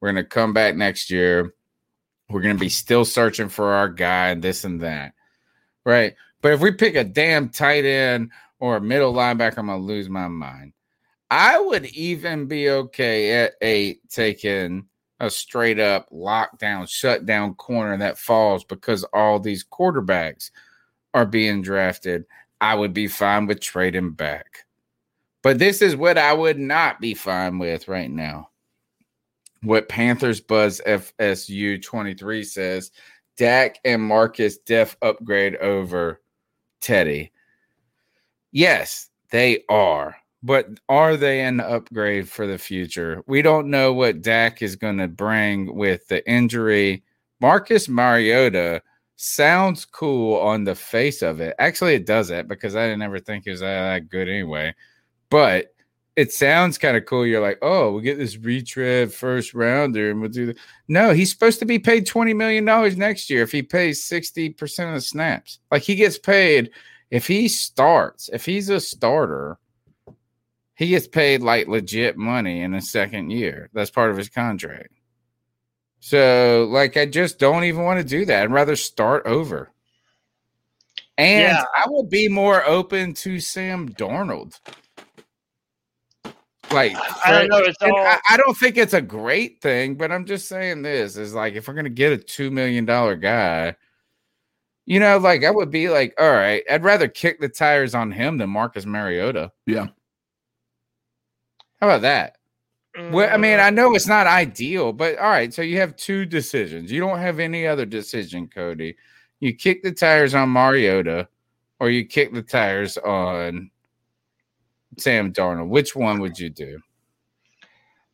We're 0.00 0.12
to 0.12 0.24
come 0.24 0.52
back 0.52 0.74
next 0.74 1.10
year. 1.10 1.54
We're 2.28 2.42
to 2.42 2.54
be 2.54 2.70
still 2.70 3.04
searching 3.04 3.50
for 3.50 3.72
our 3.72 3.88
guy 3.88 4.30
and 4.30 4.42
this 4.42 4.64
and 4.64 4.80
that. 4.80 5.12
Right. 5.84 6.14
But 6.40 6.52
if 6.52 6.60
we 6.60 6.72
pick 6.72 6.94
a 6.94 7.04
damn 7.04 7.48
tight 7.48 7.84
end 7.84 8.30
or 8.58 8.76
a 8.76 8.80
middle 8.80 9.12
linebacker, 9.12 9.58
I'm 9.58 9.66
to 9.66 9.76
lose 9.76 10.08
my 10.08 10.28
mind. 10.28 10.72
I 11.30 11.58
would 11.58 11.86
even 11.86 12.46
be 12.46 12.68
okay 12.68 13.44
at 13.44 13.54
eight 13.62 14.00
taking 14.10 14.86
a 15.18 15.30
straight 15.30 15.78
up 15.78 16.10
lockdown, 16.10 16.88
shutdown 16.88 17.54
corner 17.54 17.96
that 17.96 18.18
falls 18.18 18.64
because 18.64 19.04
all 19.14 19.38
these 19.38 19.64
quarterbacks 19.64 20.50
are 21.14 21.24
being 21.24 21.62
drafted. 21.62 22.24
I 22.60 22.74
would 22.74 22.92
be 22.92 23.08
fine 23.08 23.46
with 23.46 23.60
trading 23.60 24.10
back. 24.10 24.66
But 25.42 25.58
this 25.58 25.80
is 25.80 25.96
what 25.96 26.18
I 26.18 26.32
would 26.32 26.58
not 26.58 27.00
be 27.00 27.14
fine 27.14 27.58
with 27.58 27.88
right 27.88 28.10
now. 28.10 28.50
What 29.62 29.88
Panthers 29.88 30.40
Buzz 30.40 30.80
FSU 30.84 31.80
23 31.82 32.44
says 32.44 32.90
Dak 33.42 33.80
and 33.84 34.00
Marcus 34.00 34.56
def 34.58 34.96
upgrade 35.02 35.56
over 35.56 36.20
Teddy. 36.80 37.32
Yes, 38.52 39.10
they 39.32 39.64
are. 39.68 40.16
But 40.44 40.68
are 40.88 41.16
they 41.16 41.40
an 41.40 41.58
upgrade 41.58 42.28
for 42.28 42.46
the 42.46 42.56
future? 42.56 43.24
We 43.26 43.42
don't 43.42 43.68
know 43.68 43.92
what 43.92 44.22
Dak 44.22 44.62
is 44.62 44.76
going 44.76 44.98
to 44.98 45.08
bring 45.08 45.74
with 45.74 46.06
the 46.06 46.24
injury. 46.30 47.02
Marcus 47.40 47.88
Mariota 47.88 48.80
sounds 49.16 49.86
cool 49.86 50.38
on 50.38 50.62
the 50.62 50.76
face 50.76 51.20
of 51.20 51.40
it. 51.40 51.56
Actually, 51.58 51.94
it 51.94 52.06
doesn't 52.06 52.46
because 52.46 52.76
I 52.76 52.86
didn't 52.86 53.02
ever 53.02 53.18
think 53.18 53.42
he 53.42 53.50
was 53.50 53.58
that 53.58 54.08
good 54.08 54.28
anyway. 54.28 54.72
But 55.30 55.74
it 56.16 56.32
sounds 56.32 56.78
kind 56.78 56.96
of 56.96 57.06
cool. 57.06 57.26
You're 57.26 57.40
like, 57.40 57.58
oh, 57.62 57.92
we 57.92 58.02
get 58.02 58.18
this 58.18 58.36
retread 58.36 59.12
first 59.12 59.54
rounder 59.54 60.10
and 60.10 60.20
we'll 60.20 60.30
do 60.30 60.46
that. 60.46 60.58
No, 60.88 61.12
he's 61.12 61.30
supposed 61.30 61.58
to 61.60 61.64
be 61.64 61.78
paid 61.78 62.06
$20 62.06 62.36
million 62.36 62.64
next 62.98 63.30
year 63.30 63.42
if 63.42 63.52
he 63.52 63.62
pays 63.62 64.04
60% 64.04 64.88
of 64.88 64.94
the 64.94 65.00
snaps. 65.00 65.58
Like 65.70 65.82
he 65.82 65.94
gets 65.94 66.18
paid 66.18 66.70
if 67.10 67.26
he 67.26 67.48
starts, 67.48 68.30
if 68.32 68.44
he's 68.44 68.70
a 68.70 68.80
starter, 68.80 69.58
he 70.74 70.88
gets 70.88 71.06
paid 71.06 71.42
like 71.42 71.68
legit 71.68 72.16
money 72.16 72.62
in 72.62 72.72
the 72.72 72.80
second 72.80 73.30
year. 73.30 73.68
That's 73.72 73.90
part 73.90 74.10
of 74.10 74.16
his 74.16 74.30
contract. 74.30 74.94
So, 76.00 76.66
like, 76.70 76.96
I 76.96 77.06
just 77.06 77.38
don't 77.38 77.62
even 77.62 77.84
want 77.84 78.00
to 78.00 78.04
do 78.04 78.24
that. 78.24 78.42
I'd 78.42 78.50
rather 78.50 78.74
start 78.74 79.24
over. 79.24 79.70
And 81.16 81.42
Yeah. 81.42 81.64
I 81.76 81.88
will 81.88 82.02
be 82.02 82.28
more 82.28 82.64
open 82.64 83.14
to 83.14 83.38
Sam 83.38 83.88
Darnold. 83.90 84.58
Like, 86.72 86.96
I 87.24 87.30
don't 87.32 87.48
know, 87.48 87.58
it's 87.58 87.76
all- 87.82 87.96
I, 87.96 88.18
I 88.30 88.36
don't 88.36 88.56
think 88.56 88.76
it's 88.76 88.94
a 88.94 89.00
great 89.02 89.60
thing, 89.60 89.94
but 89.96 90.10
I'm 90.12 90.24
just 90.24 90.48
saying 90.48 90.82
this 90.82 91.16
is 91.16 91.34
like, 91.34 91.54
if 91.54 91.68
we're 91.68 91.74
going 91.74 91.84
to 91.84 91.90
get 91.90 92.12
a 92.12 92.16
$2 92.18 92.50
million 92.50 92.84
guy, 92.84 93.76
you 94.86 94.98
know, 95.00 95.18
like, 95.18 95.44
I 95.44 95.50
would 95.50 95.70
be 95.70 95.88
like, 95.88 96.14
all 96.18 96.30
right, 96.32 96.62
I'd 96.70 96.84
rather 96.84 97.08
kick 97.08 97.40
the 97.40 97.48
tires 97.48 97.94
on 97.94 98.10
him 98.10 98.38
than 98.38 98.50
Marcus 98.50 98.86
Mariota. 98.86 99.52
Yeah. 99.66 99.88
How 101.80 101.88
about 101.88 102.02
that? 102.02 102.36
Well, 103.10 103.28
I 103.28 103.36
Mm. 103.36 103.40
mean, 103.40 103.58
I 103.60 103.70
know 103.70 103.94
it's 103.94 104.06
not 104.06 104.26
ideal, 104.26 104.92
but 104.92 105.16
all 105.18 105.30
right. 105.30 105.52
So 105.52 105.62
you 105.62 105.78
have 105.78 105.96
two 105.96 106.26
decisions. 106.26 106.92
You 106.92 107.00
don't 107.00 107.18
have 107.18 107.38
any 107.40 107.66
other 107.66 107.86
decision, 107.86 108.48
Cody. 108.48 108.96
You 109.40 109.54
kick 109.54 109.82
the 109.82 109.92
tires 109.92 110.34
on 110.34 110.50
Mariota, 110.50 111.26
or 111.80 111.90
you 111.90 112.04
kick 112.04 112.32
the 112.32 112.42
tires 112.42 112.98
on 112.98 113.70
Sam 114.98 115.32
Darnold. 115.32 115.68
Which 115.68 115.94
one 115.96 116.20
would 116.20 116.38
you 116.38 116.50
do? 116.50 116.80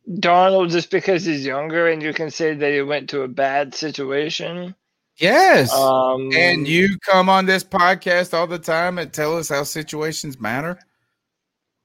Darnold 0.09 0.71
just 0.71 0.89
because 0.89 1.25
he's 1.25 1.45
younger 1.45 1.87
and 1.87 2.01
you 2.01 2.13
can 2.13 2.31
say 2.31 2.55
that 2.55 2.73
he 2.73 2.81
went 2.81 3.09
to 3.11 3.21
a 3.21 3.27
bad 3.27 3.75
situation. 3.75 4.73
Yes. 5.17 5.71
Um, 5.73 6.29
and 6.33 6.67
you 6.67 6.97
come 7.05 7.29
on 7.29 7.45
this 7.45 7.63
podcast 7.63 8.33
all 8.33 8.47
the 8.47 8.57
time 8.57 8.97
and 8.97 9.11
tell 9.11 9.37
us 9.37 9.49
how 9.49 9.63
situations 9.63 10.39
matter. 10.39 10.79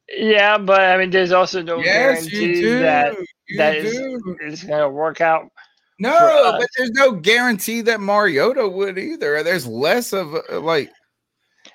Yeah, 0.08 0.58
but 0.58 0.80
I 0.80 0.96
mean, 0.98 1.10
there's 1.10 1.32
also 1.32 1.62
no 1.62 1.78
Yes, 1.80 2.30
you 2.30 2.40
guarantee 2.40 2.60
do. 2.60 2.78
that 2.80 3.16
You 3.48 3.58
that 3.58 3.76
is, 3.76 3.94
is 4.40 4.64
going 4.64 4.80
to 4.80 4.88
work 4.88 5.20
out. 5.20 5.50
No, 5.98 6.56
but 6.58 6.68
there's 6.76 6.90
no 6.90 7.12
guarantee 7.12 7.80
that 7.82 8.00
Mariota 8.00 8.68
would 8.68 8.98
either. 8.98 9.42
There's 9.42 9.66
less 9.66 10.12
of 10.12 10.34
like 10.50 10.88
No, 10.88 10.92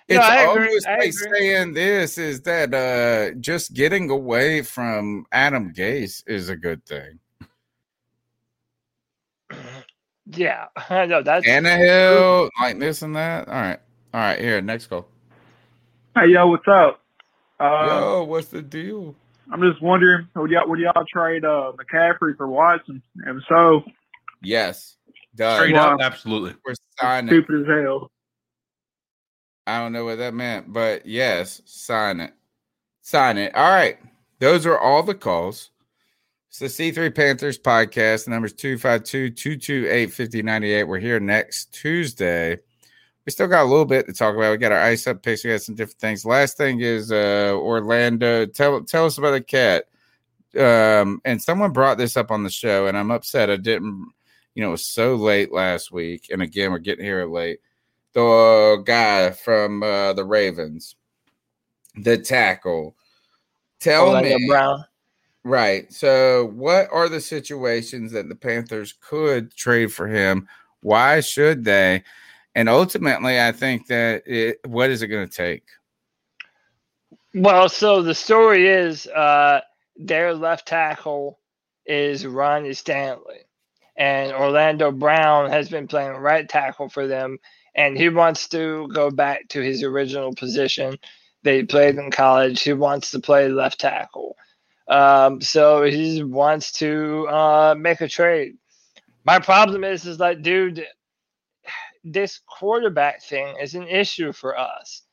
it's 0.09 0.19
I 0.25 0.43
agree, 0.43 0.67
almost 0.67 0.87
I 0.87 0.97
like 0.97 1.13
saying 1.13 1.73
this 1.73 2.17
is 2.17 2.41
that 2.41 2.73
uh 2.73 3.35
just 3.39 3.73
getting 3.73 4.09
away 4.09 4.61
from 4.63 5.25
Adam 5.31 5.73
Gase 5.73 6.23
is 6.27 6.49
a 6.49 6.55
good 6.55 6.85
thing. 6.85 7.19
Yeah, 10.31 10.67
I 10.89 11.05
know 11.05 11.23
that's 11.23 11.45
Tannehill, 11.45 12.49
like 12.61 12.79
this 12.79 13.01
and 13.01 13.15
that. 13.15 13.47
All 13.47 13.53
right. 13.53 13.79
All 14.13 14.19
right, 14.19 14.39
here, 14.39 14.61
next 14.61 14.87
call. 14.87 15.07
Hey, 16.15 16.27
yo, 16.27 16.47
what's 16.47 16.67
up? 16.67 17.01
Uh, 17.59 17.85
Yo, 17.87 18.23
what's 18.23 18.47
the 18.47 18.61
deal? 18.61 19.15
I'm 19.51 19.61
just 19.61 19.81
wondering, 19.81 20.27
would 20.35 20.49
y'all, 20.49 20.67
would 20.67 20.79
y'all 20.79 21.05
trade 21.11 21.43
uh, 21.45 21.73
McCaffrey 21.77 22.37
for 22.37 22.47
Watson? 22.47 23.01
And 23.25 23.41
so, 23.49 23.83
Yes. 24.41 24.95
Done. 25.35 25.57
Straight 25.57 25.73
Wow. 25.75 25.95
up, 25.95 26.01
absolutely. 26.01 26.55
We're 26.65 26.75
signing. 26.99 27.29
stupid 27.29 27.61
as 27.61 27.67
hell. 27.83 28.11
I 29.69 29.79
don't 29.79 29.93
know 29.93 30.05
what 30.05 30.17
that 30.17 30.33
meant, 30.33 30.73
but 30.73 31.05
yes, 31.05 31.61
sign 31.65 32.19
it. 32.21 32.33
Sign 33.01 33.37
it. 33.37 33.53
All 33.53 33.69
right. 33.69 33.99
Those 34.39 34.65
are 34.65 34.79
all 34.79 35.03
the 35.03 35.13
calls. 35.13 35.69
It's 36.47 36.57
the 36.57 36.65
C3 36.65 37.13
Panthers 37.13 37.59
podcast. 37.59 38.25
The 38.25 38.31
number's 38.31 38.53
252 38.53 39.29
228 39.29 40.11
5098. 40.11 40.83
We're 40.85 40.97
here 40.97 41.19
next 41.19 41.71
Tuesday. 41.71 42.57
We 43.25 43.31
still 43.31 43.47
got 43.47 43.63
a 43.63 43.69
little 43.69 43.85
bit 43.85 44.07
to 44.07 44.13
talk 44.13 44.35
about. 44.35 44.49
We 44.49 44.57
got 44.57 44.71
our 44.71 44.81
ice 44.81 45.05
up 45.05 45.21
picks. 45.21 45.43
We 45.43 45.51
got 45.51 45.61
some 45.61 45.75
different 45.75 45.99
things. 45.99 46.25
Last 46.25 46.57
thing 46.57 46.79
is 46.79 47.11
uh 47.11 47.53
Orlando. 47.55 48.47
Tell 48.47 48.83
tell 48.83 49.05
us 49.05 49.19
about 49.19 49.31
the 49.31 49.41
cat. 49.41 49.85
Um, 50.57 51.21
and 51.25 51.39
someone 51.39 51.73
brought 51.73 51.99
this 51.99 52.17
up 52.17 52.31
on 52.31 52.41
the 52.41 52.49
show, 52.49 52.87
and 52.87 52.97
I'm 52.97 53.11
upset 53.11 53.51
I 53.51 53.57
didn't, 53.57 54.11
you 54.55 54.63
know, 54.63 54.69
it 54.69 54.71
was 54.71 54.85
so 54.87 55.13
late 55.13 55.51
last 55.51 55.91
week. 55.91 56.29
And 56.31 56.41
again, 56.41 56.71
we're 56.71 56.79
getting 56.79 57.05
here 57.05 57.23
late 57.27 57.59
the 58.13 58.81
guy 58.85 59.31
from 59.31 59.83
uh, 59.83 60.13
the 60.13 60.25
Ravens, 60.25 60.95
the 61.95 62.17
tackle. 62.17 62.95
Tell 63.79 64.21
me, 64.21 64.47
Brown. 64.47 64.83
right? 65.43 65.91
So, 65.93 66.51
what 66.53 66.89
are 66.91 67.07
the 67.07 67.21
situations 67.21 68.11
that 68.11 68.27
the 68.27 68.35
Panthers 68.35 68.93
could 69.01 69.55
trade 69.55 69.93
for 69.93 70.07
him? 70.07 70.47
Why 70.81 71.21
should 71.21 71.63
they? 71.63 72.03
And 72.55 72.67
ultimately, 72.67 73.39
I 73.39 73.51
think 73.51 73.87
that 73.87 74.23
it, 74.25 74.59
what 74.65 74.89
is 74.89 75.01
it 75.01 75.07
going 75.07 75.27
to 75.27 75.33
take? 75.33 75.63
Well, 77.33 77.69
so 77.69 78.01
the 78.01 78.15
story 78.15 78.67
is 78.67 79.05
uh, 79.07 79.61
their 79.95 80.33
left 80.33 80.67
tackle 80.67 81.39
is 81.85 82.25
Ronnie 82.25 82.73
Stanley, 82.73 83.41
and 83.95 84.31
Orlando 84.31 84.91
Brown 84.91 85.49
has 85.49 85.69
been 85.69 85.87
playing 85.87 86.13
right 86.13 86.49
tackle 86.49 86.89
for 86.89 87.07
them, 87.07 87.37
and 87.79 87.97
he 87.97 88.09
wants 88.09 88.49
to 88.49 88.89
go 88.93 89.09
back 89.09 89.47
to 89.47 89.61
his 89.61 89.83
original 89.83 90.35
position 90.35 90.97
that 91.43 91.55
he 91.55 91.63
played 91.63 91.95
in 91.95 92.11
college. 92.11 92.61
He 92.61 92.73
wants 92.73 93.11
to 93.11 93.21
play 93.21 93.47
left 93.47 93.79
tackle, 93.79 94.35
um, 94.89 95.39
so 95.39 95.83
he 95.83 96.21
wants 96.21 96.73
to 96.73 97.25
uh, 97.29 97.75
make 97.79 98.01
a 98.01 98.09
trade. 98.09 98.57
My 99.23 99.39
problem 99.39 99.85
is, 99.85 100.05
is 100.05 100.19
like, 100.19 100.41
dude, 100.41 100.85
this 102.03 102.41
quarterback 102.45 103.23
thing 103.23 103.55
is 103.61 103.75
an 103.75 103.87
issue 103.87 104.33
for 104.33 104.59
us 104.59 105.03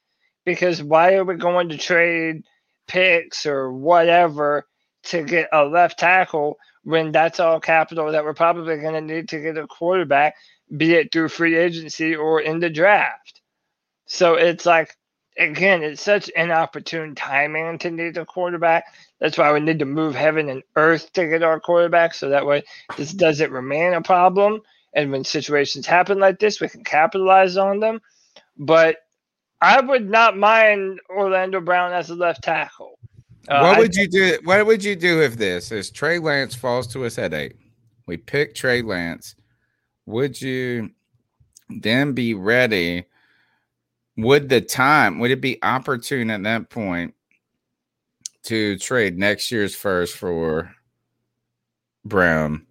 because 0.44 0.82
why 0.82 1.14
are 1.14 1.24
we 1.24 1.36
going 1.36 1.68
to 1.68 1.78
trade 1.78 2.42
picks 2.88 3.46
or 3.46 3.72
whatever 3.72 4.66
to 5.04 5.22
get 5.22 5.48
a 5.52 5.64
left 5.64 5.98
tackle 6.00 6.56
when 6.82 7.12
that's 7.12 7.40
all 7.40 7.60
capital 7.60 8.12
that 8.12 8.24
we're 8.24 8.34
probably 8.34 8.76
going 8.78 8.94
to 8.94 9.14
need 9.14 9.28
to 9.28 9.40
get 9.40 9.58
a 9.58 9.66
quarterback, 9.66 10.34
be 10.74 10.94
it 10.94 11.12
through 11.12 11.28
free 11.28 11.56
agency 11.56 12.14
or 12.14 12.40
in 12.40 12.60
the 12.60 12.70
draft? 12.70 13.40
So 14.06 14.34
it's 14.34 14.64
like, 14.64 14.96
again, 15.38 15.82
it's 15.82 16.02
such 16.02 16.28
inopportune 16.30 17.14
timing 17.14 17.78
to 17.78 17.90
need 17.90 18.16
a 18.16 18.24
quarterback. 18.24 18.84
That's 19.20 19.36
why 19.36 19.52
we 19.52 19.60
need 19.60 19.80
to 19.80 19.84
move 19.84 20.14
heaven 20.14 20.48
and 20.48 20.62
earth 20.76 21.12
to 21.14 21.26
get 21.26 21.42
our 21.42 21.60
quarterback. 21.60 22.14
So 22.14 22.30
that 22.30 22.46
way 22.46 22.62
this 22.96 23.12
doesn't 23.12 23.50
remain 23.50 23.92
a 23.94 24.02
problem. 24.02 24.60
And 24.94 25.12
when 25.12 25.24
situations 25.24 25.86
happen 25.86 26.18
like 26.18 26.38
this, 26.38 26.60
we 26.60 26.68
can 26.68 26.84
capitalize 26.84 27.56
on 27.56 27.80
them. 27.80 28.00
But 28.56 28.96
I 29.60 29.80
would 29.80 30.08
not 30.08 30.36
mind 30.36 31.00
Orlando 31.10 31.60
Brown 31.60 31.92
as 31.92 32.10
a 32.10 32.14
left 32.14 32.42
tackle. 32.42 32.98
Uh, 33.48 33.60
what 33.60 33.78
would 33.78 33.94
you 33.94 34.08
do? 34.08 34.38
What 34.44 34.64
would 34.66 34.82
you 34.82 34.96
do 34.96 35.22
if 35.22 35.36
this 35.36 35.70
is 35.70 35.90
Trey 35.90 36.18
Lance 36.18 36.54
falls 36.54 36.86
to 36.88 37.04
us 37.04 37.18
at 37.18 37.32
eight? 37.32 37.56
We 38.06 38.16
pick 38.16 38.54
Trey 38.54 38.82
Lance. 38.82 39.34
Would 40.06 40.40
you 40.40 40.90
then 41.68 42.12
be 42.12 42.34
ready? 42.34 43.04
Would 44.16 44.48
the 44.48 44.60
time 44.60 45.18
would 45.18 45.30
it 45.30 45.40
be 45.40 45.62
opportune 45.62 46.30
at 46.30 46.42
that 46.44 46.70
point 46.70 47.14
to 48.44 48.78
trade 48.78 49.18
next 49.18 49.50
year's 49.50 49.74
first 49.74 50.16
for 50.16 50.72
Brown, 52.04 52.64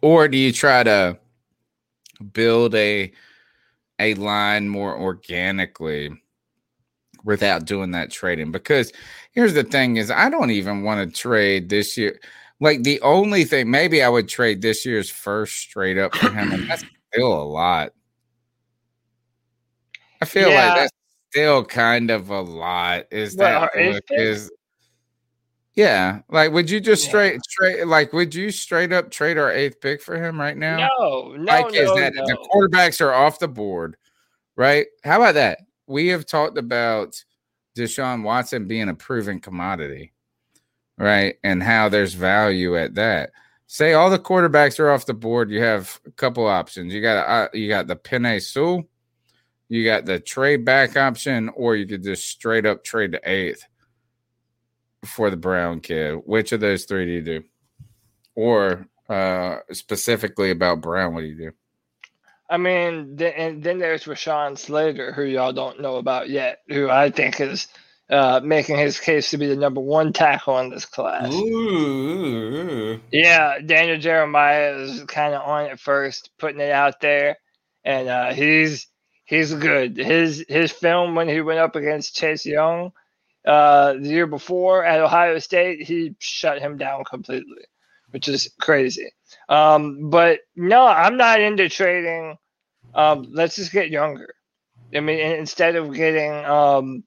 or 0.00 0.28
do 0.28 0.38
you 0.38 0.52
try 0.52 0.82
to 0.84 1.18
build 2.32 2.74
a 2.74 3.12
a 3.98 4.14
line 4.14 4.68
more 4.68 4.96
organically 4.96 6.10
without 7.24 7.64
doing 7.64 7.90
that 7.90 8.10
trading 8.10 8.52
because 8.52 8.92
here's 9.32 9.54
the 9.54 9.64
thing 9.64 9.96
is 9.96 10.10
i 10.10 10.28
don't 10.28 10.50
even 10.50 10.82
want 10.82 11.12
to 11.12 11.20
trade 11.20 11.68
this 11.68 11.96
year 11.96 12.18
like 12.60 12.82
the 12.82 13.00
only 13.02 13.44
thing 13.44 13.70
maybe 13.70 14.02
i 14.02 14.08
would 14.08 14.28
trade 14.28 14.62
this 14.62 14.84
year's 14.86 15.10
first 15.10 15.56
straight 15.56 15.98
up 15.98 16.14
for 16.14 16.30
him 16.30 16.52
and 16.52 16.68
that's 16.68 16.84
still 17.12 17.32
a 17.32 17.44
lot 17.44 17.92
i 20.20 20.24
feel 20.24 20.50
Yeah. 20.50 20.66
like 20.66 20.74
that's 20.76 20.92
still 21.30 21.64
kind 21.64 22.10
of 22.10 22.30
a 22.30 22.40
lot 22.40 23.06
is 23.10 23.34
What, 23.34 23.44
that 23.44 23.56
our 23.62 23.70
eighth 23.74 23.94
look 23.94 24.06
pick? 24.06 24.18
is 24.18 24.50
yeah 25.74 26.20
like 26.30 26.52
would 26.52 26.70
you 26.70 26.80
just 26.80 27.04
straight 27.04 27.38
straight 27.44 27.86
like 27.86 28.12
would 28.14 28.34
you 28.34 28.50
straight 28.50 28.92
up 28.92 29.10
trade 29.10 29.36
our 29.36 29.52
eighth 29.52 29.80
pick 29.82 30.00
for 30.00 30.16
him 30.16 30.40
right 30.40 30.56
now 30.56 30.88
No, 30.98 31.34
no, 31.36 31.42
like 31.44 31.74
is 31.74 31.84
no, 31.84 31.94
the 31.94 32.48
quarterbacks 32.50 33.00
are 33.02 33.12
off 33.12 33.38
the 33.38 33.48
board, 33.48 33.96
right? 34.56 34.86
How 35.04 35.16
about 35.20 35.34
that? 35.34 35.58
We 35.86 36.06
have 36.08 36.24
talked 36.24 36.56
about 36.56 37.22
Deshaun 37.76 38.22
Watson 38.22 38.66
being 38.66 38.88
a 38.88 38.94
proven 38.94 39.38
commodity, 39.38 40.12
right? 40.98 41.36
And 41.42 41.62
how 41.62 41.88
there's 41.88 42.14
value 42.14 42.76
at 42.76 42.94
that. 42.94 43.30
Say 43.66 43.94
all 43.94 44.10
the 44.10 44.18
quarterbacks 44.18 44.78
are 44.78 44.90
off 44.90 45.06
the 45.06 45.14
board. 45.14 45.50
You 45.50 45.62
have 45.62 46.00
a 46.06 46.10
couple 46.12 46.46
options. 46.46 46.94
You 46.94 47.02
got 47.02 47.26
uh, 47.26 47.48
you 47.52 47.68
got 47.68 47.88
the 47.88 47.96
Penei 47.96 48.40
Sewell, 48.40 48.84
you 49.68 49.84
got 49.84 50.04
the 50.04 50.20
trade 50.20 50.64
back 50.64 50.96
option, 50.96 51.48
or 51.50 51.74
you 51.74 51.86
could 51.86 52.04
just 52.04 52.28
straight 52.28 52.64
up 52.64 52.84
trade 52.84 53.12
the 53.12 53.28
eighth 53.28 53.64
for 55.04 55.30
the 55.30 55.36
Brown 55.36 55.80
kid. 55.80 56.20
Which 56.24 56.52
of 56.52 56.60
those 56.60 56.84
three 56.84 57.06
do 57.06 57.12
you 57.12 57.22
do? 57.22 57.44
Or 58.36 58.86
uh 59.08 59.58
specifically 59.72 60.50
about 60.50 60.80
Brown, 60.80 61.14
what 61.14 61.22
do 61.22 61.26
you 61.26 61.36
do? 61.36 61.52
I 62.48 62.58
mean, 62.58 63.16
th- 63.16 63.34
and 63.36 63.62
then 63.62 63.78
there's 63.78 64.04
Rashawn 64.04 64.56
Slater, 64.56 65.12
who 65.12 65.24
y'all 65.24 65.52
don't 65.52 65.80
know 65.80 65.96
about 65.96 66.28
yet, 66.28 66.60
who 66.68 66.88
I 66.88 67.10
think 67.10 67.40
is 67.40 67.66
uh, 68.10 68.40
making 68.42 68.76
his 68.78 69.00
case 69.00 69.30
to 69.30 69.38
be 69.38 69.46
the 69.46 69.56
number 69.56 69.80
one 69.80 70.12
tackle 70.12 70.58
in 70.58 70.70
this 70.70 70.84
class. 70.84 71.32
Ooh. 71.34 73.00
Yeah, 73.10 73.58
Daniel 73.58 73.98
Jeremiah 73.98 74.76
is 74.76 75.04
kind 75.04 75.34
of 75.34 75.42
on 75.42 75.66
it 75.66 75.80
first, 75.80 76.30
putting 76.38 76.60
it 76.60 76.70
out 76.70 77.00
there, 77.00 77.38
and 77.84 78.08
uh, 78.08 78.32
he's 78.32 78.86
he's 79.24 79.52
good. 79.52 79.96
His 79.96 80.44
his 80.48 80.72
film 80.72 81.14
when 81.14 81.28
he 81.28 81.40
went 81.40 81.58
up 81.58 81.76
against 81.76 82.16
Chase 82.16 82.46
Young 82.46 82.92
uh, 83.46 83.92
the 83.92 84.08
year 84.08 84.26
before 84.26 84.84
at 84.84 85.00
Ohio 85.00 85.38
State, 85.38 85.82
he 85.82 86.16
shut 86.18 86.60
him 86.60 86.76
down 86.78 87.04
completely, 87.04 87.64
which 88.10 88.26
is 88.28 88.50
crazy. 88.60 89.12
Um, 89.48 90.10
but 90.10 90.40
no, 90.56 90.84
I'm 90.84 91.16
not 91.16 91.40
into 91.40 91.68
trading. 91.68 92.36
Um, 92.94 93.28
let's 93.30 93.56
just 93.56 93.72
get 93.72 93.90
younger. 93.90 94.34
I 94.94 95.00
mean, 95.00 95.18
instead 95.18 95.76
of 95.76 95.94
getting 95.94 96.32
um, 96.44 97.04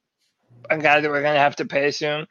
a 0.70 0.78
guy 0.78 1.00
that 1.02 1.10
we're 1.10 1.22
gonna 1.22 1.40
have 1.40 1.56
to 1.58 1.66
pay 1.66 1.92
soon, 1.92 2.28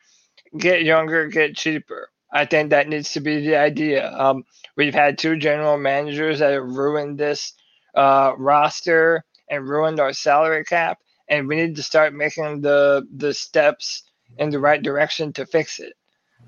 get 0.57 0.83
younger, 0.83 1.29
get 1.29 1.57
cheaper. 1.57 2.11
I 2.33 2.45
think 2.47 2.71
that 2.71 2.89
needs 2.89 3.13
to 3.13 3.21
be 3.21 3.41
the 3.47 3.57
idea. 3.57 4.13
Um, 4.13 4.45
we've 4.77 4.95
had 4.95 5.19
two 5.19 5.37
general 5.39 5.79
managers 5.79 6.41
that 6.41 6.53
have 6.53 6.65
ruined 6.65 7.19
this 7.19 7.55
uh, 7.95 8.33
roster 8.39 9.25
and 9.51 9.69
ruined 9.69 10.01
our 10.01 10.13
salary 10.13 10.65
cap, 10.65 10.99
and 11.29 11.49
we 11.49 11.57
need 11.57 11.77
to 11.77 11.83
start 11.83 12.15
making 12.15 12.61
the 12.63 13.07
the 13.15 13.33
steps 13.35 14.03
in 14.39 14.51
the 14.51 14.59
right 14.61 14.83
direction 14.83 15.33
to 15.35 15.47
fix 15.47 15.81
it. 15.81 15.95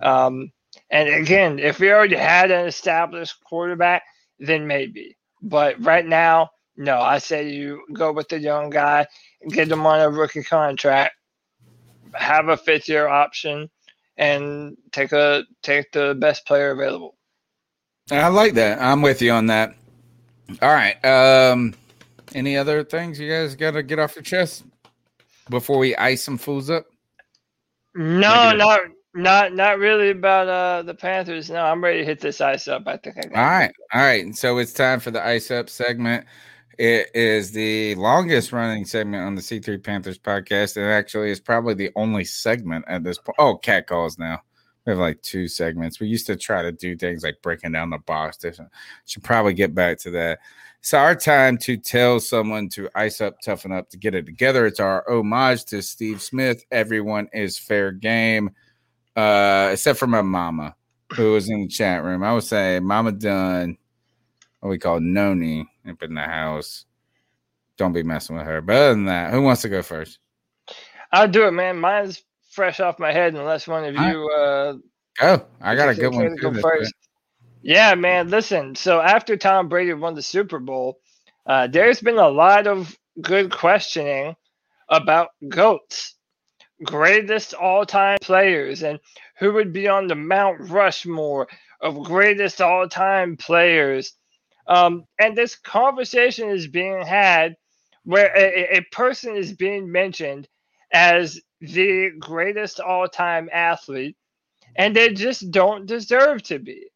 Um, 0.01 0.53
and 0.91 1.09
again, 1.09 1.59
if 1.59 1.81
we 1.81 1.93
already 1.93 2.17
had 2.17 2.51
an 2.51 2.67
established 2.67 3.43
quarterback, 3.45 4.03
then 4.39 4.67
maybe. 4.67 5.17
But 5.43 5.83
right 5.85 6.07
now, 6.07 6.51
No, 6.77 6.99
I 7.01 7.19
say 7.19 7.51
you 7.51 7.83
go 7.93 8.13
with 8.13 8.29
the 8.29 8.39
young 8.41 8.71
guy, 8.71 9.07
get 9.51 9.71
him 9.71 9.85
on 9.87 10.01
a 10.01 10.09
rookie 10.11 10.43
contract, 10.43 11.15
have 12.15 12.49
a 12.49 12.57
fifth 12.57 12.89
year 12.89 13.09
option, 13.09 13.71
and 14.17 14.77
take 14.93 15.13
a 15.13 15.45
take 15.63 15.93
the 15.93 16.17
best 16.19 16.47
player 16.47 16.71
available. 16.71 17.17
I 18.11 18.29
like 18.29 18.55
that. 18.55 18.81
I'm 18.81 19.03
with 19.03 19.23
you 19.23 19.33
on 19.33 19.47
that. 19.47 19.75
All 20.61 20.73
right. 20.73 21.03
Um, 21.05 21.75
any 22.35 22.57
other 22.57 22.85
things 22.85 23.21
you 23.21 23.31
guys 23.31 23.55
got 23.55 23.73
to 23.73 23.83
get 23.83 23.99
off 23.99 24.17
your 24.17 24.23
chest 24.23 24.65
before 25.49 25.79
we 25.79 25.95
ice 25.97 26.23
some 26.23 26.39
fools 26.39 26.71
up? 26.71 26.87
No, 27.95 28.53
not 28.53 28.81
not 29.15 29.53
not 29.55 29.79
really 29.79 30.11
about 30.11 30.49
uh 30.49 30.83
the 30.83 30.95
Panthers. 30.95 31.51
No, 31.51 31.65
I'm 31.65 31.83
ready 31.83 31.99
to 31.99 32.05
hit 32.05 32.21
this 32.21 32.41
ice 32.41 32.69
up. 32.69 32.83
I 32.87 32.97
think 32.97 33.19
I 33.19 33.23
got 33.23 33.39
All 33.39 33.45
right. 33.45 33.73
All 33.95 34.01
right. 34.01 34.35
So 34.37 34.59
it's 34.59 34.73
time 34.73 35.01
for 35.01 35.11
the 35.11 35.25
ice 35.25 35.51
up 35.51 35.69
segment. 35.69 36.25
It 36.81 37.11
is 37.15 37.53
the 37.53 37.95
longest 37.97 38.53
running 38.53 38.87
segment 38.87 39.23
on 39.23 39.35
the 39.35 39.43
C3 39.43 39.85
Panthers 39.85 40.19
podcast. 40.19 40.79
And 40.79 40.87
actually, 40.87 41.31
it's 41.31 41.39
probably 41.39 41.75
the 41.75 41.91
only 41.95 42.25
segment 42.25 42.87
at 42.89 43.05
this 43.05 43.19
point. 43.19 43.37
Oh, 43.39 43.59
cat 43.59 43.87
calls 43.87 44.19
now. 44.19 44.41
We 44.87 44.93
have 44.93 44.99
like 44.99 45.21
two 45.21 45.47
segments. 45.47 46.01
We 46.01 46.07
used 46.07 46.27
to 46.29 46.37
try 46.37 46.63
to 46.63 46.73
do 46.73 46.97
things 46.97 47.23
like 47.23 47.43
breaking 47.43 47.73
down 47.73 47.91
the 47.91 47.99
box. 47.99 48.39
Different. 48.39 48.71
Should 49.05 49.23
probably 49.23 49.53
get 49.53 49.75
back 49.75 49.99
to 49.99 50.11
that. 50.13 50.39
It's 50.79 50.95
our 50.95 51.15
time 51.15 51.59
to 51.59 51.77
tell 51.77 52.19
someone 52.19 52.71
to 52.71 52.89
ice 52.95 53.21
up, 53.21 53.43
toughen 53.45 53.73
up, 53.73 53.91
to 53.91 53.99
get 53.99 54.15
it 54.15 54.25
together. 54.25 54.65
It's 54.65 54.81
our 54.81 55.05
homage 55.07 55.67
to 55.67 55.83
Steve 55.83 56.23
Smith. 56.23 56.65
Everyone 56.71 57.29
is 57.35 57.59
fair 57.59 57.93
game, 57.93 58.53
uh, 59.17 59.69
except 59.73 59.99
for 59.99 60.07
my 60.07 60.23
mama, 60.23 60.75
who 61.15 61.33
was 61.33 61.51
in 61.51 61.61
the 61.61 61.69
chat 61.69 62.03
room. 62.03 62.25
I 62.25 62.33
would 62.33 62.45
say 62.45 62.81
Mama 62.81 63.13
Dunn, 63.13 63.77
what 64.61 64.71
we 64.71 64.79
call 64.79 65.01
Noni, 65.01 65.69
up 65.89 66.03
in 66.03 66.15
the 66.15 66.21
house. 66.21 66.85
Don't 67.77 67.93
be 67.93 68.03
messing 68.03 68.37
with 68.37 68.47
her. 68.47 68.61
But 68.61 68.77
other 68.77 68.91
than 68.91 69.07
that, 69.07 69.33
who 69.33 69.43
wants 69.43 69.63
to 69.63 69.69
go 69.69 69.83
first? 69.83 70.19
I'll 71.13 71.29
do 71.29 71.47
it, 71.47 71.53
man. 71.53 71.81
Mine's 71.81 72.23
fresh 72.51 72.79
off 72.81 72.99
my 72.99 73.13
head, 73.13 73.35
unless 73.35 73.67
one 73.67 73.85
of 73.85 73.95
you 73.95 74.29
uh 74.29 74.75
Go. 75.19 75.45
I 75.61 75.75
got 75.75 75.89
a 75.89 75.95
good 75.95 76.15
one. 76.15 76.35
go 76.37 76.51
this 76.51 76.63
first. 76.63 76.95
Yeah, 77.63 77.95
man. 77.95 78.31
Listen, 78.31 78.75
so 78.75 79.01
after 79.01 79.37
Tom 79.37 79.69
Brady 79.69 79.93
won 79.93 80.15
the 80.15 80.23
Super 80.23 80.59
Bowl, 80.59 80.99
uh, 81.47 81.67
there's 81.67 82.01
been 82.01 82.19
a 82.19 82.29
lot 82.29 82.67
of 82.67 82.97
good 83.21 83.53
questioning 83.53 84.35
about 84.89 85.31
GOATs, 85.49 86.15
greatest 86.85 87.53
all 87.53 87.85
time 87.85 88.19
players, 88.23 88.83
and 88.83 88.99
who 89.39 89.53
would 89.53 89.73
be 89.73 89.89
on 89.89 90.07
the 90.07 90.15
Mount 90.15 90.71
Rushmore 90.71 91.49
of 91.83 92.03
greatest 92.03 92.61
all 92.63 92.89
time 92.89 93.37
players. 93.37 94.15
Um, 94.71 95.07
and 95.21 95.37
this 95.37 95.57
conversation 95.57 96.51
is 96.51 96.69
being 96.69 97.07
had 97.07 97.57
where 98.05 98.33
a, 98.37 98.79
a- 98.79 98.79
person 98.93 99.37
is 99.37 99.55
being 99.55 99.93
mentioned 99.93 100.49
as 100.93 101.41
the 101.63 102.13
greatest 102.21 102.81
all 102.81 103.09
time 103.09 103.51
athlete, 103.53 104.17
and 104.77 104.97
they 104.97 105.13
just 105.15 105.51
don't 105.51 105.87
deserve 105.87 106.43
to 106.45 106.59
be. 106.61 106.89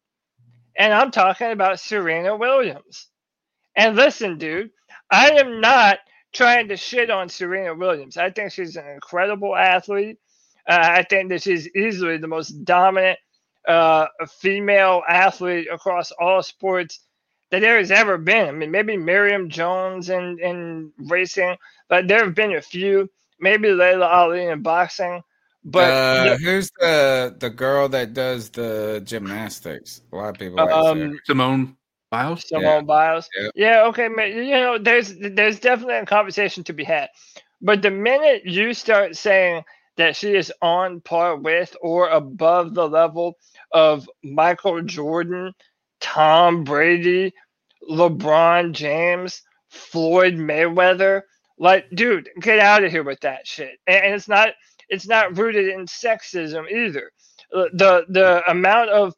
And 0.77 0.93
I'm 0.93 1.11
talking 1.11 1.51
about 1.51 1.79
Serena 1.81 2.35
Williams. 2.37 3.07
And 3.77 3.97
listen, 3.97 4.39
dude, 4.39 4.71
I 5.11 5.31
am 5.33 5.61
not 5.61 5.99
trying 6.33 6.69
to 6.69 6.77
shit 6.77 7.11
on 7.11 7.29
Serena 7.29 7.75
Williams. 7.75 8.17
I 8.17 8.31
think 8.31 8.53
she's 8.53 8.77
an 8.77 8.87
incredible 8.89 9.55
athlete. 9.55 10.19
Uh, 10.69 10.79
I 10.81 11.03
think 11.03 11.29
that 11.31 11.43
she's 11.43 11.69
easily 11.75 12.17
the 12.19 12.29
most 12.29 12.51
dominant 12.65 13.19
uh, 13.67 14.07
female 14.41 15.03
athlete 15.09 15.67
across 15.73 16.11
all 16.13 16.43
sports 16.43 17.01
that 17.55 17.61
there 17.61 17.77
has 17.77 17.91
ever 17.91 18.17
been. 18.17 18.47
I 18.47 18.51
mean, 18.51 18.71
maybe 18.71 18.97
Marion 18.97 19.49
Jones 19.49 20.09
in, 20.09 20.37
in 20.39 20.91
racing, 20.97 21.55
but 21.87 22.07
there 22.07 22.23
have 22.25 22.35
been 22.35 22.55
a 22.55 22.61
few. 22.61 23.09
Maybe 23.39 23.69
Laila 23.71 24.07
Ali 24.07 24.45
in 24.45 24.61
boxing. 24.61 25.21
But 25.63 25.91
uh, 25.91 26.29
the- 26.29 26.37
who's 26.37 26.69
the 26.79 27.35
the 27.39 27.49
girl 27.49 27.89
that 27.89 28.13
does 28.13 28.49
the 28.49 29.01
gymnastics? 29.03 30.01
A 30.11 30.15
lot 30.15 30.29
of 30.29 30.35
people 30.39 30.57
like 30.57 30.71
Um, 30.73 31.19
Simone 31.25 31.75
Biles. 32.11 32.47
Simone 32.47 32.85
Biles. 32.85 33.27
Yeah. 33.37 33.49
Yeah, 33.55 33.83
okay. 33.85 34.07
You 34.45 34.51
know, 34.51 34.77
there's 34.77 35.15
there's 35.17 35.59
definitely 35.59 35.95
a 35.95 36.05
conversation 36.05 36.63
to 36.65 36.73
be 36.73 36.83
had. 36.83 37.09
But 37.61 37.81
the 37.81 37.89
minute 37.89 38.45
you 38.45 38.73
start 38.73 39.15
saying 39.15 39.63
that 39.97 40.15
she 40.15 40.35
is 40.35 40.51
on 40.61 41.01
par 41.01 41.35
with 41.37 41.75
or 41.81 42.09
above 42.09 42.73
the 42.73 42.87
level 42.87 43.37
of 43.71 44.07
Michael 44.23 44.81
Jordan, 44.81 45.53
Tom 45.99 46.63
Brady, 46.63 47.33
LeBron 47.89 48.73
James, 48.73 49.41
Floyd 49.69 50.35
Mayweather, 50.35 51.23
like, 51.59 51.85
dude, 51.93 52.29
get 52.41 52.59
out 52.59 52.83
of 52.83 52.91
here 52.91 53.03
with 53.03 53.21
that 53.21 53.47
shit. 53.47 53.79
And, 53.87 54.05
and 54.05 54.15
it's 54.15 54.27
not 54.29 54.49
it's 54.89 55.07
not 55.07 55.37
rooted 55.37 55.69
in 55.69 55.85
sexism 55.87 56.71
either. 56.71 57.11
Uh, 57.55 57.65
The 57.73 58.05
the 58.09 58.43
amount 58.51 58.91
of 58.91 59.13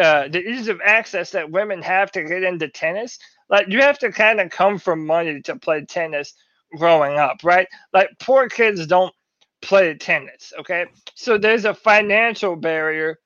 uh, 0.00 0.28
the 0.28 0.40
ease 0.40 0.68
of 0.68 0.80
access 0.84 1.32
that 1.32 1.50
women 1.50 1.82
have 1.82 2.12
to 2.12 2.24
get 2.24 2.44
into 2.44 2.68
tennis, 2.68 3.18
like 3.50 3.68
you 3.68 3.80
have 3.82 3.98
to 4.00 4.12
kind 4.12 4.40
of 4.40 4.50
come 4.50 4.78
from 4.78 5.06
money 5.06 5.42
to 5.42 5.56
play 5.56 5.84
tennis 5.86 6.34
growing 6.76 7.18
up, 7.18 7.38
right? 7.44 7.68
Like 7.94 8.10
poor 8.20 8.48
kids 8.50 8.86
don't 8.88 9.14
play 9.62 9.94
tennis, 9.94 10.52
okay? 10.60 10.86
So 11.16 11.38
there's 11.38 11.64
a 11.64 11.74
financial 11.74 12.56
barrier 12.56 13.18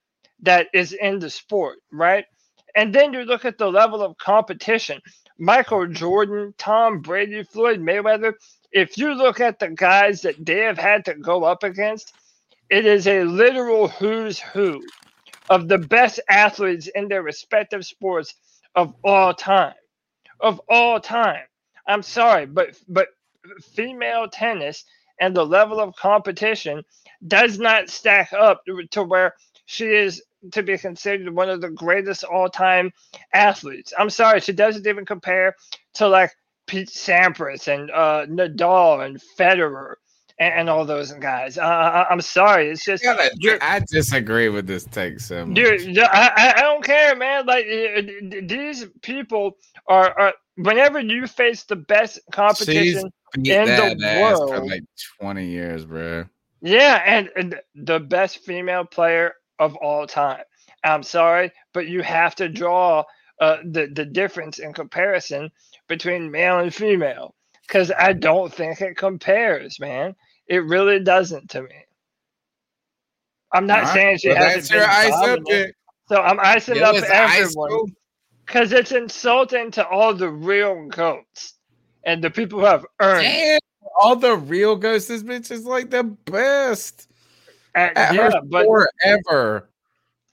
that 0.43 0.69
is 0.75 0.93
in 0.95 1.21
the 1.21 1.31
sport, 1.31 1.79
right? 1.93 2.27
And 2.77 2.95
then 2.95 3.13
you 3.13 3.23
look 3.25 3.45
at 3.45 3.59
the 3.59 3.71
level 3.71 4.03
of 4.03 4.19
competition. 4.19 5.01
Michael 5.39 5.87
Jordan, 5.89 6.55
Tom 6.59 7.01
Brady, 7.01 7.45
Floyd 7.45 7.81
Mayweather. 7.81 8.35
If 8.73 8.99
you 8.99 9.15
look 9.15 9.41
at 9.41 9.59
the 9.59 9.71
guys 9.71 10.23
that 10.23 10.45
they 10.45 10.61
have 10.61 10.79
had 10.79 11.05
to 11.07 11.15
go 11.15 11.45
up 11.45 11.63
against, 11.65 12.13
it 12.71 12.87
is 12.87 13.07
a 13.09 13.25
literal 13.25 13.89
who's 13.89 14.39
who 14.41 14.83
of 15.51 15.69
the 15.69 15.79
best 15.79 16.21
athletes 16.29 16.89
in 16.95 17.09
their 17.09 17.23
respective 17.23 17.87
sports 17.87 18.35
of 18.75 18.95
all 19.05 19.35
time. 19.35 19.75
Of 20.41 20.61
all 20.69 21.01
time. 21.01 21.45
I'm 21.87 22.03
sorry, 22.03 22.47
but 22.47 22.79
but 22.89 23.09
female 23.75 24.29
tennis 24.29 24.85
and 25.21 25.37
the 25.37 25.47
level 25.47 25.81
of 25.81 25.97
competition 25.97 26.85
does 27.27 27.59
not 27.59 27.91
stack 27.91 28.33
up 28.33 28.63
to 28.93 29.03
where 29.05 29.35
she 29.71 29.87
is 29.87 30.21
to 30.51 30.65
be 30.65 30.77
considered 30.77 31.33
one 31.33 31.49
of 31.49 31.61
the 31.61 31.71
greatest 31.71 32.25
all-time 32.25 32.93
athletes. 33.33 33.93
I'm 33.97 34.11
sorry, 34.11 34.41
she 34.41 34.53
doesn't 34.53 34.85
even 34.85 35.07
compare 35.07 35.55
to 35.95 36.09
like 36.09 36.33
Pete 36.67 36.89
Sampras 36.89 37.69
and 37.73 37.89
uh, 37.93 38.27
Nadal 38.27 39.07
and 39.07 39.23
Federer 39.39 39.95
and, 40.41 40.55
and 40.55 40.71
all 40.71 40.85
those 40.85 41.13
guys. 41.13 41.57
Uh, 41.57 41.63
I, 41.63 42.07
I'm 42.11 42.21
sorry, 42.21 42.69
it's 42.69 42.85
just 42.85 43.05
Yeah, 43.05 43.29
I 43.61 43.81
disagree 43.89 44.49
with 44.49 44.67
this 44.67 44.87
take 44.87 45.21
so 45.21 45.47
much. 45.47 45.55
Dude, 45.55 45.99
I, 46.01 46.55
I- 46.57 46.61
don't 46.63 46.83
care, 46.83 47.15
man. 47.15 47.47
Like 47.47 47.65
uh, 47.67 48.01
d- 48.01 48.41
these 48.41 48.87
people 49.03 49.57
are, 49.87 50.19
are. 50.19 50.35
Whenever 50.57 50.99
you 50.99 51.29
face 51.29 51.63
the 51.63 51.77
best 51.77 52.19
competition 52.33 53.13
in 53.37 53.67
the 53.67 53.97
ass 54.05 54.37
for 54.37 54.67
like 54.67 54.83
20 55.21 55.47
years, 55.47 55.85
bro. 55.85 56.25
yeah, 56.61 57.03
and, 57.07 57.31
and 57.37 57.61
the 57.77 58.01
best 58.01 58.39
female 58.45 58.85
player 58.85 59.35
of 59.61 59.77
all 59.77 60.09
time. 60.09 60.43
I'm 60.83 61.05
sorry, 61.05 61.53
but 61.73 61.87
you 61.87 62.03
have 62.03 62.35
to 62.37 62.49
draw 62.49 63.05
uh, 63.41 63.59
the 63.65 63.87
the 63.95 64.05
difference 64.07 64.59
in 64.59 64.73
comparison 64.73 65.51
between 65.89 66.31
male 66.31 66.59
and 66.61 66.75
female 66.75 67.35
because 67.67 67.93
I 67.97 68.15
don't 68.15 68.53
think 68.53 68.81
it 68.81 68.97
compares, 68.97 69.79
man. 69.79 70.17
It 70.49 70.65
really 70.65 71.01
doesn't 71.01 71.51
to 71.51 71.63
me. 71.63 71.87
I'm 73.53 73.67
not 73.67 73.85
All 73.85 73.91
right, 73.91 74.01
saying 74.01 74.19
she 74.19 74.29
well, 74.29 74.37
hasn't 74.37 74.55
that's 74.55 74.71
your 74.71 74.83
been 74.83 74.91
ice 74.91 75.23
up 75.23 75.41
dominant. 75.41 75.75
So 76.09 76.23
I'm 76.23 76.41
icing 76.41 76.77
Yeah, 76.77 76.91
up 76.91 76.97
everyone 76.97 77.95
because 78.47 78.73
it's 78.73 78.93
insulting 78.93 79.71
to 79.73 79.87
all 79.87 80.15
the 80.15 80.29
real 80.29 80.89
goats 80.89 81.55
and 82.05 82.25
the 82.25 82.31
people 82.31 82.61
who 82.61 82.65
have 82.67 82.87
earned. 83.01 83.25
Damn, 83.25 83.61
all 84.01 84.17
the 84.17 84.37
real 84.37 84.77
ghosts, 84.77 85.09
this 85.09 85.23
bitch 85.23 85.51
is 85.53 85.67
like 85.67 85.91
the 85.91 86.05
best. 86.05 87.10
Uh, 87.75 87.79
At 87.97 88.15
yeah, 88.15 88.31
her 88.31 88.41
but 88.49 88.65
forever. 88.67 88.89
ever. 89.05 89.69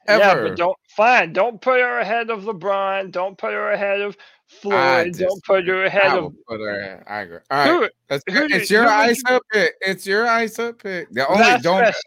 Ever. 0.08 0.20
yeah, 0.24 0.34
but 0.36 0.56
don't 0.58 0.78
fine. 0.96 1.34
Don't 1.34 1.60
put 1.62 1.80
her 1.82 2.00
ahead 2.00 2.30
of 2.30 2.44
LeBron. 2.44 3.12
Don't 3.12 3.38
put 3.38 3.52
her 3.52 3.72
ahead 3.72 4.00
of 4.02 4.16
Floyd. 4.48 5.08
just- 5.08 5.20
don't 5.20 5.44
put 5.44 5.68
her 5.68 5.84
ahead 5.86 6.06
I 6.06 6.18
of 6.18 6.34
put 6.48 6.60
her. 6.62 7.04
I 7.08 7.20
agree. 7.22 7.38
All 7.52 7.58
right, 7.58 7.68
Who- 7.70 7.90
that's 8.08 8.24
who 8.32 8.46
it's 8.46 8.72
your 8.72 8.88
ice 8.88 9.22
up 9.30 9.44
pick. 9.52 9.74
It's 9.82 10.08
your 10.08 10.28
ice 10.28 10.58
up 10.60 10.82
pick. 10.82 11.10
The 11.12 11.28
only 11.28 11.44
don't. 11.62 11.80
question. 11.80 12.02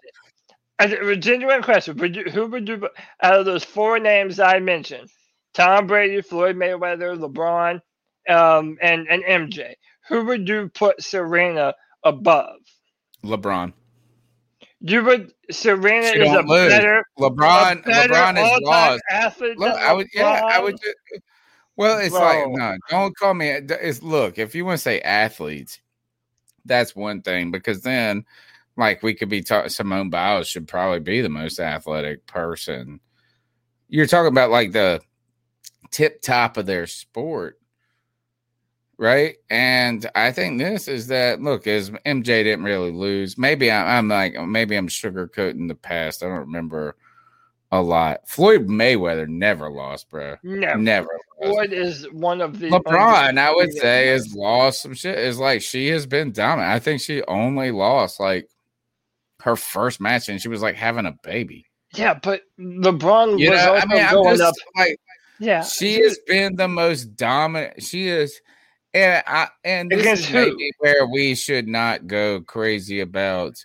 A 0.83 1.15
genuine 1.17 1.62
question. 1.62 1.99
Would 1.99 2.17
you, 2.17 2.25
who 2.25 2.47
would 2.47 2.67
you, 2.67 2.89
out 3.23 3.39
of 3.39 3.44
those 3.44 3.62
four 3.62 3.99
names 3.99 4.41
I 4.41 4.60
mentioned, 4.60 5.10
Tom 5.52 5.86
Brady, 5.86 6.23
Floyd 6.23 6.57
Mayweather, 6.57 7.18
LeBron, 7.18 7.83
um, 8.34 8.78
and, 8.81 9.07
and 9.10 9.23
MJ, 9.25 9.75
who 10.09 10.25
would 10.25 10.49
you 10.49 10.70
put 10.70 11.02
Serena 11.02 11.75
above? 12.02 12.57
LeBron. 13.23 13.75
You 14.81 15.05
would, 15.05 15.33
Serena 15.50 16.07
She 16.12 16.20
is 16.20 16.33
a 16.33 16.41
lose. 16.41 16.70
better, 16.70 17.05
LeBron. 17.18 17.81
a 17.81 17.83
better 17.83 18.15
LeBron 18.15 18.42
is 18.55 18.60
lost. 18.62 19.02
athlete 19.10 19.59
Look, 19.59 19.75
I 19.75 19.92
would. 19.92 20.07
Yeah, 20.15 20.41
I 20.49 20.59
would. 20.59 20.81
Just, 20.81 21.23
Well, 21.76 21.99
it's 21.99 22.15
like 22.15 22.47
no, 22.49 22.76
don't 22.89 23.17
call 23.17 23.34
me. 23.34 23.49
It's 23.50 24.02
look. 24.02 24.39
If 24.39 24.55
you 24.55 24.65
want 24.65 24.78
to 24.78 24.83
say 24.83 25.00
athletes, 25.02 25.81
that's 26.65 26.97
one 26.97 27.20
thing 27.20 27.50
because 27.50 27.83
then, 27.83 28.25
like, 28.76 29.02
we 29.02 29.15
could 29.15 29.28
be 29.28 29.42
talking. 29.42 29.68
Simone 29.68 30.09
Biles 30.09 30.49
should 30.49 30.67
probably 30.67 31.00
be 31.00 31.20
the 31.20 31.28
most 31.28 31.60
athletic 31.60 32.26
person. 32.26 33.00
You're 33.89 34.07
talking 34.07 34.28
about 34.28 34.50
like 34.50 34.73
the 34.73 35.02
tip 35.91 36.23
top 36.23 36.57
of 36.57 36.65
their 36.65 36.86
sport, 36.86 37.59
right? 39.01 39.37
And 39.49 40.09
I 40.15 40.31
think 40.31 40.59
this 40.59 40.87
is 40.87 41.09
that. 41.09 41.41
Look, 41.41 41.67
as 41.67 41.91
MJ 41.91 42.45
didn't 42.45 42.65
really 42.65 42.93
lose. 42.93 43.39
Maybe 43.39 43.70
I, 43.70 43.99
I'm 43.99 44.09
like 44.09 44.35
maybe 44.47 44.77
I'm 44.77 44.89
sugarcoating 44.89 45.67
the 45.67 45.75
past. 45.75 46.23
I 46.23 46.27
don't 46.27 46.39
remember 46.39 46.97
a 47.73 47.81
lot. 47.81 48.29
Floyd 48.29 48.69
Mayweather 48.69 49.27
never 49.27 49.70
lost, 49.70 50.11
bro. 50.11 50.37
Never. 50.43 50.79
Never. 50.79 51.09
lost. 51.41 51.55
Floyd 51.55 51.73
is 51.73 52.05
one 52.12 52.41
of 52.41 52.59
the 52.59 52.69
LeBron, 52.69 53.39
I 53.39 53.55
would 53.55 53.73
say, 53.73 54.09
has 54.09 54.35
lost 54.35 54.83
some 54.83 54.95
shit. 54.95 55.19
Is 55.19 55.39
like 55.39 55.62
she 55.62 55.89
has 55.89 56.07
been 56.07 56.33
dominant. 56.33 56.70
I 56.73 56.79
think 56.79 57.01
she 57.01 57.23
only 57.25 57.70
lost 57.70 58.20
like 58.20 58.49
her 59.41 59.57
first 59.57 60.01
match, 60.01 60.29
and 60.29 60.41
she 60.41 60.49
was 60.49 60.61
like 60.62 60.77
having 60.77 61.07
a 61.07 61.17
baby. 61.25 61.65
Yeah, 61.95 62.19
but 62.23 62.43
LeBron 62.59 63.39
You 63.39 63.51
was 63.51 63.59
know, 63.65 63.75
also 63.75 63.87
I 63.89 63.95
mean, 63.95 64.11
going 64.11 64.37
just 64.37 64.43
up. 64.43 64.55
like 64.77 65.01
Yeah, 65.39 65.62
she 65.62 66.01
has 66.03 66.19
been 66.27 66.57
the 66.57 66.69
most 66.69 67.17
dominant. 67.17 67.83
She 67.83 68.09
is, 68.09 68.41
and 68.94 69.23
I 69.27 69.49
and 69.65 69.91
this 69.91 70.20
is 70.20 70.33
maybe 70.33 70.73
where 70.78 71.07
we 71.07 71.35
should 71.35 71.69
not 71.69 72.07
go 72.07 72.41
crazy 72.41 73.01
about. 73.01 73.65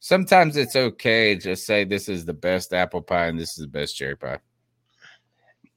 Sometimes 0.00 0.56
it's 0.56 0.76
okay 0.76 1.34
to 1.34 1.40
just 1.40 1.64
say 1.66 1.84
this 1.84 2.08
is 2.08 2.24
the 2.24 2.34
best 2.34 2.74
apple 2.74 3.00
pie 3.00 3.26
and 3.26 3.38
this 3.38 3.50
is 3.50 3.64
the 3.64 3.68
best 3.68 3.96
cherry 3.96 4.16
pie. 4.16 4.38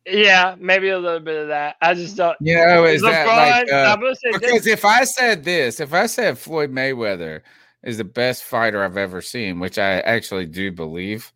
Yeah, 0.06 0.56
maybe 0.58 0.90
a 0.90 1.00
little 1.00 1.20
bit 1.20 1.42
of 1.42 1.48
that. 1.50 1.76
I 1.82 1.94
just 1.94 2.16
don't. 2.16 2.38
You 2.40 2.56
know, 2.56 2.86
is 2.86 3.02
that 3.02 3.28
like 3.28 3.72
uh, 3.72 3.98
say 4.14 4.32
this- 4.32 4.40
because 4.40 4.68
if 4.68 4.86
I 4.86 5.04
said 5.04 5.44
this, 5.44 5.80
if 5.80 5.94
I 5.94 6.06
said 6.06 6.38
Floyd 6.38 6.72
Mayweather 6.72 7.42
is 7.84 7.98
the 7.98 8.04
best 8.04 8.44
fighter 8.44 8.84
I've 8.84 8.98
ever 8.98 9.22
seen, 9.22 9.60
which 9.60 9.78
I 9.78 10.00
actually 10.02 10.46
do 10.46 10.72
believe, 10.72 11.32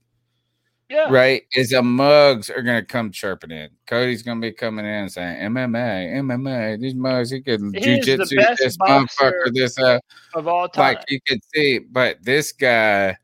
Yeah. 0.92 1.08
right? 1.10 1.44
Is 1.56 1.72
a 1.72 1.82
mugs 1.82 2.50
are 2.50 2.61
gonna 2.61 2.84
come 2.84 3.11
chirping 3.11 3.52
in. 3.52 3.70
Cody's 3.88 4.24
gonna 4.24 4.42
be 4.42 4.52
coming 4.52 4.86
in 4.86 5.08
saying 5.08 5.38
MMA, 5.38 6.18
MMA. 6.18 6.82
These 6.82 6.95
mugs, 6.95 7.30
he 7.30 7.42
could 7.42 7.61
the 7.61 7.80
jujitsu 7.80 8.36
best 8.36 8.60
this 8.60 8.76
motherfucker, 8.76 9.53
this 9.53 9.80
uh, 9.80 10.00
of 10.36 10.50
all 10.50 10.68
time. 10.68 10.95
like 10.95 11.06
you 11.08 11.20
could 11.26 11.40
see. 11.56 11.80
But 11.80 12.18
this 12.22 12.52
guy, 12.52 13.16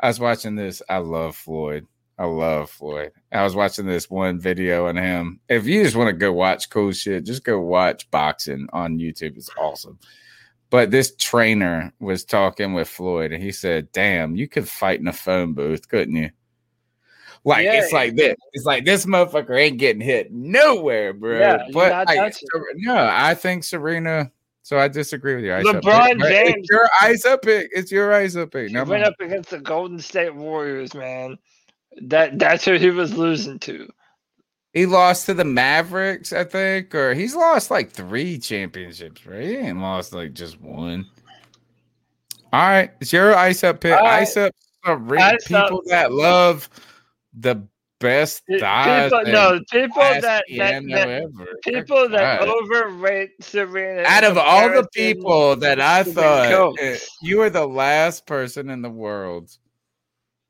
I 0.00 0.08
was 0.08 0.18
watching 0.18 0.56
this. 0.56 0.82
I 0.88 0.98
love 0.98 1.36
Floyd. 1.36 1.86
I 2.18 2.24
love 2.24 2.70
Floyd. 2.70 3.12
I 3.30 3.44
was 3.44 3.54
watching 3.54 3.86
this 3.86 4.10
one 4.10 4.40
video 4.40 4.88
on 4.88 4.96
him. 4.96 5.38
If 5.48 5.66
you 5.68 5.84
just 5.84 5.94
want 5.94 6.08
to 6.08 6.12
go 6.12 6.32
watch 6.32 6.68
cool 6.68 6.90
shit, 6.90 7.26
just 7.26 7.44
go 7.44 7.60
watch 7.60 8.10
boxing 8.10 8.66
on 8.72 8.98
YouTube. 8.98 9.36
It's 9.36 9.50
awesome. 9.56 10.00
But 10.68 10.90
this 10.90 11.14
trainer 11.16 11.92
was 12.00 12.24
talking 12.24 12.74
with 12.74 12.88
Floyd 12.88 13.30
and 13.30 13.40
he 13.40 13.52
said, 13.52 13.92
Damn, 13.92 14.34
you 14.34 14.48
could 14.48 14.68
fight 14.68 14.98
in 14.98 15.06
a 15.06 15.12
phone 15.12 15.54
booth, 15.54 15.88
couldn't 15.88 16.16
you? 16.16 16.30
Like 17.44 17.64
Yeah. 17.64 17.74
it's 17.82 17.92
like 17.92 18.16
this. 18.16 18.36
It's 18.54 18.64
like 18.64 18.84
this 18.84 19.04
motherfucker 19.06 19.58
ain't 19.60 19.78
getting 19.78 20.00
hit 20.00 20.32
nowhere, 20.32 21.12
bro. 21.12 21.38
Yeah, 21.38 21.58
but 21.72 22.06
like, 22.08 22.34
no, 22.76 22.96
I 23.10 23.34
think 23.34 23.64
Serena. 23.64 24.30
So 24.62 24.78
I 24.78 24.88
disagree 24.88 25.34
with 25.34 25.44
you. 25.44 25.50
LeBron 25.50 26.22
James- 26.26 26.54
It's 26.56 26.70
your 26.70 26.88
ice 27.02 27.26
up 27.26 27.42
pick. 27.42 27.68
It's 27.72 27.92
your 27.92 28.14
ice 28.14 28.34
up 28.34 28.50
pick. 28.52 28.68
He 28.68 28.72
Never 28.72 28.92
went 28.92 29.04
up 29.04 29.14
against 29.20 29.50
the 29.50 29.58
Golden 29.58 29.98
State 29.98 30.34
Warriors, 30.34 30.94
man. 30.94 31.36
That 32.00 32.38
that's 32.38 32.64
who 32.64 32.74
he 32.78 32.88
was 32.90 33.14
losing 33.14 33.58
to. 33.60 33.88
He 34.72 34.86
lost 34.86 35.26
to 35.26 35.34
the 35.34 35.44
Mavericks, 35.44 36.32
I 36.32 36.44
think, 36.44 36.94
or 36.94 37.12
he's 37.14 37.36
lost 37.36 37.70
like 37.70 37.92
three 37.92 38.38
championships, 38.38 39.24
right? 39.26 39.42
He 39.42 39.56
ain't 39.56 39.78
lost 39.80 40.12
like 40.14 40.32
just 40.32 40.60
one. 40.60 41.04
All 42.52 42.60
right, 42.68 42.90
it's 43.00 43.12
your 43.12 43.36
ice 43.36 43.62
up 43.64 43.80
pick. 43.80 43.92
Right. 43.92 44.20
Ice 44.22 44.36
up 44.36 44.52
Ice 44.86 45.44
people 45.46 45.78
up. 45.78 45.84
that 45.88 46.12
love 46.12 46.68
the 47.38 47.66
best 48.00 48.42
thighs. 48.60 49.10
People, 49.10 49.32
no, 49.32 49.60
people 49.70 50.02
that, 50.02 50.44
that, 50.56 50.82
that 50.88 51.60
people 51.64 52.08
that 52.08 52.40
God. 52.40 52.48
overrate 52.48 53.30
Serena. 53.40 54.02
Out 54.06 54.24
of 54.24 54.36
all 54.36 54.68
the 54.68 54.86
people 54.92 55.56
that 55.56 55.80
I 55.80 56.02
thought, 56.04 56.78
uh, 56.80 56.96
you 57.22 57.38
were 57.38 57.50
the 57.50 57.66
last 57.66 58.26
person 58.26 58.70
in 58.70 58.82
the 58.82 58.90
world 58.90 59.56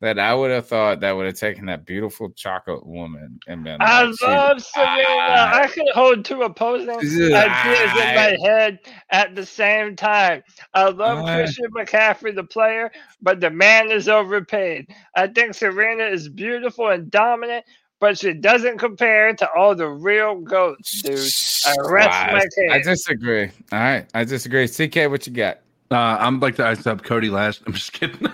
that 0.04 0.18
I 0.18 0.34
would 0.34 0.50
have 0.50 0.68
thought 0.68 1.00
that 1.00 1.12
would 1.12 1.24
have 1.24 1.36
taken 1.36 1.64
that 1.66 1.86
beautiful 1.86 2.28
chocolate 2.28 2.86
woman 2.86 3.40
and 3.48 3.64
been. 3.64 3.78
I 3.80 4.02
like, 4.02 4.14
love 4.22 4.62
Serena. 4.62 5.00
I 5.08 5.66
can 5.72 5.86
hold 5.94 6.26
two 6.26 6.42
opposing 6.42 6.90
ideas 6.90 7.14
in 7.14 7.32
my 7.32 8.36
head 8.44 8.80
at 9.08 9.34
the 9.34 9.46
same 9.46 9.96
time. 9.96 10.42
I 10.74 10.90
love. 10.90 11.24
Christian 11.24 11.70
McCaffrey, 11.70 12.34
the 12.34 12.44
player, 12.44 12.92
but 13.22 13.40
the 13.40 13.48
man 13.48 13.90
is 13.90 14.06
overpaid. 14.06 14.88
I 15.16 15.26
think 15.28 15.54
Serena 15.54 16.04
is 16.04 16.28
beautiful 16.28 16.88
and 16.88 17.10
dominant, 17.10 17.64
but 17.98 18.18
she 18.18 18.34
doesn't 18.34 18.76
compare 18.76 19.32
to 19.32 19.50
all 19.56 19.74
the 19.74 19.88
real 19.88 20.38
goats, 20.38 21.00
dude. 21.00 21.18
I 21.66 21.74
rest 21.90 22.10
Wow, 22.10 22.40
my 22.68 22.74
I 22.74 22.82
disagree. 22.82 23.50
All 23.72 23.78
right, 23.78 24.06
I 24.12 24.24
disagree. 24.24 24.68
CK, 24.68 25.10
what 25.10 25.26
you 25.26 25.32
got? 25.32 25.60
Uh, 25.94 26.16
I'm 26.20 26.40
like 26.40 26.56
to 26.56 26.66
ice 26.66 26.86
up 26.86 27.02
Cody 27.04 27.30
last. 27.30 27.62
I'm 27.66 27.72
just 27.72 27.92
kidding. 27.92 28.18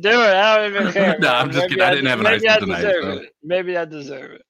Do 0.00 0.10
it. 0.10 0.34
I 0.34 0.56
don't 0.56 0.74
even 0.74 0.92
care. 0.92 1.18
No, 1.18 1.28
man. 1.28 1.34
I'm 1.34 1.50
just 1.50 1.58
Maybe 1.62 1.68
kidding. 1.74 1.82
I 1.82 1.90
didn't 1.90 2.06
have 2.06 2.20
an 2.20 2.26
ice 2.26 2.42
I 2.48 2.54
up 2.54 2.60
tonight, 2.60 2.82
so. 2.82 3.22
Maybe 3.42 3.76
I 3.76 3.84
deserve 3.84 4.32
it. 4.32 4.42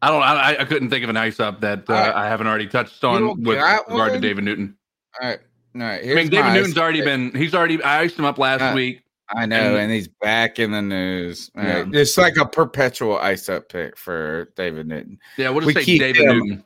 I 0.00 0.08
don't. 0.08 0.22
I, 0.22 0.56
I 0.60 0.64
couldn't 0.64 0.90
think 0.90 1.02
of 1.04 1.10
an 1.10 1.16
ice 1.16 1.40
up 1.40 1.60
that 1.62 1.88
uh, 1.90 1.92
All 1.92 2.00
right. 2.00 2.14
I 2.14 2.28
haven't 2.28 2.46
already 2.46 2.68
touched 2.68 3.02
on 3.02 3.20
don't 3.20 3.42
with 3.42 3.58
got 3.58 3.88
regard 3.88 4.12
to? 4.12 4.20
David 4.20 4.44
Newton. 4.44 4.76
All 5.20 5.28
right, 5.28 5.40
all 5.74 5.80
right. 5.82 6.02
I 6.02 6.14
mean, 6.14 6.28
David 6.28 6.52
Newton's 6.52 6.76
ice 6.76 6.80
already 6.80 7.00
pick. 7.00 7.06
been. 7.06 7.34
He's 7.34 7.54
already. 7.54 7.82
I 7.82 8.00
iced 8.02 8.16
him 8.18 8.24
up 8.24 8.38
last 8.38 8.62
Uh, 8.62 8.72
week. 8.74 9.02
I 9.34 9.44
know, 9.44 9.56
and- 9.74 9.76
and, 9.76 9.92
he's 9.92 10.08
back 10.08 10.58
in 10.58 10.70
the 10.70 10.80
news. 10.80 11.50
All 11.56 11.62
Yeah. 11.64 11.80
right, 11.80 11.94
It's 11.94 12.16
like 12.16 12.36
a 12.38 12.46
perpetual 12.46 13.18
ice 13.18 13.48
up 13.50 13.68
pick 13.68 13.98
for 13.98 14.48
David 14.56 14.86
Newton. 14.86 15.18
Yeah, 15.36 15.50
we'll 15.50 15.60
just 15.66 15.76
We 15.76 15.82
say 15.84 15.98
David 15.98 16.22
him- 16.22 16.38
Newton. 16.38 16.64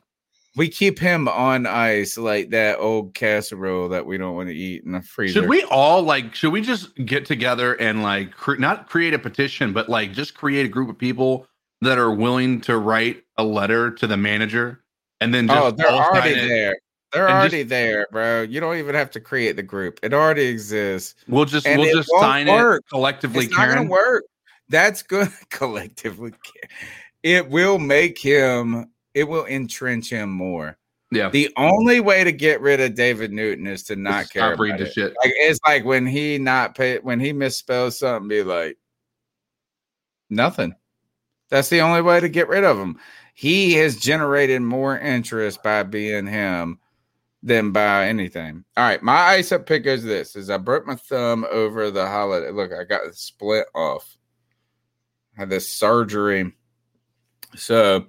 We 0.55 0.69
keep 0.69 0.99
him 0.99 1.27
on 1.27 1.65
ice 1.65 2.15
like 2.17 2.51
that 2.51 2.77
old 2.77 3.15
casserole 3.15 3.89
that 3.89 4.05
we 4.05 4.17
don't 4.19 4.35
want 4.35 4.49
to 4.49 4.55
eat 4.55 4.83
in 4.83 4.91
the 4.91 5.01
freezer. 5.01 5.41
Should 5.41 5.49
we 5.49 5.63
all 5.63 6.03
like? 6.03 6.35
Should 6.35 6.51
we 6.53 6.61
just 6.61 6.93
get 7.05 7.25
together 7.25 7.73
and 7.75 8.03
like 8.03 8.31
cre- 8.31 8.55
not 8.57 8.87
create 8.87 9.15
a 9.15 9.19
petition, 9.19 9.73
but 9.73 9.89
like 9.89 10.13
just 10.13 10.35
create 10.35 10.65
a 10.65 10.69
group 10.69 10.89
of 10.89 10.97
people 10.97 11.47
that 11.81 11.97
are 11.97 12.13
willing 12.13 12.61
to 12.61 12.77
write 12.77 13.23
a 13.37 13.43
letter 13.43 13.89
to 13.91 14.05
the 14.05 14.15
manager 14.15 14.83
and 15.21 15.33
then 15.33 15.47
just 15.47 15.59
Oh, 15.59 15.71
they're 15.71 15.87
already 15.87 16.35
there. 16.35 16.75
They're 17.11 17.29
already 17.29 17.59
just- 17.59 17.69
there, 17.69 18.07
bro. 18.11 18.41
You 18.43 18.59
don't 18.59 18.77
even 18.77 18.93
have 18.95 19.09
to 19.11 19.19
create 19.19 19.55
the 19.55 19.63
group. 19.63 19.99
It 20.03 20.13
already 20.13 20.45
exists. 20.45 21.15
We'll 21.27 21.45
just 21.45 21.65
And 21.65 21.81
we'll 21.81 21.95
just 21.95 22.09
sign 22.19 22.47
work. 22.47 22.83
it 22.85 22.89
collectively. 22.91 23.45
It's 23.45 23.55
not 23.57 23.69
gonna 23.69 23.89
work. 23.89 24.23
That's 24.69 25.01
good 25.01 25.29
collectively. 25.49 26.33
It 27.23 27.49
will 27.49 27.79
make 27.79 28.19
him. 28.19 28.85
It 29.13 29.25
will 29.25 29.45
entrench 29.45 30.09
him 30.09 30.29
more. 30.31 30.77
Yeah. 31.11 31.29
The 31.29 31.51
only 31.57 31.99
way 31.99 32.23
to 32.23 32.31
get 32.31 32.61
rid 32.61 32.81
of 32.81 32.95
David 32.95 33.31
Newton 33.31 33.67
is 33.67 33.83
to 33.83 33.95
not 33.95 34.25
Stop 34.25 34.33
care 34.33 34.55
reading 34.57 34.79
the 34.79 34.87
it. 34.87 34.93
shit. 34.93 35.13
Like 35.23 35.33
it's 35.35 35.59
like 35.65 35.85
when 35.85 36.07
he 36.07 36.39
not 36.39 36.75
pay 36.75 36.97
when 36.97 37.19
he 37.19 37.33
misspells 37.33 37.93
something, 37.93 38.27
be 38.27 38.43
like 38.43 38.77
nothing. 40.29 40.73
That's 41.49 41.69
the 41.69 41.81
only 41.81 42.01
way 42.01 42.19
to 42.19 42.29
get 42.29 42.47
rid 42.47 42.63
of 42.63 42.79
him. 42.79 42.99
He 43.35 43.73
has 43.73 43.97
generated 43.97 44.61
more 44.63 44.97
interest 44.97 45.61
by 45.61 45.83
being 45.83 46.25
him 46.25 46.79
than 47.43 47.71
by 47.71 48.07
anything. 48.07 48.63
All 48.75 48.83
right, 48.83 49.03
my 49.03 49.17
ice 49.17 49.51
up 49.51 49.67
pick 49.67 49.85
is 49.85 50.03
this: 50.03 50.35
is 50.35 50.49
I 50.49 50.57
broke 50.57 50.87
my 50.87 50.95
thumb 50.95 51.45
over 51.51 51.91
the 51.91 52.07
holiday. 52.07 52.49
Look, 52.49 52.71
I 52.71 52.85
got 52.85 53.05
the 53.05 53.13
split 53.13 53.67
off. 53.75 54.17
had 55.35 55.49
this 55.49 55.69
surgery, 55.69 56.53
so 57.55 58.07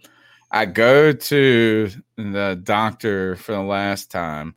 I 0.54 0.66
go 0.66 1.12
to 1.12 1.90
the 2.16 2.60
doctor 2.62 3.34
for 3.34 3.52
the 3.52 3.60
last 3.60 4.08
time. 4.12 4.54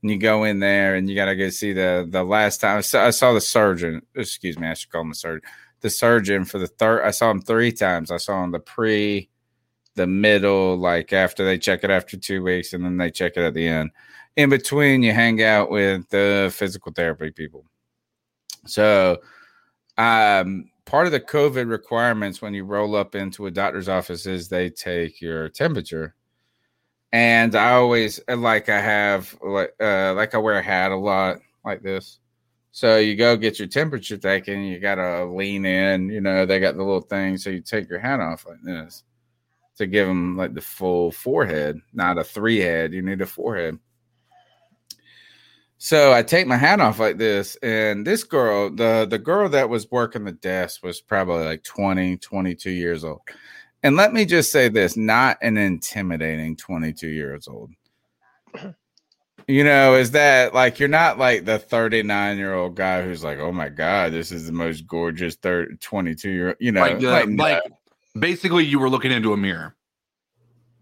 And 0.00 0.10
you 0.10 0.18
go 0.18 0.44
in 0.44 0.58
there 0.58 0.94
and 0.94 1.08
you 1.08 1.14
got 1.14 1.26
to 1.26 1.36
go 1.36 1.50
see 1.50 1.74
the 1.74 2.06
the 2.08 2.24
last 2.24 2.62
time 2.62 2.78
I 2.78 2.80
saw, 2.80 3.06
I 3.06 3.10
saw 3.10 3.34
the 3.34 3.42
surgeon. 3.42 4.00
Excuse 4.14 4.58
me, 4.58 4.68
I 4.68 4.74
should 4.74 4.90
call 4.90 5.02
him 5.02 5.10
the 5.10 5.14
surgeon. 5.14 5.42
The 5.80 5.90
surgeon 5.90 6.46
for 6.46 6.58
the 6.58 6.66
third. 6.66 7.04
I 7.04 7.10
saw 7.10 7.30
him 7.30 7.42
three 7.42 7.72
times. 7.72 8.10
I 8.10 8.16
saw 8.16 8.42
him 8.42 8.52
the 8.52 8.58
pre, 8.58 9.28
the 9.96 10.06
middle, 10.06 10.76
like 10.78 11.12
after 11.12 11.44
they 11.44 11.58
check 11.58 11.84
it 11.84 11.90
after 11.90 12.16
two 12.16 12.42
weeks, 12.42 12.72
and 12.72 12.82
then 12.82 12.96
they 12.96 13.10
check 13.10 13.32
it 13.36 13.44
at 13.44 13.52
the 13.52 13.66
end. 13.66 13.90
In 14.36 14.48
between, 14.48 15.02
you 15.02 15.12
hang 15.12 15.42
out 15.42 15.70
with 15.70 16.08
the 16.08 16.50
physical 16.54 16.92
therapy 16.92 17.30
people. 17.30 17.66
So, 18.66 19.18
um, 19.98 20.70
part 20.86 21.06
of 21.06 21.12
the 21.12 21.20
COVID 21.20 21.68
requirements 21.70 22.42
when 22.42 22.54
you 22.54 22.64
roll 22.64 22.94
up 22.96 23.14
into 23.14 23.46
a 23.46 23.50
doctor's 23.50 23.88
office 23.88 24.26
is 24.26 24.48
they 24.48 24.70
take 24.70 25.20
your 25.20 25.48
temperature. 25.48 26.14
And 27.12 27.54
I 27.54 27.72
always 27.74 28.20
like 28.28 28.68
I 28.68 28.80
have 28.80 29.36
like 29.42 29.74
uh 29.80 30.14
like 30.14 30.34
I 30.34 30.38
wear 30.38 30.58
a 30.58 30.62
hat 30.62 30.90
a 30.92 30.96
lot 30.96 31.38
like 31.64 31.82
this. 31.82 32.18
So 32.72 32.98
you 32.98 33.16
go 33.16 33.36
get 33.36 33.58
your 33.58 33.68
temperature 33.68 34.16
taken, 34.18 34.62
you 34.64 34.80
gotta 34.80 35.24
lean 35.26 35.64
in, 35.64 36.08
you 36.10 36.20
know, 36.20 36.44
they 36.46 36.58
got 36.60 36.76
the 36.76 36.82
little 36.82 37.00
thing, 37.02 37.38
so 37.38 37.50
you 37.50 37.60
take 37.60 37.88
your 37.88 38.00
hat 38.00 38.20
off 38.20 38.46
like 38.46 38.62
this. 38.62 39.04
to 39.76 39.86
give 39.86 40.06
them 40.08 40.36
like 40.36 40.54
the 40.54 40.60
full 40.62 41.10
forehead, 41.12 41.80
not 41.92 42.18
a 42.18 42.24
three 42.24 42.58
head. 42.58 42.92
You 42.94 43.02
need 43.02 43.20
a 43.22 43.26
forehead. 43.26 43.78
So 45.84 46.14
I 46.14 46.22
take 46.22 46.46
my 46.46 46.56
hat 46.56 46.80
off 46.80 46.98
like 46.98 47.18
this, 47.18 47.56
and 47.56 48.06
this 48.06 48.24
girl, 48.24 48.70
the 48.70 49.06
the 49.06 49.18
girl 49.18 49.50
that 49.50 49.68
was 49.68 49.90
working 49.90 50.24
the 50.24 50.32
desk 50.32 50.82
was 50.82 51.02
probably 51.02 51.44
like 51.44 51.62
20, 51.62 52.16
22 52.16 52.70
years 52.70 53.04
old. 53.04 53.20
And 53.82 53.94
let 53.94 54.14
me 54.14 54.24
just 54.24 54.50
say 54.50 54.70
this, 54.70 54.96
not 54.96 55.36
an 55.42 55.58
intimidating 55.58 56.56
22 56.56 57.08
years 57.08 57.46
old. 57.48 57.68
You 59.46 59.62
know, 59.62 59.94
is 59.94 60.12
that 60.12 60.54
like 60.54 60.80
you're 60.80 60.88
not 60.88 61.18
like 61.18 61.44
the 61.44 61.58
39 61.58 62.38
year 62.38 62.54
old 62.54 62.76
guy 62.76 63.02
who's 63.02 63.22
like, 63.22 63.38
oh 63.38 63.52
my 63.52 63.68
God, 63.68 64.10
this 64.10 64.32
is 64.32 64.46
the 64.46 64.52
most 64.52 64.86
gorgeous 64.86 65.36
30, 65.36 65.76
22 65.82 66.30
year 66.30 66.46
old. 66.46 66.56
you 66.60 66.72
know, 66.72 66.80
like, 66.80 67.02
uh, 67.02 67.10
like, 67.10 67.28
no. 67.28 67.44
like 67.44 67.62
basically 68.18 68.64
you 68.64 68.78
were 68.78 68.88
looking 68.88 69.12
into 69.12 69.34
a 69.34 69.36
mirror. 69.36 69.76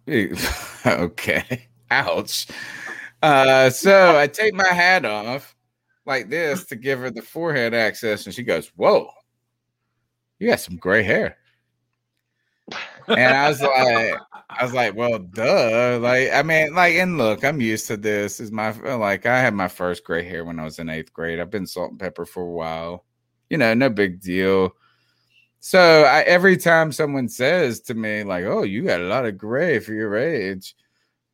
okay. 0.87 1.67
Ouch. 1.91 2.47
Uh, 3.23 3.71
so 3.71 4.19
I 4.19 4.27
take 4.33 4.55
my 4.55 4.69
hat 4.69 5.05
off 5.05 5.55
like 6.05 6.29
this 6.29 6.67
to 6.67 6.77
give 6.77 6.99
her 6.99 7.11
the 7.11 7.23
forehead 7.23 7.75
access, 7.75 8.27
and 8.27 8.35
she 8.35 8.43
goes, 8.43 8.73
Whoa, 8.77 9.11
you 10.39 10.49
got 10.49 10.61
some 10.61 10.77
gray 10.77 11.03
hair. 11.03 11.37
And 13.09 13.35
I 13.35 13.49
was 13.49 13.61
like, 13.61 14.19
I 14.51 14.65
was 14.65 14.73
like, 14.73 14.95
well, 14.95 15.19
duh. 15.19 15.99
Like, 16.01 16.33
I 16.33 16.43
mean, 16.43 16.75
like, 16.75 16.95
and 16.95 17.19
look, 17.19 17.45
I'm 17.45 17.61
used 17.61 17.87
to 17.89 17.97
this. 17.97 18.41
Is 18.41 18.53
my 18.53 18.71
like 18.71 19.27
I 19.27 19.41
had 19.41 19.55
my 19.55 19.69
first 19.69 20.05
gray 20.05 20.23
hair 20.25 20.45
when 20.45 20.59
I 20.59 20.65
was 20.65 20.79
in 20.79 20.89
eighth 20.89 21.13
grade. 21.13 21.41
I've 21.41 21.51
been 21.51 21.67
salt 21.67 21.91
and 21.91 22.01
pepper 22.01 22.25
for 22.25 22.43
a 22.43 22.51
while. 22.51 23.05
You 23.51 23.59
know, 23.59 23.75
no 23.75 23.91
big 23.91 24.21
deal. 24.21 24.73
So 25.61 26.03
I, 26.05 26.23
every 26.23 26.57
time 26.57 26.93
someone 26.93 27.29
says 27.29 27.81
to 27.83 27.95
me, 27.95 28.25
like, 28.25 28.45
"Oh, 28.45 28.63
you 28.63 28.85
got 28.85 29.01
a 29.01 29.05
lot 29.05 29.27
of 29.27 29.39
gray 29.39 29.79
for 29.79 29.93
your 29.93 30.17
age," 30.17 30.75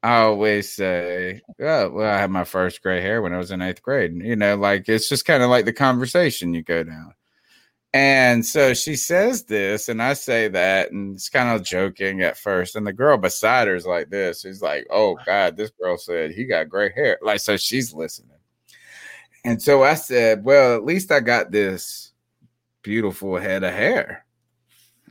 I 0.03 0.19
always 0.21 0.73
say, 0.73 1.43
"Oh, 1.61 1.91
well, 1.91 2.15
I 2.15 2.19
had 2.19 2.31
my 2.31 2.45
first 2.45 2.83
gray 2.83 3.01
hair 3.01 3.21
when 3.23 3.35
I 3.35 3.39
was 3.39 3.51
in 3.51 3.63
eighth 3.63 3.83
grade." 3.83 4.15
You 4.15 4.37
know, 4.37 4.57
like 4.57 4.89
it's 4.89 5.09
just 5.09 5.25
kind 5.25 5.43
of 5.43 5.51
like 5.51 5.65
the 5.65 5.73
conversation 5.73 6.55
you 6.55 6.63
go 6.63 6.85
down. 6.85 7.15
And 7.95 8.45
so 8.45 8.75
she 8.75 8.97
says 8.97 9.45
this, 9.45 9.89
and 9.89 10.03
I 10.03 10.13
say 10.13 10.49
that, 10.49 10.93
and 10.93 11.15
it's 11.15 11.31
kind 11.31 11.49
of 11.49 11.65
joking 11.65 12.21
at 12.23 12.37
first. 12.37 12.77
And 12.77 12.87
the 12.87 12.93
girl 12.93 13.17
beside 13.17 13.67
her 13.67 13.75
is 13.75 13.87
like 13.87 14.11
this. 14.11 14.43
She's 14.43 14.61
like, 14.61 14.87
Oh 14.91 15.17
God, 15.25 15.57
this 15.57 15.71
girl 15.71 15.97
said 15.97 16.33
he 16.33 16.45
got 16.45 16.69
gray 16.69 16.93
hair. 16.95 17.19
Like, 17.23 17.41
so 17.41 17.57
she's 17.57 17.95
listening. 17.95 18.37
And 19.45 19.63
so 19.63 19.83
I 19.85 19.95
said, 19.95 20.45
Well, 20.45 20.77
at 20.77 20.85
least 20.85 21.11
I 21.11 21.21
got 21.21 21.51
this 21.51 22.13
beautiful 22.83 23.37
head 23.39 23.65
of 23.65 23.73
hair. 23.73 24.27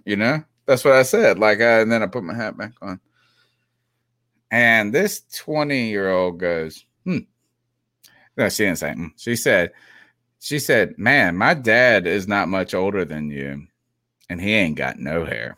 You 0.06 0.16
know, 0.16 0.44
that's 0.68 0.86
what 0.86 0.94
I 0.94 1.04
said. 1.04 1.40
Like, 1.40 1.60
I, 1.60 1.82
and 1.82 1.92
then 1.92 2.04
I 2.04 2.08
put 2.08 2.24
my 2.24 2.36
hat 2.36 2.58
back 2.58 2.74
on. 2.82 3.00
And 4.52 4.94
this 4.94 5.24
20 5.36 5.90
year 5.90 6.10
old 6.10 6.40
goes, 6.40 6.86
Hmm. 7.06 7.20
No, 8.38 8.50
she 8.50 8.66
didn't 8.66 8.80
say, 8.80 8.94
hmm. 8.94 9.08
She 9.18 9.36
said, 9.36 9.72
she 10.40 10.60
said, 10.60 10.96
Man, 10.98 11.36
my 11.36 11.54
dad 11.54 12.08
is 12.08 12.28
not 12.28 12.50
much 12.50 12.74
older 12.74 13.06
than 13.06 13.30
you, 13.30 13.68
and 14.30 14.42
he 14.42 14.54
ain't 14.54 14.78
got 14.78 15.00
no 15.00 15.26
hair. 15.26 15.58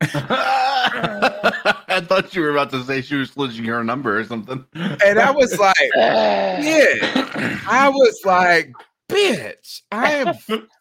I 0.00 2.02
thought 2.06 2.34
you 2.34 2.42
were 2.42 2.50
about 2.50 2.70
to 2.70 2.82
say 2.84 3.00
she 3.00 3.16
was 3.16 3.30
slitching 3.30 3.66
her 3.66 3.84
number 3.84 4.18
or 4.18 4.24
something. 4.24 4.64
And 4.74 5.18
I 5.18 5.30
was 5.30 5.58
like, 5.58 5.74
Yeah. 5.94 7.60
I 7.68 7.88
was 7.92 8.20
like, 8.24 8.72
Bitch, 9.08 9.82
I 9.92 10.12
am 10.12 10.34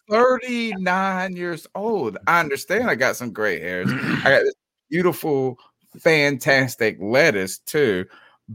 39 0.10 1.36
years 1.36 1.68
old. 1.76 2.18
I 2.28 2.40
understand 2.40 2.90
I 2.90 2.96
got 2.96 3.16
some 3.16 3.32
gray 3.32 3.60
hairs. 3.60 3.90
I 3.92 4.24
got 4.24 4.44
this 4.44 4.54
beautiful, 4.90 5.58
fantastic 6.00 6.98
lettuce 7.00 7.60
too. 7.60 8.06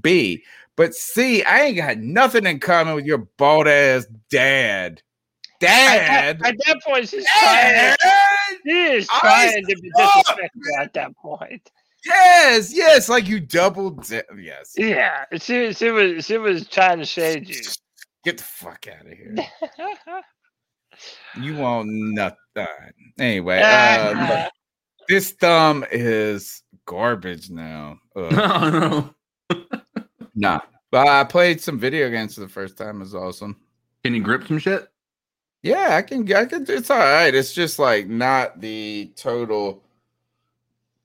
B, 0.01 0.45
but 0.77 0.95
C, 0.95 1.43
I 1.43 1.63
ain't 1.63 1.77
got 1.77 1.99
nothing 1.99 2.47
in 2.47 2.61
common 2.61 2.95
with 2.95 3.05
your 3.05 3.19
bald 3.19 3.67
ass 3.67 4.07
dad. 4.31 5.03
Dad. 5.61 6.37
At, 6.37 6.39
that, 6.39 6.49
at 6.49 6.57
that 6.67 6.83
point, 6.85 7.09
she's 7.09 7.27
trying. 7.41 7.97
She 8.65 8.71
is 8.71 9.09
trying 9.09 9.67
to 9.67 9.77
be 9.77 9.91
disrespectful 9.97 10.63
at 10.81 10.93
that 10.93 11.17
point. 11.17 11.71
Yes, 12.05 12.73
yes, 12.73 13.09
like 13.09 13.27
you 13.27 13.41
doubled. 13.41 14.07
Di- 14.07 14.23
yes. 14.39 14.75
Yeah, 14.77 15.25
she 15.41 15.73
she 15.73 15.91
was 15.91 16.25
she 16.25 16.39
was 16.39 16.69
trying 16.69 16.99
to 16.99 17.05
shade 17.05 17.49
you. 17.49 17.61
Get 18.25 18.39
the 18.39 18.45
fuck 18.45 18.87
out 18.87 19.07
of 19.07 19.13
here. 19.13 19.35
you 21.41 21.57
want 21.57 21.89
nothing. 21.89 22.37
Anyway, 23.19 23.61
uh, 23.65 24.49
this 25.09 25.33
thumb 25.33 25.85
is 25.91 26.63
garbage 26.89 27.51
now. 27.51 27.99
Oh 28.17 28.29
no. 28.31 29.15
Nah, 30.35 30.61
but 30.91 31.07
I 31.09 31.25
played 31.25 31.61
some 31.61 31.79
video 31.79 32.09
games 32.11 32.35
for 32.35 32.41
the 32.41 32.49
first 32.49 32.77
time. 32.77 33.03
It's 33.03 33.15
awesome. 33.15 33.57
Can 34.05 34.15
you 34.15 34.23
grip 34.23 34.47
some 34.47 34.59
shit? 34.59 34.89
Yeah, 35.63 35.97
I 35.97 36.03
can. 36.03 36.33
I 36.33 36.45
can. 36.47 36.65
It's 36.69 36.91
all 36.91 36.99
right. 36.99 37.35
It's 37.35 37.53
just 37.53 37.79
like 37.79 38.07
not 38.09 38.61
the 38.61 39.13
total 39.17 39.83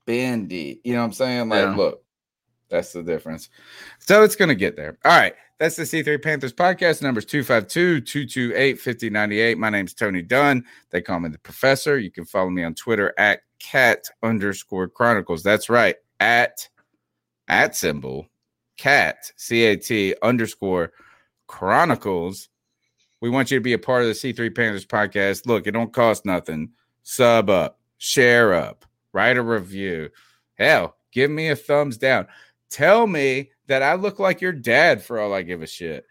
bendy. 0.06 0.82
You 0.84 0.94
know 0.94 1.00
what 1.00 1.06
I'm 1.06 1.14
saying? 1.14 1.50
Like, 1.50 1.62
Yeah. 1.64 1.76
look, 1.76 2.04
that's 2.70 2.94
the 2.94 3.02
difference. 3.04 3.50
So 4.00 4.24
it's 4.24 4.36
gonna 4.36 4.56
get 4.56 4.76
there. 4.76 4.98
All 5.06 5.18
right. 5.18 5.34
That's 5.60 5.76
the 5.78 5.84
C3 5.84 6.22
Panthers 6.22 6.54
podcast. 6.54 7.02
Numbers 7.02 7.26
252 7.26 8.02
228 8.02 8.80
5098. 8.80 9.58
My 9.58 9.70
name's 9.70 9.94
Tony 9.94 10.22
Dunn. 10.22 10.64
They 10.92 11.02
call 11.02 11.20
me 11.20 11.30
the 11.30 11.40
professor. 11.40 11.98
You 11.98 12.12
can 12.12 12.26
follow 12.26 12.50
me 12.50 12.64
on 12.64 12.74
Twitter 12.76 13.14
at 13.18 13.42
cat 13.64 14.06
underscore 14.22 14.88
chronicles. 14.88 15.42
That's 15.42 15.70
right. 15.70 15.96
At 16.20 16.68
at 17.48 17.76
symbol 17.76 18.28
cat 18.78 19.32
c-a-t 19.36 20.16
underscore 20.22 20.92
chronicles. 21.48 22.50
We 23.22 23.30
want 23.30 23.52
you 23.52 23.58
to 23.58 23.64
be 23.64 23.74
a 23.74 23.80
part 23.80 24.02
of 24.04 24.08
the 24.08 24.14
c3 24.14 24.56
panthers 24.56 24.86
podcast. 24.86 25.46
Look 25.46 25.66
it 25.66 25.72
don't 25.72 25.94
cost 25.94 26.26
nothing. 26.26 26.72
Sub 27.04 27.50
up 27.50 27.80
share 27.98 28.54
up 28.54 28.86
write 29.14 29.38
a 29.38 29.42
review. 29.42 30.10
Hell 30.56 30.96
give 31.12 31.32
me 31.32 31.50
a 31.50 31.56
thumbs 31.56 31.98
down. 31.98 32.28
Tell 32.70 33.08
me 33.08 33.52
that 33.68 33.84
i 33.84 33.94
look 33.94 34.20
like 34.20 34.42
your 34.42 34.52
dad 34.52 35.02
for 35.02 35.20
all 35.20 35.34
i 35.34 35.42
give 35.42 35.62
a 35.62 35.68
shit 35.68 36.06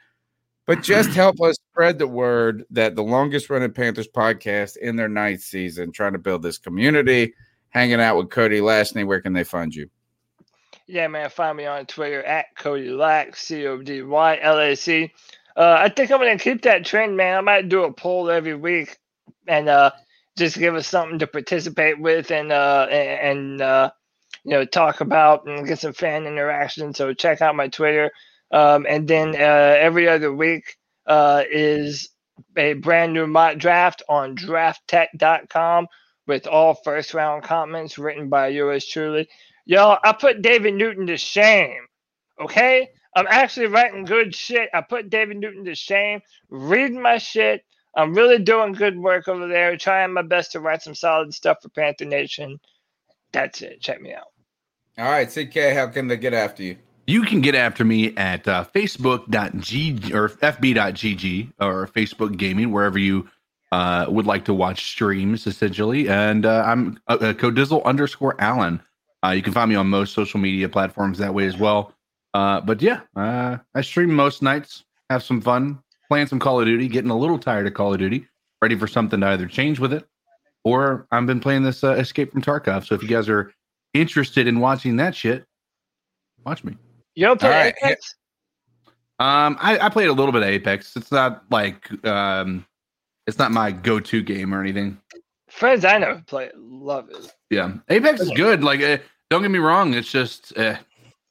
but 0.66 0.82
just 0.82 1.10
help 1.10 1.40
us 1.40 1.56
spread 1.72 1.98
the 1.98 2.06
word 2.06 2.64
that 2.70 2.94
the 2.96 3.02
longest 3.02 3.50
running 3.50 3.72
panthers 3.72 4.08
podcast 4.08 4.76
in 4.76 4.96
their 4.96 5.08
ninth 5.08 5.40
season 5.40 5.92
trying 5.92 6.12
to 6.12 6.18
build 6.18 6.42
this 6.42 6.58
community 6.58 7.32
hanging 7.70 8.00
out 8.00 8.16
with 8.16 8.30
cody 8.30 8.60
lashney 8.60 9.06
where 9.06 9.20
can 9.20 9.32
they 9.32 9.44
find 9.44 9.74
you 9.74 9.88
Yeah, 10.86 11.08
man, 11.08 11.30
find 11.30 11.56
me 11.56 11.66
on 11.66 11.86
Twitter 11.86 12.22
at 12.22 12.54
Cody 12.56 12.90
Lack, 12.90 13.36
C 13.36 13.66
O 13.66 13.80
D 13.80 14.02
Y 14.02 14.38
L 14.42 14.58
A 14.58 14.74
C. 14.74 15.12
Uh, 15.56 15.76
I 15.78 15.88
think 15.88 16.10
I'm 16.10 16.18
gonna 16.18 16.38
keep 16.38 16.62
that 16.62 16.84
trend, 16.84 17.16
man. 17.16 17.38
I 17.38 17.40
might 17.40 17.68
do 17.68 17.84
a 17.84 17.92
poll 17.92 18.30
every 18.30 18.54
week 18.54 18.98
and 19.46 19.68
uh, 19.68 19.90
just 20.36 20.58
give 20.58 20.74
us 20.74 20.86
something 20.86 21.18
to 21.18 21.26
participate 21.26 22.00
with 22.00 22.30
and 22.30 22.52
uh, 22.52 22.86
and, 22.90 23.40
and 23.40 23.62
uh, 23.62 23.90
you 24.44 24.52
know 24.52 24.64
talk 24.64 25.00
about 25.00 25.46
and 25.46 25.66
get 25.66 25.78
some 25.78 25.92
fan 25.92 26.26
interaction. 26.26 26.94
So 26.94 27.14
check 27.14 27.40
out 27.40 27.56
my 27.56 27.68
Twitter. 27.68 28.10
Um, 28.52 28.86
and 28.88 29.08
then 29.08 29.30
uh, 29.30 29.76
every 29.78 30.08
other 30.08 30.32
week 30.32 30.76
uh, 31.06 31.42
is 31.50 32.10
a 32.56 32.74
brand 32.74 33.12
new 33.14 33.26
mock 33.26 33.56
draft 33.58 34.02
on 34.08 34.36
drafttek.com 34.36 35.86
with 36.26 36.46
all 36.46 36.74
first 36.74 37.14
round 37.14 37.42
comments 37.42 37.98
written 37.98 38.28
by 38.28 38.48
yours 38.48 38.86
truly. 38.86 39.28
Y'all, 39.64 39.98
I 40.04 40.12
put 40.12 40.42
David 40.42 40.74
Newton 40.74 41.06
to 41.06 41.16
shame. 41.16 41.80
Okay? 42.40 42.88
I'm 43.14 43.26
actually 43.28 43.66
writing 43.66 44.04
good 44.04 44.34
shit. 44.34 44.70
I 44.74 44.80
put 44.80 45.10
David 45.10 45.38
Newton 45.38 45.64
to 45.66 45.74
shame, 45.74 46.20
Read 46.48 46.92
my 46.92 47.18
shit. 47.18 47.64
I'm 47.94 48.14
really 48.14 48.38
doing 48.38 48.72
good 48.72 48.98
work 48.98 49.28
over 49.28 49.46
there, 49.48 49.76
trying 49.76 50.14
my 50.14 50.22
best 50.22 50.52
to 50.52 50.60
write 50.60 50.82
some 50.82 50.94
solid 50.94 51.34
stuff 51.34 51.58
for 51.62 51.68
Panther 51.68 52.06
Nation. 52.06 52.58
That's 53.32 53.60
it. 53.60 53.82
Check 53.82 54.00
me 54.00 54.14
out. 54.14 54.28
all 54.98 55.10
right 55.10 55.28
ck 55.30 55.54
how 55.74 55.86
can 55.86 56.06
they 56.06 56.16
get 56.16 56.34
after 56.34 56.62
you 56.62 56.76
You 57.06 57.22
can 57.22 57.40
get 57.40 57.54
after 57.54 57.84
me 57.84 58.16
at 58.16 58.46
uh, 58.46 58.64
facebook.g 58.74 60.14
or 60.14 60.28
fb.gg 60.28 61.52
or 61.60 61.86
Facebook 61.88 62.36
Gaming, 62.36 62.70
wherever 62.70 62.98
you 62.98 63.28
uh, 63.72 64.06
would 64.08 64.26
like 64.26 64.44
to 64.44 64.54
watch 64.54 64.90
streams, 64.90 65.46
essentially. 65.46 66.08
And 66.08 66.46
uh, 66.46 66.62
I'm 66.64 67.00
uh, 67.08 67.18
uh, 67.20 67.32
Codizzle 67.32 67.84
underscore 67.84 68.40
Allen. 68.40 68.80
Uh, 69.24 69.30
you 69.30 69.42
can 69.42 69.52
find 69.52 69.68
me 69.68 69.76
on 69.76 69.88
most 69.88 70.14
social 70.14 70.38
media 70.38 70.68
platforms 70.68 71.18
that 71.18 71.34
way 71.34 71.46
as 71.46 71.56
well. 71.56 71.92
Uh, 72.34 72.60
but 72.60 72.80
yeah, 72.80 73.00
I 73.16 73.80
stream 73.82 74.14
most 74.14 74.42
nights, 74.42 74.84
have 75.10 75.22
some 75.22 75.40
fun, 75.40 75.82
playing 76.08 76.28
some 76.28 76.38
Call 76.38 76.60
of 76.60 76.66
Duty, 76.66 76.88
getting 76.88 77.10
a 77.10 77.18
little 77.18 77.38
tired 77.38 77.66
of 77.66 77.74
Call 77.74 77.92
of 77.92 77.98
Duty, 77.98 78.26
ready 78.60 78.76
for 78.76 78.86
something 78.86 79.20
to 79.20 79.26
either 79.28 79.46
change 79.46 79.78
with 79.78 79.92
it 79.92 80.06
or 80.64 81.06
I've 81.10 81.26
been 81.26 81.40
playing 81.40 81.64
this 81.64 81.82
Escape 81.82 82.32
from 82.32 82.42
Tarkov. 82.42 82.86
So 82.86 82.94
if 82.94 83.02
you 83.02 83.08
guys 83.08 83.28
are 83.28 83.52
interested 83.94 84.46
in 84.46 84.60
watching 84.60 84.96
that 84.96 85.14
shit, 85.14 85.44
watch 86.44 86.62
me. 86.64 86.76
You 87.14 87.26
don't 87.26 87.40
play 87.40 87.50
right, 87.50 87.74
Apex? 87.82 88.14
Um, 89.18 89.56
I, 89.60 89.78
I 89.78 89.88
played 89.88 90.08
a 90.08 90.12
little 90.12 90.32
bit 90.32 90.42
of 90.42 90.48
Apex. 90.48 90.96
It's 90.96 91.12
not 91.12 91.44
like 91.50 91.90
um, 92.04 92.66
it's 93.26 93.38
not 93.38 93.52
my 93.52 93.70
go-to 93.70 94.22
game 94.22 94.54
or 94.54 94.60
anything. 94.60 95.00
Friends 95.48 95.84
I 95.84 95.98
know 95.98 96.20
play 96.26 96.46
it 96.46 96.58
love 96.58 97.10
it. 97.10 97.32
Yeah, 97.50 97.74
Apex 97.88 98.20
is 98.20 98.30
good. 98.30 98.64
Like 98.64 98.80
uh, 98.80 98.98
Don't 99.30 99.42
get 99.42 99.50
me 99.50 99.58
wrong. 99.58 99.94
It's 99.94 100.10
just 100.10 100.56
uh, 100.58 100.76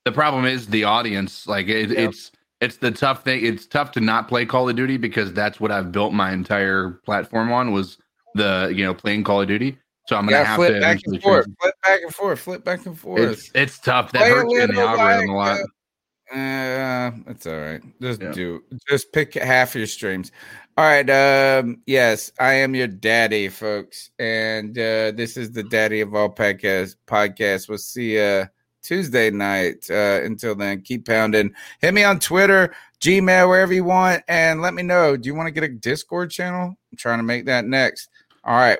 the 0.06 0.12
problem 0.12 0.46
is 0.46 0.68
the 0.68 0.84
audience. 0.84 1.48
Like 1.48 1.68
it, 1.68 1.92
it's 1.92 2.32
it's 2.62 2.78
the 2.78 2.92
tough 2.92 3.24
thing. 3.24 3.44
It's 3.44 3.66
tough 3.66 3.92
to 3.94 4.00
not 4.00 4.28
play 4.28 4.46
Call 4.46 4.70
of 4.70 4.76
Duty 4.76 4.98
because 4.98 5.34
that's 5.34 5.60
what 5.60 5.72
I've 5.72 5.92
built 5.92 6.14
my 6.14 6.32
entire 6.32 6.92
platform 7.04 7.52
on 7.52 7.72
was 7.72 7.98
the 8.36 8.72
you 8.74 8.86
know 8.86 8.94
playing 8.94 9.24
Call 9.24 9.42
of 9.42 9.48
Duty. 9.48 9.78
So 10.12 10.18
I'm 10.18 10.26
gonna 10.26 10.44
have 10.44 10.58
flip 10.58 10.74
to 10.74 10.82
back 10.82 11.00
and 11.06 11.22
forth, 11.22 11.46
flip 11.62 11.74
back 11.84 12.02
and 12.02 12.14
forth, 12.14 12.40
flip 12.42 12.66
back 12.66 12.86
and 12.86 13.00
forth. 13.00 13.22
It's 13.22 13.50
it's 13.56 13.80
tough. 13.80 14.12
That 14.12 14.20
Play 14.20 14.30
hurts 14.32 14.54
in 14.54 14.76
the 14.76 14.82
algorithm 14.82 15.30
a 15.30 15.38
lot. 15.38 15.60
uh, 16.34 16.36
Uh, 16.36 17.12
it's 17.28 17.48
all 17.48 17.58
right. 17.58 17.82
Just 18.02 18.20
do 18.34 18.62
just 18.90 19.14
pick 19.14 19.36
half 19.36 19.74
your 19.74 19.88
streams. 19.88 20.34
All 20.78 20.84
right. 20.84 21.10
Um, 21.10 21.82
yes, 21.86 22.30
I 22.42 22.56
am 22.56 22.76
your 22.76 22.88
daddy, 22.88 23.48
folks, 23.48 24.10
and 24.20 24.78
uh, 24.78 25.12
this 25.16 25.38
is 25.38 25.54
the 25.54 25.64
daddy 25.64 26.02
of 26.02 26.14
all 26.14 26.28
podcasts. 26.30 26.98
podcast 27.08 27.38
podcasts. 27.38 27.70
We'll 27.70 27.78
see 27.78 28.16
you 28.18 28.48
Tuesday 28.84 29.32
night. 29.32 29.90
Uh, 29.90 30.20
until 30.26 30.56
then, 30.56 30.82
keep 30.82 31.08
pounding. 31.08 31.54
Hit 31.80 31.94
me 31.94 32.04
on 32.04 32.20
Twitter, 32.20 32.76
Gmail, 33.00 33.48
wherever 33.48 33.72
you 33.74 33.86
want, 33.86 34.24
and 34.28 34.62
let 34.62 34.74
me 34.74 34.84
know. 34.84 35.16
Do 35.16 35.28
you 35.28 35.36
want 35.36 35.48
to 35.48 35.52
get 35.52 35.64
a 35.64 35.70
Discord 35.70 36.32
channel? 36.32 36.76
I'm 36.92 36.98
trying 36.98 37.20
to 37.20 37.24
make 37.24 37.46
that 37.46 37.64
next. 37.64 38.10
All 38.44 38.56
right. 38.56 38.80